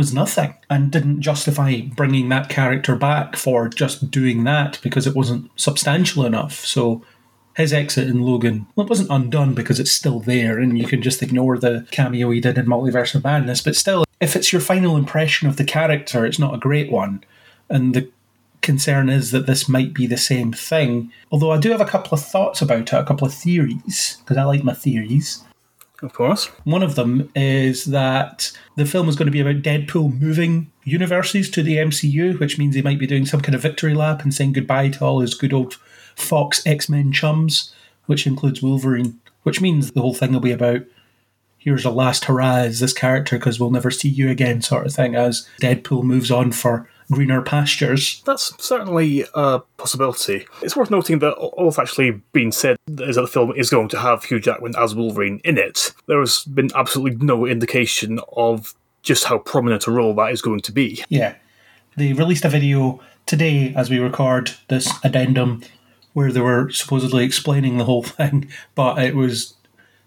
was 0.00 0.14
nothing 0.14 0.54
and 0.70 0.90
didn't 0.90 1.20
justify 1.20 1.82
bringing 1.82 2.30
that 2.30 2.48
character 2.48 2.96
back 2.96 3.36
for 3.36 3.68
just 3.68 4.10
doing 4.10 4.44
that 4.44 4.80
because 4.82 5.06
it 5.06 5.14
wasn't 5.14 5.50
substantial 5.56 6.24
enough. 6.24 6.64
So 6.64 7.02
his 7.54 7.74
exit 7.74 8.08
in 8.08 8.22
Logan, 8.22 8.66
well, 8.74 8.86
it 8.86 8.88
wasn't 8.88 9.10
undone 9.10 9.52
because 9.52 9.78
it's 9.78 9.90
still 9.90 10.20
there 10.20 10.58
and 10.58 10.78
you 10.78 10.86
can 10.86 11.02
just 11.02 11.22
ignore 11.22 11.58
the 11.58 11.86
cameo 11.90 12.30
he 12.30 12.40
did 12.40 12.56
in 12.56 12.64
Multiverse 12.64 13.14
of 13.14 13.24
Madness. 13.24 13.60
But 13.60 13.76
still, 13.76 14.06
if 14.20 14.34
it's 14.34 14.54
your 14.54 14.62
final 14.62 14.96
impression 14.96 15.46
of 15.46 15.58
the 15.58 15.64
character, 15.64 16.24
it's 16.24 16.38
not 16.38 16.54
a 16.54 16.58
great 16.58 16.90
one. 16.90 17.22
And 17.68 17.94
the 17.94 18.10
concern 18.62 19.10
is 19.10 19.32
that 19.32 19.46
this 19.46 19.68
might 19.68 19.92
be 19.92 20.06
the 20.06 20.16
same 20.16 20.50
thing. 20.54 21.12
Although 21.30 21.52
I 21.52 21.58
do 21.58 21.70
have 21.72 21.82
a 21.82 21.84
couple 21.84 22.14
of 22.14 22.24
thoughts 22.24 22.62
about 22.62 22.92
it, 22.92 22.92
a 22.94 23.04
couple 23.04 23.26
of 23.26 23.34
theories, 23.34 24.16
because 24.20 24.38
I 24.38 24.44
like 24.44 24.64
my 24.64 24.72
theories. 24.72 25.44
Of 26.02 26.14
course. 26.14 26.46
One 26.64 26.82
of 26.82 26.94
them 26.94 27.30
is 27.34 27.86
that 27.86 28.52
the 28.76 28.86
film 28.86 29.08
is 29.08 29.16
going 29.16 29.26
to 29.26 29.32
be 29.32 29.40
about 29.40 29.62
Deadpool 29.62 30.18
moving 30.18 30.70
universes 30.84 31.50
to 31.50 31.62
the 31.62 31.76
MCU, 31.76 32.38
which 32.40 32.58
means 32.58 32.74
he 32.74 32.82
might 32.82 32.98
be 32.98 33.06
doing 33.06 33.26
some 33.26 33.40
kind 33.40 33.54
of 33.54 33.62
victory 33.62 33.94
lap 33.94 34.22
and 34.22 34.32
saying 34.32 34.54
goodbye 34.54 34.88
to 34.88 35.04
all 35.04 35.20
his 35.20 35.34
good 35.34 35.52
old 35.52 35.74
Fox 36.16 36.66
X 36.66 36.88
Men 36.88 37.12
chums, 37.12 37.74
which 38.06 38.26
includes 38.26 38.62
Wolverine, 38.62 39.20
which 39.42 39.60
means 39.60 39.92
the 39.92 40.00
whole 40.00 40.14
thing 40.14 40.32
will 40.32 40.40
be 40.40 40.52
about 40.52 40.82
here's 41.58 41.84
a 41.84 41.90
last 41.90 42.24
hurrah 42.24 42.56
as 42.56 42.80
this 42.80 42.94
character 42.94 43.36
because 43.36 43.60
we'll 43.60 43.70
never 43.70 43.90
see 43.90 44.08
you 44.08 44.30
again, 44.30 44.62
sort 44.62 44.86
of 44.86 44.94
thing, 44.94 45.14
as 45.14 45.46
Deadpool 45.60 46.02
moves 46.02 46.30
on 46.30 46.50
for 46.52 46.88
greener 47.10 47.42
pastures. 47.42 48.22
That's 48.24 48.52
certainly 48.64 49.24
a 49.34 49.60
possibility. 49.76 50.46
It's 50.62 50.76
worth 50.76 50.90
noting 50.90 51.18
that 51.20 51.32
all 51.34 51.64
that's 51.64 51.78
actually 51.78 52.12
been 52.32 52.52
said 52.52 52.76
is 52.88 53.16
that 53.16 53.22
the 53.22 53.26
film 53.26 53.52
is 53.56 53.70
going 53.70 53.88
to 53.88 53.98
have 53.98 54.24
Hugh 54.24 54.40
Jackman 54.40 54.74
as 54.76 54.94
Wolverine 54.94 55.40
in 55.44 55.58
it. 55.58 55.92
There 56.06 56.20
has 56.20 56.44
been 56.44 56.70
absolutely 56.74 57.24
no 57.24 57.46
indication 57.46 58.20
of 58.32 58.74
just 59.02 59.24
how 59.24 59.38
prominent 59.38 59.86
a 59.86 59.90
role 59.90 60.14
that 60.14 60.32
is 60.32 60.42
going 60.42 60.60
to 60.60 60.72
be. 60.72 61.04
Yeah. 61.08 61.34
They 61.96 62.12
released 62.12 62.44
a 62.44 62.48
video 62.48 63.00
today 63.26 63.74
as 63.76 63.90
we 63.90 63.98
record 63.98 64.52
this 64.68 64.92
addendum 65.02 65.62
where 66.12 66.32
they 66.32 66.40
were 66.40 66.70
supposedly 66.70 67.24
explaining 67.24 67.78
the 67.78 67.84
whole 67.84 68.02
thing, 68.04 68.48
but 68.74 68.98
it 68.98 69.16
was 69.16 69.54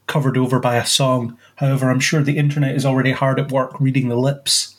covered 0.07 0.37
over 0.37 0.59
by 0.59 0.75
a 0.75 0.85
song. 0.85 1.37
However, 1.55 1.89
I'm 1.89 1.99
sure 1.99 2.21
the 2.21 2.37
internet 2.37 2.75
is 2.75 2.85
already 2.85 3.11
hard 3.11 3.39
at 3.39 3.51
work 3.51 3.79
reading 3.79 4.09
the 4.09 4.17
lips 4.17 4.72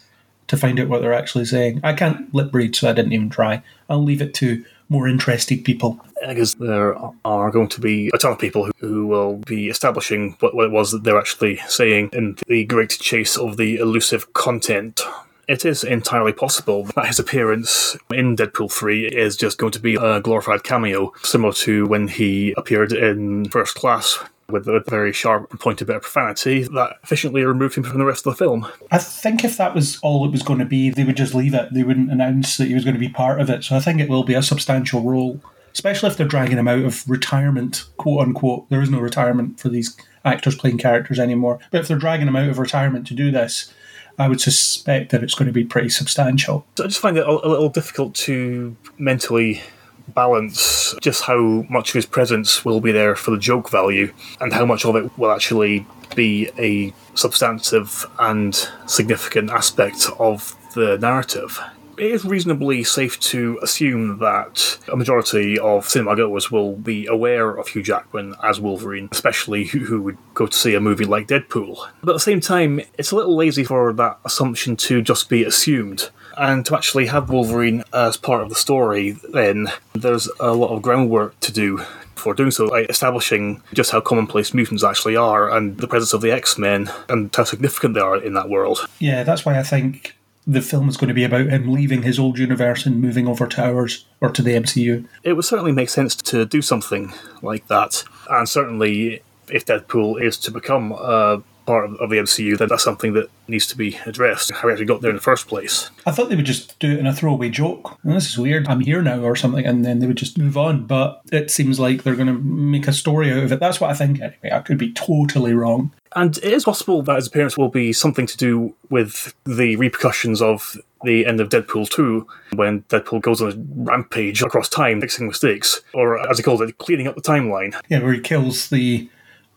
to 0.49 0.57
find 0.57 0.79
out 0.79 0.89
what 0.89 1.01
they're 1.01 1.15
actually 1.15 1.45
saying. 1.45 1.81
I 1.83 1.93
can't 1.93 2.33
lip 2.35 2.51
read, 2.53 2.77
so 2.77 2.89
I 2.89 2.93
didn't 2.93 3.13
even 3.13 3.31
try. 3.31 3.63
I'll 3.89 4.03
leave 4.03 4.23
it 4.23 4.35
to 4.35 4.65
more 4.89 5.09
interested 5.09 5.65
people. 5.65 6.01
Because 6.27 6.55
there 6.55 6.97
are 7.25 7.51
going 7.51 7.69
to 7.69 7.81
be 7.81 8.11
a 8.15 8.19
ton 8.19 8.33
of 8.33 8.39
people 8.39 8.67
who, 8.67 8.73
who 8.79 9.07
will 9.07 9.37
be 9.39 9.69
establishing 9.69 10.37
what, 10.41 10.55
what 10.55 10.67
it 10.67 10.71
was 10.71 10.93
that 10.93 11.05
they're 11.05 11.19
actually 11.19 11.57
saying 11.69 12.11
in 12.13 12.37
the 12.47 12.65
great 12.65 12.91
chase 12.91 13.37
of 13.37 13.57
the 13.57 13.77
elusive 13.77 14.33
content 14.33 15.01
it 15.49 15.65
is 15.65 15.85
entirely 15.85 16.33
possible 16.33 16.85
that 16.97 17.07
his 17.07 17.19
appearance 17.19 17.97
in 18.11 18.37
Deadpool 18.37 18.73
3 18.73 19.09
is 19.09 19.37
just 19.37 19.59
going 19.59 19.73
to 19.73 19.81
be 19.81 19.97
a 19.97 20.21
glorified 20.21 20.65
cameo, 20.65 21.13
similar 21.23 21.53
to 21.53 21.87
when 21.87 22.09
he 22.09 22.55
appeared 22.57 22.93
in 22.93 23.49
First 23.51 23.75
Class 23.75 24.19
with 24.49 24.69
a 24.69 24.83
very 24.89 25.13
sharp 25.13 25.51
and 25.51 25.61
pointed 25.61 25.87
bit 25.87 25.97
of 25.97 26.03
profanity 26.03 26.65
that 26.65 26.99
efficiently 27.03 27.45
removed 27.45 27.77
him 27.77 27.85
from 27.85 27.99
the 27.99 28.05
rest 28.05 28.27
of 28.27 28.33
the 28.33 28.45
film. 28.45 28.67
I 28.91 28.99
think 28.99 29.45
if 29.45 29.57
that 29.57 29.75
was 29.75 29.99
all 30.03 30.25
it 30.25 30.33
was 30.33 30.43
going 30.43 30.59
to 30.59 30.65
be, 30.65 30.91
they 30.91 31.05
would 31.05 31.17
just 31.17 31.35
leave 31.35 31.55
it. 31.55 31.73
They 31.73 31.83
wouldn't 31.83 32.11
announce 32.11 32.57
that 32.57 32.69
he 32.69 32.75
was 32.75 32.85
going 32.85 32.95
to 32.95 33.01
be 33.01 33.09
part 33.09 33.41
of 33.41 33.49
it. 33.51 33.65
So 33.65 33.77
I 33.77 33.81
think 33.81 34.01
it 34.01 34.09
will 34.09 34.25
be 34.25 34.35
a 34.35 34.43
substantial 34.43 35.03
role, 35.03 35.41
especially 35.73 36.11
if 36.11 36.17
they're 36.17 36.27
dragging 36.27 36.59
him 36.59 36.69
out 36.69 36.85
of 36.85 37.09
retirement, 37.09 37.85
quote 37.97 38.21
unquote. 38.21 38.69
There 38.69 38.83
is 38.83 38.91
no 38.91 39.01
retirement 39.01 39.61
for 39.61 39.69
these 39.69 39.97
actors 40.25 40.57
playing 40.57 40.79
characters 40.79 41.19
anymore. 41.19 41.59
But 41.71 41.81
if 41.81 41.89
they're 41.89 41.99
dragging 41.99 42.29
him 42.29 42.37
out 42.37 42.49
of 42.49 42.59
retirement 42.59 43.07
to 43.09 43.15
do 43.15 43.31
this, 43.31 43.73
I 44.19 44.29
would 44.29 44.41
suspect 44.41 45.11
that 45.11 45.25
it's 45.25 45.35
going 45.35 45.47
to 45.47 45.53
be 45.53 45.65
pretty 45.65 45.89
substantial. 45.89 46.67
So 46.77 46.85
I 46.85 46.87
just 46.87 47.01
find 47.01 47.17
it 47.17 47.27
a 47.27 47.33
little 47.33 47.69
difficult 47.69 48.15
to 48.17 48.77
mentally 48.97 49.61
balance 50.09 50.95
just 51.01 51.23
how 51.23 51.65
much 51.69 51.91
of 51.91 51.95
his 51.95 52.07
presence 52.07 52.65
will 52.65 52.81
be 52.81 52.93
there 52.93 53.17
for 53.17 53.31
the 53.31 53.39
joke 53.39 53.71
value 53.71 54.13
and 54.41 54.53
how 54.53 54.65
much 54.65 54.85
of 54.85 54.97
it 54.97 55.19
will 55.19 55.31
actually 55.31 55.87
be 56.15 56.51
a 56.59 56.93
substantive 57.15 58.07
and 58.19 58.69
significant 58.87 59.51
aspect 59.51 60.09
of 60.19 60.57
the 60.75 60.99
narrative. 60.99 61.61
It 61.97 62.11
is 62.11 62.25
reasonably 62.25 62.83
safe 62.83 63.21
to 63.21 63.59
assume 63.63 64.19
that 64.19 64.79
a 64.93 64.97
majority 64.97 65.61
of 65.61 65.89
cinema 65.89 66.17
goers 66.17 66.51
will 66.51 66.75
be 66.75 67.07
aware 67.07 67.51
of 67.51 67.69
Hugh 67.69 67.85
Jackman 67.85 68.35
as 68.43 68.59
Wolverine, 68.59 69.09
especially 69.13 69.65
who 69.65 70.03
would 70.03 70.19
go 70.35 70.47
to 70.47 70.57
see 70.57 70.75
a 70.75 70.81
movie 70.81 71.05
like 71.05 71.29
Deadpool. 71.29 71.77
But 72.03 72.11
at 72.11 72.15
the 72.15 72.21
same 72.21 72.41
time, 72.41 72.81
it's 72.99 73.13
a 73.13 73.17
little 73.17 73.37
lazy 73.37 73.63
for 73.63 73.93
that 73.93 74.19
assumption 74.25 74.77
to 74.77 75.03
just 75.03 75.29
be 75.29 75.45
assumed 75.45 76.11
and 76.37 76.65
to 76.67 76.77
actually 76.77 77.07
have 77.07 77.31
Wolverine 77.31 77.85
as 77.93 78.17
part 78.17 78.43
of 78.43 78.49
the 78.49 78.55
story, 78.55 79.13
then 79.33 79.69
there's 79.95 80.29
a 80.41 80.53
lot 80.53 80.75
of 80.75 80.83
groundwork 80.83 81.39
to 81.41 81.53
do 81.53 81.83
for 82.15 82.35
doing 82.35 82.51
so, 82.51 82.67
like 82.67 82.89
establishing 82.89 83.63
just 83.73 83.91
how 83.91 84.01
commonplace 84.01 84.55
mutants 84.55 84.85
actually 84.85 85.17
are 85.17 85.51
and 85.55 85.79
the 85.79 85.89
presence 85.89 86.13
of 86.13 86.21
the 86.21 86.31
X 86.31 86.57
Men 86.57 86.91
and 87.09 87.35
how 87.35 87.45
significant 87.45 87.95
they 87.95 88.01
are 88.01 88.17
in 88.17 88.35
that 88.35 88.49
world. 88.49 88.87
Yeah, 88.99 89.25
that's 89.25 89.45
why 89.45 89.59
I 89.59 89.63
think 89.63 90.17
the 90.47 90.63
film 90.63 90.89
is 90.89 90.97
going 90.97 91.09
to 91.09 91.15
be 91.15 91.25
about 91.25 91.47
him 91.47 91.73
leaving 91.73 92.03
his 92.03 92.19
old 92.19 92.39
universe 92.39 92.87
and 92.87 93.01
moving 93.01 93.27
over 93.27 93.47
to 93.47 93.63
ours 93.63 94.07
or 94.21 94.31
to 94.31 94.43
the 94.43 94.53
MCU. 94.53 95.07
It 95.23 95.35
would 95.35 95.45
certainly 95.45 95.73
make 95.73 95.89
sense 95.89 96.15
to 96.17 96.45
do 96.45 96.63
something 96.63 97.13
like 97.43 97.67
that, 97.69 98.05
and 98.31 98.49
certainly 98.49 99.23
if 99.49 99.67
Deadpool 99.67 100.23
is 100.23 100.39
to 100.39 100.51
become 100.51 100.93
a 100.93 101.43
part 101.67 101.85
of, 101.85 101.95
of 101.97 102.11
the 102.11 102.17
MCU, 102.17 102.59
then 102.59 102.69
that's 102.69 102.85
something 102.85 103.13
that 103.15 103.29
needs 103.49 103.67
to 103.69 103.77
be 103.77 103.99
addressed. 104.07 104.51
How 104.51 104.67
we 104.67 104.73
actually 104.73 104.87
got 104.87 105.01
there 105.01 105.11
in 105.11 105.17
the 105.17 105.23
first 105.23 105.49
place. 105.49 105.91
I 106.07 106.11
thought 106.11 106.29
they 106.29 106.37
would 106.37 106.45
just 106.45 106.79
do 106.79 106.93
it 106.93 106.99
in 106.99 107.07
a 107.07 107.15
throwaway 107.15 107.49
joke. 107.49 107.99
"Oh, 108.05 108.15
this 108.15 108.29
is 108.29 108.39
weird. 108.39 108.69
I'm 108.69 108.81
here 108.81 109.03
now, 109.03 109.21
or 109.21 109.37
something, 109.37 109.65
and 109.65 109.85
then 109.85 109.99
they 109.99 110.07
would 110.07 110.17
just 110.17 110.39
move 110.39 110.57
on. 110.57 110.87
But 110.87 111.21
it 111.33 111.51
seems 111.51 111.81
like 111.81 112.03
they're 112.03 112.17
going 112.17 112.29
to 112.29 112.35
make 112.35 112.89
a 112.89 112.93
story 112.93 113.31
out 113.33 113.45
of 113.45 113.53
it. 113.53 113.61
That's 113.61 113.81
what 113.81 113.91
I 113.91 113.95
think. 113.95 114.21
Anyway, 114.21 114.51
I 114.53 114.61
could 114.61 114.79
be 114.79 114.93
totally 114.93 115.55
wrong. 115.55 115.93
And 116.17 116.37
it 116.39 116.45
is 116.45 116.65
possible 116.65 117.03
that 117.03 117.17
his 117.17 117.27
appearance 117.27 117.59
will 117.59 117.69
be 117.69 117.93
something 117.93 118.27
to 118.27 118.37
do 118.37 118.75
with 118.89 119.35
the 119.45 119.75
repercussions 119.77 120.41
of 120.41 120.77
the 121.03 121.27
end 121.27 121.41
of 121.41 121.49
Deadpool 121.49 121.91
2, 121.91 122.27
when 122.55 122.83
Deadpool 122.85 123.21
goes 123.21 123.43
on 123.43 123.51
a 123.51 123.91
rampage 123.91 124.41
across 124.43 124.69
time, 124.69 125.01
fixing 125.01 125.27
mistakes, 125.27 125.83
or 125.93 126.19
as 126.31 126.39
he 126.39 126.43
calls 126.43 126.61
it, 126.61 126.79
cleaning 126.79 127.09
up 127.09 127.15
the 127.15 127.21
timeline. 127.21 127.79
Yeah, 127.89 127.99
where 127.99 128.13
he 128.13 128.21
kills 128.21 128.71
the 128.71 129.11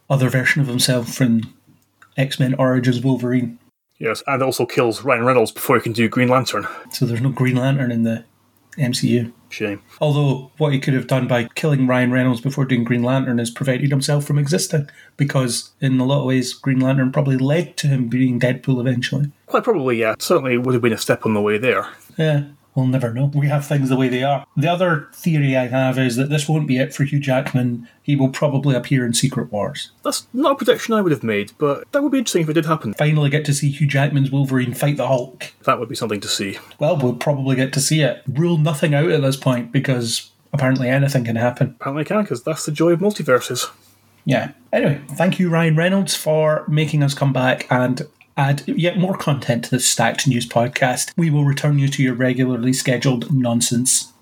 other 0.09 0.29
version 0.29 0.61
of 0.61 0.67
himself 0.67 1.13
from 1.13 1.53
X 2.17 2.39
Men 2.39 2.55
Origins 2.55 3.01
Wolverine. 3.01 3.59
Yes, 3.99 4.21
and 4.27 4.43
also 4.43 4.65
kills 4.65 5.03
Ryan 5.03 5.25
Reynolds 5.25 5.51
before 5.51 5.77
he 5.77 5.81
can 5.81 5.93
do 5.93 6.09
Green 6.09 6.27
Lantern. 6.27 6.67
So 6.91 7.05
there's 7.05 7.21
no 7.21 7.29
Green 7.29 7.55
Lantern 7.55 7.91
in 7.91 8.03
the 8.03 8.25
MCU. 8.77 9.33
Shame. 9.49 9.81
Although 10.01 10.51
what 10.57 10.73
he 10.73 10.79
could 10.79 10.93
have 10.93 11.07
done 11.07 11.27
by 11.27 11.45
killing 11.55 11.87
Ryan 11.87 12.11
Reynolds 12.11 12.41
before 12.41 12.65
doing 12.65 12.83
Green 12.83 13.01
Lantern 13.01 13.39
is 13.39 13.49
prevented 13.49 13.89
himself 13.89 14.25
from 14.25 14.37
existing, 14.37 14.89
because 15.15 15.71
in 15.79 15.99
a 15.99 16.05
lot 16.05 16.19
of 16.19 16.25
ways, 16.25 16.53
Green 16.53 16.79
Lantern 16.79 17.11
probably 17.11 17.37
led 17.37 17.77
to 17.77 17.87
him 17.87 18.07
being 18.07 18.39
Deadpool 18.39 18.79
eventually. 18.79 19.31
Quite 19.45 19.63
probably, 19.63 19.97
yeah. 19.97 20.15
Certainly 20.19 20.57
would 20.57 20.73
have 20.73 20.81
been 20.81 20.93
a 20.93 20.97
step 20.97 21.25
on 21.25 21.33
the 21.33 21.41
way 21.41 21.57
there. 21.57 21.87
Yeah, 22.17 22.43
we'll 22.77 22.85
never 22.85 23.11
know. 23.11 23.25
We 23.33 23.47
have 23.47 23.65
things 23.65 23.89
the 23.89 23.97
way 23.97 24.07
they 24.07 24.23
are. 24.23 24.45
The 24.55 24.71
other 24.71 25.09
theory 25.11 25.57
I 25.57 25.67
have 25.67 25.97
is 25.97 26.15
that 26.15 26.29
this 26.29 26.47
won't 26.47 26.67
be 26.67 26.77
it 26.77 26.93
for 26.93 27.03
Hugh 27.03 27.19
Jackman. 27.19 27.89
He 28.03 28.15
will 28.15 28.29
probably 28.29 28.75
appear 28.75 29.03
in 29.03 29.15
Secret 29.15 29.51
Wars. 29.51 29.91
That's 30.03 30.27
not 30.31 30.51
a 30.51 30.55
prediction 30.55 30.93
I 30.93 31.01
would 31.01 31.11
have 31.11 31.23
made, 31.23 31.53
but 31.57 31.91
that 31.91 32.03
would 32.03 32.11
be 32.11 32.19
interesting 32.19 32.43
if 32.43 32.49
it 32.49 32.53
did 32.53 32.67
happen. 32.67 32.93
Finally, 32.93 33.31
get 33.31 33.45
to 33.45 33.53
see 33.53 33.71
Hugh 33.71 33.87
Jackman's 33.87 34.31
Wolverine 34.31 34.75
fight 34.75 34.97
the 34.97 35.07
Hulk. 35.07 35.53
That 35.63 35.79
would 35.79 35.89
be 35.89 35.95
something 35.95 36.21
to 36.21 36.27
see. 36.27 36.59
Well, 36.79 36.97
we'll 36.97 37.15
probably 37.15 37.55
get 37.55 37.73
to 37.73 37.81
see 37.81 38.01
it. 38.01 38.21
Rule 38.27 38.59
nothing 38.59 38.93
out 38.93 39.09
at 39.09 39.23
this 39.23 39.37
point 39.37 39.71
because 39.71 40.29
apparently 40.53 40.87
anything 40.87 41.25
can 41.25 41.35
happen. 41.35 41.75
Apparently 41.79 42.05
can, 42.05 42.21
because 42.21 42.43
that's 42.43 42.65
the 42.65 42.71
joy 42.71 42.91
of 42.91 42.99
multiverses. 42.99 43.71
Yeah. 44.23 44.51
Anyway, 44.71 45.01
thank 45.11 45.39
you, 45.39 45.49
Ryan 45.49 45.75
Reynolds, 45.75 46.15
for 46.15 46.63
making 46.67 47.01
us 47.01 47.15
come 47.15 47.33
back 47.33 47.65
and 47.71 48.05
add 48.37 48.63
yet 48.67 48.97
more 48.97 49.17
content 49.17 49.65
to 49.65 49.71
the 49.71 49.79
Stacked 49.79 50.27
News 50.27 50.47
podcast. 50.47 51.11
We 51.17 51.29
will 51.29 51.43
return 51.43 51.79
you 51.79 51.87
to 51.89 52.03
your 52.03 52.13
regularly 52.13 52.71
scheduled 52.71 53.33
nonsense. 53.33 54.13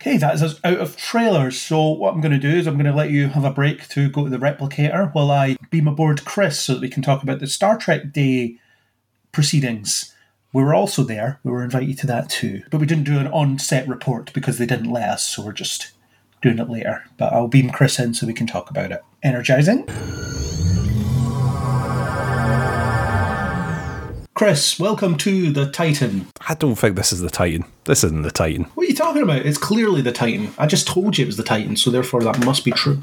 Okay, 0.00 0.16
that 0.16 0.36
is 0.36 0.42
us 0.44 0.60
out 0.62 0.78
of 0.78 0.96
trailers. 0.96 1.60
So, 1.60 1.88
what 1.90 2.14
I'm 2.14 2.20
going 2.20 2.32
to 2.32 2.38
do 2.38 2.56
is 2.56 2.66
I'm 2.68 2.74
going 2.74 2.86
to 2.86 2.94
let 2.94 3.10
you 3.10 3.28
have 3.28 3.44
a 3.44 3.50
break 3.50 3.88
to 3.88 4.08
go 4.08 4.24
to 4.24 4.30
the 4.30 4.38
replicator 4.38 5.12
while 5.12 5.30
I 5.30 5.56
beam 5.70 5.88
aboard 5.88 6.24
Chris 6.24 6.60
so 6.60 6.74
that 6.74 6.80
we 6.80 6.88
can 6.88 7.02
talk 7.02 7.22
about 7.22 7.40
the 7.40 7.48
Star 7.48 7.76
Trek 7.76 8.12
Day 8.12 8.58
proceedings. 9.32 10.14
We 10.52 10.62
were 10.62 10.74
also 10.74 11.02
there. 11.02 11.40
We 11.42 11.50
were 11.50 11.64
invited 11.64 11.98
to 11.98 12.06
that 12.06 12.30
too. 12.30 12.62
But 12.70 12.80
we 12.80 12.86
didn't 12.86 13.04
do 13.04 13.18
an 13.18 13.26
on 13.26 13.58
set 13.58 13.86
report 13.88 14.32
because 14.32 14.58
they 14.58 14.66
didn't 14.66 14.90
let 14.90 15.08
us, 15.08 15.24
so 15.24 15.44
we're 15.44 15.52
just 15.52 15.90
doing 16.40 16.58
it 16.58 16.70
later. 16.70 17.04
But 17.18 17.32
I'll 17.32 17.48
beam 17.48 17.70
Chris 17.70 17.98
in 17.98 18.14
so 18.14 18.26
we 18.26 18.32
can 18.32 18.46
talk 18.46 18.70
about 18.70 18.92
it. 18.92 19.02
Energizing. 19.24 19.86
Chris, 24.38 24.78
welcome 24.78 25.16
to 25.16 25.50
the 25.50 25.68
Titan. 25.68 26.28
I 26.48 26.54
don't 26.54 26.76
think 26.76 26.94
this 26.94 27.12
is 27.12 27.18
the 27.18 27.28
Titan. 27.28 27.64
This 27.86 28.04
isn't 28.04 28.22
the 28.22 28.30
Titan. 28.30 28.66
What 28.76 28.86
are 28.86 28.88
you 28.88 28.94
talking 28.94 29.24
about? 29.24 29.44
It's 29.44 29.58
clearly 29.58 30.00
the 30.00 30.12
Titan. 30.12 30.54
I 30.56 30.68
just 30.68 30.86
told 30.86 31.18
you 31.18 31.24
it 31.24 31.26
was 31.26 31.36
the 31.36 31.42
Titan, 31.42 31.74
so 31.74 31.90
therefore 31.90 32.22
that 32.22 32.44
must 32.44 32.64
be 32.64 32.70
true. 32.70 33.02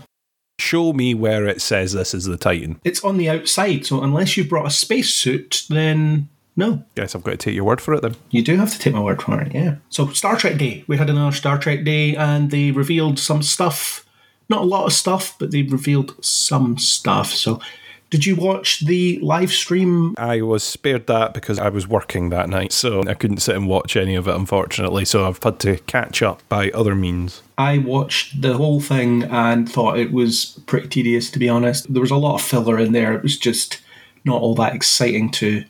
Show 0.60 0.94
me 0.94 1.14
where 1.14 1.46
it 1.46 1.62
says 1.62 1.92
this 1.92 2.14
is 2.14 2.24
the 2.24 2.38
Titan. 2.38 2.80
It's 2.86 3.04
on 3.04 3.18
the 3.18 3.30
outside, 3.30 3.86
so 3.86 4.02
unless 4.02 4.38
you've 4.38 4.48
brought 4.48 4.66
a 4.66 4.70
spacesuit, 4.70 5.66
then 5.68 6.30
no. 6.56 6.86
Guess 6.96 7.16
I've 7.16 7.24
got 7.24 7.32
to 7.32 7.38
take 7.38 7.56
your 7.56 7.66
word 7.66 7.82
for 7.82 7.94
it 7.96 8.02
then. 8.02 8.16
You 8.30 8.42
do 8.42 8.56
have 8.56 8.72
to 8.72 8.80
take 8.80 8.94
my 8.94 9.02
word 9.02 9.22
for 9.22 9.42
it, 9.42 9.54
yeah. 9.54 9.76
So, 9.90 10.08
Star 10.12 10.38
Trek 10.38 10.58
Day. 10.58 10.86
We 10.88 10.96
had 10.96 11.10
another 11.10 11.36
Star 11.36 11.60
Trek 11.60 11.84
Day, 11.84 12.16
and 12.16 12.50
they 12.50 12.72
revealed 12.72 13.20
some 13.20 13.44
stuff. 13.44 14.06
Not 14.48 14.62
a 14.62 14.66
lot 14.66 14.86
of 14.86 14.94
stuff, 14.94 15.36
but 15.38 15.52
they 15.52 15.64
revealed 15.64 16.16
some 16.24 16.78
stuff. 16.78 17.32
So, 17.34 17.60
did 18.10 18.26
you 18.26 18.36
watch 18.36 18.86
the 18.86 19.20
live 19.20 19.52
stream? 19.52 20.16
I 20.18 20.42
was 20.42 20.64
spared 20.64 21.08
that 21.08 21.34
because 21.34 21.60
I 21.60 21.70
was 21.70 21.88
working 21.88 22.30
that 22.30 22.50
night, 22.50 22.72
so 22.72 23.02
I 23.08 23.14
couldn't 23.14 23.40
sit 23.40 23.56
and 23.56 23.68
watch 23.68 23.98
any 23.98 24.16
of 24.16 24.28
it, 24.28 24.36
unfortunately. 24.36 25.06
So 25.06 25.28
I've 25.28 25.42
had 25.42 25.60
to 25.62 25.78
catch 25.80 26.22
up 26.22 26.42
by 26.48 26.70
other 26.72 26.96
means. 26.96 27.42
I 27.58 27.80
watched 27.80 28.42
the 28.42 28.54
whole 28.56 28.80
thing 28.80 29.24
and 29.24 29.70
thought 29.70 30.00
it 30.00 30.12
was 30.12 30.60
pretty 30.66 30.88
tedious, 30.88 31.32
to 31.32 31.40
be 31.40 31.50
honest. 31.50 31.92
There 31.92 32.02
was 32.02 32.12
a 32.12 32.16
lot 32.16 32.36
of 32.36 32.42
filler 32.42 32.80
in 32.80 32.92
there. 32.92 33.14
It 33.14 33.24
was 33.24 33.38
just 33.38 33.82
not 34.24 34.42
all 34.42 34.56
that 34.56 34.76
exciting 34.76 35.32
to 35.32 35.66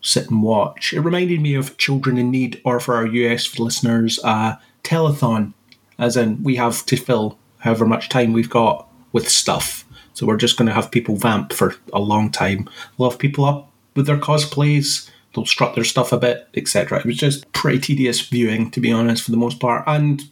sit 0.00 0.30
and 0.30 0.42
watch. 0.42 0.92
It 0.92 1.00
reminded 1.00 1.40
me 1.40 1.54
of 1.54 1.78
Children 1.78 2.18
in 2.18 2.30
Need, 2.30 2.60
or 2.64 2.80
for 2.80 2.96
our 2.96 3.06
US 3.06 3.58
listeners, 3.58 4.18
a 4.24 4.58
telethon, 4.82 5.52
as 5.98 6.16
in 6.16 6.42
we 6.42 6.56
have 6.56 6.84
to 6.86 6.96
fill 6.96 7.38
however 7.58 7.86
much 7.86 8.08
time 8.08 8.32
we've 8.32 8.50
got 8.50 8.88
with 9.12 9.28
stuff. 9.28 9.84
So 10.14 10.26
we're 10.26 10.36
just 10.36 10.56
going 10.56 10.68
to 10.68 10.74
have 10.74 10.90
people 10.90 11.16
vamp 11.16 11.52
for 11.52 11.74
a 11.92 12.00
long 12.00 12.30
time. 12.30 12.68
We'll 12.96 13.10
have 13.10 13.18
people 13.18 13.44
up 13.44 13.70
with 13.94 14.06
their 14.06 14.18
cosplays. 14.18 15.10
They'll 15.34 15.46
strut 15.46 15.74
their 15.74 15.84
stuff 15.84 16.12
a 16.12 16.18
bit, 16.18 16.48
etc. 16.54 17.00
It 17.00 17.06
was 17.06 17.16
just 17.16 17.50
pretty 17.52 17.78
tedious 17.78 18.20
viewing, 18.20 18.70
to 18.72 18.80
be 18.80 18.92
honest, 18.92 19.24
for 19.24 19.30
the 19.30 19.36
most 19.36 19.60
part. 19.60 19.84
And 19.86 20.22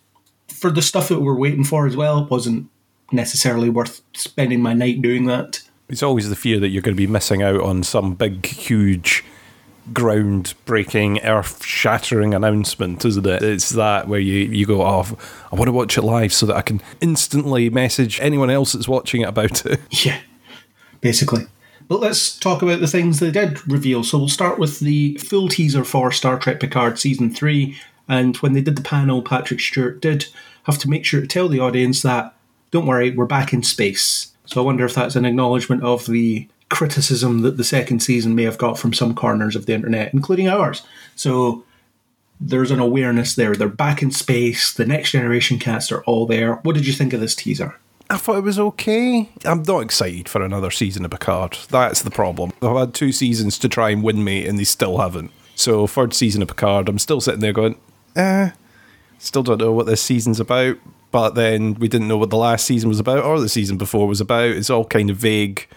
for 0.48 0.70
the 0.70 0.82
stuff 0.82 1.08
that 1.08 1.20
we're 1.20 1.38
waiting 1.38 1.64
for 1.64 1.86
as 1.86 1.96
well, 1.96 2.24
it 2.24 2.30
wasn't 2.30 2.68
necessarily 3.12 3.70
worth 3.70 4.02
spending 4.14 4.60
my 4.60 4.74
night 4.74 5.00
doing 5.00 5.26
that. 5.26 5.62
It's 5.88 6.02
always 6.02 6.28
the 6.28 6.36
fear 6.36 6.60
that 6.60 6.68
you're 6.68 6.82
going 6.82 6.94
to 6.94 7.00
be 7.00 7.06
missing 7.06 7.42
out 7.42 7.60
on 7.60 7.82
some 7.82 8.14
big, 8.14 8.46
huge, 8.46 9.24
ground-breaking, 9.92 11.20
earth-shattering 11.20 12.34
announcement, 12.34 13.04
isn't 13.04 13.26
it? 13.26 13.42
It's 13.42 13.70
that 13.70 14.08
where 14.08 14.20
you, 14.20 14.44
you 14.50 14.66
go, 14.66 14.82
oh, 14.82 15.16
I 15.52 15.56
want 15.56 15.66
to 15.66 15.72
watch 15.72 15.98
it 15.98 16.02
live 16.02 16.32
so 16.32 16.46
that 16.46 16.56
I 16.56 16.62
can 16.62 16.80
instantly 17.00 17.70
message 17.70 18.20
anyone 18.20 18.50
else 18.50 18.72
that's 18.72 18.88
watching 18.88 19.22
it 19.22 19.28
about 19.28 19.66
it. 19.66 19.80
Yeah, 19.90 20.20
basically. 21.00 21.46
But 21.88 22.00
let's 22.00 22.38
talk 22.38 22.62
about 22.62 22.80
the 22.80 22.86
things 22.86 23.18
they 23.18 23.32
did 23.32 23.66
reveal. 23.68 24.04
So 24.04 24.18
we'll 24.18 24.28
start 24.28 24.58
with 24.58 24.78
the 24.78 25.16
full 25.16 25.48
teaser 25.48 25.84
for 25.84 26.12
Star 26.12 26.38
Trek 26.38 26.60
Picard 26.60 26.98
Season 26.98 27.34
3. 27.34 27.76
And 28.08 28.36
when 28.38 28.52
they 28.52 28.60
did 28.60 28.76
the 28.76 28.82
panel, 28.82 29.22
Patrick 29.22 29.60
Stewart 29.60 30.00
did 30.00 30.26
have 30.64 30.78
to 30.78 30.88
make 30.88 31.04
sure 31.04 31.20
to 31.20 31.26
tell 31.26 31.48
the 31.48 31.58
audience 31.58 32.02
that, 32.02 32.34
don't 32.70 32.86
worry, 32.86 33.10
we're 33.10 33.26
back 33.26 33.52
in 33.52 33.62
space. 33.62 34.32
So 34.46 34.62
I 34.62 34.64
wonder 34.64 34.84
if 34.84 34.94
that's 34.94 35.16
an 35.16 35.24
acknowledgement 35.24 35.82
of 35.82 36.06
the 36.06 36.48
criticism 36.70 37.42
that 37.42 37.56
the 37.56 37.64
second 37.64 38.00
season 38.00 38.34
may 38.34 38.44
have 38.44 38.58
got 38.58 38.78
from 38.78 38.92
some 38.92 39.14
corners 39.14 39.54
of 39.54 39.66
the 39.66 39.74
internet, 39.74 40.14
including 40.14 40.48
ours. 40.48 40.82
So 41.16 41.64
there's 42.40 42.70
an 42.70 42.80
awareness 42.80 43.34
there. 43.34 43.54
They're 43.54 43.68
back 43.68 44.02
in 44.02 44.10
space. 44.10 44.72
The 44.72 44.86
next 44.86 45.10
generation 45.10 45.58
cast 45.58 45.92
are 45.92 46.02
all 46.04 46.26
there. 46.26 46.54
What 46.56 46.74
did 46.74 46.86
you 46.86 46.92
think 46.92 47.12
of 47.12 47.20
this 47.20 47.34
teaser? 47.34 47.76
I 48.08 48.16
thought 48.16 48.38
it 48.38 48.44
was 48.44 48.58
okay. 48.58 49.30
I'm 49.44 49.62
not 49.62 49.80
excited 49.80 50.28
for 50.28 50.42
another 50.42 50.70
season 50.70 51.04
of 51.04 51.12
Picard. 51.12 51.58
That's 51.68 52.02
the 52.02 52.10
problem. 52.10 52.52
I've 52.62 52.76
had 52.76 52.94
two 52.94 53.12
seasons 53.12 53.58
to 53.58 53.68
try 53.68 53.90
and 53.90 54.02
win 54.02 54.24
me, 54.24 54.46
and 54.46 54.58
they 54.58 54.64
still 54.64 54.98
haven't. 54.98 55.30
So, 55.54 55.86
third 55.86 56.14
season 56.14 56.42
of 56.42 56.48
Picard, 56.48 56.88
I'm 56.88 56.98
still 56.98 57.20
sitting 57.20 57.40
there 57.40 57.52
going, 57.52 57.78
eh, 58.16 58.50
still 59.18 59.44
don't 59.44 59.60
know 59.60 59.72
what 59.72 59.86
this 59.86 60.02
season's 60.02 60.40
about. 60.40 60.78
But 61.12 61.34
then 61.34 61.74
we 61.74 61.88
didn't 61.88 62.08
know 62.08 62.18
what 62.18 62.30
the 62.30 62.36
last 62.36 62.64
season 62.64 62.88
was 62.88 63.00
about 63.00 63.24
or 63.24 63.40
the 63.40 63.48
season 63.48 63.76
before 63.76 64.06
was 64.06 64.20
about. 64.20 64.50
It's 64.50 64.70
all 64.70 64.84
kind 64.84 65.10
of 65.10 65.16
vague. 65.16 65.68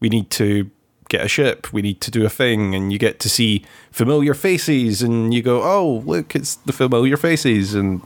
We 0.00 0.08
need 0.08 0.30
to 0.32 0.70
get 1.08 1.24
a 1.24 1.28
ship, 1.28 1.72
we 1.72 1.82
need 1.82 2.00
to 2.02 2.10
do 2.10 2.24
a 2.24 2.28
thing, 2.28 2.74
and 2.74 2.92
you 2.92 2.98
get 2.98 3.18
to 3.20 3.28
see 3.28 3.64
familiar 3.90 4.34
faces, 4.34 5.02
and 5.02 5.32
you 5.32 5.42
go, 5.42 5.62
oh, 5.62 6.02
look, 6.04 6.34
it's 6.36 6.56
the 6.56 6.72
familiar 6.72 7.16
faces, 7.16 7.74
and 7.74 8.02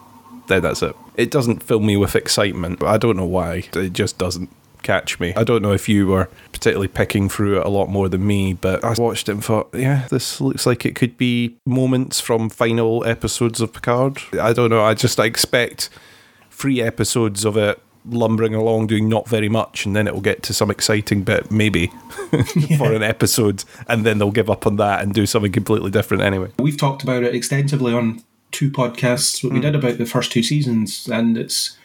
then 0.47 0.63
that's 0.63 0.83
it. 0.83 0.95
It 1.17 1.31
doesn't 1.31 1.63
fill 1.63 1.81
me 1.81 1.97
with 1.97 2.15
excitement, 2.15 2.79
but 2.79 2.87
I 2.87 2.99
don't 2.99 3.17
know 3.17 3.27
why. 3.27 3.65
It 3.75 3.93
just 3.93 4.19
doesn't 4.19 4.51
catch 4.83 5.21
me. 5.21 5.33
I 5.37 5.45
don't 5.45 5.63
know 5.63 5.73
if 5.73 5.89
you 5.89 6.07
were 6.07 6.29
particularly 6.53 6.89
picking 6.89 7.29
through 7.29 7.61
it 7.61 7.67
a 7.67 7.69
lot 7.69 7.89
more 7.89 8.09
than 8.09 8.27
me, 8.27 8.53
but 8.53 8.85
I 8.85 8.95
watched 8.95 9.29
it 9.29 9.33
and 9.33 9.45
thought, 9.45 9.71
yeah, 9.73 10.07
this 10.09 10.41
looks 10.41 10.67
like 10.67 10.85
it 10.85 10.95
could 10.95 11.17
be 11.17 11.57
moments 11.67 12.21
from 12.21 12.51
final 12.51 13.05
episodes 13.05 13.61
of 13.61 13.73
Picard. 13.73 14.19
I 14.41 14.53
don't 14.53 14.71
know. 14.71 14.83
I 14.83 14.95
just 14.95 15.19
I 15.19 15.27
expect 15.27 15.89
three 16.51 16.81
episodes 16.81 17.45
of 17.45 17.57
it 17.57 17.81
lumbering 18.05 18.55
along 18.55 18.87
doing 18.89 19.09
not 19.09 19.29
very 19.29 19.49
much 19.49 19.87
and 19.87 19.95
then 19.95 20.09
it'll 20.09 20.21
get 20.21 20.43
to 20.43 20.53
some 20.53 20.71
exciting 20.71 21.23
bit 21.23 21.51
maybe 21.51 21.87
for 22.77 22.93
an 22.93 23.03
episode 23.03 23.63
and 23.87 24.05
then 24.05 24.19
they'll 24.19 24.33
give 24.33 24.51
up 24.51 24.67
on 24.67 24.77
that 24.77 25.03
and 25.03 25.15
do 25.15 25.25
something 25.25 25.53
completely 25.53 25.91
different 25.91 26.23
anyway. 26.23 26.51
We've 26.59 26.77
talked 26.77 27.03
about 27.03 27.23
it 27.23 27.35
extensively 27.35 27.93
on 27.93 28.23
two 28.53 28.71
podcasts 28.71 29.43
what 29.43 29.53
we 29.53 29.59
hmm. 29.59 29.65
did 29.65 29.75
about 29.75 29.99
the 29.99 30.07
first 30.07 30.31
two 30.31 30.43
seasons, 30.43 31.09
and 31.09 31.37
it's 31.37 31.77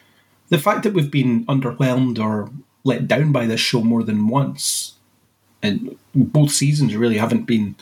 the 0.49 0.59
fact 0.59 0.83
that 0.83 0.93
we've 0.93 1.09
been 1.09 1.45
underwhelmed 1.45 2.19
or 2.19 2.51
let 2.83 3.07
down 3.07 3.31
by 3.31 3.47
this 3.47 3.59
show 3.59 3.81
more 3.81 4.03
than 4.03 4.27
once, 4.27 4.93
and 5.63 5.97
both 6.13 6.51
seasons 6.51 6.95
really 6.95 7.17
haven't 7.17 7.45
been 7.45 7.75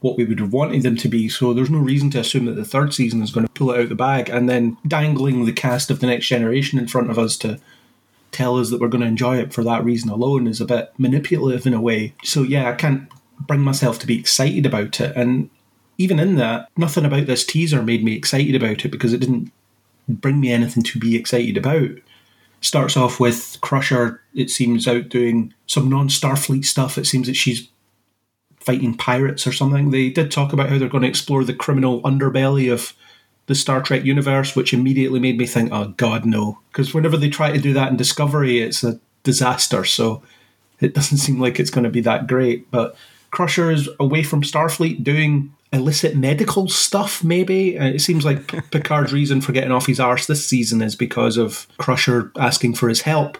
what 0.00 0.16
we 0.16 0.24
would 0.24 0.40
have 0.40 0.52
wanted 0.52 0.82
them 0.82 0.96
to 0.96 1.08
be. 1.08 1.28
So 1.28 1.52
there's 1.52 1.70
no 1.70 1.78
reason 1.78 2.10
to 2.10 2.20
assume 2.20 2.46
that 2.46 2.54
the 2.54 2.64
third 2.64 2.94
season 2.94 3.22
is 3.22 3.32
going 3.32 3.46
to 3.46 3.52
pull 3.52 3.72
it 3.72 3.80
out 3.80 3.88
the 3.88 3.94
bag, 3.94 4.28
and 4.28 4.48
then 4.48 4.76
dangling 4.86 5.44
the 5.44 5.52
cast 5.52 5.90
of 5.90 6.00
the 6.00 6.06
next 6.06 6.26
generation 6.26 6.78
in 6.78 6.86
front 6.86 7.10
of 7.10 7.18
us 7.18 7.36
to 7.38 7.58
tell 8.30 8.58
us 8.58 8.70
that 8.70 8.80
we're 8.80 8.88
going 8.88 9.00
to 9.00 9.06
enjoy 9.06 9.38
it 9.38 9.52
for 9.52 9.64
that 9.64 9.84
reason 9.84 10.10
alone 10.10 10.46
is 10.46 10.60
a 10.60 10.66
bit 10.66 10.92
manipulative 10.98 11.66
in 11.66 11.74
a 11.74 11.80
way. 11.80 12.14
So 12.22 12.42
yeah, 12.42 12.70
I 12.70 12.74
can't 12.74 13.08
bring 13.40 13.60
myself 13.60 13.98
to 14.00 14.06
be 14.06 14.18
excited 14.18 14.66
about 14.66 15.00
it. 15.00 15.16
And 15.16 15.50
even 15.96 16.20
in 16.20 16.36
that, 16.36 16.68
nothing 16.76 17.04
about 17.04 17.26
this 17.26 17.44
teaser 17.44 17.82
made 17.82 18.04
me 18.04 18.14
excited 18.14 18.54
about 18.54 18.84
it 18.84 18.90
because 18.90 19.12
it 19.12 19.18
didn't 19.18 19.50
bring 20.08 20.40
me 20.40 20.52
anything 20.52 20.82
to 20.84 20.98
be 20.98 21.16
excited 21.16 21.56
about. 21.56 21.90
Starts 22.60 22.96
off 22.96 23.20
with 23.20 23.58
Crusher, 23.60 24.20
it 24.34 24.50
seems, 24.50 24.88
out 24.88 25.08
doing 25.08 25.54
some 25.66 25.88
non 25.88 26.08
Starfleet 26.08 26.64
stuff. 26.64 26.98
It 26.98 27.06
seems 27.06 27.28
that 27.28 27.36
she's 27.36 27.68
fighting 28.68 28.94
pirates 28.94 29.46
or 29.46 29.52
something. 29.52 29.92
They 29.92 30.10
did 30.10 30.30
talk 30.30 30.52
about 30.52 30.68
how 30.68 30.76
they're 30.76 30.90
going 30.90 31.02
to 31.02 31.08
explore 31.08 31.42
the 31.42 31.54
criminal 31.54 32.02
underbelly 32.02 32.70
of 32.70 32.92
the 33.46 33.54
Star 33.54 33.80
Trek 33.80 34.04
universe, 34.04 34.54
which 34.54 34.74
immediately 34.74 35.18
made 35.18 35.38
me 35.38 35.46
think, 35.46 35.72
oh, 35.72 35.88
God, 35.96 36.26
no. 36.26 36.58
Because 36.70 36.92
whenever 36.92 37.16
they 37.16 37.30
try 37.30 37.50
to 37.50 37.58
do 37.58 37.72
that 37.72 37.88
in 37.88 37.96
Discovery, 37.96 38.60
it's 38.60 38.84
a 38.84 39.00
disaster. 39.22 39.86
So 39.86 40.22
it 40.80 40.92
doesn't 40.94 41.16
seem 41.16 41.40
like 41.40 41.58
it's 41.58 41.70
going 41.70 41.84
to 41.84 41.90
be 41.90 42.02
that 42.02 42.26
great. 42.26 42.70
But 42.70 42.94
Crusher 43.30 43.70
is 43.70 43.88
away 43.98 44.22
from 44.22 44.42
Starfleet 44.42 45.02
doing 45.02 45.54
illicit 45.72 46.14
medical 46.14 46.68
stuff, 46.68 47.24
maybe. 47.24 47.74
And 47.74 47.94
it 47.94 48.02
seems 48.02 48.26
like 48.26 48.48
Picard's 48.70 49.14
reason 49.14 49.40
for 49.40 49.52
getting 49.52 49.72
off 49.72 49.86
his 49.86 49.98
arse 49.98 50.26
this 50.26 50.46
season 50.46 50.82
is 50.82 50.94
because 50.94 51.38
of 51.38 51.66
Crusher 51.78 52.32
asking 52.38 52.74
for 52.74 52.90
his 52.90 53.00
help. 53.00 53.38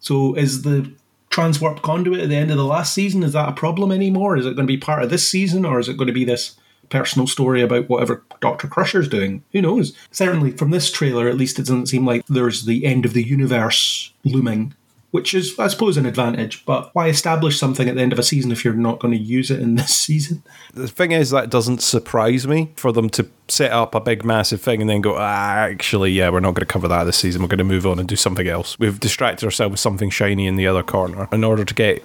So 0.00 0.32
is 0.34 0.62
the 0.62 0.90
transwarp 1.32 1.82
conduit 1.82 2.20
at 2.20 2.28
the 2.28 2.36
end 2.36 2.50
of 2.50 2.56
the 2.56 2.64
last 2.64 2.94
season, 2.94 3.22
is 3.22 3.32
that 3.32 3.48
a 3.48 3.52
problem 3.52 3.90
anymore? 3.90 4.36
Is 4.36 4.46
it 4.46 4.54
going 4.54 4.66
to 4.66 4.72
be 4.72 4.78
part 4.78 5.02
of 5.02 5.10
this 5.10 5.28
season 5.28 5.64
or 5.64 5.80
is 5.80 5.88
it 5.88 5.96
going 5.96 6.06
to 6.06 6.12
be 6.12 6.24
this 6.24 6.56
personal 6.90 7.26
story 7.26 7.62
about 7.62 7.88
whatever 7.88 8.22
Dr. 8.40 8.68
Crusher's 8.68 9.08
doing? 9.08 9.42
Who 9.52 9.62
knows? 9.62 9.96
Certainly 10.10 10.52
from 10.52 10.70
this 10.70 10.90
trailer, 10.90 11.28
at 11.28 11.36
least 11.36 11.58
it 11.58 11.62
doesn't 11.62 11.86
seem 11.86 12.06
like 12.06 12.24
there's 12.26 12.66
the 12.66 12.84
end 12.84 13.04
of 13.04 13.14
the 13.14 13.24
universe 13.24 14.12
looming 14.24 14.74
which 15.12 15.34
is, 15.34 15.56
I 15.58 15.68
suppose, 15.68 15.98
an 15.98 16.06
advantage. 16.06 16.64
But 16.64 16.90
why 16.94 17.08
establish 17.08 17.58
something 17.58 17.86
at 17.86 17.94
the 17.94 18.00
end 18.00 18.14
of 18.14 18.18
a 18.18 18.22
season 18.22 18.50
if 18.50 18.64
you're 18.64 18.74
not 18.74 18.98
going 18.98 19.12
to 19.12 19.20
use 19.20 19.50
it 19.50 19.60
in 19.60 19.74
this 19.76 19.94
season? 19.94 20.42
The 20.74 20.88
thing 20.88 21.12
is, 21.12 21.30
that 21.30 21.50
doesn't 21.50 21.82
surprise 21.82 22.48
me 22.48 22.72
for 22.76 22.90
them 22.90 23.08
to 23.10 23.28
set 23.46 23.70
up 23.72 23.94
a 23.94 24.00
big, 24.00 24.24
massive 24.24 24.62
thing 24.62 24.80
and 24.80 24.90
then 24.90 25.02
go, 25.02 25.14
ah, 25.16 25.54
actually, 25.54 26.12
yeah, 26.12 26.30
we're 26.30 26.40
not 26.40 26.54
going 26.54 26.66
to 26.66 26.72
cover 26.72 26.88
that 26.88 27.04
this 27.04 27.18
season. 27.18 27.42
We're 27.42 27.48
going 27.48 27.58
to 27.58 27.64
move 27.64 27.86
on 27.86 27.98
and 27.98 28.08
do 28.08 28.16
something 28.16 28.48
else. 28.48 28.78
We've 28.78 28.98
distracted 28.98 29.44
ourselves 29.44 29.72
with 29.72 29.80
something 29.80 30.08
shiny 30.08 30.46
in 30.46 30.56
the 30.56 30.66
other 30.66 30.82
corner 30.82 31.28
in 31.30 31.44
order 31.44 31.64
to 31.64 31.74
get 31.74 32.02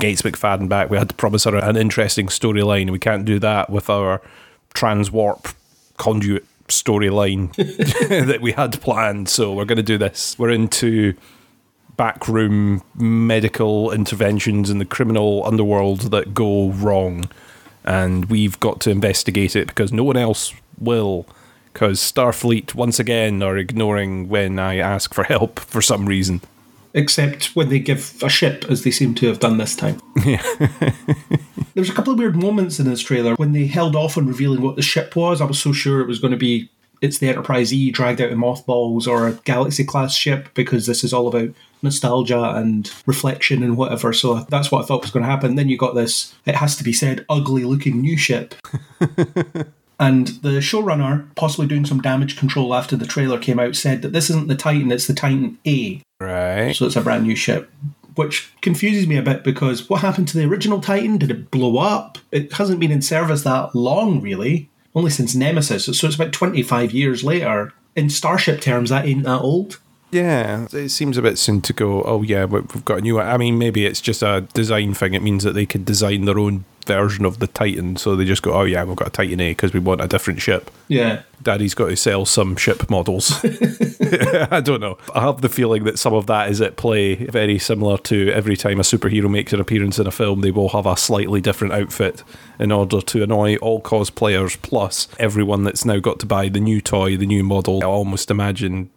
Gates 0.00 0.22
McFadden 0.22 0.68
back. 0.68 0.90
We 0.90 0.98
had 0.98 1.10
to 1.10 1.14
promise 1.14 1.44
her 1.44 1.56
an 1.56 1.76
interesting 1.76 2.26
storyline. 2.26 2.90
We 2.90 2.98
can't 2.98 3.24
do 3.24 3.38
that 3.38 3.70
with 3.70 3.88
our 3.88 4.20
transwarp 4.74 5.54
conduit 5.96 6.44
storyline 6.66 7.54
that 8.26 8.40
we 8.40 8.52
had 8.52 8.80
planned. 8.80 9.28
So 9.28 9.54
we're 9.54 9.64
going 9.64 9.76
to 9.76 9.82
do 9.82 9.96
this. 9.96 10.36
We're 10.38 10.50
into 10.50 11.14
backroom 11.98 12.82
medical 12.94 13.90
interventions 13.90 14.70
in 14.70 14.78
the 14.78 14.86
criminal 14.86 15.44
underworld 15.44 16.12
that 16.12 16.32
go 16.32 16.70
wrong. 16.70 17.28
And 17.84 18.26
we've 18.26 18.58
got 18.60 18.80
to 18.80 18.90
investigate 18.90 19.54
it 19.54 19.66
because 19.66 19.92
no 19.92 20.04
one 20.04 20.16
else 20.16 20.54
will. 20.78 21.26
Because 21.72 22.00
Starfleet, 22.00 22.74
once 22.74 22.98
again, 22.98 23.42
are 23.42 23.58
ignoring 23.58 24.28
when 24.28 24.58
I 24.58 24.76
ask 24.76 25.12
for 25.12 25.24
help 25.24 25.58
for 25.60 25.82
some 25.82 26.06
reason. 26.06 26.40
Except 26.94 27.54
when 27.54 27.68
they 27.68 27.78
give 27.78 28.20
a 28.22 28.30
ship, 28.30 28.64
as 28.70 28.82
they 28.82 28.90
seem 28.90 29.14
to 29.16 29.26
have 29.26 29.40
done 29.40 29.58
this 29.58 29.76
time. 29.76 30.00
Yeah. 30.24 30.42
There's 31.74 31.90
a 31.90 31.92
couple 31.94 32.12
of 32.12 32.18
weird 32.18 32.34
moments 32.34 32.80
in 32.80 32.90
this 32.90 33.00
trailer. 33.00 33.34
When 33.36 33.52
they 33.52 33.66
held 33.66 33.94
off 33.94 34.16
on 34.16 34.26
revealing 34.26 34.62
what 34.62 34.74
the 34.74 34.82
ship 34.82 35.14
was, 35.14 35.40
I 35.40 35.44
was 35.44 35.60
so 35.60 35.72
sure 35.72 36.00
it 36.00 36.08
was 36.08 36.18
going 36.18 36.32
to 36.32 36.36
be 36.36 36.70
it's 37.00 37.18
the 37.18 37.28
Enterprise 37.28 37.72
E 37.72 37.90
dragged 37.90 38.20
out 38.20 38.30
in 38.30 38.38
mothballs 38.38 39.06
or 39.06 39.26
a 39.26 39.32
Galaxy 39.44 39.84
class 39.84 40.14
ship 40.14 40.48
because 40.54 40.86
this 40.86 41.04
is 41.04 41.12
all 41.12 41.28
about 41.28 41.50
nostalgia 41.82 42.54
and 42.56 42.92
reflection 43.06 43.62
and 43.62 43.76
whatever. 43.76 44.12
So 44.12 44.46
that's 44.48 44.70
what 44.70 44.82
I 44.82 44.86
thought 44.86 45.02
was 45.02 45.10
going 45.10 45.24
to 45.24 45.30
happen. 45.30 45.54
Then 45.54 45.68
you 45.68 45.76
got 45.76 45.94
this, 45.94 46.34
it 46.46 46.56
has 46.56 46.76
to 46.76 46.84
be 46.84 46.92
said, 46.92 47.24
ugly 47.28 47.64
looking 47.64 48.00
new 48.00 48.16
ship. 48.16 48.54
and 50.00 50.28
the 50.28 50.60
showrunner, 50.60 51.34
possibly 51.34 51.66
doing 51.66 51.86
some 51.86 52.00
damage 52.00 52.36
control 52.36 52.74
after 52.74 52.96
the 52.96 53.06
trailer 53.06 53.38
came 53.38 53.60
out, 53.60 53.76
said 53.76 54.02
that 54.02 54.12
this 54.12 54.30
isn't 54.30 54.48
the 54.48 54.56
Titan, 54.56 54.92
it's 54.92 55.06
the 55.06 55.14
Titan 55.14 55.58
A. 55.66 56.02
Right. 56.20 56.74
So 56.74 56.86
it's 56.86 56.96
a 56.96 57.00
brand 57.00 57.24
new 57.24 57.36
ship. 57.36 57.70
Which 58.16 58.52
confuses 58.62 59.06
me 59.06 59.16
a 59.16 59.22
bit 59.22 59.44
because 59.44 59.88
what 59.88 60.00
happened 60.00 60.26
to 60.28 60.38
the 60.38 60.44
original 60.44 60.80
Titan? 60.80 61.18
Did 61.18 61.30
it 61.30 61.52
blow 61.52 61.78
up? 61.78 62.18
It 62.32 62.52
hasn't 62.52 62.80
been 62.80 62.90
in 62.90 63.00
service 63.00 63.44
that 63.44 63.76
long, 63.76 64.20
really. 64.20 64.68
Only 64.94 65.10
since 65.10 65.34
Nemesis. 65.34 65.84
So 65.84 66.06
it's 66.06 66.16
about 66.16 66.32
25 66.32 66.92
years 66.92 67.22
later. 67.22 67.72
In 67.94 68.10
Starship 68.10 68.60
terms, 68.60 68.90
that 68.90 69.06
ain't 69.06 69.24
that 69.24 69.40
old. 69.40 69.78
Yeah, 70.10 70.66
it 70.72 70.88
seems 70.90 71.18
a 71.18 71.22
bit 71.22 71.38
soon 71.38 71.60
to 71.62 71.72
go. 71.72 72.02
Oh 72.02 72.22
yeah, 72.22 72.46
we've 72.46 72.84
got 72.84 72.98
a 72.98 73.00
new. 73.02 73.16
one. 73.16 73.26
I 73.26 73.36
mean, 73.36 73.58
maybe 73.58 73.84
it's 73.84 74.00
just 74.00 74.22
a 74.22 74.46
design 74.54 74.94
thing. 74.94 75.14
It 75.14 75.22
means 75.22 75.44
that 75.44 75.52
they 75.52 75.66
could 75.66 75.84
design 75.84 76.24
their 76.24 76.38
own 76.38 76.64
version 76.86 77.26
of 77.26 77.40
the 77.40 77.46
Titan, 77.46 77.96
so 77.96 78.16
they 78.16 78.24
just 78.24 78.42
go, 78.42 78.54
"Oh 78.54 78.62
yeah, 78.62 78.84
we've 78.84 78.96
got 78.96 79.08
a 79.08 79.10
Titan 79.10 79.40
A 79.40 79.50
because 79.50 79.74
we 79.74 79.80
want 79.80 80.00
a 80.00 80.08
different 80.08 80.40
ship." 80.40 80.70
Yeah, 80.88 81.22
Daddy's 81.42 81.74
got 81.74 81.88
to 81.88 81.96
sell 81.96 82.24
some 82.24 82.56
ship 82.56 82.88
models. 82.88 83.44
I 84.50 84.60
don't 84.60 84.80
know. 84.80 84.98
I 85.14 85.22
have 85.22 85.40
the 85.40 85.48
feeling 85.48 85.84
that 85.84 85.98
some 85.98 86.14
of 86.14 86.26
that 86.26 86.50
is 86.50 86.60
at 86.60 86.76
play, 86.76 87.14
very 87.14 87.58
similar 87.58 87.98
to 87.98 88.30
every 88.32 88.56
time 88.56 88.78
a 88.78 88.82
superhero 88.82 89.30
makes 89.30 89.52
an 89.52 89.60
appearance 89.60 89.98
in 89.98 90.06
a 90.06 90.12
film, 90.12 90.40
they 90.40 90.50
will 90.50 90.68
have 90.70 90.86
a 90.86 90.96
slightly 90.96 91.40
different 91.40 91.74
outfit 91.74 92.22
in 92.58 92.70
order 92.70 93.00
to 93.00 93.22
annoy 93.22 93.56
all 93.56 93.80
cosplayers 93.80 94.60
plus 94.62 95.08
everyone 95.18 95.64
that's 95.64 95.84
now 95.84 95.98
got 95.98 96.20
to 96.20 96.26
buy 96.26 96.48
the 96.48 96.60
new 96.60 96.80
toy, 96.80 97.16
the 97.16 97.26
new 97.26 97.42
model. 97.42 97.82
I 97.82 97.86
almost 97.86 98.30
imagine 98.30 98.90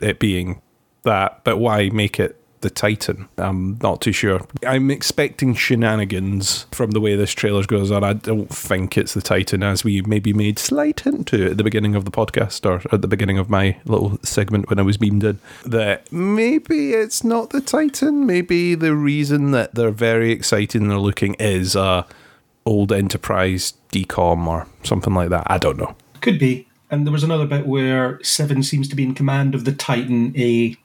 it 0.00 0.18
being 0.18 0.60
that, 1.04 1.44
but 1.44 1.58
why 1.58 1.90
make 1.90 2.18
it 2.18 2.37
the 2.60 2.70
Titan? 2.70 3.28
I'm 3.36 3.78
not 3.82 4.00
too 4.00 4.12
sure. 4.12 4.40
I'm 4.66 4.90
expecting 4.90 5.54
shenanigans 5.54 6.66
from 6.72 6.92
the 6.92 7.00
way 7.00 7.16
this 7.16 7.32
trailer 7.32 7.64
goes 7.64 7.90
on. 7.90 8.04
I 8.04 8.12
don't 8.14 8.48
think 8.50 8.96
it's 8.96 9.14
the 9.14 9.20
Titan, 9.20 9.62
as 9.62 9.84
we 9.84 10.02
maybe 10.02 10.32
made 10.32 10.58
slight 10.58 11.00
hint 11.00 11.28
to 11.28 11.50
at 11.50 11.56
the 11.56 11.64
beginning 11.64 11.94
of 11.94 12.04
the 12.04 12.10
podcast 12.10 12.64
or 12.66 12.82
at 12.92 13.02
the 13.02 13.08
beginning 13.08 13.38
of 13.38 13.50
my 13.50 13.76
little 13.84 14.18
segment 14.22 14.68
when 14.68 14.78
I 14.78 14.82
was 14.82 14.96
beamed 14.96 15.24
in. 15.24 15.38
That 15.64 16.10
maybe 16.12 16.92
it's 16.92 17.24
not 17.24 17.50
the 17.50 17.60
Titan. 17.60 18.26
Maybe 18.26 18.74
the 18.74 18.94
reason 18.94 19.52
that 19.52 19.74
they're 19.74 19.90
very 19.90 20.32
excited 20.32 20.80
and 20.80 20.90
they're 20.90 20.98
looking 20.98 21.34
is 21.34 21.76
a 21.76 22.06
old 22.66 22.92
Enterprise 22.92 23.74
decom 23.92 24.46
or 24.46 24.66
something 24.82 25.14
like 25.14 25.30
that. 25.30 25.44
I 25.46 25.58
don't 25.58 25.78
know. 25.78 25.94
Could 26.20 26.38
be. 26.38 26.68
And 26.90 27.06
there 27.06 27.12
was 27.12 27.22
another 27.22 27.46
bit 27.46 27.66
where 27.66 28.18
Seven 28.22 28.62
seems 28.62 28.88
to 28.88 28.96
be 28.96 29.02
in 29.02 29.14
command 29.14 29.54
of 29.54 29.64
the 29.64 29.72
Titan 29.72 30.34
A 30.36 30.76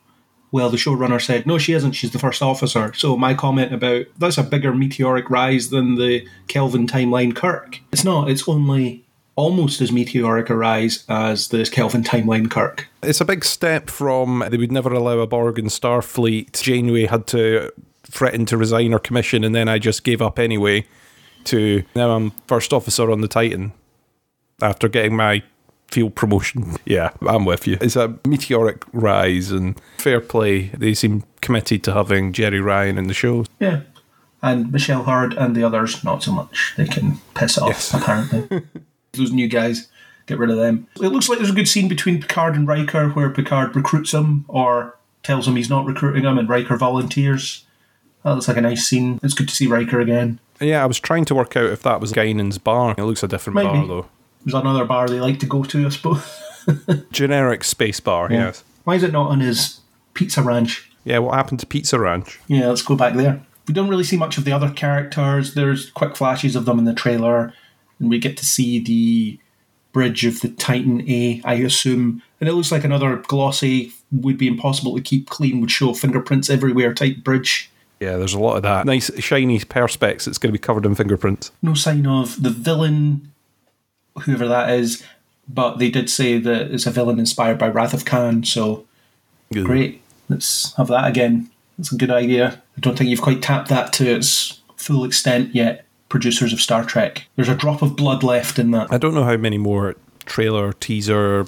well, 0.54 0.70
the 0.70 0.78
showrunner 0.78 1.20
said, 1.20 1.48
no, 1.48 1.58
she 1.58 1.74
isn't. 1.74 1.94
She's 1.94 2.12
the 2.12 2.20
first 2.20 2.44
officer. 2.44 2.94
So 2.94 3.18
my 3.18 3.34
comment 3.34 3.74
about 3.74 4.06
that's 4.20 4.38
a 4.38 4.44
bigger 4.44 4.72
meteoric 4.72 5.28
rise 5.32 5.72
than 5.72 5.96
the 5.96 6.26
Kelvin 6.48 6.86
timeline 6.86 7.36
Kirk. 7.36 7.80
It's 7.92 8.04
not. 8.04 8.30
It's 8.30 8.48
only 8.48 9.04
almost 9.36 9.82
as 9.82 9.92
meteoric 9.92 10.52
a 10.52 10.56
rise 10.56 11.06
as 11.10 11.48
the 11.48 11.66
Kelvin 11.66 12.04
timeline 12.04 12.52
Kirk. 12.52 12.88
It's 13.02 13.20
a 13.20 13.26
big 13.26 13.44
step 13.44 13.90
from 13.90 14.44
they 14.52 14.58
would 14.58 14.72
never 14.72 14.94
allow 14.94 15.18
a 15.20 15.28
Borg 15.28 15.58
in 15.58 15.66
Starfleet. 15.66 16.62
Janeway 16.62 17.08
had 17.08 17.26
to 17.28 17.72
threaten 18.04 18.46
to 18.46 18.56
resign 18.56 18.92
her 18.92 19.00
commission, 19.00 19.44
and 19.44 19.56
then 19.56 19.68
I 19.68 19.80
just 19.80 20.04
gave 20.04 20.22
up 20.22 20.38
anyway. 20.38 20.86
To 21.46 21.84
now 21.96 22.12
I'm 22.12 22.30
first 22.48 22.72
officer 22.72 23.12
on 23.12 23.22
the 23.22 23.28
Titan 23.28 23.74
after 24.62 24.88
getting 24.88 25.16
my 25.16 25.42
field 25.94 26.16
promotion. 26.16 26.76
Yeah, 26.86 27.12
I'm 27.22 27.46
with 27.46 27.66
you. 27.66 27.78
It's 27.80 27.96
a 27.96 28.20
meteoric 28.28 28.84
rise 28.92 29.52
and 29.52 29.80
fair 29.98 30.20
play. 30.20 30.68
They 30.78 30.94
seem 30.94 31.24
committed 31.42 31.84
to 31.86 31.94
having 31.94 32.34
Jeri 32.34 32.62
Ryan 32.64 32.98
in 32.98 33.08
the 33.08 33.14
show. 33.14 33.46
Yeah. 33.60 33.82
And 34.42 34.72
Michelle 34.72 35.04
Hurd 35.04 35.34
and 35.34 35.56
the 35.56 35.64
others, 35.64 36.04
not 36.04 36.22
so 36.22 36.34
much. 36.34 36.74
They 36.76 36.86
can 36.86 37.20
piss 37.36 37.58
off, 37.58 37.70
yes. 37.70 37.94
apparently. 38.00 38.64
Those 39.14 39.32
new 39.32 39.48
guys, 39.48 39.88
get 40.26 40.38
rid 40.40 40.50
of 40.50 40.58
them. 40.58 40.88
It 40.98 41.08
looks 41.10 41.30
like 41.30 41.38
there's 41.40 41.52
a 41.52 41.56
good 41.56 41.70
scene 41.70 41.88
between 41.88 42.20
Picard 42.22 42.56
and 42.56 42.68
Riker 42.68 43.10
where 43.10 43.30
Picard 43.30 43.76
recruits 43.76 44.14
him 44.14 44.44
or 44.50 44.98
tells 45.24 45.48
him 45.48 45.56
he's 45.56 45.70
not 45.70 45.86
recruiting 45.86 46.24
him 46.26 46.38
and 46.38 46.50
Riker 46.50 46.76
volunteers. 46.76 47.66
That 48.24 48.32
looks 48.32 48.48
like 48.50 48.58
a 48.58 48.62
nice 48.62 48.86
scene. 48.86 49.20
It's 49.24 49.34
good 49.34 49.48
to 49.48 49.56
see 49.56 49.68
Riker 49.68 50.02
again. 50.02 50.40
Yeah, 50.60 50.84
I 50.84 50.86
was 50.86 51.00
trying 51.00 51.26
to 51.26 51.36
work 51.36 51.56
out 51.56 51.66
if 51.68 51.82
that 51.84 52.02
was 52.02 52.12
Guinan's 52.12 52.58
bar. 52.58 52.96
It 52.98 53.04
looks 53.04 53.24
a 53.24 53.28
different 53.28 53.56
Maybe. 53.56 53.68
bar, 53.68 53.88
though. 53.88 54.08
There's 54.46 54.54
another 54.54 54.86
bar 54.86 55.08
they 55.08 55.20
like 55.20 55.40
to 55.40 55.46
go 55.46 55.64
to, 55.64 55.86
I 55.86 55.90
suppose. 55.90 56.42
Generic 57.12 57.64
space 57.64 58.00
bar, 58.00 58.32
yeah. 58.32 58.46
yes. 58.46 58.64
Why 58.84 58.96
is 58.96 59.04
it 59.04 59.12
not 59.12 59.30
on 59.30 59.40
his 59.40 59.80
Pizza 60.14 60.42
Ranch? 60.42 60.90
Yeah, 61.06 61.20
what 61.20 61.36
happened 61.36 61.60
to 61.62 61.66
Pizza 61.66 62.00
Ranch? 62.00 62.40
Yeah, 62.48 62.68
let's 62.68 62.82
go 62.82 62.96
back 62.96 63.16
there. 63.16 63.46
We 63.68 63.74
don't 63.74 63.90
really 63.90 64.04
see 64.04 64.18
much 64.18 64.38
of 64.38 64.46
the 64.46 64.52
other 64.52 64.70
characters. 64.70 65.54
There's 65.54 65.90
quick 65.92 66.16
flashes 66.18 66.56
of 66.56 66.66
them 66.66 66.80
in 66.80 66.86
the 66.86 66.94
trailer, 66.94 67.54
and 68.00 68.10
we 68.10 68.20
get 68.20 68.38
to 68.38 68.46
see 68.46 68.80
the 68.80 69.40
bridge 69.94 70.26
of 70.26 70.42
the 70.42 70.50
Titan 70.50 71.08
A, 71.10 71.42
I 71.46 71.56
assume. 71.56 72.22
And 72.40 72.50
it 72.50 72.54
looks 72.54 72.72
like 72.72 72.84
another 72.84 73.18
glossy, 73.18 73.94
would 74.12 74.38
be 74.38 74.48
impossible 74.48 74.96
to 74.96 75.02
keep 75.02 75.30
clean, 75.30 75.62
would 75.62 75.72
show 75.72 75.94
fingerprints 75.94 76.50
everywhere 76.50 76.94
type 76.94 77.18
bridge. 77.24 77.70
Yeah, 78.00 78.18
there's 78.18 78.34
a 78.34 78.40
lot 78.40 78.58
of 78.58 78.64
that. 78.64 78.86
Nice, 78.86 79.10
shiny 79.22 79.60
perspex 79.60 80.28
It's 80.28 80.38
going 80.38 80.50
to 80.50 80.60
be 80.60 80.62
covered 80.62 80.86
in 80.86 80.94
fingerprints. 80.94 81.52
No 81.62 81.74
sign 81.74 82.06
of 82.06 82.42
the 82.42 82.50
villain 82.50 83.32
whoever 84.22 84.48
that 84.48 84.70
is. 84.72 85.04
But 85.48 85.78
they 85.78 85.90
did 85.90 86.10
say 86.10 86.38
that 86.38 86.72
it's 86.72 86.86
a 86.86 86.92
villain 86.92 87.20
inspired 87.20 87.58
by 87.58 87.68
Wrath 87.68 87.94
of 87.94 88.06
Khan, 88.06 88.44
so 88.44 88.86
Good. 89.52 89.66
great. 89.66 90.02
Let's 90.30 90.74
have 90.76 90.88
that 90.88 91.08
again. 91.08 91.50
That's 91.78 91.92
a 91.92 91.98
good 91.98 92.12
idea. 92.12 92.62
I 92.78 92.80
don't 92.80 92.98
think 92.98 93.10
you've 93.10 93.22
quite 93.22 93.42
tapped 93.42 93.70
that 93.70 93.92
to 93.94 94.10
its 94.10 94.62
full 94.78 95.04
extent 95.04 95.54
yet, 95.54 95.86
producers 96.08 96.54
of 96.54 96.62
Star 96.62 96.84
Trek. 96.86 97.28
There's 97.36 97.50
a 97.50 97.56
drop 97.56 97.82
of 97.82 97.96
blood 97.96 98.24
left 98.24 98.58
in 98.58 98.72
that. 98.72 98.92
I 98.92 98.98
don't 98.98 99.14
know 99.14 99.26
how 99.26 99.38
many 99.38 99.58
more 99.58 99.96
trailer, 100.26 100.74
teaser 100.74 101.46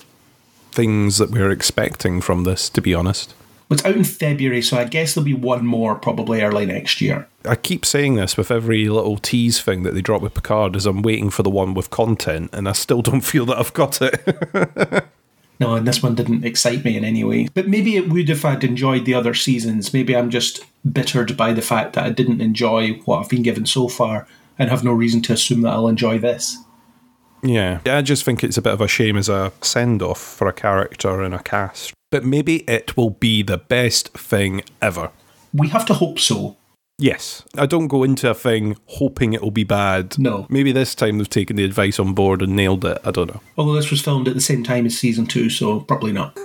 things 0.71 1.17
that 1.17 1.31
we're 1.31 1.51
expecting 1.51 2.19
from 2.19 2.43
this, 2.43 2.69
to 2.69 2.81
be 2.81 2.93
honest. 2.93 3.33
It's 3.69 3.83
out 3.83 3.95
in 3.95 4.03
February, 4.03 4.61
so 4.61 4.77
I 4.77 4.83
guess 4.85 5.13
there'll 5.13 5.25
be 5.25 5.33
one 5.33 5.65
more 5.65 5.95
probably 5.95 6.41
early 6.41 6.65
next 6.65 7.01
year. 7.01 7.27
I 7.45 7.55
keep 7.55 7.85
saying 7.85 8.15
this 8.15 8.37
with 8.37 8.51
every 8.51 8.87
little 8.89 9.17
tease 9.17 9.59
thing 9.59 9.83
that 9.83 9.93
they 9.93 10.01
drop 10.01 10.21
with 10.21 10.35
Picard 10.35 10.75
as 10.75 10.85
I'm 10.85 11.01
waiting 11.01 11.29
for 11.29 11.43
the 11.43 11.49
one 11.49 11.73
with 11.73 11.89
content, 11.89 12.51
and 12.53 12.69
I 12.69 12.73
still 12.73 13.01
don't 13.01 13.21
feel 13.21 13.45
that 13.47 13.57
I've 13.57 13.73
got 13.73 13.99
it. 14.01 15.05
No, 15.59 15.75
and 15.75 15.87
this 15.87 16.03
one 16.03 16.15
didn't 16.15 16.43
excite 16.43 16.83
me 16.83 16.97
in 16.97 17.05
any 17.05 17.23
way. 17.23 17.47
But 17.53 17.67
maybe 17.67 17.95
it 17.95 18.09
would 18.09 18.29
if 18.29 18.43
I'd 18.43 18.63
enjoyed 18.63 19.05
the 19.05 19.13
other 19.13 19.33
seasons. 19.33 19.93
Maybe 19.93 20.15
I'm 20.15 20.29
just 20.29 20.65
bittered 20.91 21.37
by 21.37 21.53
the 21.53 21.61
fact 21.61 21.93
that 21.93 22.03
I 22.03 22.09
didn't 22.09 22.41
enjoy 22.41 22.93
what 23.05 23.19
I've 23.19 23.29
been 23.29 23.41
given 23.41 23.65
so 23.65 23.87
far 23.87 24.27
and 24.59 24.69
have 24.69 24.83
no 24.83 24.91
reason 24.91 25.21
to 25.23 25.33
assume 25.33 25.61
that 25.61 25.73
I'll 25.73 25.87
enjoy 25.87 26.19
this. 26.19 26.57
yeah, 27.41 27.79
I 27.85 28.01
just 28.01 28.23
think 28.23 28.43
it's 28.43 28.57
a 28.57 28.61
bit 28.61 28.73
of 28.73 28.81
a 28.81 28.87
shame 28.87 29.17
as 29.17 29.29
a 29.29 29.51
send 29.61 30.01
off 30.01 30.19
for 30.19 30.47
a 30.47 30.53
character 30.53 31.21
and 31.21 31.33
a 31.33 31.39
cast. 31.39 31.93
But 32.15 32.23
maybe 32.23 32.63
it 32.65 32.95
will 32.95 33.09
be 33.09 33.43
the 33.43 33.57
best 33.57 34.17
thing 34.17 34.61
ever. 34.81 35.11
We 35.53 35.67
have 35.67 35.85
to 35.87 35.93
hope 35.93 36.17
so. 36.17 36.55
Yes, 36.97 37.43
I 37.57 37.65
don't 37.65 37.89
go 37.89 38.03
into 38.03 38.29
a 38.29 38.33
thing 38.33 38.77
hoping 38.85 39.33
it 39.33 39.41
will 39.41 39.51
be 39.51 39.65
bad. 39.65 40.17
No. 40.17 40.47
Maybe 40.47 40.71
this 40.71 40.95
time 40.95 41.17
they've 41.17 41.29
taken 41.29 41.57
the 41.57 41.65
advice 41.65 41.99
on 41.99 42.13
board 42.13 42.41
and 42.41 42.55
nailed 42.55 42.85
it. 42.85 42.99
I 43.03 43.11
don't 43.11 43.33
know. 43.33 43.41
Although 43.57 43.73
this 43.73 43.91
was 43.91 44.01
filmed 44.01 44.29
at 44.29 44.33
the 44.33 44.39
same 44.39 44.63
time 44.63 44.85
as 44.85 44.97
season 44.97 45.25
two, 45.25 45.49
so 45.49 45.81
probably 45.81 46.13
not. 46.13 46.39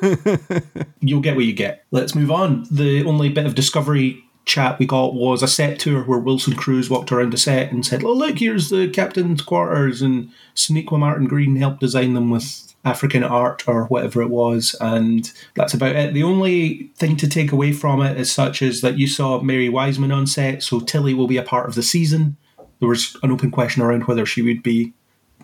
You'll 1.00 1.20
get 1.20 1.36
what 1.36 1.44
you 1.44 1.52
get. 1.52 1.84
Let's 1.92 2.16
move 2.16 2.32
on. 2.32 2.66
The 2.68 3.04
only 3.04 3.28
bit 3.28 3.46
of 3.46 3.54
discovery 3.54 4.24
chat 4.46 4.80
we 4.80 4.86
got 4.86 5.14
was 5.14 5.40
a 5.40 5.46
set 5.46 5.78
tour 5.78 6.02
where 6.02 6.18
Wilson 6.18 6.56
Cruz 6.56 6.90
walked 6.90 7.12
around 7.12 7.32
the 7.32 7.38
set 7.38 7.70
and 7.70 7.86
said, 7.86 8.02
Oh, 8.02 8.12
look, 8.12 8.40
here's 8.40 8.70
the 8.70 8.88
captain's 8.88 9.42
quarters. 9.42 10.02
And 10.02 10.32
Sonequa 10.56 10.98
Martin 10.98 11.28
Green 11.28 11.54
helped 11.54 11.78
design 11.78 12.14
them 12.14 12.28
with 12.28 12.69
African 12.84 13.22
art 13.22 13.68
or 13.68 13.84
whatever 13.86 14.22
it 14.22 14.30
was. 14.30 14.74
And 14.80 15.30
that's 15.54 15.74
about 15.74 15.96
it. 15.96 16.14
The 16.14 16.22
only 16.22 16.90
thing 16.96 17.16
to 17.18 17.28
take 17.28 17.52
away 17.52 17.72
from 17.72 18.00
it 18.02 18.16
as 18.16 18.32
such 18.32 18.62
is 18.62 18.80
that 18.80 18.98
you 18.98 19.06
saw 19.06 19.40
Mary 19.40 19.68
Wiseman 19.68 20.12
on 20.12 20.26
set, 20.26 20.62
so 20.62 20.80
Tilly 20.80 21.12
will 21.12 21.26
be 21.26 21.36
a 21.36 21.42
part 21.42 21.68
of 21.68 21.74
the 21.74 21.82
season. 21.82 22.36
There 22.78 22.88
was 22.88 23.16
an 23.22 23.30
open 23.30 23.50
question 23.50 23.82
around 23.82 24.04
whether 24.04 24.24
she 24.24 24.40
would 24.40 24.62
be 24.62 24.94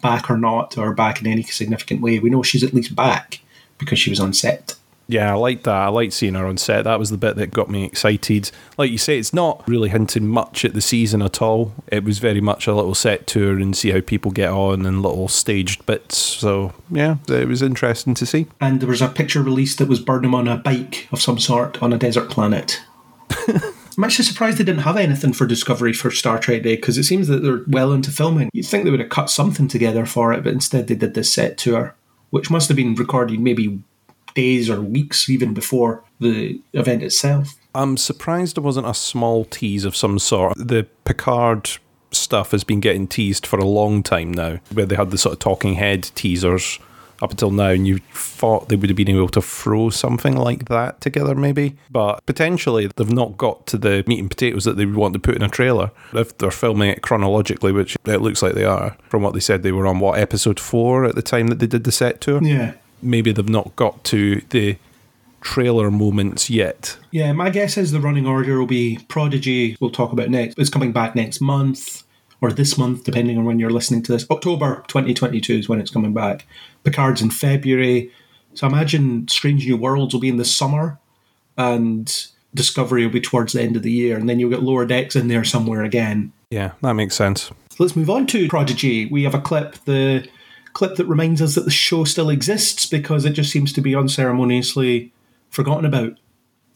back 0.02 0.30
or 0.30 0.38
not, 0.38 0.78
or 0.78 0.94
back 0.94 1.20
in 1.20 1.26
any 1.26 1.42
significant 1.42 2.00
way. 2.00 2.18
We 2.18 2.30
know 2.30 2.42
she's 2.42 2.64
at 2.64 2.74
least 2.74 2.94
back 2.94 3.40
because 3.78 3.98
she 3.98 4.10
was 4.10 4.20
on 4.20 4.32
set. 4.32 4.75
Yeah, 5.08 5.32
I 5.32 5.36
liked 5.36 5.64
that. 5.64 5.74
I 5.74 5.88
liked 5.88 6.12
seeing 6.12 6.34
her 6.34 6.46
on 6.46 6.56
set. 6.56 6.82
That 6.84 6.98
was 6.98 7.10
the 7.10 7.16
bit 7.16 7.36
that 7.36 7.52
got 7.52 7.70
me 7.70 7.84
excited. 7.84 8.50
Like 8.76 8.90
you 8.90 8.98
say, 8.98 9.18
it's 9.18 9.32
not 9.32 9.66
really 9.68 9.88
hinting 9.88 10.26
much 10.26 10.64
at 10.64 10.74
the 10.74 10.80
season 10.80 11.22
at 11.22 11.40
all. 11.40 11.72
It 11.86 12.02
was 12.02 12.18
very 12.18 12.40
much 12.40 12.66
a 12.66 12.74
little 12.74 12.94
set 12.94 13.26
tour 13.26 13.58
and 13.58 13.76
see 13.76 13.90
how 13.90 14.00
people 14.00 14.32
get 14.32 14.50
on 14.50 14.84
and 14.84 15.02
little 15.02 15.28
staged 15.28 15.86
bits. 15.86 16.16
So, 16.16 16.72
yeah, 16.90 17.16
it 17.28 17.46
was 17.46 17.62
interesting 17.62 18.14
to 18.14 18.26
see. 18.26 18.46
And 18.60 18.80
there 18.80 18.88
was 18.88 19.02
a 19.02 19.08
picture 19.08 19.42
released 19.42 19.78
that 19.78 19.88
was 19.88 20.00
Burnham 20.00 20.34
on 20.34 20.48
a 20.48 20.56
bike 20.56 21.08
of 21.12 21.22
some 21.22 21.38
sort 21.38 21.80
on 21.82 21.92
a 21.92 21.98
desert 21.98 22.28
planet. 22.28 22.80
I'm 23.48 24.04
actually 24.04 24.26
surprised 24.26 24.58
they 24.58 24.64
didn't 24.64 24.82
have 24.82 24.98
anything 24.98 25.32
for 25.32 25.46
Discovery 25.46 25.94
for 25.94 26.10
Star 26.10 26.38
Trek 26.38 26.62
Day 26.62 26.76
because 26.76 26.98
it 26.98 27.04
seems 27.04 27.28
that 27.28 27.42
they're 27.42 27.62
well 27.66 27.92
into 27.92 28.10
filming. 28.10 28.50
You'd 28.52 28.66
think 28.66 28.84
they 28.84 28.90
would 28.90 29.00
have 29.00 29.08
cut 29.08 29.30
something 29.30 29.68
together 29.68 30.04
for 30.04 30.32
it, 30.34 30.44
but 30.44 30.52
instead 30.52 30.86
they 30.86 30.94
did 30.96 31.14
this 31.14 31.32
set 31.32 31.56
tour, 31.56 31.94
which 32.28 32.50
must 32.50 32.68
have 32.68 32.76
been 32.76 32.94
recorded 32.94 33.40
maybe 33.40 33.82
days 34.36 34.70
or 34.70 34.80
weeks 34.80 35.28
even 35.28 35.52
before 35.52 36.04
the 36.20 36.60
event 36.72 37.02
itself. 37.02 37.56
I'm 37.74 37.96
surprised 37.96 38.56
there 38.56 38.62
wasn't 38.62 38.86
a 38.86 38.94
small 38.94 39.44
tease 39.44 39.84
of 39.84 39.96
some 39.96 40.18
sort. 40.18 40.56
The 40.56 40.86
Picard 41.04 41.70
stuff 42.12 42.52
has 42.52 42.64
been 42.64 42.80
getting 42.80 43.06
teased 43.08 43.46
for 43.46 43.58
a 43.58 43.64
long 43.64 44.02
time 44.02 44.32
now, 44.32 44.60
where 44.72 44.86
they 44.86 44.96
had 44.96 45.10
the 45.10 45.18
sort 45.18 45.34
of 45.34 45.38
talking 45.40 45.74
head 45.74 46.04
teasers 46.14 46.78
up 47.22 47.30
until 47.30 47.50
now, 47.50 47.68
and 47.68 47.86
you 47.86 47.98
thought 48.12 48.68
they 48.68 48.76
would 48.76 48.90
have 48.90 48.96
been 48.96 49.08
able 49.08 49.28
to 49.28 49.42
throw 49.42 49.90
something 49.90 50.36
like 50.36 50.68
that 50.68 51.00
together, 51.00 51.34
maybe. 51.34 51.76
But 51.90 52.24
potentially, 52.26 52.90
they've 52.94 53.10
not 53.10 53.36
got 53.36 53.66
to 53.68 53.78
the 53.78 54.04
meat 54.06 54.20
and 54.20 54.30
potatoes 54.30 54.64
that 54.64 54.76
they 54.76 54.86
would 54.86 54.96
want 54.96 55.14
to 55.14 55.20
put 55.20 55.34
in 55.34 55.42
a 55.42 55.48
trailer. 55.48 55.90
If 56.12 56.36
they're 56.38 56.50
filming 56.50 56.90
it 56.90 57.02
chronologically, 57.02 57.72
which 57.72 57.96
it 58.06 58.20
looks 58.20 58.42
like 58.42 58.54
they 58.54 58.64
are, 58.64 58.96
from 59.08 59.22
what 59.22 59.34
they 59.34 59.40
said, 59.40 59.62
they 59.62 59.72
were 59.72 59.86
on 59.86 59.98
what 59.98 60.18
episode 60.18 60.60
four 60.60 61.04
at 61.04 61.14
the 61.14 61.22
time 61.22 61.48
that 61.48 61.58
they 61.58 61.66
did 61.66 61.84
the 61.84 61.92
set 61.92 62.20
tour. 62.20 62.42
Yeah. 62.42 62.74
Maybe 63.02 63.32
they've 63.32 63.48
not 63.48 63.76
got 63.76 64.04
to 64.04 64.42
the 64.50 64.76
trailer 65.40 65.90
moments 65.90 66.50
yet. 66.50 66.96
Yeah, 67.12 67.32
my 67.32 67.50
guess 67.50 67.76
is 67.76 67.92
the 67.92 68.00
running 68.00 68.26
order 68.26 68.58
will 68.58 68.66
be 68.66 68.98
Prodigy, 69.08 69.76
we'll 69.80 69.90
talk 69.90 70.12
about 70.12 70.28
next. 70.28 70.58
It's 70.58 70.70
coming 70.70 70.92
back 70.92 71.14
next 71.14 71.40
month, 71.40 72.02
or 72.40 72.50
this 72.50 72.76
month, 72.76 73.04
depending 73.04 73.38
on 73.38 73.44
when 73.44 73.60
you're 73.60 73.70
listening 73.70 74.02
to 74.02 74.12
this. 74.12 74.28
October 74.30 74.84
2022 74.88 75.54
is 75.54 75.68
when 75.68 75.80
it's 75.80 75.90
coming 75.90 76.12
back. 76.12 76.46
Picard's 76.84 77.22
in 77.22 77.30
February. 77.30 78.10
So 78.54 78.66
I 78.66 78.70
imagine 78.70 79.28
Strange 79.28 79.66
New 79.66 79.76
Worlds 79.76 80.14
will 80.14 80.20
be 80.20 80.28
in 80.28 80.36
the 80.36 80.44
summer, 80.44 80.98
and 81.56 82.26
Discovery 82.54 83.04
will 83.04 83.12
be 83.12 83.20
towards 83.20 83.52
the 83.52 83.62
end 83.62 83.76
of 83.76 83.82
the 83.82 83.92
year, 83.92 84.16
and 84.16 84.28
then 84.28 84.40
you'll 84.40 84.50
get 84.50 84.62
Lower 84.62 84.86
Decks 84.86 85.14
in 85.14 85.28
there 85.28 85.44
somewhere 85.44 85.84
again. 85.84 86.32
Yeah, 86.50 86.72
that 86.82 86.94
makes 86.94 87.14
sense. 87.14 87.50
Let's 87.78 87.94
move 87.94 88.08
on 88.08 88.26
to 88.28 88.48
Prodigy. 88.48 89.06
We 89.06 89.24
have 89.24 89.34
a 89.34 89.40
clip, 89.40 89.76
the 89.84 90.26
clip 90.76 90.96
that 90.96 91.06
reminds 91.06 91.40
us 91.40 91.54
that 91.54 91.64
the 91.64 91.70
show 91.70 92.04
still 92.04 92.28
exists 92.28 92.84
because 92.84 93.24
it 93.24 93.30
just 93.30 93.50
seems 93.50 93.72
to 93.72 93.80
be 93.80 93.96
unceremoniously 93.96 95.10
forgotten 95.48 95.86
about. 95.86 96.18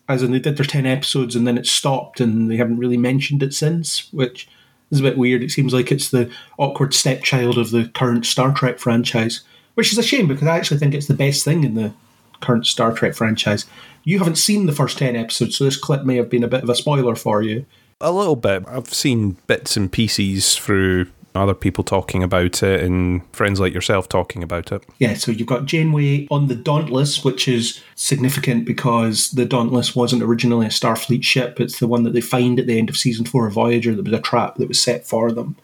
As 0.09 0.23
in, 0.23 0.33
they 0.33 0.39
did 0.39 0.57
their 0.57 0.65
10 0.65 0.87
episodes 0.87 1.37
and 1.37 1.47
then 1.47 1.59
it 1.59 1.67
stopped 1.67 2.19
and 2.19 2.51
they 2.51 2.57
haven't 2.57 2.79
really 2.79 2.97
mentioned 2.97 3.43
it 3.43 3.53
since, 3.53 4.11
which 4.11 4.49
is 4.91 5.01
a 5.01 5.03
bit 5.03 5.19
weird. 5.19 5.43
It 5.43 5.51
seems 5.51 5.75
like 5.75 5.93
it's 5.93 6.09
the 6.09 6.33
awkward 6.57 6.95
stepchild 6.95 7.59
of 7.59 7.73
the 7.73 7.89
current 7.89 8.25
Star 8.25 8.55
Trek 8.55 8.79
franchise, 8.79 9.43
which 9.75 9.93
is 9.93 9.99
a 9.99 10.03
shame 10.03 10.27
because 10.27 10.49
I 10.49 10.57
actually 10.57 10.79
think 10.79 10.95
it's 10.95 11.07
the 11.07 11.13
best 11.13 11.45
thing 11.45 11.63
in 11.63 11.75
the 11.75 11.93
current 12.41 12.67
Star 12.67 12.95
Trek 12.95 13.15
franchise. 13.15 13.67
You 14.05 14.19
haven't 14.19 14.37
seen 14.37 14.65
the 14.65 14.73
first 14.73 14.97
10 14.97 15.15
episodes, 15.15 15.59
so 15.59 15.65
this 15.65 15.77
clip 15.77 16.07
may 16.07 16.17
have 16.17 16.31
been 16.31 16.43
a 16.43 16.49
bit 16.49 16.63
of 16.63 16.71
a 16.71 16.75
spoiler 16.75 17.17
for 17.17 17.43
you. 17.43 17.67
A 18.01 18.11
little 18.11 18.35
bit. 18.35 18.65
I've 18.67 18.95
seen 18.95 19.37
bits 19.47 19.77
and 19.77 19.93
pieces 19.93 20.57
through 20.57 21.09
other 21.35 21.55
people 21.55 21.85
talking 21.85 22.23
about 22.23 22.63
it 22.63 22.83
and 22.83 23.23
friends 23.35 23.61
like 23.61 23.73
yourself 23.73 24.09
talking 24.09 24.43
about 24.43 24.73
it. 24.73 24.85
Yeah, 24.99 25.15
so 25.15 25.31
you've 25.31 25.47
got 25.47 25.67
Janeway 25.67 26.27
on 26.31 26.49
the 26.49 26.57
Dauntless, 26.57 27.25
which 27.25 27.47
is 27.47 27.81
significant 27.95 28.65
because 28.65 29.31
the 29.31 29.45
Dauntless 29.45 29.95
wasn't 29.95 30.23
originally 30.23 30.67
a 30.67 30.71
Starfleet 30.71 31.23
ship. 31.23 31.61
It's 31.61 31.79
the 31.79 31.87
one 31.87 32.03
that 32.03 32.13
they 32.13 32.21
find 32.21 32.59
at 32.59 32.67
the 32.67 32.79
end 32.79 32.89
of 32.89 32.97
season 32.97 33.25
four 33.25 33.47
of 33.47 33.55
Voyager 33.55 33.95
that 33.95 34.05
was 34.05 34.13
a 34.13 34.21
trap 34.21 34.57
that 34.57 34.69
was 34.69 34.83
set 34.83 35.07
for 35.07 35.31
them 35.31 35.57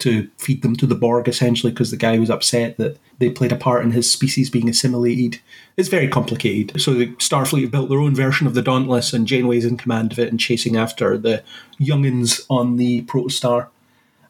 to 0.00 0.28
feed 0.36 0.62
them 0.62 0.76
to 0.76 0.86
the 0.86 0.94
Borg, 0.94 1.26
essentially, 1.26 1.72
because 1.72 1.90
the 1.90 1.96
guy 1.96 2.18
was 2.18 2.30
upset 2.30 2.76
that 2.76 2.98
they 3.18 3.30
played 3.30 3.50
a 3.50 3.56
part 3.56 3.84
in 3.84 3.90
his 3.90 4.08
species 4.10 4.48
being 4.48 4.68
assimilated. 4.68 5.40
It's 5.76 5.88
very 5.88 6.06
complicated. 6.06 6.80
So 6.80 6.94
the 6.94 7.08
Starfleet 7.16 7.62
have 7.62 7.70
built 7.72 7.88
their 7.88 7.98
own 7.98 8.14
version 8.14 8.46
of 8.46 8.54
the 8.54 8.62
Dauntless, 8.62 9.12
and 9.12 9.26
Janeway's 9.26 9.64
in 9.64 9.76
command 9.76 10.12
of 10.12 10.18
it 10.18 10.28
and 10.28 10.38
chasing 10.38 10.76
after 10.76 11.18
the 11.18 11.42
youngins 11.80 12.46
on 12.48 12.76
the 12.76 13.02
Protostar. 13.02 13.68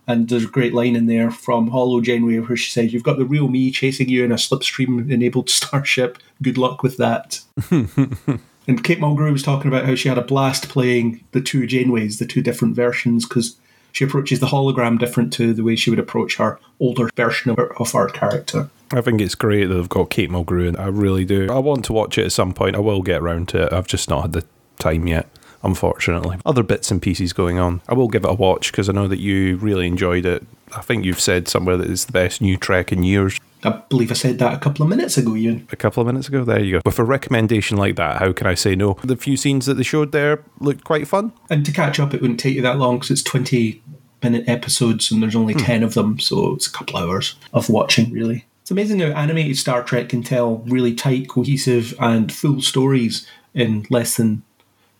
And 0.08 0.28
there's 0.28 0.44
a 0.44 0.48
great 0.48 0.72
line 0.72 0.96
in 0.96 1.06
there 1.06 1.30
from 1.30 1.68
Holo 1.68 2.00
Janeway 2.00 2.38
where 2.38 2.56
she 2.56 2.70
says, 2.70 2.92
You've 2.92 3.02
got 3.02 3.18
the 3.18 3.26
real 3.26 3.46
me 3.46 3.70
chasing 3.70 4.08
you 4.08 4.24
in 4.24 4.32
a 4.32 4.36
slipstream 4.36 5.10
enabled 5.10 5.50
starship. 5.50 6.18
Good 6.42 6.58
luck 6.58 6.82
with 6.82 6.96
that. 6.96 7.40
and 7.70 8.82
Kate 8.82 9.00
Mulgrew 9.00 9.32
was 9.32 9.42
talking 9.42 9.70
about 9.70 9.84
how 9.84 9.94
she 9.94 10.08
had 10.08 10.18
a 10.18 10.22
blast 10.22 10.70
playing 10.70 11.22
the 11.32 11.42
two 11.42 11.62
Janeways, 11.62 12.18
the 12.18 12.26
two 12.26 12.42
different 12.42 12.74
versions, 12.74 13.28
because 13.28 13.56
she 13.92 14.04
approaches 14.04 14.40
the 14.40 14.46
hologram 14.46 14.98
different 14.98 15.32
to 15.34 15.52
the 15.52 15.64
way 15.64 15.76
she 15.76 15.90
would 15.90 15.98
approach 15.98 16.36
her 16.36 16.58
older 16.80 17.10
version 17.16 17.50
of 17.50 17.56
her, 17.56 17.76
of 17.80 17.92
her 17.92 18.08
character. 18.08 18.70
I 18.90 19.02
think 19.02 19.20
it's 19.20 19.34
great 19.34 19.66
that 19.66 19.74
they've 19.74 19.88
got 19.88 20.08
Kate 20.08 20.30
Mulgrew 20.30 20.68
in. 20.68 20.76
I 20.76 20.86
really 20.86 21.26
do. 21.26 21.50
I 21.50 21.58
want 21.58 21.84
to 21.86 21.92
watch 21.92 22.16
it 22.16 22.24
at 22.24 22.32
some 22.32 22.54
point. 22.54 22.76
I 22.76 22.80
will 22.80 23.02
get 23.02 23.20
around 23.20 23.48
to 23.50 23.64
it. 23.64 23.72
I've 23.72 23.86
just 23.86 24.08
not 24.08 24.22
had 24.22 24.32
the 24.32 24.44
time 24.78 25.06
yet, 25.06 25.28
unfortunately. 25.62 26.38
Other 26.44 26.62
bits 26.62 26.90
and 26.90 27.00
pieces 27.00 27.32
going 27.32 27.58
on. 27.58 27.80
I 27.88 27.94
will 27.94 28.08
give 28.08 28.24
it 28.24 28.30
a 28.30 28.34
watch 28.34 28.72
because 28.72 28.88
I 28.88 28.92
know 28.92 29.08
that 29.08 29.20
you 29.20 29.56
really 29.56 29.86
enjoyed 29.86 30.26
it. 30.26 30.46
I 30.76 30.82
think 30.82 31.04
you've 31.04 31.20
said 31.20 31.48
somewhere 31.48 31.76
that 31.76 31.90
it's 31.90 32.04
the 32.04 32.12
best 32.12 32.40
new 32.40 32.56
Trek 32.56 32.92
in 32.92 33.02
years. 33.02 33.38
I 33.64 33.70
believe 33.88 34.10
I 34.10 34.14
said 34.14 34.38
that 34.38 34.54
a 34.54 34.58
couple 34.58 34.84
of 34.84 34.88
minutes 34.88 35.16
ago, 35.16 35.34
Ian. 35.34 35.66
A 35.72 35.76
couple 35.76 36.00
of 36.00 36.06
minutes 36.06 36.28
ago, 36.28 36.44
there 36.44 36.60
you 36.60 36.76
go. 36.76 36.80
With 36.84 36.98
a 36.98 37.04
recommendation 37.04 37.76
like 37.76 37.96
that, 37.96 38.18
how 38.18 38.32
can 38.32 38.46
I 38.46 38.54
say 38.54 38.76
no? 38.76 38.98
The 39.02 39.16
few 39.16 39.36
scenes 39.36 39.66
that 39.66 39.74
they 39.74 39.82
showed 39.82 40.12
there 40.12 40.44
looked 40.60 40.84
quite 40.84 41.08
fun. 41.08 41.32
And 41.50 41.66
to 41.66 41.72
catch 41.72 41.98
up, 41.98 42.14
it 42.14 42.20
wouldn't 42.20 42.38
take 42.38 42.54
you 42.54 42.62
that 42.62 42.78
long 42.78 42.96
because 42.96 43.10
it's 43.10 43.22
20 43.22 43.82
minute 44.22 44.48
episodes 44.48 45.10
and 45.10 45.22
there's 45.22 45.36
only 45.36 45.54
hmm. 45.54 45.60
10 45.60 45.82
of 45.82 45.94
them, 45.94 46.18
so 46.18 46.54
it's 46.54 46.66
a 46.66 46.72
couple 46.72 46.98
hours 46.98 47.34
of 47.52 47.68
watching, 47.68 48.12
really. 48.12 48.44
It's 48.62 48.70
amazing 48.70 49.00
how 49.00 49.06
animated 49.06 49.56
Star 49.56 49.82
Trek 49.82 50.10
can 50.10 50.22
tell 50.22 50.58
really 50.58 50.94
tight, 50.94 51.28
cohesive, 51.28 51.94
and 52.00 52.30
full 52.30 52.60
stories 52.60 53.26
in 53.54 53.86
less 53.90 54.16
than 54.16 54.42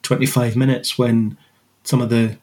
25 0.08 0.56
minutes 0.56 0.96
when 0.96 1.36
some 1.84 2.00
of 2.00 2.08
the 2.08 2.38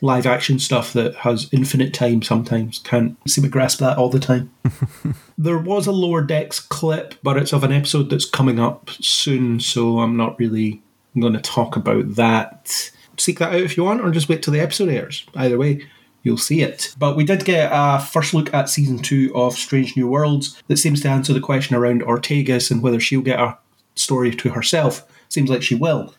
live 0.00 0.26
action 0.26 0.60
stuff 0.60 0.92
that 0.92 1.12
has 1.16 1.48
infinite 1.50 1.92
time 1.92 2.22
sometimes 2.22 2.78
can't 2.78 3.18
seem 3.28 3.42
to 3.42 3.50
grasp 3.50 3.80
that 3.80 3.98
all 3.98 4.08
the 4.08 4.20
time. 4.20 4.48
there 5.36 5.58
was 5.58 5.88
a 5.88 5.92
lower 5.92 6.22
decks 6.22 6.60
clip, 6.60 7.16
but 7.24 7.36
it's 7.36 7.52
of 7.52 7.64
an 7.64 7.72
episode 7.72 8.10
that's 8.10 8.24
coming 8.24 8.60
up 8.60 8.90
soon, 8.90 9.58
so 9.58 9.98
I'm 9.98 10.16
not 10.16 10.38
really 10.38 10.80
going 11.18 11.32
to 11.32 11.40
talk 11.40 11.74
about 11.74 12.14
that. 12.14 12.92
Seek 13.18 13.40
that 13.40 13.54
out 13.54 13.60
if 13.60 13.76
you 13.76 13.82
want, 13.82 14.02
or 14.02 14.12
just 14.12 14.28
wait 14.28 14.44
till 14.44 14.52
the 14.52 14.60
episode 14.60 14.88
airs. 14.88 15.26
Either 15.34 15.58
way, 15.58 15.84
you'll 16.22 16.38
see 16.38 16.62
it. 16.62 16.94
But 16.96 17.16
we 17.16 17.24
did 17.24 17.44
get 17.44 17.70
a 17.72 17.98
first 17.98 18.34
look 18.34 18.54
at 18.54 18.68
season 18.68 18.98
two 19.00 19.32
of 19.34 19.54
Strange 19.54 19.96
New 19.96 20.06
Worlds 20.06 20.62
that 20.68 20.76
seems 20.76 21.00
to 21.00 21.08
answer 21.08 21.32
the 21.32 21.40
question 21.40 21.74
around 21.74 22.02
Ortegas 22.02 22.70
and 22.70 22.82
whether 22.82 23.00
she'll 23.00 23.20
get 23.20 23.40
a 23.40 23.58
story 23.96 24.30
to 24.30 24.50
herself. 24.50 25.04
Seems 25.28 25.50
like 25.50 25.64
she 25.64 25.74
will. 25.74 26.14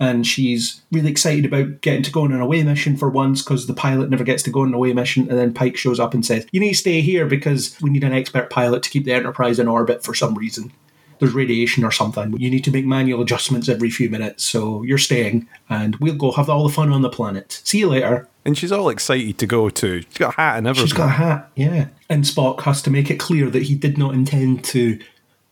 And 0.00 0.26
she's 0.26 0.80
really 0.92 1.10
excited 1.10 1.44
about 1.44 1.80
getting 1.80 2.04
to 2.04 2.12
go 2.12 2.22
on 2.22 2.32
an 2.32 2.40
away 2.40 2.62
mission 2.62 2.96
for 2.96 3.10
once 3.10 3.42
because 3.42 3.66
the 3.66 3.74
pilot 3.74 4.10
never 4.10 4.22
gets 4.22 4.44
to 4.44 4.50
go 4.50 4.60
on 4.60 4.68
an 4.68 4.74
away 4.74 4.92
mission. 4.92 5.28
And 5.28 5.38
then 5.38 5.52
Pike 5.52 5.76
shows 5.76 5.98
up 5.98 6.14
and 6.14 6.24
says, 6.24 6.46
You 6.52 6.60
need 6.60 6.70
to 6.70 6.76
stay 6.76 7.00
here 7.00 7.26
because 7.26 7.76
we 7.80 7.90
need 7.90 8.04
an 8.04 8.12
expert 8.12 8.48
pilot 8.48 8.84
to 8.84 8.90
keep 8.90 9.04
the 9.04 9.12
Enterprise 9.12 9.58
in 9.58 9.66
orbit 9.66 10.04
for 10.04 10.14
some 10.14 10.34
reason 10.34 10.72
there's 11.18 11.32
radiation 11.32 11.84
or 11.84 11.90
something. 11.90 12.38
You 12.38 12.50
need 12.50 12.64
to 12.64 12.70
make 12.70 12.86
manual 12.86 13.22
adjustments 13.22 13.68
every 13.68 13.90
few 13.90 14.08
minutes. 14.08 14.44
So 14.44 14.82
you're 14.82 14.98
staying, 14.98 15.48
and 15.68 15.96
we'll 15.96 16.14
go 16.14 16.32
have 16.32 16.48
all 16.48 16.66
the 16.66 16.72
fun 16.72 16.92
on 16.92 17.02
the 17.02 17.08
planet. 17.08 17.60
See 17.64 17.78
you 17.78 17.88
later. 17.88 18.28
And 18.44 18.56
she's 18.56 18.72
all 18.72 18.88
excited 18.88 19.38
to 19.38 19.46
go 19.46 19.68
too. 19.68 20.02
She's 20.02 20.18
got 20.18 20.34
a 20.34 20.36
hat 20.36 20.58
and 20.58 20.66
everything. 20.66 20.86
She's 20.86 20.96
got 20.96 21.08
a 21.08 21.12
hat, 21.12 21.50
yeah. 21.54 21.88
And 22.08 22.24
Spock 22.24 22.62
has 22.62 22.80
to 22.82 22.90
make 22.90 23.10
it 23.10 23.18
clear 23.18 23.50
that 23.50 23.64
he 23.64 23.74
did 23.74 23.98
not 23.98 24.14
intend 24.14 24.64
to 24.66 24.98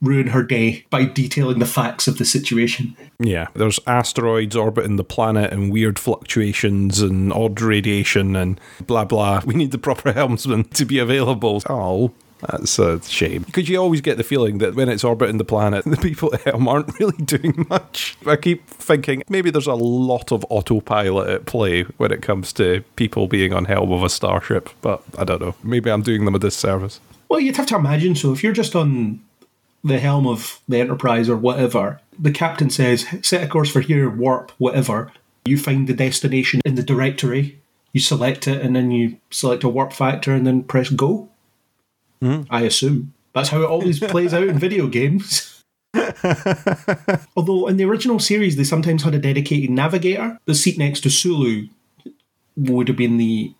ruin 0.02 0.28
her 0.28 0.42
day 0.42 0.84
by 0.91 1.05
detailing 1.05 1.58
the 1.58 1.66
facts 1.66 2.07
of 2.07 2.18
the 2.18 2.25
situation. 2.25 2.97
Yeah, 3.18 3.49
there's 3.55 3.81
asteroids 3.86 4.57
orbiting 4.57 4.97
the 4.97 5.05
planet 5.05 5.52
and 5.52 5.73
weird 5.73 5.99
fluctuations 5.99 7.00
and 7.00 7.33
odd 7.33 7.60
radiation 7.60 8.36
and 8.36 8.60
blah 8.86 9.05
blah. 9.05 9.42
We 9.47 9.55
need 9.55 9.70
the 9.70 9.78
proper 9.78 10.12
helmsman 10.12 10.65
to 10.65 10.84
be 10.84 10.99
available. 10.99 11.62
Oh, 11.68 12.12
that's 12.41 12.78
a 12.78 13.02
shame. 13.02 13.42
Because 13.44 13.68
you 13.68 13.78
always 13.78 14.00
get 14.00 14.16
the 14.16 14.25
feeling 14.25 14.58
that 14.58 14.75
when 14.75 14.89
it's 14.89 15.05
orbiting 15.05 15.39
the 15.39 15.44
planet, 15.44 15.84
the 15.86 15.97
people 15.97 16.34
at 16.34 16.42
Helm 16.42 16.68
aren't 16.68 16.99
really 16.99 17.16
doing 17.25 17.66
much. 17.70 18.16
I 18.26 18.36
keep 18.36 18.66
thinking 18.68 19.23
maybe 19.28 19.50
there's 19.50 19.66
a 19.66 19.75
lot 19.75 20.33
of 20.33 20.44
autopilot 20.50 21.28
at 21.28 21.47
play 21.47 21.83
when 21.83 22.12
it 22.12 22.23
comes 22.23 22.52
to 22.55 22.83
people 22.97 23.26
being 23.26 23.52
on 23.52 23.65
helm 23.65 23.92
of 23.92 24.02
a 24.02 24.10
starship, 24.10 24.68
but 24.83 25.02
I 25.18 25.25
don't 25.25 25.41
know. 25.41 25.55
Maybe 25.62 25.91
I'm 25.91 26.02
doing 26.02 26.25
them 26.25 26.34
a 26.34 26.39
disservice. 26.39 27.00
Well, 27.28 27.41
you'd 27.41 27.57
have 27.57 27.66
to 27.66 27.76
imagine 27.76 28.15
so. 28.15 28.33
If 28.33 28.44
you're 28.44 28.52
just 28.52 28.76
on 28.76 29.20
the 29.86 29.98
helm 29.98 30.26
of 30.26 30.60
the 30.68 30.78
Enterprise 30.78 31.28
or 31.28 31.36
whatever, 31.36 32.00
the 32.18 32.32
captain 32.32 32.70
says, 32.70 33.06
set 33.23 33.44
a 33.44 33.47
course 33.47 33.70
for 33.70 33.81
here, 33.81 34.10
warp, 34.10 34.50
whatever. 34.58 35.12
You 35.44 35.56
find 35.56 35.86
the 35.86 35.94
destination 35.94 36.60
in 36.65 36.74
the 36.74 36.82
directory, 36.82 37.60
you 37.92 38.00
select 38.00 38.48
it, 38.48 38.60
and 38.60 38.74
then 38.74 38.90
you 38.90 39.18
select 39.31 39.65
a 39.65 39.68
warp 39.68 39.92
factor 39.92 40.32
and 40.32 40.47
then 40.47 40.65
press 40.65 40.90
go. 40.90 41.28
Mm. 42.20 42.47
I 42.50 42.62
assume. 42.62 43.15
That's 43.32 43.50
how 43.50 43.62
it 43.62 43.68
always 43.68 44.00
plays 44.10 44.34
out 44.34 44.48
in 44.48 44.58
video 44.58 44.89
games. 44.89 45.62
Although 47.36 47.68
in 47.68 47.76
the 47.76 47.84
original 47.84 48.18
series, 48.18 48.56
they 48.56 48.65
sometimes 48.65 49.02
had 49.02 49.15
a 49.15 49.18
dedicated 49.18 49.70
navigator. 49.70 50.39
The 50.47 50.55
seat 50.55 50.78
next 50.78 51.02
to 51.02 51.10
Sulu 51.10 51.68
would 52.56 52.89
have 52.89 52.97
been 52.97 53.18
the 53.18 53.55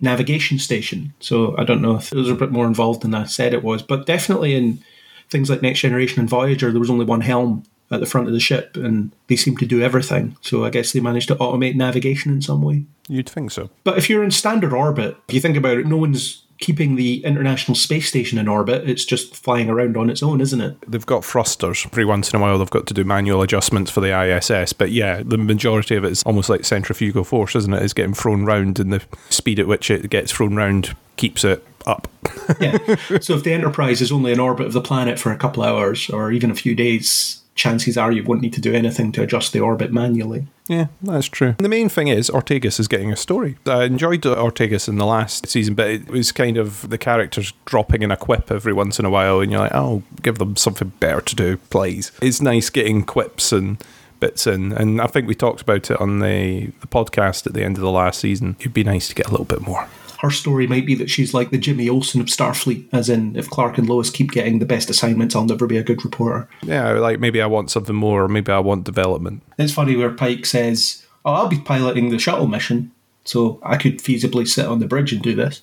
navigation 0.00 0.58
station. 0.58 1.14
So 1.20 1.56
I 1.56 1.64
don't 1.64 1.82
know 1.82 1.96
if 1.96 2.12
it 2.12 2.18
was 2.18 2.28
a 2.28 2.34
bit 2.34 2.50
more 2.50 2.66
involved 2.66 3.02
than 3.02 3.14
I 3.14 3.24
said 3.24 3.54
it 3.54 3.62
was. 3.62 3.82
But 3.82 4.06
definitely 4.06 4.54
in 4.54 4.82
things 5.30 5.48
like 5.48 5.62
Next 5.62 5.80
Generation 5.80 6.20
and 6.20 6.28
Voyager, 6.28 6.70
there 6.70 6.80
was 6.80 6.90
only 6.90 7.04
one 7.04 7.20
helm 7.20 7.64
at 7.90 8.00
the 8.00 8.06
front 8.06 8.28
of 8.28 8.32
the 8.32 8.40
ship 8.40 8.76
and 8.76 9.10
they 9.26 9.36
seemed 9.36 9.58
to 9.58 9.66
do 9.66 9.82
everything. 9.82 10.36
So 10.42 10.64
I 10.64 10.70
guess 10.70 10.92
they 10.92 11.00
managed 11.00 11.28
to 11.28 11.36
automate 11.36 11.74
navigation 11.74 12.32
in 12.32 12.42
some 12.42 12.62
way. 12.62 12.84
You'd 13.08 13.28
think 13.28 13.50
so. 13.50 13.70
But 13.82 13.98
if 13.98 14.08
you're 14.08 14.22
in 14.22 14.30
standard 14.30 14.72
orbit, 14.72 15.16
if 15.28 15.34
you 15.34 15.40
think 15.40 15.56
about 15.56 15.78
it, 15.78 15.86
no 15.86 15.96
one's 15.96 16.44
keeping 16.60 16.94
the 16.94 17.24
International 17.24 17.74
Space 17.74 18.06
Station 18.06 18.38
in 18.38 18.46
orbit. 18.46 18.88
It's 18.88 19.04
just 19.04 19.34
flying 19.34 19.70
around 19.70 19.96
on 19.96 20.10
its 20.10 20.22
own, 20.22 20.40
isn't 20.40 20.60
it? 20.60 20.76
They've 20.86 21.04
got 21.04 21.24
thrusters. 21.24 21.86
Every 21.86 22.04
once 22.04 22.32
in 22.32 22.38
a 22.38 22.42
while, 22.42 22.58
they've 22.58 22.70
got 22.70 22.86
to 22.88 22.94
do 22.94 23.02
manual 23.02 23.42
adjustments 23.42 23.90
for 23.90 24.00
the 24.00 24.16
ISS. 24.16 24.74
But 24.74 24.92
yeah, 24.92 25.22
the 25.24 25.38
majority 25.38 25.96
of 25.96 26.04
it 26.04 26.12
is 26.12 26.22
almost 26.24 26.50
like 26.50 26.64
centrifugal 26.64 27.24
force, 27.24 27.56
isn't 27.56 27.72
it? 27.72 27.82
It's 27.82 27.94
getting 27.94 28.14
thrown 28.14 28.44
round, 28.44 28.78
and 28.78 28.92
the 28.92 29.02
speed 29.30 29.58
at 29.58 29.66
which 29.66 29.90
it 29.90 30.10
gets 30.10 30.32
thrown 30.32 30.54
round 30.54 30.94
keeps 31.16 31.44
it 31.44 31.66
up. 31.86 32.08
yeah. 32.60 32.78
So 33.20 33.34
if 33.34 33.44
the 33.44 33.52
Enterprise 33.52 34.00
is 34.00 34.12
only 34.12 34.32
in 34.32 34.40
orbit 34.40 34.66
of 34.66 34.72
the 34.72 34.80
planet 34.80 35.18
for 35.18 35.32
a 35.32 35.36
couple 35.36 35.62
hours 35.62 36.10
or 36.10 36.32
even 36.32 36.50
a 36.50 36.54
few 36.54 36.74
days, 36.74 37.40
chances 37.54 37.98
are 37.98 38.10
you 38.10 38.22
wouldn't 38.24 38.42
need 38.42 38.54
to 38.54 38.60
do 38.60 38.72
anything 38.72 39.12
to 39.12 39.22
adjust 39.22 39.52
the 39.52 39.60
orbit 39.60 39.92
manually. 39.92 40.46
Yeah, 40.66 40.86
that's 41.02 41.26
true. 41.26 41.56
The 41.58 41.68
main 41.68 41.88
thing 41.88 42.08
is 42.08 42.30
Ortegas 42.30 42.80
is 42.80 42.88
getting 42.88 43.12
a 43.12 43.16
story. 43.16 43.58
I 43.66 43.84
enjoyed 43.84 44.22
Ortegas 44.22 44.88
in 44.88 44.96
the 44.96 45.04
last 45.04 45.48
season, 45.48 45.74
but 45.74 45.90
it 45.90 46.08
was 46.08 46.32
kind 46.32 46.56
of 46.56 46.88
the 46.88 46.98
characters 46.98 47.52
dropping 47.66 48.02
in 48.02 48.10
a 48.10 48.16
quip 48.16 48.50
every 48.50 48.72
once 48.72 48.98
in 48.98 49.04
a 49.04 49.10
while, 49.10 49.40
and 49.40 49.50
you're 49.50 49.60
like, 49.60 49.74
oh, 49.74 50.02
give 50.22 50.38
them 50.38 50.56
something 50.56 50.92
better 51.00 51.20
to 51.20 51.36
do, 51.36 51.56
please. 51.70 52.12
It's 52.22 52.40
nice 52.40 52.70
getting 52.70 53.04
quips 53.04 53.52
and 53.52 53.82
bits 54.20 54.46
in, 54.46 54.72
and 54.72 55.00
I 55.00 55.06
think 55.06 55.26
we 55.26 55.34
talked 55.34 55.60
about 55.60 55.90
it 55.90 56.00
on 56.00 56.20
the, 56.20 56.72
the 56.80 56.86
podcast 56.86 57.46
at 57.46 57.52
the 57.52 57.64
end 57.64 57.76
of 57.76 57.82
the 57.82 57.90
last 57.90 58.20
season. 58.20 58.56
It'd 58.60 58.72
be 58.72 58.84
nice 58.84 59.08
to 59.08 59.14
get 59.14 59.26
a 59.26 59.30
little 59.30 59.46
bit 59.46 59.60
more 59.60 59.88
her 60.20 60.30
story 60.30 60.66
might 60.66 60.84
be 60.84 60.94
that 60.96 61.08
she's 61.08 61.32
like 61.32 61.50
the 61.50 61.56
Jimmy 61.56 61.88
Olsen 61.88 62.20
of 62.20 62.26
Starfleet, 62.26 62.86
as 62.92 63.08
in 63.08 63.36
if 63.36 63.48
Clark 63.48 63.78
and 63.78 63.88
Lois 63.88 64.10
keep 64.10 64.32
getting 64.32 64.58
the 64.58 64.66
best 64.66 64.90
assignments, 64.90 65.34
I'll 65.34 65.46
never 65.46 65.66
be 65.66 65.78
a 65.78 65.82
good 65.82 66.04
reporter. 66.04 66.46
Yeah, 66.62 66.92
like 66.92 67.20
maybe 67.20 67.40
I 67.40 67.46
want 67.46 67.70
something 67.70 67.96
more, 67.96 68.24
or 68.24 68.28
maybe 68.28 68.52
I 68.52 68.58
want 68.58 68.84
development. 68.84 69.42
It's 69.56 69.72
funny 69.72 69.96
where 69.96 70.10
Pike 70.10 70.44
says, 70.44 71.06
"Oh, 71.24 71.32
I'll 71.32 71.48
be 71.48 71.58
piloting 71.58 72.10
the 72.10 72.18
shuttle 72.18 72.46
mission, 72.46 72.92
so 73.24 73.60
I 73.62 73.78
could 73.78 73.98
feasibly 73.98 74.46
sit 74.46 74.66
on 74.66 74.78
the 74.78 74.86
bridge 74.86 75.12
and 75.12 75.22
do 75.22 75.34
this," 75.34 75.62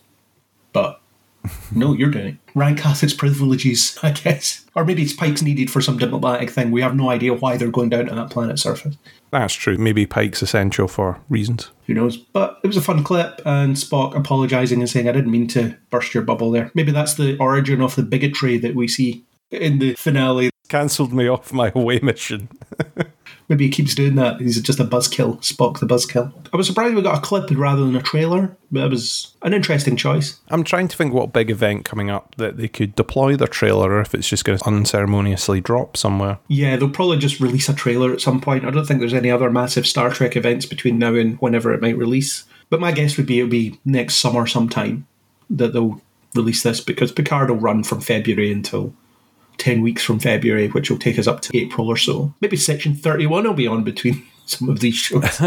but 0.74 1.02
no, 1.76 1.94
you're 1.94 2.10
doing 2.10 2.28
it. 2.28 2.36
Rank 2.56 2.80
has 2.80 3.04
its 3.04 3.14
privileges, 3.14 3.98
I 4.04 4.12
guess. 4.12 4.66
Or 4.76 4.86
maybe 4.86 5.04
it's 5.04 5.14
Pike's 5.14 5.44
needed 5.44 5.70
for 5.70 5.82
some 5.82 5.98
diplomatic 5.98 6.50
thing. 6.50 6.72
We 6.72 6.82
have 6.82 6.96
no 6.96 7.10
idea 7.10 7.34
why 7.34 7.58
they're 7.58 7.70
going 7.70 7.90
down 7.90 8.08
to 8.08 8.16
that 8.16 8.32
planet 8.32 8.60
surface. 8.60 8.98
That's 9.32 9.54
true. 9.54 9.78
Maybe 9.78 10.06
Pike's 10.06 10.42
essential 10.42 10.88
for 10.88 11.20
reasons. 11.30 11.72
Who 11.88 11.94
knows? 11.94 12.18
But 12.18 12.60
it 12.64 12.68
was 12.68 12.78
a 12.78 12.82
fun 12.82 13.04
clip, 13.04 13.42
and 13.46 13.76
Spock 13.76 14.16
apologising 14.16 14.80
and 14.80 14.90
saying, 14.90 15.08
I 15.08 15.12
didn't 15.12 15.32
mean 15.32 15.48
to 15.50 15.78
burst 15.90 16.14
your 16.14 16.24
bubble 16.24 16.52
there. 16.52 16.72
Maybe 16.74 16.92
that's 16.92 17.16
the 17.16 17.38
origin 17.38 17.82
of 17.82 17.96
the 17.96 18.04
bigotry 18.04 18.58
that 18.60 18.76
we 18.76 18.88
see 18.88 19.26
in 19.52 19.80
the 19.80 19.96
finale. 19.96 20.50
Cancelled 20.70 21.14
me 21.14 21.28
off 21.28 21.54
my 21.54 21.72
away 21.76 22.00
mission. 22.00 22.50
Maybe 23.50 23.66
he 23.66 23.72
keeps 23.72 23.96
doing 23.96 24.16
that. 24.16 24.42
He's 24.42 24.62
just 24.62 24.80
a 24.80 24.84
buzzkill, 24.84 25.38
Spock 25.38 25.80
the 25.80 25.86
buzzkill. 25.86 26.34
I 26.52 26.58
was 26.58 26.68
surprised 26.68 26.96
we 26.96 27.02
got 27.02 27.18
a 27.18 27.22
clip 27.22 27.50
rather 27.52 27.86
than 27.86 27.96
a 27.96 28.02
trailer, 28.02 28.56
but 28.72 28.84
it 28.84 28.90
was 28.90 29.34
an 29.42 29.54
interesting 29.54 29.96
choice. 29.96 30.38
I'm 30.50 30.66
trying 30.66 30.90
to 30.90 30.98
think 30.98 31.14
what 31.14 31.32
big 31.32 31.50
event 31.50 31.86
coming 31.86 32.10
up 32.10 32.36
that 32.36 32.58
they 32.58 32.68
could 32.68 32.96
deploy 32.96 33.38
their 33.38 33.48
trailer, 33.48 33.92
or 33.92 34.02
if 34.02 34.14
it's 34.14 34.28
just 34.28 34.44
going 34.44 34.60
to 34.60 34.66
unceremoniously 34.66 35.62
drop 35.62 35.96
somewhere. 35.96 36.40
Yeah, 36.50 36.76
they'll 36.76 36.90
probably 36.90 37.20
just 37.20 37.40
release 37.40 37.70
a 37.70 37.74
trailer 37.74 38.12
at 38.12 38.22
some 38.22 38.42
point. 38.42 38.66
I 38.66 38.72
don't 38.72 38.86
think 38.86 39.00
there's 39.00 39.14
any 39.14 39.32
other 39.32 39.50
massive 39.50 39.88
Star 39.88 40.10
Trek 40.10 40.36
events 40.36 40.66
between 40.66 41.00
now 41.00 41.16
and 41.16 41.38
whenever 41.40 41.74
it 41.74 41.82
might 41.82 41.98
release. 41.98 42.44
But 42.70 42.82
my 42.82 42.92
guess 42.92 43.16
would 43.16 43.28
be 43.28 43.40
it'll 43.40 43.50
be 43.50 43.80
next 43.86 44.16
summer 44.16 44.46
sometime 44.46 45.08
that 45.50 45.72
they'll 45.72 46.02
release 46.36 46.64
this 46.64 46.82
because 46.82 47.14
Picard 47.14 47.50
will 47.50 47.58
run 47.58 47.84
from 47.84 48.02
February 48.02 48.52
until 48.52 48.94
10 49.58 49.82
weeks 49.82 50.04
from 50.04 50.20
February, 50.20 50.68
which 50.70 50.90
will 50.90 50.98
take 50.98 51.18
us 51.18 51.28
up 51.28 51.42
to 51.42 51.58
April 51.58 51.88
or 51.88 51.98
so. 51.98 52.34
Maybe 52.42 52.58
section 52.58 52.96
31 52.96 53.44
will 53.44 53.54
be 53.54 53.68
on 53.68 53.84
between 53.84 54.26
some 54.50 54.70
of 54.70 54.80
these 54.80 54.96
shows. 54.96 55.42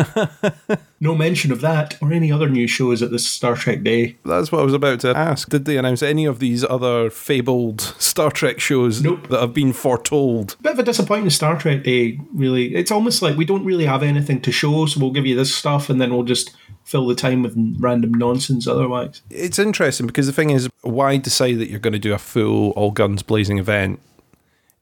no 1.01 1.15
mention 1.15 1.53
of 1.53 1.61
that 1.61 1.97
or 2.03 2.13
any 2.13 2.31
other 2.31 2.49
new 2.49 2.67
shows 2.67 3.03
at 3.03 3.11
this 3.11 3.29
Star 3.29 3.57
Trek 3.57 3.83
Day. 3.83 4.17
That's 4.25 4.53
what 4.53 4.61
I 4.61 4.65
was 4.65 4.75
about 4.75 5.01
to 5.01 5.17
ask. 5.17 5.49
Did 5.49 5.65
they 5.65 5.77
announce 5.77 6.03
any 6.03 6.25
of 6.25 6.39
these 6.39 6.65
other 6.65 7.11
fabled 7.11 7.81
Star 7.81 8.31
Trek 8.31 8.61
shows 8.61 9.03
nope. 9.03 9.29
that 9.29 9.41
have 9.41 9.55
been 9.55 9.73
foretold? 9.73 10.57
Bit 10.63 10.73
of 10.73 10.79
a 10.79 10.83
disappointing 10.83 11.31
Star 11.31 11.59
Trek 11.59 11.83
Day, 11.83 12.21
really. 12.33 12.75
It's 12.75 12.91
almost 12.91 13.23
like 13.23 13.37
we 13.37 13.45
don't 13.45 13.65
really 13.65 13.87
have 13.87 14.03
anything 14.03 14.41
to 14.43 14.53
show, 14.53 14.87
so 14.87 15.01
we'll 15.01 15.13
give 15.13 15.27
you 15.27 15.37
this 15.37 15.55
stuff 15.55 15.89
and 15.89 16.01
then 16.01 16.13
we'll 16.13 16.25
just 16.25 16.55
fill 16.85 17.07
the 17.07 17.15
time 17.15 17.43
with 17.43 17.55
random 17.79 18.13
nonsense 18.13 18.67
otherwise. 18.67 19.23
It's 19.31 19.59
interesting 19.59 20.07
because 20.07 20.27
the 20.27 20.33
thing 20.33 20.51
is, 20.51 20.69
why 20.83 21.17
decide 21.19 21.59
that 21.59 21.71
you're 21.71 21.79
going 21.79 21.93
to 21.93 21.99
do 21.99 22.13
a 22.13 22.19
full 22.19 22.71
all 22.71 22.91
guns 22.91 23.23
blazing 23.23 23.59
event 23.59 24.01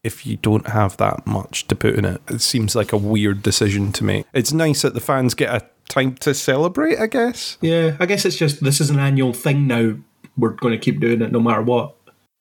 if 0.05 0.27
you 0.27 0.36
don't 0.36 0.68
have 0.68 0.97
that 0.99 1.27
much 1.27 1.67
to 1.68 1.75
put 1.75 1.94
in 1.94 2.05
it. 2.05 2.20
It 2.28 2.41
seems 2.41 2.75
like 2.75 2.93
a 2.93 2.97
weird 2.97 3.43
decision 3.43 3.93
to 3.93 4.05
make. 4.05 4.27
It's 4.33 4.52
nice 4.52 4.83
that 4.83 4.94
the 4.94 5.01
fans 5.01 5.35
get 5.35 5.55
a 5.55 5.67
time 5.89 6.15
to 6.17 6.35
celebrate, 6.35 6.99
I 6.99 7.07
guess. 7.07 7.59
Yeah, 7.60 7.97
I 7.99 8.07
guess 8.07 8.25
it's 8.25 8.36
just 8.36 8.62
this 8.62 8.81
is 8.81 8.91
an 8.91 8.99
annual 8.99 9.33
thing 9.33 9.67
now. 9.67 9.97
We're 10.36 10.51
going 10.51 10.73
to 10.73 10.78
keep 10.78 11.01
doing 11.01 11.23
it 11.23 11.33
no 11.33 11.41
matter 11.41 11.62
what. 11.62 11.94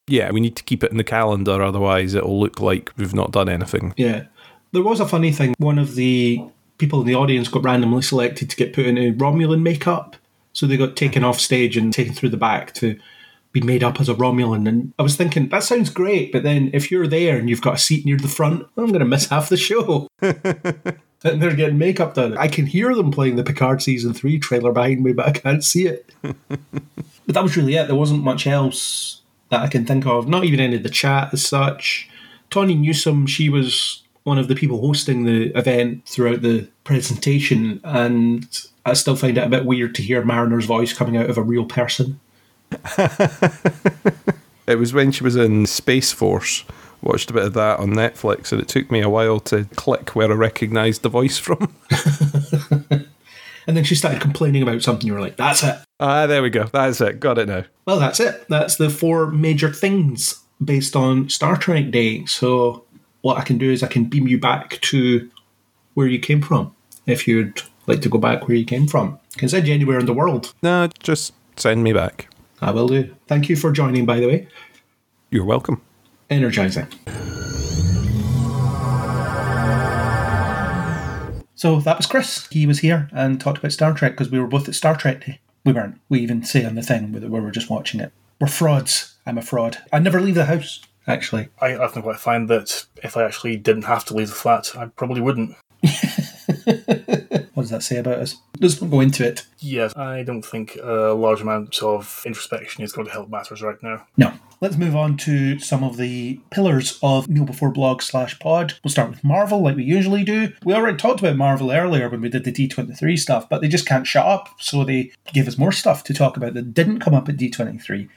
Yeah, 0.08 0.32
we 0.32 0.40
need 0.40 0.56
to 0.56 0.64
keep 0.64 0.84
it 0.84 0.92
in 0.92 0.98
the 0.98 1.03
calendar, 1.03 1.61
otherwise, 1.61 2.14
it'll 2.14 2.40
look 2.40 2.61
like 2.61 2.92
we've 2.95 3.14
not 3.14 3.32
done 3.32 3.50
anything. 3.50 3.94
Yeah. 3.98 4.26
There 4.72 4.84
was 4.84 5.00
a 5.00 5.08
funny 5.08 5.32
thing. 5.32 5.53
One 5.58 5.80
of 5.80 5.95
the 5.95 6.44
people 6.77 7.02
in 7.02 7.08
the 7.08 7.16
audience 7.16 7.48
got 7.48 7.64
randomly 7.64 8.03
selected 8.03 8.50
to 8.50 8.56
get 8.56 8.74
put 8.74 8.86
in 8.86 8.98
a 8.98 9.11
Romulan 9.11 9.61
makeup. 9.61 10.16
So 10.53 10.66
they 10.66 10.77
got 10.77 10.95
taken 10.95 11.24
off 11.24 11.40
stage 11.40 11.76
and 11.77 11.92
taken 11.94 12.14
through 12.14 12.30
the 12.30 12.38
back 12.38 12.74
to 12.76 12.98
be 13.60 13.66
made 13.66 13.84
up 13.84 14.00
as 14.00 14.10
a 14.10 14.14
Romulan. 14.14 14.68
And 14.68 14.94
I 14.98 15.03
was 15.03 15.16
thinking, 15.16 15.50
that 15.50 15.64
sounds 15.64 15.90
great, 15.90 16.32
but 16.32 16.44
then 16.44 16.69
if 16.74 16.92
you're 16.92 17.08
there 17.08 17.38
and 17.38 17.50
you've 17.50 17.61
got 17.61 17.76
a 17.76 17.80
seat 17.80 18.06
near 18.06 18.18
the 18.18 18.27
front, 18.27 18.68
I'm 18.77 18.88
going 18.88 19.00
to 19.00 19.06
miss 19.06 19.26
half 19.30 19.50
the 19.50 19.58
show. 19.58 20.08
and 20.22 21.42
they're 21.42 21.56
getting 21.56 21.77
makeup 21.77 22.14
done. 22.14 22.38
I 22.38 22.48
can 22.48 22.66
hear 22.66 22.94
them 22.94 23.11
playing 23.11 23.36
the 23.36 23.44
Picard 23.44 23.82
season 23.82 24.14
three 24.14 24.40
trailer 24.40 24.72
behind 24.72 25.03
me, 25.03 25.14
but 25.14 25.27
I 25.27 25.32
can't 25.32 25.64
see 25.64 25.88
it. 25.88 26.11
but 26.22 26.60
that 27.27 27.44
was 27.44 27.58
really 27.58 27.76
it. 27.76 27.88
There 27.88 27.95
wasn't 27.95 28.24
much 28.24 28.48
else 28.48 29.22
that 29.50 29.61
I 29.61 29.68
can 29.68 29.86
think 29.86 30.06
of. 30.06 30.27
Not 30.27 30.44
even 30.44 30.60
any 30.60 30.76
of 30.76 30.84
the 30.84 30.90
chat 30.90 31.34
as 31.34 31.45
such. 31.45 32.10
Tawny 32.50 32.76
Newsome, 32.76 33.27
she 33.27 33.50
was 33.50 34.03
one 34.24 34.38
of 34.38 34.48
the 34.48 34.56
people 34.56 34.82
hosting 34.82 35.24
the 35.24 35.58
event 35.58 36.06
throughout 36.06 36.42
the 36.42 36.68
presentation, 36.84 37.80
and 37.84 38.45
I 38.86 38.94
still 38.94 39.16
find 39.16 39.38
it 39.38 39.44
a 39.44 39.50
bit 39.50 39.66
weird 39.66 39.95
to 39.95 40.02
hear 40.02 40.24
Mariner's 40.24 40.66
voice 40.66 40.94
coming 40.94 41.18
out 41.18 41.30
of 41.30 41.38
a 41.38 41.44
real 41.44 41.66
person. 41.66 42.19
It 44.68 44.78
was 44.78 44.94
when 44.94 45.12
she 45.14 45.24
was 45.24 45.38
in 45.38 45.66
Space 45.66 46.12
Force. 46.12 46.66
Watched 47.02 47.30
a 47.30 47.34
bit 47.34 47.46
of 47.46 47.54
that 47.54 47.80
on 47.80 47.92
Netflix, 47.92 48.52
and 48.52 48.62
it 48.62 48.68
took 48.68 48.92
me 48.92 49.02
a 49.02 49.08
while 49.10 49.40
to 49.42 49.64
click 49.78 50.14
where 50.14 50.30
I 50.30 50.36
recognised 50.36 51.04
the 51.04 51.10
voice 51.10 51.38
from. 51.38 51.74
And 53.68 53.76
then 53.76 53.84
she 53.84 53.96
started 53.96 54.22
complaining 54.22 54.64
about 54.64 54.82
something. 54.82 55.06
You 55.06 55.14
were 55.14 55.20
like, 55.20 55.36
"That's 55.36 55.62
it." 55.62 55.76
ah, 56.00 56.26
there 56.26 56.42
we 56.42 56.50
go. 56.50 56.68
That's 56.72 57.02
it. 57.02 57.20
Got 57.20 57.38
it 57.38 57.50
now. 57.50 57.66
Well, 57.86 58.00
that's 58.00 58.22
it. 58.22 58.46
That's 58.48 58.78
the 58.78 58.90
four 58.90 59.30
major 59.30 59.74
things 59.74 60.42
based 60.64 60.96
on 60.96 61.28
Star 61.28 61.58
Trek 61.58 61.92
Day. 61.92 62.24
So, 62.28 62.86
what 63.24 63.38
I 63.38 63.42
can 63.42 63.58
do 63.58 63.70
is 63.70 63.84
I 63.84 63.88
can 63.88 64.06
beam 64.06 64.26
you 64.26 64.40
back 64.40 64.80
to 64.84 65.30
where 65.96 66.08
you 66.08 66.18
came 66.18 66.42
from. 66.42 66.74
If 67.06 67.28
you'd 67.28 67.62
like 67.88 68.02
to 68.04 68.10
go 68.10 68.20
back 68.20 68.48
where 68.48 68.56
you 68.56 68.64
came 68.64 68.88
from, 68.88 69.20
I 69.36 69.40
can 69.40 69.50
send 69.50 69.68
you 69.68 69.74
anywhere 69.74 70.00
in 70.00 70.06
the 70.06 70.14
world. 70.14 70.54
No, 70.64 70.88
just 71.04 71.34
send 71.58 71.84
me 71.84 71.92
back. 71.92 72.30
I 72.61 72.72
will 72.72 72.88
do. 72.88 73.16
Thank 73.27 73.50
you 73.50 73.56
for 73.56 73.72
joining, 73.72 74.06
by 74.06 74.19
the 74.19 74.27
way. 74.27 74.48
You're 75.30 75.45
welcome. 75.45 75.82
Energizing. 76.30 76.88
So 81.56 81.80
that 81.82 81.98
was 81.98 82.06
Chris. 82.06 82.48
He 82.52 82.68
was 82.68 82.80
here 82.80 83.10
and 83.11 83.42
talked 83.42 83.58
about 83.58 83.72
Star 83.72 83.94
Trek 83.94 84.11
because 84.14 84.30
we 84.30 84.40
were 84.40 84.48
both 84.48 84.68
at 84.68 84.76
Star 84.76 84.95
Trek 84.95 85.26
Day. 85.26 85.40
We 85.66 85.74
weren't. 85.74 86.00
We 86.08 86.19
even 86.19 86.44
say 86.44 86.64
on 86.64 86.76
the 86.76 86.84
thing 86.84 87.11
where 87.11 87.30
we 87.30 87.40
were 87.40 87.52
just 87.52 87.69
watching 87.69 88.00
it. 88.00 88.11
We're 88.40 88.48
frauds. 88.48 89.16
I'm 89.26 89.38
a 89.38 89.42
fraud. 89.42 89.80
I 89.92 90.00
never 90.00 90.22
leave 90.22 90.36
the 90.36 90.45
house, 90.45 90.82
actually. 91.08 91.50
I 91.60 91.76
often 91.76 92.03
quite 92.03 92.19
find 92.19 92.48
that 92.50 92.86
if 93.03 93.18
I 93.18 93.24
actually 93.24 93.58
didn't 93.58 93.86
have 93.86 94.06
to 94.06 94.14
leave 94.14 94.30
the 94.30 94.36
flat, 94.36 94.76
I 94.77 94.86
probably 94.86 95.22
wouldn't. 95.22 95.56
What 97.58 97.64
does 97.64 97.72
that 97.72 97.82
say 97.82 97.98
about 97.98 98.19
us? 98.19 98.36
Let's 98.60 98.80
not 98.80 98.92
go 98.92 99.00
into 99.00 99.26
it. 99.27 99.48
Yes, 99.58 99.98
I 99.98 100.22
don't 100.22 100.45
think 100.45 100.76
a 100.76 101.16
large 101.16 101.42
amount 101.42 101.82
of 101.82 102.22
introspection 102.24 102.84
is 102.84 102.92
going 102.92 103.08
to 103.08 103.11
help 103.11 103.32
matters 103.32 103.64
right 103.64 103.82
now. 103.82 104.06
No. 104.16 104.32
Let's 104.61 104.77
move 104.77 104.95
on 104.95 105.18
to 105.18 105.58
some 105.58 105.84
of 105.84 105.98
the 105.98 106.40
pillars 106.52 107.00
of 107.02 107.27
Kneel 107.27 107.45
Before 107.45 107.72
Blog 107.72 108.03
slash 108.03 108.38
Pod. 108.38 108.76
We'll 108.84 108.92
start 108.92 109.10
with 109.10 109.24
Marvel, 109.24 109.64
like 109.64 109.76
we 109.76 109.86
usually 109.86 110.24
do. 110.24 110.53
We 110.64 110.76
already 110.76 110.98
talked 110.98 111.19
about 111.19 111.36
Marvel 111.36 111.72
earlier 111.72 112.08
when 112.10 112.22
we 112.22 112.30
did 112.30 112.44
the 112.44 112.52
D23 112.52 113.18
stuff, 113.18 113.50
but 113.50 113.61
they 113.61 113.68
just 113.68 113.88
can't 113.88 114.06
shut 114.06 114.27
up, 114.27 114.50
so 114.60 114.84
they 114.84 115.11
give 115.34 115.48
us 115.48 115.58
more 115.58 115.72
stuff 115.72 116.03
to 116.03 116.14
talk 116.14 116.38
about 116.38 116.53
that 116.53 116.76
didn't 116.76 117.00
come 117.00 117.16
up 117.16 117.27
at 117.27 117.38
D23. 117.38 118.08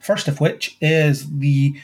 First 0.00 0.26
of 0.26 0.40
which 0.40 0.76
is 0.80 1.38
the 1.38 1.80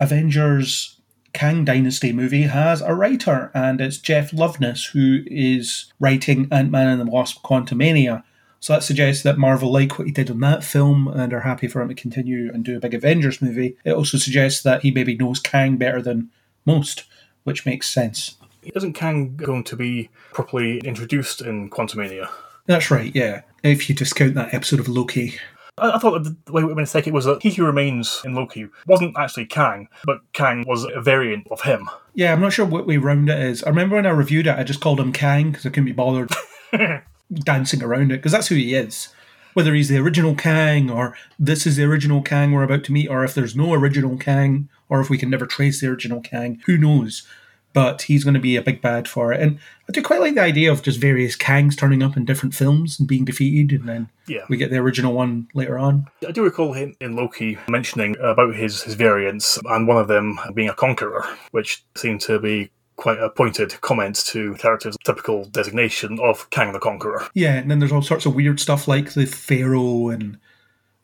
Avengers 0.00 0.97
Kang 1.32 1.64
Dynasty 1.64 2.12
movie 2.12 2.42
has 2.42 2.80
a 2.80 2.94
writer, 2.94 3.50
and 3.54 3.80
it's 3.80 3.98
Jeff 3.98 4.32
Loveness 4.32 4.90
who 4.92 5.20
is 5.26 5.92
writing 6.00 6.48
Ant 6.50 6.70
Man 6.70 6.88
and 6.88 7.00
the 7.00 7.10
Wasp 7.10 7.42
Quantumania. 7.42 8.24
So 8.60 8.72
that 8.72 8.82
suggests 8.82 9.22
that 9.22 9.38
Marvel 9.38 9.70
like 9.70 9.98
what 9.98 10.08
he 10.08 10.12
did 10.12 10.30
on 10.30 10.40
that 10.40 10.64
film 10.64 11.06
and 11.06 11.32
are 11.32 11.40
happy 11.40 11.68
for 11.68 11.80
him 11.80 11.88
to 11.88 11.94
continue 11.94 12.52
and 12.52 12.64
do 12.64 12.76
a 12.76 12.80
big 12.80 12.94
Avengers 12.94 13.40
movie. 13.40 13.76
It 13.84 13.92
also 13.92 14.18
suggests 14.18 14.62
that 14.62 14.82
he 14.82 14.90
maybe 14.90 15.16
knows 15.16 15.38
Kang 15.38 15.76
better 15.76 16.02
than 16.02 16.30
most, 16.66 17.04
which 17.44 17.64
makes 17.64 17.88
sense. 17.88 18.36
Isn't 18.74 18.94
Kang 18.94 19.36
going 19.36 19.62
to 19.64 19.76
be 19.76 20.10
properly 20.32 20.78
introduced 20.78 21.40
in 21.40 21.70
Quantumania? 21.70 22.28
That's 22.66 22.90
right, 22.90 23.14
yeah. 23.14 23.42
If 23.62 23.88
you 23.88 23.94
discount 23.94 24.34
that 24.34 24.52
episode 24.52 24.80
of 24.80 24.88
Loki. 24.88 25.38
I, 25.80 25.96
I 25.96 25.98
thought 25.98 26.22
that 26.22 26.46
the 26.46 26.52
way 26.52 26.64
we 26.64 26.72
were 26.72 26.86
take 26.86 27.06
it 27.06 27.12
was 27.12 27.24
that 27.24 27.42
He 27.42 27.50
Who 27.50 27.64
Remains 27.64 28.22
in 28.24 28.34
Loki 28.34 28.68
wasn't 28.86 29.16
actually 29.16 29.46
Kang, 29.46 29.88
but 30.04 30.20
Kang 30.32 30.64
was 30.66 30.84
a 30.84 31.00
variant 31.00 31.46
of 31.50 31.62
him. 31.62 31.88
Yeah, 32.14 32.32
I'm 32.32 32.40
not 32.40 32.52
sure 32.52 32.66
what 32.66 32.86
way 32.86 32.96
round 32.96 33.28
it 33.28 33.38
is. 33.38 33.62
I 33.64 33.68
remember 33.68 33.96
when 33.96 34.06
I 34.06 34.10
reviewed 34.10 34.46
it, 34.46 34.56
I 34.56 34.64
just 34.64 34.80
called 34.80 35.00
him 35.00 35.12
Kang 35.12 35.50
because 35.50 35.66
I 35.66 35.70
couldn't 35.70 35.84
be 35.86 35.92
bothered 35.92 36.30
dancing 37.32 37.82
around 37.82 38.12
it 38.12 38.16
because 38.16 38.32
that's 38.32 38.48
who 38.48 38.54
he 38.54 38.74
is. 38.74 39.08
Whether 39.54 39.74
he's 39.74 39.88
the 39.88 39.98
original 39.98 40.34
Kang 40.34 40.90
or 40.90 41.16
this 41.38 41.66
is 41.66 41.76
the 41.76 41.84
original 41.84 42.22
Kang 42.22 42.52
we're 42.52 42.62
about 42.62 42.84
to 42.84 42.92
meet, 42.92 43.08
or 43.08 43.24
if 43.24 43.34
there's 43.34 43.56
no 43.56 43.72
original 43.72 44.16
Kang, 44.16 44.68
or 44.88 45.00
if 45.00 45.10
we 45.10 45.18
can 45.18 45.30
never 45.30 45.46
trace 45.46 45.80
the 45.80 45.88
original 45.88 46.20
Kang, 46.20 46.60
who 46.66 46.76
knows? 46.78 47.26
But 47.74 48.02
he's 48.02 48.24
going 48.24 48.34
to 48.34 48.40
be 48.40 48.56
a 48.56 48.62
big 48.62 48.80
bad 48.80 49.06
for 49.06 49.32
it. 49.32 49.40
And 49.40 49.58
I 49.88 49.92
do 49.92 50.02
quite 50.02 50.20
like 50.20 50.34
the 50.34 50.40
idea 50.42 50.72
of 50.72 50.82
just 50.82 50.98
various 50.98 51.36
Kangs 51.36 51.76
turning 51.76 52.02
up 52.02 52.16
in 52.16 52.24
different 52.24 52.54
films 52.54 52.98
and 52.98 53.06
being 53.06 53.24
defeated, 53.24 53.78
and 53.78 53.88
then 53.88 54.08
Yeah. 54.26 54.44
we 54.48 54.56
get 54.56 54.70
the 54.70 54.78
original 54.78 55.12
one 55.12 55.48
later 55.54 55.78
on. 55.78 56.06
I 56.26 56.32
do 56.32 56.42
recall 56.42 56.72
him 56.72 56.96
in 57.00 57.14
Loki 57.14 57.58
mentioning 57.68 58.16
about 58.22 58.54
his, 58.54 58.82
his 58.82 58.94
variants, 58.94 59.58
and 59.66 59.86
one 59.86 59.98
of 59.98 60.08
them 60.08 60.40
being 60.54 60.68
a 60.68 60.74
conqueror, 60.74 61.24
which 61.52 61.84
seemed 61.94 62.20
to 62.22 62.38
be 62.40 62.70
quite 62.96 63.18
a 63.20 63.30
pointed 63.30 63.80
comment 63.80 64.16
to 64.26 64.54
the 64.54 64.58
character's 64.58 64.96
typical 65.04 65.44
designation 65.44 66.18
of 66.20 66.50
Kang 66.50 66.72
the 66.72 66.80
Conqueror. 66.80 67.28
Yeah, 67.34 67.54
and 67.54 67.70
then 67.70 67.78
there's 67.78 67.92
all 67.92 68.02
sorts 68.02 68.26
of 68.26 68.34
weird 68.34 68.58
stuff 68.58 68.88
like 68.88 69.12
the 69.12 69.24
Pharaoh 69.26 70.08
and 70.08 70.38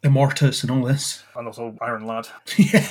Immortus 0.02 0.62
and 0.62 0.70
all 0.72 0.82
this. 0.82 1.22
And 1.36 1.46
also 1.46 1.76
Iron 1.80 2.06
Lad. 2.06 2.26
yeah. 2.56 2.86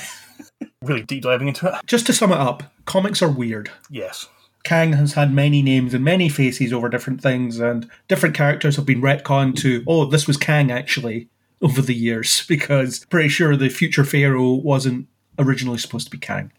Really 0.82 1.02
deep 1.02 1.22
diving 1.22 1.48
into 1.48 1.66
it. 1.66 1.74
Just 1.86 2.06
to 2.06 2.12
sum 2.12 2.32
it 2.32 2.38
up, 2.38 2.62
comics 2.84 3.22
are 3.22 3.30
weird. 3.30 3.70
Yes. 3.90 4.28
Kang 4.64 4.94
has 4.94 5.12
had 5.12 5.32
many 5.32 5.62
names 5.62 5.92
and 5.92 6.02
many 6.02 6.28
faces 6.28 6.72
over 6.72 6.88
different 6.88 7.20
things, 7.20 7.60
and 7.60 7.88
different 8.08 8.34
characters 8.34 8.76
have 8.76 8.86
been 8.86 9.02
retconned 9.02 9.56
to, 9.56 9.84
oh, 9.86 10.06
this 10.06 10.26
was 10.26 10.36
Kang 10.36 10.70
actually, 10.70 11.28
over 11.60 11.82
the 11.82 11.94
years, 11.94 12.44
because 12.48 13.04
pretty 13.06 13.28
sure 13.28 13.56
the 13.56 13.68
future 13.68 14.04
Pharaoh 14.04 14.52
wasn't 14.52 15.06
originally 15.38 15.78
supposed 15.78 16.06
to 16.06 16.10
be 16.10 16.18
Kang, 16.18 16.50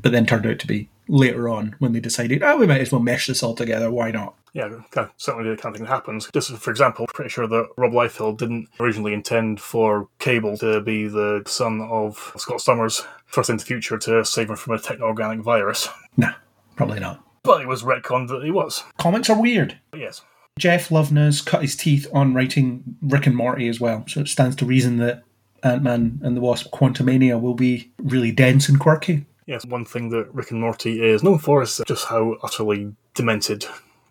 but 0.00 0.12
then 0.12 0.26
turned 0.26 0.46
out 0.46 0.58
to 0.58 0.66
be 0.66 0.88
later 1.10 1.48
on 1.48 1.74
when 1.78 1.92
they 1.92 2.00
decided, 2.00 2.42
oh, 2.42 2.56
we 2.56 2.66
might 2.66 2.80
as 2.80 2.92
well 2.92 3.00
mesh 3.00 3.26
this 3.26 3.42
all 3.42 3.54
together, 3.54 3.90
why 3.90 4.10
not? 4.10 4.36
Yeah, 4.52 4.68
certainly 5.16 5.48
the 5.48 5.56
kind 5.56 5.74
of 5.74 5.78
thing 5.78 5.86
that 5.86 5.92
happens. 5.92 6.28
Just 6.32 6.50
for 6.56 6.70
example, 6.70 7.06
pretty 7.12 7.28
sure 7.28 7.46
that 7.46 7.68
Rob 7.76 7.92
Liefeld 7.92 8.38
didn't 8.38 8.68
originally 8.80 9.12
intend 9.12 9.60
for 9.60 10.08
Cable 10.18 10.56
to 10.58 10.80
be 10.80 11.06
the 11.06 11.42
son 11.46 11.80
of 11.82 12.32
Scott 12.36 12.60
Summers 12.60 13.04
first 13.26 13.50
into 13.50 13.62
the 13.62 13.68
future 13.68 13.98
to 13.98 14.24
save 14.24 14.50
him 14.50 14.56
from 14.56 14.74
a 14.74 14.78
techno-organic 14.78 15.40
virus. 15.40 15.88
Nah, 16.16 16.32
probably 16.74 17.00
not. 17.00 17.24
But 17.42 17.60
it 17.60 17.68
was 17.68 17.84
retconned 17.84 18.28
that 18.28 18.42
he 18.42 18.50
was. 18.50 18.82
Comics 18.98 19.30
are 19.30 19.40
weird. 19.40 19.78
But 19.92 20.00
yes. 20.00 20.22
Jeff 20.58 20.88
Loveness 20.90 21.44
cut 21.44 21.62
his 21.62 21.76
teeth 21.76 22.06
on 22.12 22.34
writing 22.34 22.96
Rick 23.00 23.26
and 23.26 23.36
Morty 23.36 23.68
as 23.68 23.80
well, 23.80 24.04
so 24.08 24.20
it 24.20 24.28
stands 24.28 24.56
to 24.56 24.66
reason 24.66 24.96
that 24.98 25.22
Ant 25.62 25.82
Man 25.82 26.18
and 26.22 26.36
the 26.36 26.40
Wasp 26.40 26.70
Quantumania 26.72 27.40
will 27.40 27.54
be 27.54 27.92
really 27.98 28.32
dense 28.32 28.68
and 28.68 28.80
quirky. 28.80 29.26
Yes, 29.50 29.66
one 29.66 29.84
thing 29.84 30.10
that 30.10 30.32
Rick 30.32 30.52
and 30.52 30.60
Morty 30.60 31.02
is 31.02 31.24
known 31.24 31.40
for 31.40 31.60
is 31.60 31.82
just 31.84 32.06
how 32.06 32.36
utterly 32.40 32.94
demented 33.14 33.66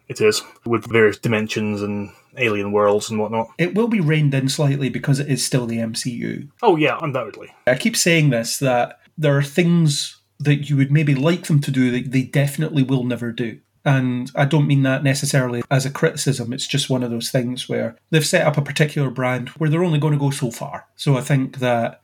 it 0.09 0.19
is, 0.19 0.42
with 0.66 0.92
various 0.92 1.18
dimensions 1.18 1.82
and 1.82 2.11
alien 2.38 2.74
worlds 2.74 3.09
and 3.09 3.22
whatnot. 3.22 3.50
It 3.58 3.74
will 3.74 3.88
be 3.88 4.01
reined 4.01 4.34
in 4.34 4.50
slightly 4.50 4.90
because 4.90 5.18
it 5.18 5.30
is 5.30 5.45
still 5.45 5.66
the 5.66 5.77
MCU. 5.77 6.50
Oh 6.61 6.76
yeah, 6.76 7.00
undoubtedly. 7.01 7.56
I 7.68 7.76
keep 7.76 7.95
saying 7.95 8.32
this 8.32 8.58
that 8.58 9.00
there 9.18 9.38
are 9.38 9.42
things 9.42 10.19
that 10.40 10.69
you 10.69 10.76
would 10.76 10.92
maybe 10.92 11.16
like 11.16 11.43
them 11.43 11.61
to 11.61 11.72
do 11.72 11.90
that 11.92 12.11
they 12.11 12.24
definitely 12.24 12.84
will 12.84 13.06
never 13.06 13.32
do. 13.32 13.61
And 13.85 14.30
I 14.35 14.43
don't 14.43 14.68
mean 14.68 14.84
that 14.84 15.06
necessarily 15.06 15.64
as 15.72 15.85
a 15.85 15.90
criticism, 15.90 16.51
it's 16.51 16.68
just 16.68 16.90
one 16.90 17.01
of 17.01 17.11
those 17.11 17.32
things 17.32 17.69
where 17.69 17.95
they've 18.09 18.27
set 18.27 18.45
up 18.45 18.58
a 18.58 18.61
particular 18.61 19.09
brand 19.09 19.50
where 19.50 19.69
they're 19.69 19.85
only 19.85 20.00
going 20.00 20.14
to 20.14 20.19
go 20.19 20.32
so 20.32 20.51
far. 20.51 20.88
So 20.98 21.16
I 21.16 21.22
think 21.22 21.59
that 21.59 22.01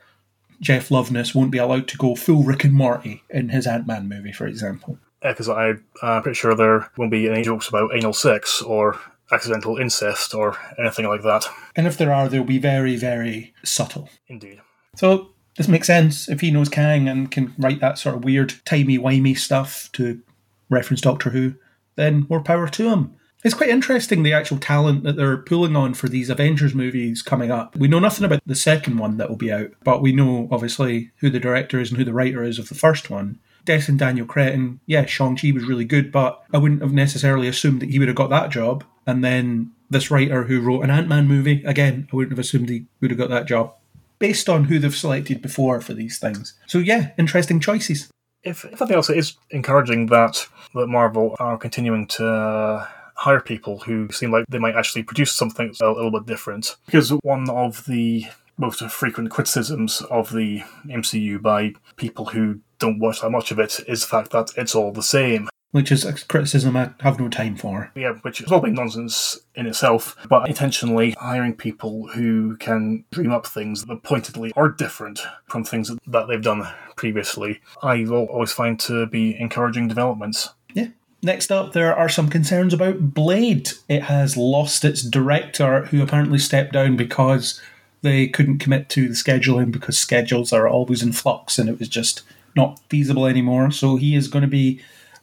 Jeff 0.61 0.89
Loveness 0.89 1.35
won't 1.35 1.51
be 1.51 1.57
allowed 1.57 1.87
to 1.89 1.97
go 1.97 2.15
full 2.15 2.43
Rick 2.43 2.63
and 2.63 2.73
Morty 2.73 3.23
in 3.29 3.49
his 3.49 3.67
Ant 3.67 3.87
Man 3.87 4.07
movie, 4.07 4.31
for 4.31 4.47
example. 4.47 4.97
Because 5.21 5.49
I'm 5.49 5.83
uh, 6.01 6.21
pretty 6.21 6.35
sure 6.35 6.55
there 6.55 6.89
won't 6.97 7.11
be 7.11 7.29
any 7.29 7.43
jokes 7.43 7.67
about 7.67 7.95
anal 7.95 8.13
sex 8.13 8.61
or 8.61 8.99
accidental 9.31 9.77
incest 9.77 10.35
or 10.35 10.57
anything 10.77 11.07
like 11.07 11.23
that. 11.23 11.47
And 11.75 11.87
if 11.87 11.97
there 11.97 12.13
are, 12.13 12.29
they'll 12.29 12.43
be 12.43 12.59
very, 12.59 12.95
very 12.95 13.53
subtle. 13.63 14.09
Indeed. 14.27 14.61
So 14.95 15.29
this 15.57 15.67
makes 15.67 15.87
sense 15.87 16.29
if 16.29 16.41
he 16.41 16.51
knows 16.51 16.69
Kang 16.69 17.09
and 17.09 17.31
can 17.31 17.53
write 17.57 17.79
that 17.79 17.97
sort 17.97 18.15
of 18.15 18.23
weird, 18.23 18.53
timey-wimey 18.65 19.37
stuff 19.37 19.89
to 19.93 20.21
reference 20.69 21.01
Doctor 21.01 21.31
Who, 21.31 21.55
then 21.95 22.27
more 22.29 22.41
power 22.41 22.67
to 22.67 22.89
him. 22.89 23.15
It's 23.43 23.53
quite 23.53 23.69
interesting 23.69 24.23
the 24.23 24.33
actual 24.33 24.57
talent 24.57 25.03
that 25.03 25.15
they're 25.15 25.37
pulling 25.37 25.75
on 25.75 25.93
for 25.93 26.09
these 26.09 26.29
Avengers 26.29 26.73
movies 26.73 27.21
coming 27.21 27.51
up. 27.51 27.75
We 27.75 27.87
know 27.87 27.99
nothing 27.99 28.25
about 28.25 28.41
the 28.45 28.55
second 28.55 28.97
one 28.97 29.17
that 29.17 29.29
will 29.29 29.35
be 29.35 29.51
out, 29.51 29.71
but 29.83 30.01
we 30.01 30.13
know 30.13 30.47
obviously 30.51 31.11
who 31.17 31.29
the 31.29 31.39
director 31.39 31.79
is 31.79 31.91
and 31.91 31.97
who 31.97 32.05
the 32.05 32.13
writer 32.13 32.43
is 32.43 32.57
of 32.57 32.69
the 32.69 32.75
first 32.75 33.09
one. 33.09 33.39
Destin 33.63 33.97
Daniel 33.97 34.25
Cretton, 34.25 34.79
yeah, 34.85 35.05
Shang-Chi 35.05 35.51
was 35.51 35.65
really 35.65 35.85
good, 35.85 36.11
but 36.11 36.43
I 36.53 36.57
wouldn't 36.57 36.81
have 36.81 36.93
necessarily 36.93 37.47
assumed 37.47 37.81
that 37.81 37.89
he 37.89 37.99
would 37.99 38.07
have 38.07 38.17
got 38.17 38.29
that 38.29 38.49
job. 38.49 38.83
And 39.05 39.23
then 39.23 39.71
this 39.89 40.09
writer 40.09 40.43
who 40.43 40.61
wrote 40.61 40.83
an 40.83 40.91
Ant-Man 40.91 41.27
movie, 41.27 41.63
again, 41.65 42.07
I 42.11 42.15
wouldn't 42.15 42.31
have 42.31 42.39
assumed 42.39 42.69
he 42.69 42.85
would 43.01 43.11
have 43.11 43.19
got 43.19 43.29
that 43.29 43.47
job 43.47 43.73
based 44.17 44.49
on 44.49 44.65
who 44.65 44.79
they've 44.79 44.95
selected 44.95 45.41
before 45.41 45.81
for 45.81 45.93
these 45.93 46.17
things. 46.17 46.53
So 46.67 46.77
yeah, 46.77 47.11
interesting 47.17 47.59
choices. 47.59 48.09
If, 48.43 48.65
if 48.65 48.79
nothing 48.79 48.95
else, 48.95 49.09
it 49.09 49.17
is 49.17 49.35
encouraging 49.49 50.07
that 50.07 50.47
that 50.73 50.87
Marvel 50.87 51.35
are 51.39 51.57
continuing 51.57 52.07
to 52.07 52.87
hire 53.15 53.39
people 53.41 53.79
who 53.79 54.09
seem 54.11 54.31
like 54.31 54.45
they 54.47 54.59
might 54.59 54.75
actually 54.75 55.03
produce 55.03 55.31
something 55.33 55.73
a 55.81 55.87
little 55.89 56.11
bit 56.11 56.25
different. 56.25 56.75
Because 56.85 57.09
one 57.23 57.49
of 57.49 57.85
the 57.85 58.25
most 58.57 58.81
frequent 58.89 59.31
criticisms 59.31 60.01
of 60.09 60.31
the 60.31 60.63
MCU 60.87 61.41
by 61.41 61.73
people 61.97 62.25
who 62.25 62.59
don't 62.79 62.99
watch 62.99 63.21
that 63.21 63.29
much 63.29 63.51
of 63.51 63.59
it 63.59 63.79
is 63.87 64.01
the 64.01 64.07
fact 64.07 64.31
that 64.31 64.51
it's 64.57 64.75
all 64.75 64.91
the 64.91 65.03
same. 65.03 65.49
which 65.71 65.91
is 65.91 66.05
a 66.05 66.13
criticism 66.13 66.77
I 66.77 66.91
have 67.01 67.19
no 67.19 67.27
time 67.27 67.57
for. 67.57 67.91
Yeah, 67.95 68.13
which 68.21 68.39
is 68.39 68.49
all 68.49 68.61
big 68.61 68.75
nonsense 68.75 69.37
in 69.55 69.67
itself, 69.67 70.15
but 70.29 70.47
intentionally 70.47 71.11
hiring 71.19 71.53
people 71.53 72.07
who 72.07 72.55
can 72.57 73.03
dream 73.11 73.33
up 73.33 73.45
things 73.45 73.83
that 73.83 74.01
pointedly 74.03 74.53
are 74.55 74.69
different 74.69 75.19
from 75.47 75.65
things 75.65 75.91
that 76.07 76.27
they've 76.29 76.41
done 76.41 76.65
previously, 76.95 77.59
I 77.83 78.05
will 78.05 78.23
always 78.27 78.53
find 78.53 78.79
to 78.81 79.05
be 79.07 79.35
encouraging 79.37 79.89
developments. 79.89 80.49
Yeah. 80.73 80.87
Next 81.25 81.51
up, 81.51 81.73
there 81.73 81.95
are 81.95 82.07
some 82.07 82.29
concerns 82.29 82.71
about 82.71 83.15
Blade. 83.15 83.71
It 83.89 84.03
has 84.03 84.37
lost 84.37 84.85
its 84.85 85.01
director, 85.01 85.85
who 85.85 86.03
apparently 86.03 86.37
stepped 86.37 86.73
down 86.73 86.95
because 86.97 87.59
they 88.03 88.27
couldn't 88.27 88.59
commit 88.59 88.89
to 88.89 89.07
the 89.07 89.15
scheduling 89.15 89.71
because 89.71 89.97
schedules 89.97 90.53
are 90.53 90.67
always 90.67 91.01
in 91.01 91.13
flux 91.13 91.57
and 91.57 91.67
it 91.67 91.79
was 91.79 91.89
just 91.89 92.21
not 92.55 92.79
feasible 92.89 93.25
anymore. 93.25 93.71
So 93.71 93.95
he 93.95 94.13
is 94.13 94.27
going 94.27 94.43
to 94.43 94.47
be 94.47 94.79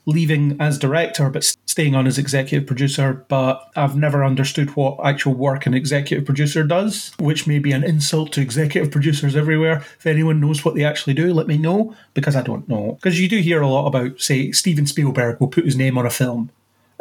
leaving 0.07 0.57
as 0.61 0.79
director 0.79 1.31
but 1.31 1.45
staying 1.67 1.95
on 1.95 2.07
as 2.07 2.19
executive 2.19 2.67
producer. 2.67 3.25
But 3.29 3.63
I've 3.77 3.97
never 3.97 4.25
understood 4.25 4.71
what 4.77 5.05
actual 5.05 5.35
work 5.35 5.67
an 5.67 5.75
executive 5.75 6.25
producer 6.25 6.65
does, 6.65 7.13
which 7.19 7.47
may 7.47 7.59
be 7.59 7.73
an 7.73 7.85
insult 7.85 8.33
to 8.33 8.41
executive 8.41 8.91
producers 8.91 9.37
everywhere. 9.37 9.85
If 9.99 10.07
anyone 10.07 10.41
knows 10.41 10.65
what 10.65 10.75
they 10.75 10.85
actually 10.85 11.15
do, 11.15 11.33
let 11.33 11.47
me 11.47 11.59
know 11.59 11.95
because 12.15 12.37
I 12.37 12.43
don't 12.43 12.69
know. 12.69 12.99
Because 13.01 13.21
you 13.21 13.29
do 13.29 13.41
hear 13.41 13.63
a 13.63 13.69
lot 13.69 13.87
about, 13.87 14.21
say, 14.21 14.53
Steven 14.53 14.87
Spielberg 14.87 15.41
will 15.41 15.49
put 15.49 15.65
his 15.65 15.77
name 15.77 15.97
on 15.99 16.07
a 16.07 16.11
film 16.11 16.51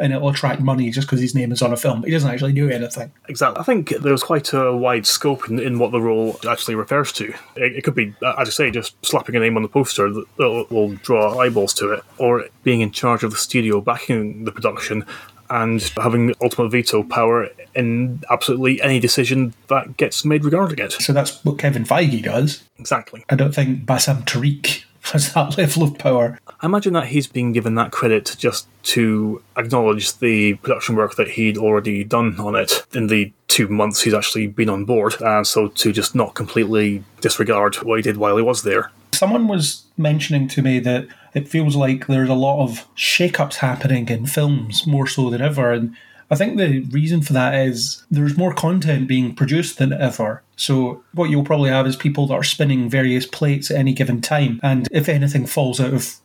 and 0.02 0.12
it'll 0.12 0.28
attract 0.28 0.60
money 0.60 0.90
just 0.90 1.06
because 1.06 1.20
his 1.20 1.32
name 1.32 1.52
is 1.52 1.62
on 1.62 1.72
a 1.72 1.76
film. 1.76 2.02
He 2.02 2.10
doesn't 2.10 2.28
actually 2.28 2.52
do 2.52 2.68
anything. 2.68 3.12
Exactly. 3.28 3.60
I 3.60 3.62
think 3.62 3.90
there's 4.00 4.24
quite 4.24 4.52
a 4.52 4.76
wide 4.76 5.06
scope 5.06 5.48
in, 5.48 5.60
in 5.60 5.78
what 5.78 5.92
the 5.92 6.00
role 6.00 6.40
actually 6.46 6.74
refers 6.74 7.12
to. 7.12 7.32
It, 7.54 7.76
it, 7.76 7.84
could 7.84 7.94
be, 7.94 8.12
uh, 8.20 8.34
as 8.36 8.48
I 8.48 8.50
say, 8.50 8.70
just 8.72 8.94
slapping 9.06 9.36
a 9.36 9.38
name 9.38 9.56
on 9.56 9.62
the 9.62 9.68
poster 9.68 10.12
that, 10.12 10.24
that 10.38 10.66
will 10.70 10.96
draw 10.96 11.38
eyeballs 11.38 11.72
to 11.74 11.92
it, 11.92 12.02
or 12.18 12.46
being 12.64 12.80
in 12.80 12.90
charge 12.90 13.22
of 13.22 13.30
the 13.30 13.36
studio 13.36 13.80
backing 13.80 14.44
the 14.44 14.50
production 14.50 15.06
and 15.48 15.80
having 15.96 16.34
ultimate 16.40 16.70
veto 16.70 17.04
power 17.04 17.48
in 17.76 18.24
absolutely 18.28 18.82
any 18.82 18.98
decision 18.98 19.54
that 19.68 19.96
gets 19.98 20.24
made 20.24 20.44
regarding 20.44 20.78
it. 20.80 20.92
So 20.92 21.12
that's 21.12 21.44
what 21.44 21.58
Kevin 21.58 21.84
Feige 21.84 22.24
does. 22.24 22.64
Exactly. 22.78 23.24
I 23.30 23.36
don't 23.36 23.54
think 23.54 23.86
Bassam 23.86 24.24
Tariq 24.24 24.82
has 25.02 25.32
that 25.34 25.56
level 25.58 25.82
of 25.82 25.98
power. 25.98 26.38
I 26.60 26.66
imagine 26.66 26.92
that 26.94 27.08
he's 27.08 27.26
being 27.26 27.52
given 27.52 27.74
that 27.74 27.92
credit 27.92 28.34
just 28.38 28.68
to 28.84 29.42
acknowledge 29.56 30.18
the 30.18 30.54
production 30.54 30.96
work 30.96 31.16
that 31.16 31.32
he'd 31.32 31.58
already 31.58 32.04
done 32.04 32.38
on 32.38 32.54
it 32.54 32.86
in 32.94 33.08
the 33.08 33.32
two 33.48 33.68
months 33.68 34.02
he's 34.02 34.14
actually 34.14 34.46
been 34.46 34.70
on 34.70 34.84
board, 34.84 35.14
and 35.20 35.46
so 35.46 35.68
to 35.68 35.92
just 35.92 36.14
not 36.14 36.34
completely 36.34 37.04
disregard 37.20 37.76
what 37.76 37.96
he 37.96 38.02
did 38.02 38.16
while 38.16 38.36
he 38.36 38.42
was 38.42 38.62
there. 38.62 38.90
Someone 39.12 39.46
was 39.46 39.84
mentioning 39.98 40.48
to 40.48 40.62
me 40.62 40.78
that 40.80 41.06
it 41.34 41.48
feels 41.48 41.76
like 41.76 42.06
there's 42.06 42.30
a 42.30 42.34
lot 42.34 42.62
of 42.62 42.88
shake-ups 42.94 43.56
happening 43.56 44.08
in 44.08 44.26
films 44.26 44.86
more 44.86 45.06
so 45.06 45.28
than 45.28 45.42
ever, 45.42 45.72
and 45.72 45.94
I 46.32 46.34
think 46.34 46.56
the 46.56 46.80
reason 46.90 47.20
for 47.20 47.34
that 47.34 47.54
is 47.54 48.06
there's 48.10 48.38
more 48.38 48.54
content 48.54 49.06
being 49.06 49.34
produced 49.34 49.76
than 49.76 49.92
ever. 49.92 50.42
So, 50.56 51.04
what 51.12 51.28
you'll 51.28 51.44
probably 51.44 51.68
have 51.68 51.86
is 51.86 51.94
people 51.94 52.26
that 52.28 52.34
are 52.34 52.42
spinning 52.42 52.88
various 52.88 53.26
plates 53.26 53.70
at 53.70 53.76
any 53.76 53.92
given 53.92 54.22
time. 54.22 54.58
And 54.62 54.88
if 54.90 55.10
anything 55.10 55.44
falls 55.44 55.78
out 55.78 55.92
of 55.92 56.16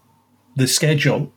the 0.55 0.65
schedule, 0.65 1.33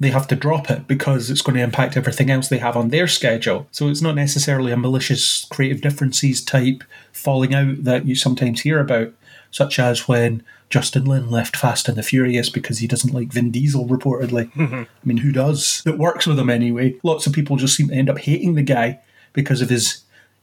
they 0.00 0.10
have 0.10 0.28
to 0.28 0.36
drop 0.36 0.70
it 0.70 0.86
because 0.86 1.30
it's 1.30 1.40
going 1.40 1.56
to 1.56 1.64
impact 1.64 1.96
everything 1.96 2.28
else 2.28 2.48
they 2.48 2.58
have 2.58 2.76
on 2.76 2.90
their 2.90 3.08
schedule. 3.08 3.66
So, 3.70 3.88
it's 3.88 4.02
not 4.02 4.16
necessarily 4.16 4.70
a 4.70 4.76
malicious 4.76 5.46
creative 5.46 5.80
differences 5.80 6.44
type 6.44 6.84
falling 7.12 7.54
out 7.54 7.84
that 7.84 8.04
you 8.04 8.14
sometimes 8.14 8.60
hear 8.60 8.80
about, 8.80 9.14
such 9.50 9.78
as 9.78 10.08
when 10.08 10.42
Justin 10.68 11.04
Lin 11.04 11.30
left 11.30 11.56
Fast 11.56 11.88
and 11.88 11.96
the 11.96 12.02
Furious 12.02 12.48
because 12.48 12.78
he 12.78 12.86
doesn't 12.86 13.12
like 13.12 13.32
Vin 13.32 13.50
Diesel, 13.50 13.88
reportedly. 13.88 14.52
Mm-hmm. 14.52 14.82
I 14.82 14.86
mean, 15.04 15.18
who 15.18 15.32
does? 15.32 15.82
That 15.84 15.98
works 15.98 16.26
with 16.26 16.38
him 16.38 16.50
anyway. 16.50 16.96
Lots 17.02 17.26
of 17.26 17.32
people 17.32 17.56
just 17.56 17.76
seem 17.76 17.88
to 17.88 17.94
end 17.94 18.08
up 18.08 18.18
hating 18.18 18.54
the 18.54 18.62
guy 18.62 19.00
because 19.32 19.60
of 19.60 19.68
his 19.68 20.02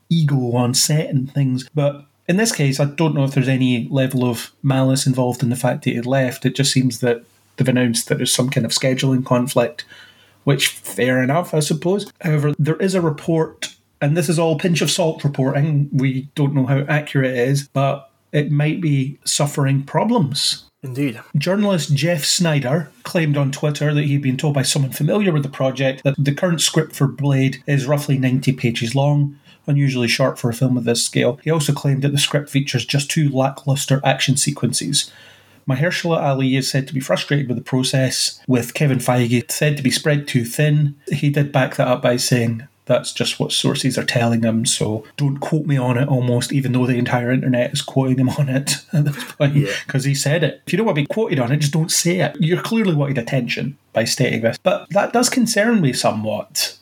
ego 0.09 0.53
on 0.53 0.73
set 0.73 1.09
and 1.09 1.31
things. 1.33 1.69
But 1.73 2.05
in 2.27 2.37
this 2.37 2.51
case, 2.51 2.79
I 2.79 2.85
don't 2.85 3.15
know 3.15 3.23
if 3.23 3.33
there's 3.33 3.47
any 3.47 3.87
level 3.89 4.25
of 4.25 4.51
malice 4.61 5.07
involved 5.07 5.41
in 5.41 5.49
the 5.49 5.55
fact 5.55 5.85
that 5.85 5.91
he 5.91 6.01
left. 6.01 6.45
It 6.45 6.55
just 6.55 6.73
seems 6.73 6.99
that 6.99 7.23
they've 7.55 7.67
announced 7.67 8.09
that 8.09 8.15
there's 8.15 8.33
some 8.33 8.49
kind 8.49 8.65
of 8.65 8.71
scheduling 8.71 9.25
conflict, 9.25 9.85
which 10.43 10.67
fair 10.67 11.23
enough, 11.23 11.53
I 11.53 11.61
suppose. 11.61 12.11
However, 12.21 12.53
there 12.59 12.75
is 12.75 12.95
a 12.95 13.01
report, 13.01 13.75
and 14.01 14.17
this 14.17 14.27
is 14.27 14.39
all 14.39 14.59
pinch 14.59 14.81
of 14.81 14.91
salt 14.91 15.23
reporting. 15.23 15.89
We 15.93 16.29
don't 16.35 16.53
know 16.53 16.65
how 16.65 16.79
accurate 16.81 17.31
it 17.31 17.47
is, 17.47 17.69
but 17.69 18.06
it 18.31 18.51
might 18.51 18.81
be 18.81 19.19
suffering 19.23 19.83
problems. 19.83 20.63
Indeed. 20.83 21.19
Journalist 21.35 21.95
Jeff 21.95 22.23
Sneider 22.23 22.89
claimed 23.03 23.35
on 23.35 23.51
Twitter 23.51 23.93
that 23.93 24.05
he'd 24.05 24.21
been 24.21 24.37
told 24.37 24.53
by 24.53 24.61
someone 24.61 24.91
familiar 24.91 25.31
with 25.31 25.43
the 25.43 25.49
project 25.49 26.03
that 26.03 26.15
the 26.17 26.33
current 26.33 26.61
script 26.61 26.95
for 26.95 27.07
Blade 27.07 27.63
is 27.65 27.87
roughly 27.87 28.17
90 28.17 28.53
pages 28.53 28.93
long, 28.93 29.37
unusually 29.65 30.07
short 30.07 30.37
for 30.37 30.49
a 30.49 30.53
film 30.53 30.77
of 30.77 30.83
this 30.83 31.03
scale. 31.03 31.39
He 31.43 31.51
also 31.51 31.73
claimed 31.73 32.03
that 32.03 32.11
the 32.11 32.17
script 32.17 32.49
features 32.49 32.85
just 32.85 33.09
two 33.09 33.29
lackluster 33.29 33.99
action 34.03 34.37
sequences. 34.37 35.11
Mahershala 35.67 36.21
Ali 36.21 36.55
is 36.55 36.69
said 36.69 36.87
to 36.87 36.93
be 36.93 37.01
frustrated 37.01 37.49
with 37.49 37.57
the 37.57 37.63
process, 37.63 38.39
with 38.47 38.73
Kevin 38.73 38.99
Feige 38.99 39.51
said 39.51 39.75
to 39.77 39.83
be 39.83 39.91
spread 39.91 40.27
too 40.27 40.45
thin. 40.45 40.95
He 41.11 41.29
did 41.29 41.51
back 41.51 41.75
that 41.75 41.87
up 41.87 42.01
by 42.01 42.15
saying, 42.15 42.67
that's 42.87 43.13
just 43.13 43.39
what 43.39 43.51
sources 43.51 43.97
are 43.97 44.03
telling 44.03 44.43
him, 44.43 44.65
so 44.65 45.03
don't 45.17 45.39
quote 45.39 45.65
me 45.65 45.77
on 45.77 45.97
it 45.97 46.07
almost, 46.07 46.51
even 46.51 46.71
though 46.71 46.87
the 46.87 46.97
entire 46.97 47.31
internet 47.31 47.73
is 47.73 47.81
quoting 47.81 48.17
him 48.17 48.29
on 48.39 48.49
it 48.49 48.77
at 48.93 49.05
this 49.05 49.33
point, 49.33 49.67
because 49.85 50.05
he 50.05 50.15
said 50.15 50.43
it. 50.43 50.61
If 50.65 50.73
you 50.73 50.77
don't 50.77 50.85
want 50.85 50.95
to 50.95 51.03
be 51.03 51.07
quoted 51.07 51.39
on 51.39 51.51
it, 51.51 51.57
just 51.57 51.73
don't 51.73 51.91
say 51.91 52.21
it. 52.21 52.35
You're 52.39 52.61
clearly 52.61 52.95
wanted 52.95 53.17
attention 53.17 53.77
by 53.93 54.05
stating 54.05 54.41
this. 54.41 54.57
But 54.63 54.89
that 54.91 55.13
does 55.13 55.29
concern 55.29 55.81
me 55.81 55.93
somewhat. 55.93 56.77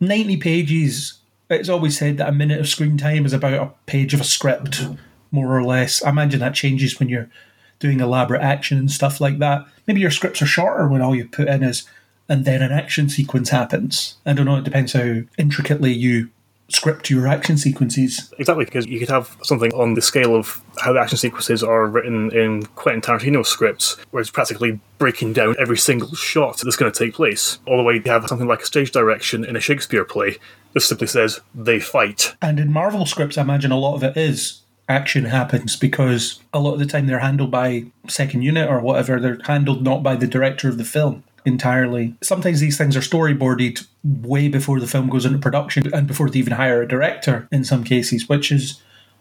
90 0.00 0.36
pages, 0.36 1.18
it's 1.50 1.68
always 1.68 1.98
said 1.98 2.18
that 2.18 2.28
a 2.28 2.32
minute 2.32 2.60
of 2.60 2.68
screen 2.68 2.96
time 2.96 3.26
is 3.26 3.32
about 3.32 3.54
a 3.54 3.72
page 3.86 4.14
of 4.14 4.20
a 4.20 4.24
script, 4.24 4.86
more 5.32 5.56
or 5.56 5.64
less. 5.64 6.02
I 6.02 6.10
imagine 6.10 6.40
that 6.40 6.54
changes 6.54 6.98
when 6.98 7.08
you're 7.08 7.30
doing 7.78 8.00
elaborate 8.00 8.42
action 8.42 8.78
and 8.78 8.90
stuff 8.90 9.20
like 9.20 9.38
that. 9.38 9.66
Maybe 9.86 10.00
your 10.00 10.10
scripts 10.10 10.42
are 10.42 10.46
shorter 10.46 10.88
when 10.88 11.00
all 11.00 11.14
you 11.14 11.26
put 11.26 11.48
in 11.48 11.62
is 11.62 11.88
and 12.28 12.44
then 12.44 12.62
an 12.62 12.72
action 12.72 13.08
sequence 13.08 13.50
happens. 13.50 14.16
I 14.26 14.32
don't 14.32 14.46
know, 14.46 14.56
it 14.56 14.64
depends 14.64 14.92
how 14.92 15.22
intricately 15.36 15.92
you 15.92 16.30
script 16.70 17.08
your 17.08 17.26
action 17.26 17.56
sequences. 17.56 18.32
Exactly, 18.38 18.64
because 18.64 18.86
you 18.86 18.98
could 18.98 19.08
have 19.08 19.36
something 19.42 19.72
on 19.72 19.94
the 19.94 20.02
scale 20.02 20.36
of 20.36 20.62
how 20.78 20.92
the 20.92 21.00
action 21.00 21.16
sequences 21.16 21.62
are 21.62 21.86
written 21.86 22.30
in 22.36 22.64
Quentin 22.66 23.00
Tarantino 23.00 23.44
scripts, 23.44 23.96
where 24.10 24.20
it's 24.20 24.30
practically 24.30 24.78
breaking 24.98 25.32
down 25.32 25.56
every 25.58 25.78
single 25.78 26.14
shot 26.14 26.60
that's 26.62 26.76
going 26.76 26.92
to 26.92 26.98
take 26.98 27.14
place. 27.14 27.58
All 27.66 27.78
the 27.78 27.82
way 27.82 27.98
to 27.98 28.10
have 28.10 28.26
something 28.28 28.46
like 28.46 28.60
a 28.60 28.66
stage 28.66 28.92
direction 28.92 29.44
in 29.44 29.56
a 29.56 29.60
Shakespeare 29.60 30.04
play 30.04 30.36
that 30.74 30.80
simply 30.80 31.06
says, 31.06 31.40
they 31.54 31.80
fight. 31.80 32.36
And 32.42 32.60
in 32.60 32.72
Marvel 32.72 33.06
scripts, 33.06 33.38
I 33.38 33.42
imagine 33.42 33.72
a 33.72 33.78
lot 33.78 33.94
of 33.94 34.02
it 34.02 34.16
is 34.16 34.60
action 34.90 35.26
happens 35.26 35.76
because 35.76 36.40
a 36.52 36.60
lot 36.60 36.72
of 36.72 36.78
the 36.78 36.86
time 36.86 37.06
they're 37.06 37.18
handled 37.18 37.50
by 37.50 37.84
second 38.08 38.42
unit 38.42 38.68
or 38.68 38.80
whatever, 38.80 39.20
they're 39.20 39.38
handled 39.44 39.82
not 39.82 40.02
by 40.02 40.16
the 40.16 40.26
director 40.26 40.68
of 40.68 40.78
the 40.78 40.84
film 40.84 41.24
entirely. 41.48 42.14
Sometimes 42.22 42.60
these 42.60 42.78
things 42.78 42.96
are 42.96 43.00
storyboarded 43.00 43.86
way 44.04 44.48
before 44.48 44.78
the 44.78 44.86
film 44.86 45.08
goes 45.08 45.24
into 45.24 45.38
production 45.38 45.92
and 45.92 46.06
before 46.06 46.30
they 46.30 46.38
even 46.38 46.52
hire 46.52 46.82
a 46.82 46.88
director 46.88 47.48
in 47.50 47.64
some 47.64 47.82
cases, 47.82 48.28
which 48.28 48.52
is 48.52 48.80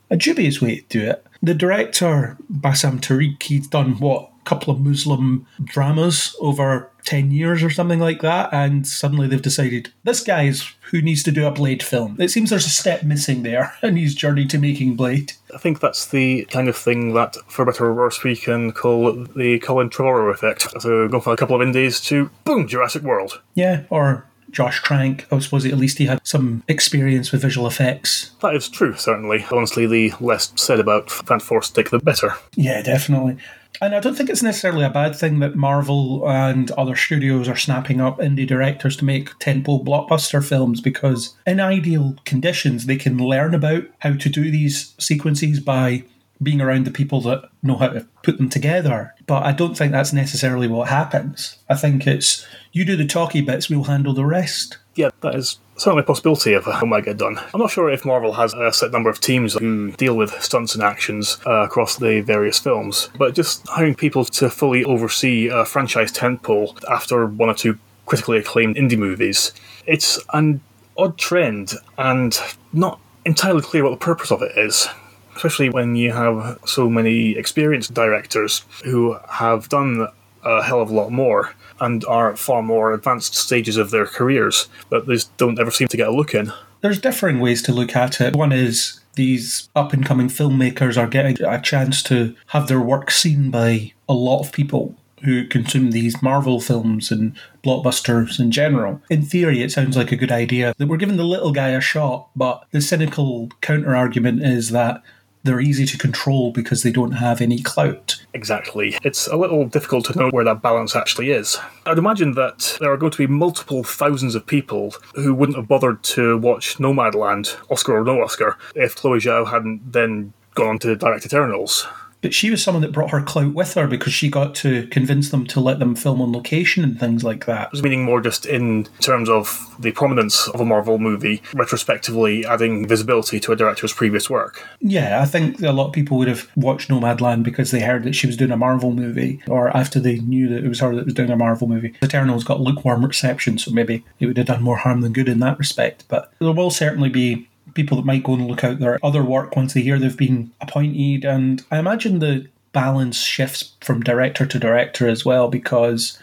a 0.10 0.18
dubious 0.18 0.62
way 0.62 0.78
to 0.78 0.86
do 0.90 1.10
it. 1.10 1.26
The 1.42 1.54
director, 1.54 2.38
Bassam 2.50 3.00
Tariq, 3.00 3.42
he's 3.42 3.68
done 3.68 3.98
what? 4.00 4.32
A 4.42 4.50
couple 4.50 4.74
of 4.74 4.80
Muslim 4.80 5.46
dramas 5.64 6.36
over 6.40 6.90
10 7.08 7.32
years 7.32 7.64
or 7.64 7.70
something 7.70 8.00
like 8.00 8.20
that, 8.20 8.54
and 8.54 8.86
suddenly 8.86 9.28
they've 9.28 9.42
decided 9.42 9.94
this 10.04 10.22
guy 10.22 10.44
is 10.44 10.74
who 10.92 11.02
needs 11.02 11.24
to 11.24 11.32
do 11.32 11.48
a 11.48 11.52
Blade 11.52 11.82
film. 11.82 12.18
It 12.20 12.30
seems 12.30 12.50
there's 12.50 12.66
a 12.66 12.70
step 12.70 13.04
missing 13.04 13.44
there 13.44 13.74
in 13.82 13.96
his 13.96 14.14
journey 14.14 14.46
to 14.48 14.58
making 14.58 14.96
Blade. 14.96 15.32
I 15.56 15.58
think 15.58 15.80
that's 15.80 16.08
the 16.08 16.44
kind 16.46 16.68
of 16.68 16.76
thing 16.76 17.14
that, 17.14 17.38
for 17.48 17.64
better 17.64 17.86
or 17.86 17.94
worse, 17.94 18.24
we 18.26 18.36
can 18.36 18.74
call 18.74 19.14
the 19.36 19.58
Colin 19.60 19.90
Trevorrow 19.90 20.34
effect. 20.34 20.68
So 20.82 21.08
go 21.08 21.22
from 21.22 21.32
a 21.32 21.38
couple 21.38 21.56
of 21.56 21.62
indies 21.62 22.02
to 22.02 22.30
boom, 22.44 22.68
Jurassic 22.68 23.04
World. 23.04 23.42
Yeah, 23.56 23.84
or 23.90 24.28
Josh 24.52 24.82
Trank. 24.82 25.28
I 25.32 25.40
suppose 25.40 25.66
at 25.66 25.78
least 25.78 25.98
he 25.98 26.08
had 26.08 26.20
some 26.26 26.64
experience 26.68 27.32
with 27.32 27.42
visual 27.42 27.68
effects. 27.68 28.32
That 28.42 28.56
is 28.56 28.68
true, 28.68 28.96
certainly. 28.96 29.46
Honestly, 29.52 29.86
the 29.88 30.14
less 30.20 30.52
said 30.56 30.80
about 30.80 31.08
Fant4stic, 31.08 31.90
the 31.90 32.00
better. 32.00 32.36
Yeah, 32.56 32.82
definitely. 32.82 33.38
And 33.82 33.96
I 33.96 34.00
don't 34.00 34.16
think 34.16 34.30
it's 34.30 34.44
necessarily 34.44 34.84
a 34.84 34.90
bad 34.90 35.16
thing 35.16 35.40
that 35.40 35.56
Marvel 35.56 36.28
and 36.30 36.72
other 36.72 36.96
studios 36.96 37.48
are 37.48 37.56
snapping 37.56 38.02
up 38.02 38.20
indie 38.20 38.48
directors 38.48 38.98
to 38.98 39.06
make 39.06 39.30
tentpole 39.40 39.86
blockbuster 39.86 40.44
films 40.44 40.82
because, 40.82 41.36
in 41.46 41.60
ideal 41.60 42.16
conditions, 42.26 42.86
they 42.86 42.98
can 42.98 43.18
learn 43.18 43.54
about 43.54 43.84
how 44.00 44.14
to 44.14 44.30
do 44.30 44.50
these 44.50 44.96
sequences 44.98 45.60
by 45.60 46.04
being 46.42 46.62
around 46.62 46.86
the 46.86 46.92
people 46.92 47.22
that 47.22 47.50
know 47.64 47.76
how 47.76 47.88
to 47.88 48.08
put 48.24 48.38
them 48.38 48.50
together. 48.50 49.14
But 49.26 49.44
I 49.44 49.52
don't 49.52 49.78
think 49.78 49.92
that's 49.92 50.14
necessarily 50.14 50.68
what 50.68 50.88
happens. 50.88 51.58
I 51.70 51.76
think 51.76 52.06
it's 52.06 52.46
you 52.72 52.86
do 52.86 52.96
the 52.96 53.08
talky 53.08 53.42
bits, 53.42 53.70
we'll 53.70 53.84
handle 53.84 54.14
the 54.14 54.26
rest. 54.26 54.78
Yeah, 54.96 55.10
that 55.22 55.36
is 55.36 55.60
certainly 55.78 56.02
a 56.02 56.06
possibility 56.06 56.54
of 56.54 56.66
how 56.66 56.86
might 56.86 57.06
get 57.06 57.18
done. 57.18 57.40
I'm 57.54 57.60
not 57.60 57.72
sure 57.72 57.90
if 57.90 58.04
Marvel 58.04 58.34
has 58.34 58.54
a 58.54 58.74
set 58.74 58.92
number 58.92 59.10
of 59.10 59.22
teams 59.22 59.54
who 59.54 59.92
deal 59.92 60.16
with 60.16 60.32
stunts 60.42 60.74
and 60.74 60.84
actions 60.84 61.38
uh, 61.46 61.64
across 61.64 61.98
the 61.98 62.22
various 62.22 62.60
films, 62.60 63.10
but 63.18 63.36
just 63.36 63.68
hiring 63.68 63.96
people 63.96 64.26
to 64.26 64.50
fully 64.50 64.84
oversee 64.84 65.48
a 65.48 65.66
franchise 65.66 66.12
tentpole 66.12 66.84
after 66.90 67.26
one 67.26 67.50
or 67.50 67.54
two 67.54 67.78
critically 68.06 68.38
acclaimed 68.38 68.76
indie 68.76 68.98
movies. 68.98 69.54
It's 69.86 70.20
an 70.34 70.62
odd 70.98 71.18
trend 71.18 71.74
and 71.98 72.40
not 72.74 73.00
entirely 73.26 73.62
clear 73.62 73.84
what 73.84 73.92
the 73.92 73.98
purpose 73.98 74.32
of 74.32 74.42
it 74.42 74.58
is. 74.58 74.88
Especially 75.36 75.70
when 75.70 75.96
you 75.96 76.12
have 76.14 76.60
so 76.66 76.90
many 76.90 77.38
experienced 77.38 77.94
directors 77.94 78.66
who 78.84 79.16
have 79.30 79.70
done 79.70 80.08
a 80.48 80.64
hell 80.64 80.82
of 80.82 80.90
a 80.90 80.94
lot 80.94 81.12
more 81.12 81.54
and 81.80 82.04
are 82.06 82.32
at 82.32 82.40
far 82.40 82.64
more 82.64 82.94
advanced 82.94 83.36
stages 83.36 83.78
of 83.78 83.92
their 83.92 84.06
careers 84.06 84.68
that 84.90 85.06
they 85.06 85.18
don't 85.38 85.60
ever 85.60 85.72
seem 85.72 85.88
to 85.90 85.98
get 85.98 86.08
a 86.08 86.12
look 86.12 86.34
in. 86.34 86.52
There's 86.82 87.00
differing 87.00 87.40
ways 87.40 87.62
to 87.64 87.74
look 87.74 87.96
at 87.96 88.22
it. 88.22 88.36
One 88.36 88.52
is 88.52 89.00
these 89.16 89.70
up 89.76 89.94
and 89.94 90.06
coming 90.06 90.28
filmmakers 90.28 90.98
are 90.98 91.08
getting 91.08 91.42
a 91.44 91.62
chance 91.62 92.02
to 92.04 92.36
have 92.48 92.68
their 92.68 92.80
work 92.80 93.12
seen 93.12 93.52
by 93.52 93.94
a 94.08 94.14
lot 94.14 94.40
of 94.40 94.52
people 94.52 94.96
who 95.24 95.48
consume 95.48 95.92
these 95.92 96.22
Marvel 96.22 96.62
films 96.62 97.12
and 97.12 97.36
blockbusters 97.64 98.40
in 98.40 98.52
general. 98.52 99.02
In 99.10 99.24
theory, 99.24 99.64
it 99.64 99.72
sounds 99.72 99.98
like 99.98 100.12
a 100.12 100.16
good 100.16 100.32
idea 100.32 100.76
that 100.78 100.88
we're 100.88 100.98
giving 100.98 101.18
the 101.18 101.24
little 101.24 101.52
guy 101.52 101.70
a 101.70 101.82
shot, 101.82 102.30
but 102.36 102.66
the 102.72 102.82
cynical 102.82 103.50
counter 103.62 103.96
argument 103.96 104.44
is 104.44 104.70
that 104.70 105.02
they're 105.48 105.62
easy 105.62 105.86
to 105.86 105.98
control 105.98 106.52
because 106.52 106.84
they 106.84 106.92
don't 106.92 107.14
have 107.14 107.42
any 107.42 107.62
clout. 107.62 108.24
Exactly. 108.34 108.98
It's 109.04 109.28
a 109.28 109.38
little 109.38 109.66
difficult 109.66 110.06
to 110.06 110.18
know 110.18 110.30
where 110.30 110.44
that 110.46 110.62
balance 110.62 110.96
actually 110.96 111.32
is. 111.32 111.58
I'd 111.86 111.98
imagine 111.98 112.34
that 112.34 112.78
there 112.80 112.92
are 112.92 112.98
going 112.98 113.12
to 113.12 113.18
be 113.18 113.28
multiple 113.28 113.84
thousands 113.84 114.36
of 114.36 114.46
people 114.46 114.94
who 115.16 115.34
wouldn't 115.34 115.58
have 115.58 115.68
bothered 115.68 116.04
to 116.04 116.38
watch 116.38 116.78
Nomadland, 116.78 117.58
Oscar 117.72 117.98
or 117.98 118.04
no 118.04 118.22
Oscar, 118.22 118.58
if 118.76 118.96
Chloe 118.96 119.20
Zhao 119.20 119.50
hadn't 119.50 119.92
then 119.92 120.34
gone 120.54 120.68
on 120.68 120.80
to 120.80 120.96
direct 120.96 121.26
Eternals. 121.26 121.88
But 122.22 122.34
she 122.34 122.50
was 122.50 122.64
someone 122.64 122.82
that 122.82 122.92
brought 122.92 123.12
her 123.12 123.22
clout 123.22 123.54
with 123.54 123.74
her 123.76 123.88
because 123.88 124.14
she 124.14 124.30
got 124.30 124.56
to 124.56 124.88
convince 124.88 125.30
them 125.30 125.46
to 125.48 125.60
let 125.60 125.80
them 125.80 125.96
film 125.96 126.22
on 126.22 126.32
location 126.32 126.84
and 126.84 127.00
things 127.00 127.24
like 127.24 127.46
that. 127.46 127.68
I 127.68 127.70
was 127.72 127.84
meaning 127.84 128.04
more 128.04 128.22
just 128.22 128.46
in 128.46 128.86
terms 129.00 129.30
of 129.30 129.76
the 129.80 129.92
prominence 129.92 130.48
of 130.48 130.60
a 130.60 130.66
Marvel 130.66 130.98
movie, 130.98 131.42
retrospectively 131.54 132.46
adding 132.46 132.88
visibility 132.88 133.40
to 133.42 133.52
a 133.52 133.56
director's 133.56 133.94
previous 133.94 134.30
work. 134.30 134.66
Yeah, 134.80 135.22
I 135.22 135.26
think 135.26 135.62
a 135.62 135.72
lot 135.72 135.88
of 135.88 135.94
people 135.94 136.18
would 136.18 136.28
have 136.28 136.50
watched 136.56 136.90
Nomadland 136.90 137.44
because 137.44 137.72
they 137.72 137.82
heard 137.82 138.04
that 138.04 138.16
she 138.16 138.28
was 138.28 138.38
doing 138.38 138.52
a 138.52 138.58
Marvel 138.58 138.92
movie, 138.92 139.42
or 139.48 139.76
after 139.76 140.00
they 140.00 140.18
knew 140.20 140.48
that 140.50 140.64
it 140.64 140.68
was 140.68 140.80
her 140.80 140.96
that 140.96 141.06
was 141.06 141.14
doing 141.14 141.30
a 141.30 141.38
Marvel 141.38 141.68
movie. 141.68 141.94
Eternals 142.04 142.44
got 142.44 142.62
lukewarm 142.62 143.06
reception, 143.06 143.58
so 143.58 143.72
maybe 143.72 144.04
it 144.20 144.26
would 144.26 144.38
have 144.38 144.48
done 144.48 144.64
more 144.64 144.78
harm 144.78 145.02
than 145.02 145.14
good 145.14 145.30
in 145.30 145.40
that 145.40 145.60
respect. 145.60 146.06
But 146.08 146.34
there 146.40 146.52
will 146.52 146.72
certainly 146.72 147.10
be 147.10 147.47
people 147.78 147.96
that 147.96 148.06
might 148.06 148.24
go 148.24 148.34
and 148.34 148.46
look 148.48 148.64
out 148.66 148.80
their 148.80 149.00
other 149.06 149.24
work 149.24 149.56
once 149.56 149.74
they 149.74 149.82
hear 149.82 149.98
they've 149.98 150.18
been 150.18 150.52
appointed. 150.60 151.24
And 151.24 151.64
I 151.72 151.80
imagine 151.80 152.20
the 152.20 152.48
balance 152.74 153.18
shifts 153.22 153.72
from 153.82 154.04
director 154.04 154.46
to 154.46 154.60
director 154.60 155.08
as 155.08 155.24
well 155.24 155.48
because 155.48 156.20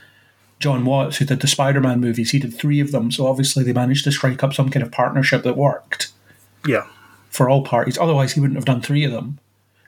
John 0.61 0.85
Watts, 0.85 1.17
who 1.17 1.25
did 1.25 1.41
the 1.41 1.47
Spider 1.47 1.81
Man 1.81 2.01
movies, 2.01 2.33
he 2.33 2.39
did 2.39 2.53
three 2.55 2.81
of 2.81 2.93
them. 2.93 3.11
So 3.11 3.27
obviously 3.27 3.65
they 3.65 3.73
managed 3.73 4.05
to 4.05 4.13
strike 4.13 4.43
up 4.43 4.53
some 4.53 4.69
kind 4.69 4.83
of 4.83 4.93
partnership 4.93 5.43
that 5.45 5.57
worked 5.57 6.11
Yeah. 6.67 6.85
for 7.31 7.49
all 7.49 7.63
parties. 7.63 7.97
Otherwise, 7.99 8.33
he 8.33 8.41
wouldn't 8.41 8.57
have 8.59 8.65
done 8.67 8.83
three 8.83 9.05
of 9.05 9.13
them. 9.13 9.39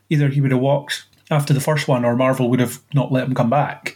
Either 0.08 0.28
he 0.28 0.40
would 0.40 0.52
have 0.52 0.60
walked 0.60 1.04
after 1.30 1.52
the 1.52 1.60
first 1.60 1.88
one, 1.88 2.04
or 2.04 2.14
Marvel 2.16 2.48
would 2.48 2.60
have 2.60 2.78
not 2.94 3.10
let 3.12 3.26
him 3.26 3.34
come 3.34 3.50
back 3.50 3.95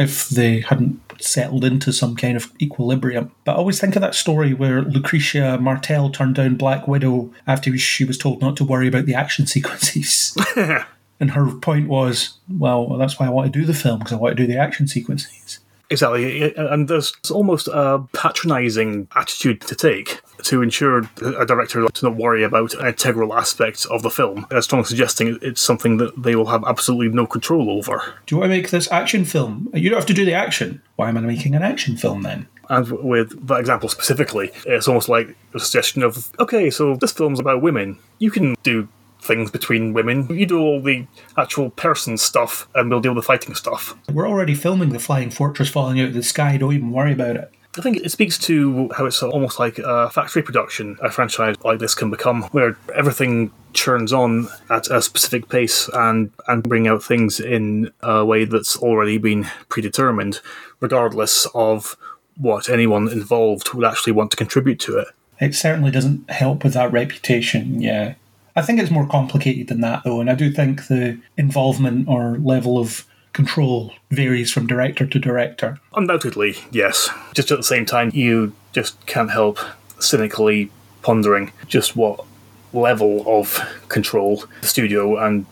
if 0.00 0.30
they 0.30 0.60
hadn't 0.60 0.98
settled 1.20 1.62
into 1.62 1.92
some 1.92 2.16
kind 2.16 2.34
of 2.34 2.50
equilibrium. 2.60 3.30
But 3.44 3.52
I 3.52 3.56
always 3.56 3.78
think 3.78 3.94
of 3.96 4.02
that 4.02 4.14
story 4.14 4.54
where 4.54 4.82
Lucrecia 4.82 5.60
Martel 5.60 6.08
turned 6.08 6.36
down 6.36 6.56
Black 6.56 6.88
Widow 6.88 7.30
after 7.46 7.76
she 7.76 8.06
was 8.06 8.16
told 8.16 8.40
not 8.40 8.56
to 8.56 8.64
worry 8.64 8.88
about 8.88 9.04
the 9.04 9.14
action 9.14 9.46
sequences. 9.54 10.34
and 11.20 11.32
her 11.32 11.54
point 11.54 11.88
was, 11.88 12.38
well, 12.48 12.96
that's 12.96 13.20
why 13.20 13.26
I 13.26 13.30
want 13.30 13.52
to 13.52 13.58
do 13.58 13.66
the 13.66 13.74
film, 13.74 13.98
because 13.98 14.14
I 14.14 14.16
want 14.16 14.36
to 14.38 14.42
do 14.42 14.50
the 14.50 14.58
action 14.58 14.88
sequences. 14.88 15.60
Exactly, 15.90 16.54
and 16.54 16.86
there's 16.88 17.12
almost 17.32 17.68
a 17.68 18.02
patronising 18.14 19.08
attitude 19.16 19.60
to 19.62 19.74
take 19.74 20.22
to 20.44 20.62
ensure 20.62 21.08
a 21.18 21.46
director 21.46 21.86
to 21.86 22.04
not 22.04 22.16
worry 22.16 22.42
about 22.42 22.74
an 22.74 22.86
integral 22.86 23.34
aspect 23.34 23.86
of 23.90 24.02
the 24.02 24.10
film, 24.10 24.46
as 24.50 24.64
strongly 24.64 24.86
suggesting 24.86 25.38
it's 25.42 25.60
something 25.60 25.96
that 25.98 26.22
they 26.22 26.34
will 26.34 26.46
have 26.46 26.64
absolutely 26.64 27.08
no 27.08 27.26
control 27.26 27.70
over. 27.70 28.14
Do 28.26 28.34
you 28.34 28.40
want 28.40 28.50
to 28.50 28.56
make 28.56 28.70
this 28.70 28.90
action 28.90 29.24
film? 29.24 29.68
You 29.74 29.90
don't 29.90 29.98
have 29.98 30.06
to 30.06 30.14
do 30.14 30.24
the 30.24 30.34
action. 30.34 30.82
Why 30.96 31.08
am 31.08 31.16
I 31.16 31.20
making 31.20 31.54
an 31.54 31.62
action 31.62 31.96
film 31.96 32.22
then? 32.22 32.48
And 32.68 32.88
with 33.02 33.48
that 33.48 33.58
example 33.58 33.88
specifically, 33.88 34.52
it's 34.64 34.86
almost 34.86 35.08
like 35.08 35.36
a 35.54 35.60
suggestion 35.60 36.02
of 36.02 36.30
okay, 36.38 36.70
so 36.70 36.94
this 36.94 37.12
film's 37.12 37.40
about 37.40 37.62
women. 37.62 37.98
You 38.18 38.30
can 38.30 38.54
do 38.62 38.88
things 39.22 39.50
between 39.50 39.92
women. 39.92 40.26
You 40.28 40.46
do 40.46 40.58
all 40.58 40.80
the 40.80 41.06
actual 41.36 41.70
person 41.70 42.16
stuff, 42.16 42.68
and 42.74 42.88
we'll 42.88 43.00
deal 43.00 43.14
with 43.14 43.24
the 43.24 43.26
fighting 43.26 43.54
stuff. 43.54 43.96
We're 44.12 44.28
already 44.28 44.54
filming 44.54 44.90
the 44.90 44.98
flying 44.98 45.30
fortress 45.30 45.68
falling 45.68 46.00
out 46.00 46.08
of 46.08 46.14
the 46.14 46.22
sky. 46.22 46.56
Don't 46.56 46.72
even 46.72 46.92
worry 46.92 47.12
about 47.12 47.36
it. 47.36 47.52
I 47.78 47.82
think 47.82 47.98
it 47.98 48.10
speaks 48.10 48.36
to 48.38 48.90
how 48.96 49.06
it's 49.06 49.22
almost 49.22 49.60
like 49.60 49.78
a 49.78 50.10
factory 50.10 50.42
production 50.42 50.98
a 51.00 51.10
franchise 51.10 51.54
like 51.62 51.78
this 51.78 51.94
can 51.94 52.10
become, 52.10 52.42
where 52.44 52.76
everything 52.94 53.52
churns 53.74 54.12
on 54.12 54.48
at 54.70 54.90
a 54.90 55.00
specific 55.00 55.48
pace 55.48 55.88
and, 55.94 56.32
and 56.48 56.64
bring 56.64 56.88
out 56.88 57.04
things 57.04 57.38
in 57.38 57.92
a 58.02 58.24
way 58.24 58.44
that's 58.44 58.76
already 58.76 59.18
been 59.18 59.44
predetermined, 59.68 60.40
regardless 60.80 61.46
of 61.54 61.96
what 62.36 62.68
anyone 62.68 63.06
involved 63.08 63.72
would 63.72 63.86
actually 63.86 64.12
want 64.12 64.32
to 64.32 64.36
contribute 64.36 64.80
to 64.80 64.98
it. 64.98 65.08
It 65.40 65.54
certainly 65.54 65.92
doesn't 65.92 66.28
help 66.28 66.64
with 66.64 66.74
that 66.74 66.90
reputation, 66.90 67.80
yeah. 67.80 68.14
I 68.56 68.62
think 68.62 68.80
it's 68.80 68.90
more 68.90 69.06
complicated 69.06 69.68
than 69.68 69.80
that, 69.82 70.02
though, 70.04 70.20
and 70.20 70.28
I 70.28 70.34
do 70.34 70.50
think 70.50 70.88
the 70.88 71.20
involvement 71.36 72.08
or 72.08 72.36
level 72.38 72.78
of 72.78 73.06
control 73.32 73.92
varies 74.10 74.52
from 74.52 74.66
director 74.66 75.06
to 75.06 75.18
director. 75.18 75.78
Undoubtedly, 75.94 76.56
yes. 76.70 77.10
Just 77.34 77.50
at 77.50 77.58
the 77.58 77.64
same 77.64 77.86
time, 77.86 78.10
you 78.12 78.52
just 78.72 79.04
can't 79.06 79.30
help 79.30 79.58
cynically 79.98 80.70
pondering 81.02 81.52
just 81.66 81.96
what 81.96 82.24
level 82.72 83.24
of 83.26 83.60
control 83.88 84.44
the 84.60 84.66
studio 84.66 85.16
and 85.16 85.46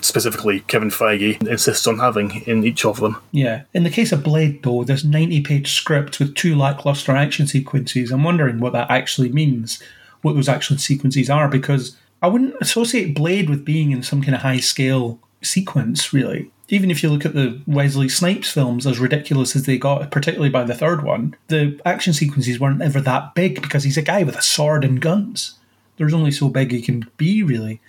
specifically 0.00 0.60
Kevin 0.60 0.90
Feige 0.90 1.46
insists 1.46 1.86
on 1.86 1.98
having 1.98 2.42
in 2.46 2.64
each 2.64 2.84
of 2.84 3.00
them. 3.00 3.16
Yeah. 3.32 3.62
In 3.72 3.84
the 3.84 3.90
case 3.90 4.12
of 4.12 4.22
Blade, 4.22 4.62
though, 4.62 4.84
there's 4.84 5.04
90 5.04 5.40
page 5.42 5.72
script 5.72 6.18
with 6.18 6.34
two 6.34 6.54
lackluster 6.54 7.12
action 7.12 7.46
sequences. 7.46 8.10
I'm 8.10 8.22
wondering 8.22 8.60
what 8.60 8.74
that 8.74 8.90
actually 8.90 9.30
means, 9.30 9.82
what 10.22 10.34
those 10.34 10.48
action 10.48 10.78
sequences 10.78 11.30
are, 11.30 11.48
because 11.48 11.96
I 12.20 12.26
wouldn't 12.26 12.54
associate 12.60 13.14
Blade 13.14 13.48
with 13.48 13.64
being 13.64 13.92
in 13.92 14.02
some 14.02 14.22
kind 14.22 14.34
of 14.34 14.42
high 14.42 14.60
scale 14.60 15.18
sequence, 15.42 16.12
really. 16.12 16.50
Even 16.68 16.90
if 16.90 17.02
you 17.02 17.10
look 17.10 17.26
at 17.26 17.34
the 17.34 17.60
Wesley 17.66 18.08
Snipes 18.08 18.50
films, 18.50 18.86
as 18.86 18.98
ridiculous 18.98 19.54
as 19.54 19.64
they 19.64 19.76
got, 19.76 20.10
particularly 20.10 20.50
by 20.50 20.64
the 20.64 20.74
third 20.74 21.04
one, 21.04 21.36
the 21.48 21.78
action 21.84 22.12
sequences 22.12 22.58
weren't 22.58 22.82
ever 22.82 23.00
that 23.02 23.34
big 23.34 23.60
because 23.60 23.84
he's 23.84 23.98
a 23.98 24.02
guy 24.02 24.22
with 24.22 24.36
a 24.36 24.42
sword 24.42 24.84
and 24.84 25.00
guns. 25.00 25.58
There's 25.96 26.14
only 26.14 26.30
so 26.30 26.48
big 26.48 26.72
he 26.72 26.80
can 26.80 27.08
be, 27.16 27.42
really. 27.42 27.80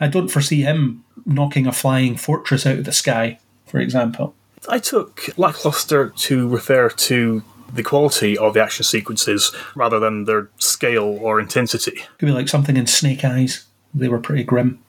I 0.00 0.08
don't 0.08 0.28
foresee 0.28 0.62
him 0.62 1.04
knocking 1.26 1.66
a 1.66 1.72
flying 1.72 2.16
fortress 2.16 2.66
out 2.66 2.78
of 2.78 2.84
the 2.84 2.92
sky, 2.92 3.38
for 3.66 3.78
example. 3.78 4.34
I 4.68 4.78
took 4.78 5.36
lackluster 5.36 6.08
to 6.08 6.48
refer 6.48 6.88
to 6.88 7.42
the 7.72 7.82
quality 7.82 8.36
of 8.36 8.54
the 8.54 8.62
action 8.62 8.84
sequences 8.84 9.52
rather 9.74 9.98
than 9.98 10.24
their 10.24 10.48
scale 10.58 11.18
or 11.20 11.40
intensity. 11.40 12.02
Could 12.18 12.26
be 12.26 12.32
like 12.32 12.48
something 12.48 12.76
in 12.76 12.86
Snake 12.86 13.24
Eyes. 13.24 13.64
They 13.94 14.08
were 14.08 14.18
pretty 14.18 14.44
grim. 14.44 14.82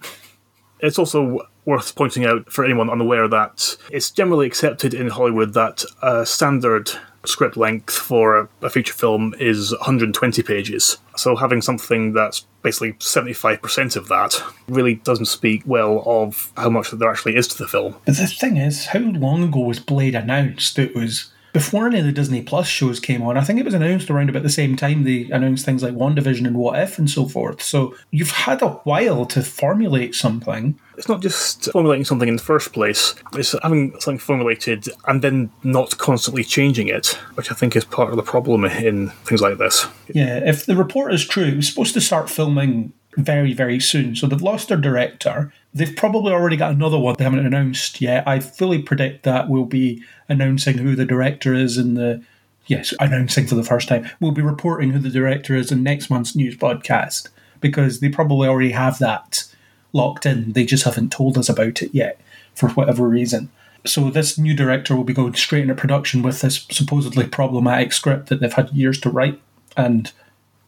It's 0.84 1.00
also 1.00 1.48
worth 1.66 1.96
pointing 1.96 2.26
out 2.26 2.52
for 2.52 2.66
anyone 2.66 2.90
unaware 2.90 3.28
that 3.30 3.78
it's 3.90 4.12
generally 4.12 4.46
accepted 4.46 4.94
in 4.94 5.10
Hollywood 5.10 5.54
that 5.54 5.86
a 6.02 6.26
standard 6.26 6.92
script 7.26 7.56
length 7.56 7.94
for 7.94 8.50
a, 8.62 8.70
feature 8.70 8.94
film 8.94 9.34
is 9.40 9.72
120 9.72 10.44
pages. 10.44 10.98
So 11.16 11.38
having 11.38 11.62
something 11.62 12.12
that's 12.12 12.46
basically 12.64 12.94
75% 12.94 13.96
of 13.96 14.10
that 14.10 14.44
really 14.68 14.96
doesn't 14.96 15.26
speak 15.26 15.64
well 15.66 16.04
of 16.06 16.52
how 16.58 16.70
much 16.70 16.92
there 16.92 17.10
actually 17.10 17.38
is 17.38 17.48
to 17.50 17.58
the 17.58 17.68
film. 17.68 17.96
But 18.06 18.18
the 18.18 18.28
thing 18.28 18.58
is, 18.58 18.88
how 18.88 19.00
long 19.00 19.44
ago 19.44 19.62
was 19.62 19.80
Blade 19.80 20.16
announced? 20.16 20.78
It 20.78 20.96
was 20.96 21.33
before 21.54 21.86
any 21.86 22.00
of 22.00 22.06
the 22.06 22.12
Disney 22.12 22.42
Plus 22.42 22.68
shows 22.68 23.00
came 23.00 23.22
on. 23.22 23.38
I 23.38 23.44
think 23.44 23.60
it 23.60 23.66
was 23.66 23.76
announced 23.76 24.10
around 24.10 24.30
about 24.30 24.42
the 24.44 24.50
same 24.50 24.76
time 24.76 25.04
they 25.04 25.30
announced 25.30 25.64
things 25.64 25.84
like 25.84 25.94
WandaVision 25.94 26.48
and 26.48 26.58
What 26.58 26.80
If 26.80 26.98
and 26.98 27.10
so 27.10 27.28
forth. 27.28 27.62
So 27.62 27.96
you've 28.12 28.32
had 28.32 28.62
a 28.64 28.70
while 28.70 29.26
to 29.28 29.44
formulate 29.44 30.16
something. 30.16 30.78
It's 30.98 31.08
not 31.08 31.22
just 31.22 31.72
formulating 31.72 32.06
something 32.06 32.28
in 32.28 32.36
the 32.36 32.44
first 32.44 32.74
place, 32.74 33.16
it's 33.34 33.56
having 33.64 34.00
something 34.00 34.20
formulated 34.20 34.90
and 35.08 35.22
then 35.22 35.52
not 35.64 35.98
constantly 35.98 36.44
changing 36.44 36.88
it, 36.88 37.18
which 37.36 37.52
I 37.52 37.56
think 37.56 37.76
is 37.76 37.86
part 37.86 38.10
of 38.10 38.16
the 38.16 38.24
problem 38.24 38.66
in 38.66 39.10
things 39.26 39.42
like 39.42 39.58
this. 39.60 39.88
Yeah, 40.08 40.38
if 40.44 40.66
the 40.66 40.76
report 40.76 41.14
is 41.14 41.26
true, 41.26 41.46
it 41.46 41.56
was 41.56 41.68
supposed 41.68 41.94
to 41.94 42.02
start 42.02 42.30
filming 42.30 42.94
very, 43.18 43.54
very 43.54 43.80
soon. 43.80 44.16
So 44.16 44.28
they've 44.28 44.42
lost 44.42 44.70
their 44.70 44.78
director. 44.78 45.54
They've 45.74 45.96
probably 45.96 46.34
already 46.34 46.56
got 46.56 46.72
another 46.72 47.00
one 47.00 47.16
they 47.18 47.24
haven't 47.24 47.46
announced 47.46 48.00
yet. 48.00 48.28
I 48.28 48.40
fully 48.40 48.82
predict 48.82 49.24
that 49.24 49.50
we'll 49.50 49.66
be 49.66 50.04
announcing 50.30 50.78
who 50.78 50.96
the 50.96 51.06
director 51.06 51.54
is 51.54 51.78
in 51.78 51.96
the 51.96 52.24
yes, 52.68 52.94
announcing 53.00 53.48
for 53.48 53.56
the 53.56 53.64
first 53.64 53.88
time. 53.88 54.10
We'll 54.20 54.32
be 54.32 54.42
reporting 54.42 54.92
who 54.92 55.00
the 55.00 55.10
director 55.10 55.56
is 55.56 55.72
in 55.72 55.84
next 55.84 56.10
month's 56.10 56.36
news 56.36 56.56
podcast 56.56 57.30
because 57.60 58.00
they 58.00 58.10
probably 58.10 58.48
already 58.48 58.72
have 58.72 59.00
that 59.00 59.46
locked 59.94 60.26
in. 60.26 60.54
They 60.54 60.66
just 60.66 60.84
haven't 60.84 61.12
told 61.12 61.38
us 61.38 61.50
about 61.50 61.82
it 61.82 61.94
yet 61.94 62.20
for 62.54 62.70
whatever 62.70 63.08
reason. 63.08 63.50
So 63.86 64.10
this 64.10 64.38
new 64.38 64.56
director 64.56 64.96
will 64.96 65.04
be 65.04 65.14
going 65.14 65.34
straight 65.36 65.64
into 65.64 65.76
production 65.76 66.22
with 66.22 66.42
this 66.42 66.66
supposedly 66.72 67.28
problematic 67.28 67.92
script 67.92 68.30
that 68.30 68.40
they've 68.40 68.54
had 68.54 68.70
years 68.72 69.00
to 69.02 69.10
write 69.10 69.42
and 69.76 70.12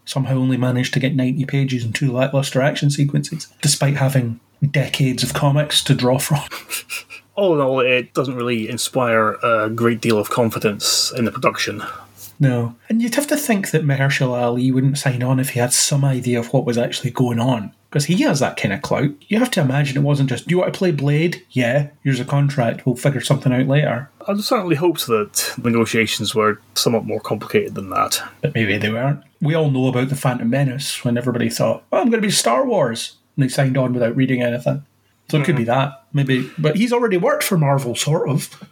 somehow 0.04 0.36
only 0.36 0.58
managed 0.58 0.94
to 0.94 1.00
get 1.00 1.16
90 1.16 1.46
pages 1.46 1.84
and 1.84 1.96
two 1.96 2.12
lackluster 2.12 2.62
action 2.62 2.90
sequences, 2.90 3.48
despite 3.62 3.96
having 3.96 4.40
decades 4.72 5.24
of 5.24 5.34
comics 5.34 5.84
to 5.84 5.96
draw 5.96 6.18
from. 6.18 6.42
All 7.36 7.54
in 7.54 7.62
all, 7.62 7.80
it 7.82 8.14
doesn't 8.14 8.36
really 8.36 8.70
inspire 8.70 9.34
a 9.44 9.70
great 9.70 10.02
deal 10.02 10.18
of 10.18 10.30
confidence 10.30 11.12
in 11.12 11.26
the 11.26 11.32
production. 11.32 11.84
No. 12.40 12.76
And 12.90 13.02
you'd 13.02 13.16
have 13.16 13.28
to 13.28 13.38
think 13.38 13.72
that 13.72 13.84
Mahershala 13.84 14.42
Ali 14.42 14.72
wouldn't 14.72 14.98
sign 14.98 15.24
on 15.24 15.40
if 15.40 15.50
he 15.50 15.60
had 15.60 15.74
some 15.74 16.04
idea 16.04 16.40
of 16.40 16.52
what 16.54 16.66
was 16.66 16.78
actually 16.78 17.12
going 17.12 17.40
on. 17.40 17.74
Because 17.90 18.06
he 18.06 18.24
has 18.24 18.42
that 18.42 18.58
kind 18.58 18.74
of 18.74 18.82
clout. 18.82 19.12
You 19.30 19.40
have 19.40 19.52
to 19.52 19.62
imagine 19.62 19.96
it 19.96 20.02
wasn't 20.02 20.28
just, 20.28 20.48
do 20.48 20.54
you 20.54 20.60
want 20.60 20.74
to 20.74 20.78
play 20.78 20.92
Blade? 20.92 21.46
Yeah, 21.52 21.90
here's 22.04 22.20
a 22.20 22.26
contract, 22.26 22.86
we'll 22.86 22.98
figure 22.98 23.22
something 23.22 23.54
out 23.54 23.68
later. 23.68 24.10
I 24.28 24.36
certainly 24.36 24.76
hoped 24.76 25.08
that 25.08 25.54
negotiations 25.64 26.36
were 26.36 26.60
somewhat 26.74 27.06
more 27.06 27.22
complicated 27.22 27.76
than 27.76 27.90
that. 27.92 28.22
But 28.42 28.54
maybe 28.54 28.78
they 28.78 28.92
weren't. 28.92 29.24
We 29.40 29.56
all 29.56 29.72
know 29.72 29.88
about 29.88 30.10
the 30.10 30.18
Phantom 30.18 30.50
Menace 30.50 31.06
when 31.06 31.18
everybody 31.18 31.50
thought, 31.50 31.86
oh, 31.94 32.00
I'm 32.00 32.10
going 32.10 32.22
to 32.22 32.28
be 32.28 32.32
Star 32.32 32.66
Wars. 32.66 33.16
And 33.36 33.44
they 33.44 33.50
signed 33.50 33.78
on 33.78 33.94
without 33.94 34.16
reading 34.16 34.42
anything. 34.42 34.86
So 35.30 35.40
it 35.40 35.46
could 35.46 35.56
be 35.56 35.64
hmm. 35.64 35.70
that, 35.70 36.04
maybe. 36.14 36.50
But 36.58 36.76
he's 36.76 36.94
already 36.94 37.18
worked 37.18 37.44
for 37.44 37.58
Marvel, 37.58 37.96
sort 37.96 38.30
of, 38.30 38.64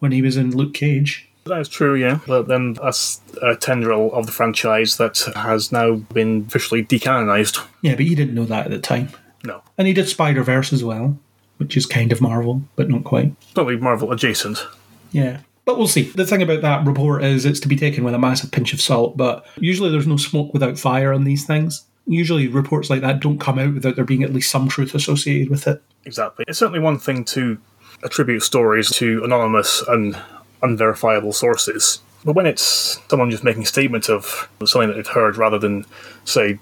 when 0.00 0.10
he 0.12 0.20
was 0.20 0.36
in 0.36 0.56
Luke 0.56 0.74
Cage. 0.74 1.28
That 1.44 1.60
is 1.60 1.68
true, 1.68 1.94
yeah. 1.94 2.20
But 2.26 2.48
then 2.48 2.74
that's 2.74 3.20
a 3.40 3.56
tendril 3.56 4.12
of 4.12 4.26
the 4.26 4.32
franchise 4.32 4.96
that 4.96 5.18
has 5.34 5.72
now 5.72 5.94
been 5.94 6.44
officially 6.48 6.84
decanonized. 6.84 7.64
Yeah, 7.82 7.94
but 7.94 8.04
he 8.04 8.14
didn't 8.14 8.34
know 8.34 8.44
that 8.44 8.66
at 8.66 8.70
the 8.70 8.78
time. 8.78 9.10
No. 9.44 9.62
And 9.78 9.86
he 9.86 9.92
did 9.92 10.08
Spider 10.08 10.42
Verse 10.42 10.72
as 10.72 10.84
well, 10.84 11.18
which 11.58 11.76
is 11.76 11.86
kind 11.86 12.12
of 12.12 12.20
Marvel, 12.20 12.62
but 12.76 12.88
not 12.88 13.04
quite. 13.04 13.34
Probably 13.54 13.76
Marvel 13.76 14.12
adjacent. 14.12 14.64
Yeah. 15.10 15.40
But 15.64 15.78
we'll 15.78 15.88
see. 15.88 16.02
The 16.02 16.26
thing 16.26 16.42
about 16.42 16.62
that 16.62 16.86
report 16.86 17.22
is 17.22 17.44
it's 17.44 17.60
to 17.60 17.68
be 17.68 17.76
taken 17.76 18.02
with 18.02 18.14
a 18.14 18.18
massive 18.18 18.50
pinch 18.50 18.72
of 18.72 18.80
salt, 18.80 19.16
but 19.16 19.46
usually 19.56 19.90
there's 19.90 20.06
no 20.06 20.16
smoke 20.16 20.52
without 20.52 20.78
fire 20.78 21.12
on 21.12 21.24
these 21.24 21.44
things. 21.46 21.84
Usually 22.06 22.48
reports 22.48 22.90
like 22.90 23.00
that 23.02 23.20
don't 23.20 23.38
come 23.38 23.58
out 23.58 23.74
without 23.74 23.96
there 23.96 24.04
being 24.04 24.22
at 24.22 24.32
least 24.32 24.50
some 24.50 24.68
truth 24.68 24.94
associated 24.94 25.50
with 25.50 25.66
it. 25.66 25.82
Exactly. 26.04 26.44
It's 26.48 26.58
certainly 26.58 26.80
one 26.80 26.98
thing 26.98 27.24
to 27.26 27.58
attribute 28.02 28.42
stories 28.42 28.90
to 28.90 29.22
anonymous 29.22 29.82
and 29.86 30.20
unverifiable 30.62 31.32
sources. 31.32 32.00
But 32.24 32.34
when 32.34 32.46
it's 32.46 33.00
someone 33.08 33.30
just 33.30 33.44
making 33.44 33.62
a 33.62 33.66
statement 33.66 34.08
of 34.08 34.48
something 34.64 34.88
that 34.88 34.94
they've 34.94 35.06
heard 35.06 35.36
rather 35.36 35.58
than, 35.58 35.84
say, 36.24 36.58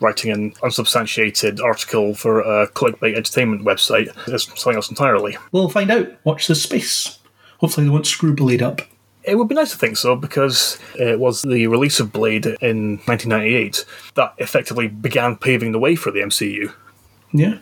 writing 0.00 0.30
an 0.32 0.54
unsubstantiated 0.62 1.60
article 1.60 2.14
for 2.14 2.40
a 2.40 2.68
clickbait 2.68 3.16
entertainment 3.16 3.64
website, 3.64 4.08
it's 4.28 4.46
something 4.46 4.74
else 4.74 4.90
entirely. 4.90 5.36
We'll 5.52 5.68
find 5.68 5.90
out. 5.90 6.08
Watch 6.24 6.46
this 6.46 6.62
space. 6.62 7.18
Hopefully 7.58 7.86
they 7.86 7.90
won't 7.90 8.06
screw 8.06 8.34
Blade 8.34 8.62
up. 8.62 8.82
It 9.26 9.36
would 9.36 9.48
be 9.48 9.54
nice 9.54 9.70
to 9.72 9.78
think 9.78 9.96
so 9.96 10.16
because 10.16 10.78
it 10.96 11.18
was 11.18 11.42
the 11.42 11.66
release 11.66 11.98
of 11.98 12.12
Blade 12.12 12.46
in 12.60 12.98
1998 13.06 13.84
that 14.14 14.34
effectively 14.38 14.86
began 14.86 15.36
paving 15.36 15.72
the 15.72 15.78
way 15.78 15.96
for 15.96 16.10
the 16.10 16.20
MCU. 16.20 16.72
Yeah, 17.32 17.58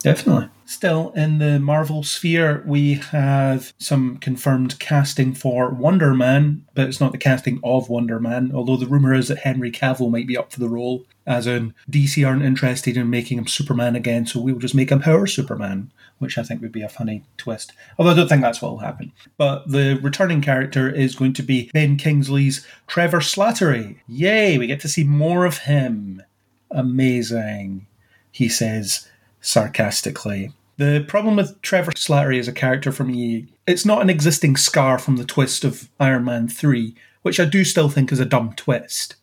definitely. 0.00 0.48
Still, 0.72 1.10
in 1.10 1.36
the 1.36 1.60
Marvel 1.60 2.02
sphere, 2.02 2.64
we 2.66 2.94
have 2.94 3.74
some 3.78 4.16
confirmed 4.16 4.78
casting 4.78 5.34
for 5.34 5.68
Wonder 5.68 6.14
Man, 6.14 6.64
but 6.74 6.88
it's 6.88 6.98
not 6.98 7.12
the 7.12 7.18
casting 7.18 7.60
of 7.62 7.90
Wonder 7.90 8.18
Man, 8.18 8.50
although 8.54 8.78
the 8.78 8.86
rumour 8.86 9.12
is 9.12 9.28
that 9.28 9.40
Henry 9.40 9.70
Cavill 9.70 10.10
might 10.10 10.26
be 10.26 10.36
up 10.36 10.50
for 10.50 10.60
the 10.60 10.70
role, 10.70 11.04
as 11.26 11.46
in 11.46 11.74
DC 11.90 12.26
aren't 12.26 12.42
interested 12.42 12.96
in 12.96 13.10
making 13.10 13.36
him 13.36 13.46
Superman 13.46 13.94
again, 13.94 14.24
so 14.24 14.40
we'll 14.40 14.58
just 14.58 14.74
make 14.74 14.88
him 14.88 15.02
our 15.04 15.26
Superman, 15.26 15.92
which 16.20 16.38
I 16.38 16.42
think 16.42 16.62
would 16.62 16.72
be 16.72 16.80
a 16.80 16.88
funny 16.88 17.22
twist. 17.36 17.72
Although 17.98 18.12
I 18.12 18.14
don't 18.14 18.28
think 18.28 18.40
that's 18.40 18.62
what 18.62 18.72
will 18.72 18.78
happen. 18.78 19.12
But 19.36 19.70
the 19.70 20.00
returning 20.02 20.40
character 20.40 20.88
is 20.88 21.14
going 21.14 21.34
to 21.34 21.42
be 21.42 21.70
Ben 21.74 21.98
Kingsley's 21.98 22.66
Trevor 22.86 23.20
Slattery. 23.20 23.98
Yay, 24.08 24.56
we 24.56 24.66
get 24.66 24.80
to 24.80 24.88
see 24.88 25.04
more 25.04 25.44
of 25.44 25.58
him. 25.58 26.22
Amazing, 26.70 27.86
he 28.32 28.48
says 28.48 29.06
sarcastically. 29.42 30.50
The 30.78 31.04
problem 31.06 31.36
with 31.36 31.60
Trevor 31.62 31.92
Slattery 31.92 32.38
as 32.38 32.48
a 32.48 32.52
character 32.52 32.92
from 32.92 33.08
me, 33.08 33.52
it's 33.66 33.84
not 33.84 34.02
an 34.02 34.10
existing 34.10 34.56
scar 34.56 34.98
from 34.98 35.16
the 35.16 35.24
twist 35.24 35.64
of 35.64 35.90
Iron 36.00 36.24
Man 36.24 36.48
3, 36.48 36.94
which 37.22 37.38
I 37.38 37.44
do 37.44 37.64
still 37.64 37.88
think 37.88 38.10
is 38.10 38.20
a 38.20 38.24
dumb 38.24 38.54
twist. 38.54 39.16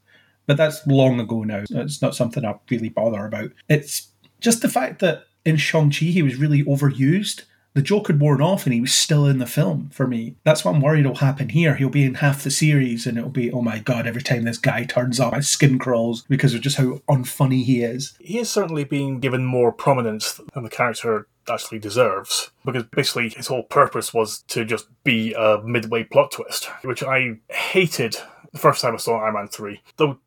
But 0.45 0.57
that's 0.57 0.85
long 0.87 1.19
ago 1.19 1.43
now. 1.43 1.63
It's 1.69 2.01
not 2.01 2.15
something 2.15 2.45
I 2.45 2.55
really 2.69 2.89
bother 2.89 3.25
about. 3.25 3.51
It's 3.67 4.09
just 4.39 4.61
the 4.61 4.69
fact 4.69 4.99
that 4.99 5.25
in 5.45 5.57
Shang-Chi 5.57 6.05
he 6.05 6.23
was 6.23 6.37
really 6.37 6.63
overused. 6.63 7.43
The 7.75 7.83
joke 7.83 8.07
had 8.07 8.19
worn 8.19 8.41
off 8.41 8.65
and 8.65 8.73
he 8.73 8.81
was 8.81 8.93
still 8.93 9.27
in 9.27 9.37
the 9.37 9.45
film 9.45 9.89
for 9.93 10.07
me. 10.07 10.35
That's 10.43 10.65
what 10.65 10.73
I'm 10.73 10.81
worried 10.81 11.05
will 11.05 11.15
happen 11.15 11.49
here. 11.49 11.75
He'll 11.75 11.89
be 11.89 12.03
in 12.03 12.15
half 12.15 12.43
the 12.43 12.49
series 12.49 13.05
and 13.05 13.17
it'll 13.17 13.29
be, 13.29 13.51
oh 13.51 13.61
my 13.61 13.77
god, 13.77 14.07
every 14.07 14.23
time 14.23 14.43
this 14.43 14.57
guy 14.57 14.85
turns 14.85 15.19
up, 15.19 15.33
my 15.33 15.39
skin 15.39 15.77
crawls 15.77 16.23
because 16.23 16.55
of 16.55 16.61
just 16.61 16.77
how 16.77 17.01
unfunny 17.07 17.63
he 17.63 17.83
is. 17.83 18.17
He 18.19 18.39
is 18.39 18.49
certainly 18.49 18.85
being 18.85 19.19
given 19.19 19.45
more 19.45 19.71
prominence 19.71 20.41
than 20.53 20.63
the 20.63 20.69
character 20.69 21.27
actually 21.49 21.79
deserves. 21.79 22.51
Because 22.65 22.83
basically 22.83 23.29
his 23.29 23.47
whole 23.47 23.63
purpose 23.63 24.13
was 24.13 24.43
to 24.49 24.65
just 24.65 24.87
be 25.03 25.33
a 25.33 25.61
midway 25.63 26.03
plot 26.03 26.31
twist, 26.31 26.65
which 26.83 27.03
I 27.03 27.39
hated 27.49 28.17
the 28.51 28.59
first 28.59 28.81
time 28.81 28.93
I 28.93 28.97
saw 28.97 29.19
Iron 29.19 29.35
Man 29.35 29.47
3. 29.47 29.81
Though, 29.97 30.19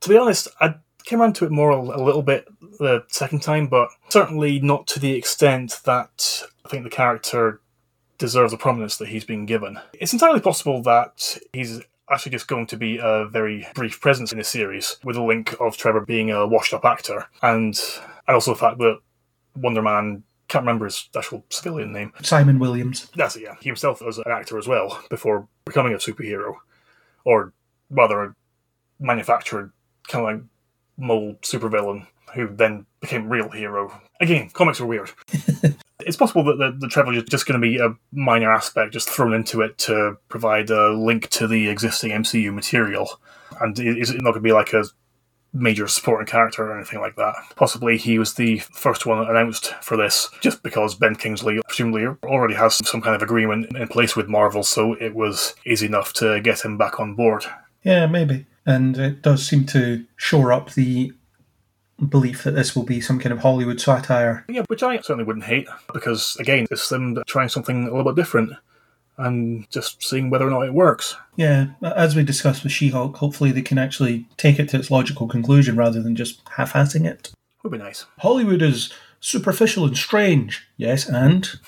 to 0.00 0.08
be 0.08 0.16
honest, 0.16 0.48
I 0.60 0.74
came 1.04 1.20
around 1.20 1.34
to 1.36 1.44
it 1.44 1.50
more 1.50 1.70
a 1.70 2.02
little 2.02 2.22
bit 2.22 2.46
the 2.78 3.04
second 3.08 3.40
time, 3.40 3.66
but 3.66 3.88
certainly 4.08 4.60
not 4.60 4.86
to 4.88 5.00
the 5.00 5.12
extent 5.12 5.80
that 5.84 6.42
I 6.64 6.68
think 6.68 6.84
the 6.84 6.90
character 6.90 7.60
deserves 8.18 8.52
the 8.52 8.58
prominence 8.58 8.96
that 8.98 9.08
he's 9.08 9.24
been 9.24 9.46
given. 9.46 9.80
It's 9.94 10.12
entirely 10.12 10.40
possible 10.40 10.82
that 10.82 11.38
he's 11.52 11.80
actually 12.10 12.32
just 12.32 12.46
going 12.46 12.66
to 12.66 12.76
be 12.76 12.98
a 13.02 13.26
very 13.26 13.66
brief 13.74 14.00
presence 14.00 14.32
in 14.32 14.38
the 14.38 14.44
series, 14.44 14.96
with 15.02 15.16
a 15.16 15.22
link 15.22 15.54
of 15.60 15.76
Trevor 15.76 16.02
being 16.02 16.30
a 16.30 16.46
washed 16.46 16.74
up 16.74 16.84
actor, 16.84 17.26
and 17.42 17.80
and 18.26 18.34
also 18.34 18.52
the 18.52 18.58
fact 18.58 18.78
that 18.78 18.98
Wonder 19.56 19.82
Man 19.82 20.22
can't 20.52 20.66
remember 20.66 20.84
his 20.84 21.08
actual 21.16 21.44
civilian 21.48 21.92
name. 21.92 22.12
Simon 22.22 22.58
Williams. 22.58 23.08
That's 23.16 23.36
it, 23.36 23.42
yeah. 23.44 23.54
He 23.60 23.70
himself 23.70 24.02
was 24.02 24.18
an 24.18 24.30
actor 24.30 24.58
as 24.58 24.68
well 24.68 25.02
before 25.08 25.48
becoming 25.64 25.94
a 25.94 25.96
superhero, 25.96 26.56
or 27.24 27.54
rather, 27.88 28.22
a 28.22 28.34
manufactured 29.00 29.72
kind 30.06 30.26
of 30.26 30.34
like 30.34 30.42
mold 30.98 31.40
supervillain 31.40 32.06
who 32.34 32.48
then 32.48 32.84
became 33.00 33.30
real 33.30 33.48
hero. 33.48 33.98
Again, 34.20 34.50
comics 34.50 34.78
are 34.78 34.86
weird. 34.86 35.10
it's 36.00 36.18
possible 36.18 36.44
that 36.44 36.58
the, 36.58 36.86
the 36.86 37.10
is 37.12 37.24
just 37.24 37.46
going 37.46 37.58
to 37.58 37.66
be 37.66 37.78
a 37.78 37.94
minor 38.12 38.52
aspect 38.52 38.92
just 38.92 39.08
thrown 39.08 39.32
into 39.32 39.62
it 39.62 39.78
to 39.78 40.18
provide 40.28 40.68
a 40.68 40.90
link 40.90 41.30
to 41.30 41.46
the 41.46 41.68
existing 41.70 42.10
MCU 42.10 42.52
material. 42.52 43.20
And 43.60 43.78
is 43.78 44.10
it 44.10 44.16
not 44.16 44.32
going 44.32 44.34
to 44.34 44.40
be 44.40 44.52
like 44.52 44.74
a 44.74 44.84
major 45.52 45.86
supporting 45.86 46.26
character 46.26 46.64
or 46.64 46.76
anything 46.76 47.00
like 47.00 47.16
that. 47.16 47.34
Possibly 47.56 47.98
he 47.98 48.18
was 48.18 48.34
the 48.34 48.58
first 48.58 49.04
one 49.06 49.28
announced 49.28 49.74
for 49.82 49.96
this, 49.96 50.30
just 50.40 50.62
because 50.62 50.94
Ben 50.94 51.14
Kingsley 51.14 51.60
presumably 51.66 52.06
already 52.24 52.54
has 52.54 52.86
some 52.88 53.02
kind 53.02 53.14
of 53.14 53.22
agreement 53.22 53.76
in 53.76 53.88
place 53.88 54.16
with 54.16 54.28
Marvel, 54.28 54.62
so 54.62 54.94
it 54.94 55.14
was 55.14 55.54
easy 55.66 55.86
enough 55.86 56.12
to 56.14 56.40
get 56.40 56.64
him 56.64 56.78
back 56.78 56.98
on 56.98 57.14
board. 57.14 57.44
Yeah, 57.82 58.06
maybe. 58.06 58.46
And 58.64 58.96
it 58.96 59.22
does 59.22 59.46
seem 59.46 59.66
to 59.66 60.04
shore 60.16 60.52
up 60.52 60.72
the 60.72 61.12
belief 62.08 62.44
that 62.44 62.52
this 62.52 62.74
will 62.74 62.84
be 62.84 63.00
some 63.00 63.18
kind 63.18 63.32
of 63.32 63.40
Hollywood 63.40 63.80
satire. 63.80 64.44
Yeah, 64.48 64.62
which 64.68 64.82
I 64.82 64.96
certainly 64.96 65.24
wouldn't 65.24 65.44
hate, 65.44 65.68
because 65.92 66.36
again, 66.40 66.66
it's 66.70 66.88
them 66.88 67.22
trying 67.26 67.48
something 67.48 67.82
a 67.86 67.94
little 67.94 68.12
bit 68.12 68.20
different 68.20 68.52
and 69.22 69.68
just 69.70 70.02
seeing 70.02 70.30
whether 70.30 70.46
or 70.46 70.50
not 70.50 70.66
it 70.66 70.74
works. 70.74 71.16
Yeah, 71.36 71.68
as 71.82 72.14
we 72.14 72.22
discussed 72.22 72.62
with 72.62 72.72
She 72.72 72.90
Hulk, 72.90 73.16
hopefully 73.16 73.52
they 73.52 73.62
can 73.62 73.78
actually 73.78 74.26
take 74.36 74.58
it 74.58 74.68
to 74.70 74.78
its 74.78 74.90
logical 74.90 75.28
conclusion 75.28 75.76
rather 75.76 76.02
than 76.02 76.16
just 76.16 76.42
half 76.56 76.72
assing 76.74 77.06
it. 77.06 77.32
Would 77.62 77.72
be 77.72 77.78
nice. 77.78 78.06
Hollywood 78.18 78.62
is 78.62 78.92
superficial 79.20 79.86
and 79.86 79.96
strange. 79.96 80.66
Yes, 80.76 81.08
and? 81.08 81.48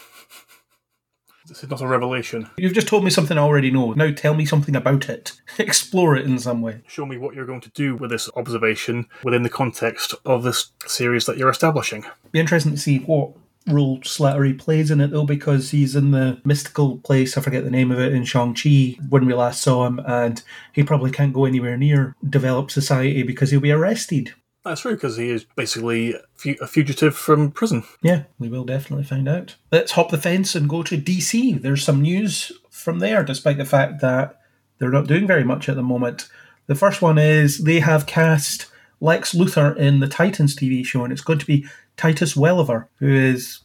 This 1.46 1.62
is 1.62 1.68
not 1.68 1.82
a 1.82 1.86
revelation. 1.86 2.48
You've 2.56 2.72
just 2.72 2.88
told 2.88 3.04
me 3.04 3.10
something 3.10 3.36
I 3.36 3.42
already 3.42 3.70
know. 3.70 3.92
Now 3.92 4.10
tell 4.10 4.32
me 4.32 4.46
something 4.46 4.74
about 4.74 5.10
it. 5.10 5.32
Explore 5.58 6.16
it 6.16 6.24
in 6.24 6.38
some 6.38 6.62
way. 6.62 6.80
Show 6.86 7.04
me 7.04 7.18
what 7.18 7.34
you're 7.34 7.44
going 7.44 7.60
to 7.60 7.70
do 7.70 7.96
with 7.96 8.10
this 8.10 8.30
observation 8.34 9.06
within 9.22 9.42
the 9.42 9.50
context 9.50 10.14
of 10.24 10.42
this 10.42 10.70
series 10.86 11.26
that 11.26 11.36
you're 11.36 11.50
establishing. 11.50 12.06
Be 12.32 12.40
interesting 12.40 12.72
to 12.72 12.78
see 12.78 13.00
what 13.00 13.32
role 13.66 13.98
Slattery 14.00 14.58
plays 14.58 14.90
in 14.90 15.00
it 15.00 15.10
though, 15.10 15.24
because 15.24 15.70
he's 15.70 15.96
in 15.96 16.10
the 16.10 16.40
mystical 16.44 16.98
place, 16.98 17.36
I 17.36 17.40
forget 17.40 17.64
the 17.64 17.70
name 17.70 17.90
of 17.90 17.98
it, 17.98 18.12
in 18.12 18.24
Shang-Chi 18.24 18.98
when 19.08 19.26
we 19.26 19.34
last 19.34 19.62
saw 19.62 19.86
him, 19.86 20.00
and 20.06 20.42
he 20.72 20.82
probably 20.82 21.10
can't 21.10 21.32
go 21.32 21.44
anywhere 21.44 21.76
near 21.76 22.14
developed 22.28 22.72
society 22.72 23.22
because 23.22 23.50
he'll 23.50 23.60
be 23.60 23.72
arrested. 23.72 24.34
That's 24.64 24.80
true, 24.80 24.94
because 24.94 25.16
he 25.18 25.28
is 25.28 25.44
basically 25.56 26.14
a 26.60 26.66
fugitive 26.66 27.14
from 27.16 27.50
prison. 27.50 27.84
Yeah, 28.02 28.24
we 28.38 28.48
will 28.48 28.64
definitely 28.64 29.04
find 29.04 29.28
out. 29.28 29.56
Let's 29.70 29.92
hop 29.92 30.10
the 30.10 30.18
fence 30.18 30.54
and 30.54 30.68
go 30.68 30.82
to 30.82 30.96
DC. 30.96 31.60
There's 31.60 31.84
some 31.84 32.00
news 32.00 32.50
from 32.70 32.98
there, 32.98 33.22
despite 33.24 33.58
the 33.58 33.66
fact 33.66 34.00
that 34.00 34.40
they're 34.78 34.90
not 34.90 35.06
doing 35.06 35.26
very 35.26 35.44
much 35.44 35.68
at 35.68 35.76
the 35.76 35.82
moment. 35.82 36.28
The 36.66 36.74
first 36.74 37.02
one 37.02 37.18
is 37.18 37.64
they 37.64 37.80
have 37.80 38.06
cast 38.06 38.66
Lex 39.00 39.34
Luthor 39.34 39.76
in 39.76 40.00
the 40.00 40.08
Titans 40.08 40.56
TV 40.56 40.84
show, 40.84 41.04
and 41.04 41.12
it's 41.12 41.20
going 41.20 41.38
to 41.38 41.46
be 41.46 41.66
Titus 41.96 42.34
Welliver, 42.36 42.88
who 42.98 43.08
is 43.08 43.60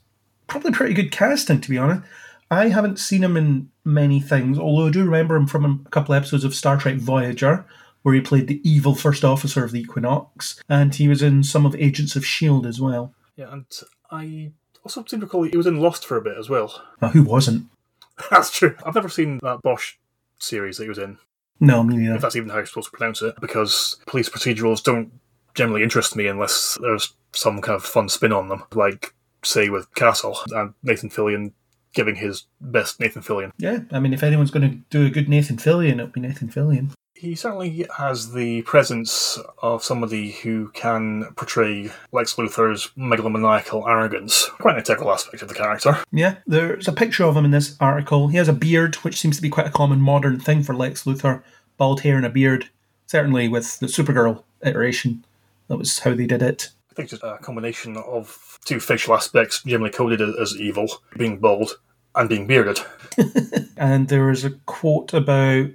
probably 0.48 0.72
pretty 0.72 0.94
good 0.94 1.12
casting, 1.12 1.62
to 1.62 1.70
be 1.70 1.78
honest. 1.78 2.04
I 2.52 2.70
haven't 2.70 2.98
seen 3.00 3.24
him 3.24 3.38
in 3.38 3.70
many 3.86 4.20
things, 4.20 4.58
although 4.58 4.88
I 4.88 4.92
do 4.92 5.04
remember 5.06 5.36
him 5.36 5.46
from 5.48 5.84
a 5.86 5.90
couple 5.90 6.16
of 6.16 6.20
episodes 6.22 6.44
of 6.44 6.56
Star 6.56 6.78
Trek 6.78 6.96
Voyager, 6.96 7.66
where 8.02 8.16
he 8.16 8.22
played 8.22 8.48
the 8.48 8.62
evil 8.68 8.96
first 8.96 9.24
officer 9.24 9.64
of 9.64 9.72
the 9.72 9.82
Equinox, 9.82 10.62
and 10.68 10.96
he 10.96 11.08
was 11.08 11.22
in 11.22 11.44
some 11.44 11.66
of 11.66 11.76
Agents 11.76 12.16
of 12.16 12.24
S.H.I.E.L.D. 12.24 12.68
as 12.68 12.82
well. 12.82 13.14
Yeah, 13.36 13.52
and 13.52 13.66
I 14.10 14.52
also 14.84 15.04
seem 15.06 15.20
to 15.20 15.26
recall 15.28 15.44
he 15.44 15.58
was 15.58 15.68
in 15.68 15.80
Lost 15.80 16.06
for 16.06 16.18
a 16.18 16.22
bit 16.22 16.38
as 16.38 16.50
well. 16.50 16.82
Now, 17.02 17.10
who 17.10 17.22
wasn't? 17.24 17.68
That's 18.32 18.52
true. 18.52 18.76
I've 18.86 18.96
never 18.96 19.10
seen 19.10 19.40
that 19.44 19.62
Bosch 19.62 19.96
series 20.40 20.78
that 20.78 20.84
he 20.86 20.90
was 20.90 20.98
in, 20.98 21.18
No, 21.60 21.84
me 21.84 21.98
neither. 21.98 22.16
if 22.16 22.22
that's 22.22 22.36
even 22.36 22.50
how 22.50 22.56
you're 22.58 22.66
supposed 22.66 22.90
to 22.92 22.98
pronounce 22.98 23.22
it, 23.22 23.36
because 23.42 23.98
police 24.08 24.30
procedurals 24.30 24.82
don't 24.84 25.12
generally 25.60 25.84
interest 25.84 26.16
me 26.16 26.26
unless 26.26 26.78
there's 26.82 27.14
some 27.34 27.62
kind 27.62 27.76
of 27.76 27.84
fun 27.84 28.08
spin 28.08 28.32
on 28.32 28.48
them, 28.48 28.64
like, 28.74 29.14
say, 29.44 29.70
with 29.70 29.94
Castle 29.94 30.40
and 30.52 30.74
Nathan 30.84 31.10
Fillion 31.10 31.52
giving 31.94 32.16
his 32.16 32.46
best 32.62 32.98
Nathan 33.02 33.22
Fillion. 33.22 33.52
Yeah, 33.58 33.80
I 33.92 34.00
mean, 34.00 34.14
if 34.14 34.24
anyone's 34.24 34.52
going 34.52 34.70
to 34.70 34.78
do 34.90 35.06
a 35.06 35.10
good 35.10 35.28
Nathan 35.28 35.58
Fillion, 35.58 35.96
it'll 35.96 36.08
be 36.08 36.22
Nathan 36.22 36.48
Fillion. 36.48 36.92
He 37.14 37.36
certainly 37.36 37.86
has 37.98 38.32
the 38.32 38.62
presence 38.62 39.38
of 39.62 39.84
somebody 39.84 40.32
who 40.32 40.70
can 40.70 41.26
portray 41.36 41.92
Lex 42.14 42.36
Luthor's 42.36 42.92
megalomaniacal 42.98 43.86
arrogance. 43.86 44.46
Quite 44.62 44.76
an 44.76 44.80
integral 44.80 45.12
aspect 45.12 45.42
of 45.42 45.50
the 45.50 45.56
character. 45.56 45.98
Yeah, 46.14 46.38
there's 46.48 46.88
a 46.88 46.94
picture 46.94 47.26
of 47.26 47.36
him 47.36 47.44
in 47.44 47.52
this 47.52 47.76
article. 47.82 48.30
He 48.30 48.38
has 48.38 48.48
a 48.48 48.54
beard, 48.54 48.96
which 48.98 49.20
seems 49.20 49.36
to 49.36 49.42
be 49.42 49.50
quite 49.50 49.68
a 49.68 49.72
common 49.72 50.00
modern 50.00 50.40
thing 50.40 50.64
for 50.64 50.74
Lex 50.74 51.04
Luthor. 51.04 51.44
Bald 51.76 52.00
hair 52.02 52.16
and 52.16 52.26
a 52.26 52.30
beard. 52.30 52.70
Certainly 53.08 53.50
with 53.50 53.80
the 53.80 53.88
Supergirl 53.88 54.44
iteration. 54.64 55.26
That 55.70 55.78
was 55.78 56.00
how 56.00 56.14
they 56.14 56.26
did 56.26 56.42
it. 56.42 56.70
I 56.92 56.96
think 56.96 57.14
it's 57.14 57.24
a 57.24 57.38
combination 57.42 57.96
of 57.96 58.60
two 58.66 58.80
facial 58.80 59.14
aspects 59.14 59.64
generally 59.64 59.92
coded 59.92 60.22
as 60.22 60.58
evil, 60.58 60.88
being 61.18 61.40
bald 61.40 61.80
and 62.16 62.28
being 62.28 62.48
bearded. 62.48 62.80
And 63.78 64.10
there 64.10 64.30
is 64.30 64.44
a 64.44 64.52
quote 64.66 65.14
about 65.14 65.68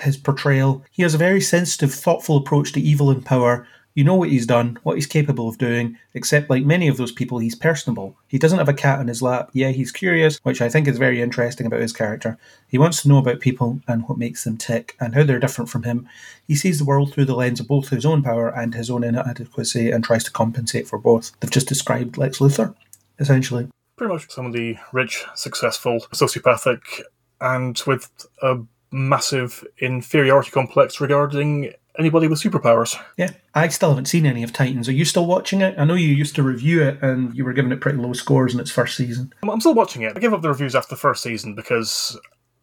his 0.00 0.16
portrayal. 0.16 0.82
He 0.90 1.04
has 1.04 1.14
a 1.14 1.18
very 1.18 1.40
sensitive, 1.40 1.94
thoughtful 1.94 2.36
approach 2.36 2.72
to 2.72 2.80
evil 2.80 3.10
and 3.10 3.24
power. 3.24 3.64
You 3.94 4.02
know 4.02 4.16
what 4.16 4.28
he's 4.28 4.46
done, 4.46 4.78
what 4.82 4.96
he's 4.96 5.06
capable 5.06 5.48
of 5.48 5.56
doing, 5.56 5.96
except 6.14 6.50
like 6.50 6.64
many 6.64 6.88
of 6.88 6.96
those 6.96 7.12
people, 7.12 7.38
he's 7.38 7.54
personable. 7.54 8.16
He 8.26 8.38
doesn't 8.38 8.58
have 8.58 8.68
a 8.68 8.74
cat 8.74 8.98
on 8.98 9.06
his 9.06 9.22
lap. 9.22 9.50
Yeah, 9.52 9.68
he's 9.68 9.92
curious, 9.92 10.38
which 10.42 10.60
I 10.60 10.68
think 10.68 10.88
is 10.88 10.98
very 10.98 11.22
interesting 11.22 11.64
about 11.64 11.80
his 11.80 11.92
character. 11.92 12.36
He 12.66 12.76
wants 12.76 13.02
to 13.02 13.08
know 13.08 13.18
about 13.18 13.38
people 13.38 13.80
and 13.86 14.02
what 14.08 14.18
makes 14.18 14.42
them 14.42 14.56
tick 14.56 14.96
and 14.98 15.14
how 15.14 15.22
they're 15.22 15.38
different 15.38 15.70
from 15.70 15.84
him. 15.84 16.08
He 16.48 16.56
sees 16.56 16.78
the 16.80 16.84
world 16.84 17.12
through 17.12 17.26
the 17.26 17.36
lens 17.36 17.60
of 17.60 17.68
both 17.68 17.90
his 17.90 18.04
own 18.04 18.24
power 18.24 18.48
and 18.48 18.74
his 18.74 18.90
own 18.90 19.04
inadequacy 19.04 19.92
and 19.92 20.02
tries 20.02 20.24
to 20.24 20.32
compensate 20.32 20.88
for 20.88 20.98
both. 20.98 21.30
They've 21.38 21.50
just 21.50 21.68
described 21.68 22.18
Lex 22.18 22.38
Luthor, 22.38 22.74
essentially. 23.20 23.68
Pretty 23.96 24.12
much 24.12 24.28
some 24.28 24.46
of 24.46 24.52
the 24.52 24.76
rich, 24.92 25.24
successful, 25.36 26.00
sociopathic, 26.12 27.02
and 27.40 27.80
with 27.86 28.10
a 28.42 28.58
massive 28.90 29.64
inferiority 29.78 30.50
complex 30.50 31.00
regarding 31.00 31.72
anybody 31.98 32.28
with 32.28 32.40
superpowers. 32.40 33.00
Yeah, 33.16 33.30
I 33.54 33.68
still 33.68 33.90
haven't 33.90 34.06
seen 34.06 34.26
any 34.26 34.42
of 34.42 34.52
Titans. 34.52 34.88
Are 34.88 34.92
you 34.92 35.04
still 35.04 35.26
watching 35.26 35.60
it? 35.60 35.74
I 35.78 35.84
know 35.84 35.94
you 35.94 36.08
used 36.08 36.34
to 36.36 36.42
review 36.42 36.82
it 36.82 37.02
and 37.02 37.34
you 37.34 37.44
were 37.44 37.52
giving 37.52 37.72
it 37.72 37.80
pretty 37.80 37.98
low 37.98 38.12
scores 38.12 38.54
in 38.54 38.60
its 38.60 38.70
first 38.70 38.96
season. 38.96 39.32
I'm- 39.42 39.60
still 39.60 39.74
watching 39.74 40.02
it. 40.02 40.16
I 40.16 40.20
gave 40.20 40.32
up 40.32 40.42
the 40.42 40.48
reviews 40.48 40.74
after 40.74 40.94
the 40.94 41.00
first 41.00 41.22
season 41.22 41.54
because 41.54 42.18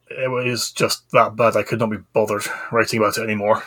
it 0.10 0.30
was 0.30 0.72
just 0.72 1.10
that 1.11 1.35
bad 1.35 1.56
I 1.56 1.64
could 1.64 1.80
not 1.80 1.90
be 1.90 1.98
bothered 2.14 2.43
writing 2.72 3.00
about 3.00 3.18
it 3.18 3.24
anymore. 3.24 3.64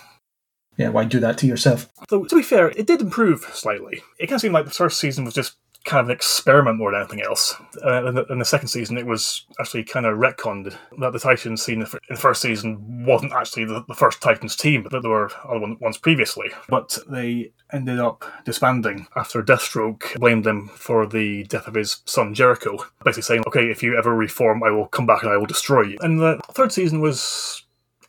Yeah, 0.76 0.88
why 0.88 1.04
do 1.04 1.20
that 1.20 1.38
to 1.38 1.46
yourself? 1.46 1.88
So, 2.10 2.24
to 2.24 2.36
be 2.36 2.42
fair, 2.42 2.68
it 2.70 2.86
did 2.86 3.00
improve 3.00 3.48
slightly. 3.52 4.02
It 4.18 4.26
kind 4.26 4.36
of 4.36 4.40
seemed 4.40 4.54
like 4.54 4.64
the 4.64 4.70
first 4.72 4.98
season 4.98 5.24
was 5.24 5.34
just 5.34 5.54
kind 5.84 6.00
of 6.00 6.08
an 6.08 6.14
experiment 6.14 6.78
more 6.78 6.90
than 6.90 7.00
anything 7.00 7.22
else. 7.22 7.54
Uh, 7.84 8.06
in, 8.06 8.14
the, 8.14 8.24
in 8.26 8.38
the 8.38 8.44
second 8.44 8.68
season, 8.68 8.96
it 8.96 9.06
was 9.06 9.44
actually 9.60 9.84
kind 9.84 10.06
of 10.06 10.18
retconned 10.18 10.74
that 10.98 11.12
the 11.12 11.18
Titans 11.18 11.62
seen 11.62 11.82
in 11.82 11.88
the 12.08 12.16
first 12.16 12.40
season 12.40 13.04
wasn't 13.04 13.32
actually 13.32 13.66
the, 13.66 13.84
the 13.86 13.94
first 13.94 14.22
Titans 14.22 14.56
team, 14.56 14.82
but 14.82 14.92
that 14.92 15.02
there 15.02 15.10
were 15.10 15.30
other 15.44 15.60
one- 15.60 15.78
ones 15.80 15.98
previously. 15.98 16.50
But 16.68 16.98
they 17.08 17.52
ended 17.72 17.98
up 17.98 18.24
disbanding 18.44 19.06
after 19.14 19.42
Deathstroke 19.42 20.18
blamed 20.18 20.44
them 20.44 20.68
for 20.68 21.06
the 21.06 21.44
death 21.44 21.68
of 21.68 21.74
his 21.74 21.98
son 22.06 22.32
Jericho, 22.34 22.78
basically 23.04 23.22
saying, 23.22 23.44
okay, 23.46 23.70
if 23.70 23.82
you 23.82 23.96
ever 23.96 24.14
reform, 24.14 24.62
I 24.62 24.70
will 24.70 24.86
come 24.86 25.06
back 25.06 25.22
and 25.22 25.32
I 25.32 25.36
will 25.36 25.46
destroy 25.46 25.82
you. 25.82 25.98
And 26.00 26.18
the 26.18 26.40
third 26.52 26.72
season 26.72 27.00
was 27.00 27.62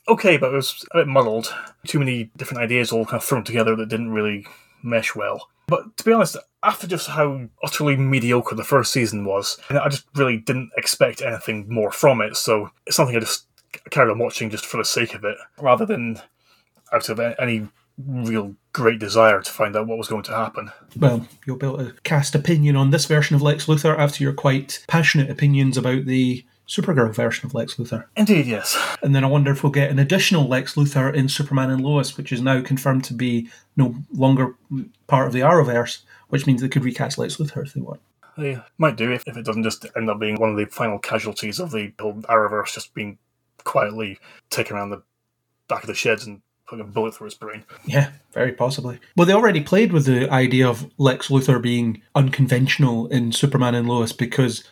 okay, 0.07 0.37
but 0.37 0.53
it 0.53 0.55
was 0.55 0.85
a 0.93 0.99
bit 0.99 1.07
muddled. 1.07 1.53
Too 1.85 1.99
many 1.99 2.31
different 2.37 2.63
ideas 2.63 2.91
all 2.91 3.05
kind 3.05 3.17
of 3.17 3.25
thrown 3.25 3.43
together 3.43 3.75
that 3.75 3.89
didn't 3.89 4.11
really 4.11 4.45
mesh 4.81 5.15
well. 5.15 5.49
But 5.67 5.97
to 5.97 6.05
be 6.05 6.13
honest, 6.13 6.37
after 6.65 6.87
just 6.87 7.07
how 7.07 7.47
utterly 7.63 7.95
mediocre 7.95 8.55
the 8.55 8.63
first 8.63 8.91
season 8.91 9.25
was, 9.25 9.57
and 9.69 9.77
I 9.77 9.87
just 9.89 10.05
really 10.15 10.37
didn't 10.37 10.71
expect 10.77 11.21
anything 11.21 11.65
more 11.69 11.91
from 11.91 12.21
it. 12.21 12.35
So 12.35 12.71
it's 12.85 12.95
something 12.95 13.15
I 13.15 13.19
just 13.19 13.45
carried 13.91 14.11
on 14.11 14.19
watching 14.19 14.49
just 14.49 14.65
for 14.65 14.77
the 14.77 14.85
sake 14.85 15.13
of 15.13 15.23
it, 15.23 15.37
rather 15.59 15.85
than 15.85 16.21
out 16.91 17.09
of 17.09 17.19
any 17.19 17.67
real 17.97 18.55
great 18.73 18.99
desire 18.99 19.41
to 19.41 19.51
find 19.51 19.75
out 19.75 19.87
what 19.87 19.97
was 19.97 20.07
going 20.07 20.23
to 20.23 20.35
happen. 20.35 20.71
Well, 20.97 21.27
you'll 21.45 21.57
be 21.57 21.65
able 21.65 21.77
to 21.77 21.93
cast 22.03 22.35
opinion 22.35 22.75
on 22.75 22.91
this 22.91 23.05
version 23.05 23.35
of 23.35 23.41
Lex 23.41 23.67
Luthor 23.67 23.97
after 23.97 24.23
your 24.23 24.33
quite 24.33 24.83
passionate 24.87 25.29
opinions 25.29 25.77
about 25.77 26.05
the 26.05 26.43
Supergirl 26.67 27.13
version 27.13 27.45
of 27.45 27.53
Lex 27.53 27.75
Luthor. 27.75 28.05
Indeed, 28.17 28.47
yes. 28.47 28.77
And 29.01 29.15
then 29.15 29.23
I 29.23 29.27
wonder 29.27 29.51
if 29.51 29.63
we'll 29.63 29.71
get 29.71 29.91
an 29.91 29.99
additional 29.99 30.47
Lex 30.47 30.75
Luthor 30.75 31.13
in 31.13 31.29
Superman 31.29 31.69
and 31.69 31.83
Lois, 31.83 32.17
which 32.17 32.31
is 32.31 32.41
now 32.41 32.61
confirmed 32.61 33.03
to 33.05 33.13
be 33.13 33.49
no 33.77 33.95
longer 34.11 34.55
part 35.07 35.27
of 35.27 35.33
the 35.33 35.41
Arrowverse, 35.41 35.99
which 36.29 36.45
means 36.47 36.61
they 36.61 36.69
could 36.69 36.83
recast 36.83 37.17
Lex 37.17 37.37
Luthor 37.37 37.65
if 37.65 37.73
they 37.73 37.81
want. 37.81 38.01
They 38.37 38.59
might 38.77 38.97
do 38.97 39.11
if, 39.11 39.23
if 39.27 39.37
it 39.37 39.45
doesn't 39.45 39.63
just 39.63 39.85
end 39.95 40.09
up 40.09 40.19
being 40.19 40.35
one 40.35 40.49
of 40.49 40.57
the 40.57 40.65
final 40.65 40.99
casualties 40.99 41.59
of 41.59 41.71
the 41.71 41.93
whole 41.99 42.15
Arrowverse 42.23 42.73
just 42.73 42.93
being 42.93 43.17
quietly 43.63 44.19
taken 44.49 44.75
around 44.75 44.89
the 44.89 45.03
back 45.67 45.83
of 45.83 45.87
the 45.87 45.95
sheds 45.95 46.25
and 46.25 46.41
putting 46.67 46.83
a 46.83 46.87
bullet 46.87 47.13
through 47.15 47.25
his 47.25 47.35
brain. 47.35 47.63
Yeah, 47.85 48.11
very 48.33 48.51
possibly. 48.51 48.99
Well, 49.15 49.25
they 49.25 49.33
already 49.33 49.61
played 49.61 49.93
with 49.93 50.05
the 50.05 50.29
idea 50.29 50.67
of 50.67 50.91
Lex 50.97 51.29
Luthor 51.29 51.61
being 51.61 52.01
unconventional 52.13 53.07
in 53.07 53.31
Superman 53.31 53.75
and 53.75 53.87
Lois 53.87 54.11
because 54.11 54.63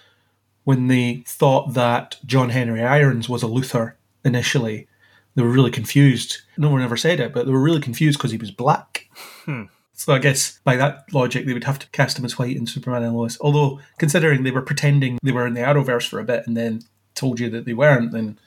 when 0.64 0.88
they 0.88 1.24
thought 1.28 1.74
that 1.74 2.18
John 2.26 2.50
Henry 2.50 2.82
Irons 2.84 3.30
was 3.30 3.44
a 3.44 3.48
Luthor 3.48 3.94
initially, 4.26 4.88
they 5.36 5.44
were 5.44 5.50
really 5.50 5.72
confused. 5.72 6.42
No 6.58 6.70
one 6.70 6.82
ever 6.82 6.98
said 6.98 7.20
it, 7.20 7.34
but 7.34 7.46
they 7.46 7.52
were 7.52 7.62
really 7.62 7.82
confused 7.82 8.18
because 8.18 8.32
he 8.32 8.38
was 8.38 8.52
black. 8.52 9.10
Hmm. 9.46 9.64
So 9.94 10.14
I 10.14 10.20
guess 10.20 10.60
by 10.64 10.76
that 10.78 11.06
logic, 11.14 11.46
they 11.46 11.54
would 11.54 11.64
have 11.64 11.80
to 11.80 11.90
cast 11.90 12.18
him 12.18 12.26
as 12.26 12.38
white 12.38 12.58
in 12.58 12.66
Superman 12.66 13.04
and 13.04 13.16
Lois. 13.16 13.38
Although, 13.40 13.80
considering 13.98 14.44
they 14.44 14.52
were 14.52 14.62
pretending 14.62 15.20
they 15.24 15.32
were 15.32 15.48
in 15.48 15.54
the 15.54 15.62
Arrowverse 15.62 16.08
for 16.08 16.20
a 16.20 16.24
bit 16.24 16.46
and 16.48 16.58
then 16.58 16.82
told 17.16 17.40
you 17.40 17.50
that 17.52 17.66
they 17.66 17.74
weren't, 17.74 18.12
then 18.12 18.40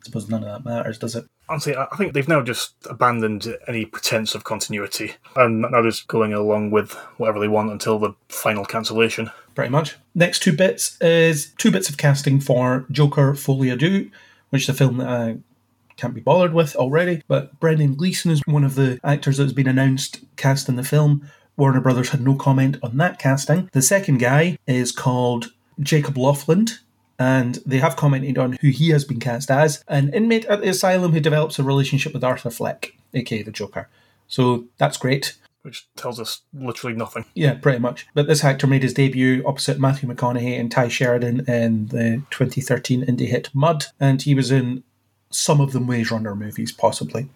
I 0.00 0.04
suppose 0.04 0.28
none 0.28 0.42
of 0.42 0.48
that 0.48 0.68
matters, 0.68 0.98
does 0.98 1.14
it? 1.14 1.26
Honestly, 1.48 1.76
I 1.76 1.86
think 1.96 2.12
they've 2.12 2.26
now 2.26 2.42
just 2.42 2.74
abandoned 2.90 3.46
any 3.68 3.84
pretense 3.84 4.34
of 4.34 4.42
continuity 4.42 5.14
and 5.36 5.60
now 5.60 5.82
just 5.82 6.08
going 6.08 6.32
along 6.32 6.72
with 6.72 6.94
whatever 7.18 7.38
they 7.38 7.46
want 7.46 7.70
until 7.70 7.98
the 7.98 8.14
final 8.28 8.64
cancellation. 8.64 9.30
pretty 9.56 9.70
much. 9.70 9.96
Next 10.14 10.40
two 10.40 10.52
bits 10.52 11.00
is 11.00 11.52
two 11.58 11.72
bits 11.72 11.88
of 11.88 11.96
casting 11.96 12.38
for 12.40 12.86
Joker 12.92 13.34
Folie 13.34 13.70
à 13.70 13.78
Deux, 13.78 14.10
which 14.50 14.62
is 14.62 14.68
a 14.68 14.74
film 14.74 14.98
that 14.98 15.08
I 15.08 15.38
can't 15.96 16.14
be 16.14 16.20
bothered 16.20 16.54
with 16.54 16.76
already. 16.76 17.22
But 17.28 17.58
Brendan 17.60 17.94
Gleeson 17.94 18.30
is 18.30 18.42
one 18.46 18.64
of 18.64 18.74
the 18.74 19.00
actors 19.02 19.38
that's 19.38 19.52
been 19.52 19.68
announced 19.68 20.20
cast 20.36 20.68
in 20.68 20.76
the 20.76 20.84
film. 20.84 21.28
Warner 21.56 21.80
Brothers 21.80 22.10
had 22.10 22.20
no 22.20 22.34
comment 22.34 22.76
on 22.82 22.96
that 22.98 23.18
casting. 23.18 23.70
The 23.72 23.82
second 23.82 24.18
guy 24.18 24.58
is 24.66 24.92
called 24.92 25.52
Jacob 25.80 26.14
Lofland. 26.14 26.78
And 27.18 27.60
they 27.64 27.78
have 27.78 27.96
commented 27.96 28.36
on 28.36 28.58
who 28.60 28.68
he 28.68 28.90
has 28.90 29.06
been 29.06 29.20
cast 29.20 29.50
as 29.50 29.82
an 29.88 30.12
inmate 30.12 30.44
at 30.44 30.60
the 30.60 30.68
asylum 30.68 31.12
who 31.12 31.20
develops 31.20 31.58
a 31.58 31.62
relationship 31.62 32.12
with 32.12 32.22
Arthur 32.22 32.50
Fleck, 32.50 32.94
aka 33.14 33.42
the 33.42 33.50
Joker. 33.50 33.88
So 34.28 34.66
that's 34.76 34.98
great. 34.98 35.38
Which 35.62 35.88
tells 35.96 36.20
us 36.20 36.42
literally 36.52 36.94
nothing. 36.94 37.24
Yeah, 37.34 37.54
pretty 37.54 37.78
much. 37.78 38.06
But 38.12 38.26
this 38.26 38.44
actor 38.44 38.66
made 38.66 38.82
his 38.82 38.92
debut 38.92 39.42
opposite 39.46 39.80
Matthew 39.80 40.10
McConaughey 40.10 40.60
and 40.60 40.70
Tye 40.70 40.88
Sheridan 40.88 41.48
in 41.48 41.86
the 41.86 42.22
2013 42.30 43.06
indie 43.06 43.28
hit 43.28 43.48
Mud, 43.54 43.86
and 43.98 44.20
he 44.20 44.34
was 44.34 44.50
in 44.50 44.84
some 45.30 45.60
of 45.60 45.72
the 45.72 45.80
Maze 45.80 46.10
Runner 46.10 46.34
movies, 46.34 46.72
possibly. 46.72 47.28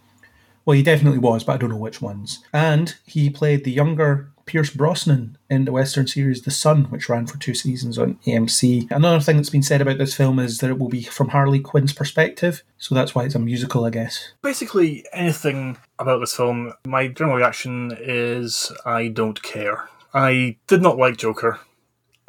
Well, 0.64 0.76
he 0.76 0.82
definitely 0.82 1.18
was, 1.18 1.44
but 1.44 1.54
I 1.54 1.56
don't 1.56 1.70
know 1.70 1.76
which 1.76 2.02
ones. 2.02 2.44
And 2.52 2.94
he 3.06 3.30
played 3.30 3.64
the 3.64 3.72
younger 3.72 4.30
Pierce 4.50 4.70
Brosnan 4.70 5.38
in 5.48 5.64
the 5.64 5.72
Western 5.72 6.08
series 6.08 6.42
The 6.42 6.50
Son, 6.50 6.84
which 6.86 7.08
ran 7.08 7.26
for 7.26 7.38
two 7.38 7.54
seasons 7.54 7.98
on 7.98 8.18
AMC. 8.26 8.90
Another 8.90 9.20
thing 9.20 9.36
that's 9.36 9.48
been 9.48 9.62
said 9.62 9.80
about 9.80 9.98
this 9.98 10.14
film 10.14 10.40
is 10.40 10.58
that 10.58 10.70
it 10.70 10.78
will 10.78 10.88
be 10.88 11.04
from 11.04 11.28
Harley 11.28 11.60
Quinn's 11.60 11.92
perspective, 11.92 12.62
so 12.76 12.94
that's 12.94 13.14
why 13.14 13.24
it's 13.24 13.36
a 13.36 13.38
musical, 13.38 13.84
I 13.84 13.90
guess. 13.90 14.32
Basically, 14.42 15.04
anything 15.12 15.78
about 16.00 16.18
this 16.18 16.34
film, 16.34 16.72
my 16.84 17.06
general 17.06 17.36
reaction 17.36 17.96
is 17.96 18.72
I 18.84 19.06
don't 19.06 19.40
care. 19.40 19.88
I 20.12 20.56
did 20.66 20.82
not 20.82 20.98
like 20.98 21.16
Joker 21.16 21.60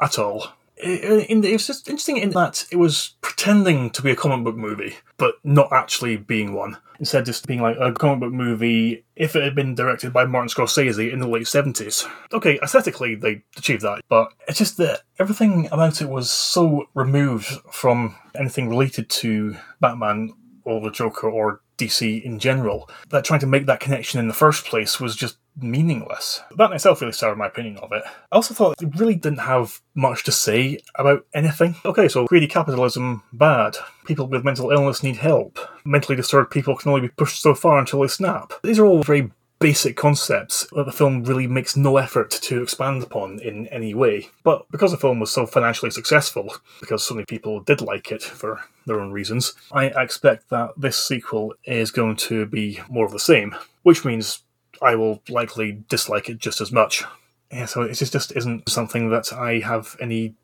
at 0.00 0.18
all. 0.18 0.46
It, 0.82 1.30
it, 1.30 1.44
it 1.44 1.52
was 1.52 1.66
just 1.66 1.88
interesting 1.88 2.16
in 2.16 2.30
that 2.30 2.66
it 2.70 2.76
was 2.76 3.14
pretending 3.20 3.90
to 3.90 4.02
be 4.02 4.10
a 4.10 4.16
comic 4.16 4.44
book 4.44 4.56
movie, 4.56 4.96
but 5.16 5.34
not 5.44 5.72
actually 5.72 6.16
being 6.16 6.54
one. 6.54 6.78
Instead, 6.98 7.24
just 7.24 7.46
being 7.46 7.60
like 7.60 7.76
a 7.80 7.92
comic 7.92 8.20
book 8.20 8.32
movie 8.32 9.04
if 9.16 9.34
it 9.34 9.42
had 9.42 9.54
been 9.54 9.74
directed 9.74 10.12
by 10.12 10.24
Martin 10.24 10.48
Scorsese 10.48 11.12
in 11.12 11.18
the 11.18 11.28
late 11.28 11.44
70s. 11.44 12.08
Okay, 12.32 12.58
aesthetically, 12.62 13.14
they 13.14 13.42
achieved 13.56 13.82
that, 13.82 14.02
but 14.08 14.32
it's 14.46 14.58
just 14.58 14.76
that 14.76 15.02
everything 15.18 15.68
about 15.72 16.00
it 16.00 16.08
was 16.08 16.30
so 16.30 16.86
removed 16.94 17.46
from 17.70 18.16
anything 18.34 18.68
related 18.68 19.08
to 19.10 19.56
Batman 19.80 20.32
or 20.64 20.80
the 20.80 20.90
Joker 20.90 21.28
or 21.28 21.60
DC 21.78 22.22
in 22.22 22.38
general 22.38 22.88
that 23.10 23.24
trying 23.24 23.40
to 23.40 23.46
make 23.46 23.66
that 23.66 23.80
connection 23.80 24.20
in 24.20 24.28
the 24.28 24.34
first 24.34 24.64
place 24.64 25.00
was 25.00 25.16
just 25.16 25.36
meaningless. 25.56 26.40
That 26.56 26.70
in 26.70 26.76
itself 26.76 27.00
really 27.00 27.12
soured 27.12 27.38
my 27.38 27.46
opinion 27.46 27.78
of 27.78 27.92
it. 27.92 28.02
I 28.06 28.36
also 28.36 28.54
thought 28.54 28.80
it 28.80 28.98
really 28.98 29.14
didn't 29.14 29.40
have 29.40 29.80
much 29.94 30.24
to 30.24 30.32
say 30.32 30.78
about 30.96 31.26
anything. 31.34 31.76
Okay, 31.84 32.08
so 32.08 32.26
greedy 32.26 32.48
capitalism, 32.48 33.22
bad. 33.32 33.76
People 34.04 34.26
with 34.26 34.44
mental 34.44 34.70
illness 34.70 35.02
need 35.02 35.16
help. 35.16 35.58
Mentally 35.84 36.16
disturbed 36.16 36.50
people 36.50 36.76
can 36.76 36.90
only 36.90 37.02
be 37.02 37.14
pushed 37.14 37.42
so 37.42 37.54
far 37.54 37.78
until 37.78 38.00
they 38.00 38.08
snap. 38.08 38.52
These 38.62 38.78
are 38.78 38.86
all 38.86 39.02
very 39.02 39.30
basic 39.62 39.96
concepts 39.96 40.66
that 40.72 40.86
the 40.86 40.92
film 40.92 41.22
really 41.22 41.46
makes 41.46 41.76
no 41.76 41.96
effort 41.96 42.30
to 42.30 42.60
expand 42.60 43.00
upon 43.00 43.38
in 43.38 43.68
any 43.68 43.94
way. 43.94 44.28
But 44.42 44.66
because 44.72 44.90
the 44.90 44.96
film 44.96 45.20
was 45.20 45.30
so 45.30 45.46
financially 45.46 45.92
successful, 45.92 46.52
because 46.80 47.04
so 47.04 47.14
many 47.14 47.26
people 47.26 47.60
did 47.60 47.80
like 47.80 48.10
it 48.10 48.24
for 48.24 48.60
their 48.86 48.98
own 48.98 49.12
reasons, 49.12 49.54
I 49.70 49.84
expect 49.84 50.50
that 50.50 50.70
this 50.76 50.98
sequel 50.98 51.54
is 51.64 51.92
going 51.92 52.16
to 52.16 52.44
be 52.46 52.80
more 52.88 53.06
of 53.06 53.12
the 53.12 53.20
same, 53.20 53.54
which 53.84 54.04
means 54.04 54.40
I 54.82 54.94
will 54.96 55.22
likely 55.28 55.84
dislike 55.88 56.28
it 56.28 56.38
just 56.38 56.60
as 56.60 56.72
much. 56.72 57.04
Yeah, 57.50 57.66
so 57.66 57.82
it 57.82 57.94
just, 57.94 58.12
just 58.12 58.34
isn't 58.34 58.68
something 58.68 59.10
that 59.10 59.32
I 59.32 59.58
have 59.60 59.96
any 60.00 60.34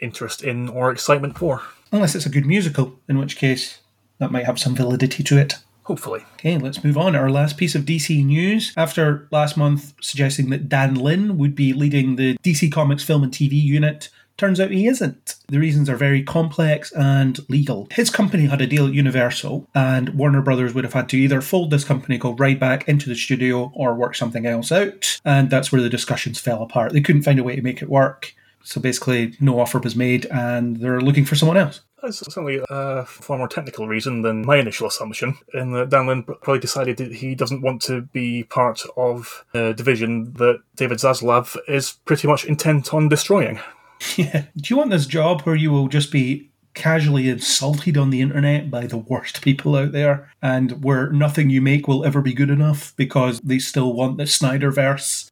interest 0.00 0.42
in 0.42 0.68
or 0.68 0.90
excitement 0.90 1.38
for. 1.38 1.62
Unless 1.90 2.14
it's 2.14 2.26
a 2.26 2.30
good 2.30 2.46
musical, 2.46 2.98
in 3.08 3.18
which 3.18 3.36
case 3.36 3.80
that 4.18 4.32
might 4.32 4.46
have 4.46 4.58
some 4.58 4.74
validity 4.74 5.22
to 5.24 5.38
it. 5.38 5.56
Hopefully. 5.84 6.24
Okay, 6.34 6.58
let's 6.58 6.84
move 6.84 6.96
on. 6.96 7.16
Our 7.16 7.30
last 7.30 7.56
piece 7.56 7.74
of 7.74 7.84
DC 7.84 8.24
news. 8.24 8.72
After 8.76 9.26
last 9.32 9.56
month 9.56 9.94
suggesting 10.00 10.50
that 10.50 10.68
Dan 10.68 10.94
Lin 10.94 11.38
would 11.38 11.56
be 11.56 11.72
leading 11.72 12.16
the 12.16 12.36
DC 12.38 12.70
Comics 12.70 13.02
film 13.02 13.24
and 13.24 13.32
TV 13.32 13.52
unit, 13.60 14.08
turns 14.36 14.60
out 14.60 14.70
he 14.70 14.86
isn't. 14.86 15.36
The 15.48 15.58
reasons 15.58 15.88
are 15.88 15.96
very 15.96 16.22
complex 16.22 16.92
and 16.92 17.38
legal. 17.48 17.88
His 17.92 18.10
company 18.10 18.46
had 18.46 18.60
a 18.60 18.66
deal 18.66 18.86
at 18.86 18.94
Universal, 18.94 19.68
and 19.74 20.10
Warner 20.10 20.42
Brothers 20.42 20.74
would 20.74 20.84
have 20.84 20.92
had 20.92 21.08
to 21.10 21.16
either 21.16 21.40
fold 21.40 21.70
this 21.70 21.84
company, 21.84 22.18
go 22.18 22.32
right 22.32 22.58
back 22.58 22.88
into 22.88 23.08
the 23.08 23.14
studio, 23.14 23.72
or 23.74 23.94
work 23.94 24.14
something 24.14 24.46
else 24.46 24.72
out. 24.72 25.20
And 25.24 25.50
that's 25.50 25.70
where 25.70 25.82
the 25.82 25.88
discussions 25.88 26.40
fell 26.40 26.62
apart. 26.62 26.92
They 26.92 27.00
couldn't 27.00 27.22
find 27.22 27.38
a 27.38 27.44
way 27.44 27.56
to 27.56 27.62
make 27.62 27.82
it 27.82 27.88
work. 27.88 28.34
So 28.64 28.80
basically, 28.80 29.34
no 29.40 29.58
offer 29.58 29.78
was 29.78 29.96
made, 29.96 30.26
and 30.26 30.76
they're 30.76 31.00
looking 31.00 31.24
for 31.24 31.34
someone 31.34 31.56
else. 31.56 31.80
That's 32.00 32.18
certainly 32.18 32.60
a 32.68 33.04
far 33.06 33.38
more 33.38 33.46
technical 33.46 33.86
reason 33.86 34.22
than 34.22 34.44
my 34.44 34.56
initial 34.56 34.88
assumption. 34.88 35.36
In 35.54 35.72
that 35.72 35.90
Dan 35.90 36.08
Lin 36.08 36.24
probably 36.24 36.58
decided 36.58 36.96
that 36.96 37.12
he 37.12 37.36
doesn't 37.36 37.62
want 37.62 37.80
to 37.82 38.02
be 38.02 38.42
part 38.44 38.82
of 38.96 39.44
a 39.54 39.72
division 39.72 40.32
that 40.34 40.60
David 40.74 40.98
Zaslav 40.98 41.56
is 41.68 41.92
pretty 42.04 42.26
much 42.26 42.44
intent 42.44 42.92
on 42.92 43.08
destroying. 43.08 43.60
Yeah. 44.16 44.44
Do 44.56 44.74
you 44.74 44.76
want 44.76 44.90
this 44.90 45.06
job 45.06 45.42
where 45.42 45.54
you 45.54 45.70
will 45.70 45.88
just 45.88 46.10
be 46.10 46.50
casually 46.74 47.28
insulted 47.28 47.96
on 47.96 48.10
the 48.10 48.20
internet 48.20 48.70
by 48.70 48.86
the 48.86 48.96
worst 48.96 49.42
people 49.42 49.76
out 49.76 49.92
there 49.92 50.30
and 50.40 50.82
where 50.82 51.10
nothing 51.12 51.50
you 51.50 51.60
make 51.60 51.86
will 51.86 52.04
ever 52.04 52.20
be 52.20 52.32
good 52.32 52.50
enough 52.50 52.94
because 52.96 53.40
they 53.40 53.58
still 53.58 53.92
want 53.92 54.16
the 54.16 54.24
Snyderverse? 54.24 55.30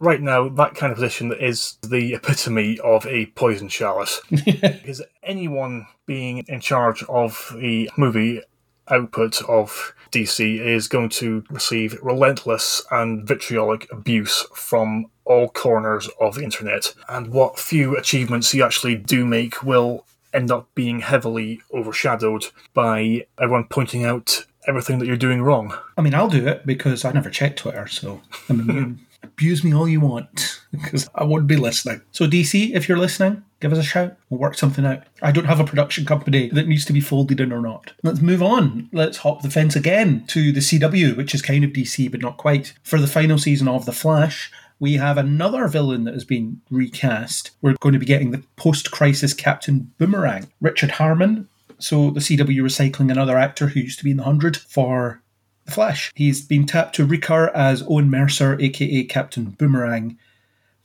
right 0.00 0.20
now, 0.20 0.48
that 0.48 0.74
kind 0.74 0.92
of 0.92 0.96
position 0.96 1.32
is 1.32 1.78
the 1.82 2.14
epitome 2.14 2.78
of 2.80 3.06
a 3.06 3.26
poison 3.26 3.68
chalice. 3.68 4.20
because 4.30 5.02
anyone 5.22 5.86
being 6.06 6.44
in 6.48 6.60
charge 6.60 7.02
of 7.04 7.52
the 7.56 7.90
movie 7.96 8.42
output 8.88 9.42
of 9.48 9.94
DC 10.10 10.60
is 10.60 10.88
going 10.88 11.08
to 11.08 11.44
receive 11.50 11.98
relentless 12.02 12.84
and 12.90 13.26
vitriolic 13.26 13.90
abuse 13.90 14.46
from 14.54 15.06
all 15.24 15.48
corners 15.48 16.08
of 16.20 16.36
the 16.36 16.44
internet. 16.44 16.94
And 17.08 17.28
what 17.28 17.58
few 17.58 17.96
achievements 17.96 18.54
you 18.54 18.62
actually 18.64 18.96
do 18.96 19.24
make 19.24 19.62
will 19.62 20.04
end 20.32 20.50
up 20.50 20.68
being 20.74 21.00
heavily 21.00 21.60
overshadowed 21.72 22.46
by 22.74 23.26
everyone 23.38 23.64
pointing 23.64 24.04
out 24.04 24.44
everything 24.66 24.98
that 24.98 25.06
you're 25.06 25.16
doing 25.16 25.42
wrong. 25.42 25.76
I 25.96 26.02
mean, 26.02 26.14
I'll 26.14 26.28
do 26.28 26.46
it 26.46 26.66
because 26.66 27.04
I 27.04 27.12
never 27.12 27.30
check 27.30 27.56
Twitter, 27.56 27.86
so 27.86 28.20
I 28.48 28.52
mean, 28.54 29.06
abuse 29.24 29.64
me 29.64 29.74
all 29.74 29.88
you 29.88 30.00
want 30.00 30.60
because 30.72 31.08
I 31.14 31.24
won't 31.24 31.46
be 31.46 31.56
listening. 31.56 32.02
So, 32.12 32.26
DC, 32.26 32.74
if 32.74 32.88
you're 32.88 32.98
listening, 32.98 33.44
give 33.60 33.72
us 33.72 33.78
a 33.78 33.82
shout. 33.82 34.16
We'll 34.28 34.40
work 34.40 34.54
something 34.54 34.84
out. 34.84 35.02
I 35.22 35.32
don't 35.32 35.46
have 35.46 35.60
a 35.60 35.64
production 35.64 36.04
company 36.04 36.48
that 36.50 36.68
needs 36.68 36.84
to 36.86 36.92
be 36.92 37.00
folded 37.00 37.40
in 37.40 37.52
or 37.52 37.60
not. 37.60 37.92
Let's 38.02 38.20
move 38.20 38.42
on. 38.42 38.88
Let's 38.92 39.18
hop 39.18 39.42
the 39.42 39.50
fence 39.50 39.76
again 39.76 40.24
to 40.28 40.52
the 40.52 40.60
CW, 40.60 41.16
which 41.16 41.34
is 41.34 41.42
kind 41.42 41.64
of 41.64 41.70
DC 41.70 42.10
but 42.10 42.20
not 42.20 42.36
quite. 42.36 42.74
For 42.82 42.98
the 42.98 43.06
final 43.06 43.38
season 43.38 43.68
of 43.68 43.86
The 43.86 43.92
Flash, 43.92 44.52
we 44.78 44.94
have 44.94 45.16
another 45.16 45.68
villain 45.68 46.04
that 46.04 46.14
has 46.14 46.24
been 46.24 46.60
recast. 46.70 47.52
We're 47.62 47.74
going 47.80 47.94
to 47.94 47.98
be 47.98 48.06
getting 48.06 48.30
the 48.30 48.42
post 48.56 48.90
crisis 48.90 49.32
Captain 49.32 49.92
Boomerang, 49.98 50.48
Richard 50.60 50.92
Harmon. 50.92 51.48
So, 51.78 52.10
the 52.10 52.20
CW 52.20 52.60
recycling 52.60 53.10
another 53.10 53.36
actor 53.36 53.68
who 53.68 53.80
used 53.80 53.98
to 53.98 54.04
be 54.04 54.12
in 54.12 54.16
the 54.16 54.22
100 54.22 54.56
for 54.56 55.22
the 55.64 55.72
Flash. 55.72 56.12
He's 56.14 56.42
been 56.42 56.66
tapped 56.66 56.94
to 56.96 57.06
recur 57.06 57.48
as 57.48 57.82
Owen 57.88 58.10
Mercer, 58.10 58.58
aka 58.60 59.04
Captain 59.04 59.44
Boomerang. 59.46 60.18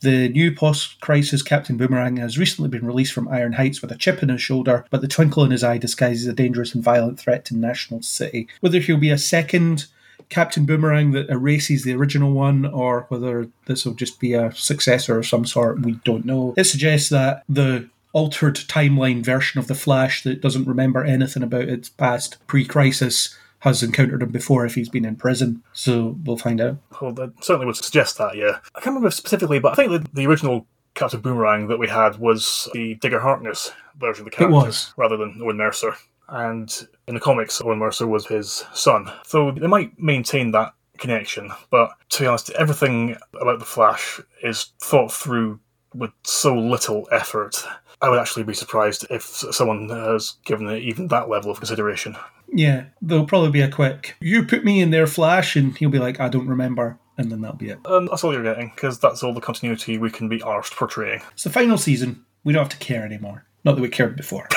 The 0.01 0.29
new 0.29 0.53
post 0.53 1.01
crisis 1.01 1.41
Captain 1.41 1.75
Boomerang 1.75 2.17
has 2.17 2.37
recently 2.37 2.69
been 2.69 2.85
released 2.85 3.11
from 3.11 3.27
Iron 3.27 3.53
Heights 3.53 3.81
with 3.81 3.91
a 3.91 3.97
chip 3.97 4.23
in 4.23 4.29
his 4.29 4.41
shoulder, 4.41 4.85
but 4.89 5.01
the 5.01 5.09
twinkle 5.09 5.43
in 5.43 5.51
his 5.51 5.63
eye 5.63 5.77
disguises 5.77 6.25
a 6.25 6.33
dangerous 6.33 6.73
and 6.73 6.83
violent 6.83 7.19
threat 7.19 7.43
to 7.45 7.57
National 7.57 8.01
City. 8.01 8.47
Whether 8.61 8.79
he'll 8.79 8.97
be 8.97 9.09
a 9.09 9.17
second 9.17 9.87
Captain 10.29 10.65
Boomerang 10.65 11.11
that 11.11 11.29
erases 11.29 11.83
the 11.83 11.93
original 11.93 12.31
one, 12.31 12.65
or 12.65 13.07
whether 13.09 13.49
this 13.65 13.83
will 13.83 13.93
just 13.93 14.19
be 14.19 14.33
a 14.33 14.53
successor 14.55 15.17
of 15.17 15.27
some 15.27 15.45
sort, 15.45 15.81
we 15.81 15.93
don't 16.05 16.25
know. 16.25 16.53
It 16.55 16.65
suggests 16.65 17.09
that 17.09 17.43
the 17.49 17.89
altered 18.13 18.55
timeline 18.55 19.23
version 19.23 19.59
of 19.59 19.67
the 19.67 19.75
Flash 19.75 20.23
that 20.23 20.41
doesn't 20.41 20.67
remember 20.67 21.03
anything 21.03 21.43
about 21.43 21.63
its 21.63 21.89
past 21.89 22.37
pre 22.47 22.63
crisis 22.63 23.37
has 23.59 23.83
encountered 23.83 24.23
him 24.23 24.31
before 24.31 24.65
if 24.65 24.75
he's 24.75 24.89
been 24.89 25.05
in 25.05 25.15
prison. 25.15 25.63
So 25.73 26.17
we'll 26.23 26.37
find 26.37 26.61
out. 26.61 26.77
Well, 27.01 27.11
that 27.13 27.43
certainly 27.43 27.65
would 27.65 27.75
suggest 27.75 28.17
that, 28.17 28.35
yeah. 28.35 28.59
I 28.75 28.79
can't 28.79 28.87
remember 28.95 29.11
specifically, 29.11 29.59
but 29.59 29.73
I 29.73 29.75
think 29.75 29.91
that 29.91 30.13
the 30.13 30.27
original 30.27 30.65
Captain 30.95 31.21
Boomerang 31.21 31.67
that 31.67 31.79
we 31.79 31.87
had 31.87 32.17
was 32.17 32.69
the 32.73 32.95
Digger 32.95 33.19
Harkness 33.19 33.71
version 33.97 34.25
of 34.25 34.31
the 34.31 34.35
character, 34.35 34.55
was. 34.55 34.93
rather 34.97 35.17
than 35.17 35.39
Owen 35.41 35.57
Mercer. 35.57 35.95
And 36.27 36.87
in 37.07 37.15
the 37.15 37.19
comics, 37.19 37.61
Owen 37.61 37.79
Mercer 37.79 38.07
was 38.07 38.25
his 38.25 38.65
son. 38.73 39.11
So 39.25 39.51
they 39.51 39.67
might 39.67 39.97
maintain 39.99 40.51
that 40.51 40.73
connection, 40.97 41.51
but 41.69 41.91
to 42.09 42.23
be 42.23 42.27
honest, 42.27 42.49
everything 42.51 43.15
about 43.39 43.59
the 43.59 43.65
Flash 43.65 44.19
is 44.43 44.73
thought 44.79 45.11
through 45.11 45.59
with 45.93 46.11
so 46.23 46.55
little 46.55 47.07
effort. 47.11 47.63
I 48.01 48.09
would 48.09 48.19
actually 48.19 48.43
be 48.43 48.53
surprised 48.53 49.07
if 49.09 49.23
someone 49.23 49.89
has 49.89 50.35
given 50.45 50.69
it 50.69 50.83
even 50.83 51.07
that 51.07 51.29
level 51.29 51.51
of 51.51 51.57
consideration. 51.57 52.15
Yeah, 52.51 52.85
there'll 53.01 53.25
probably 53.25 53.51
be 53.51 53.61
a 53.61 53.69
quick, 53.69 54.15
you 54.19 54.43
put 54.43 54.63
me 54.63 54.81
in 54.81 54.91
their 54.91 55.07
Flash, 55.07 55.55
and 55.55 55.77
he'll 55.77 55.89
be 55.89 55.99
like, 55.99 56.19
I 56.19 56.29
don't 56.29 56.47
remember. 56.47 56.97
And 57.17 57.31
then 57.31 57.41
that'll 57.41 57.57
be 57.57 57.69
it. 57.69 57.79
Um, 57.85 58.05
that's 58.05 58.23
all 58.23 58.33
you're 58.33 58.43
getting, 58.43 58.71
because 58.73 58.99
that's 58.99 59.23
all 59.23 59.33
the 59.33 59.41
continuity 59.41 59.97
we 59.97 60.09
can 60.09 60.29
be 60.29 60.39
arsed 60.39 60.75
portraying. 60.75 61.21
It's 61.33 61.43
the 61.43 61.49
final 61.49 61.77
season. 61.77 62.23
We 62.43 62.53
don't 62.53 62.63
have 62.63 62.69
to 62.69 62.77
care 62.77 63.03
anymore. 63.03 63.45
Not 63.65 63.75
that 63.75 63.81
we 63.81 63.89
cared 63.89 64.15
before. 64.15 64.47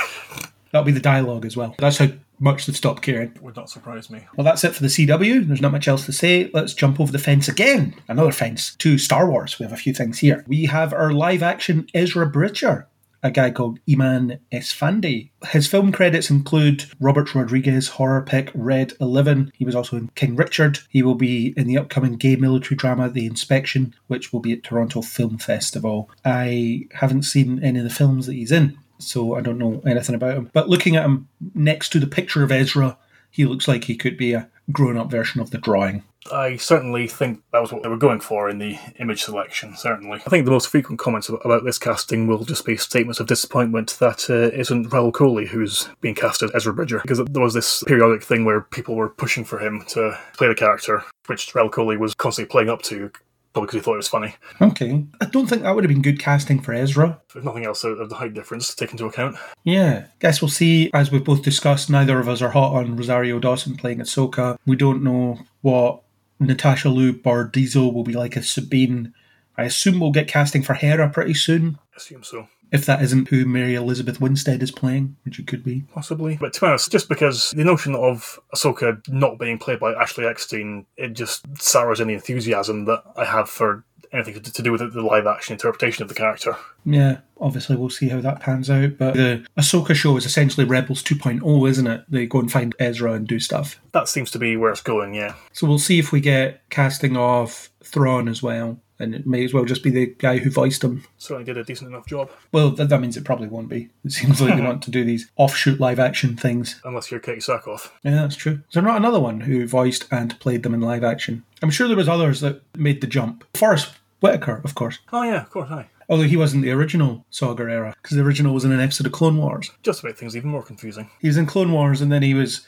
That'll 0.70 0.86
be 0.86 0.92
the 0.92 1.00
dialogue 1.00 1.44
as 1.44 1.56
well. 1.56 1.74
That's 1.78 1.98
how 1.98 2.08
much 2.38 2.66
they've 2.66 2.76
stopped 2.76 3.02
caring. 3.02 3.36
Would 3.42 3.56
not 3.56 3.68
surprise 3.68 4.10
me. 4.10 4.24
Well, 4.36 4.44
that's 4.44 4.64
it 4.64 4.74
for 4.74 4.82
the 4.82 4.88
CW. 4.88 5.46
There's 5.46 5.60
not 5.60 5.72
much 5.72 5.86
else 5.86 6.06
to 6.06 6.12
say. 6.12 6.50
Let's 6.54 6.72
jump 6.72 6.98
over 6.98 7.12
the 7.12 7.18
fence 7.18 7.46
again. 7.46 7.94
Another 8.08 8.32
fence 8.32 8.74
to 8.76 8.96
Star 8.96 9.28
Wars. 9.28 9.58
We 9.58 9.64
have 9.64 9.72
a 9.72 9.76
few 9.76 9.92
things 9.92 10.18
here. 10.18 10.44
We 10.46 10.64
have 10.66 10.92
our 10.92 11.12
live 11.12 11.42
action 11.42 11.86
Ezra 11.94 12.26
Bridger, 12.26 12.88
a 13.23 13.31
guy 13.31 13.51
called 13.51 13.78
Eman 13.86 14.39
Esfandi. 14.52 15.31
His 15.49 15.67
film 15.67 15.92
credits 15.92 16.31
include 16.31 16.84
Robert 17.01 17.34
Rodriguez 17.34 17.89
horror 17.89 18.23
pick 18.23 18.51
Red 18.55 18.92
11. 19.01 19.52
He 19.55 19.65
was 19.65 19.75
also 19.75 19.97
in 19.97 20.09
King 20.15 20.36
Richard. 20.36 20.81
He 20.89 21.02
will 21.02 21.15
be 21.15 21.55
in 21.57 21.67
the 21.67 21.78
upcoming 21.78 22.17
gay 22.17 22.36
military 22.36 22.76
drama 22.76 23.09
The 23.09 23.26
Inspection, 23.26 23.94
which 24.09 24.33
will 24.33 24.41
be 24.41 24.52
at 24.52 24.62
Toronto 24.62 25.02
Film 25.02 25.39
Festival. 25.39 26.10
I 26.25 26.89
haven't 26.92 27.23
seen 27.23 27.62
any 27.62 27.78
of 27.78 27.84
the 27.84 27.91
films 27.91 28.26
that 28.26 28.34
he's 28.34 28.52
in, 28.52 28.76
so 28.99 29.34
I 29.34 29.41
don't 29.41 29.59
know 29.59 29.83
anything 29.86 30.15
about 30.15 30.36
him. 30.36 30.51
But 30.52 30.68
looking 30.68 30.97
at 30.97 31.05
him 31.05 31.28
next 31.55 31.91
to 31.91 32.01
the 32.01 32.07
picture 32.07 32.42
of 32.42 32.52
Ezra, 32.52 32.99
he 33.31 33.44
looks 33.44 33.68
like 33.68 33.84
he 33.84 33.97
could 33.97 34.17
be 34.17 34.33
a 34.33 34.49
grown 34.70 34.97
up 34.97 35.10
version 35.10 35.41
of 35.41 35.51
the 35.51 35.59
drawing. 35.59 36.02
I 36.31 36.57
certainly 36.57 37.09
think 37.09 37.42
that 37.52 37.60
was 37.60 37.73
what 37.73 37.83
they 37.83 37.89
were 37.89 37.97
going 37.97 38.20
for 38.20 38.49
in 38.49 38.59
the 38.59 38.78
image 38.99 39.23
selection, 39.23 39.76
certainly. 39.76 40.20
I 40.25 40.31
think 40.31 40.44
the 40.44 40.52
most 40.52 40.68
frequent 40.68 40.99
comments 41.01 41.28
about 41.28 41.65
this 41.65 41.78
casting 41.78 42.26
will 42.26 42.44
just 42.44 42.65
be 42.65 42.76
statements 42.76 43.20
of 43.20 43.26
disappointment 43.26 43.97
that 43.99 44.31
uh, 44.31 44.57
isn't 44.57 44.91
Rahul 44.91 45.12
Kohli 45.12 45.49
who's 45.49 45.89
being 46.01 46.15
cast 46.15 46.42
as 46.42 46.51
Ezra 46.55 46.73
Bridger, 46.73 47.01
because 47.01 47.18
there 47.18 47.42
was 47.42 47.55
this 47.55 47.83
periodic 47.84 48.23
thing 48.23 48.44
where 48.44 48.60
people 48.60 48.94
were 48.94 49.09
pushing 49.09 49.44
for 49.44 49.59
him 49.59 49.84
to 49.89 50.18
play 50.34 50.49
the 50.49 50.55
character, 50.55 51.05
which 51.26 51.52
Rahul 51.52 51.70
Kohli 51.70 51.99
was 51.99 52.15
constantly 52.15 52.51
playing 52.51 52.70
up 52.70 52.83
to 52.83 53.10
probably 53.52 53.67
because 53.67 53.75
he 53.75 53.84
thought 53.84 53.94
it 53.94 53.99
was 53.99 54.09
funny. 54.09 54.34
Okay. 54.60 55.05
I 55.20 55.26
don't 55.26 55.47
think 55.47 55.62
that 55.62 55.75
would 55.75 55.84
have 55.84 55.92
been 55.92 56.02
good 56.02 56.18
casting 56.18 56.60
for 56.60 56.73
Ezra. 56.73 57.20
If 57.34 57.44
nothing 57.44 57.67
else 57.67 57.84
of 57.84 58.09
the 58.09 58.15
height 58.15 58.33
difference 58.34 58.70
to 58.70 58.76
take 58.76 58.92
into 58.92 59.05
account. 59.05 59.36
Yeah. 59.65 60.07
Guess 60.20 60.41
we'll 60.41 60.49
see. 60.49 60.91
As 60.94 61.10
we've 61.10 61.25
both 61.25 61.42
discussed, 61.42 61.91
neither 61.91 62.18
of 62.18 62.28
us 62.28 62.41
are 62.41 62.51
hot 62.51 62.75
on 62.75 62.97
Rosario 62.97 63.39
Dawson 63.39 63.76
playing 63.76 63.99
Ahsoka. 63.99 64.57
We 64.65 64.76
don't 64.76 65.02
know 65.02 65.39
what 65.60 66.02
Natasha 66.41 66.89
Liu 66.89 67.12
Bordizzo 67.12 67.93
will 67.93 68.05
be 68.05 68.15
like 68.15 68.36
a 68.36 68.43
Sabine. 68.43 69.12
I 69.57 69.65
assume 69.65 70.01
we'll 70.01 70.12
get 70.12 70.28
casting 70.28 70.62
for 70.62 70.75
Hera 70.75 71.09
pretty 71.09 71.35
soon. 71.35 71.78
I 71.93 71.97
assume 71.97 72.25
so. 72.25 72.49
If 72.73 72.86
that 72.86 73.02
isn't 73.02 73.28
who 73.28 73.44
Mary 73.44 73.75
Elizabeth 73.75 74.19
Winstead 74.19 74.62
is 74.62 74.70
playing, 74.70 75.17
which 75.27 75.39
it 75.39 75.47
could 75.47 75.62
be. 75.62 75.85
Possibly. 75.93 76.39
But 76.41 76.55
to 76.55 76.61
be 76.61 76.67
honest, 76.69 76.91
just 76.91 77.07
because 77.07 77.51
the 77.51 77.65
notion 77.65 77.94
of 77.94 78.41
Ahsoka 78.55 79.07
not 79.09 79.39
being 79.39 79.59
played 79.59 79.78
by 79.78 79.93
Ashley 79.93 80.27
Eckstein, 80.27 80.86
it 80.97 81.12
just 81.12 81.44
sours 81.61 82.01
any 82.01 82.15
enthusiasm 82.15 82.86
that 82.86 83.02
I 83.15 83.27
have 83.27 83.51
for 83.51 83.85
anything 84.12 84.34
to, 84.34 84.52
to 84.52 84.62
do 84.62 84.73
with 84.73 84.92
the 84.92 85.02
live 85.02 85.26
action 85.26 85.55
interpretation 85.55 86.02
of 86.02 86.08
the 86.08 86.15
character. 86.15 86.57
Yeah, 86.84 87.18
obviously 87.41 87.76
we'll 87.76 87.91
see 87.91 88.08
how 88.08 88.20
that 88.20 88.41
pans 88.41 88.70
out. 88.70 88.99
But 88.99 89.15
the 89.15 89.47
Ahsoka 89.58 89.94
show 89.94 90.16
is 90.16 90.26
essentially 90.26 90.66
Rebels 90.66 91.02
2.0, 91.02 91.68
isn't 91.68 91.86
it? 91.86 92.05
They 92.08 92.26
go 92.26 92.41
and 92.41 92.52
find 92.52 92.74
Ezra 92.78 93.12
and 93.12 93.26
do 93.26 93.41
stuff. 93.41 93.81
That 93.92 94.08
seems 94.08 94.31
to 94.32 94.39
be 94.39 94.57
where 94.57 94.70
it's 94.70 94.81
going, 94.81 95.15
yeah. 95.15 95.34
So 95.52 95.66
we'll 95.66 95.78
see 95.78 95.99
if 95.99 96.12
we 96.12 96.20
get 96.20 96.62
casting 96.70 97.16
of 97.16 97.70
Thrawn 97.82 98.28
as 98.28 98.42
well. 98.42 98.78
And 98.99 99.16
it 99.16 99.26
may 99.26 99.44
as 99.44 99.52
well 99.52 99.65
just 99.65 99.82
be 99.82 99.91
the 99.91 100.15
guy 100.18 100.39
who 100.39 100.49
voiced 100.49 100.84
him. 100.84 101.02
Certainly 101.18 101.44
did 101.44 101.57
a 101.57 101.65
decent 101.65 101.91
enough 101.91 102.07
job. 102.07 102.31
Well, 102.52 102.70
that, 102.70 102.89
that 102.89 103.00
means 103.00 103.16
it 103.16 103.24
probably 103.24 103.49
won't 103.49 103.68
be. 103.68 103.89
It 104.05 104.12
seems 104.12 104.41
like 104.41 104.55
they 104.55 104.62
want 104.65 104.81
to 104.84 104.92
do 104.92 105.02
these 105.02 105.28
offshoot 105.34 105.81
live 105.81 105.99
action 105.99 106.36
things. 106.36 106.81
Unless 106.84 107.10
you're 107.10 107.18
Katee 107.18 107.39
Sackhoff. 107.39 107.91
Yeah, 108.05 108.12
that's 108.12 108.36
true. 108.36 108.60
Is 108.68 108.74
there 108.74 108.82
not 108.82 108.99
another 108.99 109.18
one 109.18 109.41
who 109.41 109.66
voiced 109.66 110.07
and 110.12 110.39
played 110.39 110.62
them 110.62 110.73
in 110.73 110.81
live 110.81 111.02
action? 111.02 111.42
I'm 111.62 111.70
sure 111.70 111.89
there 111.89 111.97
was 111.97 112.08
others 112.08 112.41
that 112.42 112.62
made 112.76 113.00
the 113.00 113.08
jump. 113.08 113.44
Forrest 113.57 113.92
Whitaker, 114.23 114.60
of 114.65 114.75
course. 114.75 115.01
Oh, 115.12 115.23
yeah, 115.23 115.42
of 115.42 115.51
course, 115.51 115.70
aye. 115.70 115.89
Although 116.09 116.25
he 116.25 116.36
wasn't 116.36 116.62
the 116.62 116.70
original 116.70 117.25
Saga 117.31 117.65
era, 117.65 117.94
because 118.01 118.17
the 118.17 118.23
original 118.23 118.55
was 118.55 118.65
in 118.65 118.73
an 118.73 118.81
episode 118.81 119.07
of 119.07 119.12
Clone 119.12 119.36
Wars. 119.36 119.70
Just 119.83 120.01
to 120.01 120.07
make 120.07 120.17
things 120.17 120.36
even 120.36 120.51
more 120.51 120.62
confusing. 120.62 121.10
He 121.20 121.28
was 121.28 121.36
in 121.36 121.47
Clone 121.47 121.73
Wars, 121.73 122.01
and 122.01 122.12
then 122.12 122.23
he 122.23 122.34
was 122.34 122.67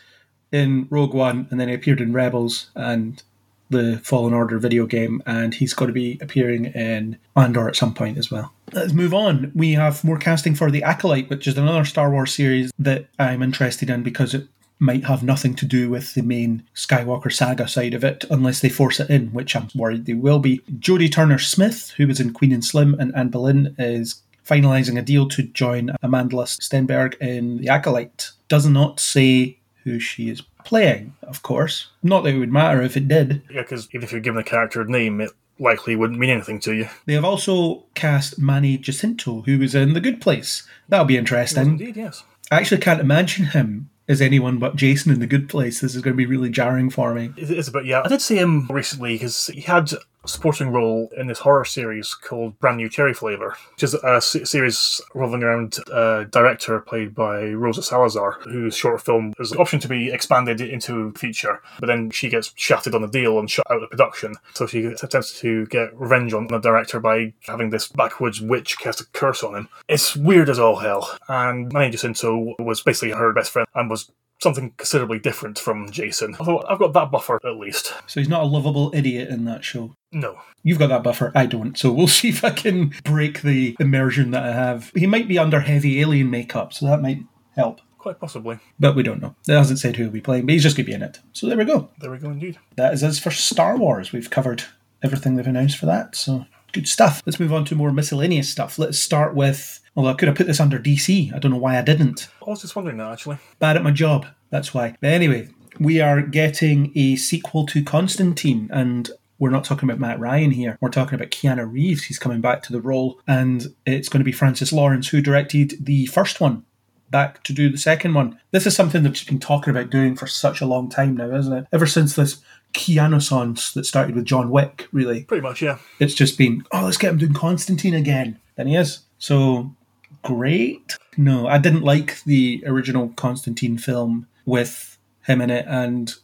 in 0.50 0.86
Rogue 0.90 1.14
One, 1.14 1.46
and 1.50 1.60
then 1.60 1.68
he 1.68 1.74
appeared 1.74 2.00
in 2.00 2.12
Rebels 2.12 2.70
and 2.74 3.22
the 3.70 4.00
Fallen 4.04 4.34
Order 4.34 4.58
video 4.58 4.86
game, 4.86 5.22
and 5.26 5.54
he's 5.54 5.74
got 5.74 5.86
to 5.86 5.92
be 5.92 6.18
appearing 6.20 6.66
in 6.66 7.18
Andor 7.36 7.68
at 7.68 7.76
some 7.76 7.94
point 7.94 8.18
as 8.18 8.30
well. 8.30 8.52
Let's 8.72 8.92
move 8.92 9.14
on. 9.14 9.52
We 9.54 9.72
have 9.72 10.04
more 10.04 10.18
casting 10.18 10.54
for 10.54 10.70
The 10.70 10.82
Acolyte, 10.82 11.30
which 11.30 11.46
is 11.46 11.56
another 11.56 11.84
Star 11.84 12.10
Wars 12.10 12.34
series 12.34 12.72
that 12.78 13.06
I'm 13.18 13.42
interested 13.42 13.90
in 13.90 14.02
because 14.02 14.34
it 14.34 14.46
might 14.84 15.04
have 15.04 15.22
nothing 15.22 15.54
to 15.54 15.64
do 15.64 15.88
with 15.88 16.14
the 16.14 16.22
main 16.22 16.62
Skywalker 16.74 17.32
saga 17.32 17.66
side 17.66 17.94
of 17.94 18.04
it 18.04 18.24
unless 18.30 18.60
they 18.60 18.68
force 18.68 19.00
it 19.00 19.10
in, 19.10 19.28
which 19.28 19.56
I'm 19.56 19.68
worried 19.74 20.04
they 20.04 20.14
will 20.14 20.38
be. 20.38 20.58
Jodie 20.78 21.10
Turner 21.10 21.38
Smith, 21.38 21.90
who 21.96 22.06
was 22.06 22.20
in 22.20 22.32
Queen 22.32 22.52
and 22.52 22.64
Slim 22.64 22.94
and 23.00 23.14
Anne 23.16 23.30
Boleyn, 23.30 23.74
is 23.78 24.22
finalising 24.46 24.98
a 24.98 25.02
deal 25.02 25.28
to 25.30 25.42
join 25.42 25.90
Amandla 26.02 26.46
Stenberg 26.46 27.20
in 27.20 27.58
The 27.58 27.68
Acolyte. 27.68 28.30
Does 28.48 28.66
not 28.66 29.00
say 29.00 29.58
who 29.84 29.98
she 29.98 30.28
is 30.28 30.42
playing, 30.64 31.14
of 31.22 31.42
course. 31.42 31.88
Not 32.02 32.24
that 32.24 32.34
it 32.34 32.38
would 32.38 32.52
matter 32.52 32.82
if 32.82 32.96
it 32.96 33.08
did. 33.08 33.42
Yeah, 33.50 33.62
because 33.62 33.88
even 33.92 34.04
if 34.04 34.12
you're 34.12 34.20
given 34.20 34.40
a 34.40 34.44
character 34.44 34.82
a 34.82 34.84
name, 34.84 35.20
it 35.20 35.30
likely 35.58 35.96
wouldn't 35.96 36.18
mean 36.18 36.30
anything 36.30 36.60
to 36.60 36.74
you. 36.74 36.88
They 37.06 37.14
have 37.14 37.24
also 37.24 37.84
cast 37.94 38.38
Manny 38.38 38.76
Jacinto, 38.76 39.42
who 39.42 39.58
was 39.58 39.74
in 39.74 39.94
The 39.94 40.00
Good 40.00 40.20
Place. 40.20 40.66
That'll 40.88 41.06
be 41.06 41.16
interesting. 41.16 41.68
Indeed, 41.68 41.96
yes. 41.96 42.24
I 42.50 42.56
actually 42.56 42.80
can't 42.80 43.00
imagine 43.00 43.46
him 43.46 43.90
as 44.08 44.20
anyone 44.20 44.58
but 44.58 44.76
Jason 44.76 45.12
in 45.12 45.20
The 45.20 45.26
Good 45.26 45.48
Place. 45.48 45.80
This 45.80 45.94
is 45.94 46.02
going 46.02 46.14
to 46.14 46.18
be 46.18 46.26
really 46.26 46.50
jarring 46.50 46.90
for 46.90 47.14
me. 47.14 47.32
It 47.36 47.50
is 47.50 47.68
a 47.68 47.72
bit, 47.72 47.86
yeah. 47.86 48.02
I 48.04 48.08
did 48.08 48.22
see 48.22 48.36
him 48.36 48.66
recently 48.68 49.14
because 49.14 49.46
he 49.48 49.62
had 49.62 49.90
supporting 50.26 50.70
role 50.70 51.10
in 51.16 51.26
this 51.26 51.40
horror 51.40 51.64
series 51.64 52.14
called 52.14 52.58
Brand 52.58 52.76
New 52.76 52.88
Cherry 52.88 53.14
Flavor, 53.14 53.56
which 53.72 53.82
is 53.82 53.94
a 53.94 54.20
series 54.20 55.00
revolving 55.14 55.42
around 55.42 55.78
a 55.92 56.26
director 56.30 56.80
played 56.80 57.14
by 57.14 57.44
Rosa 57.48 57.82
Salazar, 57.82 58.38
whose 58.42 58.76
short 58.76 59.02
film 59.02 59.32
has 59.38 59.50
the 59.50 59.58
option 59.58 59.80
to 59.80 59.88
be 59.88 60.10
expanded 60.10 60.60
into 60.60 61.12
feature, 61.12 61.60
but 61.80 61.86
then 61.86 62.10
she 62.10 62.28
gets 62.28 62.52
shafted 62.56 62.94
on 62.94 63.02
the 63.02 63.08
deal 63.08 63.38
and 63.38 63.50
shut 63.50 63.70
out 63.70 63.82
of 63.82 63.90
production. 63.90 64.34
So 64.54 64.66
she 64.66 64.84
attempts 64.84 65.38
to 65.40 65.66
get 65.66 65.94
revenge 65.98 66.32
on 66.32 66.46
the 66.46 66.58
director 66.58 67.00
by 67.00 67.32
having 67.46 67.70
this 67.70 67.88
backwoods 67.88 68.40
witch 68.40 68.78
cast 68.78 69.00
a 69.00 69.06
curse 69.06 69.42
on 69.42 69.54
him. 69.54 69.68
It's 69.88 70.16
weird 70.16 70.48
as 70.48 70.58
all 70.58 70.76
hell, 70.76 71.16
and 71.28 71.72
Manny 71.72 71.90
Jacinto 71.90 72.54
was 72.58 72.80
basically 72.80 73.10
her 73.10 73.32
best 73.32 73.50
friend 73.50 73.68
and 73.74 73.90
was 73.90 74.10
something 74.40 74.72
considerably 74.76 75.18
different 75.18 75.58
from 75.58 75.90
Jason. 75.90 76.36
Although 76.38 76.64
I've 76.68 76.78
got 76.78 76.92
that 76.92 77.10
buffer 77.10 77.40
at 77.44 77.56
least. 77.56 77.94
So 78.06 78.20
he's 78.20 78.28
not 78.28 78.42
a 78.42 78.46
lovable 78.46 78.90
idiot 78.94 79.28
in 79.28 79.44
that 79.46 79.64
show. 79.64 79.94
No. 80.12 80.38
You've 80.62 80.78
got 80.78 80.88
that 80.88 81.02
buffer, 81.02 81.32
I 81.34 81.46
don't. 81.46 81.76
So 81.78 81.92
we'll 81.92 82.08
see 82.08 82.28
if 82.28 82.44
I 82.44 82.50
can 82.50 82.92
break 83.04 83.42
the 83.42 83.76
immersion 83.80 84.30
that 84.32 84.44
I 84.44 84.52
have. 84.52 84.92
He 84.94 85.06
might 85.06 85.28
be 85.28 85.38
under 85.38 85.60
heavy 85.60 86.00
alien 86.00 86.30
makeup, 86.30 86.72
so 86.72 86.86
that 86.86 87.02
might 87.02 87.24
help. 87.54 87.80
Quite 87.98 88.20
possibly. 88.20 88.58
But 88.78 88.96
we 88.96 89.02
don't 89.02 89.22
know. 89.22 89.34
It 89.48 89.54
hasn't 89.54 89.78
said 89.78 89.96
who 89.96 90.04
will 90.04 90.10
be 90.10 90.20
playing, 90.20 90.44
but 90.44 90.52
he's 90.52 90.62
just 90.62 90.76
going 90.76 90.84
to 90.84 90.90
be 90.90 90.94
in 90.94 91.02
it. 91.02 91.20
So 91.32 91.46
there 91.48 91.56
we 91.56 91.64
go. 91.64 91.88
There 92.00 92.10
we 92.10 92.18
go 92.18 92.30
indeed. 92.30 92.58
That 92.76 92.92
is 92.92 93.02
us 93.02 93.18
for 93.18 93.30
Star 93.30 93.78
Wars. 93.78 94.12
We've 94.12 94.28
covered 94.28 94.64
everything 95.02 95.36
they've 95.36 95.46
announced 95.46 95.78
for 95.78 95.86
that, 95.86 96.14
so 96.14 96.44
good 96.72 96.86
stuff. 96.86 97.22
Let's 97.24 97.40
move 97.40 97.52
on 97.52 97.64
to 97.66 97.74
more 97.74 97.92
miscellaneous 97.92 98.50
stuff. 98.50 98.78
Let's 98.78 98.98
start 98.98 99.34
with. 99.34 99.80
Well, 99.94 100.06
I 100.08 100.14
could 100.14 100.28
have 100.28 100.36
put 100.36 100.46
this 100.46 100.60
under 100.60 100.78
DC. 100.78 101.32
I 101.32 101.38
don't 101.38 101.52
know 101.52 101.56
why 101.56 101.78
I 101.78 101.82
didn't. 101.82 102.28
I 102.44 102.50
was 102.50 102.62
just 102.62 102.74
wondering 102.74 102.96
that 102.98 103.12
actually. 103.12 103.38
Bad 103.58 103.76
at 103.76 103.84
my 103.84 103.92
job. 103.92 104.26
That's 104.50 104.74
why. 104.74 104.96
But 105.00 105.10
anyway, 105.10 105.48
we 105.78 106.00
are 106.00 106.20
getting 106.22 106.92
a 106.94 107.16
sequel 107.16 107.66
to 107.66 107.82
Constantine, 107.82 108.68
and 108.72 109.10
we're 109.38 109.50
not 109.50 109.64
talking 109.64 109.88
about 109.88 110.00
Matt 110.00 110.18
Ryan 110.18 110.50
here. 110.50 110.78
We're 110.80 110.90
talking 110.90 111.14
about 111.14 111.30
Keanu 111.30 111.70
Reeves. 111.70 112.04
He's 112.04 112.18
coming 112.18 112.40
back 112.40 112.62
to 112.64 112.72
the 112.72 112.80
role, 112.80 113.20
and 113.26 113.66
it's 113.86 114.08
going 114.08 114.20
to 114.20 114.24
be 114.24 114.32
Francis 114.32 114.72
Lawrence 114.72 115.08
who 115.08 115.20
directed 115.20 115.74
the 115.80 116.06
first 116.06 116.40
one. 116.40 116.64
Back 117.10 117.44
to 117.44 117.52
do 117.52 117.70
the 117.70 117.78
second 117.78 118.14
one. 118.14 118.40
This 118.50 118.66
is 118.66 118.74
something 118.74 119.04
just 119.04 119.28
been 119.28 119.38
talking 119.38 119.70
about 119.70 119.90
doing 119.90 120.16
for 120.16 120.26
such 120.26 120.60
a 120.60 120.66
long 120.66 120.88
time 120.88 121.16
now, 121.16 121.30
isn't 121.30 121.52
it? 121.52 121.66
Ever 121.72 121.86
since 121.86 122.16
this 122.16 122.40
Keanu 122.72 123.22
Sans 123.22 123.72
that 123.74 123.84
started 123.84 124.16
with 124.16 124.24
John 124.24 124.50
Wick, 124.50 124.88
really. 124.90 125.22
Pretty 125.24 125.42
much, 125.42 125.62
yeah. 125.62 125.78
It's 126.00 126.14
just 126.14 126.36
been, 126.36 126.64
oh, 126.72 126.84
let's 126.84 126.96
get 126.96 127.12
him 127.12 127.18
doing 127.18 127.34
Constantine 127.34 127.94
again. 127.94 128.40
Then 128.56 128.66
he 128.66 128.74
is. 128.74 129.00
So 129.18 129.76
great. 130.24 130.96
No, 131.16 131.46
I 131.46 131.58
didn't 131.58 131.82
like 131.82 132.22
the 132.24 132.62
original 132.66 133.10
Constantine 133.10 133.78
film 133.78 134.26
with 134.44 134.98
him 135.22 135.40
in 135.40 135.50
it 135.50 135.64
and 135.68 136.14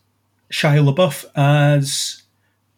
Shia 0.52 0.92
LaBeouf 0.92 1.24
as 1.34 2.22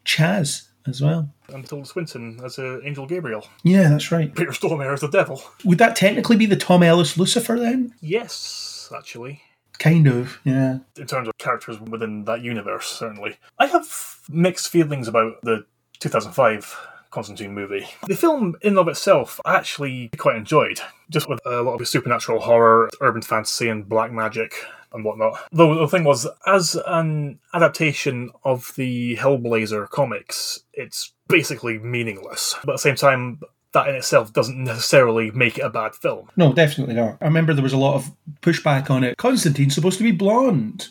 Chaz 0.05 0.69
as 0.87 1.01
well. 1.01 1.29
And 1.49 1.67
Tilda 1.67 1.87
Swinton 1.87 2.41
as 2.45 2.59
uh, 2.59 2.81
Angel 2.85 3.07
Gabriel. 3.07 3.47
Yeah, 3.63 3.89
that's 3.89 4.11
right. 4.11 4.35
Peter 4.35 4.51
Stormare 4.51 4.93
as 4.93 5.01
the 5.01 5.09
devil. 5.09 5.43
Would 5.65 5.79
that 5.79 5.97
technically 5.97 6.37
be 6.37 6.47
the 6.47 6.57
Tom 6.57 6.83
Ellis 6.83 7.17
Lucifer 7.17 7.59
then? 7.59 7.95
Yes, 8.01 8.91
actually. 8.97 9.43
Kind 9.79 10.07
of, 10.07 10.39
yeah. 10.45 10.79
In 10.97 11.07
terms 11.07 11.29
of 11.29 11.37
characters 11.39 11.81
within 11.81 12.25
that 12.25 12.43
universe, 12.43 12.87
certainly. 12.87 13.37
I 13.59 13.67
have 13.67 14.21
mixed 14.29 14.69
feelings 14.69 15.09
about 15.09 15.41
the 15.43 15.65
2005 15.99 16.77
Constantine 17.13 17.55
movie. 17.55 17.87
The 18.09 18.17
film, 18.17 18.57
in 18.63 18.71
and 18.71 18.79
of 18.79 18.89
itself, 18.89 19.41
I 19.45 19.55
actually 19.55 20.11
quite 20.19 20.37
enjoyed, 20.37 20.81
just 21.11 21.29
with 21.29 21.41
uh, 21.47 21.61
a 21.61 21.63
lot 21.63 21.81
of 21.81 21.87
supernatural 21.87 22.41
horror, 22.41 22.91
urban 23.01 23.23
fantasy, 23.23 23.69
and 23.69 23.89
black 23.89 24.11
magic 24.11 24.65
and 24.93 25.05
whatnot. 25.05 25.39
Though 25.53 25.75
the 25.75 25.89
thing 25.89 26.05
was, 26.05 26.27
as 26.47 26.77
an 26.87 27.39
adaptation 27.55 28.31
of 28.45 28.73
the 28.77 29.17
Hellblazer 29.17 29.89
comics, 29.89 30.61
it's 30.73 31.13
basically 31.29 31.79
meaningless. 31.79 32.57
But 32.65 32.73
at 32.73 32.75
the 32.75 32.79
same 32.79 32.97
time, 32.97 33.41
that 33.73 33.89
in 33.89 33.95
itself 33.95 34.33
doesn't 34.33 34.63
necessarily 34.63 35.31
make 35.31 35.59
it 35.59 35.63
a 35.63 35.71
bad 35.71 35.95
film. 35.95 36.29
No, 36.37 36.53
definitely 36.53 36.95
not. 36.95 37.19
I 37.21 37.27
remember 37.27 37.55
there 37.55 37.63
was 37.63 37.73
a 37.73 37.79
lot 37.79 37.95
of 37.95 38.11
pushback 38.41 38.91
on 38.91 39.05
it. 39.05 39.17
Constantine's 39.17 39.75
supposed 39.75 39.99
to 39.99 40.05
be 40.05 40.13
blonde 40.13 40.89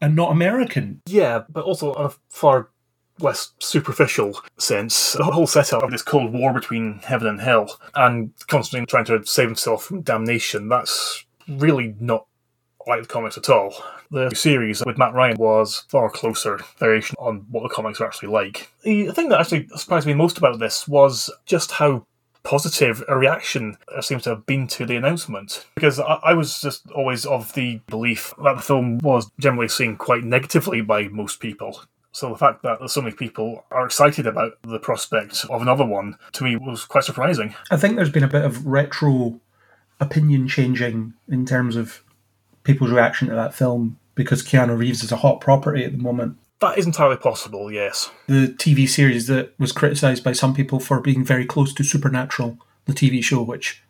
and 0.00 0.14
not 0.14 0.30
American. 0.30 1.00
Yeah, 1.06 1.42
but 1.48 1.64
also 1.64 1.94
on 1.94 2.06
a 2.06 2.14
far 2.28 2.68
less 3.20 3.52
superficial 3.58 4.40
sense. 4.58 5.12
The 5.14 5.24
whole 5.24 5.46
setup 5.46 5.82
of 5.82 5.90
this 5.90 6.02
cold 6.02 6.32
war 6.32 6.52
between 6.52 7.00
heaven 7.00 7.28
and 7.28 7.40
hell, 7.40 7.78
and 7.94 8.32
Constantine 8.46 8.86
trying 8.86 9.06
to 9.06 9.24
save 9.26 9.48
himself 9.48 9.84
from 9.84 10.02
damnation, 10.02 10.68
that's 10.68 11.24
really 11.48 11.94
not 12.00 12.26
like 12.86 13.02
the 13.02 13.08
comics 13.08 13.36
at 13.36 13.50
all. 13.50 13.74
The 14.10 14.30
series 14.34 14.82
with 14.84 14.96
Matt 14.96 15.12
Ryan 15.12 15.36
was 15.36 15.84
far 15.90 16.08
closer 16.08 16.58
variation 16.78 17.16
on 17.18 17.44
what 17.50 17.62
the 17.62 17.68
comics 17.68 18.00
are 18.00 18.06
actually 18.06 18.30
like. 18.30 18.70
The 18.82 19.12
thing 19.12 19.28
that 19.28 19.40
actually 19.40 19.68
surprised 19.76 20.06
me 20.06 20.14
most 20.14 20.38
about 20.38 20.58
this 20.58 20.88
was 20.88 21.30
just 21.44 21.72
how 21.72 22.06
positive 22.44 23.04
a 23.08 23.18
reaction 23.18 23.76
there 23.88 24.00
seems 24.00 24.22
to 24.22 24.30
have 24.30 24.46
been 24.46 24.66
to 24.68 24.86
the 24.86 24.96
announcement. 24.96 25.66
Because 25.74 26.00
I, 26.00 26.18
I 26.24 26.34
was 26.34 26.62
just 26.62 26.90
always 26.92 27.26
of 27.26 27.52
the 27.52 27.80
belief 27.88 28.32
that 28.42 28.56
the 28.56 28.62
film 28.62 28.98
was 28.98 29.30
generally 29.38 29.68
seen 29.68 29.96
quite 29.96 30.24
negatively 30.24 30.80
by 30.80 31.08
most 31.08 31.40
people. 31.40 31.82
So 32.12 32.30
the 32.30 32.38
fact 32.38 32.62
that 32.62 32.88
so 32.88 33.02
many 33.02 33.14
people 33.14 33.64
are 33.70 33.84
excited 33.84 34.26
about 34.26 34.52
the 34.62 34.78
prospect 34.78 35.44
of 35.50 35.62
another 35.62 35.84
one 35.84 36.16
to 36.32 36.44
me 36.44 36.56
was 36.56 36.84
quite 36.84 37.04
surprising. 37.04 37.54
I 37.70 37.76
think 37.76 37.96
there's 37.96 38.10
been 38.10 38.24
a 38.24 38.28
bit 38.28 38.44
of 38.44 38.66
retro 38.66 39.40
opinion 40.00 40.48
changing 40.48 41.14
in 41.28 41.44
terms 41.44 41.76
of 41.76 42.02
people's 42.64 42.90
reaction 42.90 43.28
to 43.28 43.34
that 43.34 43.54
film 43.54 43.98
because 44.14 44.42
Keanu 44.42 44.76
Reeves 44.76 45.02
is 45.02 45.12
a 45.12 45.16
hot 45.16 45.40
property 45.40 45.84
at 45.84 45.92
the 45.92 45.98
moment. 45.98 46.38
That 46.60 46.76
is 46.76 46.86
entirely 46.86 47.16
possible, 47.16 47.70
yes. 47.70 48.10
The 48.26 48.48
TV 48.48 48.88
series 48.88 49.28
that 49.28 49.52
was 49.58 49.70
criticised 49.70 50.24
by 50.24 50.32
some 50.32 50.54
people 50.54 50.80
for 50.80 51.00
being 51.00 51.24
very 51.24 51.46
close 51.46 51.72
to 51.74 51.84
Supernatural, 51.84 52.58
the 52.86 52.92
TV 52.92 53.22
show, 53.22 53.42
which 53.42 53.82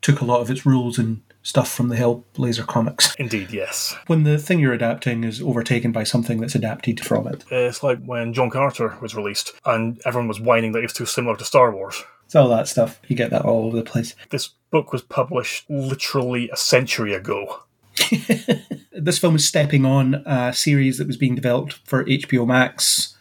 took 0.00 0.20
a 0.20 0.24
lot 0.24 0.40
of 0.40 0.50
its 0.50 0.64
rules 0.64 0.98
and 0.98 1.20
stuff 1.42 1.70
from 1.70 1.88
the 1.88 1.96
Hellblazer 1.96 2.66
comics. 2.66 3.14
Indeed, 3.16 3.50
yes. 3.50 3.94
When 4.06 4.24
the 4.24 4.38
thing 4.38 4.58
you're 4.58 4.72
adapting 4.72 5.24
is 5.24 5.40
overtaken 5.40 5.92
by 5.92 6.04
something 6.04 6.40
that's 6.40 6.54
adapted 6.54 7.00
from 7.00 7.26
it. 7.26 7.44
Uh, 7.50 7.56
it's 7.56 7.82
like 7.82 8.02
when 8.04 8.32
John 8.34 8.50
Carter 8.50 8.96
was 9.00 9.14
released 9.14 9.52
and 9.64 10.00
everyone 10.04 10.28
was 10.28 10.40
whining 10.40 10.72
that 10.72 10.80
it 10.80 10.82
was 10.82 10.92
too 10.92 11.06
similar 11.06 11.36
to 11.36 11.44
Star 11.44 11.72
Wars. 11.72 12.02
It's 12.26 12.36
all 12.36 12.48
that 12.48 12.68
stuff. 12.68 13.00
You 13.08 13.16
get 13.16 13.30
that 13.30 13.44
all 13.44 13.66
over 13.66 13.76
the 13.76 13.82
place. 13.82 14.14
This 14.30 14.50
book 14.70 14.92
was 14.92 15.02
published 15.02 15.68
literally 15.68 16.48
a 16.50 16.56
century 16.56 17.12
ago. 17.12 17.64
this 18.92 19.18
film 19.18 19.34
is 19.34 19.46
stepping 19.46 19.84
on 19.84 20.14
a 20.26 20.52
series 20.52 20.98
that 20.98 21.08
was 21.08 21.16
being 21.16 21.34
developed 21.34 21.80
for 21.84 22.04
HBO 22.04 22.46
Max 22.46 23.16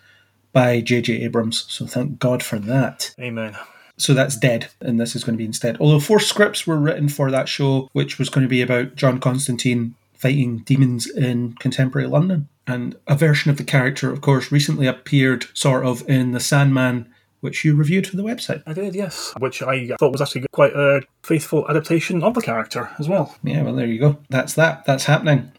by 0.54 0.82
J.J. 0.82 1.24
Abrams. 1.24 1.66
So 1.70 1.88
thank 1.88 2.20
God 2.20 2.44
for 2.44 2.60
that. 2.60 3.16
Amen. 3.20 3.58
So 4.00 4.14
that's 4.14 4.38
dead, 4.38 4.70
and 4.80 5.00
this 5.00 5.16
is 5.16 5.24
going 5.24 5.36
to 5.36 5.38
be 5.38 5.46
instead. 5.46 5.78
Although 5.80 6.00
four 6.00 6.20
scripts 6.20 6.66
were 6.66 6.80
written 6.80 7.10
for 7.10 7.30
that 7.30 7.50
show, 7.50 7.90
which 7.94 8.18
was 8.18 8.30
going 8.30 8.44
to 8.44 8.50
be 8.50 8.62
about 8.62 8.96
John 8.96 9.20
Constantine 9.20 9.96
fighting 10.14 10.60
demons 10.60 11.10
in 11.10 11.54
contemporary 11.54 12.08
London. 12.08 12.48
And 12.66 12.96
a 13.08 13.16
version 13.16 13.52
of 13.52 13.58
the 13.58 13.64
character, 13.64 14.12
of 14.12 14.22
course, 14.22 14.52
recently 14.52 14.86
appeared 14.86 15.46
sort 15.54 15.86
of 15.86 16.08
in 16.10 16.32
The 16.32 16.40
Sandman, 16.40 17.12
which 17.42 17.66
you 17.66 17.76
reviewed 17.76 18.06
for 18.06 18.16
the 18.16 18.24
website. 18.24 18.62
I 18.68 18.74
did, 18.74 18.96
yes. 18.96 19.34
Which 19.40 19.62
I 19.62 19.88
thought 20.00 20.12
was 20.12 20.22
actually 20.22 20.46
quite 20.52 20.74
a 20.74 21.02
faithful 21.24 21.66
adaptation 21.70 22.22
of 22.22 22.34
the 22.34 22.42
character 22.42 22.90
as 23.00 23.10
well. 23.10 23.36
Yeah, 23.44 23.64
well, 23.64 23.76
there 23.76 23.88
you 23.88 24.00
go. 24.00 24.18
That's 24.30 24.54
that. 24.56 24.86
That's 24.86 25.06
happening. 25.06 25.52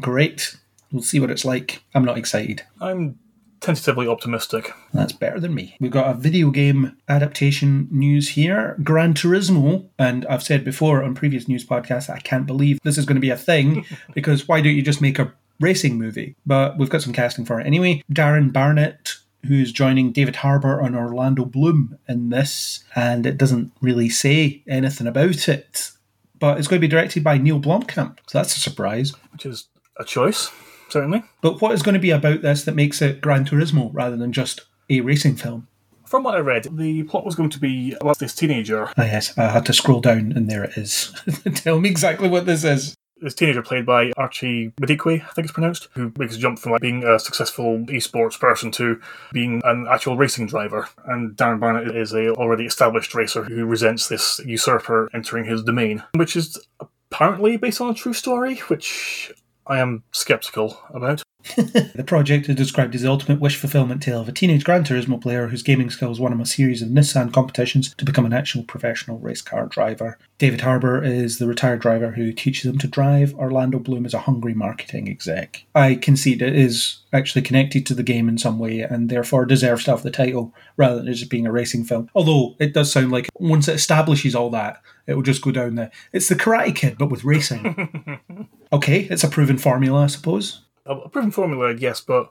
Great. 0.00 0.56
We'll 0.92 1.02
see 1.02 1.20
what 1.20 1.30
it's 1.30 1.44
like. 1.44 1.82
I'm 1.94 2.04
not 2.04 2.16
excited. 2.16 2.62
I'm 2.80 3.18
tentatively 3.60 4.06
optimistic. 4.06 4.72
That's 4.92 5.12
better 5.12 5.40
than 5.40 5.54
me. 5.54 5.76
We've 5.80 5.90
got 5.90 6.10
a 6.10 6.18
video 6.18 6.50
game 6.50 6.96
adaptation 7.08 7.88
news 7.90 8.30
here 8.30 8.76
Gran 8.82 9.14
Turismo. 9.14 9.88
And 9.98 10.26
I've 10.26 10.42
said 10.42 10.64
before 10.64 11.02
on 11.02 11.14
previous 11.14 11.48
news 11.48 11.64
podcasts, 11.64 12.10
I 12.10 12.18
can't 12.18 12.46
believe 12.46 12.78
this 12.82 12.98
is 12.98 13.06
going 13.06 13.16
to 13.16 13.20
be 13.20 13.30
a 13.30 13.36
thing 13.36 13.84
because 14.14 14.46
why 14.48 14.60
don't 14.60 14.74
you 14.74 14.82
just 14.82 15.02
make 15.02 15.18
a 15.18 15.32
racing 15.60 15.98
movie? 15.98 16.36
But 16.44 16.78
we've 16.78 16.90
got 16.90 17.02
some 17.02 17.12
casting 17.12 17.44
for 17.44 17.60
it 17.60 17.66
anyway. 17.66 18.02
Darren 18.12 18.52
Barnett. 18.52 19.14
Who's 19.46 19.70
joining 19.70 20.10
David 20.10 20.34
Harbour 20.34 20.80
and 20.80 20.96
Orlando 20.96 21.44
Bloom 21.44 22.00
in 22.08 22.30
this, 22.30 22.82
and 22.96 23.24
it 23.24 23.38
doesn't 23.38 23.70
really 23.80 24.08
say 24.08 24.64
anything 24.66 25.06
about 25.06 25.48
it. 25.48 25.92
But 26.40 26.58
it's 26.58 26.66
going 26.66 26.80
to 26.80 26.84
be 26.84 26.90
directed 26.90 27.22
by 27.22 27.38
Neil 27.38 27.60
Blomkamp, 27.60 28.18
so 28.26 28.38
that's 28.38 28.56
a 28.56 28.60
surprise. 28.60 29.12
Which 29.32 29.46
is 29.46 29.68
a 30.00 30.04
choice, 30.04 30.50
certainly. 30.88 31.22
But 31.40 31.60
what 31.60 31.72
is 31.72 31.82
going 31.82 31.94
to 31.94 32.00
be 32.00 32.10
about 32.10 32.42
this 32.42 32.64
that 32.64 32.74
makes 32.74 33.02
it 33.02 33.20
Gran 33.20 33.44
Turismo 33.44 33.90
rather 33.92 34.16
than 34.16 34.32
just 34.32 34.62
a 34.88 35.00
racing 35.00 35.36
film? 35.36 35.68
From 36.06 36.22
what 36.22 36.36
I 36.36 36.38
read, 36.38 36.68
the 36.70 37.02
plot 37.02 37.24
was 37.24 37.34
going 37.34 37.50
to 37.50 37.58
be 37.58 37.96
about 38.00 38.18
this 38.18 38.34
teenager. 38.34 38.86
Ah, 38.96 39.02
yes, 39.02 39.36
I 39.36 39.48
had 39.48 39.66
to 39.66 39.72
scroll 39.72 40.00
down, 40.00 40.32
and 40.32 40.48
there 40.48 40.62
it 40.62 40.76
is. 40.76 41.12
Tell 41.54 41.80
me 41.80 41.88
exactly 41.88 42.28
what 42.28 42.46
this 42.46 42.62
is. 42.62 42.94
This 43.20 43.34
teenager 43.34 43.62
played 43.62 43.86
by 43.86 44.12
Archie 44.16 44.72
Madekwe, 44.80 45.22
I 45.22 45.28
think 45.30 45.46
it's 45.46 45.52
pronounced, 45.52 45.88
who 45.94 46.12
makes 46.18 46.36
a 46.36 46.38
jump 46.38 46.58
from 46.58 46.72
like 46.72 46.82
being 46.82 47.02
a 47.02 47.18
successful 47.18 47.78
esports 47.86 48.38
person 48.38 48.70
to 48.72 49.00
being 49.32 49.62
an 49.64 49.86
actual 49.90 50.18
racing 50.18 50.46
driver. 50.46 50.86
And 51.06 51.34
Darren 51.34 51.58
Barnett 51.58 51.96
is 51.96 52.12
a 52.12 52.32
already 52.34 52.66
established 52.66 53.14
racer 53.14 53.42
who 53.42 53.64
resents 53.64 54.08
this 54.08 54.38
usurper 54.44 55.08
entering 55.14 55.46
his 55.46 55.62
domain, 55.62 56.04
which 56.14 56.36
is 56.36 56.62
apparently 57.10 57.56
based 57.56 57.80
on 57.80 57.90
a 57.90 57.94
true 57.94 58.12
story, 58.12 58.56
which 58.68 59.32
I 59.66 59.78
am 59.78 60.04
skeptical 60.12 60.78
about. 60.90 61.22
the 61.54 62.04
project 62.04 62.48
is 62.48 62.56
described 62.56 62.94
as 62.94 63.02
the 63.02 63.10
ultimate 63.10 63.40
wish 63.40 63.56
fulfillment 63.56 64.02
tale 64.02 64.20
of 64.20 64.28
a 64.28 64.32
teenage 64.32 64.64
Gran 64.64 64.82
Turismo 64.82 65.20
player 65.20 65.46
whose 65.46 65.62
gaming 65.62 65.90
skills 65.90 66.18
won 66.18 66.32
him 66.32 66.40
a 66.40 66.46
series 66.46 66.82
of 66.82 66.88
Nissan 66.88 67.32
competitions 67.32 67.94
to 67.94 68.04
become 68.04 68.26
an 68.26 68.32
actual 68.32 68.64
professional 68.64 69.18
race 69.18 69.42
car 69.42 69.66
driver. 69.66 70.18
David 70.38 70.62
Harbour 70.62 71.02
is 71.02 71.38
the 71.38 71.46
retired 71.46 71.80
driver 71.80 72.10
who 72.10 72.32
teaches 72.32 72.66
him 72.68 72.78
to 72.78 72.88
drive. 72.88 73.34
Orlando 73.34 73.78
Bloom 73.78 74.06
is 74.06 74.14
a 74.14 74.20
hungry 74.20 74.54
marketing 74.54 75.08
exec. 75.08 75.64
I 75.74 75.94
concede 75.94 76.42
it 76.42 76.56
is 76.56 76.98
actually 77.12 77.42
connected 77.42 77.86
to 77.86 77.94
the 77.94 78.02
game 78.02 78.28
in 78.28 78.38
some 78.38 78.58
way 78.58 78.80
and 78.80 79.08
therefore 79.08 79.46
deserves 79.46 79.84
to 79.84 79.92
have 79.92 80.02
the 80.02 80.10
title 80.10 80.52
rather 80.76 80.96
than 80.96 81.12
just 81.12 81.30
being 81.30 81.46
a 81.46 81.52
racing 81.52 81.84
film. 81.84 82.10
Although 82.14 82.56
it 82.58 82.74
does 82.74 82.92
sound 82.92 83.12
like 83.12 83.28
once 83.38 83.68
it 83.68 83.76
establishes 83.76 84.34
all 84.34 84.50
that, 84.50 84.82
it 85.06 85.14
will 85.14 85.22
just 85.22 85.42
go 85.42 85.50
down 85.50 85.74
there. 85.74 85.90
It's 86.12 86.28
the 86.28 86.34
Karate 86.34 86.74
Kid, 86.74 86.98
but 86.98 87.10
with 87.10 87.24
racing. 87.24 88.48
okay, 88.72 89.00
it's 89.02 89.24
a 89.24 89.28
proven 89.28 89.58
formula, 89.58 90.04
I 90.04 90.06
suppose 90.08 90.62
a 90.86 91.08
proven 91.08 91.30
formula, 91.30 91.74
yes, 91.74 92.00
but 92.00 92.30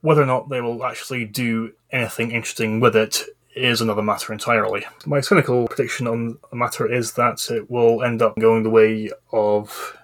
whether 0.00 0.22
or 0.22 0.26
not 0.26 0.48
they 0.48 0.60
will 0.60 0.84
actually 0.84 1.24
do 1.24 1.72
anything 1.90 2.30
interesting 2.30 2.80
with 2.80 2.94
it 2.94 3.22
is 3.54 3.80
another 3.80 4.02
matter 4.02 4.32
entirely. 4.32 4.84
My 5.06 5.20
cynical 5.20 5.66
prediction 5.66 6.06
on 6.06 6.38
the 6.50 6.56
matter 6.56 6.90
is 6.90 7.14
that 7.14 7.50
it 7.50 7.70
will 7.70 8.02
end 8.02 8.20
up 8.20 8.36
going 8.38 8.62
the 8.62 8.70
way 8.70 9.10
of 9.32 9.96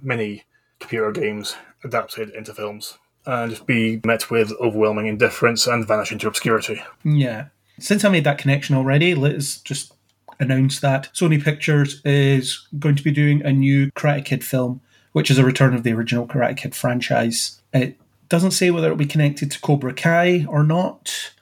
many 0.00 0.44
computer 0.78 1.10
games 1.10 1.56
adapted 1.82 2.30
into 2.30 2.54
films 2.54 2.98
and 3.26 3.50
just 3.50 3.66
be 3.66 4.00
met 4.04 4.30
with 4.30 4.52
overwhelming 4.60 5.08
indifference 5.08 5.66
and 5.66 5.86
vanish 5.86 6.12
into 6.12 6.28
obscurity. 6.28 6.82
Yeah. 7.04 7.46
Since 7.78 8.04
I 8.04 8.10
made 8.10 8.24
that 8.24 8.38
connection 8.38 8.76
already, 8.76 9.14
let's 9.14 9.60
just 9.60 9.92
announce 10.40 10.80
that 10.80 11.10
Sony 11.14 11.42
Pictures 11.42 12.00
is 12.04 12.66
going 12.78 12.96
to 12.96 13.04
be 13.04 13.12
doing 13.12 13.42
a 13.44 13.52
new 13.52 13.90
Karate 13.92 14.24
Kid 14.24 14.42
film 14.42 14.80
which 15.12 15.30
is 15.30 15.38
a 15.38 15.44
return 15.44 15.74
of 15.74 15.82
the 15.82 15.92
original 15.92 16.26
Karate 16.26 16.56
Kid 16.56 16.74
franchise. 16.74 17.60
It 17.72 17.98
doesn't 18.28 18.52
say 18.52 18.70
whether 18.70 18.86
it'll 18.86 18.96
be 18.96 19.06
connected 19.06 19.50
to 19.50 19.60
Cobra 19.60 19.92
Kai 19.92 20.44
or 20.48 20.62
not, 20.62 21.32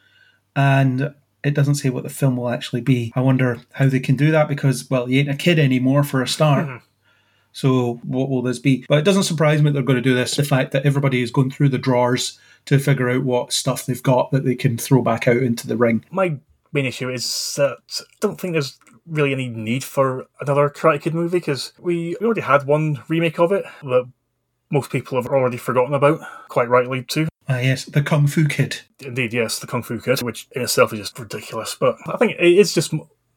and 0.56 1.14
it 1.44 1.54
doesn't 1.54 1.76
say 1.76 1.90
what 1.90 2.02
the 2.02 2.10
film 2.10 2.36
will 2.36 2.48
actually 2.48 2.80
be. 2.80 3.12
I 3.14 3.20
wonder 3.20 3.60
how 3.72 3.88
they 3.88 4.00
can 4.00 4.16
do 4.16 4.30
that 4.30 4.48
because, 4.48 4.88
well, 4.90 5.06
he 5.06 5.18
ain't 5.20 5.30
a 5.30 5.36
kid 5.36 5.58
anymore 5.58 6.02
for 6.02 6.22
a 6.22 6.28
start. 6.28 6.66
Mm-hmm. 6.66 6.84
So 7.52 8.00
what 8.04 8.28
will 8.28 8.42
this 8.42 8.58
be? 8.58 8.84
But 8.88 8.98
it 8.98 9.04
doesn't 9.04 9.24
surprise 9.24 9.62
me 9.62 9.70
they're 9.70 9.82
going 9.82 9.96
to 9.96 10.02
do 10.02 10.14
this. 10.14 10.36
The 10.36 10.44
fact 10.44 10.72
that 10.72 10.86
everybody 10.86 11.22
is 11.22 11.30
going 11.30 11.50
through 11.50 11.70
the 11.70 11.78
drawers 11.78 12.38
to 12.66 12.78
figure 12.78 13.10
out 13.10 13.24
what 13.24 13.52
stuff 13.52 13.86
they've 13.86 14.02
got 14.02 14.30
that 14.30 14.44
they 14.44 14.54
can 14.54 14.76
throw 14.76 15.02
back 15.02 15.26
out 15.26 15.38
into 15.38 15.66
the 15.66 15.76
ring. 15.76 16.04
My 16.10 16.36
main 16.72 16.86
issue 16.86 17.10
is 17.10 17.54
that 17.56 17.78
I 18.00 18.04
don't 18.20 18.40
think 18.40 18.52
there's 18.52 18.78
really 19.08 19.32
any 19.32 19.48
need 19.48 19.84
for 19.84 20.26
another 20.40 20.68
Karate 20.68 21.02
Kid 21.02 21.14
movie 21.14 21.38
because 21.38 21.72
we, 21.78 22.16
we 22.20 22.26
already 22.26 22.42
had 22.42 22.66
one 22.66 23.02
remake 23.08 23.38
of 23.38 23.52
it 23.52 23.64
that 23.82 24.08
most 24.70 24.90
people 24.90 25.20
have 25.20 25.30
already 25.30 25.56
forgotten 25.56 25.94
about, 25.94 26.20
quite 26.48 26.68
rightly 26.68 27.02
too. 27.02 27.28
Ah, 27.48 27.58
yes, 27.58 27.86
the 27.86 28.02
Kung 28.02 28.26
Fu 28.26 28.46
Kid. 28.46 28.80
Indeed, 29.00 29.32
yes, 29.32 29.58
the 29.58 29.66
Kung 29.66 29.82
Fu 29.82 29.98
Kid, 30.00 30.20
which 30.22 30.46
in 30.52 30.62
itself 30.62 30.92
is 30.92 30.98
just 30.98 31.18
ridiculous. 31.18 31.74
But 31.74 31.96
I 32.06 32.18
think 32.18 32.32
it 32.32 32.58
is 32.58 32.74
just 32.74 32.92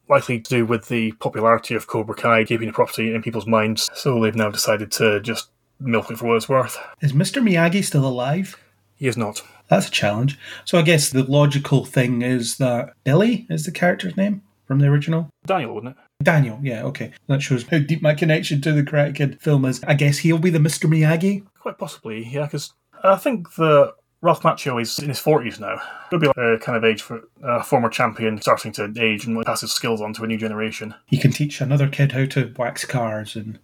likely 0.08 0.40
to 0.40 0.50
do 0.50 0.66
with 0.66 0.88
the 0.88 1.12
popularity 1.12 1.74
of 1.74 1.86
Cobra 1.86 2.14
Kai 2.14 2.44
keeping 2.44 2.66
the 2.66 2.74
property 2.74 3.14
in 3.14 3.22
people's 3.22 3.46
minds. 3.46 3.88
So 3.94 4.20
they've 4.20 4.34
now 4.34 4.50
decided 4.50 4.92
to 4.92 5.20
just 5.20 5.48
milk 5.80 6.10
it 6.10 6.18
for 6.18 6.26
what 6.26 6.36
it's 6.36 6.48
worth. 6.48 6.78
Is 7.00 7.14
Mr. 7.14 7.42
Miyagi 7.42 7.82
still 7.82 8.06
alive? 8.06 8.56
He 8.96 9.06
is 9.06 9.16
not. 9.16 9.42
That's 9.68 9.88
a 9.88 9.90
challenge. 9.90 10.38
So 10.66 10.78
I 10.78 10.82
guess 10.82 11.08
the 11.08 11.22
logical 11.22 11.86
thing 11.86 12.20
is 12.20 12.58
that 12.58 12.92
Billy 13.04 13.46
is 13.48 13.64
the 13.64 13.72
character's 13.72 14.16
name 14.16 14.42
from 14.72 14.78
the 14.80 14.86
original? 14.86 15.28
Daniel, 15.44 15.74
wouldn't 15.74 15.96
it? 15.96 16.24
Daniel, 16.24 16.58
yeah, 16.62 16.82
okay. 16.84 17.12
That 17.26 17.42
shows 17.42 17.64
how 17.64 17.78
deep 17.78 18.00
my 18.00 18.14
connection 18.14 18.62
to 18.62 18.72
the 18.72 18.82
Karate 18.82 19.14
Kid 19.14 19.38
film 19.38 19.66
is. 19.66 19.84
I 19.84 19.92
guess 19.92 20.18
he'll 20.18 20.38
be 20.38 20.48
the 20.48 20.58
Mr. 20.58 20.88
Miyagi? 20.88 21.44
Quite 21.60 21.76
possibly, 21.76 22.26
yeah, 22.26 22.46
because 22.46 22.72
I 23.04 23.16
think 23.16 23.54
the 23.56 23.92
Ralph 24.22 24.42
Macchio 24.42 24.80
is 24.80 24.98
in 24.98 25.10
his 25.10 25.20
40s 25.20 25.60
now. 25.60 25.82
It'll 26.06 26.20
be 26.20 26.28
like 26.28 26.36
a 26.38 26.58
kind 26.58 26.78
of 26.78 26.84
age 26.84 27.02
for 27.02 27.20
a 27.42 27.62
former 27.62 27.90
champion 27.90 28.40
starting 28.40 28.72
to 28.72 28.90
age 28.98 29.26
and 29.26 29.44
pass 29.44 29.60
his 29.60 29.72
skills 29.72 30.00
on 30.00 30.14
to 30.14 30.24
a 30.24 30.26
new 30.26 30.38
generation. 30.38 30.94
He 31.04 31.18
can 31.18 31.32
teach 31.32 31.60
another 31.60 31.88
kid 31.88 32.12
how 32.12 32.24
to 32.24 32.54
wax 32.56 32.86
cars 32.86 33.36
and 33.36 33.58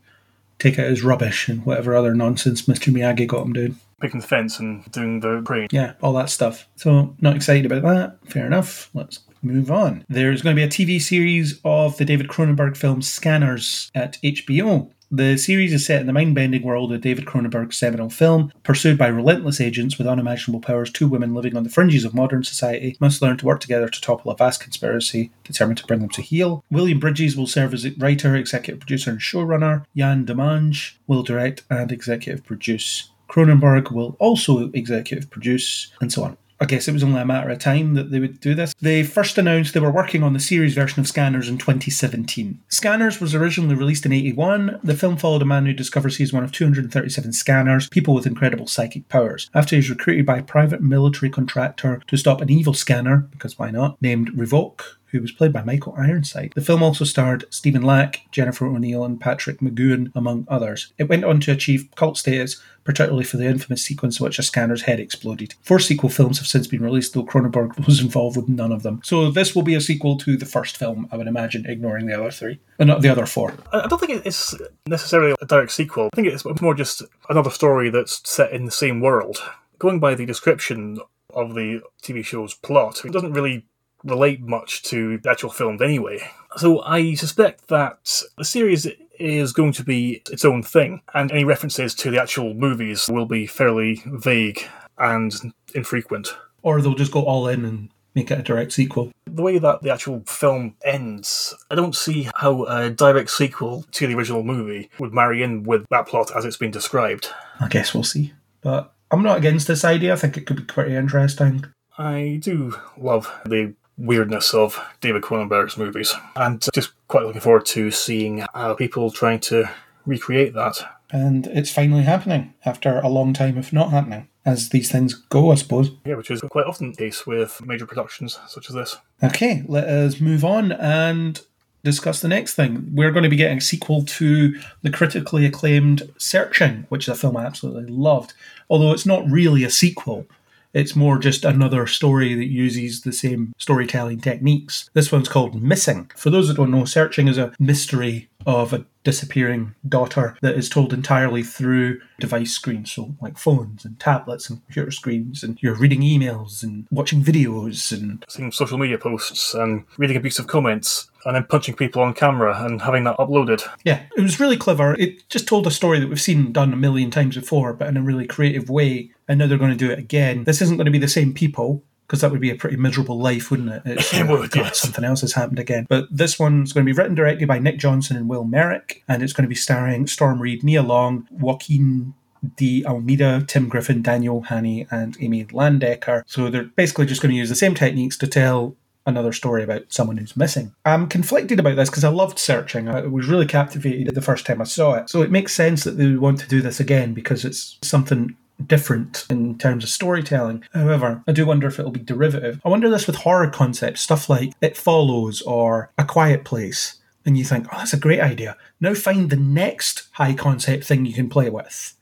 take 0.58 0.78
out 0.78 0.90
his 0.90 1.02
rubbish 1.02 1.48
and 1.48 1.64
whatever 1.64 1.96
other 1.96 2.14
nonsense 2.14 2.62
Mr. 2.62 2.92
Miyagi 2.92 3.26
got 3.26 3.46
him 3.46 3.54
doing. 3.54 3.76
Picking 4.00 4.20
the 4.20 4.26
fence 4.26 4.58
and 4.58 4.84
doing 4.92 5.20
the 5.20 5.40
crane. 5.40 5.68
Yeah, 5.70 5.94
all 6.02 6.12
that 6.12 6.28
stuff. 6.28 6.68
So, 6.76 7.16
not 7.20 7.34
excited 7.34 7.64
about 7.64 7.82
that. 7.82 8.30
Fair 8.30 8.46
enough. 8.46 8.90
Let's 8.92 9.20
move 9.42 9.70
on. 9.70 10.05
There's 10.08 10.42
going 10.42 10.55
to 10.55 10.60
be 10.60 10.65
a 10.65 10.68
TV 10.68 11.00
series 11.00 11.60
of 11.65 11.97
the 11.97 12.05
David 12.05 12.28
Cronenberg 12.28 12.76
film 12.76 13.02
Scanners 13.02 13.91
at 13.94 14.18
HBO. 14.23 14.91
The 15.10 15.39
series 15.39 15.73
is 15.73 15.86
set 15.86 16.02
in 16.02 16.07
the 16.07 16.12
mind 16.12 16.34
bending 16.34 16.62
world 16.62 16.92
of 16.92 17.00
David 17.00 17.25
Cronenberg's 17.25 17.78
seminal 17.78 18.10
film. 18.10 18.52
Pursued 18.62 18.99
by 18.99 19.07
relentless 19.07 19.58
agents 19.58 19.97
with 19.97 20.07
unimaginable 20.07 20.60
powers, 20.60 20.91
two 20.91 21.08
women 21.08 21.33
living 21.33 21.57
on 21.57 21.65
the 21.65 21.70
fringes 21.70 22.05
of 22.05 22.12
modern 22.12 22.44
society 22.44 22.94
must 23.00 23.23
learn 23.23 23.39
to 23.39 23.47
work 23.47 23.60
together 23.60 23.89
to 23.89 24.00
topple 24.02 24.31
a 24.31 24.36
vast 24.36 24.60
conspiracy 24.60 25.31
determined 25.44 25.78
to 25.78 25.86
bring 25.86 26.00
them 26.00 26.10
to 26.10 26.20
heel. 26.20 26.62
William 26.70 27.00
Bridges 27.00 27.39
will 27.39 27.47
serve 27.47 27.73
as 27.73 27.89
writer, 27.97 28.36
executive 28.36 28.81
producer, 28.81 29.10
and 29.10 29.20
showrunner. 29.20 29.86
Yann 29.94 30.26
Demange 30.26 30.97
will 31.07 31.23
direct 31.23 31.65
and 31.70 31.91
executive 31.91 32.44
produce. 32.44 33.10
Cronenberg 33.31 33.91
will 33.91 34.15
also 34.18 34.70
executive 34.73 35.31
produce, 35.31 35.91
and 36.02 36.12
so 36.12 36.25
on. 36.25 36.36
I 36.60 36.64
guess 36.64 36.88
it 36.88 36.92
was 36.92 37.04
only 37.04 37.20
a 37.20 37.26
matter 37.26 37.50
of 37.50 37.58
time 37.60 37.94
that 37.94 38.10
they 38.10 38.18
would 38.18 38.40
do 38.40 38.54
this. 38.54 38.74
They 38.80 39.04
first 39.04 39.38
announced 39.38 39.74
they 39.74 39.80
were 39.80 39.92
working 39.92 40.22
on 40.22 40.32
the 40.32 40.40
series 40.40 40.74
version 40.74 41.00
of 41.00 41.06
Scanners 41.06 41.48
in 41.48 41.56
2017. 41.56 42.58
Scanners 42.68 43.20
was 43.20 43.34
originally 43.34 43.76
released 43.76 44.04
in 44.04 44.12
81. 44.12 44.80
The 44.82 44.96
film 44.96 45.16
followed 45.16 45.42
a 45.42 45.46
man 45.46 45.66
who 45.66 45.72
discovers 45.72 46.16
he's 46.16 46.32
one 46.32 46.42
of 46.42 46.50
237 46.50 47.32
scanners, 47.32 47.88
people 47.88 48.12
with 48.14 48.26
incredible 48.26 48.66
psychic 48.66 49.08
powers. 49.08 49.48
After 49.54 49.76
he's 49.76 49.90
recruited 49.90 50.26
by 50.26 50.38
a 50.38 50.42
private 50.42 50.82
military 50.82 51.30
contractor 51.30 52.02
to 52.06 52.16
stop 52.16 52.40
an 52.40 52.50
evil 52.50 52.74
scanner, 52.74 53.18
because 53.30 53.58
why 53.58 53.70
not, 53.70 54.00
named 54.02 54.32
Revok, 54.32 54.98
who 55.10 55.20
was 55.20 55.32
played 55.32 55.52
by 55.52 55.62
Michael 55.62 55.94
Ironside. 55.96 56.52
The 56.54 56.60
film 56.60 56.82
also 56.82 57.04
starred 57.04 57.44
Stephen 57.50 57.82
Lack, 57.82 58.22
Jennifer 58.30 58.66
O'Neill, 58.66 59.04
and 59.04 59.20
Patrick 59.20 59.60
McGoohan, 59.60 60.12
among 60.14 60.46
others. 60.48 60.92
It 60.98 61.08
went 61.08 61.24
on 61.24 61.40
to 61.40 61.52
achieve 61.52 61.88
cult 61.96 62.18
status, 62.18 62.60
particularly 62.84 63.24
for 63.24 63.36
the 63.36 63.46
infamous 63.46 63.82
sequence 63.82 64.18
in 64.18 64.24
which 64.24 64.38
a 64.38 64.42
scanner's 64.42 64.82
head 64.82 65.00
exploded. 65.00 65.54
Four 65.62 65.78
sequel 65.78 66.08
films 66.08 66.38
have 66.38 66.46
since 66.46 66.66
been 66.66 66.82
released, 66.82 67.14
though 67.14 67.24
Cronenberg 67.24 67.86
was 67.86 68.00
involved 68.00 68.36
with 68.36 68.48
none 68.48 68.72
of 68.72 68.82
them. 68.82 69.00
So 69.04 69.30
this 69.30 69.54
will 69.54 69.62
be 69.62 69.74
a 69.74 69.80
sequel 69.80 70.16
to 70.18 70.36
the 70.36 70.46
first 70.46 70.76
film, 70.76 71.08
I 71.10 71.16
would 71.16 71.26
imagine, 71.26 71.66
ignoring 71.66 72.06
the 72.06 72.18
other 72.18 72.30
three. 72.30 72.60
Uh, 72.78 72.84
not 72.84 73.02
the 73.02 73.08
other 73.08 73.26
four. 73.26 73.54
I 73.72 73.86
don't 73.86 73.98
think 73.98 74.24
it's 74.24 74.54
necessarily 74.86 75.34
a 75.40 75.46
direct 75.46 75.72
sequel. 75.72 76.10
I 76.12 76.16
think 76.16 76.28
it's 76.28 76.44
more 76.62 76.74
just 76.74 77.02
another 77.28 77.50
story 77.50 77.90
that's 77.90 78.28
set 78.28 78.52
in 78.52 78.64
the 78.64 78.70
same 78.70 79.00
world. 79.00 79.38
Going 79.78 80.00
by 80.00 80.14
the 80.14 80.26
description 80.26 80.98
of 81.34 81.54
the 81.54 81.82
TV 82.02 82.24
show's 82.24 82.54
plot, 82.54 83.04
it 83.04 83.12
doesn't 83.12 83.32
really 83.32 83.66
relate 84.05 84.41
much 84.41 84.83
to 84.85 85.18
the 85.18 85.31
actual 85.31 85.51
films 85.51 85.83
anyway. 85.83 86.20
So 86.57 86.83
I 86.83 87.15
suspect 87.15 87.68
that 87.68 88.23
the 88.36 88.44
series 88.44 88.86
is 89.18 89.52
going 89.52 89.73
to 89.73 89.85
be 89.85 90.23
its 90.31 90.44
own 90.44 90.62
thing, 90.62 91.02
and 91.15 91.31
any 91.31 91.44
references 91.44 91.94
to 91.97 92.10
the 92.10 92.20
actual 92.20 92.55
movies 92.55 93.09
will 93.10 93.27
be 93.27 93.47
fairly 93.47 94.02
vague 94.07 94.65
and 94.99 95.52
infrequent. 95.75 96.36
Or 96.62 96.81
they'll 96.81 96.94
just 96.94 97.12
go 97.12 97.25
all 97.25 97.49
in 97.49 97.65
and 97.65 97.91
make 98.15 98.31
it 98.31 98.39
a 98.39 98.43
direct 98.43 98.73
sequel. 98.73 99.12
The 99.27 99.43
way 99.43 99.59
that 99.59 99.83
the 99.83 99.93
actual 99.93 100.23
film 100.27 100.75
ends, 100.85 101.55
I 101.70 101.75
don't 101.75 101.94
see 101.94 102.28
how 102.35 102.65
a 102.65 102.91
direct 102.91 103.31
sequel 103.31 103.85
to 103.93 104.07
the 104.07 104.15
original 104.15 104.43
movie 104.43 104.91
would 104.99 105.12
marry 105.12 105.43
in 105.43 105.62
with 105.62 105.85
that 105.91 106.07
plot 106.09 106.31
as 106.35 106.44
it's 106.44 106.57
been 106.57 106.70
described. 106.70 107.28
I 107.60 107.68
guess 107.68 107.94
we'll 107.94 108.05
see. 108.05 108.33
But 108.60 108.93
I'm 109.10 109.23
not 109.23 109.39
against 109.39 109.68
this 109.68 109.85
idea. 109.85 110.12
I 110.12 110.17
think 110.17 110.36
it 110.36 110.47
could 110.47 110.57
be 110.57 110.65
pretty 110.65 110.94
interesting. 110.94 111.65
I 111.97 112.39
do 112.43 112.77
love 112.97 113.33
the 113.44 113.75
weirdness 113.99 114.55
of 114.55 114.81
David 115.01 115.23
Cronenberg's 115.23 115.77
movies, 115.77 116.15
and 116.36 116.65
just 116.73 116.93
quite 117.09 117.25
looking 117.25 117.41
forward 117.41 117.67
to 117.67 117.91
seeing 117.91 118.47
how 118.55 118.75
people 118.75 119.10
trying 119.10 119.41
to 119.41 119.68
recreate 120.07 120.55
that. 120.55 120.77
And 121.10 121.47
it's 121.49 121.73
finally 121.73 122.02
happening 122.02 122.55
after 122.65 122.99
a 122.99 123.09
long 123.09 123.33
time 123.33 123.59
of 123.59 123.73
not 123.73 123.91
happening, 123.91 124.28
as 124.44 124.68
these 124.68 124.93
things 124.93 125.15
go, 125.15 125.51
I 125.51 125.57
suppose. 125.57 125.91
Yeah, 126.05 126.15
which 126.17 126.31
is 126.31 126.41
quite 126.43 126.67
often 126.67 126.93
the 126.93 126.97
case 126.97 127.27
with 127.27 127.65
major 127.65 127.86
productions 127.86 128.39
such 128.47 128.68
as 128.68 128.75
this. 128.75 128.97
Okay, 129.23 129.65
let 129.67 129.85
us 129.85 130.20
move 130.20 130.44
on 130.44 130.73
and 130.73 131.41
discuss 131.83 132.20
the 132.20 132.28
next 132.28 132.55
thing. 132.55 132.91
We're 132.93 133.12
going 133.12 133.23
to 133.23 133.31
be 133.31 133.36
getting 133.36 133.59
a 133.59 133.62
sequel 133.62 134.05
to 134.05 134.60
the 134.83 134.91
critically 134.91 135.47
acclaimed 135.47 136.10
Searching, 136.18 136.86
which 136.89 137.05
is 137.05 137.09
a 137.09 137.15
film 137.15 137.36
I 137.36 137.47
absolutely 137.47 137.86
loved. 137.86 138.35
Although 138.68 138.93
it's 138.93 139.07
not 139.07 139.31
really 139.31 139.65
a 139.65 139.70
sequel, 139.70 140.27
it's 140.72 140.97
more 140.97 141.18
just 141.18 141.44
another 141.44 141.86
story 141.86 142.34
that 142.34 142.47
uses 142.47 143.02
the 143.02 143.12
same 143.12 143.52
storytelling 143.58 144.20
techniques. 144.20 144.88
This 144.92 145.10
one's 145.10 145.28
called 145.28 145.60
Missing. 145.62 146.10
For 146.16 146.30
those 146.30 146.48
that 146.48 146.56
don't 146.56 146.70
know, 146.70 146.84
Searching 146.84 147.28
is 147.28 147.38
a 147.38 147.52
mystery 147.58 148.27
of 148.47 148.73
a 148.73 148.84
disappearing 149.05 149.75
daughter 149.89 150.36
that 150.42 150.55
is 150.55 150.68
told 150.68 150.92
entirely 150.92 151.42
through 151.42 152.00
device 152.20 152.52
screens, 152.52 152.92
so 152.92 153.15
like 153.20 153.39
phones 153.39 153.84
and 153.84 153.99
tablets 153.99 154.49
and 154.49 154.65
computer 154.67 154.91
screens, 154.91 155.42
and 155.42 155.58
you're 155.62 155.75
reading 155.75 156.00
emails 156.00 156.62
and 156.62 156.86
watching 156.91 157.23
videos 157.23 157.92
and 157.92 158.25
seeing 158.28 158.52
social 158.52 158.78
media 158.78 158.99
posts 158.99 159.55
and 159.55 159.84
reading 159.97 160.17
abusive 160.17 160.47
comments 160.47 161.10
and 161.25 161.34
then 161.34 161.44
punching 161.44 161.75
people 161.75 162.02
on 162.02 162.15
camera 162.15 162.65
and 162.65 162.83
having 162.83 163.05
that 163.05 163.17
uploaded. 163.18 163.62
Yeah, 163.84 164.02
it 164.17 164.20
was 164.20 164.41
really 164.41 164.57
clever. 164.57 164.94
It 164.94 165.28
just 165.28 165.49
told 165.49 165.67
a 165.67 165.70
story 165.70 166.00
that 166.00 166.08
we've 166.08 166.20
seen 166.20 166.52
done 166.52 166.73
a 166.73 166.76
million 166.76 167.10
times 167.10 167.34
before, 167.36 167.73
but 167.73 167.89
in 167.89 167.97
a 167.97 168.02
really 168.02 168.26
creative 168.26 168.70
way. 168.70 169.10
And 169.26 169.39
now 169.39 169.47
they're 169.47 169.58
going 169.58 169.70
to 169.70 169.76
do 169.76 169.91
it 169.91 169.99
again. 169.99 170.44
This 170.44 170.62
isn't 170.62 170.78
going 170.78 170.86
to 170.86 170.91
be 170.91 170.99
the 170.99 171.08
same 171.08 171.34
people 171.34 171.83
because 172.08 172.22
that 172.22 172.30
would 172.30 172.40
be 172.40 172.50
a 172.50 172.56
pretty 172.56 172.76
miserable 172.76 173.18
life, 173.18 173.50
wouldn't 173.50 173.68
it? 173.68 173.82
It's, 173.84 174.14
it 174.14 174.22
uh, 174.22 174.26
would, 174.26 174.50
God, 174.50 174.64
yes. 174.64 174.80
Something 174.80 175.04
else 175.04 175.20
has 175.20 175.34
happened 175.34 175.58
again. 175.58 175.86
But 175.88 176.08
this 176.10 176.38
one's 176.38 176.72
going 176.72 176.84
to 176.84 176.92
be 176.92 176.96
written 176.96 177.14
directly 177.14 177.44
by 177.44 177.58
Nick 177.58 177.78
Johnson 177.78 178.16
and 178.16 178.28
Will 178.28 178.44
Merrick, 178.44 179.04
and 179.06 179.22
it's 179.22 179.34
going 179.34 179.44
to 179.44 179.48
be 179.48 179.54
starring 179.54 180.06
Storm 180.06 180.40
Reid, 180.40 180.64
Nia 180.64 180.82
Long, 180.82 181.28
Joaquim 181.30 182.14
de 182.56 182.84
Almeida, 182.86 183.44
Tim 183.46 183.68
Griffin, 183.68 184.00
Daniel 184.00 184.42
Henney, 184.42 184.86
and 184.90 185.16
Amy 185.20 185.44
Landecker. 185.46 186.22
So 186.26 186.48
they're 186.48 186.64
basically 186.64 187.06
just 187.06 187.20
going 187.20 187.30
to 187.30 187.36
use 187.36 187.48
the 187.48 187.54
same 187.54 187.74
techniques 187.74 188.16
to 188.18 188.26
tell 188.26 188.74
another 189.06 189.32
story 189.32 189.62
about 189.62 189.82
someone 189.88 190.18
who's 190.18 190.36
missing. 190.36 190.74
I'm 190.84 191.08
conflicted 191.08 191.58
about 191.58 191.76
this 191.76 191.88
because 191.88 192.04
I 192.04 192.10
loved 192.10 192.38
searching. 192.38 192.88
I 192.88 193.00
was 193.06 193.26
really 193.26 193.46
captivated 193.46 194.14
the 194.14 194.22
first 194.22 194.46
time 194.46 194.60
I 194.60 194.64
saw 194.64 194.94
it. 194.94 195.08
So 195.08 195.22
it 195.22 195.30
makes 195.30 195.54
sense 195.54 195.84
that 195.84 195.92
they 195.92 196.06
would 196.06 196.20
want 196.20 196.40
to 196.40 196.48
do 196.48 196.60
this 196.60 196.78
again 196.78 197.14
because 197.14 197.44
it's 197.44 197.78
something 197.82 198.36
different 198.66 199.24
in 199.30 199.56
terms 199.58 199.84
of 199.84 199.90
storytelling. 199.90 200.64
However, 200.74 201.22
I 201.26 201.32
do 201.32 201.46
wonder 201.46 201.68
if 201.68 201.78
it'll 201.78 201.90
be 201.90 202.00
derivative. 202.00 202.60
I 202.64 202.68
wonder 202.68 202.90
this 202.90 203.06
with 203.06 203.16
horror 203.16 203.50
concepts, 203.50 204.00
stuff 204.00 204.28
like 204.28 204.52
It 204.60 204.76
Follows 204.76 205.42
or 205.42 205.90
A 205.98 206.04
Quiet 206.04 206.44
Place. 206.44 206.98
And 207.24 207.36
you 207.36 207.44
think, 207.44 207.66
oh, 207.72 207.78
that's 207.78 207.92
a 207.92 207.98
great 207.98 208.20
idea. 208.20 208.56
Now 208.80 208.94
find 208.94 209.30
the 209.30 209.36
next 209.36 210.08
high 210.12 210.34
concept 210.34 210.84
thing 210.84 211.04
you 211.04 211.12
can 211.12 211.28
play 211.28 211.50
with. 211.50 211.94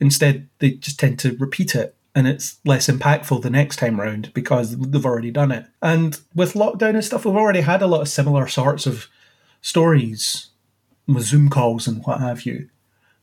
Instead, 0.00 0.48
they 0.58 0.72
just 0.72 1.00
tend 1.00 1.18
to 1.20 1.36
repeat 1.38 1.74
it 1.74 1.96
and 2.14 2.26
it's 2.26 2.58
less 2.64 2.88
impactful 2.88 3.42
the 3.42 3.50
next 3.50 3.76
time 3.76 4.00
round 4.00 4.32
because 4.32 4.76
they've 4.76 5.04
already 5.04 5.30
done 5.30 5.52
it. 5.52 5.66
And 5.82 6.18
with 6.34 6.54
lockdown 6.54 6.94
and 6.94 7.04
stuff, 7.04 7.24
we've 7.24 7.36
already 7.36 7.60
had 7.60 7.82
a 7.82 7.86
lot 7.86 8.00
of 8.00 8.08
similar 8.08 8.48
sorts 8.48 8.86
of 8.86 9.08
stories 9.60 10.48
with 11.06 11.24
Zoom 11.24 11.50
calls 11.50 11.86
and 11.86 12.02
what 12.04 12.20
have 12.20 12.42
you. 12.46 12.70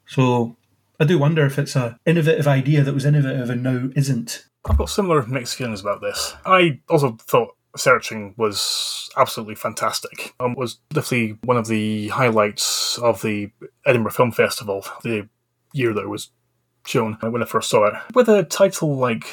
So 0.06 0.58
I 1.04 1.06
do 1.06 1.20
wonder 1.20 1.46
if 1.46 1.60
it's 1.60 1.76
a 1.76 2.00
innovative 2.06 2.48
idea 2.48 2.82
that 2.82 2.94
was 2.94 3.04
innovative 3.04 3.50
and 3.50 3.62
now 3.62 3.90
isn't. 3.94 4.46
I've 4.64 4.78
got 4.78 4.90
similar 4.90 5.26
mixed 5.26 5.56
feelings 5.56 5.82
about 5.82 6.00
this. 6.00 6.34
I 6.46 6.80
also 6.90 7.18
thought 7.20 7.58
Searching 7.76 8.34
was 8.38 9.10
absolutely 9.18 9.56
fantastic. 9.56 10.34
Um, 10.40 10.56
was 10.56 10.76
definitely 10.92 11.40
one 11.44 11.58
of 11.58 11.68
the 11.68 12.08
highlights 12.08 12.98
of 13.00 13.22
the 13.22 13.52
Edinburgh 13.86 14.14
Film 14.14 14.32
Festival, 14.32 14.86
the 15.04 15.28
year 15.74 15.94
that 15.94 16.04
it 16.04 16.10
was 16.10 16.30
shown 16.86 17.18
when 17.20 17.44
I 17.44 17.48
first 17.48 17.70
saw 17.70 17.84
it. 17.88 17.96
With 18.16 18.30
a 18.30 18.44
title 18.44 18.96
like 18.96 19.26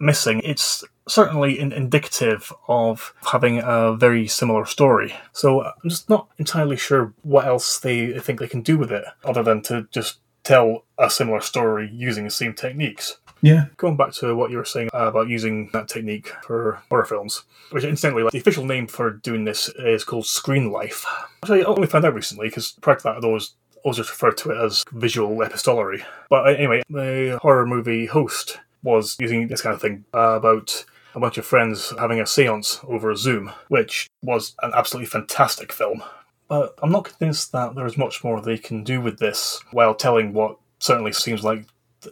Missing, 0.00 0.40
it's 0.42 0.82
certainly 1.06 1.60
in- 1.60 1.72
indicative 1.72 2.52
of 2.66 3.14
having 3.30 3.60
a 3.62 3.94
very 3.94 4.26
similar 4.26 4.64
story. 4.64 5.14
So 5.30 5.62
I'm 5.62 5.88
just 5.88 6.10
not 6.10 6.28
entirely 6.38 6.76
sure 6.76 7.14
what 7.22 7.46
else 7.46 7.78
they 7.78 8.18
think 8.18 8.40
they 8.40 8.48
can 8.48 8.62
do 8.62 8.76
with 8.76 8.90
it, 8.90 9.04
other 9.24 9.44
than 9.44 9.62
to 9.62 9.86
just 9.92 10.18
tell 10.44 10.84
a 10.98 11.10
similar 11.10 11.40
story 11.40 11.90
using 11.92 12.24
the 12.24 12.30
same 12.30 12.54
techniques. 12.54 13.18
Yeah. 13.42 13.66
Going 13.76 13.96
back 13.96 14.12
to 14.14 14.34
what 14.34 14.50
you 14.50 14.56
were 14.56 14.64
saying 14.64 14.88
about 14.94 15.28
using 15.28 15.68
that 15.72 15.88
technique 15.88 16.28
for 16.44 16.82
horror 16.88 17.04
films, 17.04 17.44
which 17.70 17.84
incidentally, 17.84 18.22
like, 18.22 18.32
the 18.32 18.38
official 18.38 18.64
name 18.64 18.86
for 18.86 19.10
doing 19.10 19.44
this 19.44 19.68
is 19.70 20.04
called 20.04 20.26
Screen 20.26 20.70
Life. 20.70 21.04
Actually, 21.42 21.62
I 21.62 21.66
only 21.66 21.86
found 21.86 22.04
out 22.06 22.14
recently 22.14 22.48
because 22.48 22.72
prior 22.80 22.96
to 22.96 23.02
that, 23.02 23.16
I'd 23.16 23.24
always 23.24 23.54
always 23.82 23.98
just 23.98 24.08
referred 24.08 24.38
to 24.38 24.50
it 24.50 24.56
as 24.56 24.82
visual 24.92 25.42
epistolary. 25.42 26.02
But 26.30 26.46
uh, 26.46 26.52
anyway, 26.52 26.82
the 26.88 27.38
horror 27.42 27.66
movie 27.66 28.06
host 28.06 28.60
was 28.82 29.16
using 29.20 29.48
this 29.48 29.60
kind 29.60 29.74
of 29.74 29.82
thing 29.82 30.06
uh, 30.14 30.36
about 30.36 30.84
a 31.14 31.20
bunch 31.20 31.36
of 31.36 31.44
friends 31.44 31.92
having 31.98 32.18
a 32.18 32.26
seance 32.26 32.80
over 32.88 33.14
Zoom, 33.14 33.52
which 33.68 34.08
was 34.22 34.54
an 34.62 34.72
absolutely 34.74 35.06
fantastic 35.06 35.70
film. 35.70 36.02
But 36.48 36.74
I'm 36.82 36.92
not 36.92 37.04
convinced 37.04 37.52
that 37.52 37.74
there's 37.74 37.96
much 37.96 38.22
more 38.22 38.40
they 38.40 38.58
can 38.58 38.84
do 38.84 39.00
with 39.00 39.18
this 39.18 39.60
while 39.70 39.94
telling 39.94 40.32
what 40.32 40.58
certainly 40.78 41.12
seems 41.12 41.42
like 41.42 41.66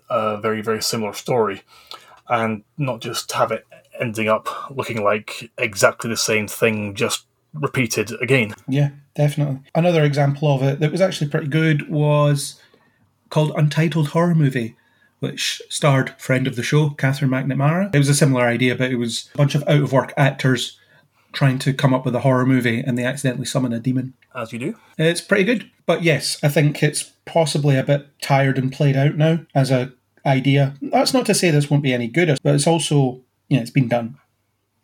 a 0.09 0.39
very, 0.39 0.63
very 0.63 0.83
similar 0.83 1.13
story, 1.13 1.63
and 2.29 2.65
not 2.79 3.01
just 3.01 3.31
have 3.33 3.53
it 3.53 3.67
ending 4.01 4.29
up 4.29 4.71
looking 4.71 5.05
like 5.05 5.51
exactly 5.59 6.09
the 6.09 6.17
same 6.17 6.49
thing, 6.49 6.95
just 6.95 7.27
repeated 7.53 8.11
again. 8.23 8.55
Yeah, 8.67 8.91
definitely. 9.15 9.61
Another 9.75 10.03
example 10.03 10.55
of 10.55 10.63
it 10.63 10.81
that 10.81 10.91
was 10.91 11.03
actually 11.03 11.31
pretty 11.31 11.49
good 11.49 11.91
was 11.91 12.59
called 13.29 13.53
Untitled 13.57 14.09
Horror 14.09 14.35
Movie, 14.35 14.77
which 15.19 15.61
starred 15.69 16.19
friend 16.19 16.47
of 16.47 16.57
the 16.57 16.63
show, 16.63 16.91
Katherine 16.91 17.31
McNamara. 17.31 17.95
It 17.95 17.99
was 17.99 18.09
a 18.09 18.15
similar 18.15 18.47
idea, 18.47 18.75
but 18.77 18.91
it 18.91 18.97
was 18.97 19.31
a 19.35 19.37
bunch 19.37 19.55
of 19.55 19.63
out 19.69 19.83
of 19.83 19.93
work 19.93 20.15
actors 20.17 20.79
trying 21.33 21.59
to 21.61 21.73
come 21.73 21.95
up 21.95 22.05
with 22.05 22.15
a 22.15 22.21
horror 22.21 22.47
movie 22.47 22.81
and 22.81 22.97
they 22.99 23.05
accidentally 23.05 23.47
summon 23.47 23.73
a 23.73 23.81
demon. 23.81 24.15
As 24.35 24.53
you 24.53 24.59
do. 24.59 24.77
It's 24.99 25.21
pretty 25.21 25.45
good. 25.45 25.71
But 25.87 26.03
yes, 26.03 26.39
I 26.43 26.49
think 26.49 26.83
it's 26.83 27.13
possibly 27.25 27.77
a 27.77 27.83
bit 27.83 28.07
tired 28.21 28.59
and 28.59 28.73
played 28.73 28.97
out 28.97 29.17
now 29.17 29.41
as 29.55 29.71
a 29.71 29.93
idea. 30.25 30.75
That's 30.81 31.13
not 31.13 31.27
to 31.27 31.35
say 31.35 31.51
this 31.51 31.71
won't 31.71 31.83
be 31.83 31.93
any 31.93 32.07
good, 32.07 32.39
but 32.43 32.55
it's 32.55 32.67
also, 32.67 33.21
you 33.49 33.57
know, 33.57 33.63
it's 33.63 33.71
been 33.71 33.89
done 33.89 34.19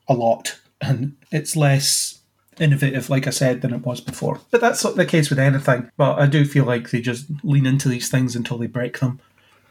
a 0.09 0.15
lot 0.15 0.59
and 0.81 1.17
it's 1.31 1.57
less 1.57 2.21
innovative, 2.59 3.09
like 3.09 3.27
I 3.27 3.31
said, 3.31 3.63
than 3.63 3.73
it 3.73 3.87
was 3.87 4.01
before. 4.01 4.41
But 4.51 4.61
that's 4.61 4.83
not 4.83 4.97
the 4.97 5.07
case 5.07 5.31
with 5.31 5.39
anything. 5.39 5.91
But 5.97 6.19
I 6.19 6.27
do 6.27 6.45
feel 6.45 6.65
like 6.65 6.91
they 6.91 7.01
just 7.01 7.27
lean 7.45 7.67
into 7.67 7.89
these 7.89 8.09
things 8.09 8.35
until 8.35 8.59
they 8.59 8.67
break 8.67 8.99
them. 9.01 9.21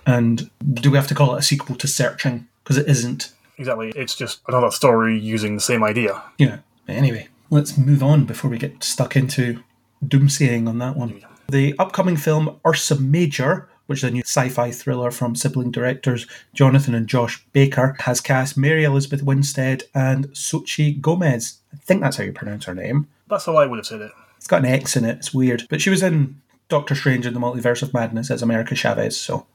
And 0.06 0.50
do 0.74 0.90
we 0.90 0.98
have 0.98 1.08
to 1.08 1.16
call 1.16 1.36
it 1.36 1.40
a 1.40 1.44
sequel 1.44 1.76
to 1.76 1.88
Searching? 1.88 2.48
Because 2.64 2.78
it 2.78 2.88
isn't. 2.88 3.34
Exactly. 3.58 3.92
It's 3.96 4.16
just 4.16 4.42
another 4.48 4.72
story 4.72 5.20
using 5.20 5.56
the 5.56 5.62
same 5.62 5.84
idea. 5.84 6.22
Yeah. 6.38 6.60
Anyway, 6.88 7.28
let's 7.50 7.78
move 7.78 8.02
on 8.02 8.26
before 8.26 8.50
we 8.50 8.58
get 8.58 8.84
stuck 8.84 9.16
into 9.16 9.64
doomsaying 10.06 10.68
on 10.68 10.80
that 10.80 10.96
one. 10.96 11.22
The 11.50 11.76
upcoming 11.80 12.18
film 12.18 12.60
Ursa 12.66 13.00
Major, 13.00 13.70
which 13.88 14.00
is 14.00 14.04
a 14.04 14.12
new 14.12 14.22
sci-fi 14.22 14.72
thriller 14.72 15.12
from 15.12 15.36
sibling 15.36 15.72
directors 15.72 16.28
Jonathan 16.54 16.94
and 16.94 17.08
Josh 17.08 17.44
Baker, 17.54 17.96
has 18.00 18.22
cast 18.22 18.58
Mary 18.58 18.84
Elizabeth 18.84 19.24
Winstead 19.24 19.84
and 19.96 20.28
Xochitl 20.30 21.02
Gomez. 21.02 21.60
I 21.74 21.78
think 21.78 22.02
that's 22.02 22.18
how 22.18 22.24
you 22.24 22.34
pronounce 22.34 22.66
her 22.66 22.76
name. 22.76 23.08
That's 23.28 23.46
how 23.46 23.56
I 23.56 23.66
would 23.66 23.78
have 23.78 23.86
said 23.86 24.02
it. 24.02 24.12
It's 24.38 24.48
got 24.48 24.66
an 24.66 24.72
X 24.72 24.96
in 24.96 25.06
it. 25.06 25.18
It's 25.18 25.34
weird, 25.34 25.64
but 25.70 25.82
she 25.82 25.90
was 25.90 26.04
in 26.04 26.42
Doctor 26.70 26.96
Strange 26.96 27.26
in 27.26 27.34
the 27.34 27.40
Multiverse 27.40 27.82
of 27.82 27.94
Madness 27.94 28.30
as 28.30 28.42
America 28.42 28.76
Chavez, 28.76 29.20
so 29.20 29.48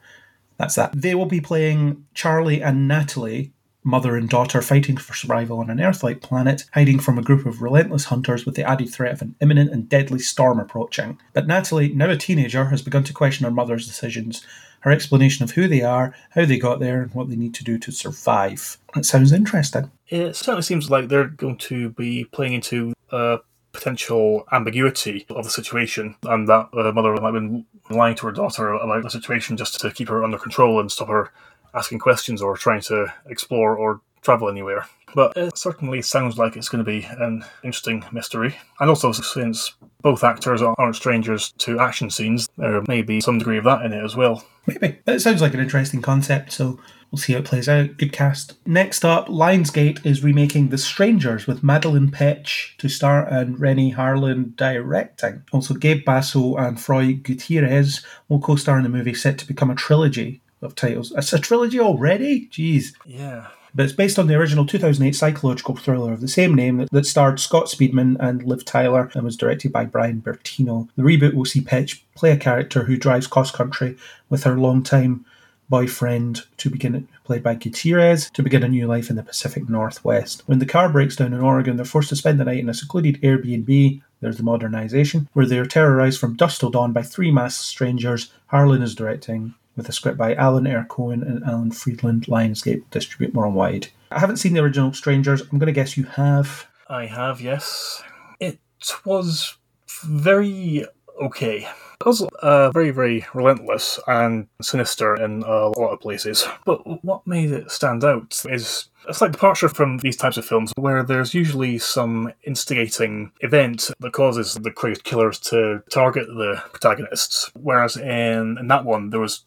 that's 0.57 0.75
that. 0.75 0.93
They 0.95 1.15
will 1.15 1.27
be 1.27 1.41
playing 1.41 2.07
Charlie 2.15 2.63
and 2.63 2.89
Natalie, 2.89 3.53
mother 3.85 4.17
and 4.17 4.29
daughter 4.29 4.63
fighting 4.63 4.97
for 4.97 5.15
survival 5.15 5.59
on 5.59 5.71
an 5.71 5.81
Earth 5.81 6.03
like 6.03 6.21
planet, 6.21 6.65
hiding 6.73 7.01
from 7.01 7.19
a 7.19 7.23
group 7.23 7.47
of 7.47 7.63
relentless 7.63 8.05
hunters 8.05 8.47
with 8.47 8.55
the 8.55 8.69
added 8.69 8.91
threat 8.91 9.13
of 9.13 9.23
an 9.23 9.35
imminent 9.41 9.71
and 9.73 9.89
deadly 9.89 10.19
storm 10.19 10.61
approaching. 10.61 11.19
But 11.33 11.47
Natalie, 11.47 11.93
now 11.93 12.11
a 12.11 12.17
teenager, 12.17 12.67
has 12.67 12.83
begun 12.83 13.05
to 13.05 13.13
question 13.13 13.45
her 13.45 13.51
mother's 13.51 13.87
decisions, 13.87 14.47
her 14.81 14.91
explanation 14.91 15.43
of 15.43 15.53
who 15.53 15.69
they 15.69 15.83
are, 15.83 16.15
how 16.31 16.45
they 16.45 16.59
got 16.59 16.81
there, 16.81 17.03
and 17.03 17.13
what 17.15 17.29
they 17.29 17.37
need 17.37 17.55
to 17.55 17.65
do 17.65 17.79
to 17.79 17.93
survive. 17.93 18.79
That 18.95 19.05
sounds 19.05 19.33
interesting. 19.33 19.91
It 20.09 20.37
certainly 20.37 20.63
seems 20.63 20.91
like 20.91 21.09
they're 21.09 21.29
going 21.29 21.59
to 21.59 21.91
be 21.91 22.25
playing 22.27 22.55
into 22.55 22.93
a 23.11 23.39
potential 23.73 24.47
ambiguity 24.53 25.25
of 25.31 25.45
the 25.45 25.51
situation, 25.51 26.15
and 26.25 26.47
that 26.49 26.69
the 26.73 26.93
mother 26.93 27.15
might 27.15 27.35
have 27.35 27.35
been 27.35 27.67
lying 27.91 28.15
to 28.17 28.27
her 28.27 28.33
daughter 28.33 28.75
about 28.75 29.03
the 29.03 29.11
situation 29.11 29.57
just 29.57 29.81
to 29.81 29.91
keep 29.91 30.09
her 30.09 30.23
under 30.23 30.39
control 30.39 30.79
and 30.79 30.93
stop 30.93 31.09
her 31.09 31.33
asking 31.75 31.99
questions 31.99 32.43
or 32.43 32.57
trying 32.57 32.81
to 32.83 33.13
explore 33.27 33.77
or 33.77 34.01
travel 34.23 34.49
anywhere. 34.49 34.87
But 35.15 35.37
it 35.37 35.59
certainly 35.59 36.01
sounds 36.03 36.39
like 36.39 36.57
it's 36.57 36.69
going 36.69 36.85
to 36.85 36.91
be 36.91 37.05
an 37.05 37.45
interesting 37.63 38.05
mystery. 38.13 38.57
And 38.81 38.89
also, 38.89 39.13
since 39.13 39.75
both 40.01 40.25
actors 40.25 40.63
aren't 40.63 40.97
strangers 40.97 41.53
to 41.59 41.81
action 41.81 42.11
scenes, 42.11 42.49
there 42.57 42.83
may 42.89 43.03
be 43.03 43.21
some 43.21 43.39
degree 43.39 43.59
of 43.59 43.65
that 43.65 43.83
in 43.83 43.93
it 43.93 44.03
as 44.03 44.17
well. 44.17 44.45
Maybe. 44.67 44.99
It 45.07 45.21
sounds 45.21 45.43
like 45.43 45.55
an 45.55 45.61
interesting 45.61 46.03
concept, 46.03 46.53
so 46.53 46.79
we'll 47.11 47.19
see 47.19 47.35
how 47.35 47.41
it 47.41 47.45
plays 47.45 47.69
out. 47.69 47.99
Good 47.99 48.13
cast. 48.13 48.55
Next 48.65 49.05
up, 49.05 49.27
Lionsgate 49.29 50.05
is 50.07 50.25
remaking 50.25 50.69
The 50.69 50.79
Strangers 50.79 51.47
with 51.47 51.63
Madelaine 51.63 52.11
Petsch 52.11 52.77
to 52.79 52.89
star 52.89 53.27
and 53.27 53.61
Renny 53.61 53.93
Harlin 53.95 54.57
directing. 54.57 55.43
Also, 55.53 55.75
Gabe 55.75 56.05
Basso 56.05 56.57
and 56.57 56.81
Froy 56.81 57.15
Gutierrez 57.15 58.05
will 58.29 58.41
co 58.41 58.57
star 58.57 58.79
in 58.79 58.85
the 58.85 58.89
movie 58.89 59.15
set 59.15 59.37
to 59.39 59.47
become 59.47 59.71
a 59.71 59.75
trilogy 59.75 60.42
of 60.63 60.75
titles. 60.75 61.13
It's 61.17 61.33
a 61.33 61.39
trilogy 61.39 61.81
already? 61.81 62.49
Jeez. 62.51 62.95
Yeah. 63.05 63.49
But 63.75 63.85
it's 63.85 63.95
based 63.95 64.19
on 64.19 64.27
the 64.27 64.35
original 64.35 64.67
2008 64.67 65.13
psychological 65.13 65.77
thriller 65.77 66.13
of 66.13 66.21
the 66.21 66.29
same 66.29 66.55
name 66.55 66.87
that, 66.93 67.07
starred 67.07 67.41
Scott 67.41 67.67
Speedman 67.67 68.17
and 68.21 68.43
Liv 68.43 68.65
Tyler 68.65 69.11
and 69.15 69.25
was 69.25 69.37
directed 69.37 69.73
by 69.73 69.87
Brian 69.87 70.21
Bertino. 70.21 70.89
The 70.97 71.03
reboot 71.03 71.35
will 71.35 71.47
see 71.47 71.63
Petsch 71.63 72.01
play 72.15 72.31
a 72.33 72.37
character 72.37 72.85
who 72.85 72.97
drives 72.97 73.27
cross 73.27 73.51
country 73.51 73.97
with 74.29 74.45
her 74.45 74.59
longtime 74.59 75.25
boyfriend 75.69 76.43
to 76.59 76.69
begin 76.69 77.09
played 77.25 77.43
by 77.43 77.55
Gutierrez 77.55 78.31
to 78.35 78.43
begin 78.43 78.63
a 78.63 78.69
new 78.69 78.87
life 78.87 79.09
in 79.09 79.17
the 79.17 79.23
Pacific 79.23 79.69
Northwest. 79.71 80.43
When 80.47 80.59
the 80.59 80.67
car 80.67 80.91
breaks 80.91 81.17
down 81.17 81.33
in 81.33 81.41
Oregon, 81.41 81.77
they're 81.77 81.87
forced 81.87 82.11
to 82.11 82.17
spend 82.17 82.39
the 82.39 82.45
night 82.45 82.59
in 82.59 82.69
a 82.69 82.75
secluded 82.75 83.21
Airbnb. 83.23 84.03
There's 84.21 84.37
the 84.37 84.43
modernization, 84.43 85.29
where 85.33 85.47
they 85.47 85.59
are 85.59 85.65
terrorized 85.65 86.21
from 86.21 86.37
dusk 86.37 86.61
till 86.61 86.71
dawn 86.71 86.93
by 86.93 87.03
three 87.03 87.31
masked 87.31 87.65
strangers. 87.65 88.31
Harlin 88.53 88.83
is 88.83 88.95
directing, 88.95 89.55
with 89.77 89.89
a 89.89 89.93
script 89.93 90.19
by 90.19 90.35
Alan 90.35 90.67
R. 90.67 90.85
Cohen 90.85 91.23
and 91.23 91.45
Alan 91.45 91.71
Freedland. 91.71 92.27
Lionsgate 92.27 92.83
distribute 92.91 93.35
worldwide. 93.35 93.89
I 94.11 94.19
haven't 94.21 94.37
seen 94.37 94.55
the 94.55 94.61
original 94.61 94.93
Strangers. 94.93 95.41
I'm 95.41 95.59
going 95.59 95.67
to 95.67 95.73
guess 95.73 95.97
you 95.97 96.05
have. 96.05 96.67
I 96.89 97.07
have, 97.07 97.41
yes. 97.41 98.03
It 98.41 98.59
was 99.05 99.57
very 100.03 100.85
okay. 101.23 101.69
It 102.01 102.07
was 102.07 102.23
uh, 102.43 102.71
very, 102.73 102.91
very 102.91 103.25
relentless 103.33 103.99
and 104.07 104.49
sinister 104.61 105.15
in 105.15 105.43
a 105.45 105.69
lot 105.69 105.93
of 105.93 106.01
places. 106.01 106.47
But 106.65 107.05
what 107.05 107.27
made 107.27 107.53
it 107.53 107.71
stand 107.71 108.05
out 108.05 108.43
is 108.49 108.89
a 109.07 109.15
slight 109.15 109.33
departure 109.33 109.69
from 109.69 109.99
these 109.99 110.17
types 110.17 110.37
of 110.37 110.45
films 110.45 110.73
where 110.77 111.03
there's 111.03 111.35
usually 111.35 111.79
some 111.79 112.33
instigating 112.45 113.33
event 113.41 113.91
that 114.01 114.13
causes 114.13 114.55
the 114.55 114.71
crazed 114.71 115.05
killers 115.05 115.39
to 115.41 115.83
target 115.91 116.27
the 116.27 116.63
protagonists. 116.73 117.51
Whereas 117.55 117.97
in, 117.97 118.59
in 118.59 118.69
that 118.69 118.85
one, 118.85 119.11
there 119.11 119.21
was 119.21 119.43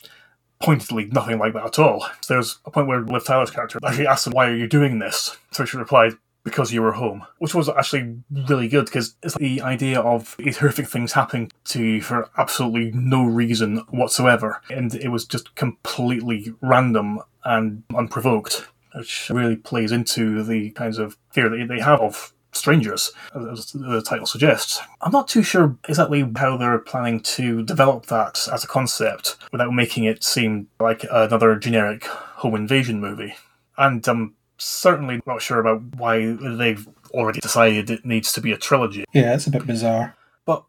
pointedly 0.61 1.05
nothing 1.05 1.37
like 1.37 1.53
that 1.53 1.65
at 1.65 1.79
all. 1.79 2.07
There's 2.27 2.59
a 2.65 2.71
point 2.71 2.87
where 2.87 3.01
Liv 3.01 3.25
Tyler's 3.25 3.51
character 3.51 3.79
actually 3.85 4.07
asked 4.07 4.27
him, 4.27 4.33
Why 4.33 4.47
are 4.47 4.55
you 4.55 4.67
doing 4.67 4.99
this? 4.99 5.37
So 5.51 5.65
she 5.65 5.77
replied, 5.77 6.13
because 6.45 6.71
you 6.71 6.81
were 6.81 6.93
home, 6.93 7.25
which 7.39 7.55
was 7.55 7.67
actually 7.67 8.19
really 8.29 8.67
good 8.67 8.85
because 8.85 9.15
it's 9.23 9.35
the 9.35 9.61
idea 9.61 9.99
of 9.99 10.35
these 10.37 10.59
horrific 10.59 10.87
things 10.87 11.11
happening 11.11 11.51
to 11.65 11.83
you 11.83 12.01
for 12.01 12.29
absolutely 12.37 12.91
no 12.93 13.25
reason 13.25 13.77
whatsoever. 13.89 14.61
And 14.69 14.93
it 14.93 15.09
was 15.09 15.25
just 15.25 15.55
completely 15.55 16.53
random 16.61 17.19
and 17.43 17.83
unprovoked, 17.95 18.67
which 18.95 19.29
really 19.29 19.55
plays 19.55 19.91
into 19.91 20.43
the 20.43 20.71
kinds 20.71 20.97
of 20.97 21.17
fear 21.31 21.49
that 21.49 21.67
they 21.67 21.79
have 21.79 21.99
of 21.99 22.33
strangers, 22.51 23.11
as 23.35 23.71
the 23.73 24.01
title 24.01 24.25
suggests. 24.25 24.79
I'm 25.01 25.11
not 25.11 25.27
too 25.27 25.43
sure 25.43 25.77
exactly 25.89 26.25
how 26.37 26.57
they're 26.57 26.79
planning 26.79 27.19
to 27.21 27.63
develop 27.63 28.05
that 28.05 28.47
as 28.51 28.63
a 28.63 28.67
concept 28.67 29.35
without 29.51 29.73
making 29.73 30.05
it 30.05 30.23
seem 30.23 30.67
like 30.79 31.05
another 31.11 31.55
generic 31.57 32.05
home 32.05 32.55
invasion 32.55 33.01
movie. 33.01 33.35
And 33.77 34.07
I'm 34.07 34.35
certainly 34.57 35.19
not 35.25 35.41
sure 35.41 35.59
about 35.59 35.81
why 35.97 36.31
they've 36.31 36.87
already 37.11 37.41
decided 37.41 37.89
it 37.89 38.05
needs 38.05 38.31
to 38.33 38.41
be 38.41 38.53
a 38.53 38.57
trilogy. 38.57 39.03
Yeah, 39.13 39.33
it's 39.35 39.47
a 39.47 39.51
bit 39.51 39.67
bizarre. 39.67 40.15
But 40.45 40.63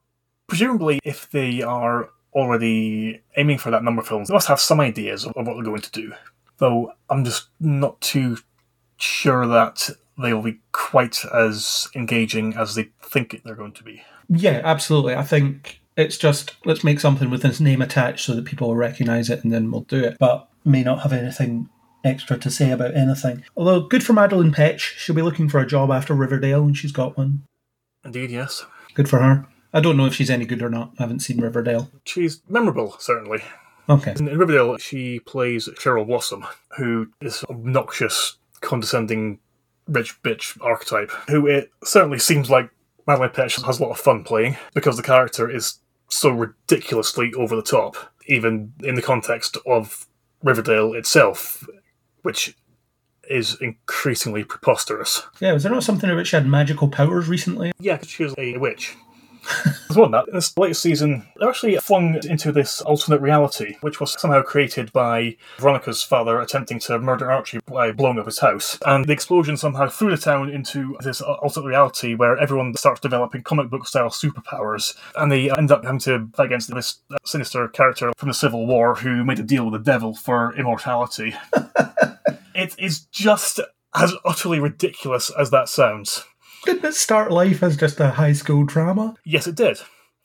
presumably, 0.49 0.99
if 1.05 1.31
they 1.31 1.63
are 1.63 2.11
already 2.33 3.23
aiming 3.37 3.59
for 3.59 3.71
that 3.71 3.85
number 3.85 4.03
of 4.03 4.09
films, 4.09 4.29
they 4.29 4.35
must 4.35 4.49
have 4.49 4.61
some 4.61 4.81
ideas 4.81 5.25
of 5.25 5.35
what 5.37 5.55
they're 5.55 5.63
going 5.63 5.81
to 5.81 5.91
do. 5.93 6.13
Though 6.59 6.93
I'm 7.11 7.25
just 7.25 7.49
not 7.61 8.01
too 8.01 8.39
sure 8.97 9.47
that 9.47 9.91
they'll 10.19 10.43
be 10.43 10.61
quite 10.73 11.25
as 11.33 11.89
engaging 11.95 12.55
as 12.55 12.75
they 12.75 12.89
think 13.03 13.41
they're 13.45 13.55
going 13.55 13.73
to 13.73 13.85
be. 13.85 14.03
Yeah, 14.29 14.63
absolutely. 14.65 15.15
I 15.15 15.23
think 15.23 15.81
it's 15.97 16.17
just 16.17 16.57
let's 16.65 16.85
make 16.85 17.01
something 17.01 17.31
with 17.31 17.45
its 17.45 17.61
name 17.61 17.83
attached 17.83 18.25
so 18.25 18.35
that 18.35 18.45
people 18.45 18.69
will 18.69 18.77
recognise 18.77 19.31
it 19.31 19.45
and 19.45 19.53
then 19.53 19.71
we'll 19.71 19.83
do 19.83 20.03
it. 20.03 20.17
But 20.19 20.49
may 20.65 20.83
not 20.83 21.03
have 21.03 21.13
anything 21.13 21.69
extra 22.05 22.39
to 22.39 22.51
say 22.51 22.71
about 22.71 22.97
anything. 22.97 23.45
Although 23.57 23.83
good 23.83 24.05
for 24.05 24.13
Madelaine 24.13 24.55
Petsch, 24.55 24.97
she'll 24.97 25.15
be 25.15 25.23
looking 25.23 25.49
for 25.49 25.61
a 25.61 25.67
job 25.67 25.91
after 25.91 26.15
Riverdale 26.15 26.65
and 26.65 26.77
she's 26.77 26.93
got 26.93 27.17
one. 27.17 27.43
Indeed, 28.05 28.31
yes. 28.31 28.65
Good 28.95 29.09
for 29.09 29.19
her. 29.19 29.47
I 29.73 29.81
don't 29.81 29.97
know 29.97 30.07
if 30.07 30.15
she's 30.15 30.31
any 30.31 30.47
good 30.47 30.63
or 30.63 30.71
not. 30.71 30.93
I 30.99 31.03
haven't 31.03 31.21
seen 31.21 31.41
Riverdale. 31.41 31.91
She's 32.05 32.41
memorable, 32.49 32.97
certainly. 32.99 33.43
Okay. 33.89 34.15
In 34.19 34.27
Riverdale, 34.27 34.79
she 34.79 35.21
plays 35.21 35.69
Cheryl 35.75 36.07
Blossom, 36.07 36.45
who 36.77 37.09
is 37.21 37.45
obnoxious, 37.49 38.37
condescending, 38.61 39.39
rich 39.89 40.21
bitch 40.23 40.59
archetype, 40.61 41.11
who 41.29 41.47
it 41.47 41.71
certainly 41.85 42.19
seems 42.19 42.51
like 42.51 42.71
Madelaine 43.07 43.33
Petsch 43.33 43.65
has 43.65 43.79
a 43.79 43.83
lot 43.83 43.93
of 43.93 43.99
fun 43.99 44.25
playing 44.25 44.57
because 44.75 44.97
the 44.97 45.03
character 45.03 45.49
is 45.49 45.79
so 46.09 46.31
ridiculously 46.31 47.33
over 47.35 47.55
the 47.55 47.63
top, 47.63 47.97
even 48.27 48.73
in 48.83 48.95
the 48.97 49.03
context 49.03 49.57
of 49.67 50.07
Riverdale 50.43 50.93
itself, 50.93 51.67
which 52.23 52.57
is 53.29 53.57
increasingly 53.61 54.45
preposterous. 54.45 55.23
Yeah, 55.41 55.53
was 55.53 55.63
there 55.63 55.73
not 55.73 55.83
something 55.83 56.11
about 56.11 56.27
she 56.27 56.37
had 56.37 56.47
magical 56.47 56.89
powers 56.89 57.29
recently? 57.29 57.73
Yeah, 57.79 58.01
she 58.03 58.25
was 58.25 58.35
a 58.39 58.57
witch. 58.57 58.97
Well, 59.97 60.11
that 60.11 60.29
in 60.29 60.35
this 60.35 60.55
latest 60.59 60.83
season, 60.83 61.27
they're 61.37 61.49
actually 61.49 61.77
flung 61.77 62.21
into 62.29 62.53
this 62.53 62.83
alternate 62.83 63.23
reality, 63.23 63.77
which 63.81 63.99
was 63.99 64.13
somehow 64.21 64.43
created 64.43 64.93
by 64.93 65.39
Veronica's 65.59 66.03
father 66.03 66.39
attempting 66.39 66.81
to 66.81 66.99
murder 66.99 67.31
Archie 67.31 67.61
by 67.67 67.93
blowing 67.93 68.19
up 68.19 68.27
his 68.27 68.41
house. 68.41 68.79
And 68.85 69.07
the 69.07 69.15
explosion 69.15 69.57
somehow 69.57 69.89
threw 69.89 70.11
the 70.11 70.19
town 70.19 70.51
into 70.51 70.99
this 71.03 71.23
alternate 71.23 71.69
reality 71.69 72.15
where 72.15 72.37
everyone 72.37 72.75
starts 72.75 73.01
developing 73.01 73.43
comic 73.43 73.71
book 73.71 73.89
style 73.89 74.11
superpowers, 74.11 74.95
and 75.17 75.33
they 75.33 75.51
end 75.51 75.71
up 75.71 75.83
having 75.83 76.01
to 76.01 76.29
fight 76.35 76.47
against 76.47 76.75
this 76.75 76.99
uh, 77.11 77.17
sinister 77.25 77.67
character 77.69 78.13
from 78.19 78.29
the 78.29 78.35
Civil 78.35 78.67
War 78.67 78.97
who 78.97 79.25
made 79.25 79.39
a 79.39 79.45
deal 79.45 79.65
with 79.65 79.83
the 79.83 79.91
devil 79.91 80.15
for 80.15 80.55
immortality. 80.57 81.35
it 82.55 82.75
is 82.79 83.07
just 83.07 83.61
as 83.95 84.13
utterly 84.27 84.61
ridiculous 84.61 85.31
as 85.31 85.51
that 85.51 85.71
sounds. 85.71 86.25
Didn't 86.67 86.85
it 86.85 86.95
start 86.95 87.31
life 87.31 87.63
as 87.63 87.77
just 87.77 88.01
a 88.01 88.11
high 88.11 88.33
school 88.33 88.65
drama? 88.65 89.15
Yes, 89.25 89.47
it 89.47 89.55
did. 89.55 89.79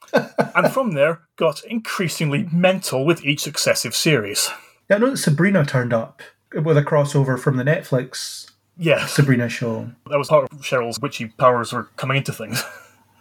and 0.14 0.74
from 0.74 0.94
there, 0.94 1.22
got 1.36 1.64
increasingly 1.66 2.50
mental 2.52 3.06
with 3.06 3.24
each 3.24 3.42
successive 3.42 3.96
series. 3.96 4.50
Yeah, 4.90 4.96
I 4.96 5.00
know 5.00 5.12
that 5.12 5.18
Sabrina 5.18 5.64
turned 5.64 5.94
up 5.94 6.24
with 6.54 6.78
a 6.78 6.84
crossover 6.84 7.40
from 7.40 7.58
the 7.58 7.64
Netflix 7.64 8.50
yeah. 8.76 9.06
Sabrina 9.06 9.50
show. 9.50 9.92
that 10.10 10.18
was 10.18 10.30
part 10.30 10.52
of 10.52 10.62
Cheryl's 10.62 11.00
witchy 11.00 11.28
powers 11.28 11.72
were 11.72 11.84
coming 11.96 12.18
into 12.18 12.34
things. 12.34 12.64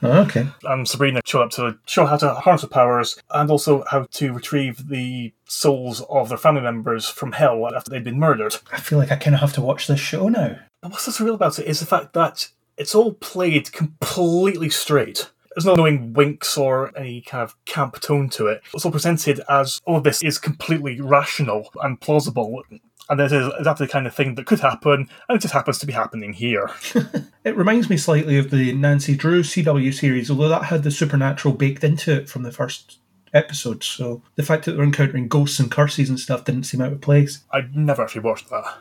Oh, 0.02 0.23
okay. 0.23 0.47
And 0.65 0.89
Sabrina 0.89 1.20
showed 1.26 1.42
up 1.42 1.50
to 1.50 1.78
show 1.84 2.07
how 2.07 2.16
to 2.16 2.32
harness 2.32 2.62
her 2.62 2.68
powers 2.68 3.20
and 3.32 3.50
also 3.50 3.84
how 3.90 4.05
to 4.12 4.32
retrieve 4.32 4.89
the 4.89 5.31
souls 5.44 6.00
of 6.08 6.31
their 6.31 6.39
family 6.39 6.62
members 6.62 7.07
from 7.07 7.32
hell 7.32 7.68
after 7.74 7.90
they'd 7.90 8.02
been 8.02 8.18
murdered. 8.18 8.57
I 8.73 8.81
feel 8.81 8.99
like 8.99 9.12
I 9.12 9.16
kind 9.16 9.34
of 9.34 9.42
have 9.42 9.52
to 9.52 9.60
watch 9.60 9.89
this 9.89 10.00
show 10.00 10.31
now. 10.31 10.58
And 10.82 10.90
what's 10.90 11.05
so 11.05 11.10
surreal 11.12 11.34
about 11.34 11.58
it 11.58 11.66
is 11.66 11.81
the 11.81 11.84
fact 11.86 12.15
that 12.15 12.49
it's 12.81 12.94
all 12.94 13.12
played 13.12 13.70
completely 13.73 14.70
straight. 14.70 15.31
There's 15.55 15.67
no 15.67 15.75
knowing 15.75 16.15
winks 16.15 16.57
or 16.57 16.97
any 16.97 17.20
kind 17.20 17.42
of 17.42 17.62
camp 17.67 18.00
tone 18.00 18.31
to 18.31 18.47
it. 18.47 18.62
It's 18.73 18.86
all 18.86 18.91
presented 18.91 19.42
as 19.50 19.83
all 19.84 19.99
of 19.99 20.05
this 20.05 20.23
is 20.23 20.39
completely 20.39 20.99
rational 20.99 21.68
and 21.83 22.00
plausible, 22.00 22.62
and 23.10 23.20
this 23.20 23.33
is 23.33 23.52
exactly 23.59 23.86
the 23.86 23.92
kind 23.92 24.07
of 24.07 24.15
thing 24.15 24.34
that 24.36 24.47
could 24.47 24.60
happen, 24.60 25.09
and 25.28 25.36
it 25.36 25.42
just 25.42 25.52
happens 25.52 25.78
to 25.81 25.86
be 25.86 25.92
happening 25.92 26.33
here. 26.33 26.70
It 27.42 27.57
reminds 27.57 27.89
me 27.89 27.97
slightly 27.97 28.36
of 28.36 28.50
the 28.50 28.75
Nancy 28.75 29.17
Drew 29.17 29.42
CW 29.42 29.94
series, 29.94 30.31
although 30.31 30.50
that 30.50 30.65
had 30.65 30.83
the 30.83 30.91
supernatural 30.91 31.55
baked 31.55 31.83
into 31.83 32.15
it 32.15 32.28
from 32.28 32.42
the 32.42 32.52
first 32.52 32.99
episode. 33.33 33.83
So 33.83 34.23
the 34.34 34.42
fact 34.42 34.67
that 34.67 34.73
they're 34.73 34.84
encountering 34.84 35.26
ghosts 35.26 35.59
and 35.59 35.70
curses 35.70 36.10
and 36.10 36.20
stuff 36.20 36.44
didn't 36.44 36.65
seem 36.65 36.83
out 36.83 36.92
of 36.92 37.00
place. 37.00 37.44
I'd 37.50 37.75
never 37.75 38.02
actually 38.02 38.20
watched 38.20 38.50
that. 38.50 38.76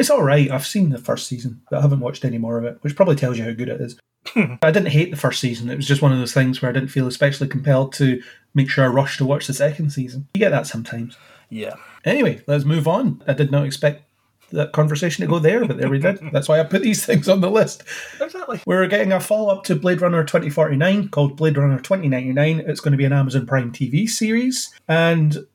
It's 0.00 0.08
all 0.08 0.22
right. 0.22 0.50
I've 0.50 0.66
seen 0.66 0.88
the 0.88 0.96
first 0.96 1.26
season, 1.26 1.60
but 1.68 1.78
I 1.78 1.82
haven't 1.82 2.00
watched 2.00 2.24
any 2.24 2.38
more 2.38 2.56
of 2.56 2.64
it, 2.64 2.78
which 2.80 2.96
probably 2.96 3.16
tells 3.16 3.36
you 3.36 3.44
how 3.44 3.52
good 3.52 3.68
it 3.68 3.82
is. 3.82 3.98
Hmm. 4.28 4.54
I 4.62 4.70
didn't 4.70 4.88
hate 4.88 5.10
the 5.10 5.16
first 5.18 5.40
season. 5.40 5.68
It 5.68 5.76
was 5.76 5.86
just 5.86 6.00
one 6.00 6.10
of 6.10 6.18
those 6.18 6.32
things 6.32 6.62
where 6.62 6.70
I 6.70 6.72
didn't 6.72 6.88
feel 6.88 7.06
especially 7.06 7.48
compelled 7.48 7.92
to 7.94 8.22
make 8.54 8.70
sure 8.70 8.82
I 8.82 8.88
rushed 8.88 9.18
to 9.18 9.26
watch 9.26 9.46
the 9.46 9.52
second 9.52 9.90
season. 9.90 10.26
You 10.32 10.38
get 10.38 10.52
that 10.52 10.66
sometimes. 10.66 11.18
Yeah. 11.50 11.74
Anyway, 12.06 12.40
let's 12.46 12.64
move 12.64 12.88
on. 12.88 13.22
I 13.28 13.34
did 13.34 13.50
not 13.50 13.66
expect 13.66 14.04
that 14.52 14.72
conversation 14.72 15.22
to 15.22 15.30
go 15.30 15.38
there, 15.38 15.66
but 15.66 15.76
there 15.76 15.90
we 15.90 15.98
did. 15.98 16.18
That's 16.32 16.48
why 16.48 16.60
I 16.60 16.64
put 16.64 16.80
these 16.80 17.04
things 17.06 17.28
on 17.28 17.42
the 17.42 17.50
list. 17.50 17.84
Exactly. 18.22 18.62
We're 18.64 18.86
getting 18.86 19.12
a 19.12 19.20
follow 19.20 19.54
up 19.54 19.64
to 19.64 19.76
Blade 19.76 20.00
Runner 20.00 20.24
2049 20.24 21.10
called 21.10 21.36
Blade 21.36 21.58
Runner 21.58 21.76
2099. 21.76 22.60
It's 22.60 22.80
going 22.80 22.92
to 22.92 22.98
be 22.98 23.04
an 23.04 23.12
Amazon 23.12 23.46
Prime 23.46 23.70
TV 23.70 24.08
series, 24.08 24.72
and 24.88 25.46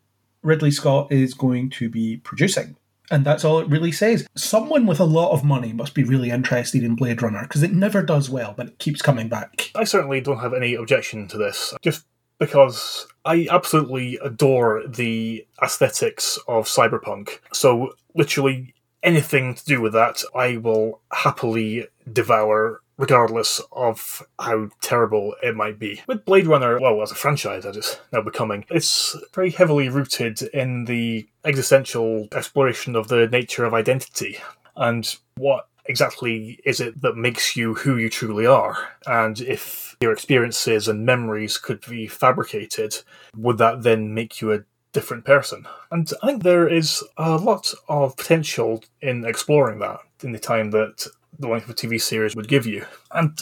Ridley 0.44 0.70
Scott 0.70 1.12
is 1.12 1.34
going 1.34 1.72
to 1.72 1.90
be 1.90 2.18
producing. 2.18 2.76
And 3.12 3.26
that's 3.26 3.46
all 3.46 3.60
it 3.60 3.70
really 3.70 3.92
says. 3.92 4.28
Someone 4.36 4.86
with 4.86 5.00
a 5.00 5.06
lot 5.06 5.32
of 5.32 5.44
money 5.44 5.74
must 5.74 5.94
be 5.94 6.04
really 6.04 6.30
interested 6.30 6.84
in 6.84 6.96
Blade 6.96 7.22
Runner 7.22 7.44
because 7.44 7.64
it 7.64 7.74
never 7.74 8.02
does 8.02 8.30
well, 8.30 8.54
but 8.56 8.68
it 8.68 8.80
keeps 8.80 9.02
coming 9.02 9.30
back. 9.30 9.72
I 9.76 9.84
certainly 9.84 10.22
don't 10.22 10.40
have 10.40 10.54
any 10.54 10.76
objection 10.76 11.28
to 11.30 11.38
this, 11.38 11.74
just 11.82 12.06
because 12.40 13.08
I 13.24 13.48
absolutely 13.50 14.18
adore 14.24 14.84
the 14.88 15.46
aesthetics 15.62 16.38
of 16.48 16.66
cyberpunk. 16.66 17.40
So, 17.54 17.94
literally 18.14 18.74
anything 19.04 19.54
to 19.56 19.66
do 19.66 19.80
with 19.80 19.94
that, 19.94 20.24
I 20.36 20.58
will 20.58 21.00
happily 21.12 21.88
devour. 22.12 22.82
Regardless 22.98 23.62
of 23.72 24.26
how 24.40 24.70
terrible 24.82 25.36
it 25.44 25.56
might 25.56 25.78
be. 25.78 26.02
With 26.08 26.26
Blade 26.26 26.48
Runner, 26.48 26.80
well, 26.80 27.02
as 27.02 27.12
a 27.12 27.16
franchise, 27.16 27.66
as 27.66 27.76
it's 27.76 28.00
now 28.14 28.22
becoming, 28.22 28.66
it's 28.70 29.18
very 29.34 29.52
heavily 29.52 29.90
rooted 29.90 30.42
in 30.42 30.86
the 30.86 31.28
existential 31.44 32.30
exploration 32.32 32.96
of 32.96 33.10
the 33.10 33.28
nature 33.28 33.66
of 33.66 33.74
identity 33.74 34.38
and 34.78 35.16
what 35.36 35.68
exactly 35.86 36.60
is 36.66 36.80
it 36.80 37.02
that 37.02 37.16
makes 37.16 37.56
you 37.56 37.74
who 37.76 37.98
you 37.98 38.10
truly 38.10 38.46
are? 38.46 38.78
And 39.06 39.40
if 39.42 39.96
your 40.02 40.12
experiences 40.12 40.88
and 40.88 41.06
memories 41.06 41.58
could 41.58 41.82
be 41.88 42.08
fabricated, 42.08 42.98
would 43.36 43.58
that 43.60 43.84
then 43.84 44.14
make 44.14 44.42
you 44.42 44.52
a 44.52 44.64
different 44.94 45.26
person? 45.26 45.68
And 45.92 46.12
I 46.24 46.28
think 46.28 46.44
there 46.44 46.68
is 46.68 47.04
a 47.18 47.38
lot 47.38 47.74
of 47.88 48.18
potential 48.18 48.84
in 49.02 49.26
exploring 49.26 49.80
that 49.80 50.00
in 50.24 50.32
the 50.32 50.40
time 50.40 50.72
that 50.72 51.06
the 51.40 51.48
length 51.48 51.66
of 51.66 51.72
a 51.72 51.74
TV 51.74 52.02
series 52.02 52.36
would 52.36 52.48
give 52.48 52.66
you. 52.66 52.86
And 53.12 53.42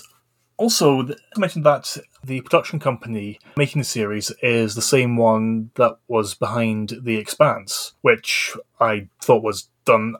also, 0.57 1.01
I 1.07 1.39
mentioned 1.39 1.65
that 1.65 1.97
the 2.23 2.41
production 2.41 2.79
company 2.79 3.39
making 3.57 3.81
the 3.81 3.85
series 3.85 4.31
is 4.41 4.75
the 4.75 4.81
same 4.81 5.17
one 5.17 5.71
that 5.75 5.97
was 6.07 6.35
behind 6.35 6.93
The 7.01 7.17
Expanse, 7.17 7.93
which 8.01 8.55
I 8.79 9.07
thought 9.21 9.43
was 9.43 9.69
done 9.85 10.15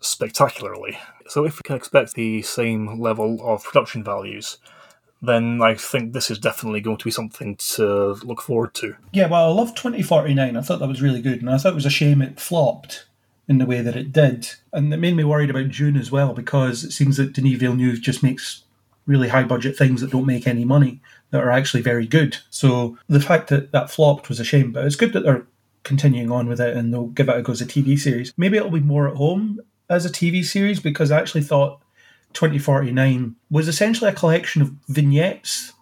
spectacularly. 0.00 0.98
So, 1.28 1.44
if 1.44 1.56
we 1.56 1.62
can 1.64 1.76
expect 1.76 2.14
the 2.14 2.42
same 2.42 3.00
level 3.00 3.38
of 3.42 3.64
production 3.64 4.02
values, 4.02 4.58
then 5.22 5.60
I 5.62 5.74
think 5.74 6.12
this 6.12 6.30
is 6.30 6.38
definitely 6.38 6.80
going 6.80 6.98
to 6.98 7.04
be 7.04 7.10
something 7.10 7.56
to 7.56 8.14
look 8.24 8.42
forward 8.42 8.74
to. 8.74 8.96
Yeah, 9.12 9.26
well, 9.26 9.50
I 9.50 9.54
love 9.54 9.74
2049. 9.74 10.56
I 10.56 10.60
thought 10.60 10.80
that 10.80 10.88
was 10.88 11.02
really 11.02 11.22
good, 11.22 11.40
and 11.40 11.50
I 11.50 11.58
thought 11.58 11.72
it 11.72 11.76
was 11.76 11.86
a 11.86 11.90
shame 11.90 12.22
it 12.22 12.40
flopped 12.40 13.06
in 13.48 13.58
the 13.58 13.66
way 13.66 13.80
that 13.80 13.96
it 13.96 14.12
did. 14.12 14.48
And 14.72 14.92
it 14.92 14.98
made 14.98 15.16
me 15.16 15.24
worried 15.24 15.50
about 15.50 15.70
Dune 15.70 15.96
as 15.96 16.10
well, 16.10 16.32
because 16.32 16.84
it 16.84 16.92
seems 16.92 17.16
that 17.16 17.32
Denis 17.32 17.58
Villeneuve 17.58 18.00
just 18.00 18.22
makes 18.22 18.64
really 19.06 19.28
high 19.28 19.42
budget 19.42 19.76
things 19.76 20.00
that 20.00 20.10
don't 20.10 20.26
make 20.26 20.46
any 20.46 20.64
money 20.64 21.00
that 21.30 21.42
are 21.42 21.50
actually 21.50 21.82
very 21.82 22.06
good. 22.06 22.38
So 22.50 22.96
the 23.08 23.20
fact 23.20 23.48
that 23.48 23.72
that 23.72 23.90
flopped 23.90 24.28
was 24.28 24.40
a 24.40 24.44
shame, 24.44 24.72
but 24.72 24.84
it's 24.84 24.96
good 24.96 25.12
that 25.12 25.24
they're 25.24 25.46
continuing 25.82 26.30
on 26.30 26.48
with 26.48 26.60
it 26.60 26.76
and 26.76 26.92
they'll 26.92 27.08
give 27.08 27.28
it 27.28 27.36
a 27.36 27.42
go 27.42 27.52
as 27.52 27.60
a 27.60 27.66
TV 27.66 27.98
series. 27.98 28.32
Maybe 28.36 28.56
it'll 28.56 28.70
be 28.70 28.80
more 28.80 29.08
at 29.08 29.16
home 29.16 29.60
as 29.90 30.06
a 30.06 30.10
TV 30.10 30.42
series 30.42 30.80
because 30.80 31.10
I 31.10 31.18
actually 31.18 31.42
thought 31.42 31.82
2049 32.32 33.36
was 33.50 33.68
essentially 33.68 34.10
a 34.10 34.14
collection 34.14 34.62
of 34.62 34.72
vignettes, 34.88 35.72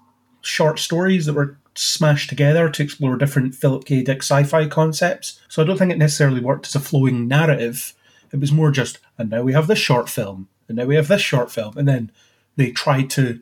short 0.40 0.80
stories 0.80 1.26
that 1.26 1.34
were 1.34 1.56
smashed 1.74 2.28
together 2.28 2.68
to 2.68 2.82
explore 2.82 3.16
different 3.16 3.54
Philip 3.54 3.84
K. 3.84 4.02
Dick 4.02 4.18
sci 4.18 4.42
fi 4.44 4.66
concepts. 4.66 5.40
So 5.48 5.62
I 5.62 5.66
don't 5.66 5.76
think 5.76 5.92
it 5.92 5.98
necessarily 5.98 6.40
worked 6.40 6.66
as 6.66 6.74
a 6.74 6.80
flowing 6.80 7.28
narrative. 7.28 7.94
It 8.32 8.40
was 8.40 8.52
more 8.52 8.70
just, 8.70 8.98
and 9.18 9.30
now 9.30 9.42
we 9.42 9.52
have 9.52 9.66
this 9.66 9.78
short 9.78 10.08
film, 10.08 10.48
and 10.68 10.76
now 10.76 10.84
we 10.84 10.96
have 10.96 11.08
this 11.08 11.22
short 11.22 11.50
film. 11.50 11.76
And 11.76 11.86
then 11.88 12.10
they 12.56 12.70
tried 12.70 13.10
to 13.10 13.40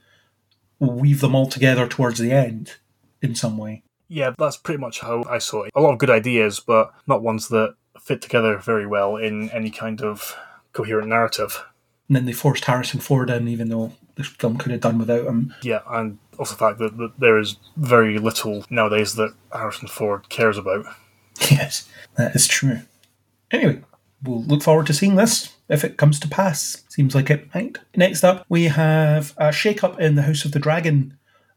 weave 0.78 1.20
them 1.20 1.34
all 1.34 1.46
together 1.46 1.86
towards 1.86 2.18
the 2.18 2.32
end 2.32 2.76
in 3.22 3.34
some 3.34 3.58
way. 3.58 3.82
Yeah, 4.08 4.32
that's 4.36 4.56
pretty 4.56 4.80
much 4.80 5.00
how 5.00 5.24
I 5.28 5.38
saw 5.38 5.62
it. 5.64 5.72
A 5.74 5.80
lot 5.80 5.92
of 5.92 5.98
good 5.98 6.10
ideas, 6.10 6.58
but 6.58 6.92
not 7.06 7.22
ones 7.22 7.48
that 7.48 7.74
fit 8.00 8.22
together 8.22 8.56
very 8.58 8.86
well 8.86 9.16
in 9.16 9.50
any 9.50 9.70
kind 9.70 10.02
of 10.02 10.36
coherent 10.72 11.08
narrative. 11.08 11.64
And 12.08 12.16
then 12.16 12.24
they 12.26 12.32
forced 12.32 12.64
Harrison 12.64 12.98
Ford 12.98 13.30
in, 13.30 13.46
even 13.46 13.68
though 13.68 13.92
the 14.16 14.24
film 14.24 14.56
could 14.56 14.72
have 14.72 14.80
done 14.80 14.98
without 14.98 15.26
him. 15.26 15.54
Yeah, 15.62 15.80
and 15.88 16.18
also 16.38 16.54
the 16.54 16.58
fact 16.58 16.78
that, 16.78 16.96
that 16.98 17.12
there 17.18 17.38
is 17.38 17.56
very 17.76 18.18
little 18.18 18.64
nowadays 18.70 19.14
that 19.14 19.34
Harrison 19.52 19.88
Ford 19.88 20.28
cares 20.28 20.58
about. 20.58 20.86
Yes, 21.50 21.88
that 22.16 22.34
is 22.34 22.46
true. 22.46 22.80
Anyway, 23.50 23.80
we'll 24.22 24.42
look 24.44 24.62
forward 24.62 24.86
to 24.86 24.94
seeing 24.94 25.16
this 25.16 25.54
if 25.68 25.84
it 25.84 25.96
comes 25.96 26.20
to 26.20 26.28
pass. 26.28 26.84
Seems 26.88 27.14
like 27.14 27.30
it 27.30 27.52
might. 27.54 27.78
Next 27.96 28.24
up, 28.24 28.44
we 28.48 28.64
have 28.64 29.34
a 29.36 29.52
shake 29.52 29.82
up 29.82 30.00
in 30.00 30.14
the 30.14 30.22
House 30.22 30.44
of 30.44 30.52
the 30.52 30.58
Dragon 30.58 31.16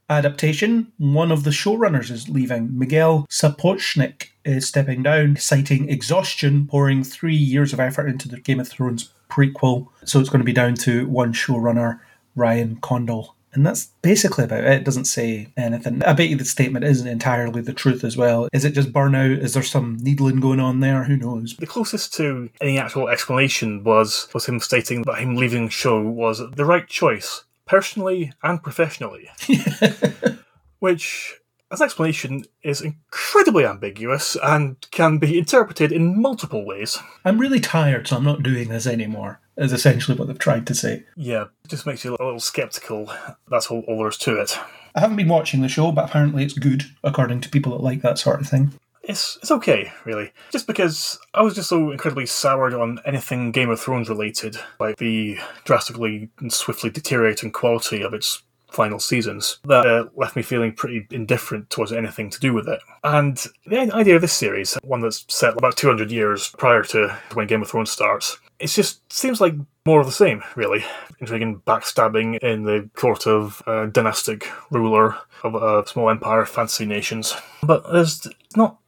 adaptation. 0.10 0.92
One 0.98 1.32
of 1.32 1.44
the 1.44 1.50
showrunners 1.50 2.12
is 2.12 2.30
leaving. 2.30 2.78
Miguel 2.78 3.26
Sapochnik 3.30 4.28
is 4.46 4.68
stepping 4.68 5.04
down, 5.04 5.38
citing 5.38 5.90
exhaustion, 5.90 6.68
pouring 6.68 7.04
three 7.04 7.36
years 7.36 7.74
of 7.74 7.80
effort 7.80 8.08
into 8.08 8.28
the 8.28 8.40
Game 8.40 8.60
of 8.60 8.68
Thrones 8.68 9.14
prequel. 9.30 9.88
So 10.06 10.20
it's 10.20 10.30
going 10.30 10.42
to 10.42 10.46
be 10.46 10.54
down 10.54 10.76
to 10.76 11.08
one 11.08 11.34
showrunner, 11.34 12.00
Ryan 12.36 12.78
Condal. 12.78 13.36
And 13.54 13.66
that's 13.66 13.86
basically 14.02 14.46
about 14.46 14.64
it. 14.64 14.72
It 14.72 14.84
doesn't 14.84 15.06
say 15.06 15.48
anything. 15.56 16.04
I 16.04 16.14
bet 16.14 16.30
you 16.30 16.36
the 16.36 16.46
statement 16.46 16.86
isn't 16.86 17.08
entirely 17.08 17.62
the 17.62 17.74
truth 17.74 18.04
as 18.04 18.18
well. 18.18 18.48
Is 18.52 18.66
it 18.66 18.74
just 18.74 18.92
burnout? 18.92 19.40
Is 19.40 19.54
there 19.54 19.62
some 19.62 19.98
needling 20.02 20.40
going 20.40 20.60
on 20.60 20.80
there? 20.80 21.04
Who 21.04 21.18
knows? 21.18 21.56
The 21.58 21.68
closest 21.68 22.16
to 22.16 22.50
any 22.62 22.80
actual 22.80 23.10
explanation 23.10 23.84
was 23.84 24.28
was 24.34 24.48
him 24.48 24.60
stating 24.60 25.04
that 25.04 25.20
him 25.20 25.36
leaving 25.36 25.66
the 25.66 25.72
show 25.72 26.02
was 26.02 26.42
the 26.56 26.66
right 26.66 26.88
choice, 26.88 27.44
personally 27.68 28.34
and 28.42 28.62
professionally. 28.64 29.30
Which, 30.80 31.36
as 31.72 31.80
an 31.80 31.86
explanation, 31.86 32.46
is 32.64 32.82
incredibly 32.82 33.66
ambiguous 33.66 34.36
and 34.42 34.78
can 34.90 35.20
be 35.20 35.38
interpreted 35.38 35.92
in 35.92 36.20
multiple 36.20 36.66
ways. 36.66 36.98
I'm 37.24 37.40
really 37.40 37.60
tired, 37.60 38.08
so 38.08 38.18
I'm 38.18 38.24
not 38.24 38.42
doing 38.42 38.70
this 38.70 38.88
anymore, 38.88 39.40
is 39.58 39.74
essentially 39.74 40.18
what 40.18 40.28
they've 40.28 40.40
tried 40.40 40.68
to 40.68 40.76
say. 40.76 41.04
Yeah, 41.16 41.46
it 41.64 41.70
just 41.70 41.86
makes 41.86 42.04
you 42.04 42.12
a 42.12 42.24
little 42.24 42.40
skeptical. 42.40 43.12
That's 43.50 43.68
all, 43.68 43.82
all 43.88 44.00
there 44.00 44.08
is 44.08 44.18
to 44.20 44.40
it. 44.40 44.58
I 44.96 45.00
haven't 45.00 45.18
been 45.18 45.28
watching 45.28 45.62
the 45.62 45.70
show, 45.70 45.92
but 45.92 46.06
apparently 46.06 46.44
it's 46.44 46.54
good, 46.54 46.86
according 47.04 47.42
to 47.42 47.50
people 47.50 47.72
that 47.72 47.84
like 47.84 48.02
that 48.02 48.20
sort 48.20 48.42
of 48.42 48.48
thing. 48.48 48.74
It's 49.04 49.38
it's 49.42 49.52
okay, 49.52 49.92
really. 50.06 50.32
Just 50.52 50.66
because 50.66 51.20
I 51.34 51.42
was 51.42 51.56
just 51.56 51.68
so 51.68 51.92
incredibly 51.92 52.26
soured 52.26 52.74
on 52.74 53.00
anything 53.06 53.52
Game 53.52 53.70
of 53.70 53.80
Thrones 53.80 54.08
related, 54.08 54.58
like 54.80 54.98
the 54.98 55.38
drastically 55.66 56.30
and 56.40 56.54
swiftly 56.54 56.90
deteriorating 56.90 57.52
quality 57.52 58.02
of 58.02 58.14
its 58.14 58.44
final 58.70 59.00
seasons, 59.00 59.60
that 59.66 59.86
uh, 59.86 60.06
left 60.16 60.36
me 60.36 60.42
feeling 60.42 60.74
pretty 60.74 61.06
indifferent 61.12 61.70
towards 61.70 61.92
anything 61.92 62.30
to 62.30 62.40
do 62.40 62.54
with 62.54 62.68
it. 62.68 62.80
And 63.04 63.44
the 63.68 63.94
idea 63.94 64.16
of 64.16 64.22
this 64.22 64.34
series, 64.34 64.76
one 64.84 65.02
that's 65.02 65.26
set 65.28 65.58
about 65.58 65.78
200 65.78 66.10
years 66.10 66.50
prior 66.58 66.84
to 66.86 67.16
when 67.34 67.48
Game 67.48 67.62
of 67.62 67.70
Thrones 67.70 67.92
starts, 67.92 68.40
it 68.64 68.68
just 68.68 69.12
seems 69.12 69.42
like 69.42 69.56
more 69.86 70.00
of 70.00 70.06
the 70.06 70.12
same, 70.14 70.42
really. 70.56 70.86
Intriguing 71.20 71.60
backstabbing 71.68 72.40
in 72.40 72.64
the 72.64 72.90
court 72.96 73.28
of 73.28 73.62
a 73.68 73.88
dynastic 73.88 74.50
ruler 74.72 75.18
of 75.44 75.56
a 75.56 75.86
small 75.86 76.10
empire, 76.10 76.46
fantasy 76.46 76.86
nations. 76.86 77.36
But 77.62 77.92
there's 77.92 78.26
not 78.56 78.80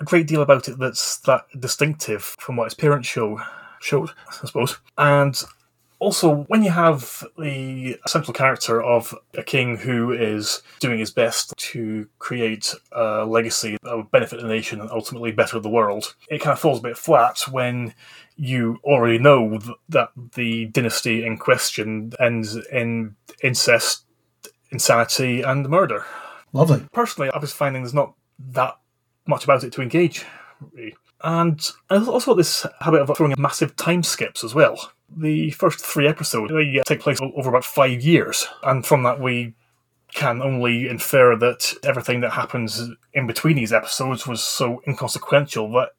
a 0.00 0.04
great 0.04 0.26
deal 0.26 0.42
about 0.42 0.68
it 0.68 0.78
that's 0.78 1.16
that 1.20 1.46
distinctive 1.58 2.22
from 2.22 2.56
what 2.56 2.66
its 2.66 2.74
parents 2.74 3.08
show 3.08 3.40
showed, 3.80 4.10
I 4.28 4.46
suppose. 4.46 4.76
And 4.98 5.42
also, 5.98 6.44
when 6.48 6.62
you 6.62 6.70
have 6.70 7.24
the 7.38 7.96
central 8.06 8.34
character 8.34 8.82
of 8.82 9.14
a 9.34 9.42
king 9.42 9.78
who 9.78 10.12
is 10.12 10.60
doing 10.80 10.98
his 10.98 11.12
best 11.12 11.54
to 11.56 12.06
create 12.18 12.74
a 12.90 13.24
legacy 13.24 13.78
that 13.82 13.96
would 13.96 14.10
benefit 14.10 14.42
the 14.42 14.48
nation 14.48 14.80
and 14.80 14.90
ultimately 14.90 15.32
better 15.32 15.58
the 15.58 15.70
world, 15.70 16.16
it 16.28 16.40
kind 16.40 16.52
of 16.52 16.58
falls 16.58 16.80
a 16.80 16.82
bit 16.82 16.98
flat 16.98 17.42
when 17.50 17.94
you 18.42 18.78
already 18.84 19.18
know 19.18 19.58
th- 19.58 19.76
that 19.88 20.10
the 20.34 20.66
dynasty 20.66 21.24
in 21.24 21.38
question 21.38 22.12
ends 22.18 22.56
in 22.56 23.14
incest, 23.42 24.04
insanity, 24.70 25.42
and 25.42 25.68
murder. 25.68 26.04
Lovely. 26.52 26.84
Personally, 26.92 27.30
I 27.32 27.38
was 27.38 27.52
finding 27.52 27.82
there's 27.82 27.94
not 27.94 28.14
that 28.50 28.78
much 29.26 29.44
about 29.44 29.64
it 29.64 29.72
to 29.74 29.82
engage. 29.82 30.24
Really. 30.72 30.96
And 31.24 31.60
I 31.88 31.96
also 32.04 32.32
got 32.32 32.36
this 32.36 32.66
habit 32.80 33.02
of 33.02 33.16
throwing 33.16 33.34
massive 33.38 33.76
time 33.76 34.02
skips 34.02 34.42
as 34.42 34.54
well 34.54 34.92
the 35.16 35.50
first 35.50 35.80
three 35.80 36.08
episodes 36.08 36.52
they 36.52 36.78
uh, 36.78 36.82
take 36.86 37.00
place 37.00 37.18
over 37.20 37.48
about 37.48 37.64
five 37.64 38.02
years, 38.02 38.46
and 38.62 38.84
from 38.84 39.02
that 39.02 39.20
we 39.20 39.54
can 40.14 40.42
only 40.42 40.88
infer 40.88 41.36
that 41.36 41.72
everything 41.84 42.20
that 42.20 42.32
happens 42.32 42.90
in 43.14 43.26
between 43.26 43.56
these 43.56 43.72
episodes 43.72 44.26
was 44.26 44.42
so 44.42 44.82
inconsequential 44.86 45.72
that 45.72 45.90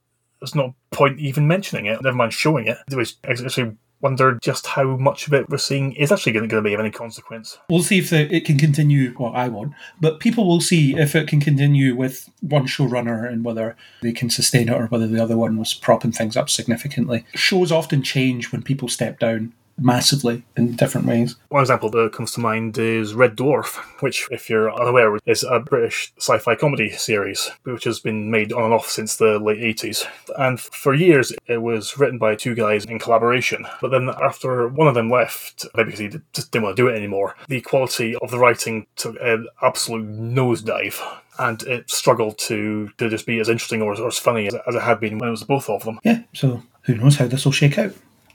there's 0.44 0.56
no 0.56 0.76
point 0.92 1.20
even 1.20 1.48
mentioning 1.48 1.86
it, 1.86 2.02
never 2.02 2.18
mind 2.18 2.34
showing 2.34 2.68
it. 2.68 2.78
Was 2.92 3.16
actually 3.24 3.78
wonder 4.02 4.38
just 4.42 4.68
how 4.68 4.98
much 4.98 5.26
of 5.26 5.34
it 5.34 5.50
we're 5.50 5.58
seeing 5.58 5.94
is 5.94 6.12
actually 6.12 6.34
going 6.34 6.50
to 6.50 6.62
be 6.62 6.74
of 6.74 6.82
any 6.82 6.92
consequence. 6.92 7.58
We'll 7.70 7.82
see 7.82 8.00
if 8.00 8.12
it 8.12 8.44
can 8.44 8.58
continue. 8.58 9.16
Well, 9.18 9.32
I 9.34 9.48
won't, 9.48 9.72
but 10.02 10.20
people 10.20 10.46
will 10.46 10.60
see 10.60 10.98
if 10.98 11.16
it 11.16 11.30
can 11.30 11.40
continue 11.40 11.96
with 11.96 12.30
one 12.42 12.68
showrunner 12.68 13.26
and 13.26 13.46
whether 13.46 13.78
they 14.02 14.12
can 14.12 14.30
sustain 14.30 14.68
it 14.68 14.74
or 14.74 14.88
whether 14.88 15.08
the 15.08 15.24
other 15.24 15.38
one 15.38 15.58
was 15.58 15.74
propping 15.74 16.12
things 16.12 16.36
up 16.36 16.50
significantly. 16.50 17.24
Shows 17.36 17.72
often 17.72 18.04
change 18.04 18.52
when 18.52 18.64
people 18.64 18.90
step 18.90 19.20
down 19.20 19.54
massively 19.78 20.44
in 20.56 20.76
different 20.76 21.08
ways. 21.08 21.36
One 21.50 21.62
example 21.62 21.90
that 21.92 22.14
comes 22.14 22.32
to 22.34 22.40
mind 22.40 22.78
is 22.78 23.14
Red 23.14 23.36
Dwarf, 23.36 23.76
which, 24.02 24.28
if 24.32 24.50
you're 24.50 24.74
unaware, 24.74 25.18
is 25.26 25.44
a 25.44 25.60
British 25.60 26.14
sci 26.18 26.38
fi 26.38 26.56
comedy 26.56 26.90
series 26.92 27.50
which 27.64 27.84
has 27.86 28.00
been 28.00 28.32
made 28.32 28.54
on 28.54 28.66
and 28.66 28.74
off 28.74 28.90
since 28.90 29.18
the 29.18 29.40
late 29.40 29.60
80s. 29.60 30.06
And 30.38 30.60
for 30.60 30.94
years, 30.94 31.34
it 31.48 31.62
was 31.62 31.98
written 31.98 32.18
by 32.18 32.36
two 32.36 32.56
guys 32.56 32.86
in 32.86 33.00
collaboration. 33.00 33.66
But 33.82 33.92
then 33.92 34.10
after 34.22 34.68
one 34.68 34.88
of 34.88 34.96
them 34.96 35.10
left, 35.10 35.66
maybe 35.76 35.88
because 35.88 36.00
he 36.00 36.10
just 36.34 36.52
didn't 36.52 36.64
want 36.64 36.78
to 36.78 36.84
do 36.84 36.88
it 36.88 36.96
anymore, 36.96 37.36
the 37.48 37.62
quality 37.62 38.16
of 38.16 38.32
the 38.32 38.40
writing 38.40 38.88
took 38.96 39.16
an 39.22 39.48
absolute 39.62 40.08
nosedive 40.08 41.02
and 41.40 41.64
it 41.64 41.90
struggled 41.90 42.38
to, 42.38 42.90
to 42.98 43.10
just 43.10 43.26
be 43.26 43.40
as 43.40 43.50
interesting 43.50 43.82
or, 43.82 44.00
or 44.00 44.08
as 44.08 44.20
funny 44.20 44.48
as, 44.48 44.56
as 44.68 44.76
it 44.76 44.82
had 44.82 45.00
been 45.00 45.18
when 45.18 45.30
it 45.30 45.32
was 45.32 45.44
both 45.44 45.70
of 45.70 45.84
them. 45.84 46.00
Yeah, 46.04 46.22
so 46.34 46.62
who 46.84 46.96
knows 46.96 47.18
how 47.18 47.28
this 47.28 47.46
will 47.46 47.52
shake 47.52 47.78
out? 47.78 47.94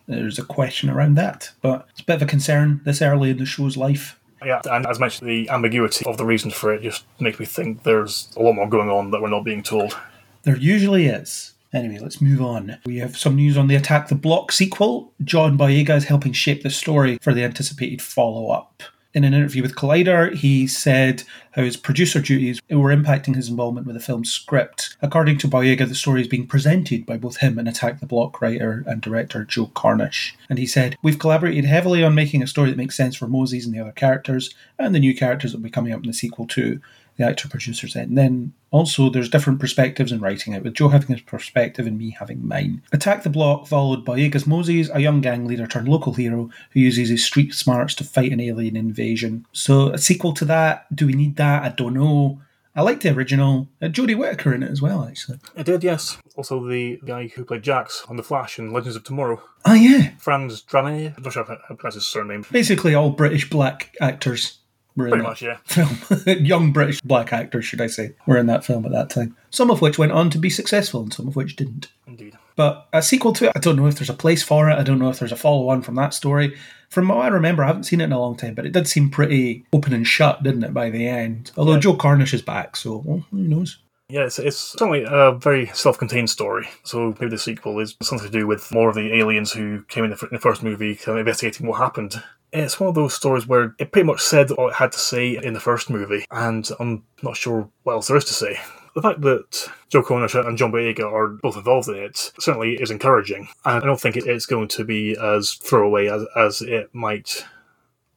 There's 0.09 0.39
a 0.39 0.45
question 0.45 0.91
around 0.91 1.15
that. 1.17 1.53
But 1.63 1.87
it's 1.91 2.01
a 2.01 2.05
bit 2.05 2.17
of 2.17 2.23
a 2.23 2.27
concern 2.27 2.81
this 2.85 3.01
early 3.01 3.31
in 3.31 3.39
the 3.39 3.47
show's 3.47 3.77
life. 3.77 4.19
Yeah, 4.45 4.61
and 4.71 4.87
as 4.87 5.01
mentioned, 5.01 5.29
the 5.29 5.51
ambiguity 5.51 6.05
of 6.07 6.17
the 6.17 6.25
reasons 6.25 6.55
for 6.55 6.73
it 6.73 6.83
just 6.83 7.05
makes 7.21 7.39
me 7.39 7.47
think 7.47 7.83
there's 7.83 8.33
a 8.37 8.43
lot 8.43 8.55
more 8.55 8.69
going 8.69 8.89
on 8.89 9.11
that 9.11 9.21
we're 9.21 9.29
not 9.29 9.45
being 9.45 9.63
told. 9.63 9.97
There 10.43 10.57
usually 10.57 11.07
is. 11.07 11.55
Anyway, 11.73 11.99
let's 11.99 12.21
move 12.21 12.41
on. 12.41 12.79
We 12.87 12.99
have 12.99 13.17
some 13.17 13.37
news 13.37 13.59
on 13.59 13.67
the 13.67 13.75
Attack 13.75 14.09
the 14.09 14.15
Block 14.15 14.53
sequel. 14.53 15.13
John 15.23 15.59
Boyega 15.59 15.97
is 15.97 16.05
helping 16.05 16.33
shape 16.33 16.63
the 16.63 16.71
story 16.71 17.19
for 17.21 17.35
the 17.35 17.45
anticipated 17.45 18.01
follow 18.01 18.51
up. 18.51 18.83
In 19.19 19.25
an 19.25 19.35
interview 19.35 19.63
with 19.63 19.75
Collider, 19.75 20.33
he 20.33 20.69
said 20.69 21.25
how 21.51 21.65
his 21.65 21.77
producer 21.77 22.21
duties 22.21 22.63
were 22.71 22.95
impacting 22.95 23.35
his 23.35 23.49
involvement 23.49 23.85
with 23.85 23.97
the 23.97 24.01
film's 24.01 24.31
script. 24.31 24.97
According 25.03 25.39
to 25.39 25.49
Boyega, 25.49 25.89
the 25.89 25.97
story 25.97 26.21
is 26.21 26.29
being 26.29 26.47
presented 26.47 27.05
by 27.05 27.17
both 27.17 27.39
him 27.39 27.59
and 27.59 27.69
Attack 27.69 27.99
the 27.99 28.07
Block 28.07 28.41
writer 28.41 28.85
and 28.87 29.01
director 29.01 29.45
Joe 29.45 29.73
Cornish. 29.75 30.37
And 30.49 30.57
he 30.57 30.69
said, 30.69 30.97
We've 31.03 31.19
collaborated 31.19 31.65
heavily 31.65 32.05
on 32.05 32.15
making 32.15 32.45
a 32.45 32.47
story 32.47 32.71
that 32.71 32.77
makes 32.77 32.97
sense 32.97 33.17
for 33.17 33.27
Moses 33.27 33.67
and 33.67 33.75
the 33.75 33.81
other 33.81 33.91
characters, 33.91 34.55
and 34.79 34.95
the 34.95 35.01
new 35.01 35.17
characters 35.17 35.51
that 35.51 35.59
will 35.59 35.65
be 35.65 35.71
coming 35.71 35.93
up 35.93 36.03
in 36.03 36.07
the 36.07 36.13
sequel 36.13 36.47
too 36.47 36.81
the 37.19 37.25
actor 37.25 37.49
producers 37.49 37.93
said. 37.93 38.09
And 38.09 38.17
then 38.17 38.55
also 38.71 39.11
there's 39.11 39.29
different 39.29 39.61
perspectives 39.61 40.13
in 40.13 40.21
writing 40.21 40.55
it, 40.55 40.63
with 40.63 40.75
Joe 40.75 40.89
having 40.89 41.09
his 41.09 41.21
perspective 41.21 41.87
and 41.87 41.99
me 41.99 42.17
having 42.19 42.47
mine. 42.47 42.83
Attack 42.93 43.25
the 43.25 43.31
Block 43.31 43.67
followed 43.67 44.07
Boyega's 44.07 44.47
Moses, 44.47 44.89
a 44.95 45.01
young 45.01 45.21
gang 45.21 45.45
leader 45.45 45.67
turned 45.67 45.89
local 45.89 46.15
hero 46.15 46.49
who 46.71 46.81
uses 46.81 47.09
his 47.11 47.25
street 47.25 47.53
smarts 47.53 47.95
to 47.97 48.05
fight 48.05 48.33
an 48.33 48.41
alien 48.41 48.77
invasion. 48.77 49.47
So 49.53 49.91
a 49.91 49.99
sequel 49.99 50.33
to 50.35 50.45
that, 50.47 50.95
do 50.95 51.07
we 51.07 51.13
need 51.13 51.37
that? 51.37 51.65
I 51.65 51.71
don't 51.71 51.95
know. 51.95 52.41
I 52.77 52.83
like 52.83 53.01
the 53.01 53.13
original. 53.13 53.67
Uh, 53.83 53.87
Jodie 53.87 54.17
Whittaker 54.17 54.55
in 54.55 54.63
it 54.63 54.71
as 54.71 54.81
well, 54.81 55.05
actually. 55.05 55.41
I 55.57 55.65
did, 55.65 55.83
yes. 55.83 56.17
Also, 56.37 56.65
the 56.65 57.01
guy 57.05 57.27
who 57.27 57.45
played 57.45 57.63
Jax 57.63 58.05
on 58.09 58.17
The 58.17 58.23
Flash 58.23 58.57
in 58.57 58.73
Legends 58.73 58.95
of 58.95 59.03
Tomorrow. 59.03 59.43
Oh, 59.65 59.75
yeah. 59.75 60.11
Franz 60.19 60.63
Drameh. 60.63 61.17
I'm 61.17 61.23
not 61.25 61.33
sure 61.33 61.43
how 61.43 61.57
to 61.57 61.75
pronounce 61.75 61.97
his 61.97 62.07
surname. 62.07 62.47
Basically, 62.53 62.95
all 62.95 63.11
British 63.11 63.51
black 63.51 63.97
actors 64.01 64.59
were 64.97 65.09
Pretty 65.09 65.23
much, 65.23 65.43
yeah. 65.43 65.59
Film. 65.65 65.97
Young 66.45 66.73
British 66.73 67.01
black 67.01 67.33
actors, 67.33 67.65
should 67.65 67.81
I 67.81 67.87
say, 67.87 68.15
were 68.27 68.37
in 68.37 68.47
that 68.47 68.65
film 68.65 68.85
at 68.85 68.93
that 68.93 69.11
time. 69.11 69.37
Some 69.51 69.71
of 69.71 69.81
which 69.81 69.99
went 69.99 70.13
on 70.13 70.31
to 70.31 70.39
be 70.39 70.51
successful 70.51 71.03
and 71.03 71.13
some 71.13 71.29
of 71.29 71.37
which 71.37 71.57
didn't. 71.57 71.89
Indeed. 72.07 72.37
But 72.57 72.89
a 72.93 73.03
sequel 73.03 73.33
to 73.35 73.47
it, 73.47 73.53
I 73.55 73.61
don't 73.61 73.77
know 73.77 73.87
if 73.87 73.97
there's 73.97 74.11
a 74.11 74.15
place 74.15 74.43
for 74.43 74.69
it. 74.69 74.77
I 74.77 74.83
don't 74.83 74.99
know 74.99 75.11
if 75.11 75.21
there's 75.21 75.33
a 75.33 75.37
follow 75.37 75.69
on 75.69 75.83
from 75.83 75.95
that 75.95 76.13
story. 76.13 76.57
From 76.89 77.09
what 77.09 77.19
I 77.19 77.29
remember, 77.29 77.63
I 77.63 77.69
haven't 77.69 77.85
seen 77.85 78.01
it 78.01 78.05
in 78.05 78.13
a 78.13 78.19
long 78.19 78.37
time, 78.37 78.55
but 78.55 78.67
it 78.67 78.73
did 78.73 78.89
seem 78.89 79.11
pretty 79.11 79.65
open 79.73 79.93
and 79.93 80.07
shut, 80.07 80.43
didn't 80.43 80.65
it, 80.65 80.75
by 80.75 80.91
the 80.91 81.07
end? 81.07 81.53
Although 81.57 81.75
yeah. 81.75 81.81
Joe 81.81 81.97
Cornish 81.97 82.35
is 82.35 82.43
back, 82.43 82.77
so 82.77 83.03
well, 83.05 83.25
who 83.31 83.39
knows? 83.39 83.79
Yeah, 84.11 84.25
it's, 84.25 84.39
it's 84.39 84.57
certainly 84.57 85.05
a 85.07 85.33
very 85.33 85.67
self 85.67 85.99
contained 85.99 86.31
story. 86.31 86.67
So 86.83 87.15
maybe 87.21 87.29
the 87.29 87.39
sequel 87.39 87.79
is 87.79 87.95
something 88.03 88.27
to 88.27 88.33
do 88.33 88.47
with 88.47 88.73
more 88.73 88.89
of 88.89 88.95
the 88.95 89.15
aliens 89.15 89.53
who 89.53 89.83
came 89.85 90.05
in 90.05 90.11
the, 90.11 90.19
in 90.23 90.29
the 90.33 90.41
first 90.41 90.63
movie, 90.63 90.97
kind 90.97 91.19
of 91.19 91.19
investigating 91.19 91.67
what 91.67 91.79
happened 91.79 92.21
it's 92.53 92.81
one 92.81 92.89
of 92.89 92.95
those 92.95 93.15
stories 93.15 93.47
where 93.47 93.75
it 93.79 93.93
pretty 93.93 94.07
much 94.07 94.21
said 94.21 94.51
what 94.51 94.71
it 94.71 94.75
had 94.77 94.93
to 94.93 94.99
say 94.99 95.37
in 95.37 95.53
the 95.55 95.61
first 95.61 95.91
movie, 95.91 96.25
and 96.31 96.69
I'm 96.81 97.05
not 97.23 97.37
sure 97.37 97.69
what 97.83 97.95
else 97.95 98.09
there 98.09 98.17
is 98.17 98.25
to 98.27 98.35
say. 98.35 98.59
The 98.95 99.03
fact 99.03 99.21
that 99.21 99.71
Joe 99.91 100.03
Cornish 100.03 100.35
and 100.35 100.59
John 100.59 100.73
Boyega 100.73 101.05
are 101.05 101.29
both 101.29 101.57
involved 101.57 101.89
in 101.89 101.97
it 101.97 102.33
certainly 102.41 102.75
is 102.75 102.91
encouraging. 102.91 103.49
And 103.65 103.83
I 103.83 103.87
don't 103.87 104.01
think 104.01 104.17
it's 104.17 104.47
going 104.47 104.69
to 104.69 104.85
be 104.85 105.17
as 105.17 105.53
throwaway 105.55 106.09
as, 106.09 106.25
as 106.35 106.63
it 106.63 106.93
might 106.93 107.45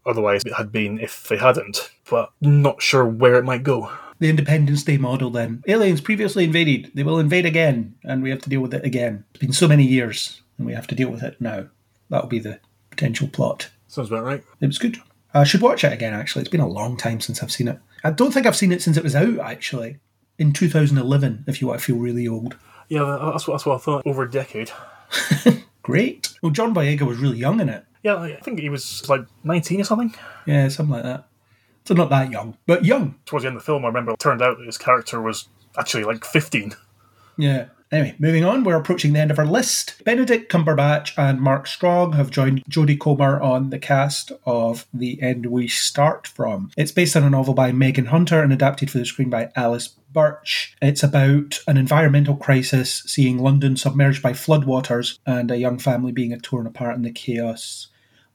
otherwise 0.06 0.42
had 0.58 0.72
been 0.72 1.00
if 1.00 1.28
they 1.28 1.38
hadn't, 1.38 1.92
but 2.10 2.32
not 2.42 2.82
sure 2.82 3.06
where 3.06 3.36
it 3.36 3.46
might 3.46 3.64
go. 3.64 3.92
The 4.20 4.30
Independence 4.30 4.84
Day 4.84 4.98
model, 4.98 5.30
then. 5.30 5.64
Aliens 5.68 6.02
previously 6.02 6.46
invaded, 6.46 6.92
they 6.94 7.04
will 7.04 7.20
invade 7.20 7.46
again, 7.46 7.96
and 8.04 8.24
we 8.24 8.30
have 8.30 8.42
to 8.42 8.50
deal 8.50 8.62
with 8.62 8.74
it 8.74 8.86
again. 8.86 9.24
It's 9.32 9.40
been 9.40 9.54
so 9.54 9.68
many 9.68 9.84
years, 9.84 10.42
and 10.58 10.66
we 10.66 10.74
have 10.74 10.88
to 10.88 10.96
deal 10.96 11.10
with 11.10 11.24
it 11.24 11.40
now. 11.40 11.68
That'll 12.10 12.28
be 12.28 12.40
the 12.40 12.60
potential 12.90 13.28
plot. 13.28 13.70
Sounds 13.92 14.10
about 14.10 14.24
right. 14.24 14.42
It 14.62 14.68
was 14.68 14.78
good. 14.78 14.98
I 15.34 15.44
should 15.44 15.60
watch 15.60 15.84
it 15.84 15.92
again, 15.92 16.14
actually. 16.14 16.44
It's 16.44 16.50
been 16.50 16.62
a 16.62 16.68
long 16.68 16.96
time 16.96 17.20
since 17.20 17.44
I've 17.44 17.52
seen 17.52 17.68
it. 17.68 17.78
I 18.06 18.12
don't 18.12 18.32
think 18.32 18.46
I've 18.46 18.56
seen 18.56 18.72
it 18.72 18.82
since 18.82 18.96
it 18.96 19.04
was 19.04 19.16
out, 19.16 19.40
actually. 19.40 19.98
In 20.38 20.54
2011, 20.54 21.44
if 21.46 21.62
you 21.62 21.68
want 21.68 21.82
to 21.82 21.86
feel 21.86 21.98
really 21.98 22.26
old. 22.26 22.56
Yeah, 22.88 23.32
that's 23.34 23.50
what, 23.50 23.56
that's 23.56 23.66
what 23.66 23.76
I 23.76 23.80
thought. 23.80 24.08
Over 24.08 24.24
a 24.24 24.32
decade. 24.32 24.72
Great. 25.82 26.34
Well, 26.42 26.54
John 26.54 26.74
Boyega 26.74 27.02
was 27.02 27.18
really 27.18 27.38
young 27.38 27.60
in 27.60 27.68
it. 27.68 27.84
Yeah, 28.02 28.16
I 28.16 28.38
think 28.38 28.62
he 28.62 28.70
was 28.70 29.08
like 29.10 29.26
19 29.44 29.82
or 29.82 29.84
something. 29.84 30.16
Yeah, 30.46 30.70
something 30.70 30.94
like 30.94 31.04
that. 31.04 31.28
So 31.84 31.94
not 31.94 32.10
that 32.12 32.32
young, 32.32 32.58
but 32.68 32.86
young. 32.86 33.16
Towards 33.26 33.44
the 33.44 33.48
end 33.48 33.58
of 33.58 33.64
the 33.64 33.66
film, 33.66 33.84
I 33.84 33.90
remember 33.90 34.14
it 34.14 34.20
turned 34.20 34.42
out 34.42 34.58
that 34.58 34.66
his 34.66 34.78
character 34.78 35.22
was 35.22 35.50
actually 35.78 36.06
like 36.06 36.24
15. 36.24 36.76
Yeah. 37.38 37.66
Anyway, 37.92 38.16
moving 38.20 38.46
on, 38.46 38.64
we're 38.64 38.78
approaching 38.78 39.12
the 39.12 39.20
end 39.20 39.32
of 39.32 39.40
our 39.40 39.46
list. 39.46 40.02
Benedict 40.06 40.50
Cumberbatch 40.50 41.12
and 41.18 41.42
Mark 41.42 41.68
Strong 41.68 42.14
have 42.14 42.32
joined 42.32 42.64
Jodie 42.70 42.98
Comer 42.98 43.42
on 43.42 43.70
the 43.70 43.80
cast 43.80 44.32
of 44.46 44.88
The 44.94 45.22
End 45.22 45.48
We 45.48 45.68
Start 45.68 46.26
From. 46.26 46.72
It's 46.78 46.94
based 46.94 47.18
on 47.18 47.24
a 47.24 47.30
novel 47.30 47.54
by 47.54 47.74
Megan 47.74 48.06
Hunter 48.06 48.42
and 48.42 48.54
adapted 48.54 48.90
for 48.90 48.98
the 48.98 49.06
screen 49.06 49.30
by 49.30 49.52
Alice 49.58 49.90
Birch. 50.14 50.74
It's 50.82 51.04
about 51.04 51.60
an 51.68 51.76
environmental 51.76 52.38
crisis 52.38 53.04
seeing 53.08 53.40
London 53.40 53.76
submerged 53.76 54.24
by 54.24 54.32
floodwaters 54.32 55.20
and 55.26 55.52
a 55.52 55.58
young 55.58 55.78
family 55.78 56.14
being 56.14 56.40
torn 56.40 56.68
apart 56.68 56.96
in 56.96 57.02
the 57.02 57.12
chaos. 57.12 57.88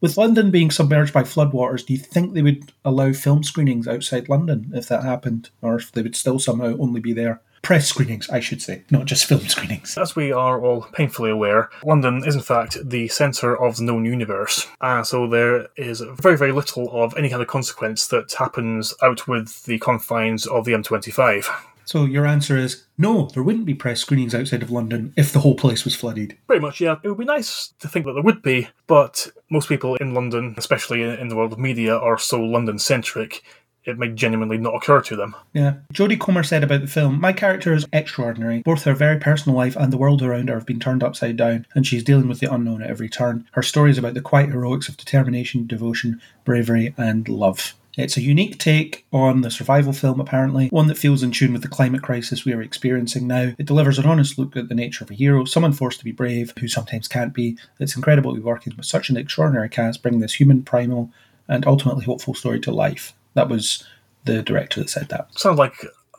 With 0.03 0.19
London 0.19 0.51
being 0.51 0.71
submerged 0.71 1.15
by 1.15 1.23
floodwaters, 1.23 1.87
do 1.87 1.95
you 1.95 1.99
think 1.99 2.35
they 2.35 2.43
would 2.43 2.73
allow 2.85 3.15
film 3.15 3.43
screenings 3.43 3.89
outside 3.89 4.29
London 4.29 4.71
if 4.75 4.87
that 4.89 5.03
happened? 5.03 5.49
Or 5.63 5.77
if 5.77 5.93
they 5.93 6.03
would 6.03 6.15
still 6.15 6.39
somehow 6.39 6.77
only 6.79 7.01
be 7.01 7.15
there? 7.15 7.41
Press 7.67 7.89
screenings, 7.89 8.31
I 8.31 8.39
should 8.39 8.63
say, 8.63 8.85
not 8.93 9.07
just 9.07 9.25
film 9.25 9.41
screenings. 9.49 9.99
As 9.99 10.15
we 10.15 10.31
are 10.31 10.65
all 10.65 10.83
painfully 10.93 11.31
aware, 11.31 11.69
London 11.85 12.23
is 12.25 12.37
in 12.37 12.41
fact 12.41 12.79
the 12.89 13.09
centre 13.09 13.61
of 13.61 13.77
the 13.77 13.83
known 13.83 14.05
universe, 14.05 14.69
uh, 14.81 15.03
so 15.03 15.27
there 15.27 15.67
is 15.77 16.01
very, 16.01 16.39
very 16.39 16.53
little 16.53 16.89
of 16.93 17.13
any 17.19 17.29
kind 17.29 17.43
of 17.43 17.49
consequence 17.49 18.07
that 18.07 18.33
happens 18.35 18.95
out 19.03 19.27
with 19.27 19.65
the 19.65 19.81
confines 19.81 20.47
of 20.47 20.65
the 20.65 20.75
M25. 20.75 21.49
So 21.87 22.05
your 22.05 22.25
answer 22.25 22.57
is 22.57 22.85
no, 22.99 23.31
there 23.35 23.43
wouldn't 23.43 23.67
be 23.67 23.75
press 23.75 24.01
screenings 24.01 24.35
outside 24.35 24.63
of 24.63 24.71
London 24.71 25.13
if 25.17 25.33
the 25.33 25.41
whole 25.41 25.57
place 25.57 25.85
was 25.85 25.95
flooded. 25.95 26.37
Pretty 26.47 26.61
much, 26.61 26.81
yeah. 26.81 26.97
It 27.03 27.09
would 27.09 27.19
be 27.19 27.25
nice 27.25 27.75
to 27.81 27.89
think 27.89 28.07
that 28.07 28.13
there 28.13 28.23
would 28.23 28.43
be, 28.43 28.69
but 28.87 29.29
most 29.51 29.69
people 29.69 29.97
in 29.97 30.15
London, 30.15 30.55
especially 30.57 31.03
in 31.03 31.29
the 31.29 31.37
world 31.37 31.53
of 31.53 31.59
media, 31.59 31.97
are 31.97 32.19
so 32.19 32.41
London 32.41 32.79
centric 32.79 33.43
it 33.87 33.99
may 33.99 34.09
genuinely 34.09 34.59
not 34.59 34.75
occur 34.75 35.01
to 35.03 35.17
them. 35.17 35.35
Yeah. 35.53 35.75
Jodie 35.93 36.19
Comer 36.19 36.43
said 36.43 36.65
about 36.65 36.81
the 36.81 36.87
film, 36.87 37.21
My 37.21 37.33
character 37.33 37.73
is 37.73 37.87
extraordinary. 37.93 38.63
Both 38.63 38.85
her 38.85 38.95
very 38.95 39.19
personal 39.19 39.57
life 39.57 39.77
and 39.77 39.93
the 39.93 39.97
world 39.97 40.23
around 40.23 40.49
her 40.49 40.57
have 40.57 40.67
been 40.67 40.81
turned 40.81 41.03
upside 41.03 41.37
down, 41.37 41.67
and 41.75 41.87
she's 41.87 42.05
dealing 42.05 42.29
with 42.29 42.41
the 42.41 42.53
unknown 42.53 42.83
at 42.83 42.91
every 42.91 43.09
turn. 43.09 43.47
Her 43.53 43.63
story 43.63 43.91
is 43.91 43.99
about 43.99 44.15
the 44.15 44.21
quiet 44.21 44.51
heroics 44.51 44.89
of 44.89 44.97
determination, 44.97 45.67
devotion, 45.67 46.21
bravery, 46.45 46.95
and 46.99 47.29
love. 47.29 47.75
It's 47.97 48.19
a 48.19 48.23
unique 48.23 48.59
take 48.59 49.07
on 49.11 49.41
the 49.41 49.51
survival 49.51 49.95
film, 49.95 50.21
apparently, 50.21 50.69
one 50.69 50.87
that 50.89 50.99
feels 50.99 51.23
in 51.23 51.31
tune 51.31 51.55
with 51.55 51.63
the 51.63 51.69
climate 51.69 52.03
crisis 52.03 52.45
we 52.45 52.53
are 52.53 52.61
experiencing 52.61 53.27
now. 53.27 53.55
It 53.57 53.65
delivers 53.65 53.99
an 53.99 54.05
honest 54.05 54.39
look 54.39 54.55
at 54.55 54.69
the 54.69 54.75
nature 54.75 55.03
of 55.03 55.11
a 55.11 55.15
hero, 55.15 55.47
someone 55.47 55.73
forced 55.73 56.01
to 56.01 56.05
be 56.05 56.13
brave, 56.13 56.53
who 56.59 56.69
sometimes 56.69 57.09
can't 57.09 57.33
be. 57.33 57.57
It's 57.81 57.97
incredible 57.97 58.35
to 58.35 58.41
be 58.41 58.45
working 58.45 58.75
with 58.77 58.85
such 58.85 59.09
an 59.09 59.17
extraordinary 59.17 59.71
cast, 59.71 60.03
bringing 60.03 60.21
this 60.21 60.35
human, 60.35 60.63
primal, 60.63 61.11
and 61.49 61.67
ultimately 61.67 62.05
hopeful 62.05 62.35
story 62.35 62.61
to 62.61 62.71
life. 62.71 63.15
That 63.37 63.49
was 63.49 63.85
the 64.25 64.43
director 64.43 64.81
that 64.81 64.91
said 64.91 65.11
that. 65.11 65.29
Sounds 65.39 65.59
like 65.59 65.75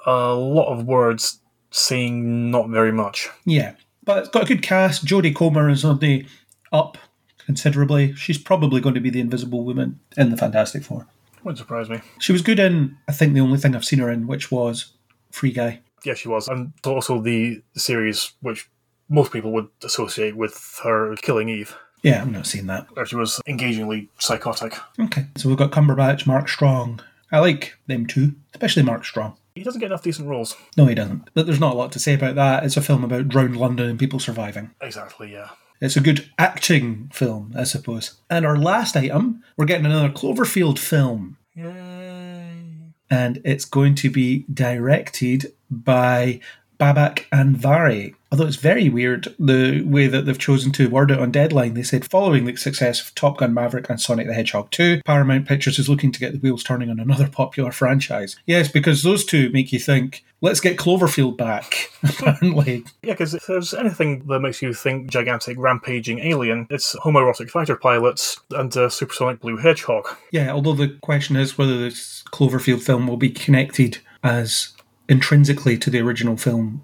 a 0.06 0.34
lot 0.34 0.72
of 0.72 0.86
words 0.86 1.40
saying 1.72 2.52
not 2.52 2.70
very 2.70 2.92
much. 2.92 3.28
Yeah, 3.44 3.74
but 4.06 4.20
it's 4.20 4.30
got 4.30 4.44
a 4.44 4.48
good 4.48 4.62
cast. 4.62 5.06
Jodie 5.06 5.36
Comer 5.36 5.68
is 5.68 5.84
on 5.84 6.00
the 6.00 6.26
up 6.72 6.98
considerably. 7.40 8.14
She's 8.14 8.38
probably 8.38 8.80
going 8.80 8.96
to 8.96 9.02
be 9.02 9.10
the 9.10 9.20
Invisible 9.20 9.66
Woman 9.66 10.00
in 10.16 10.30
the 10.30 10.38
Fantastic 10.38 10.84
Four. 10.84 11.08
Wouldn't 11.44 11.58
surprise 11.58 11.90
me. 11.90 12.02
She 12.20 12.34
was 12.34 12.42
good 12.42 12.60
in, 12.60 12.98
I 13.08 13.14
think, 13.14 13.34
the 13.34 13.40
only 13.40 13.58
thing 13.58 13.76
I've 13.76 13.86
seen 13.86 14.00
her 14.00 14.12
in, 14.12 14.28
which 14.28 14.52
was 14.52 14.94
Free 15.32 15.52
Guy. 15.52 15.80
Yeah, 16.06 16.14
she 16.14 16.28
was. 16.30 16.48
And 16.48 16.74
also 16.86 17.20
the 17.20 17.64
series 17.76 18.34
which 18.42 18.70
most 19.10 19.32
people 19.32 19.52
would 19.54 19.70
associate 19.84 20.38
with 20.38 20.80
her 20.84 21.16
killing 21.18 21.50
Eve. 21.50 21.76
Yeah, 22.04 22.22
I've 22.22 22.32
not 22.32 22.48
seen 22.48 22.68
that. 22.68 22.88
She 23.06 23.16
was 23.16 23.42
engagingly 23.48 24.10
psychotic. 24.20 24.74
Okay, 25.00 25.26
so 25.36 25.50
we've 25.50 25.58
got 25.58 25.72
Cumberbatch, 25.72 26.28
Mark 26.28 26.48
Strong. 26.48 27.02
I 27.32 27.40
like 27.40 27.78
them 27.88 28.06
too, 28.06 28.36
especially 28.54 28.84
Mark 28.84 29.04
Strong. 29.04 29.36
He 29.56 29.64
doesn't 29.64 29.80
get 29.80 29.88
enough 29.88 30.04
decent 30.04 30.28
roles. 30.28 30.56
No, 30.78 30.86
he 30.86 30.96
doesn't. 30.96 31.30
But 31.34 31.48
there's 31.48 31.60
not 31.60 31.74
a 31.74 31.78
lot 31.78 31.92
to 31.94 32.00
say 32.00 32.14
about 32.14 32.36
that. 32.36 32.64
It's 32.64 32.78
a 32.78 32.82
film 32.82 33.04
about 33.04 33.28
drowned 33.28 33.58
London 33.58 33.90
and 33.90 34.00
people 34.00 34.20
surviving. 34.20 34.72
Exactly, 34.82 35.34
yeah. 35.34 35.50
It's 35.82 35.98
a 35.98 36.02
good 36.02 36.30
acting 36.38 37.10
film, 37.14 37.54
I 37.58 37.64
suppose. 37.64 38.18
And 38.30 38.46
our 38.46 38.58
last 38.58 38.96
item, 38.96 39.44
we're 39.58 39.66
getting 39.66 39.86
another 39.86 40.10
Cloverfield 40.10 40.80
film. 40.80 41.38
Yay. 41.56 42.94
And 43.10 43.42
it's 43.44 43.66
going 43.66 43.96
to 43.96 44.10
be 44.10 44.46
directed 44.54 45.54
by 45.70 46.40
Babak 46.80 47.28
Anvari. 47.32 48.14
Although 48.32 48.48
it's 48.48 48.58
very 48.58 48.90
weird 48.90 49.34
the 49.40 49.84
way 49.84 50.08
that 50.08 50.26
they've 50.26 50.38
chosen 50.38 50.74
to 50.74 50.90
word 50.90 51.12
it 51.12 51.20
on 51.20 51.32
Deadline. 51.32 51.76
They 51.76 51.84
said, 51.84 52.10
following 52.10 52.44
the 52.44 52.58
success 52.58 53.02
of 53.02 53.16
Top 53.16 53.38
Gun 53.38 53.54
Maverick 53.54 53.90
and 53.90 54.02
Sonic 54.02 54.28
the 54.28 54.34
Hedgehog 54.34 54.70
2, 54.72 55.02
Paramount 55.06 55.48
Pictures 55.48 55.80
is 55.80 55.88
looking 55.88 56.12
to 56.12 56.20
get 56.20 56.34
the 56.34 56.40
wheels 56.40 56.62
turning 56.62 56.90
on 56.90 57.00
another 57.00 57.30
popular 57.30 57.72
franchise. 57.72 58.36
Yes, 58.46 58.70
because 58.70 59.04
those 59.04 59.24
two 59.24 59.50
make 59.52 59.72
you 59.72 59.80
think, 59.80 60.26
let's 60.42 60.60
get 60.60 60.78
Cloverfield 60.78 61.38
back, 61.38 61.90
apparently. 62.04 62.84
Yeah, 63.02 63.14
because 63.14 63.34
if 63.34 63.46
there's 63.48 63.74
anything 63.74 64.28
that 64.28 64.42
makes 64.42 64.62
you 64.62 64.74
think 64.74 65.10
gigantic 65.10 65.58
rampaging 65.58 66.20
alien, 66.20 66.68
it's 66.70 66.96
homoerotic 66.98 67.50
fighter 67.50 67.78
pilots 67.78 68.42
and 68.52 68.76
a 68.76 68.90
supersonic 68.90 69.40
blue 69.40 69.56
hedgehog. 69.56 70.06
Yeah, 70.32 70.52
although 70.52 70.74
the 70.74 70.98
question 71.02 71.38
is 71.38 71.58
whether 71.58 71.78
this 71.78 72.24
Cloverfield 72.34 72.82
film 72.82 73.08
will 73.08 73.18
be 73.18 73.30
connected 73.30 74.00
as 74.22 74.74
intrinsically 75.10 75.78
to 75.78 75.90
the 75.90 76.00
original 76.00 76.38
film 76.38 76.84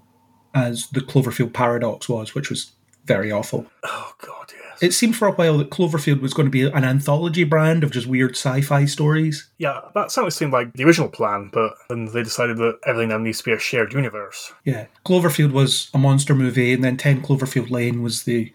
as 0.54 0.88
the 0.88 1.00
Cloverfield 1.00 1.52
paradox 1.52 2.08
was, 2.08 2.34
which 2.34 2.50
was 2.50 2.72
very 3.04 3.30
awful. 3.30 3.66
Oh, 3.82 4.14
God, 4.24 4.52
yes. 4.56 4.82
It 4.82 4.94
seemed 4.94 5.16
for 5.16 5.28
a 5.28 5.32
while 5.32 5.58
that 5.58 5.70
Cloverfield 5.70 6.20
was 6.20 6.32
going 6.32 6.46
to 6.46 6.50
be 6.50 6.62
an 6.62 6.84
anthology 6.84 7.44
brand 7.44 7.84
of 7.84 7.90
just 7.90 8.06
weird 8.06 8.32
sci 8.32 8.62
fi 8.62 8.84
stories. 8.86 9.48
Yeah, 9.58 9.80
that 9.94 10.10
certainly 10.10 10.30
seemed 10.30 10.52
like 10.52 10.72
the 10.72 10.84
original 10.84 11.08
plan, 11.08 11.50
but 11.52 11.74
then 11.88 12.06
they 12.06 12.22
decided 12.22 12.56
that 12.58 12.78
everything 12.86 13.10
now 13.10 13.18
needs 13.18 13.38
to 13.38 13.44
be 13.44 13.52
a 13.52 13.58
shared 13.58 13.92
universe. 13.92 14.52
Yeah. 14.64 14.86
Cloverfield 15.04 15.52
was 15.52 15.90
a 15.92 15.98
monster 15.98 16.34
movie, 16.34 16.72
and 16.72 16.82
then 16.82 16.96
10 16.96 17.22
Cloverfield 17.22 17.70
Lane 17.70 18.02
was 18.02 18.22
the, 18.22 18.52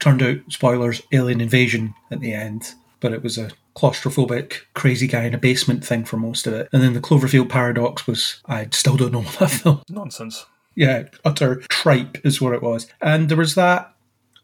turned 0.00 0.22
out, 0.22 0.38
spoilers, 0.48 1.02
alien 1.12 1.40
invasion 1.40 1.94
at 2.10 2.20
the 2.20 2.32
end. 2.32 2.74
But 3.00 3.12
it 3.12 3.22
was 3.22 3.38
a 3.38 3.50
claustrophobic, 3.76 4.60
crazy 4.74 5.06
guy 5.06 5.24
in 5.24 5.34
a 5.34 5.38
basement 5.38 5.84
thing 5.84 6.04
for 6.04 6.16
most 6.16 6.46
of 6.46 6.54
it. 6.54 6.68
And 6.72 6.82
then 6.82 6.94
the 6.94 7.00
Cloverfield 7.00 7.48
paradox 7.48 8.06
was, 8.06 8.40
I 8.46 8.68
still 8.70 8.96
don't 8.96 9.12
know 9.12 9.22
what 9.22 9.38
that 9.38 9.50
film. 9.50 9.82
Nonsense. 9.88 10.46
Yeah, 10.74 11.04
utter 11.24 11.56
tripe 11.68 12.18
is 12.24 12.40
what 12.40 12.54
it 12.54 12.62
was. 12.62 12.86
And 13.00 13.28
there 13.28 13.36
was 13.36 13.54
that 13.54 13.94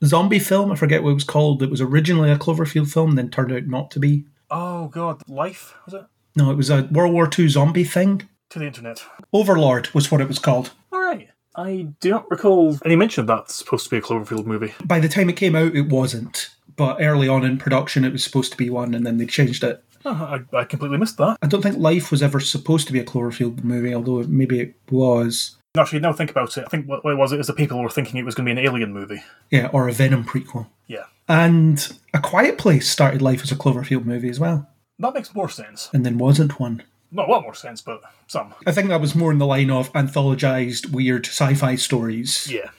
zombie 0.05 0.39
film, 0.39 0.73
I 0.73 0.77
forget 0.77 1.03
what 1.03 1.11
it 1.11 1.15
was 1.15 1.25
called, 1.25 1.59
that 1.61 1.71
was 1.71 1.81
originally 1.81 2.31
a 2.31 2.39
Cloverfield 2.39 2.93
film, 2.93 3.17
then 3.17 3.31
turned 3.31 3.53
out 3.53 3.67
not 3.67 3.91
to 3.93 3.99
be. 3.99 4.25
Oh, 4.51 4.89
God. 4.89 5.23
Life, 5.29 5.75
was 5.85 5.95
it? 5.95 6.07
No, 6.37 6.51
it 6.51 6.57
was 6.57 6.71
a 6.71 6.89
World 6.93 7.13
War 7.13 7.29
II 7.37 7.49
zombie 7.49 7.85
thing. 7.85 8.29
To 8.51 8.59
the 8.59 8.67
internet. 8.67 9.03
Overlord 9.33 9.93
was 9.95 10.11
what 10.11 10.21
it 10.21 10.29
was 10.29 10.39
called. 10.39 10.73
All 10.93 11.01
right. 11.01 11.29
I 11.57 11.89
do 12.01 12.11
not 12.11 12.31
recall 12.31 12.79
any 12.85 12.97
mention 12.97 13.23
of 13.23 13.27
that 13.27 13.51
supposed 13.51 13.85
to 13.85 13.91
be 13.91 13.99
a 13.99 14.01
Cloverfield 14.01 14.47
movie. 14.47 14.73
By 14.85 15.01
the 15.01 15.09
time 15.09 15.29
it 15.29 15.37
came 15.37 15.57
out, 15.57 15.75
it 15.75 15.89
wasn't. 15.89 16.51
But 16.81 16.97
early 17.03 17.29
on 17.29 17.45
in 17.45 17.59
production, 17.59 18.07
it 18.07 18.13
was 18.13 18.25
supposed 18.25 18.53
to 18.53 18.57
be 18.57 18.71
one, 18.71 18.95
and 18.95 19.05
then 19.05 19.19
they 19.19 19.27
changed 19.27 19.63
it. 19.65 19.85
Oh, 20.07 20.41
I, 20.55 20.57
I 20.57 20.65
completely 20.65 20.97
missed 20.97 21.19
that. 21.19 21.37
I 21.43 21.47
don't 21.47 21.61
think 21.61 21.77
Life 21.77 22.11
was 22.11 22.23
ever 22.23 22.41
supposed 22.41 22.87
to 22.87 22.93
be 22.95 22.99
a 23.01 23.05
Cloverfield 23.05 23.63
movie, 23.63 23.95
although 23.95 24.23
maybe 24.23 24.61
it 24.61 24.75
was. 24.91 25.57
Actually, 25.77 26.01
now 26.01 26.15
think 26.15 26.31
about 26.31 26.57
it. 26.57 26.65
I 26.65 26.71
think 26.71 26.89
what, 26.89 27.05
what 27.05 27.13
it 27.13 27.17
was 27.19 27.33
is 27.35 27.49
the 27.49 27.53
people 27.53 27.83
were 27.83 27.91
thinking 27.91 28.17
it 28.19 28.25
was 28.25 28.35
going 28.35 28.47
to 28.47 28.55
be 28.55 28.59
an 28.59 28.67
alien 28.67 28.95
movie. 28.95 29.23
Yeah, 29.51 29.69
or 29.75 29.91
a 29.91 29.93
Venom 29.93 30.25
prequel. 30.25 30.69
Yeah. 30.87 31.05
And 31.29 31.87
A 32.15 32.19
Quiet 32.19 32.57
Place 32.57 32.89
started 32.89 33.21
life 33.21 33.43
as 33.43 33.53
a 33.53 33.57
Cloverfield 33.57 34.07
movie 34.07 34.31
as 34.31 34.41
well, 34.41 34.67
That 34.99 35.13
makes 35.13 35.35
more 35.35 35.51
sense. 35.51 35.91
and 35.93 36.07
then 36.07 36.17
wasn't 36.17 36.59
one. 36.59 36.83
Not 37.13 37.29
a 37.29 37.31
lot 37.31 37.43
more 37.43 37.55
sense, 37.55 37.83
but 37.83 38.01
some. 38.27 38.55
I 38.67 38.73
think 38.73 38.89
that 38.89 39.03
was 39.03 39.15
more 39.15 39.33
in 39.33 39.39
the 39.39 39.45
line 39.47 39.71
of 39.71 39.93
anthologized 39.93 40.91
weird 40.93 41.27
sci-fi 41.27 41.75
stories, 41.75 42.51
Yeah. 42.51 42.71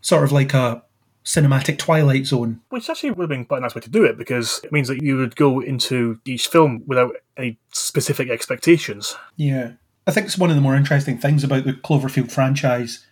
sort 0.00 0.22
of 0.22 0.30
like 0.30 0.54
a 0.54 0.84
cinematic 1.28 1.76
Twilight 1.76 2.24
Zone. 2.24 2.62
Which 2.70 2.88
actually 2.88 3.10
would 3.10 3.24
have 3.24 3.28
been 3.28 3.44
quite 3.44 3.58
a 3.58 3.60
nice 3.60 3.74
way 3.74 3.82
to 3.82 3.90
do 3.90 4.02
it 4.02 4.16
because 4.16 4.62
it 4.64 4.72
means 4.72 4.88
that 4.88 5.02
you 5.02 5.18
would 5.18 5.36
go 5.36 5.60
into 5.60 6.18
each 6.24 6.46
film 6.46 6.82
without 6.86 7.16
any 7.36 7.58
specific 7.70 8.30
expectations. 8.30 9.14
Yeah. 9.36 9.72
I 10.06 10.10
think 10.10 10.24
it's 10.24 10.38
one 10.38 10.48
of 10.48 10.56
the 10.56 10.62
more 10.62 10.74
interesting 10.74 11.18
things 11.18 11.44
about 11.44 11.64
the 11.64 11.74
Cloverfield 11.74 12.32
franchise 12.32 13.04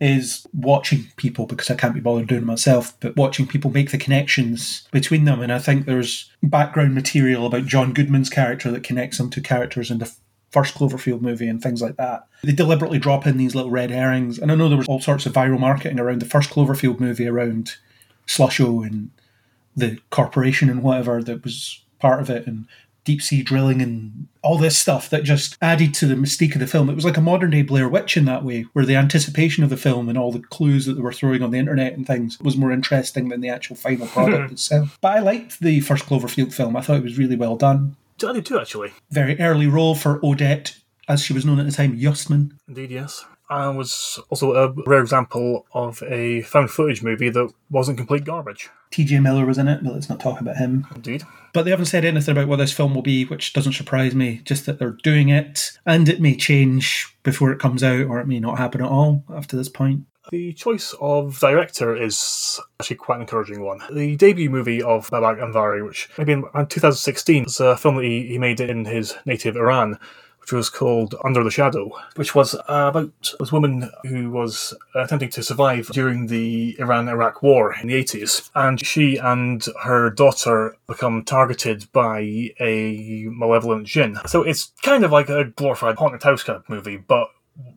is 0.00 0.46
watching 0.52 1.06
people 1.16 1.46
because 1.46 1.68
I 1.68 1.74
can't 1.74 1.94
be 1.94 2.00
bothered 2.00 2.28
doing 2.28 2.42
it 2.42 2.46
myself, 2.46 2.96
but 3.00 3.16
watching 3.16 3.48
people 3.48 3.72
make 3.72 3.90
the 3.90 3.98
connections 3.98 4.86
between 4.92 5.24
them. 5.24 5.40
And 5.40 5.52
I 5.52 5.58
think 5.58 5.86
there's 5.86 6.30
background 6.44 6.94
material 6.94 7.46
about 7.46 7.66
John 7.66 7.92
Goodman's 7.92 8.30
character 8.30 8.70
that 8.70 8.84
connects 8.84 9.18
them 9.18 9.30
to 9.30 9.40
characters 9.40 9.90
in 9.90 9.98
the 9.98 10.12
first 10.56 10.74
Cloverfield 10.74 11.20
movie 11.20 11.48
and 11.48 11.60
things 11.60 11.82
like 11.82 11.96
that. 11.96 12.26
They 12.42 12.52
deliberately 12.52 12.98
drop 12.98 13.26
in 13.26 13.36
these 13.36 13.54
little 13.54 13.70
red 13.70 13.90
herrings. 13.90 14.38
And 14.38 14.50
I 14.50 14.54
know 14.54 14.70
there 14.70 14.78
was 14.78 14.88
all 14.88 15.02
sorts 15.02 15.26
of 15.26 15.34
viral 15.34 15.60
marketing 15.60 16.00
around 16.00 16.22
the 16.22 16.26
first 16.26 16.48
Cloverfield 16.48 16.98
movie 16.98 17.28
around 17.28 17.76
Slusho 18.26 18.86
and 18.86 19.10
the 19.76 19.98
corporation 20.08 20.70
and 20.70 20.82
whatever 20.82 21.22
that 21.22 21.44
was 21.44 21.82
part 21.98 22.22
of 22.22 22.30
it 22.30 22.46
and 22.46 22.66
deep 23.04 23.20
sea 23.20 23.42
drilling 23.42 23.82
and 23.82 24.28
all 24.40 24.56
this 24.56 24.78
stuff 24.78 25.10
that 25.10 25.24
just 25.24 25.58
added 25.60 25.92
to 25.92 26.06
the 26.06 26.14
mystique 26.14 26.54
of 26.54 26.60
the 26.60 26.66
film. 26.66 26.88
It 26.88 26.94
was 26.94 27.04
like 27.04 27.18
a 27.18 27.20
modern 27.20 27.50
day 27.50 27.60
Blair 27.60 27.86
Witch 27.86 28.16
in 28.16 28.24
that 28.24 28.42
way, 28.42 28.62
where 28.72 28.86
the 28.86 28.96
anticipation 28.96 29.62
of 29.62 29.68
the 29.68 29.76
film 29.76 30.08
and 30.08 30.16
all 30.16 30.32
the 30.32 30.40
clues 30.40 30.86
that 30.86 30.94
they 30.94 31.02
were 31.02 31.12
throwing 31.12 31.42
on 31.42 31.50
the 31.50 31.58
internet 31.58 31.92
and 31.92 32.06
things 32.06 32.40
was 32.40 32.56
more 32.56 32.72
interesting 32.72 33.28
than 33.28 33.42
the 33.42 33.50
actual 33.50 33.76
final 33.76 34.06
product 34.06 34.52
itself. 34.52 34.96
But 35.02 35.18
I 35.18 35.20
liked 35.20 35.60
the 35.60 35.80
first 35.80 36.06
Cloverfield 36.06 36.54
film. 36.54 36.76
I 36.76 36.80
thought 36.80 36.96
it 36.96 37.04
was 37.04 37.18
really 37.18 37.36
well 37.36 37.56
done. 37.56 37.96
I 38.24 38.32
did 38.32 38.46
too, 38.46 38.58
actually. 38.58 38.92
Very 39.10 39.38
early 39.40 39.66
role 39.66 39.94
for 39.94 40.24
Odette, 40.24 40.76
as 41.08 41.22
she 41.22 41.32
was 41.32 41.44
known 41.44 41.58
at 41.58 41.66
the 41.66 41.72
time, 41.72 41.98
Yustman. 41.98 42.52
Indeed, 42.68 42.90
yes. 42.90 43.24
And 43.48 43.78
was 43.78 44.18
also 44.28 44.54
a 44.54 44.74
rare 44.86 45.00
example 45.00 45.66
of 45.72 46.02
a 46.02 46.42
found 46.42 46.70
footage 46.70 47.02
movie 47.02 47.30
that 47.30 47.52
wasn't 47.70 47.98
complete 47.98 48.24
garbage. 48.24 48.70
TJ 48.90 49.22
Miller 49.22 49.46
was 49.46 49.58
in 49.58 49.68
it, 49.68 49.84
but 49.84 49.92
let's 49.92 50.08
not 50.08 50.18
talk 50.18 50.40
about 50.40 50.56
him. 50.56 50.86
Indeed. 50.94 51.22
But 51.52 51.62
they 51.62 51.70
haven't 51.70 51.86
said 51.86 52.04
anything 52.04 52.32
about 52.32 52.48
what 52.48 52.56
this 52.56 52.72
film 52.72 52.94
will 52.94 53.02
be, 53.02 53.24
which 53.24 53.52
doesn't 53.52 53.74
surprise 53.74 54.14
me. 54.14 54.40
Just 54.44 54.66
that 54.66 54.78
they're 54.78 54.98
doing 55.02 55.28
it, 55.28 55.78
and 55.86 56.08
it 56.08 56.20
may 56.20 56.34
change 56.34 57.16
before 57.22 57.52
it 57.52 57.60
comes 57.60 57.84
out, 57.84 58.06
or 58.06 58.18
it 58.18 58.26
may 58.26 58.40
not 58.40 58.58
happen 58.58 58.82
at 58.82 58.90
all 58.90 59.24
after 59.32 59.56
this 59.56 59.68
point. 59.68 60.02
The 60.30 60.52
choice 60.54 60.94
of 61.00 61.38
director 61.38 61.96
is 61.96 62.60
actually 62.80 62.96
quite 62.96 63.16
an 63.16 63.22
encouraging 63.22 63.62
one. 63.62 63.80
The 63.92 64.16
debut 64.16 64.50
movie 64.50 64.82
of 64.82 65.08
Babak 65.10 65.38
Anvari, 65.38 65.86
which 65.86 66.08
maybe 66.18 66.32
in 66.32 66.42
2016, 66.42 67.44
was 67.44 67.60
a 67.60 67.76
film 67.76 67.96
that 67.96 68.04
he, 68.04 68.26
he 68.26 68.38
made 68.38 68.60
in 68.60 68.84
his 68.84 69.14
native 69.24 69.56
Iran, 69.56 69.98
which 70.40 70.52
was 70.52 70.70
called 70.70 71.14
Under 71.24 71.42
the 71.42 71.50
Shadow, 71.50 71.90
which 72.16 72.34
was 72.34 72.54
about 72.68 73.32
this 73.38 73.52
woman 73.52 73.90
who 74.04 74.30
was 74.30 74.74
attempting 74.94 75.30
to 75.30 75.42
survive 75.42 75.88
during 75.88 76.26
the 76.26 76.76
Iran-Iraq 76.78 77.42
War 77.42 77.74
in 77.74 77.88
the 77.88 77.94
80s. 77.94 78.50
And 78.54 78.84
she 78.84 79.16
and 79.16 79.64
her 79.82 80.10
daughter 80.10 80.76
become 80.86 81.24
targeted 81.24 81.90
by 81.92 82.52
a 82.60 83.26
malevolent 83.28 83.86
jinn. 83.86 84.18
So 84.26 84.42
it's 84.42 84.72
kind 84.82 85.04
of 85.04 85.12
like 85.12 85.28
a 85.28 85.44
glorified 85.44 85.96
haunted 85.96 86.22
house 86.22 86.42
kind 86.42 86.58
of 86.58 86.68
movie, 86.68 86.96
but 86.96 87.28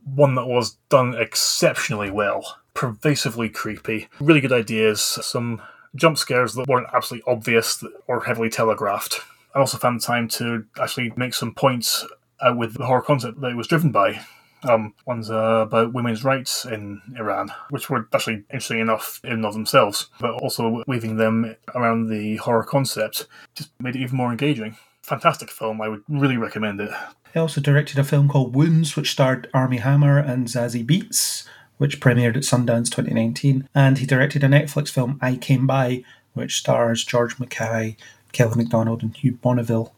one 0.03 0.35
that 0.35 0.45
was 0.45 0.77
done 0.89 1.15
exceptionally 1.15 2.11
well. 2.11 2.57
Pervasively 2.73 3.49
creepy. 3.49 4.07
Really 4.19 4.41
good 4.41 4.53
ideas. 4.53 5.01
Some 5.01 5.61
jump 5.95 6.17
scares 6.17 6.53
that 6.53 6.67
weren't 6.67 6.87
absolutely 6.93 7.31
obvious 7.31 7.83
or 8.07 8.23
heavily 8.23 8.49
telegraphed. 8.49 9.21
I 9.55 9.59
also 9.59 9.77
found 9.77 10.01
time 10.01 10.27
to 10.29 10.65
actually 10.79 11.11
make 11.15 11.33
some 11.33 11.53
points 11.53 12.05
uh, 12.39 12.53
with 12.55 12.75
the 12.75 12.85
horror 12.85 13.01
concept 13.01 13.41
that 13.41 13.51
it 13.51 13.57
was 13.57 13.67
driven 13.67 13.91
by. 13.91 14.21
Um, 14.63 14.93
one's 15.05 15.31
uh, 15.31 15.63
about 15.67 15.93
women's 15.93 16.25
rights 16.25 16.65
in 16.65 17.01
Iran, 17.17 17.49
which 17.69 17.89
were 17.89 18.07
actually 18.13 18.43
interesting 18.51 18.79
enough 18.79 19.21
in 19.23 19.31
and 19.31 19.45
of 19.45 19.53
themselves, 19.53 20.09
but 20.19 20.31
also 20.31 20.83
weaving 20.85 21.15
them 21.15 21.55
around 21.75 22.07
the 22.09 22.35
horror 22.37 22.63
concept 22.63 23.27
just 23.55 23.71
made 23.79 23.95
it 23.95 24.01
even 24.01 24.17
more 24.17 24.31
engaging. 24.31 24.75
Fantastic 25.03 25.49
film. 25.49 25.81
I 25.81 25.87
would 25.87 26.03
really 26.09 26.37
recommend 26.37 26.81
it. 26.81 26.91
He 27.33 27.39
also 27.39 27.61
directed 27.61 27.99
a 27.99 28.03
film 28.03 28.27
called 28.27 28.55
Wounds, 28.55 28.95
which 28.95 29.11
starred 29.11 29.49
Armie 29.53 29.77
Hammer 29.77 30.17
and 30.17 30.47
Zazie 30.47 30.85
Beetz, 30.85 31.45
which 31.77 31.99
premiered 31.99 32.35
at 32.35 32.43
Sundance 32.43 32.85
2019. 32.85 33.67
And 33.75 33.97
he 33.97 34.05
directed 34.05 34.43
a 34.43 34.47
Netflix 34.47 34.89
film, 34.89 35.19
I 35.21 35.35
Came 35.35 35.67
By, 35.67 36.03
which 36.33 36.57
stars 36.57 37.05
George 37.05 37.39
Mackay, 37.39 37.97
Kelly 38.31 38.55
MacDonald, 38.55 39.03
and 39.03 39.15
Hugh 39.15 39.33
Bonneville. 39.33 39.93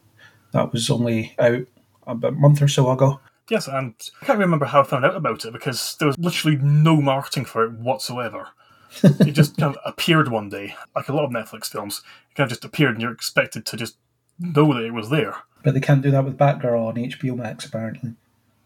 That 0.51 0.73
was 0.73 0.89
only 0.89 1.33
out 1.39 1.67
about 2.05 2.33
a 2.33 2.35
month 2.35 2.61
or 2.61 2.67
so 2.67 2.91
ago. 2.91 3.19
Yes, 3.49 3.67
and 3.67 3.95
I 4.21 4.25
can't 4.25 4.39
remember 4.39 4.65
how 4.65 4.81
I 4.81 4.83
found 4.83 5.05
out 5.05 5.15
about 5.15 5.45
it 5.45 5.53
because 5.53 5.95
there 5.99 6.07
was 6.07 6.17
literally 6.17 6.57
no 6.57 7.01
marketing 7.01 7.45
for 7.45 7.65
it 7.65 7.73
whatsoever. 7.73 8.49
it 9.03 9.31
just 9.31 9.57
kind 9.57 9.75
of 9.75 9.81
appeared 9.85 10.29
one 10.29 10.49
day, 10.49 10.75
like 10.95 11.07
a 11.07 11.13
lot 11.13 11.25
of 11.25 11.31
Netflix 11.31 11.67
films. 11.67 12.01
It 12.29 12.35
kind 12.35 12.45
of 12.45 12.49
just 12.49 12.65
appeared, 12.65 12.91
and 12.91 13.01
you're 13.01 13.11
expected 13.11 13.65
to 13.67 13.77
just 13.77 13.97
know 14.39 14.73
that 14.73 14.83
it 14.83 14.93
was 14.93 15.09
there. 15.09 15.35
But 15.63 15.73
they 15.73 15.79
can't 15.79 16.01
do 16.01 16.11
that 16.11 16.25
with 16.25 16.37
Batgirl 16.37 16.87
on 16.87 16.95
HBO 16.95 17.35
Max, 17.35 17.65
apparently. 17.65 18.13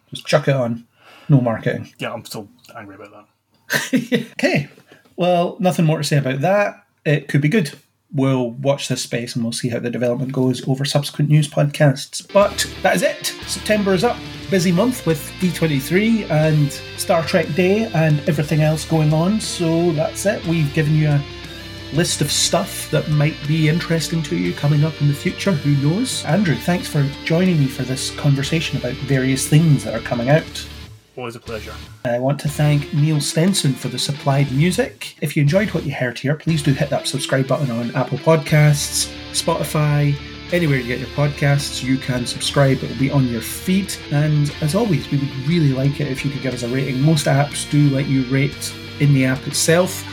Just 0.09 0.25
chuck 0.25 0.47
it 0.47 0.55
on. 0.55 0.87
No 1.27 1.41
marketing. 1.41 1.93
Yeah, 1.97 2.13
I'm 2.13 2.23
still 2.25 2.47
angry 2.75 2.95
about 2.95 3.27
that. 3.71 4.31
okay. 4.33 4.69
Well, 5.15 5.57
nothing 5.59 5.85
more 5.85 5.97
to 5.97 6.03
say 6.03 6.17
about 6.17 6.41
that. 6.41 6.85
It 7.05 7.27
could 7.27 7.41
be 7.41 7.49
good. 7.49 7.71
We'll 8.13 8.51
watch 8.51 8.87
this 8.87 9.01
space 9.01 9.35
and 9.35 9.43
we'll 9.43 9.51
see 9.51 9.69
how 9.69 9.79
the 9.79 9.89
development 9.89 10.31
goes 10.31 10.65
over 10.67 10.85
subsequent 10.85 11.29
news 11.29 11.47
podcasts. 11.47 12.31
But 12.31 12.65
that 12.81 12.95
is 12.95 13.01
it. 13.01 13.25
September 13.47 13.93
is 13.93 14.03
up 14.03 14.17
busy 14.49 14.71
month 14.71 15.05
with 15.05 15.19
D23 15.39 16.29
and 16.29 16.71
Star 16.97 17.23
Trek 17.23 17.51
Day 17.55 17.85
and 17.93 18.19
everything 18.29 18.61
else 18.61 18.85
going 18.85 19.11
on. 19.11 19.41
So 19.41 19.91
that's 19.93 20.25
it. 20.25 20.45
We've 20.45 20.71
given 20.73 20.95
you 20.95 21.09
a 21.09 21.23
list 21.93 22.21
of 22.21 22.31
stuff 22.31 22.89
that 22.91 23.09
might 23.09 23.35
be 23.47 23.69
interesting 23.69 24.21
to 24.23 24.35
you 24.35 24.53
coming 24.53 24.83
up 24.83 24.99
in 25.01 25.07
the 25.07 25.13
future. 25.13 25.51
Who 25.51 25.75
knows? 25.87 26.23
Andrew, 26.25 26.55
thanks 26.55 26.87
for 26.87 27.03
joining 27.23 27.59
me 27.59 27.67
for 27.67 27.83
this 27.83 28.11
conversation 28.11 28.77
about 28.77 28.93
various 28.93 29.47
things 29.47 29.83
that 29.83 29.93
are 29.93 30.03
coming 30.05 30.29
out. 30.29 30.67
Always 31.17 31.35
a 31.35 31.39
pleasure. 31.39 31.73
I 32.03 32.19
want 32.19 32.39
to 32.41 32.49
thank 32.49 32.93
Neil 32.93 33.21
Stenson 33.21 33.73
for 33.73 33.87
the 33.87 33.99
supplied 33.99 34.51
music. 34.51 35.15
If 35.21 35.37
you 35.37 35.43
enjoyed 35.43 35.69
what 35.69 35.85
you 35.85 35.93
heard 35.93 36.19
here, 36.19 36.35
please 36.35 36.61
do 36.61 36.73
hit 36.73 36.89
that 36.89 37.07
subscribe 37.07 37.47
button 37.47 37.71
on 37.71 37.95
Apple 37.95 38.17
Podcasts, 38.17 39.13
Spotify, 39.31 40.13
anywhere 40.51 40.77
you 40.77 40.87
get 40.87 40.99
your 40.99 41.09
podcasts, 41.09 41.83
you 41.83 41.97
can 41.97 42.25
subscribe. 42.25 42.83
It 42.83 42.89
will 42.89 42.97
be 42.97 43.11
on 43.11 43.27
your 43.27 43.41
feed. 43.41 43.93
And 44.11 44.53
as 44.61 44.75
always, 44.75 45.09
we 45.11 45.17
would 45.17 45.31
really 45.47 45.73
like 45.73 45.99
it 45.99 46.07
if 46.07 46.23
you 46.23 46.31
could 46.31 46.41
give 46.41 46.53
us 46.53 46.63
a 46.63 46.67
rating. 46.67 47.01
Most 47.01 47.25
apps 47.25 47.69
do 47.69 47.89
let 47.89 48.07
you 48.07 48.23
rate 48.25 48.73
in 48.99 49.13
the 49.13 49.25
app 49.25 49.45
itself, 49.47 50.05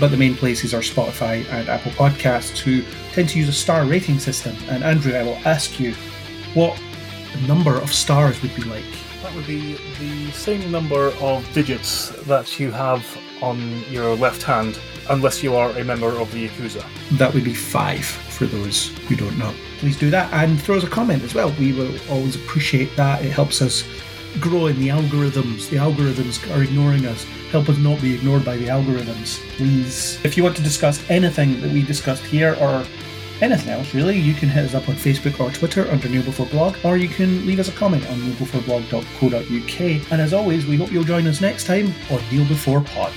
but 0.00 0.08
the 0.08 0.16
main 0.16 0.34
places 0.34 0.74
are 0.74 0.80
Spotify 0.80 1.44
and 1.50 1.68
Apple 1.68 1.92
Podcasts, 1.92 2.58
who 2.58 2.82
tend 3.12 3.28
to 3.30 3.38
use 3.38 3.48
a 3.48 3.52
star 3.52 3.84
rating 3.84 4.18
system. 4.18 4.56
And 4.68 4.82
Andrew, 4.84 5.14
I 5.14 5.22
will 5.22 5.38
ask 5.44 5.78
you 5.80 5.94
what 6.54 6.80
the 7.32 7.46
number 7.46 7.76
of 7.76 7.92
stars 7.92 8.40
would 8.42 8.54
be 8.54 8.62
like. 8.62 8.84
That 9.22 9.34
would 9.34 9.46
be 9.46 9.78
the 9.98 10.30
same 10.32 10.70
number 10.70 11.08
of 11.20 11.50
digits 11.52 12.10
that 12.26 12.60
you 12.60 12.70
have 12.70 13.04
on 13.42 13.82
your 13.90 14.14
left 14.16 14.42
hand, 14.42 14.78
unless 15.10 15.42
you 15.42 15.54
are 15.54 15.70
a 15.70 15.84
member 15.84 16.08
of 16.08 16.30
the 16.32 16.48
Yakuza. 16.48 16.84
That 17.18 17.32
would 17.34 17.44
be 17.44 17.54
five 17.54 18.04
for 18.04 18.46
those 18.46 18.88
who 19.08 19.16
don't 19.16 19.36
know. 19.38 19.52
Please 19.78 19.98
do 19.98 20.10
that 20.10 20.32
and 20.32 20.60
throw 20.60 20.76
us 20.76 20.84
a 20.84 20.88
comment 20.88 21.22
as 21.22 21.34
well. 21.34 21.52
We 21.58 21.72
will 21.72 21.94
always 22.10 22.36
appreciate 22.36 22.94
that. 22.96 23.24
It 23.24 23.30
helps 23.30 23.60
us 23.62 23.84
grow 24.40 24.66
in 24.66 24.78
the 24.78 24.88
algorithms. 24.88 25.68
The 25.68 25.76
algorithms 25.76 26.38
are 26.54 26.62
ignoring 26.62 27.06
us. 27.06 27.24
Help 27.50 27.68
us 27.68 27.78
not 27.78 28.00
be 28.00 28.14
ignored 28.14 28.44
by 28.44 28.56
the 28.56 28.66
algorithms, 28.66 29.38
please. 29.56 30.18
If 30.24 30.36
you 30.36 30.42
want 30.42 30.56
to 30.56 30.62
discuss 30.62 31.08
anything 31.08 31.60
that 31.60 31.70
we 31.70 31.82
discussed 31.82 32.24
here 32.24 32.56
or 32.60 32.84
anything 33.40 33.70
else 33.70 33.94
really, 33.94 34.18
you 34.18 34.34
can 34.34 34.48
hit 34.48 34.64
us 34.64 34.74
up 34.74 34.88
on 34.88 34.94
Facebook 34.94 35.40
or 35.40 35.50
Twitter 35.50 35.90
under 35.90 36.08
Kneel 36.08 36.22
Before 36.22 36.46
Blog, 36.46 36.76
or 36.84 36.96
you 36.96 37.08
can 37.08 37.46
leave 37.46 37.58
us 37.58 37.68
a 37.68 37.72
comment 37.72 38.08
on 38.08 38.18
kneelbeforeblog.co.uk. 38.18 40.12
And 40.12 40.20
as 40.20 40.32
always, 40.32 40.66
we 40.66 40.76
hope 40.76 40.92
you'll 40.92 41.04
join 41.04 41.26
us 41.26 41.40
next 41.40 41.66
time 41.66 41.92
on 42.10 42.20
Kneel 42.30 42.46
Before 42.48 42.80
Pod. 42.80 43.12